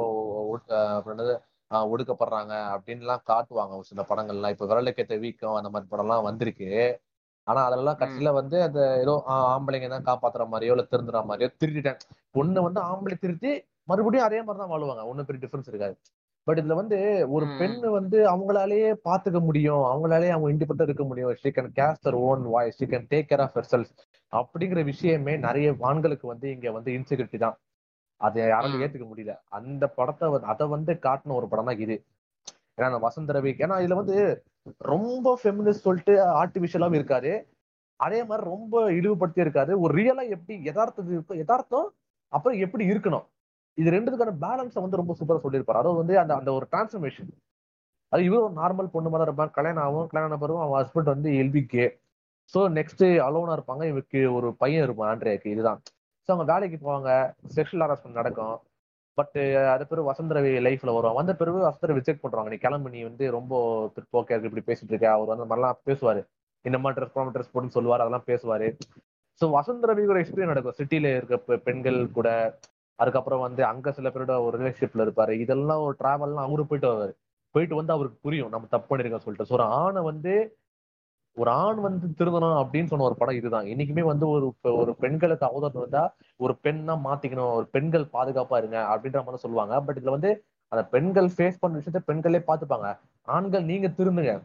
ஒடு- 0.51 0.69
அஹ் 0.69 0.95
அப்புறம் 0.95 1.17
என்னது 1.17 1.37
ஒடுக்கப்படுறாங்க 1.71 2.53
அப்படின்லாம் 2.53 3.17
காட்டுவாங்க. 3.27 3.69
ஒரு 3.69 3.83
சில 3.83 4.05
படங்கள்லாம். 4.09 4.49
இப்போ 4.49 4.65
விரலுக்கேத்த 4.65 5.19
வீக்கம் 5.19 5.53
அந்த 5.53 5.69
மாதிரி 5.69 5.91
படம்லாம் 5.91 6.23
வந்திருக்கு. 6.23 6.99
ஆனா 7.43 7.65
அதெல்லாம் 7.65 7.97
கட்சியில 7.97 8.33
வந்து 8.33 8.61
அந்த 8.61 8.99
ஏதோ 8.99 9.23
ஆம்பளைங்க 9.27 10.01
தான் 10.01 10.19
காப்பாத்துற 10.19 10.47
மாதிரியோ 10.51 10.75
இல்ல 10.75 10.87
திருந்துற 10.91 11.23
மாதிரியோ 11.25 11.53
திருடிட்டேன் 11.65 11.99
பொண்ணு 12.31 12.61
வந்து 12.61 12.81
ஆம்பளை 12.81 13.17
திருத்தி 13.17 13.63
மறுபடியும் 13.83 14.25
அதே 14.25 14.41
மாதிரி 14.41 14.67
தான் 14.67 14.79
வாழுவாங்க. 14.79 15.05
ஒன்றும் 15.05 15.25
பெரிய 15.25 15.47
டிஃபரன்ஸ் 15.47 15.67
இருக்காது. 15.67 15.97
பட் 16.43 16.59
இதுல 16.59 16.73
வந்து 16.73 17.27
ஒரு 17.29 17.45
பெண்ணு 17.45 17.89
வந்து 17.89 18.35
அவங்களாலேயே 18.35 18.95
பாத்துக்க 19.05 19.39
முடியும். 19.39 19.77
அவங்களாலேயே 19.77 20.29
அவங்க 20.29 20.51
இண்டிபெண்டா 20.51 20.81
இருக்க 20.81 21.03
முடியும். 21.03 21.31
She 21.31 21.47
can 21.47 21.69
cast her 21.75 22.13
own 22.13 22.41
voice 22.41 22.83
she 22.83 22.87
can 22.87 23.05
take 23.09 23.25
care 23.29 23.41
of 23.41 23.57
herself 23.71 23.89
அப்படிங்கிற 24.39 24.81
விஷயமே 24.91 25.33
நிறைய 25.47 25.67
ஆண்களுக்கு 25.89 26.25
வந்து 26.33 26.47
இங்க 26.55 26.71
வந்து 26.77 26.91
இன்செக்யூரிட்டி 26.97 27.39
தான். 27.45 27.57
அதை 28.21 28.39
யாராலும் 28.43 28.83
ஏத்துக்க 28.85 29.05
முடியல. 29.09 29.33
அந்த 29.57 29.83
படத்தை 29.97 30.27
வந்து 30.33 30.49
அதை 30.53 30.65
வந்து 30.75 30.91
காட்டின 31.05 31.35
ஒரு 31.39 31.47
படம் 31.51 31.69
தான் 31.69 31.81
இது. 31.85 31.95
ஏன்னா 32.75 32.87
அந்த 32.91 33.01
வசந்த 33.07 33.33
ரவி 33.37 33.51
ஏன்னா 33.65 33.75
இதுல 33.83 33.97
வந்து 34.01 34.17
ரொம்ப 34.93 35.33
ஃபெமினிஸ்ட் 35.41 35.87
சொல்லிட்டு 35.87 36.13
ஆர்டிபிஷியலாவும் 36.41 36.97
இருக்காரு. 36.99 37.33
அதே 37.99 38.19
மாதிரி 38.29 38.43
ரொம்ப 38.53 38.75
இழிவுபடுத்தி 38.97 39.43
இருக்காரு. 39.45 39.73
ஒரு 39.83 39.91
ரியலா 39.99 40.23
எப்படி 40.35 40.55
யதார்த்தம் 40.69 41.11
இருக்கும் 41.15 41.39
யதார்த்தம் 41.41 41.87
அப்புறம் 42.33 42.57
எப்படி 42.65 42.83
இருக்கணும்? 42.91 43.25
இது 43.77 43.93
ரெண்டுத்துக்கான 43.95 44.33
பேலன்ஸை 44.45 44.81
வந்து 44.85 44.99
ரொம்ப 45.01 45.13
சூப்பரா 45.19 45.43
சொல்லியிருப்பாரு. 45.45 45.81
அதாவது 45.81 46.01
வந்து 46.01 46.15
அந்த 46.23 46.33
அந்த 46.39 46.49
ஒரு 46.57 46.65
டிரான்ஸ்ஃபர்மேஷன் 46.71 47.29
அது 48.13 48.23
இவரு 48.27 48.41
ஒரு 48.47 48.55
நார்மல் 48.61 48.91
பொண்ணு 48.95 49.09
மாதிரி 49.11 49.27
இருப்பான் 49.27 49.55
கல்யாணம் 49.57 49.83
ஆகும் 49.85 50.09
கல்யாணம் 50.11 50.41
பிறகு 50.43 50.63
அவன் 50.65 50.79
ஹஸ்பண்ட் 50.81 51.13
வந்து 51.13 51.29
எல்பி 51.41 51.61
கே 51.73 51.85
ஸோ 52.53 52.59
நெக்ஸ்ட் 52.77 53.03
அலோனா 53.27 53.55
இருப்பாங்க. 53.57 53.83
இவருக்கு 53.91 54.19
ஒரு 54.33 54.47
பையன் 54.55 54.83
இருப்பான் 54.83 55.09
ஆண்ட்ரியாக்கு 55.11 55.53
இதுதான். 55.55 55.79
ஸோ 56.29 56.31
அவங்க 56.33 56.45
வேலைக்கு 56.53 56.77
போவாங்க. 56.85 57.09
செக்ஷுவல் 57.55 57.83
ஹராஸ்மெண்ட் 57.85 58.19
நடக்கும். 58.21 58.55
பட் 59.17 59.37
அது 59.73 59.83
பிறகு 59.87 60.09
வசந்த 60.09 60.35
ரவி 60.35 60.49
லைஃப்ல 60.67 60.93
வரும் 60.93 61.17
வந்த 61.19 61.33
பிறகு 61.35 61.59
வசந்த 61.67 61.93
விஜெக்ட் 61.99 62.23
பண்றாங்க 62.23 62.49
நீ 62.49 62.57
கிளம்பு 62.57 62.89
நீ 62.89 63.01
வந்து 63.03 63.25
ரொம்ப 63.31 63.53
பிற்போக்கா 63.95 64.33
இருக்கு 64.33 64.49
இப்படி 64.51 64.65
பேசிட்டு 64.69 64.91
இருக்க. 64.93 65.07
அவர் 65.11 65.29
வந்து 65.31 65.37
அந்த 65.37 65.49
மாதிரிலாம் 65.51 65.79
பேசுவாரு. 65.85 66.21
இந்த 66.65 66.77
மாதிரி 66.77 66.97
ட்ரெஸ் 66.97 67.15
போன 67.15 67.33
ட்ரெஸ் 67.35 67.51
போட்டுன்னு 67.51 67.75
சொல்லுவார். 67.77 68.03
அதெல்லாம் 68.03 68.27
பேசுவாரு. 68.27 68.67
ஸோ 69.41 69.45
வசந்த 69.49 69.87
ரவி 69.87 70.03
ஒரு 70.05 70.21
எக்ஸ்பீரியன் 70.21 70.51
நடக்கும். 70.53 70.77
சிட்டில 70.79 71.15
இருக்க 71.15 71.57
பெண்கள் 71.67 71.99
கூட. 72.11 72.29
அதுக்கப்புறம் 72.99 73.39
வந்து 73.39 73.61
அங்க 73.65 73.91
சில 73.91 74.09
பேரோட 74.09 74.33
ஒரு 74.43 74.55
ரிலேஷன்ஷிப்ல 74.57 75.05
இருப்பாரு. 75.05 75.33
இதெல்லாம் 75.39 75.81
ஒரு 75.81 75.95
டிராவல்லாம் 75.99 76.45
அவரு 76.47 76.65
போயிட்டு 76.65 76.87
வருவாரு. 76.87 77.13
போயிட்டு 77.55 77.75
வந்து 77.75 77.93
அவருக்கு 77.93 78.17
புரியும். 78.21 78.49
நம்ம 78.49 78.67
தப்பு 78.69 78.87
பண்ணிருக்கோம் 78.89 79.25
சொல்லிட்டு. 79.25 79.47
ஸோ 79.49 79.53
ஒரு 79.53 79.65
ஆணை 79.79 80.01
வந்து 80.01 80.33
ஒரு 81.37 81.51
ஆண் 81.51 81.81
வந்து 81.81 82.07
திருந்தணும் 82.07 82.65
அப்படின்னு 82.65 82.85
சொன்ன 82.85 83.05
ஒரு 83.05 83.15
படம் 83.15 83.35
இதுதான். 83.35 83.65
இன்னைக்குமே 83.65 84.01
வந்து 84.01 84.27
ஒரு 84.27 84.53
ஒரு 84.63 84.95
பெண்களுக்கு 84.95 85.45
அவதூறு 85.45 85.79
வந்தா 85.79 86.13
ஒரு 86.35 86.57
பெண்ணா 86.63 86.99
மாத்திக்கணும் 87.03 87.53
ஒரு 87.53 87.67
பெண்கள் 87.71 88.03
பாதுகாப்பா 88.03 88.57
இருங்க 88.57 88.79
அப்படின்ற 88.79 89.13
மாதிரி 89.13 89.35
சொல்லுவாங்க. 89.35 89.81
பட் 89.81 89.97
இதுல 89.97 90.09
வந்து 90.09 90.43
அந்த 90.67 90.85
பெண்கள் 90.85 91.29
ஃபேஸ் 91.37 91.55
பண்ண 91.59 91.77
விஷயத்த 91.77 91.97
பெண்களே 91.97 92.43
பார்த்துப்பாங்க. 92.47 92.97
ஆண்கள் 93.23 93.63
நீங்க 93.63 93.87
திருந்துங்க 93.87 94.41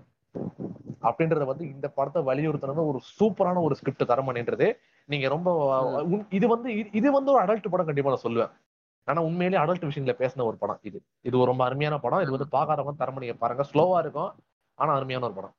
அப்படின்றத 1.03 1.45
வந்து 1.45 1.73
இந்த 1.73 1.89
படத்தை 1.89 2.23
வலியுறுத்தணும் 2.23 2.87
ஒரு 2.87 3.01
சூப்பரான 3.21 3.63
ஒரு 3.63 3.75
ஸ்கிரிப்ட் 3.75 4.03
தரமணின்றது 4.03 4.73
நீங்க 5.05 5.29
ரொம்ப 5.29 6.05
இது 6.31 6.49
வந்து 6.49 6.71
இது- 6.73 7.07
வந்து 7.07 7.33
ஒரு 7.33 7.45
அடல்ட் 7.45 7.69
படம் 7.71 7.87
கண்டிப்பா 7.87 8.19
நான் 8.23 8.33
சொல்லுவேன். 8.33 8.51
ஆனா 9.05 9.23
உண்மையிலேயே 9.23 9.69
அடல்ட் 9.69 9.85
விஷயங்கள 9.85 10.15
பேசின 10.19 10.45
ஒரு 10.45 10.57
படம் 10.57 10.79
இது. 10.83 11.03
இது 11.21 11.37
ஒரு 11.37 11.47
ரொம்ப 11.47 11.65
அருமையான 11.65 11.99
படம். 11.99 12.21
இது 12.21 12.31
வந்து 12.31 12.59
பாக்காதவங்க 12.59 12.95
தரமணியை 12.99 13.33
பாருங்க 13.39 13.65
ஸ்லோவா 13.73 13.99
இருக்கும். 13.99 14.33
ஆனா 14.75 14.95
அருமையான 14.95 15.25
ஒரு 15.25 15.35
படம். 15.35 15.53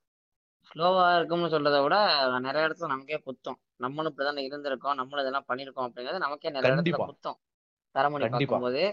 ஸ்லோவா 0.65 1.15
இருக்கும்னு 1.15 1.53
சொல்றதை 1.53 1.79
விட 1.83 1.95
நிறைய 2.39 2.67
இடத்துல 2.67 2.88
நமக்கே 2.88 3.17
குத்தம் 3.25 3.59
நம்மளும் 3.75 4.11
இப்படிதானே 4.11 4.41
இருந்திருக்கோம் 4.47 4.93
நம்மளும் 4.93 5.23
இதெல்லாம் 5.23 5.47
பண்ணிருக்கோம் 5.47 5.88
அப்படிங்கிறது 5.88 6.17
நமக்கே 6.17 6.49
நிறைய 6.49 6.73
இடத்துல 6.73 6.99
குத்தம் 7.03 7.39
தரமணி 7.95 8.25
கண்டிப்பா. 8.25 8.31
பார்க்கும்போது. 8.31 8.83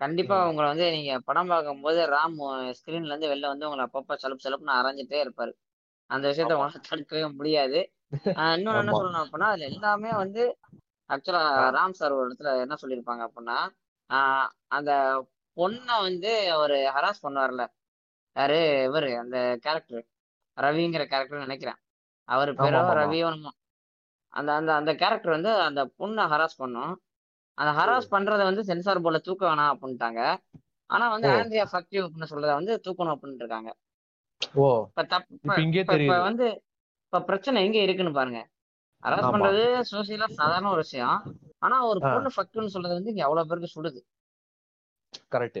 கண்டிப்பா 0.00 0.48
உங்களை 0.48 0.68
வந்து 0.68 0.90
நீங்க 0.90 1.20
படம் 1.20 1.46
பார்க்கும்போது 1.46 2.00
ராம் 2.06 2.34
ஸ்கிரீன்ல 2.78 3.10
இருந்து 3.12 3.28
வெளில 3.28 3.46
வந்து 3.46 3.66
உங்களை 3.66 3.84
அப்பப்ப 3.84 4.16
சலுப்பு 4.22 4.44
சலுப்புன்னு 4.44 4.78
அரைஞ்சிட்டே 4.78 5.18
இருப்பாரு. 5.24 5.52
அந்த 6.10 6.24
விஷயத்த 6.30 6.56
உங்களால 6.56 6.80
தடுக்கவே 6.88 7.28
முடியாது. 7.32 7.80
ஆஹ் 8.34 8.54
இன்னொன்னு 8.56 8.80
என்ன 8.80 8.94
சொல்லணும் 8.94 9.22
அப்படின்னா 9.24 9.48
அதுல 9.48 9.68
எல்லாமே 9.70 10.10
வந்து 10.14 10.42
ஆக்சுவலா 11.10 11.42
ராம் 11.76 11.90
சார் 11.90 12.12
ஒரு 12.12 12.26
இடத்துல 12.28 12.60
என்ன 12.60 12.76
சொல்லியிருப்பாங்க 12.82 13.22
அப்படின்னா 13.28 13.58
ஆஹ் 14.10 14.48
அந்த 14.68 14.92
பொண்ணை 15.56 15.96
வந்து 16.00 16.32
ஒரு 16.56 16.76
ஹராஸ் 16.94 17.24
பண்ணுவார்ல. 17.24 17.64
யாரு? 18.36 18.58
இவரு 18.88 19.10
அந்த 19.18 19.38
கேரக்டர் 19.62 20.04
ரவிங்கிற 20.58 21.04
கேரக்டர் 21.06 21.46
நினைக்கிறேன். 21.46 21.78
அவர் 22.28 22.50
பேரோ 22.54 22.80
ரவியோ. 23.00 23.28
அந்த 24.34 24.50
அந்த 24.54 24.70
அந்த 24.74 24.92
கேரக்டர் 24.94 25.36
வந்து 25.36 25.50
அந்த 25.60 25.80
பொண்ணை 25.98 26.24
ஹராஸ் 26.32 26.56
பண்ணும். 26.56 26.92
அந்த 27.58 27.70
ஹராஸ் 27.78 28.12
பண்றதை 28.12 28.44
வந்து 28.44 28.62
சென்சார் 28.64 29.02
போர்ட்ல 29.04 29.20
தூக்க 29.20 29.42
வேணாம் 29.50 29.72
அப்படின்ட்டாங்க. 29.74 30.20
ஆனா 30.90 31.04
வந்து 31.08 31.28
ஆண்ட்ரியா 31.34 31.66
ஃபக்டிவ் 31.72 32.04
அப்படின்னு 32.06 32.30
சொல்றத 32.32 32.54
வந்து 32.54 32.72
தூக்கணும் 32.86 33.14
அப்படின்ட்டு 33.14 33.44
இருக்காங்க 33.44 33.70
இப்ப 35.98 36.16
வந்து 36.20 36.46
இப்ப 37.04 37.20
பிரச்சனை 37.20 37.58
எங்க 37.64 37.78
இருக்குன்னு 37.78 38.12
பாருங்க. 38.12 38.40
ஹராஸ் 39.02 39.32
பண்றது 39.34 39.62
சோசியலா 39.90 40.28
சாதாரண 40.32 40.68
ஒரு 40.68 40.82
விஷயம். 40.84 41.16
ஆனா 41.58 41.76
ஒரு 41.84 42.00
பொண்ணு 42.06 42.30
ஃபக்டிவ்னு 42.36 42.74
சொல்றது 42.74 42.94
வந்து 42.94 43.12
இங்க 43.12 43.24
அவ்வளவு 43.24 43.48
பேருக்கு 43.48 43.74
சுடுது. 43.76 44.00
கரெக்ட் 45.32 45.60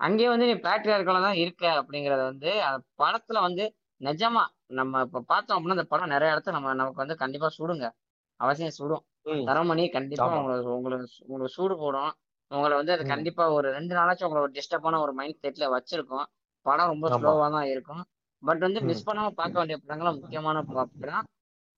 அங்கேயே 0.00 0.28
வந்து 0.28 0.46
நீ 0.46 0.54
பேட்ரியார்கலா 0.66 1.20
தான் 1.20 1.40
இருக்க 1.42 1.64
அப்படிங்கறத 1.80 2.22
வந்து 2.22 2.50
அந்த 2.62 2.80
படத்துல 3.02 3.40
வந்து 3.40 3.64
நிஜமா 4.00 4.42
நம்ம 4.78 5.00
இப்ப 5.00 5.22
பார்த்தோம் 5.26 5.56
அப்படின்னா 5.56 5.76
அந்த 5.78 5.84
படம் 5.84 6.08
நிறைய 6.08 6.34
இடத்துல 6.34 6.50
நம்ம 6.50 6.74
நமக்கு 6.74 7.02
வந்து 7.02 7.16
கண்டிப்பா 7.16 7.48
சுடுங்க. 7.58 7.86
அவசியம் 8.40 8.76
சுடும். 8.78 9.04
தரமணி 9.48 9.84
கண்டிப்பா 9.90 10.26
உங்களுக்கு 10.38 10.72
உங்களுக்கு 10.76 11.14
உங்களுக்கு 11.26 11.56
சூடு 11.56 11.74
போடும். 11.76 12.12
உங்களை 12.50 12.74
வந்து 12.76 12.92
அது 12.92 13.04
கண்டிப்பா 13.06 13.44
ஒரு 13.52 13.68
ரெண்டு 13.72 13.94
நாளாச்சும் 13.94 14.26
உங்களை 14.28 14.42
ஒரு 14.42 14.52
டிஸ்டர்பான 14.52 14.98
ஒரு 15.00 15.12
மைண்ட் 15.12 15.40
செட்ல 15.44 15.68
வச்சிருக்கும். 15.76 16.26
படம் 16.66 16.86
ரொம்ப 16.86 17.08
ஸ்லோவா 17.16 17.46
தான் 17.50 17.64
இருக்கும். 17.64 18.02
பட் 18.42 18.58
வந்து 18.58 18.80
மிஸ் 18.82 19.06
பண்ணாம 19.08 19.32
பார்க்க 19.40 19.60
வேண்டிய 19.60 19.78
படங்களா 19.84 20.12
முக்கியமான 20.20 20.62
படம் 20.62 21.26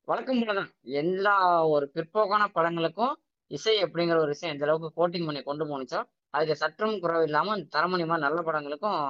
வழக்கம் 0.08 0.40
போலதான் 0.40 0.68
எல்லா 1.00 1.34
ஒரு 1.66 1.90
பிற்போக்கான 1.94 2.44
படங்களுக்கும் 2.54 3.14
இசை 3.50 3.74
அப்படிங்கிற 3.82 4.16
ஒரு 4.16 4.26
விஷயம் 4.26 4.54
எந்த 4.54 4.64
அளவுக்கு 4.66 4.88
கோட்டிங் 4.98 5.26
பண்ணி 5.26 5.40
கொண்டு 5.42 5.64
போனுச்சோ 5.64 6.00
அதுக்கு 6.30 6.56
சற்றும் 6.56 7.00
குறைவு 7.00 7.24
இல்லாம 7.24 7.56
இந்த 7.56 7.68
தரமணி 7.76 8.04
மாதிரி 8.06 8.24
நல்ல 8.26 8.38
படங்களுக்கும் 8.42 9.00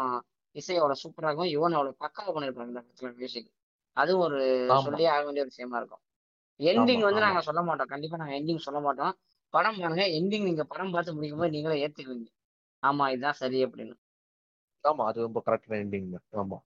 இசை 0.57 0.77
அவ்வளவு 0.77 1.03
சூப்பராகவும் 1.03 1.51
யுவன் 1.53 1.77
அவ்வளவு 1.79 2.01
பக்காவா 2.05 2.33
பண்ணிருப்பாங்க 2.35 2.71
இந்த 2.71 2.83
இடத்துல 2.83 3.11
மியூசிக் 3.17 3.51
அது 3.97 4.13
ஒரு 4.19 4.39
சொல்லியே 4.87 5.09
ஆக 5.09 5.23
வேண்டிய 5.25 5.43
ஒரு 5.43 5.53
விஷயமா 5.53 5.79
இருக்கும். 5.79 6.03
எண்டிங் 6.61 7.05
வந்து 7.05 7.25
நாங்க 7.25 7.41
சொல்ல 7.41 7.61
மாட்டோம். 7.63 7.89
கண்டிப்பா 7.89 8.17
நாங்க 8.17 8.35
எண்டிங் 8.35 8.67
சொல்ல 8.67 8.81
மாட்டோம். 8.81 9.13
படம் 9.55 9.79
பாருங்க. 9.81 10.05
எண்டிங் 10.19 10.45
நீங்க 10.45 10.65
படம் 10.65 10.93
பார்த்து 10.93 11.15
முடிக்கும் 11.15 11.41
போது 11.43 11.51
நீங்களே 11.51 11.81
ஏத்துக்குவீங்க. 11.85 12.29
ஆமா 12.83 13.05
இதுதான் 13.11 13.39
சரி 13.41 13.59
அப்படின்னு. 13.65 13.95
ஆமா 14.85 15.05
அது 15.07 15.27
ரொம்ப 15.27 15.41
கரெக்டான 15.47 15.81
எண்டிங் 15.85 16.11
ஆமா. 16.43 16.59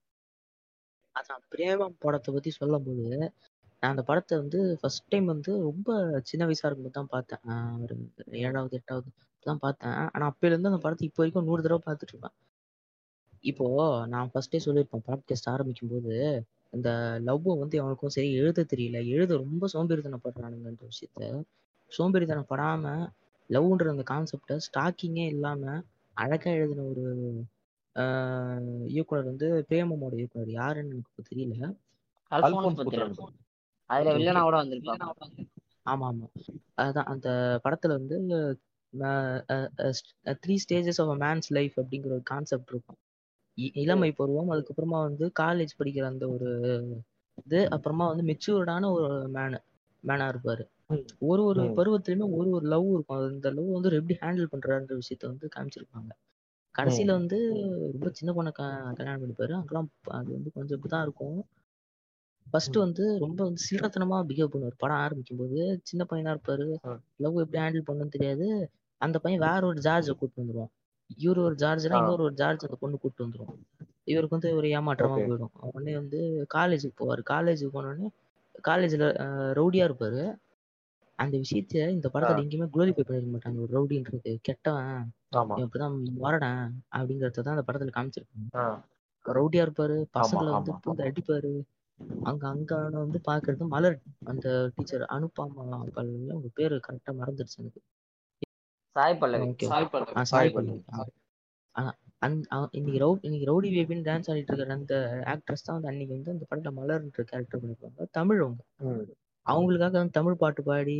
அதான் 1.15 1.41
பிரேமம் 1.49 1.95
படத்தை 1.99 2.29
பத்தி 2.33 2.51
சொல்லும்போது 2.51 3.05
நான் 3.83 3.91
அந்த 3.91 4.03
படத்தை 4.03 4.33
வந்து 4.37 4.59
ஃபர்ஸ்ட் 4.81 5.09
டைம் 5.09 5.25
வந்து 5.25 5.51
ரொம்ப 5.61 5.89
சின்ன 6.23 6.45
வயசா 6.45 6.65
இருக்கும்போது 6.65 6.97
தான் 6.99 7.09
பார்த்தேன். 7.09 7.41
ஆஹ் 7.49 7.77
ஒரு 7.83 7.95
ஏழாவது 8.41 8.75
எட்டாவது 8.75 9.09
தான் 9.45 9.59
பார்த்தேன். 9.59 9.93
ஆனா 10.13 10.25
அப்பையில 10.31 10.53
இருந்து 10.53 10.71
அந்த 10.71 10.81
படத்தை 10.83 11.05
இப்போ 11.07 11.21
வரைக்கும் 11.23 11.47
நூறு 11.49 11.65
தடவை 11.67 11.81
பார்த்துட்டு 11.85 12.13
இருப்பேன் 12.13 12.35
இப்போ 13.43 13.65
நான் 14.07 14.31
ஃபர்ஸ்டே 14.31 14.59
சொல்லியிருப்பேன் 14.65 15.05
பாட்காஸ்ட் 15.07 15.49
ஆரம்பிக்கும் 15.49 15.89
போது 15.89 16.15
இந்த 16.73 16.89
லவ்வை 17.25 17.53
வந்து 17.59 17.81
அவனுக்கும் 17.81 18.09
சரி 18.09 18.33
எழுத 18.33 18.65
தெரியல. 18.69 19.07
எழுத 19.07 19.35
ரொம்ப 19.35 19.67
சோம்பேறித்தனப்படுறானுங்கன்ற 19.73 20.83
விஷயத்த 20.85 21.21
சோம்பேறித்தனப்படாம 21.91 22.83
லவ்ன்ற 23.49 23.87
அந்த 23.89 24.05
கான்செப்டை 24.09 24.57
ஸ்டாக்கிங்கே 24.67 25.25
இல்லாம 25.27 25.63
அழகா 26.17 26.51
எழுதின 26.51 26.85
ஒரு 26.85 27.05
ஆஹ் 27.95 28.61
இயக்குனர் 28.87 29.25
வந்து 29.25 29.47
பிரேமமோட 29.69 30.13
இயக்குனர். 30.15 30.51
யாருன்னு 30.53 30.93
எனக்கு 30.93 31.27
தெரியல. 31.31 31.55
அதுல 33.89 34.11
வில்லனா 34.17 34.41
கூட 34.41 34.57
வந்திருப்பாங்க. 34.61 35.47
ஆமா 35.85 36.05
ஆமா. 36.07 36.27
அதுதான் 36.75 37.05
அந்த 37.05 37.29
படத்துல 37.63 37.95
வந்து 37.99 38.17
three 40.41 40.55
stages 40.63 41.01
of 41.03 41.11
a 41.11 41.17
man's 41.17 41.49
life 41.49 41.75
அப்படிங்கிற 41.79 42.11
ஒரு 42.11 42.23
கான்செப்ட் 42.23 42.71
இருக்கும். 42.71 42.99
இ- 43.57 43.71
இளமை 43.73 44.11
பருவம். 44.11 44.51
அதுக்கப்புறமா 44.51 45.01
வந்து 45.01 45.31
காலேஜ் 45.39 45.67
படிக்கிற 45.83 46.03
அந்த 46.03 46.29
ஒரு 46.29 46.83
இது. 47.45 47.69
அப்புறமா 47.69 48.07
வந்து 48.07 48.23
மெச்சூர்டான 48.23 48.91
ஒரு 48.91 49.29
மேனு 49.33 49.57
மேனா 50.07 50.33
இருப்பாரு. 50.33 50.67
ஒரு 51.19 51.43
ஒரு 51.43 51.63
ம். 51.63 51.77
பருவத்திலுமே 51.77 52.31
ஒரு 52.31 52.49
ஒரு 52.49 52.67
லவ் 52.67 52.93
இருக்கும். 52.93 53.17
அது 53.17 53.33
இந்த 53.33 53.51
லவ் 53.51 53.71
வந்து 53.71 53.91
எப்படி 53.91 54.17
ஹேண்டில் 54.21 54.47
பண்றாருன்ற 54.51 54.99
விஷயத்த 54.99 55.25
வந்து 55.25 55.49
காமிச்சிருப்பாங்க. 55.55 56.09
கடைசியில 56.77 57.03
ம். 57.03 57.07
வந்து 57.07 57.53
ரொம்ப 57.91 58.09
சின்ன 58.11 58.41
பொண்ணை 58.41 58.51
க- 58.51 58.91
கல்யாணம் 58.95 59.21
பண்ணிப்பாரு. 59.21 59.51
அங்கெல்லாம் 59.51 59.89
ப- 60.01 60.17
அது 60.17 60.31
வந்து 60.31 60.51
கொஞ்சம் 60.53 60.81
இப்படிதான் 60.81 61.01
இருக்கும். 61.01 61.45
ஃபர்ஸ்ட் 62.49 62.75
ம். 62.75 62.79
வந்து 62.79 63.19
ரொம்ப 63.19 63.43
வந்து 63.43 63.61
சீரத்தனமா 63.71 64.31
பிஹேவ் 64.31 64.49
பண்ணுவார். 64.51 64.77
படம் 64.77 64.97
ஆரம்பிக்கும் 64.97 65.37
போது 65.37 65.79
சின்ன 65.83 66.05
பையனா 66.09 66.35
இருப்பாரு. 66.35 66.75
ஆ, 66.85 67.01
லவ் 67.17 67.39
எப்படி 67.39 67.63
ஹேண்டில் 67.63 67.81
பண்ணணும்னு 67.87 68.09
தெரியாது. 68.09 68.69
அந்த 68.97 69.19
பையன் 69.19 69.41
வேற 69.41 69.67
ஒரு 69.67 69.81
ஜார்ஜை 69.81 70.11
கூட்டு 70.11 70.41
வந்துருவான். 70.41 70.80
இவரு 71.17 71.39
ஒரு 71.39 71.55
ஜார்ஜ்னா. 71.55 71.97
இன்னொரு 71.97 72.23
ஒரு 72.23 72.33
ஜார்ஜ் 72.33 72.63
அந்த 72.63 72.75
பொண்ணு 72.75 72.97
கூப்பிட்டு 72.97 73.25
வந்துரும். 73.25 73.53
இவருக்கு 74.05 74.37
வந்து 74.37 74.55
ஒரு 74.55 74.67
ஏமாற்றமா. 74.69 75.17
போயிடும். 75.21 75.53
உடனே 75.71 75.93
வந்து 75.95 76.19
காலேஜுக்கு 76.53 76.99
போவாரு. 77.01 77.23
காலேஜுக்கு 77.29 77.75
போனோடனே 77.75 78.09
காலேஜ்ல 78.63 79.05
ரவுடியா 79.57 79.85
இருப்பாரு. 79.87 80.23
அந்த 81.19 81.35
விஷயத்த 81.37 81.75
இந்த 81.89 82.07
படத்துல 82.13 82.43
எங்கேயுமே 82.43 82.67
குளோரிஃபை 82.73 83.03
பண்ணிருக்க 83.03 83.33
மாட்டாங்க. 83.33 83.59
ஒரு 83.61 83.73
ரவுடின்றது. 83.77 84.31
கெட்டவன். 84.41 85.01
இப்படிதான் 85.59 85.95
வரடன் 86.17 86.61
அப்படிங்கறத 86.91 87.39
தான் 87.39 87.55
அந்த 87.55 87.65
படத்துல 87.67 87.93
காமிச்சிருக்காங்க. 87.97 88.49
ரவுடியா 89.25 89.63
இருப்பாரு. 89.65 89.97
பசங்களை 90.17 90.51
வந்து. 90.51 90.71
பூந்து 90.83 91.03
அடிப்பாரு. 91.07 91.53
அங்க 92.23 92.43
அங்க 92.47 92.71
வந்து 92.95 93.19
பாக்குறது 93.29 93.67
மலர். 93.67 93.97
அந்த 94.23 94.45
டீச்சர் 94.75 95.05
அனுப்பாமா 95.09 95.65
உங்க 96.31 96.49
பேரு 96.53 96.75
கரெக்டா 96.87 97.13
மறந்துடுச்சு 97.13 97.57
எனக்கு. 97.57 97.81
சாய் 98.95 99.17
பல்லவி. 99.21 99.47
சாய் 99.65 99.87
பல்லவி. 99.91 100.23
சாய் 100.31 100.51
பல்லவி. 100.55 100.79
இன்னைக்கு 102.77 102.99
ரவு 103.03 103.13
இன்னைக்கு 103.21 103.47
ரவுடி 103.49 103.69
பேபின்னு 103.75 104.07
டான்ஸ் 104.07 104.29
ஆடிட்டு 104.31 104.51
இருக்கிற 104.51 104.73
அந்த 104.75 104.95
ஆக்ட்ரஸ் 105.33 105.65
தான் 105.65 105.75
வந்து 105.77 105.89
அன்னைக்கு 105.91 106.15
வந்து 106.17 106.33
அந்த 106.33 106.45
படத்துல 106.49 106.71
மலர்ன்ற 106.79 107.23
கேரக்டர் 107.23 107.61
பண்ணிருப்பாங்க. 107.61 108.07
தமிழ் 108.11 108.41
அவங்க. 108.41 108.61
அவங்களுக்காக 109.45 109.95
வந்து 110.01 110.17
தமிழ் 110.19 110.41
பாட்டு 110.41 110.63
பாடி 110.63 110.97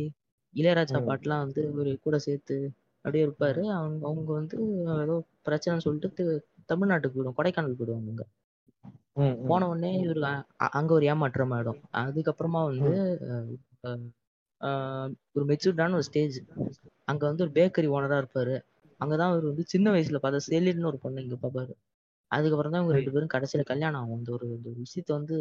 இளையராஜா. 0.54 0.98
பாட்டுலாம் 1.08 1.44
வந்து 1.44 1.62
ஒரு 1.80 1.90
கூட 2.00 2.16
சேர்த்து 2.18 2.56
அப்படியே 3.04 3.24
இருப்பாரு. 3.26 3.62
அவங்க 3.76 4.02
அவங்க 4.08 4.30
வந்து 4.32 4.56
ஏதோ 4.96 5.16
பிரச்சனைன்னு 5.46 5.86
சொல்லிட்டு 5.86 6.24
தமிழ்நாட்டுக்கு 6.68 7.14
போயிடுவாங்க 7.14 7.38
கொடைக்கானல் 7.38 7.78
போயிடுவாங்க 7.78 8.24
ம். 9.22 9.36
போன 9.48 9.66
உடனே 9.68 9.90
இவரு 10.02 10.20
அங்க 10.78 10.90
ஒரு 10.94 11.04
ஏமாற்றம் 11.06 11.54
ஆயிடும். 11.56 11.80
அதுக்கப்புறமா 12.02 12.60
வந்து 12.70 12.92
ஒரு 15.34 15.44
மெச்சூர்டான 15.46 15.96
ஒரு 15.98 16.06
ஸ்டேஜ் 16.08 16.36
அங்க 17.12 17.26
வந்து 17.26 17.44
ஒரு 17.44 17.52
பேக்கரி 17.54 17.88
ஓனரா 17.96 18.18
இருப்பாரு. 18.18 18.56
அங்கதான் 19.00 19.30
அவர் 19.30 19.44
வந்து 19.50 19.64
சின்ன 19.66 19.90
வயசுல 19.92 20.16
பார்த்த 20.16 20.40
செலின்னு 20.48 20.86
ஒரு 20.86 20.98
பொண்ணு 20.98 21.22
இங்க 21.22 21.36
பாப்பாரு. 21.42 21.72
அதுக்கப்புறம் 22.30 22.72
தான் 22.72 22.82
இவங்க 22.82 22.98
ரெண்டு 22.98 23.12
பேரும் 23.14 23.32
கடைசியில 23.34 23.64
கல்யாணம் 23.64 24.00
ஆகும். 24.00 24.18
இந்த 24.18 24.32
ஒரு 24.32 24.46
இந்த 24.56 24.70
விஷயத்த 24.80 25.12
வந்து 25.18 25.36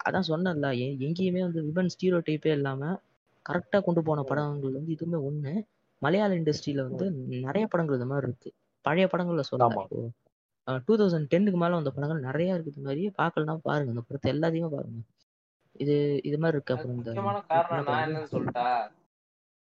அதான் 0.00 0.28
சொன்னேன்ல 0.28 0.66
எ- 0.78 0.96
எங்கேயுமே 1.06 1.40
வந்து 1.40 1.60
விமன் 1.62 1.90
ஸ்டீரியோ 1.94 2.18
டைப்பே 2.28 2.46
இல்லாம 2.46 3.00
கரெக்டா 3.46 3.80
கொண்டு 3.82 4.02
போன 4.02 4.22
படங்கள் 4.22 4.72
வந்து 4.72 4.92
இதுவுமே 4.94 5.18
ஒண்ணு. 5.30 5.52
மலையாள 6.02 6.34
இண்டஸ்ட்ரியில 6.34 6.82
வந்து 6.88 7.06
நிறைய 7.40 7.66
படங்கள் 7.66 7.96
இந்த 7.96 8.06
மாதிரி 8.06 8.26
இருக்கு. 8.26 8.50
பழைய 8.84 9.06
படங்கள்ல. 9.12 9.40
சொல்லலாம் 9.40 9.88
டூ 10.86 10.96
தௌசண்ட் 10.96 11.24
டென்னுக்கு 11.24 11.58
மேல 11.58 11.74
வந்த 11.74 11.90
படங்கள் 11.90 12.20
நிறைய 12.20 12.54
இருக்குது. 12.54 12.72
இது 12.72 12.82
மாதிரி 12.82 13.12
பார்க்கலன்னா 13.18 13.56
பாருங்க. 13.62 13.90
இந்த 13.92 14.02
படத்தை 14.08 14.32
எல்லாத்தையுமே 14.32 14.68
பாருங்க. 14.68 15.00
இது 15.72 16.20
இது 16.24 16.38
மாதிரி 16.38 16.60
இருக்கு. 16.60 16.74
அப்புறம் 16.74 16.96
இந்த 16.96 17.12
காரணம் 17.48 17.84
நான் 17.84 18.02
என்னன்னு 18.04 18.32
சொல்லிட்டா 18.34 18.66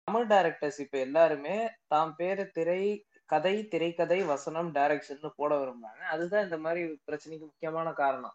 தமிழ் 0.08 0.26
டைரக்டர்ஸ் 0.26 0.80
இப்ப 0.80 0.98
எல்லாருமே 0.98 1.70
தாம் 1.86 2.14
பேரு 2.16 2.50
திரை 2.50 2.82
கதை 3.26 3.52
திரைக்கதை 3.68 4.18
வசனம் 4.22 4.68
டைரக்ஷன் 4.74 5.30
போட 5.36 5.52
விரும்புறாங்க. 5.58 6.02
அதுதான் 6.14 6.44
இந்த 6.44 6.58
மாதிரி 6.58 6.82
பிரச்சனைக்கு 7.06 7.46
முக்கியமான 7.50 7.92
காரணம். 7.92 8.34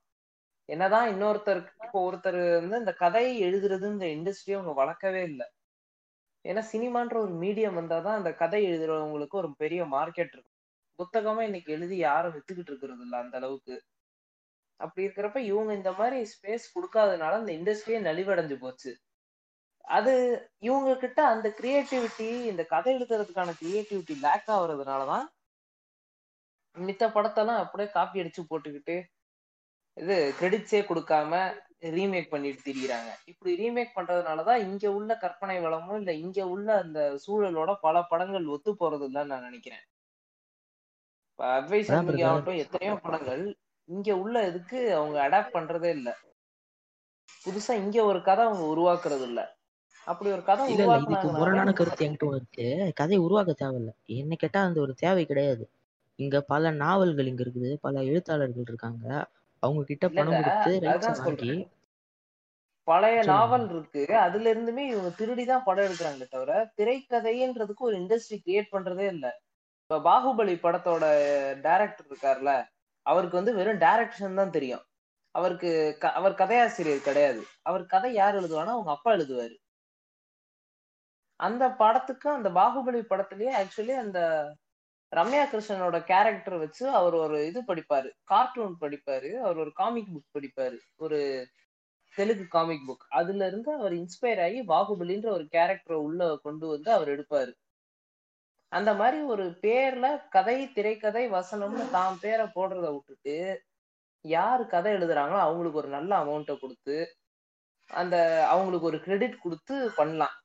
என்னதான் 0.66 1.08
இன்னொருத்தருக்கு 1.10 1.72
இப்போ 1.86 2.00
ஒருத்தர் 2.08 2.40
வந்து 2.60 2.78
இந்த 2.78 2.94
கதையை 2.94 3.34
எழுதுறது 3.44 3.86
இந்த 3.92 4.06
இண்டஸ்ட்ரியை 4.06 4.58
அவங்க 4.60 4.74
வளர்க்கவே 4.82 5.24
இல்லை. 5.24 5.48
ஏன்னா 6.46 6.64
சினிமான்ற 6.74 7.16
ஒரு 7.18 7.34
மீடியம் 7.34 7.80
வந்தாதான் 7.82 8.20
அந்த 8.20 8.34
கதை 8.34 8.62
எழுதுறவங்களுக்கு 8.72 9.38
ஒரு 9.42 9.56
பெரிய 9.58 9.84
மார்க்கெட் 9.86 10.34
இருக்கும். 10.36 10.58
புத்தகமா 11.00 11.42
இன்னைக்கு 11.42 11.74
எழுதி 11.74 11.98
யாரும் 11.98 12.36
வித்துக்கிட்டு 12.36 12.72
இருக்கிறது 12.74 13.02
இல்ல 13.02 13.18
அந்த 13.18 13.38
அளவுக்கு. 13.38 13.76
அப்படி 14.80 15.08
இருக்கிறப்ப 15.08 15.38
இவங்க 15.38 15.74
இந்த 15.74 15.92
மாதிரி 15.92 16.20
ஸ்பேஸ் 16.34 16.68
கொடுக்காதனால 16.76 17.40
இந்த 17.44 17.54
இண்டஸ்ட்ரியே 17.60 18.00
நலிவடைஞ்சு 18.10 18.58
போச்சு. 18.60 18.92
அது 19.86 20.14
இவங்க 20.60 20.92
கிட்ட 20.98 21.20
அந்த 21.26 21.48
கிரியேட்டிவிட்டி 21.60 22.30
இந்த 22.52 22.64
கதை 22.66 22.92
எழுதுறதுக்கான 22.96 23.54
கிரியேட்டிவிட்டி 23.62 24.16
லேக் 24.22 24.50
ஆகுறதுனாலதான் 24.56 25.26
மித்த 26.76 27.04
படத்தெல்லாம் 27.16 27.64
அப்படியே 27.64 27.90
காப்பி 27.90 28.22
அடிச்சு 28.22 28.42
போட்டுக்கிட்டு 28.46 28.98
இது 29.98 30.16
கிரெடிட்ஸே 30.40 30.82
கொடுக்காம 30.86 31.32
ரீமேக் 31.96 32.32
பண்ணிட்டு 32.32 32.62
திரியிறாங்க. 32.62 33.10
இப்படி 33.32 33.52
ரீமேக் 33.56 33.96
பண்றதுனாலதான் 33.98 34.64
இங்க 34.68 34.86
உள்ள 34.92 35.12
கற்பனை 35.16 35.58
வளமும் 35.60 36.00
இல்ல 36.00 36.12
இங்க 36.24 36.40
உள்ள 36.48 36.68
அந்த 36.84 37.00
சூழலோட 37.26 37.72
பல 37.82 38.02
படங்கள் 38.04 38.52
ஒத்து 38.56 38.72
போறது 38.74 39.06
இல்லைன்னு 39.10 39.32
நான் 39.34 39.48
நினைக்கிறேன். 39.48 39.84
அட்வைஸ். 41.40 41.92
ஆகட்டும் 42.30 42.62
எத்தனையோ 42.64 42.96
படங்கள் 43.06 43.44
இங்க 43.90 44.10
உள்ள 44.24 44.36
இதுக்கு 44.50 44.80
அவங்க 44.96 45.18
அடாப்ட் 45.28 45.56
பண்றதே 45.58 45.92
இல்ல. 45.98 46.10
புதுசா 47.44 47.74
இங்க 47.84 47.98
ஒரு 48.12 48.20
கதை 48.22 48.44
அவங்க 48.48 48.66
உருவாக்குறது 48.74 49.26
இல்ல 49.30 49.42
அப்படி 50.10 50.30
ஒரு 50.36 50.44
கதை 50.44 50.64
இல்ல 50.72 50.84
இல்ல 50.86 50.96
இதுக்கு 51.06 51.28
முரணான 51.40 51.74
கருத்து 51.74 52.06
என்கிட்ட 52.06 52.36
இருக்கு 52.36 52.68
கதையை 53.00 53.20
உருவாக்க 53.26 53.52
தேவையில்ல. 53.62 53.92
என்ன 54.20 54.36
கேட்டா 54.36 54.62
அந்த 54.68 54.80
ஒரு 54.86 54.94
தேவை 55.04 55.24
கிடையாது. 55.26 55.64
இங்க 56.20 56.38
பல 56.52 56.72
நாவல்கள் 56.84 57.30
இங்க 57.32 57.44
இருக்குது. 57.46 57.72
பல 57.86 58.02
எழுத்தாளர்கள் 58.04 58.70
இருக்காங்க. 58.70 59.06
அவங்க 59.64 59.82
கிட்ட 59.84 60.06
பணம் 60.10 60.40
கொடுத்து 60.40 60.72
ரைட்ஸை 60.86 61.14
வாங்கி 61.20 61.54
பழைய. 62.88 63.18
நாவல் 63.32 63.66
இருக்கு. 63.70 64.04
அதுல 64.26 64.52
இருந்துமே 64.54 64.84
இவங்க 64.94 65.10
திருடிதான் 65.20 65.66
படம் 65.68 65.86
எடுக்கிறாங்களே 65.88 66.28
தவிர 66.30 66.52
திரைக்கதைன்றதுக்கு 66.80 67.88
ஒரு 67.90 67.98
இண்டஸ்ட்ரி 68.02 68.38
கிரியேட் 68.46 68.74
பண்றதே 68.76 69.08
இல்ல. 69.16 69.26
இப்ப 69.84 70.00
பாகுபலி 70.08 70.56
படத்தோட 70.66 71.06
டைரக்டர் 71.62 72.10
இருக்காருல்ல 72.12 72.52
அவருக்கு 73.06 73.40
வந்து 73.40 73.54
வெறும் 73.60 73.82
டைரக்ஷன் 73.86 74.40
தான் 74.42 74.56
தெரியும். 74.58 74.84
அவருக்கு 75.36 75.70
அவர் 76.20 76.40
கதையாசிரியர் 76.42 77.08
கிடையாது. 77.08 77.42
அவர் 77.62 77.84
கதை 77.86 78.12
யார் 78.14 78.38
எழுதுவானா 78.40 78.74
அவங்க 78.76 78.92
அப்பா 78.92 79.12
எழுதுவாரு. 79.14 79.56
அந்த 81.40 81.66
படத்துக்கு 81.82 82.28
அந்த 82.30 82.50
பாகுபலி 82.50 83.02
படத்துலயே 83.10 83.52
ஆக்சுவலி 83.62 83.96
அந்த 83.96 84.20
ரம்யா 85.12 85.44
கிருஷ்ணனோட 85.52 85.98
கேரக்டர் 86.04 86.58
வச்சு 86.58 86.86
அவர் 86.90 87.14
ஒரு 87.14 87.38
இது 87.48 87.62
படிப்பாரு. 87.68 88.10
கார்ட்டூன் 88.24 88.76
படிப்பாரு. 88.82 89.30
அவர் 89.44 89.58
ஒரு 89.58 89.72
காமிக் 89.74 90.12
புக் 90.14 90.36
படிப்பாரு. 90.38 90.78
ஒரு 90.98 91.20
தெலுங்கு 92.16 92.46
காமிக் 92.48 92.86
புக் 92.88 93.06
அதுல 93.10 93.48
இருந்து 93.48 93.72
அவர் 93.74 93.94
இன்ஸ்பயர் 93.94 94.42
ஆகி 94.44 94.60
பாகுபலின்ற 94.74 95.28
ஒரு 95.30 95.46
கேரக்டரை 95.52 96.00
உள்ள 96.08 96.40
கொண்டு 96.44 96.68
வந்து 96.68 96.90
அவர் 96.92 97.10
எடுப்பாரு. 97.10 97.54
அந்த 98.72 98.92
மாதிரி 98.94 99.20
ஒரு 99.34 99.46
பேர்ல 99.64 100.08
கதை 100.30 100.58
திரைக்கதை 100.74 101.24
வசனம்னு 101.32 101.90
தாம் 101.92 102.18
பேரை 102.22 102.46
போடுறத 102.56 102.88
விட்டுட்டு 102.94 103.38
யார் 104.26 104.64
கதை 104.68 104.94
எழுதுறாங்களோ 104.94 105.40
அவங்களுக்கு 105.46 105.78
ஒரு 105.78 105.90
நல்ல 105.90 106.12
அமௌண்ட்டை 106.24 106.56
கொடுத்து 106.60 106.98
அந்த 107.90 108.16
அவங்களுக்கு 108.50 108.88
ஒரு 108.88 109.00
கிரெடிட் 109.02 109.42
கொடுத்து 109.42 109.76
பண்ணலாம். 109.96 110.36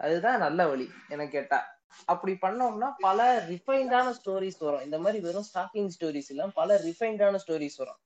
அதுதான் 0.00 0.38
நல்ல 0.38 0.68
வழி 0.68 0.88
என 1.08 1.26
கேட்டா. 1.26 1.58
அப்படி 2.06 2.32
பண்ணோம்னா 2.42 2.88
பல 2.98 3.20
ரிஃபைன்டான 3.48 4.08
ஸ்டோரிஸ் 4.18 4.58
வரும். 4.58 4.80
இந்த 4.80 4.98
மாதிரி 4.98 5.18
வெறும் 5.22 5.48
ஸ்டாக்கிங் 5.54 5.90
ஸ்டோரிஸ் 5.96 6.30
எல்லாம் 6.30 6.52
பல 6.54 6.78
ரிஃபைன்டான 6.78 7.40
ஸ்டோரிஸ் 7.44 7.78
வரும். 7.78 8.00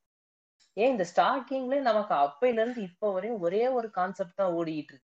ஏன் 0.77 0.91
இந்த 0.91 1.05
ஸ்டாக்கிங்ல 1.15 1.77
நமக்கு 1.81 2.15
அப்பையில 2.15 2.63
இருந்து 2.63 2.83
இப்ப 2.83 3.13
வரையும் 3.13 3.41
ஒரே 3.41 3.69
ஒரு 3.69 3.91
கான்செப்ட் 3.91 4.35
தான் 4.35 4.55
ஓடிட்டு 4.55 4.93
இருக்கு. 4.93 5.09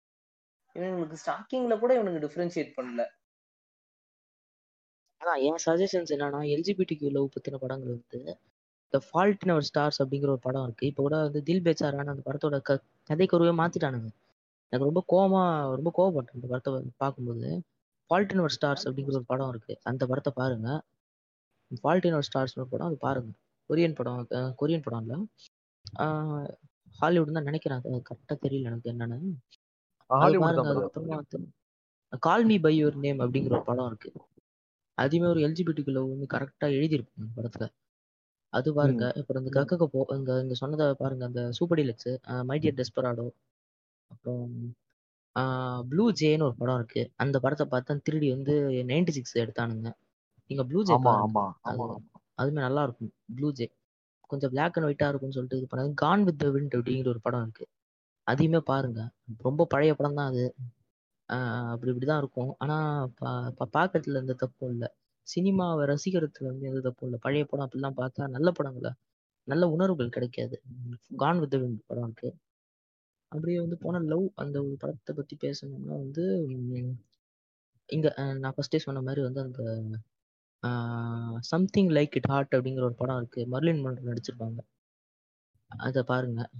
இவங்களுக்கு 0.76 1.20
ஸ்டாக்கிங்ல 1.22 1.78
கூட 1.78 1.94
இவனுக்கு 1.94 2.24
டிஃபரன்ஷியேட் 2.26 2.72
பண்ணல. 2.78 3.02
அதான் 5.20 5.42
என் 5.48 5.62
சஜஷன்ஸ் 5.66 6.12
என்னன்னா 6.14 6.40
எல்ஜிபிடி 6.54 6.96
லவ் 7.10 7.32
பத்தின 7.34 7.58
படங்கள் 7.58 7.94
வந்து 7.94 8.20
த 8.92 8.98
ஃபால்ட் 9.06 9.44
இன் 9.44 9.52
அவர் 9.54 9.68
ஸ்டார்ஸ் 9.70 10.00
அப்படிங்கிற 10.02 10.28
ஒரு 10.28 10.38
படம் 10.38 10.64
இருக்கு. 10.64 10.86
இப்போ 10.86 11.02
கூட 11.02 11.16
வந்து 11.16 11.42
தில் 11.42 11.64
பேச்சாரான 11.66 12.12
அந்த 12.14 12.24
படத்தோட 12.28 12.58
க 12.62 12.72
கதை 13.10 13.26
மாத்திட்டானுங்க. 13.62 14.10
எனக்கு 14.74 14.88
ரொம்ப 14.90 15.02
கோவமா 15.12 15.42
ரொம்ப 15.78 15.90
கோவப்பட்டேன் 15.98 16.36
அந்த 16.38 16.48
படத்தை 16.52 16.70
பார்க்கும்போது. 17.02 17.48
ஃபால்ட் 18.10 18.32
இன் 18.34 18.42
அவர் 18.42 18.54
ஸ்டார்ஸ் 18.56 18.86
அப்படிங்கிற 18.88 19.16
ஒரு 19.20 19.28
படம் 19.32 19.50
இருக்கு. 19.52 19.74
அந்த 19.90 20.02
படத்தை 20.10 20.30
பாருங்க. 20.40 20.68
ஃபால்ட் 21.82 22.06
இன் 22.08 22.16
அவர் 22.16 22.28
ஸ்டார்ஸ் 22.28 22.56
ஒரு 22.60 22.68
படம் 22.72 22.88
அது 22.90 22.98
பாருங்க. 23.06 23.30
கொரியன் 23.70 23.96
படம் 23.98 24.24
கொரியன் 24.60 24.86
படம் 24.86 25.04
இல்ல. 25.04 25.14
ஹாலிவுட் 26.94 27.36
தான் 27.38 27.48
நினைக்கிறேன். 27.50 27.80
அது 27.82 28.00
கரெக்டா 28.08 28.34
தெரியல 28.44 28.70
எனக்கு 28.72 28.90
என்னன்னு. 28.92 29.18
அது 30.10 30.20
ஹாலிவுட் 30.22 30.44
பாருங்க 30.44 30.60
தான் 30.60 30.68
brother. 30.68 30.82
அதுக்கப்புறமா 30.82 31.16
வந்து 31.22 31.38
call 32.26 32.44
me 32.50 32.56
by 32.64 32.72
your 32.78 32.98
name 33.04 33.22
அப்படிங்கிற 33.24 33.54
ஒரு 33.58 33.66
படம் 33.70 33.88
இருக்கு. 33.90 34.10
அதுவுமே 34.98 35.26
ஒரு 35.34 35.40
எல்ஜிபிடிக்குள்ள 35.46 36.00
வந்து 36.10 36.26
கரெக்டா 36.34 36.66
எழுதியிருப்பாங்க 36.78 37.22
அந்த 37.22 37.34
படத்துல. 37.38 37.66
அது 38.52 38.68
பாருங்க. 38.78 39.04
அப்புறம் 39.20 39.42
இந்த 39.42 39.52
கக்கக 39.58 39.86
போ 39.94 40.00
இங்க 40.18 40.32
இங்க 40.44 40.56
சொன்னதை 40.62 40.86
பாருங்க. 41.02 41.24
அந்த 41.30 41.42
சூப்பர் 41.58 41.80
டிலக்ஸ் 41.80 42.10
மைடியர் 42.50 42.78
டெஸ்பராடோ 42.80 43.26
அப்புறம் 44.14 44.76
ப்ளூ 45.88 46.12
ஜேன்னு 46.20 46.42
ஒரு 46.42 46.54
படம் 46.54 46.74
இருக்கு. 46.74 47.10
அந்த 47.16 47.40
படத்தை 47.40 47.66
பார்த்தா 47.66 48.00
திருடி 48.02 48.30
வந்து 48.30 48.54
நைன்டி 48.60 49.08
சிக்ஸ் 49.08 49.38
எடுத்தானுங்க. 49.38 49.92
நீங்க 50.46 50.64
ப்ளூ 50.64 50.82
ஜே 50.82 50.94
ஆமா 50.94 51.02
பாருங்க. 51.02 51.40
ஆமா 51.40 51.56
ஆமா. 51.64 52.18
அது 52.32 52.50
அதுவுமே 52.50 52.60
நல்லா 52.66 52.82
இருக்கும். 52.82 53.12
ப்ளூ 53.34 53.52
ஜே 53.52 53.72
கொஞ்சம் 54.20 54.50
பிளாக் 54.50 54.78
அண்ட் 54.78 54.86
ஒயிட்டா 54.86 55.08
இருக்கும்னு 55.08 55.32
சொல்லிட்டு 55.32 55.56
இது 55.56 55.66
பண்ணாங்க 55.70 55.94
கான் 55.94 56.24
வித் 56.24 56.38
த 56.38 56.46
விண்ட் 56.46 56.74
அப்படிங்கிற 56.74 57.08
ஒரு 57.08 57.20
படம் 57.20 57.42
இருக்கு. 57.42 57.66
அதையுமே 58.22 58.60
பாருங்க. 58.60 59.10
ரொம்ப 59.38 59.64
பழைய 59.64 59.94
படம் 59.94 60.14
தான் 60.14 60.28
அது. 60.28 60.54
அப்படி 61.70 61.92
இப்படிதான் 61.92 62.18
இருக்கும். 62.18 62.54
ஆனா 62.58 63.06
பா- 63.20 63.54
பா- 63.58 63.70
பார்க்கறதுல 63.78 64.14
எந்த 64.14 64.32
தப்பும் 64.32 64.70
இல்லை. 64.70 64.88
சினிமாவை 65.26 65.84
ரசிக்கிறதுல 65.84 66.44
வந்து 66.44 66.66
எந்த 66.66 66.80
தப்பும் 66.80 67.08
இல்லை. 67.08 67.18
பழைய 67.22 67.44
படம் 67.44 67.68
அப்படிலாம் 67.68 67.96
பார்த்தா 67.96 68.28
நல்ல 68.28 68.52
படங்கள 68.62 68.92
நல்ல 69.44 69.68
உணர்வுகள் 69.68 70.08
கிடைக்காது. 70.08 70.62
கான் 71.16 71.38
வித் 71.38 71.54
விண்ட் 71.54 71.78
படம் 71.86 72.02
இருக்கு. 72.02 72.36
அப்படியே 73.34 73.60
வந்து 73.60 73.76
போன 73.76 74.00
லவ் 74.00 74.26
அந்த 74.34 74.64
ஒரு 74.64 74.76
படத்தை 74.78 75.16
பத்தி 75.16 75.36
பேசணும்னா 75.40 75.94
வந்து 76.02 76.46
இங்க 77.86 78.14
அஹ் 78.16 78.38
நான் 78.38 78.54
ஃபர்ஸ்டே 78.56 78.76
சொன்ன 78.76 79.00
மாதிரி 79.02 79.22
வந்து 79.22 79.40
அந்த 79.40 79.62
சம்திங் 81.40 81.88
லைக் 81.88 82.14
இட் 82.14 82.28
ஹார்ட் 82.28 82.54
அப்படிங்கிற 82.54 82.82
ஒரு 82.82 82.94
படம் 82.94 83.16
இருக்கு. 83.16 83.46
மர்லின் 83.52 83.82
மன்றோ 83.82 84.12
நடிச்சிருப்பாங்க. 84.12 84.58
அதை 85.66 86.02
பாருங்க. 86.02 86.50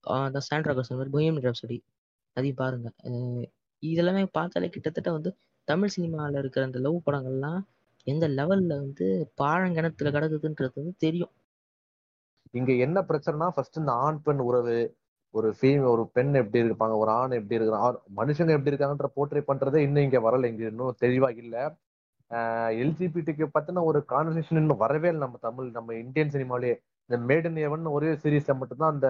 அந்த 0.00 0.40
சாண்ட்ரா 0.40 0.72
கர்சன் 0.72 0.98
மாதிரி 0.98 1.10
பொயம் 1.12 1.40
ராப்சடி 1.40 1.78
அதையும் 2.32 2.56
பாருங்க. 2.56 2.92
இதெல்லாமே 3.82 4.28
பார்த்தாலே 4.32 4.68
கிட்டத்தட்ட 4.68 5.12
வந்து 5.12 5.36
தமிழ் 5.64 5.88
சினிமாவில் 5.88 6.38
இருக்கிற 6.38 6.66
அந்த 6.66 6.78
லவ் 6.78 7.02
படங்கள்லாம் 7.06 7.62
எந்த 8.04 8.28
லெவல்ல 8.28 8.66
வந்து 8.66 9.32
பாழங்கிணத்துல 9.42 10.12
கிடக்குதுன்றது 10.14 10.70
வந்து 10.74 10.94
தெரியும். 10.98 11.32
இங்க 12.50 12.72
என்ன 12.74 13.00
பிரச்சனைனா 13.00 13.48
ஃபர்ஸ்ட் 13.48 13.78
இந்த 13.78 13.92
ஆண் 13.92 14.22
பெண் 14.22 14.38
உறவு 14.38 14.97
ஒரு 15.34 15.48
ஃபீம் 15.58 15.84
ஒரு 15.92 16.02
பெண் 16.16 16.32
எப்படி 16.40 16.60
இருப்பாங்க 16.66 16.94
ஒரு 17.02 17.10
ஆண் 17.20 17.34
எப்படி 17.38 17.56
இருக்கிறான் 17.58 17.96
மனுஷங்க 18.20 18.54
எப்படி 18.56 18.72
இருக்காங்கன்ற 18.72 19.08
போர்ட்ரே 19.16 19.42
பண்றதே 19.50 19.80
இன்னும் 19.86 20.06
இங்க 20.06 20.20
வரல 20.26 20.48
இங்க 20.52 20.64
இன்னும் 20.72 20.98
தெளிவா 21.04 21.28
இல்ல. 21.42 21.56
எல்ஜிபிடிக்கு 22.82 23.44
பத்தின 23.56 23.82
ஒரு 23.90 23.98
கான்வர்சேஷன் 24.12 24.60
இன்னும் 24.62 24.82
வரவே 24.84 25.08
இல்லை 25.12 25.22
நம்ம 25.26 25.38
தமிழ் 25.46 25.68
நம்ம 25.76 25.94
இந்தியன் 26.04 26.32
சினிமாலே 26.34 26.72
இந்த 27.10 27.18
மேடன் 27.28 27.58
ஏவன் 27.66 27.86
ஒரே 27.96 28.10
சீரீஸ்ல 28.22 28.54
மட்டும்தான் 28.60 28.92
அந்த 28.94 29.08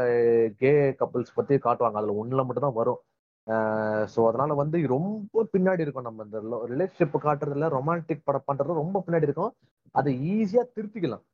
கே 0.60 0.70
கப்புள்ஸ் 1.00 1.36
பத்தி 1.38 1.54
காட்டுவாங்க. 1.66 1.98
அதுல 2.00 2.14
ஒண்ணுல 2.22 2.44
மட்டும்தான் 2.48 2.78
வரும். 2.80 3.00
ஸோ 4.14 4.20
அதனால 4.30 4.54
வந்து 4.62 4.78
ரொம்ப 4.94 5.44
பின்னாடி 5.54 5.84
இருக்கும் 5.84 6.08
நம்ம 6.08 6.24
இந்த 6.26 6.38
ரிலேஷன்ஷிப் 6.72 7.16
காட்டுறதுல 7.26 7.68
ரொமான்டிக் 7.76 8.26
படம் 8.28 8.46
பண்றது 8.50 8.80
ரொம்ப 8.82 9.02
பின்னாடி 9.06 9.28
இருக்கும். 9.28 9.52
அதை 9.94 10.12
ஈஸியா 10.34 10.64
திருத்திக்கலாம். 10.76 11.24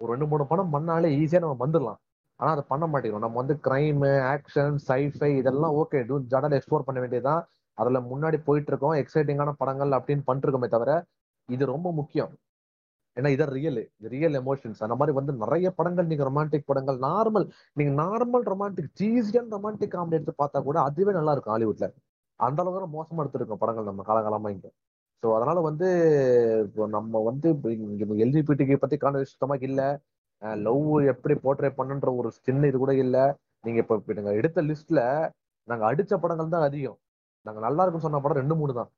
ஒரு 0.00 0.08
ரெண்டு 0.12 0.28
மூணு 0.32 0.44
படம் 0.52 0.74
பண்ணாலே 0.76 1.08
ஈஸியா 1.20 1.40
நம்ம 1.44 1.58
வந்துடலாம் 1.66 2.00
ஆனா 2.40 2.50
அதை 2.54 2.62
பண்ண 2.72 2.84
மாட்டேங்கிறோம். 2.90 3.24
நம்ம 3.26 3.38
வந்து 3.42 3.54
கிரைம் 3.66 4.02
ஆக்ஷன் 4.34 4.76
சைஃபை 4.88 5.30
இதெல்லாம் 5.40 5.76
ஓகே 5.82 6.00
டூ 6.08 6.16
ஜடல் 6.34 6.56
எக்ஸ்ப்ளோர் 6.58 6.86
பண்ண 6.88 6.98
வேண்டியதுதான். 7.04 7.42
அதுல 7.78 7.98
முன்னாடி 8.10 8.38
போயிட்டு 8.48 8.70
இருக்கோம் 8.72 8.96
எக்ஸைட்டிங்கான 9.02 9.52
படங்கள் 9.62 9.92
அப்படின்னு 9.98 10.26
பண்ணிட்டு 10.28 10.46
இருக்கோமே 10.48 10.68
தவிர 10.76 10.92
இது 11.48 11.64
ரொம்ப 11.74 11.88
முக்கியம். 12.00 12.32
ஏன்னா 13.16 13.30
இதான் 13.34 13.52
ரியல் 13.56 13.80
ரியல் 14.14 14.36
எமோஷன்ஸ் 14.40 14.82
அந்த 14.86 14.96
மாதிரி 14.98 15.12
வந்து 15.18 15.32
நிறைய 15.42 15.68
படங்கள் 15.78 16.08
நீங்க 16.10 16.24
ரொமான்டிக் 16.28 16.68
படங்கள் 16.70 16.98
நார்மல் 17.08 17.46
நீங்க 17.78 17.92
நார்மல் 18.02 18.44
ரொமான்டிக் 18.52 18.90
சீசியன் 19.00 19.48
ரொமான்டிக் 19.56 19.94
காமெடி 19.94 20.18
எடுத்து 20.18 20.34
பார்த்தா 20.42 20.60
கூட 20.68 20.78
அதுவே 20.88 21.14
நல்லா 21.18 21.32
இருக்கும் 21.36 21.54
ஹாலிவுட்ல. 21.54 21.86
அந்த 22.40 22.58
அளவுக்கு 22.64 22.90
மோசமா 22.98 23.22
எடுத்திருக்கோம் 23.24 23.62
படங்கள் 23.62 23.88
நம்ம 23.90 24.04
காலகாலமா 24.10 24.50
இங்க. 24.56 24.68
ஸோ 25.22 25.28
அதனால 25.36 25.58
வந்து 25.68 25.88
இப்போ 26.66 26.86
நம்ம 26.96 27.22
வந்து 27.30 27.48
எல்ஜிபிடிக்கு 28.26 28.76
பத்தி 28.84 28.96
காண 29.04 29.22
சுத்தமாக 29.32 29.66
இல்லை. 29.70 29.88
லவ் 30.66 30.90
எப்படி 31.12 31.34
போர்ட்ரே 31.44 31.70
பண்ணுன்ற 31.78 32.08
ஒரு 32.20 32.28
சின்ன 32.46 32.66
இது 32.70 32.78
கூட 32.84 32.92
இல்ல. 33.04 33.16
நீங்க 33.66 33.78
இப்ப 33.84 34.14
நீங்க 34.18 34.32
எடுத்த 34.40 34.62
லிஸ்ட்ல 34.70 35.00
நாங்க 35.68 35.84
அடிச்ச 35.90 36.12
படங்கள் 36.24 36.54
தான் 36.54 36.66
அதிகம். 36.68 36.98
நாங்க 37.46 37.60
நல்லா 37.66 37.82
இருக்கும் 37.84 38.06
சொன்ன 38.06 38.20
படம் 38.24 38.40
ரெண்டு 38.42 38.56
மூணு 38.60 38.72
தான். 38.80 38.90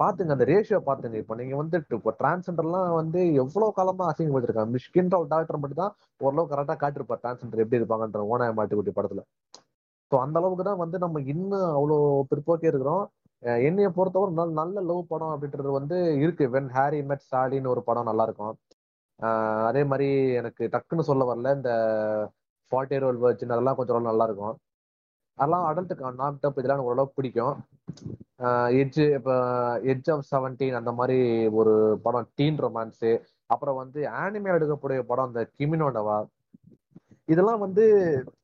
பாத்துங்க 0.00 0.34
அந்த 0.36 0.44
ரேஷியோ 0.50 0.78
பாத்துங்க. 0.88 1.16
இப்ப 1.22 1.34
நீங்க 1.40 1.54
வந்து 1.60 1.76
இப்போ 1.98 2.10
டிரான்ஸெண்டர்லாம் 2.20 2.90
வந்து 3.00 3.20
எவ்வளவு 3.42 3.76
காலமா 3.78 4.04
அசிங்கப்படுத்திருக்காங்க? 4.10 4.72
மிஷ்கின்ற 4.76 5.14
ஒரு 5.22 5.28
டாக்டர் 5.32 5.60
மட்டும் 5.62 5.82
தான் 5.82 5.94
ஓரளவு 6.26 6.50
கரெக்டா 6.52 6.76
காட்டிருப்பார். 6.82 7.22
டிரான்ஸெண்டர் 7.24 7.62
எப்படி 7.64 7.80
இருப்பாங்கன்ற 7.80 8.22
ஓனாய 8.34 8.52
மாட்டுக்குட்டி 8.58 8.94
படத்துல. 8.98 9.22
ஸோ 10.12 10.16
அந்த 10.24 10.36
அளவுக்கு 10.40 10.64
தான் 10.70 10.82
வந்து 10.84 10.96
நம்ம 11.04 11.20
இன்னும் 11.34 11.68
அவ்வளோ 11.78 11.96
பிற்போக்கே 12.30 12.70
இருக்கிறோம். 12.72 13.04
என்னைய 13.68 13.88
பொறுத்தவரை 13.96 14.32
நல்ல 14.40 14.52
நல்ல 14.60 14.76
லவ் 14.90 15.02
படம் 15.12 15.32
அப்படின்றது 15.34 15.70
வந்து 15.78 15.96
இருக்கு. 16.24 16.44
வென் 16.54 16.70
ஹாரி 16.76 17.00
மெட் 17.10 17.26
சாலின்னு 17.30 17.72
ஒரு 17.74 17.82
படம் 17.88 18.08
நல்லா 18.10 18.24
இருக்கும். 18.28 18.54
அதே 19.68 19.82
மாதிரி 19.90 20.08
எனக்கு 20.40 20.64
டக்குன்னு 20.74 21.08
சொல்ல 21.10 21.22
வரல. 21.30 21.52
இந்த 21.58 21.70
ஃபார்ட்டி 22.72 23.00
ரோல் 23.04 23.18
வர்ஜின் 23.24 23.54
அதெல்லாம் 23.54 23.78
கொஞ்சம் 23.80 24.08
நல்லா 24.10 24.26
இருக்கும் 24.28 24.54
அதெல்லாம் 25.38 25.66
அடல்ட்டு 25.68 26.10
நாக் 26.20 26.40
டப் 26.42 26.58
இதெல்லாம் 26.60 26.78
எனக்கு 26.78 26.90
ஓரளவுக்கு 26.92 27.18
பிடிக்கும். 27.18 27.54
எட்ஜ் 28.80 29.00
இப்போ 29.18 29.34
எட்ஜ் 29.92 30.10
ஆஃப் 30.14 30.26
செவன்டீன் 30.32 30.78
அந்த 30.80 30.92
மாதிரி 30.98 31.18
ஒரு 31.60 31.74
படம் 32.04 32.28
டீன் 32.38 32.60
ரொமான்ஸு 32.66 33.12
அப்புறம் 33.54 33.78
வந்து 33.82 34.00
ஆனிமே 34.24 34.54
எடுக்கக்கூடிய 34.56 35.00
படம் 35.10 35.30
இந்த 35.30 35.42
கிமினோடவா 35.58 36.18
இதெல்லாம் 37.28 37.62
வந்து 37.66 37.84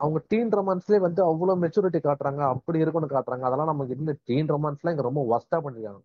அவங்க 0.03 0.19
டீன் 0.31 0.53
ரொமான்ஸ்லேயே 0.59 1.01
வந்து 1.07 1.21
அவ்வளோ 1.31 1.55
மெச்சூரிட்டி 1.65 2.01
காட்டுறாங்க 2.07 2.43
அப்படி 2.55 2.79
இருக்கும்னு 2.83 3.15
காட்டுறாங்க. 3.15 3.45
அதெல்லாம் 3.49 3.71
நமக்கு 3.73 3.97
இன்னும் 3.97 4.21
டீன் 4.29 4.53
ரொமான்ஸ்லாம் 4.55 4.95
இங்கே 4.95 5.07
ரொம்ப 5.09 5.23
ஒஸ்ட்டாக 5.35 5.61
பண்ணியிருக்காங்க 5.65 6.03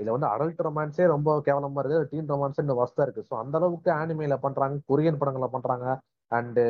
இதுல 0.00 0.14
வந்து 0.16 0.28
அடல்ட் 0.32 0.66
ரொமான்ஸே 0.66 1.04
ரொம்ப 1.14 1.30
கேவலமா 1.46 1.82
இருக்கு 1.82 2.08
டீன் 2.10 2.30
ரொமான்ஸ் 2.32 2.60
இன்னும் 2.62 2.80
வஸ்தா 2.82 3.04
இருக்கு. 3.06 3.22
ஸோ 3.28 3.34
அந்த 3.42 3.54
அளவுக்கு 3.60 3.90
ஆனிமேல 4.00 4.36
பண்றாங்க 4.46 4.76
கொரியன் 4.90 5.20
படங்களை 5.22 5.48
பண்றாங்க. 5.54 5.86
அண்டு 6.32 6.62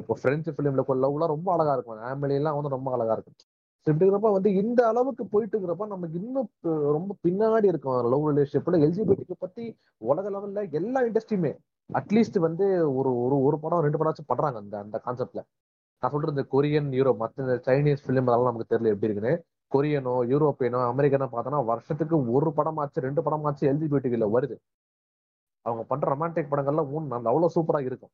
இப்போ 0.00 0.14
பிரெஞ்சு 0.22 0.50
ஃபிலிம்ல 0.54 0.82
லவ்லாம் 1.04 1.32
ரொம்ப 1.34 1.48
அழகா 1.54 1.74
இருக்கும். 1.76 2.00
ஆமிலியெல்லாம் 2.10 2.56
வந்து 2.58 2.74
ரொம்ப 2.76 2.88
அழகா 2.96 3.14
இருக்கும். 3.16 3.36
இப்படி 3.86 4.04
இருக்கிறப்ப 4.04 4.30
வந்து 4.36 4.50
இந்த 4.62 4.80
அளவுக்கு 4.90 5.24
போயிட்டு 5.32 5.54
இருக்கிறப்ப 5.54 5.86
நமக்கு 5.86 6.18
இன்னும் 6.20 6.50
ரொம்ப 6.96 7.10
பின்னாடி 7.26 7.66
இருக்கும் 7.72 7.96
லவ் 8.12 8.28
ரிலேஷன்ஷிப்ல 8.30 8.78
எல்ஜிபிடிக்கு 8.86 9.34
பத்தி 9.44 9.64
உலக 10.10 10.30
லெவல்ல 10.34 10.62
எல்லா 10.80 11.00
இண்டஸ்ட்ரியுமே 11.08 11.52
அட்லீஸ்ட் 11.90 12.38
வந்து 12.46 12.66
ஒரு 12.98 13.10
ஒரு 13.24 13.36
ஒரு 13.46 13.56
படம் 13.64 13.84
ரெண்டு 13.86 14.00
படம் 14.02 14.30
பண்றாங்க 14.32 14.58
அந்த 14.62 14.76
அந்த 14.84 14.98
கான்செப்ட்ல 15.06 15.42
நான் 16.02 16.12
சொல்றது 16.14 16.34
இந்த 16.36 16.44
கொரியன் 16.54 16.88
யூரோப் 16.98 17.20
மற்ற 17.22 17.44
இந்த 17.44 17.56
சைனீஸ் 17.66 18.04
ஃபிலிம் 18.04 18.28
அதெல்லாம் 18.30 18.50
நமக்கு 18.50 18.72
தெரியல 18.72 18.92
எப்படி 18.94 19.08
இருக்குன்னு. 19.08 19.34
கொரியனோ 19.74 20.26
யூரோப்பியனோ 20.32 20.92
அமெரிக்கனோ 20.92 21.28
பார்த்தோன்னா 21.32 21.64
வருஷத்துக்கு 21.64 22.32
ஒரு 22.32 22.52
படமாச்சு 22.56 22.94
ரெண்டு 22.94 23.22
படமாச்சு 23.22 23.60
எல்ஜிபிடில 23.60 24.28
வருது. 24.34 24.56
அவங்க 25.62 25.82
பண்ற 25.82 26.16
ரொமான்டிக் 26.16 26.46
படங்கள்லாம் 26.50 26.90
ஊன் 26.90 27.06
நல்ல 27.06 27.28
அவ்வளவு 27.28 27.50
சூப்பரா 27.54 27.80
இருக்கும். 27.80 28.10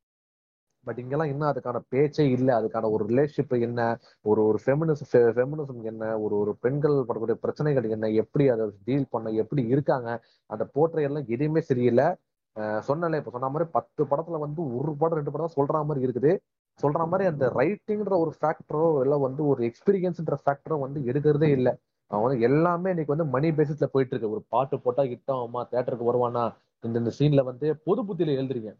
பட் 0.85 0.99
இங்கெல்லாம் 0.99 1.29
இன்னும் 1.29 1.49
அதுக்கான 1.49 1.81
பேச்சே 1.89 2.31
இல்லை. 2.31 2.55
அதுக்கான 2.55 2.91
ஒரு 2.91 3.05
ரிலேஷன்ஷிப் 3.05 3.61
என்ன? 3.61 3.99
ஒரு 4.23 4.47
ஒரு 4.47 4.59
ஃபெமினிசம் 4.67 5.15
ஃபெமினிசம் 5.15 5.83
என்ன? 5.83 6.19
ஒரு 6.19 6.39
ஒரு 6.39 6.57
பெண்கள் 6.61 6.93
படக்கூடிய 6.93 7.33
பிரச்சனைகள் 7.33 7.85
என்ன? 7.85 8.09
எப்படி 8.09 8.49
அதை 8.49 8.71
டீல் 8.85 9.07
பண்ண 9.11 9.31
எப்படி 9.31 9.67
இருக்காங்க? 9.67 10.25
அந்த 10.47 10.67
போற்றையெல்லாம் 10.75 11.27
எதுவுமே 11.27 11.61
சரியில்லை. 11.61 12.05
அஹ் 12.05 12.83
சொன்னல 12.89 13.17
இப்போ 13.17 13.31
சொன்ன 13.31 13.49
மாதிரி 13.49 13.71
பத்து 13.73 14.05
படத்துல 14.05 14.39
வந்து 14.39 14.77
ஒரு 14.77 14.95
படம் 14.95 15.17
ரெண்டு 15.17 15.31
படம் 15.31 15.51
சொல்ற 15.57 15.87
மாதிரி 15.87 16.07
இருக்குது. 16.07 16.39
சொல்ற 16.83 17.09
மாதிரி 17.09 17.25
அந்த 17.31 17.47
ரைட்டிங்ன்ற 17.59 18.15
ஒரு 18.25 18.33
ஃபேக்டரோ 18.41 19.01
இல்லை 19.03 19.19
வந்து 19.19 19.43
ஒரு 19.47 19.61
எக்ஸ்பீரியன்ஸ்ன்ற 19.69 20.37
ஃபேக்டரோ 20.45 20.79
வந்து 20.81 21.01
எடுக்கிறதே 21.11 21.49
இல்லை. 21.59 21.73
அவன் 22.11 22.25
வந்து 22.27 22.45
எல்லாமே 22.49 22.91
இன்னைக்கு 22.91 23.15
வந்து 23.17 23.29
மணி 23.35 23.49
பேசிஸ்ல 23.51 23.87
போயிட்டு 23.93 24.15
இருக்கு. 24.15 24.31
ஒரு 24.31 24.43
பாட்டு 24.49 24.79
போட்டா 24.81 25.03
ஹிட் 25.03 25.33
அம்மா 25.37 25.63
தேட்டருக்கு 25.73 26.11
வருவானா 26.11 26.45
இந்த 26.85 26.97
இந்த 26.99 27.13
சீன்ல 27.19 27.43
வந்து 27.45 27.67
பொது 27.85 28.03
புத்தியில 28.03 28.35
எழுதுறீங்க. 28.39 28.71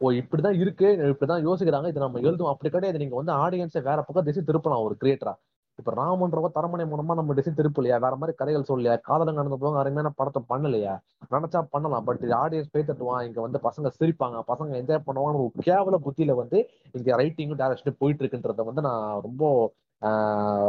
ஓ 0.00 0.10
இப்படிதான் 0.10 0.56
இருக்கு 0.62 0.88
இப்படிதான் 1.12 1.44
யோசிக்கிறாங்க 1.48 1.88
இது 1.88 2.04
நம்ம 2.04 2.20
எழுதுவோம். 2.20 2.52
அப்படி 2.54 2.70
கிடையாது. 2.70 2.98
நீங்க 2.98 3.16
வந்து 3.20 3.32
ஆடியன்ஸை 3.44 3.82
வேற 3.82 3.98
பக்கம் 4.02 4.24
திசை 4.24 4.42
திருப்பலாம் 4.46 4.84
ஒரு 4.88 4.96
கிரியேட்டரா 5.02 5.34
இப்ப 5.78 5.90
ராமன்றவ 5.98 6.48
தரமணை 6.56 6.84
மூலமா 6.90 7.12
நம்ம 7.18 7.34
டிசைன் 7.38 7.56
திருப்பலையா? 7.58 7.96
வேற 8.04 8.14
மாதிரி 8.20 8.32
கதைகள் 8.40 8.66
சொல்லலையா? 8.70 8.94
காதலங்க 9.08 9.38
நடந்து 9.40 9.58
போவாங்க 9.60 9.80
அருமையான 9.82 10.10
படத்தை 10.18 10.40
பண்ணலையா? 10.52 10.94
நினைச்சா 11.34 11.60
பண்ணலாம். 11.74 12.04
பட் 12.08 12.24
ஆடியன்ஸ் 12.40 12.72
பே 12.74 12.80
தட்டுவான் 12.88 13.24
இங்க 13.28 13.40
வந்து 13.46 13.58
பசங்க 13.68 13.90
சிரிப்பாங்க. 13.98 14.38
பசங்க 14.50 14.72
என்ஜாய் 14.80 15.06
பண்ணுவாங்க 15.08 15.40
ஒரு 15.46 15.64
கேவல 15.68 15.98
புத்தியில 16.06 16.34
வந்து 16.42 16.58
இங்க 16.98 17.16
ரைட்டிங்கும் 17.22 17.60
டேரக்ஷனும் 17.62 18.00
போயிட்டு 18.02 18.22
இருக்குன்றத 18.24 18.64
வந்து 18.70 18.84
நான் 18.88 19.06
ரொம்ப 19.20 19.42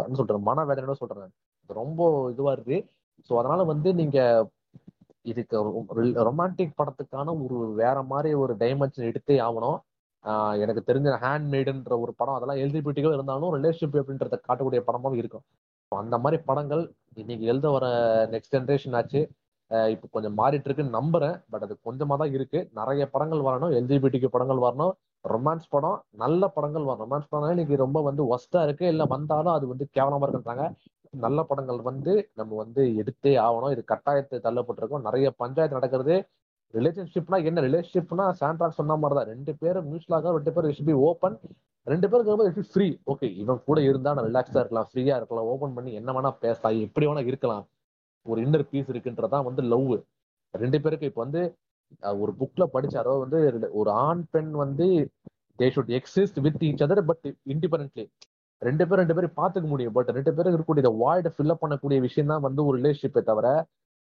என்ன 0.05 0.17
சொல்றேன் 0.19 0.47
மனவேதனையோட 0.49 0.95
சொல்றேன். 1.01 1.31
ரொம்ப 1.69 2.01
இதுவா 2.33 2.51
இருக்கு. 2.55 2.77
ஸோ 3.29 3.33
அதனால 3.41 3.61
வந்து 3.73 3.89
நீங்க 4.01 4.19
இதுக்கு 5.31 5.57
ரொமான்டிக் 6.29 6.77
படத்துக்கான 6.79 7.33
ஒரு 7.43 7.57
வேற 7.81 7.97
மாதிரி 8.11 8.29
ஒரு 8.43 8.53
டைமென்ஷன் 8.63 9.09
எடுத்தே 9.11 9.37
ஆகணும். 9.47 9.77
எனக்கு 10.63 10.81
தெரிஞ்ச 10.89 11.09
ஹேண்ட்மேடுன்ற 11.23 11.93
ஒரு 12.03 12.11
படம் 12.19 12.35
அதெல்லாம் 12.37 12.61
எல்ஜிபிடிக்கோ 12.63 13.11
இருந்தாலும் 13.17 13.53
ரிலேஷன்ஷிப் 13.57 13.97
அப்படின்றத 14.01 14.37
காட்டக்கூடிய 14.47 14.81
படமும் 14.89 15.17
இருக்கும். 15.21 15.43
அந்த 15.91 16.17
மாதிரி 16.23 16.37
படங்கள் 16.49 16.83
இன்னைக்கு 17.21 17.45
எழுத 17.51 17.67
வர 17.75 17.85
நெக்ஸ்ட் 18.33 18.55
ஜென்ரேஷன் 18.55 18.95
ஆச்சு. 18.99 19.21
இப்போ 19.93 20.07
கொஞ்சம் 20.15 20.35
மாறிட்டு 20.39 20.67
இருக்குன்னு 20.67 20.97
நம்புறேன். 20.99 21.35
பட் 21.51 21.65
அது 21.67 21.73
கொஞ்சமா 21.87 22.15
தான் 22.21 22.33
இருக்கு. 22.37 22.59
நிறைய 22.79 23.03
படங்கள் 23.13 23.43
வரணும். 23.47 23.73
எல்ஜிபிடிக்கு 23.79 24.29
படங்கள் 24.35 24.61
வரணும். 24.67 24.93
ரொமான்ஸ் 25.25 25.67
படம் 25.75 25.97
நல்ல 26.23 26.43
படங்கள் 26.55 26.87
வரும் 26.89 27.03
ரொமான்ஸ் 27.05 27.29
படம் 27.33 27.53
இன்னைக்கு 27.55 27.75
ரொம்ப 27.85 27.99
வந்து 28.09 28.23
ஒஸ்டா 28.35 28.61
இருக்கு. 28.67 28.85
இல்லை 28.93 29.05
வந்தாலும் 29.15 29.55
அது 29.57 29.65
வந்து 29.73 29.85
கேவலமா 29.97 30.25
இருக்குன்றாங்க. 30.27 30.65
நல்ல 31.25 31.39
படங்கள் 31.49 31.79
வந்து 31.89 32.13
நம்ம 32.39 32.55
வந்து 32.63 32.83
எடுத்தே 33.01 33.33
ஆகணும். 33.45 33.73
இது 33.75 33.83
கட்டாயத்தை 33.93 34.37
தள்ளப்பட்டிருக்கோம். 34.47 35.05
நிறைய 35.07 35.27
பஞ்சாயத்து 35.43 35.79
நடக்கிறது. 35.79 36.15
ரிலேஷன்ஷிப்னா 36.73 37.37
என்ன? 37.49 37.61
ரிலேஷன்ஷிப்னா 37.67 38.25
சாண்ட்ராக் 38.41 38.77
சொன்ன 38.79 38.97
மாதிரி 39.01 39.17
தான் 39.19 39.29
ரெண்டு 39.33 39.51
பேரும் 39.61 39.87
மியூச்சுவலாக 39.89 40.31
ரெண்டு 40.37 40.53
பேரும் 40.55 40.71
இட் 40.73 40.87
பி 40.89 40.95
ஓப்பன் 41.09 41.35
ரெண்டு 41.87 42.07
பேருக்கு 42.11 42.61
இட் 42.61 42.71
ஃப்ரீ 42.73 42.87
ஓகே 43.11 43.27
இவன் 43.41 43.59
கூட 43.67 43.79
இருந்தா 43.89 44.13
நான் 44.17 44.27
ரிலாக்ஸா 44.29 44.59
இருக்கலாம் 44.61 44.87
ஃப்ரீயா 44.89 45.15
இருக்கலாம். 45.19 45.47
ஓப்பன் 45.53 45.75
பண்ணி 45.77 45.91
என்ன 45.99 46.13
வேணா 46.17 46.31
பேசலாம் 46.45 46.79
எப்படி 46.87 47.07
வேணா 47.09 47.23
இருக்கலாம். 47.31 47.63
ஒரு 48.25 48.39
இன்னர் 48.45 48.69
பீஸ் 48.71 48.91
இருக்குன்றதான் 48.93 49.45
வந்து 49.49 49.61
லவ் 49.73 49.91
ரெண்டு 50.53 50.77
பேருக்கு 50.83 51.09
இப்ப 51.11 51.21
வந்து 51.25 51.41
ஒரு 52.21 52.31
புக்ல 52.39 52.63
படிச்சாரோ 52.75 53.13
வந்து 53.23 53.39
ஒரு 53.79 53.89
ஆண் 54.07 54.23
பெண் 54.33 54.51
வந்து 54.63 54.85
they 55.59 55.67
should 55.75 55.91
exist 55.97 56.39
with 56.45 56.63
each 56.67 56.83
other 56.85 57.01
but 57.09 57.27
independently 57.53 58.05
ரெண்டு 58.61 58.83
பேரும் 58.87 59.01
ரெண்டு 59.03 59.15
பேரும் 59.17 59.35
பாத்துக்க 59.39 59.67
முடியும். 59.73 59.95
பட் 59.97 60.09
ரெண்டு 60.17 60.31
பேரும் 60.35 60.51
இருக்கக்கூடிய 60.51 60.91
வாய்ட 61.01 61.29
ஃபில்அப் 61.35 61.61
பண்ணக்கூடிய 61.63 61.99
விஷயம் 62.07 62.31
தான் 62.33 62.45
வந்து 62.47 62.61
ஒரு 62.67 62.75
ரிலேஷன்ஷிப்பே 62.79 63.23
தவிர 63.31 63.47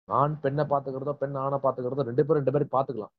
ஆண் 0.08 0.34
பெண்ணை 0.42 0.64
பாத்துக்கிறதோ 0.72 1.12
பெண் 1.22 1.36
ஆணை 1.44 1.58
பாத்துக்கிறதோ 1.64 2.06
ரெண்டு 2.08 2.22
பேரும் 2.26 2.40
ரெண்டு 2.40 2.54
பேரும் 2.54 2.74
பாத்துக்கலாம் 2.76 3.12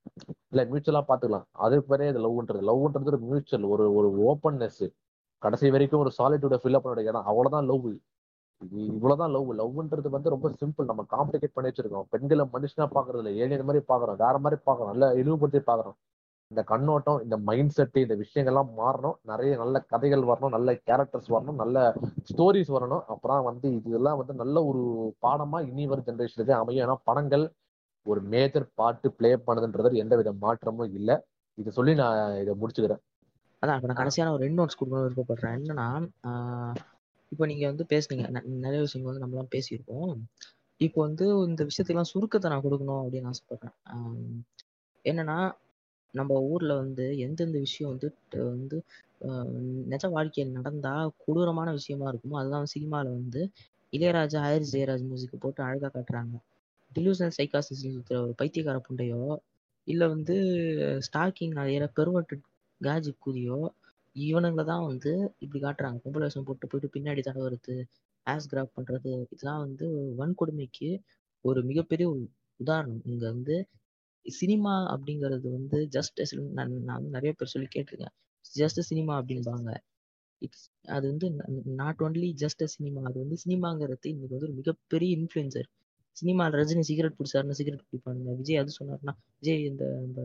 இல்ல 0.54 0.62
மியூச்சுவலா 0.72 1.02
பாத்துக்கலாம் 1.10 1.46
அது 1.66 1.78
பேரே 1.90 2.08
இது 2.12 2.22
லவ்ன்றது 2.26 2.62
லவ்ன்றது 2.70 3.12
ஒரு 3.14 3.20
மியூச்சுவல் 3.26 3.68
ஒரு 3.74 3.86
ஒரு 4.00 4.10
ஓப்பன்னஸ் 4.32 4.84
கடைசி 5.42 5.68
வரைக்கும் 5.76 6.04
ஒரு 6.04 6.12
சாலிட்யூட 6.18 6.56
ஃபில்அப் 6.62 6.86
பண்ண 6.86 7.04
இடம். 7.10 7.28
அவ்வளவுதான் 7.32 7.68
லவ் 7.72 7.86
இது 8.62 8.80
இவ்வளவுதான் 8.94 9.34
லவ் 9.36 9.52
லவ்ன்றது 9.62 10.10
வந்து 10.16 10.34
ரொம்ப 10.34 10.48
சிம்பிள் 10.62 10.90
நம்ம 10.92 11.06
காம்ப்ளிகேட் 11.16 11.56
பண்ணி 11.56 11.70
வச்சிருக்கோம். 11.70 12.08
பெண்களை 12.14 12.46
மனுஷனா 12.56 12.88
பாக்குறது 12.98 13.22
இல்ல 13.24 13.32
ஏழியன் 13.44 13.68
மாதிரி 13.70 13.84
பாக்குறோம் 13.92 14.20
வேற 14.24 14.36
மாதிரி 14.46 14.58
பாக்குறோம் 14.70 14.94
இல்லை 14.98 15.10
இழிவுபடுத்தி 15.22 15.62
பாக்குறோம் 15.72 15.98
இந்த 16.52 16.62
கண்ணோட்டம் 16.72 17.20
இந்த 17.24 17.36
மைண்ட் 17.48 17.74
செட்டு 17.78 18.00
இந்த 18.06 18.16
விஷயங்கள்லாம் 18.22 18.70
மாறணும். 18.80 19.18
நிறைய 19.32 19.52
நல்ல 19.64 19.80
கதைகள் 19.92 20.24
வரணும் 20.30 20.54
நல்ல 20.56 20.70
கேரக்டர்ஸ் 20.88 21.30
வரணும் 21.36 21.60
நல்ல 21.64 21.78
ஸ்டோரிஸ் 22.30 22.72
வரணும். 22.76 23.04
அப்புறம் 23.14 23.48
வந்து 23.50 23.68
இதெல்லாம் 23.90 24.20
வந்து 24.22 24.36
நல்ல 24.42 24.64
ஒரு 24.70 24.82
பாடமா 25.26 25.60
இனி 25.72 25.86
வரும் 25.92 26.08
ஜென்ரேஷனுக்கு 26.10 26.56
அமையும். 26.62 26.84
ஏன்னா 26.86 26.98
படங்கள் 27.10 27.46
ஒரு 28.06 28.22
மேஜர் 28.34 28.66
பாட்டு 28.80 29.08
ப்ளே 29.18 29.32
பண்ணுதுன்றது 29.48 30.02
எந்த 30.04 30.16
வித 30.22 30.34
மாற்றமும் 30.46 30.94
இல்லை. 31.00 31.18
இதை 31.62 31.72
சொல்லி 31.78 31.94
நான் 32.02 32.40
இதை 32.44 32.54
முடிச்சுக்கிறேன். 32.62 33.04
அதான் 33.64 33.78
இப்போ 33.78 33.90
நான் 33.90 34.02
கடைசியான 34.02 34.34
ஒரு 34.36 34.44
ரெண்டு 34.46 34.60
நோட்ஸ் 34.60 34.80
கொடுக்கணும்னு 34.80 35.08
விருப்பப்படுறேன். 35.08 35.56
என்னன்னா 35.60 35.88
இப்போ 37.32 37.46
நீங்க 37.50 37.66
வந்து 37.72 37.86
பேசுனீங்க. 37.94 38.28
நிறைய 38.66 38.80
விஷயங்கள் 38.86 39.12
வந்து 39.12 39.24
நம்மளாம் 39.24 39.54
பேசியிருக்கோம். 39.56 40.14
இப்போ 40.86 41.00
வந்து 41.08 41.26
இந்த 41.50 41.62
விஷயத்தெல்லாம் 41.70 42.12
சுருக்கத்தை 42.12 42.48
நான் 42.52 42.68
கொடுக்கணும் 42.68 43.02
அப்படின்னு 43.04 43.32
ஆசைப்படுறேன். 43.32 43.76
என்னன்னா 45.06 45.40
நம்ம 46.14 46.34
ஊர்ல 46.50 46.74
வந்து 46.76 47.06
எந்தெந்த 47.20 47.58
விஷயம் 47.60 47.92
வந்து 47.92 48.08
ட- 48.32 48.46
வந்து 48.48 48.78
நிஜ 49.92 50.04
வாழ்க்கையில் 50.08 50.54
நடந்தா 50.54 50.94
கொடூரமான 51.18 51.70
விஷயமா 51.72 52.06
இருக்குமோ 52.12 52.38
அதுதான் 52.40 52.72
சினிமால 52.74 53.06
வந்து 53.14 53.42
இளையராஜா 53.94 54.40
ஹாரிஸ் 54.40 54.74
ஜெயராஜ் 54.76 55.04
மியூசிக் 55.04 55.40
போட்டு 55.40 55.62
அழகா 55.64 55.90
காட்டுறாங்க. 55.90 56.36
டிலூசனல் 56.92 57.36
சைக்காசிஸ் 57.38 57.84
இருக்கிற 57.88 58.18
ஒரு 58.22 58.34
பைத்தியக்கார 58.38 58.78
புண்டையோ 58.88 59.22
இல்ல 59.88 60.04
வந்து 60.08 60.36
ஸ்டாக்கிங் 61.08 61.54
நிறைய 61.54 61.90
பெருவட்டு 61.98 62.36
காஜி 62.82 63.12
கூதியோ 63.20 63.60
இவனுங்களை 64.16 64.66
தான் 64.66 64.86
வந்து 64.86 65.12
இப்படி 65.40 65.60
காட்டுறாங்க. 65.64 66.00
பொம்பளை 66.04 66.26
வேஷம் 66.26 66.44
போட்டு 66.44 66.68
போயிட்டு 66.68 66.94
பின்னாடி 66.96 67.22
தடவுறது 67.26 67.76
ஆஸ் 68.28 68.50
கிராப் 68.52 68.76
பண்றது 68.78 69.12
இதெல்லாம் 69.26 69.62
வந்து 69.66 69.86
வன்கொடுமைக்கு 70.20 70.90
ஒரு 71.46 71.60
மிகப்பெரிய 71.64 72.08
உதாரணம். 72.60 73.02
இங்க 73.06 73.24
வந்து 73.34 73.56
சினிமா 74.26 74.98
அப்படிங்கிறது 74.98 75.52
வந்து 75.52 75.90
ஜஸ்ட் 75.92 76.20
நான் 76.40 76.72
நான் 76.72 76.96
வந்து 76.96 77.10
நிறைய 77.10 77.34
பேர் 77.38 77.48
சொல்லி 77.48 77.68
கேட்டிருக்கேன். 77.76 78.16
ஜஸ்ட் 78.56 78.80
சினிமா 78.90 79.22
அப்படின்பாங்க 79.22 79.76
இட்ஸ் 80.38 80.70
அது 80.88 81.08
வந்து 81.08 81.28
நாட் 81.66 82.00
ஒன்லி 82.00 82.34
ஜஸ்ட் 82.42 82.64
சினிமா 82.64 83.02
அது 83.04 83.20
வந்து 83.20 83.38
சினிமாங்கிறது 83.46 84.08
இன்னைக்கு 84.08 84.36
வந்து 84.36 84.46
ஒரு 84.46 84.54
மிகப்பெரிய 84.54 85.18
இன்ஃப்ளூயன்சர் 85.18 85.70
சினிமா 86.12 86.48
ரஜினி 86.48 86.80
சிகரெட் 86.80 87.16
பிடிச்சாருன்னா 87.20 87.50
சிகரெட் 87.50 87.84
பிடிப்பாங்க 87.92 88.36
விஜய் 88.36 88.58
அது 88.58 88.72
சொன்னார்னா 88.80 89.14
விஜய் 89.40 89.64
இந்த 89.66 90.02
இந்த 90.06 90.22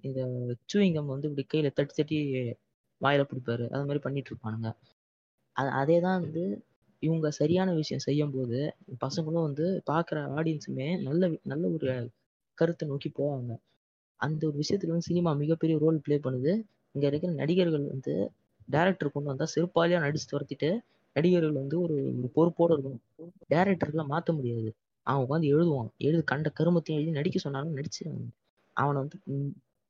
இந்த- 0.00 0.56
சூயிங்கம் 0.74 1.06
வந்து 1.06 1.28
இப்படி 1.28 1.46
கையில 1.52 1.72
தட்டி 1.72 1.94
தட்டி 1.94 2.18
வாயில 3.00 3.24
பிடிப்பாரு. 3.30 3.64
அது 3.68 3.80
மாதிரி 3.80 3.98
பண்ணிட்டு 3.98 4.30
இருப்பானுங்க. 4.34 4.68
அதே 5.80 6.00
தான் 6.00 6.20
வந்து 6.20 6.42
இவங்க 7.02 7.28
சரியான 7.30 7.70
விஷயம் 7.72 8.04
செய்யும் 8.06 8.34
போது 8.34 8.58
பசங்களும் 9.00 9.46
வந்து 9.48 9.66
பார்க்குற 9.90 10.18
ஆடியன்ஸுமே 10.36 10.88
நல்ல 11.02 11.30
நல்ல 11.42 11.64
ஒரு 11.76 11.88
கருத்தை 12.58 12.84
நோக்கி 12.88 13.10
போவாங்க. 13.18 13.52
அந்த 14.20 14.42
ஒரு 14.48 14.56
விஷயத்துல 14.62 14.92
வந்து 14.94 15.08
சினிமா 15.10 15.30
மிகப்பெரிய 15.34 15.76
ரோல் 15.78 15.98
ப்ளே 16.04 16.16
பண்ணுது. 16.26 16.52
இங்க 16.94 17.06
இருக்கிற 17.06 17.32
நடிகர்கள் 17.32 17.86
வந்து 17.86 18.14
டேரக்டர் 18.68 19.14
கொண்டு 19.14 19.30
வந்தா 19.32 19.46
செருப்பாலியா 19.54 19.98
நடிச்சு 20.06 20.26
துரத்திட்டு 20.32 20.70
நடிகர்கள் 21.16 21.58
வந்து 21.60 21.76
ஒரு 21.80 21.96
ஒரு 22.12 22.28
பொறுப்போட 22.36 22.70
இருக்கணும். 22.76 23.02
டேரக்டர்லாம் 23.52 24.12
மாத்த 24.14 24.30
முடியாது. 24.38 24.70
அவன் 25.06 25.22
உட்காந்து 25.24 25.48
எழுதுவான். 25.54 25.90
எழுது 25.98 26.22
கண்ட 26.24 26.48
கருமத்தையும் 26.60 26.98
எழுதி 27.00 27.12
நடிக்க 27.18 27.38
சொன்னாலும் 27.38 27.76
நடிச்சு 27.78 28.02
அவனை 28.76 28.98
வந்து 29.02 29.18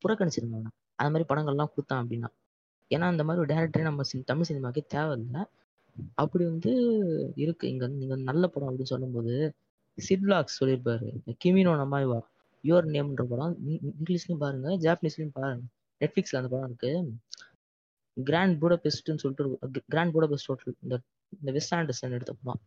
அவனை 0.03 0.61
அது 0.99 1.11
மாதிரி 1.13 1.25
படங்கள்லாம் 1.29 1.71
கொடுத்தான் 1.73 2.01
அப்படின்னா. 2.03 2.29
ஏன்னா 2.91 3.05
அந்த 3.13 3.23
மாதிரி 3.27 3.41
ஒரு 3.43 3.49
டேரக்டரே 3.53 3.83
நம்ம 3.89 4.03
தமிழ் 4.31 4.49
சினிமாக்கே 4.49 4.83
தேவையில்லை. 4.95 5.41
அப்படி 6.15 6.43
வந்து 6.51 6.71
இருக்கு. 7.35 7.65
இங்க 7.71 7.83
வந்து 7.85 8.01
நீங்க 8.03 8.15
நல்ல 8.29 8.43
படம் 8.47 8.69
அப்படின்னு 8.69 8.93
சொல்லும்போது 8.93 9.33
சிட்லாக்ஸ் 9.97 10.57
சொல்லியிருப்பாரு. 10.59 11.09
கிமினோ 11.43 11.73
நமாய்வா 11.83 12.19
யுவர் 12.63 12.87
நேம்ன்ற 12.95 13.23
படம் 13.31 13.55
இங்கிலீஷ்லயும் 13.99 14.43
பாருங்க 14.43 14.69
ஜாப்பனீஸ்லயும் 14.85 15.35
பாருங்க. 15.39 15.63
நெட்ஃபிளிக்ஸ்ல 16.01 16.39
அந்த 16.41 16.49
படம் 16.53 16.69
இருக்கு. 16.69 16.91
கிராண்ட் 18.17 18.55
பூடபெஸ்ட்னு 18.61 19.21
சொல்லிட்டு 19.23 19.81
கிராண்ட் 19.93 20.13
பூடபெஸ்ட் 20.15 20.49
ஹோட்டல் 20.51 20.75
இந்த 20.85 20.95
இந்த 21.33 21.51
வெஸ்ட் 21.51 21.75
ஆண்டர்சன் 21.75 22.15
எடுத்த 22.17 22.33
படம். 22.39 22.61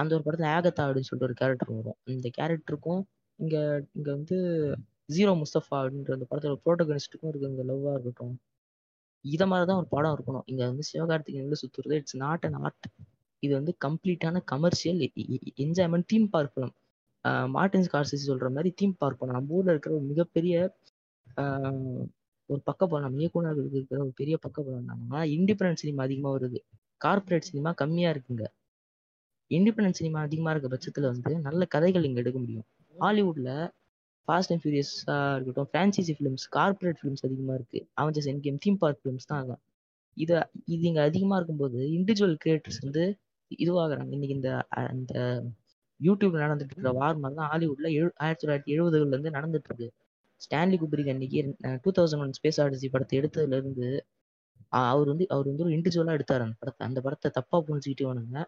அந்த 0.00 0.10
ஒரு 0.16 0.24
படத்துல 0.26 0.48
ஆகத்தா 0.56 0.82
அப்படின்னு 0.86 1.08
சொல்லிட்டு 1.08 1.28
ஒரு 1.28 1.36
கேரக்டர் 1.42 1.72
வரும். 1.78 1.98
இந்த 2.14 2.28
கேரக்டருக்கும் 2.38 3.02
இங்க 3.38 3.56
இங்க 3.98 4.08
வந்து 4.10 4.36
ஜீரோ 5.14 5.32
முஸ்தபா 5.42 5.76
அப்படின்ற 5.80 6.12
அந்த 6.16 6.26
படத்தோட 6.30 6.56
ப்ரோட்டகனிஸ்டுக்கும் 6.64 7.30
இருக்க 7.30 7.54
இந்த 7.54 7.64
லவ்வா 7.70 7.92
இருக்கட்டும் 7.96 8.34
இத 9.24 9.42
மாதிரிதான் 9.46 9.80
ஒரு 9.82 9.88
படம் 9.90 10.14
இருக்கணும். 10.16 10.46
இங்க 10.46 10.62
வந்து 10.66 10.84
சிவகார்த்திகேயன் 10.92 11.46
உள்ள 11.46 11.56
சுத்துறது 11.62 11.94
இட்ஸ் 12.00 12.16
நாட் 12.16 12.44
அன் 12.44 12.58
ஆர்ட் 12.62 12.86
இது 13.42 13.52
வந்து 13.54 13.72
கம்ப்ளீட்டான 13.84 14.42
கமர்ஷியல் 14.44 15.00
என்ஜாய்மெண்ட் 15.64 16.06
தீம் 16.06 16.28
பார்க் 16.30 16.54
படம் 16.54 16.74
மார்டின் 17.50 17.86
ஸ்கார்சிஸ் 17.88 18.28
சொல்ற 18.28 18.48
மாதிரி 18.50 18.70
தீம் 18.74 18.96
பார்க் 18.98 19.20
படம் 19.20 19.36
நம்ம 19.36 19.54
ஊர்ல 19.54 19.72
இருக்கிற 19.72 19.92
ஒரு 19.94 20.04
மிகப்பெரிய 20.04 20.54
ஒரு 22.50 22.60
பக்க 22.64 22.82
படம் 22.86 23.06
நம்ம 23.06 23.20
இயக்குனர்களுக்கு 23.22 23.78
இருக்கிற 23.78 24.00
ஒரு 24.00 24.12
பெரிய 24.14 24.36
பக்க 24.36 24.56
படம் 24.62 24.82
என்னன்னா 24.82 25.20
இண்டிபெண்டன்ட் 25.36 25.82
சினிமா 25.82 26.02
அதிகமா 26.02 26.30
வருது. 26.36 26.58
கார்ப்பரேட் 27.00 27.48
சினிமா 27.50 27.70
கம்மியா 27.72 28.10
இருக்குங்க. 28.12 28.44
இண்டிபெண்டன்ட் 29.50 29.98
சினிமா 30.00 30.20
அதிகமா 30.20 30.50
இருக்க 30.50 30.68
பட்சத்துல 30.68 31.08
வந்து 31.12 31.32
நல்ல 31.40 31.62
கதைகள் 31.66 32.04
இங்க 32.04 32.20
எடுக்க 32.20 32.38
முடியும். 32.38 32.66
ஹாலிவுட்ல 32.96 33.50
ஃபாஸ்ட் 34.28 34.52
அண்ட் 34.52 34.62
ஃபியூரியஸாக 34.62 35.34
இருக்கட்டும் 35.36 35.68
ஃப்ரான்ச்சைசி 35.70 36.14
ஃபிலிம்ஸ் 36.18 36.44
கார்ப்பரேட் 36.56 36.98
ஃபிலிம்ஸ் 37.00 37.24
அதிகமாக 37.28 37.56
இருக்குது 37.58 37.84
Avengers 38.00 38.28
endgame 38.46 38.60
theme 38.64 38.78
park 38.82 39.00
films 39.02 39.28
தான் 39.30 39.40
ஆகும் 39.42 39.60
இது 40.16 40.34
இது 40.74 40.82
இங்கே 40.90 41.02
அதிகமாக 41.08 41.38
இருக்கும்போது 41.40 41.78
இண்டிவிஜுவல் 41.98 42.36
கிரியேட்டர்ஸ் 42.42 42.80
வந்து 42.84 43.04
இதுவாகிறாங்க. 43.60 44.10
இன்னைக்கு 44.16 44.36
இந்த 44.38 44.50
அந்த 44.92 45.14
யூடியூப்பில் 46.00 46.40
யூடியூப்ல 46.40 46.44
நடந்துட்டு 46.44 46.74
இருக்கிற 46.74 46.92
வார் 47.00 47.20
மாதிரி 47.22 47.36
தான் 47.40 47.50
ஹாலிவுட்ல 47.52 47.88
எழு 47.98 48.10
ஆயிரத்தி 48.24 48.42
தொள்ளாயிரத்தி 48.44 48.72
எழுபதுகள்ல 48.74 49.14
இருந்து 49.16 49.32
நடந்துட்டு 49.36 49.68
இருக்கு 49.70 49.88
ஸ்டான்லி 50.44 50.76
குப்ரிக் 50.82 51.10
அன்னைக்கு 51.12 51.40
two 51.84 51.90
thousand 51.98 52.22
one 52.24 52.34
space 52.38 52.60
odyssey 52.64 52.88
படத்தை 52.94 53.16
எடுத்ததுல 53.20 53.58
இருந்து 53.60 53.88
அவர் 54.80 55.08
வந்து 55.12 55.26
அவர் 55.34 55.48
வந்து 55.50 55.64
ஒரு 55.66 55.74
இண்டிவிஜுவலா 55.76 56.14
எடுத்தார் 56.18 56.44
அந்த 56.46 56.56
படத்தை. 56.62 56.82
அந்த 56.88 57.00
படத்தை 57.06 57.28
தப்பா 57.38 57.56
புரிஞ்சுக்கிட்டே 57.66 58.06
வேணுங்க 58.08 58.38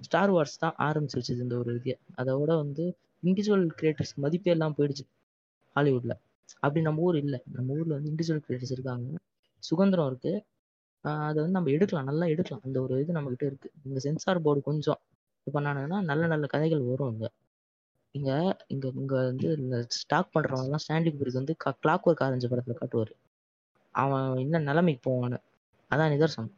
ஸ்டார் 0.00 0.32
வார்ஸ் 0.36 0.60
தான் 0.64 0.76
ஆரம்பிச்சு 0.86 1.18
வச்சது 1.20 1.44
இந்த 1.46 1.56
ஒரு 1.62 1.72
இது. 1.78 1.92
அதோட 2.20 2.50
வந்து 2.62 2.84
இண்டிவிஜுவல் 3.22 3.66
கிரியேட்டர்ஸ் 3.78 4.14
மதிப்பே 4.16 4.50
எல்லாம் 4.50 4.74
போயிடுச்சு 4.78 5.04
ஹாலிவுட்ல. 5.76 6.14
அப்படி 6.60 6.80
நம்ம 6.84 7.02
ஊர் 7.02 7.16
இல்லை. 7.16 7.38
நம்ம 7.52 7.74
ஊர்ல 7.78 7.94
வந்து 7.98 8.10
இண்டிவிஜுவல் 8.12 8.42
கிரியேட்டர்ஸ் 8.46 8.74
இருக்காங்க. 8.76 9.08
சுதந்திரம் 9.62 10.06
இருக்கு. 10.06 10.32
அதை 11.04 11.36
வந்து 11.42 11.56
நம்ம 11.58 11.70
எடுக்கலாம். 11.70 12.08
நல்லா 12.10 12.26
எடுக்கலாம். 12.26 12.62
அந்த 12.66 12.78
ஒரு 12.82 12.94
இது 13.02 13.12
நம்ம 13.12 13.28
கிட்ட 13.28 13.46
இருக்கு. 13.46 13.68
இந்த 13.84 13.98
சென்சார் 14.00 14.42
போர்டு 14.42 14.62
கொஞ்சம் 14.62 15.00
இது 15.46 15.60
பண்ணானுங்கன்னா 15.60 15.98
நல்ல 16.04 16.26
நல்ல 16.26 16.46
கதைகள் 16.46 16.82
வரும் 16.82 17.12
இங்க. 17.12 17.26
இங்க 18.14 18.30
இங்க 18.66 18.86
இங்க 19.00 19.14
வந்து 19.30 19.48
இந்த 19.58 19.76
ஸ்டாக் 19.88 20.32
பண்றவங்க 20.34 20.66
எல்லாம் 20.68 20.82
ஸ்டாண்டி 20.84 21.10
வந்து 21.32 21.54
கிளாக் 21.64 22.06
ஒர்க் 22.08 22.24
ஆரஞ்சு 22.26 22.48
படத்துல 22.48 22.76
காட்டுவாரு. 22.80 23.12
அவன் 23.94 24.36
என்ன 24.36 24.58
நிலைமைக்கு 24.58 25.02
போவான்னு. 25.10 25.38
அதான் 25.90 26.12
நிதர்சனம். 26.14 26.52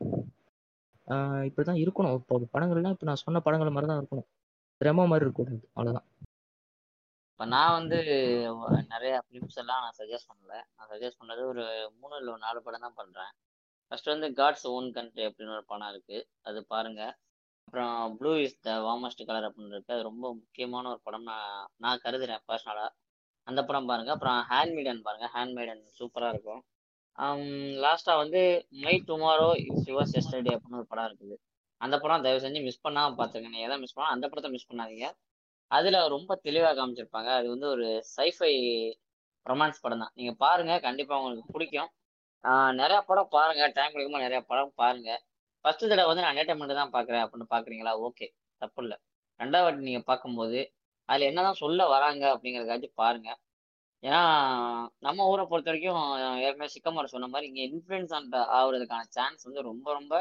இப்படிதான் 1.48 1.80
இருக்கணும். 1.84 2.14
இப்போ 2.20 2.40
படங்கள்லாம் 2.54 2.94
இப்ப 2.96 3.06
நான் 3.10 3.22
சொன்ன 3.24 3.40
படங்கள் 3.40 3.74
மாதிரி 3.76 3.88
தான் 3.92 4.00
இருக்கணும். 4.02 4.28
ரெமோ 4.80 5.04
மாதிரி 5.10 5.24
இருக்கக்கூடாது. 5.26 5.60
அவ்வளவுதான். 5.74 6.06
இப்போ 7.38 7.46
நான் 7.52 7.74
வந்து 7.78 7.98
நிறைய 8.92 9.16
ஃபிலிம்ஸ் 9.24 9.58
எல்லாம் 9.62 9.82
நான் 9.82 9.96
சஜஸ்ட் 9.98 10.28
பண்ணல. 10.30 10.54
நான் 10.76 10.88
சஜஸ்ட் 10.92 11.18
பண்ணது 11.20 11.42
ஒரு 11.50 11.64
மூணு 11.98 12.14
இல்லை 12.20 12.30
ஒரு 12.32 12.40
நாலு 12.44 12.58
படம் 12.64 12.84
தான் 12.86 12.96
பண்ணுறேன் 13.00 13.30
ஃபர்ஸ்ட் 13.88 14.10
வந்து 14.12 14.28
காட்ஸ் 14.38 14.64
ஓன் 14.72 14.88
கண்ட்ரி 14.96 15.22
அப்படின்னு 15.28 15.54
ஒரு 15.56 15.64
படம் 15.72 15.90
இருக்குது 15.92 16.22
அது 16.48 16.60
பாருங்கள் 16.72 17.12
அப்புறம் 17.66 18.16
blue 18.20 18.32
is 18.46 18.56
the 18.68 18.74
warmest 18.86 19.22
colour 19.28 19.46
அப்படின்னு 19.48 19.76
இருக்கு. 19.76 19.94
அது 19.96 20.08
ரொம்ப 20.08 20.24
முக்கியமான 20.40 20.90
ஒரு 20.94 21.00
படம் 21.06 21.28
நான் 21.30 21.52
நான் 21.86 22.02
கருதுறேன் 22.06 22.42
பர்சனலாக 22.50 22.90
அந்த 23.46 23.62
படம் 23.68 23.88
பாருங்கள் 23.92 24.16
அப்புறம் 24.16 24.40
ஹேண்ட்மேடன் 24.50 25.04
பாருங்கள் 25.06 25.32
ஹேண்ட்மேடன் 25.36 25.84
சூப்பராக 26.00 26.34
இருக்கும். 26.36 26.60
லாஸ்ட்டாக 27.86 28.20
வந்து 28.24 28.42
my 28.86 28.96
tomorrow 29.12 29.48
is 29.68 29.88
your 29.92 30.12
yesterday 30.22 30.56
அப்படின்னு 30.56 30.80
ஒரு 30.82 30.90
படம் 30.94 31.08
இருக்குது. 31.10 31.38
அந்த 31.80 31.94
படம் 32.02 32.26
தயவு 32.26 32.44
செஞ்சு 32.48 32.66
மிஸ் 32.68 32.84
பண்ணாமல் 32.88 33.18
பார்த்துருக்கேன் 33.20 33.56
நீங்கள் 33.56 33.68
எதை 33.70 33.78
மிஸ் 33.84 33.96
பண்ணால் 33.96 34.16
அந்த 34.16 34.26
படத்தை 34.32 34.52
மிஸ் 34.56 34.70
பண்ணாதீங்க. 34.72 35.08
அதுல 35.76 35.96
ரொம்ப 36.16 36.32
தெளிவா 36.46 36.70
காமிச்சிருப்பாங்க. 36.78 37.30
அது 37.38 37.46
வந்து 37.54 37.66
ஒரு 37.74 37.86
சைஃபை 38.16 38.52
ரொமான்ஸ் 39.46 39.82
படம் 39.84 40.02
தான். 40.02 40.12
நீங்க 40.18 40.32
பாருங்க 40.44 40.72
கண்டிப்பா 40.86 41.14
உங்களுக்கு 41.20 41.52
பிடிக்கும். 41.56 41.90
நிறைய 42.80 42.98
படம் 43.10 43.32
பாருங்க. 43.36 43.62
டைம் 43.76 43.92
கிடைக்கும்போது 43.92 44.26
நிறைய 44.28 44.40
படம் 44.50 44.72
பாருங்க. 44.82 45.10
ஃபர்ஸ்ட் 45.64 45.84
தடவை 45.92 46.08
வந்து 46.10 46.24
நான் 46.24 46.34
என்டர்டைன்மெண்ட் 46.34 46.80
தான் 46.80 46.94
பாக்குறேன் 46.96 47.24
அப்படின்னு 47.24 47.46
பாக்குறீங்களா? 47.54 47.92
ஓகே 48.06 48.26
தப்பு 48.62 48.80
இல்லை. 48.84 48.96
ரெண்டாவது 49.40 49.86
நீங்க 49.88 50.02
பார்க்கும்போது 50.10 50.60
அதுல 51.08 51.26
என்னதான் 51.30 51.60
சொல்ல 51.64 51.80
வராங்க 51.94 52.24
அப்படிங்கறதுக்காச்சும் 52.34 52.98
பாருங்க. 53.02 53.28
ஏன்னா 54.02 54.20
நம்ம 55.06 55.26
ஊரை 55.32 55.44
பொறுத்த 55.50 55.70
வரைக்கும் 55.70 56.00
ஏற்கனவே 56.46 56.72
சிக்கமார் 56.74 57.12
சொன்ன 57.14 57.28
மாதிரி 57.32 57.48
இங்க 57.50 57.60
இன்ஃபுளுன்ஸ் 57.68 58.12
ஆகுறதுக்கான 58.58 59.08
சான்ஸ் 59.16 59.46
வந்து 59.48 59.62
ரொம்ப 59.70 59.86
ரொம்ப 59.98 60.14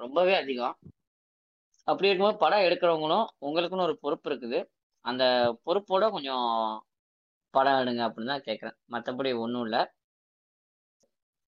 ரொம்பவே 0.00 0.34
அதிகம். 0.42 0.76
அப்படி 1.88 2.08
இருக்கும்போது 2.08 2.42
படம் 2.44 2.66
எடுக்கிறவங்களும் 2.68 3.26
உங்களுக்குன்னு 3.46 3.86
ஒரு 3.88 3.96
பொறுப்பு 4.04 4.28
இருக்குது. 4.30 4.60
அந்த 5.04 5.24
பொறுப்போட 5.66 6.04
கொஞ்சம் 6.16 6.46
படம் 7.54 7.78
எடுங்க 7.82 8.02
அப்படின்னு 8.08 8.32
தான் 8.34 8.46
கேட்குறேன் 8.48 8.76
மற்றபடி 8.94 9.30
ஒன்றும் 9.44 9.64
இல்லை. 9.66 9.80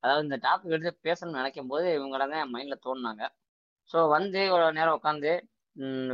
அதாவது 0.03 0.25
இந்த 0.27 0.37
டாபிக் 0.47 0.75
எடுத்து 0.77 0.93
பேசணும்னு 1.09 1.39
நினைக்கும் 1.41 1.71
போது 1.73 1.87
இவங்கள 1.99 2.23
தான் 2.33 2.43
என் 2.45 2.55
மைண்டில் 2.55 2.85
தோணுனாங்க. 2.87 3.25
ஸோ 3.91 3.99
வந்து 4.17 4.41
இவ்வளோ 4.49 4.69
நேரம் 4.79 4.97
உட்காந்து 4.99 5.33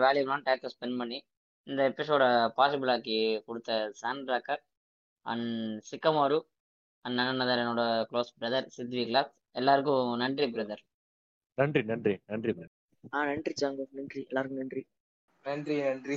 வேல்யூபிளான 0.02 0.44
டயத்தை 0.46 0.68
ஸ்பெண்ட் 0.74 0.98
பண்ணி 1.00 1.18
இந்த 1.66 1.80
எபிசோட 1.90 2.24
பாசிபிள் 2.58 2.92
ஆக்கி 2.94 3.16
கொடுத்த 3.46 3.72
சாண்ட்ராக்கர் 4.02 4.62
அண்ட் 5.26 5.48
சிக்கமாரு 5.90 6.38
அண்ட் 7.04 7.20
அண்ணன் 7.22 7.62
என்னோட 7.64 7.82
க்ளோஸ் 8.10 8.36
பிரதர் 8.38 8.68
சித்வி 8.76 9.04
கிளாஸ் 9.04 9.32
எல்லாருக்கும் 9.52 10.12
நன்றி 10.16 10.46
பிரதர் 10.54 10.82
நன்றி 11.58 11.80
நன்றி 11.82 12.14
நன்றி 12.26 12.52
ஆ 13.14 13.18
நன்றி 13.24 13.52
ஜாங்கோ 13.60 13.84
நன்றி. 13.98 14.20
எல்லாருக்கும் 14.30 14.60
நன்றி. 14.62 14.82
நன்றி 15.44 15.76
நன்றி. 15.82 16.16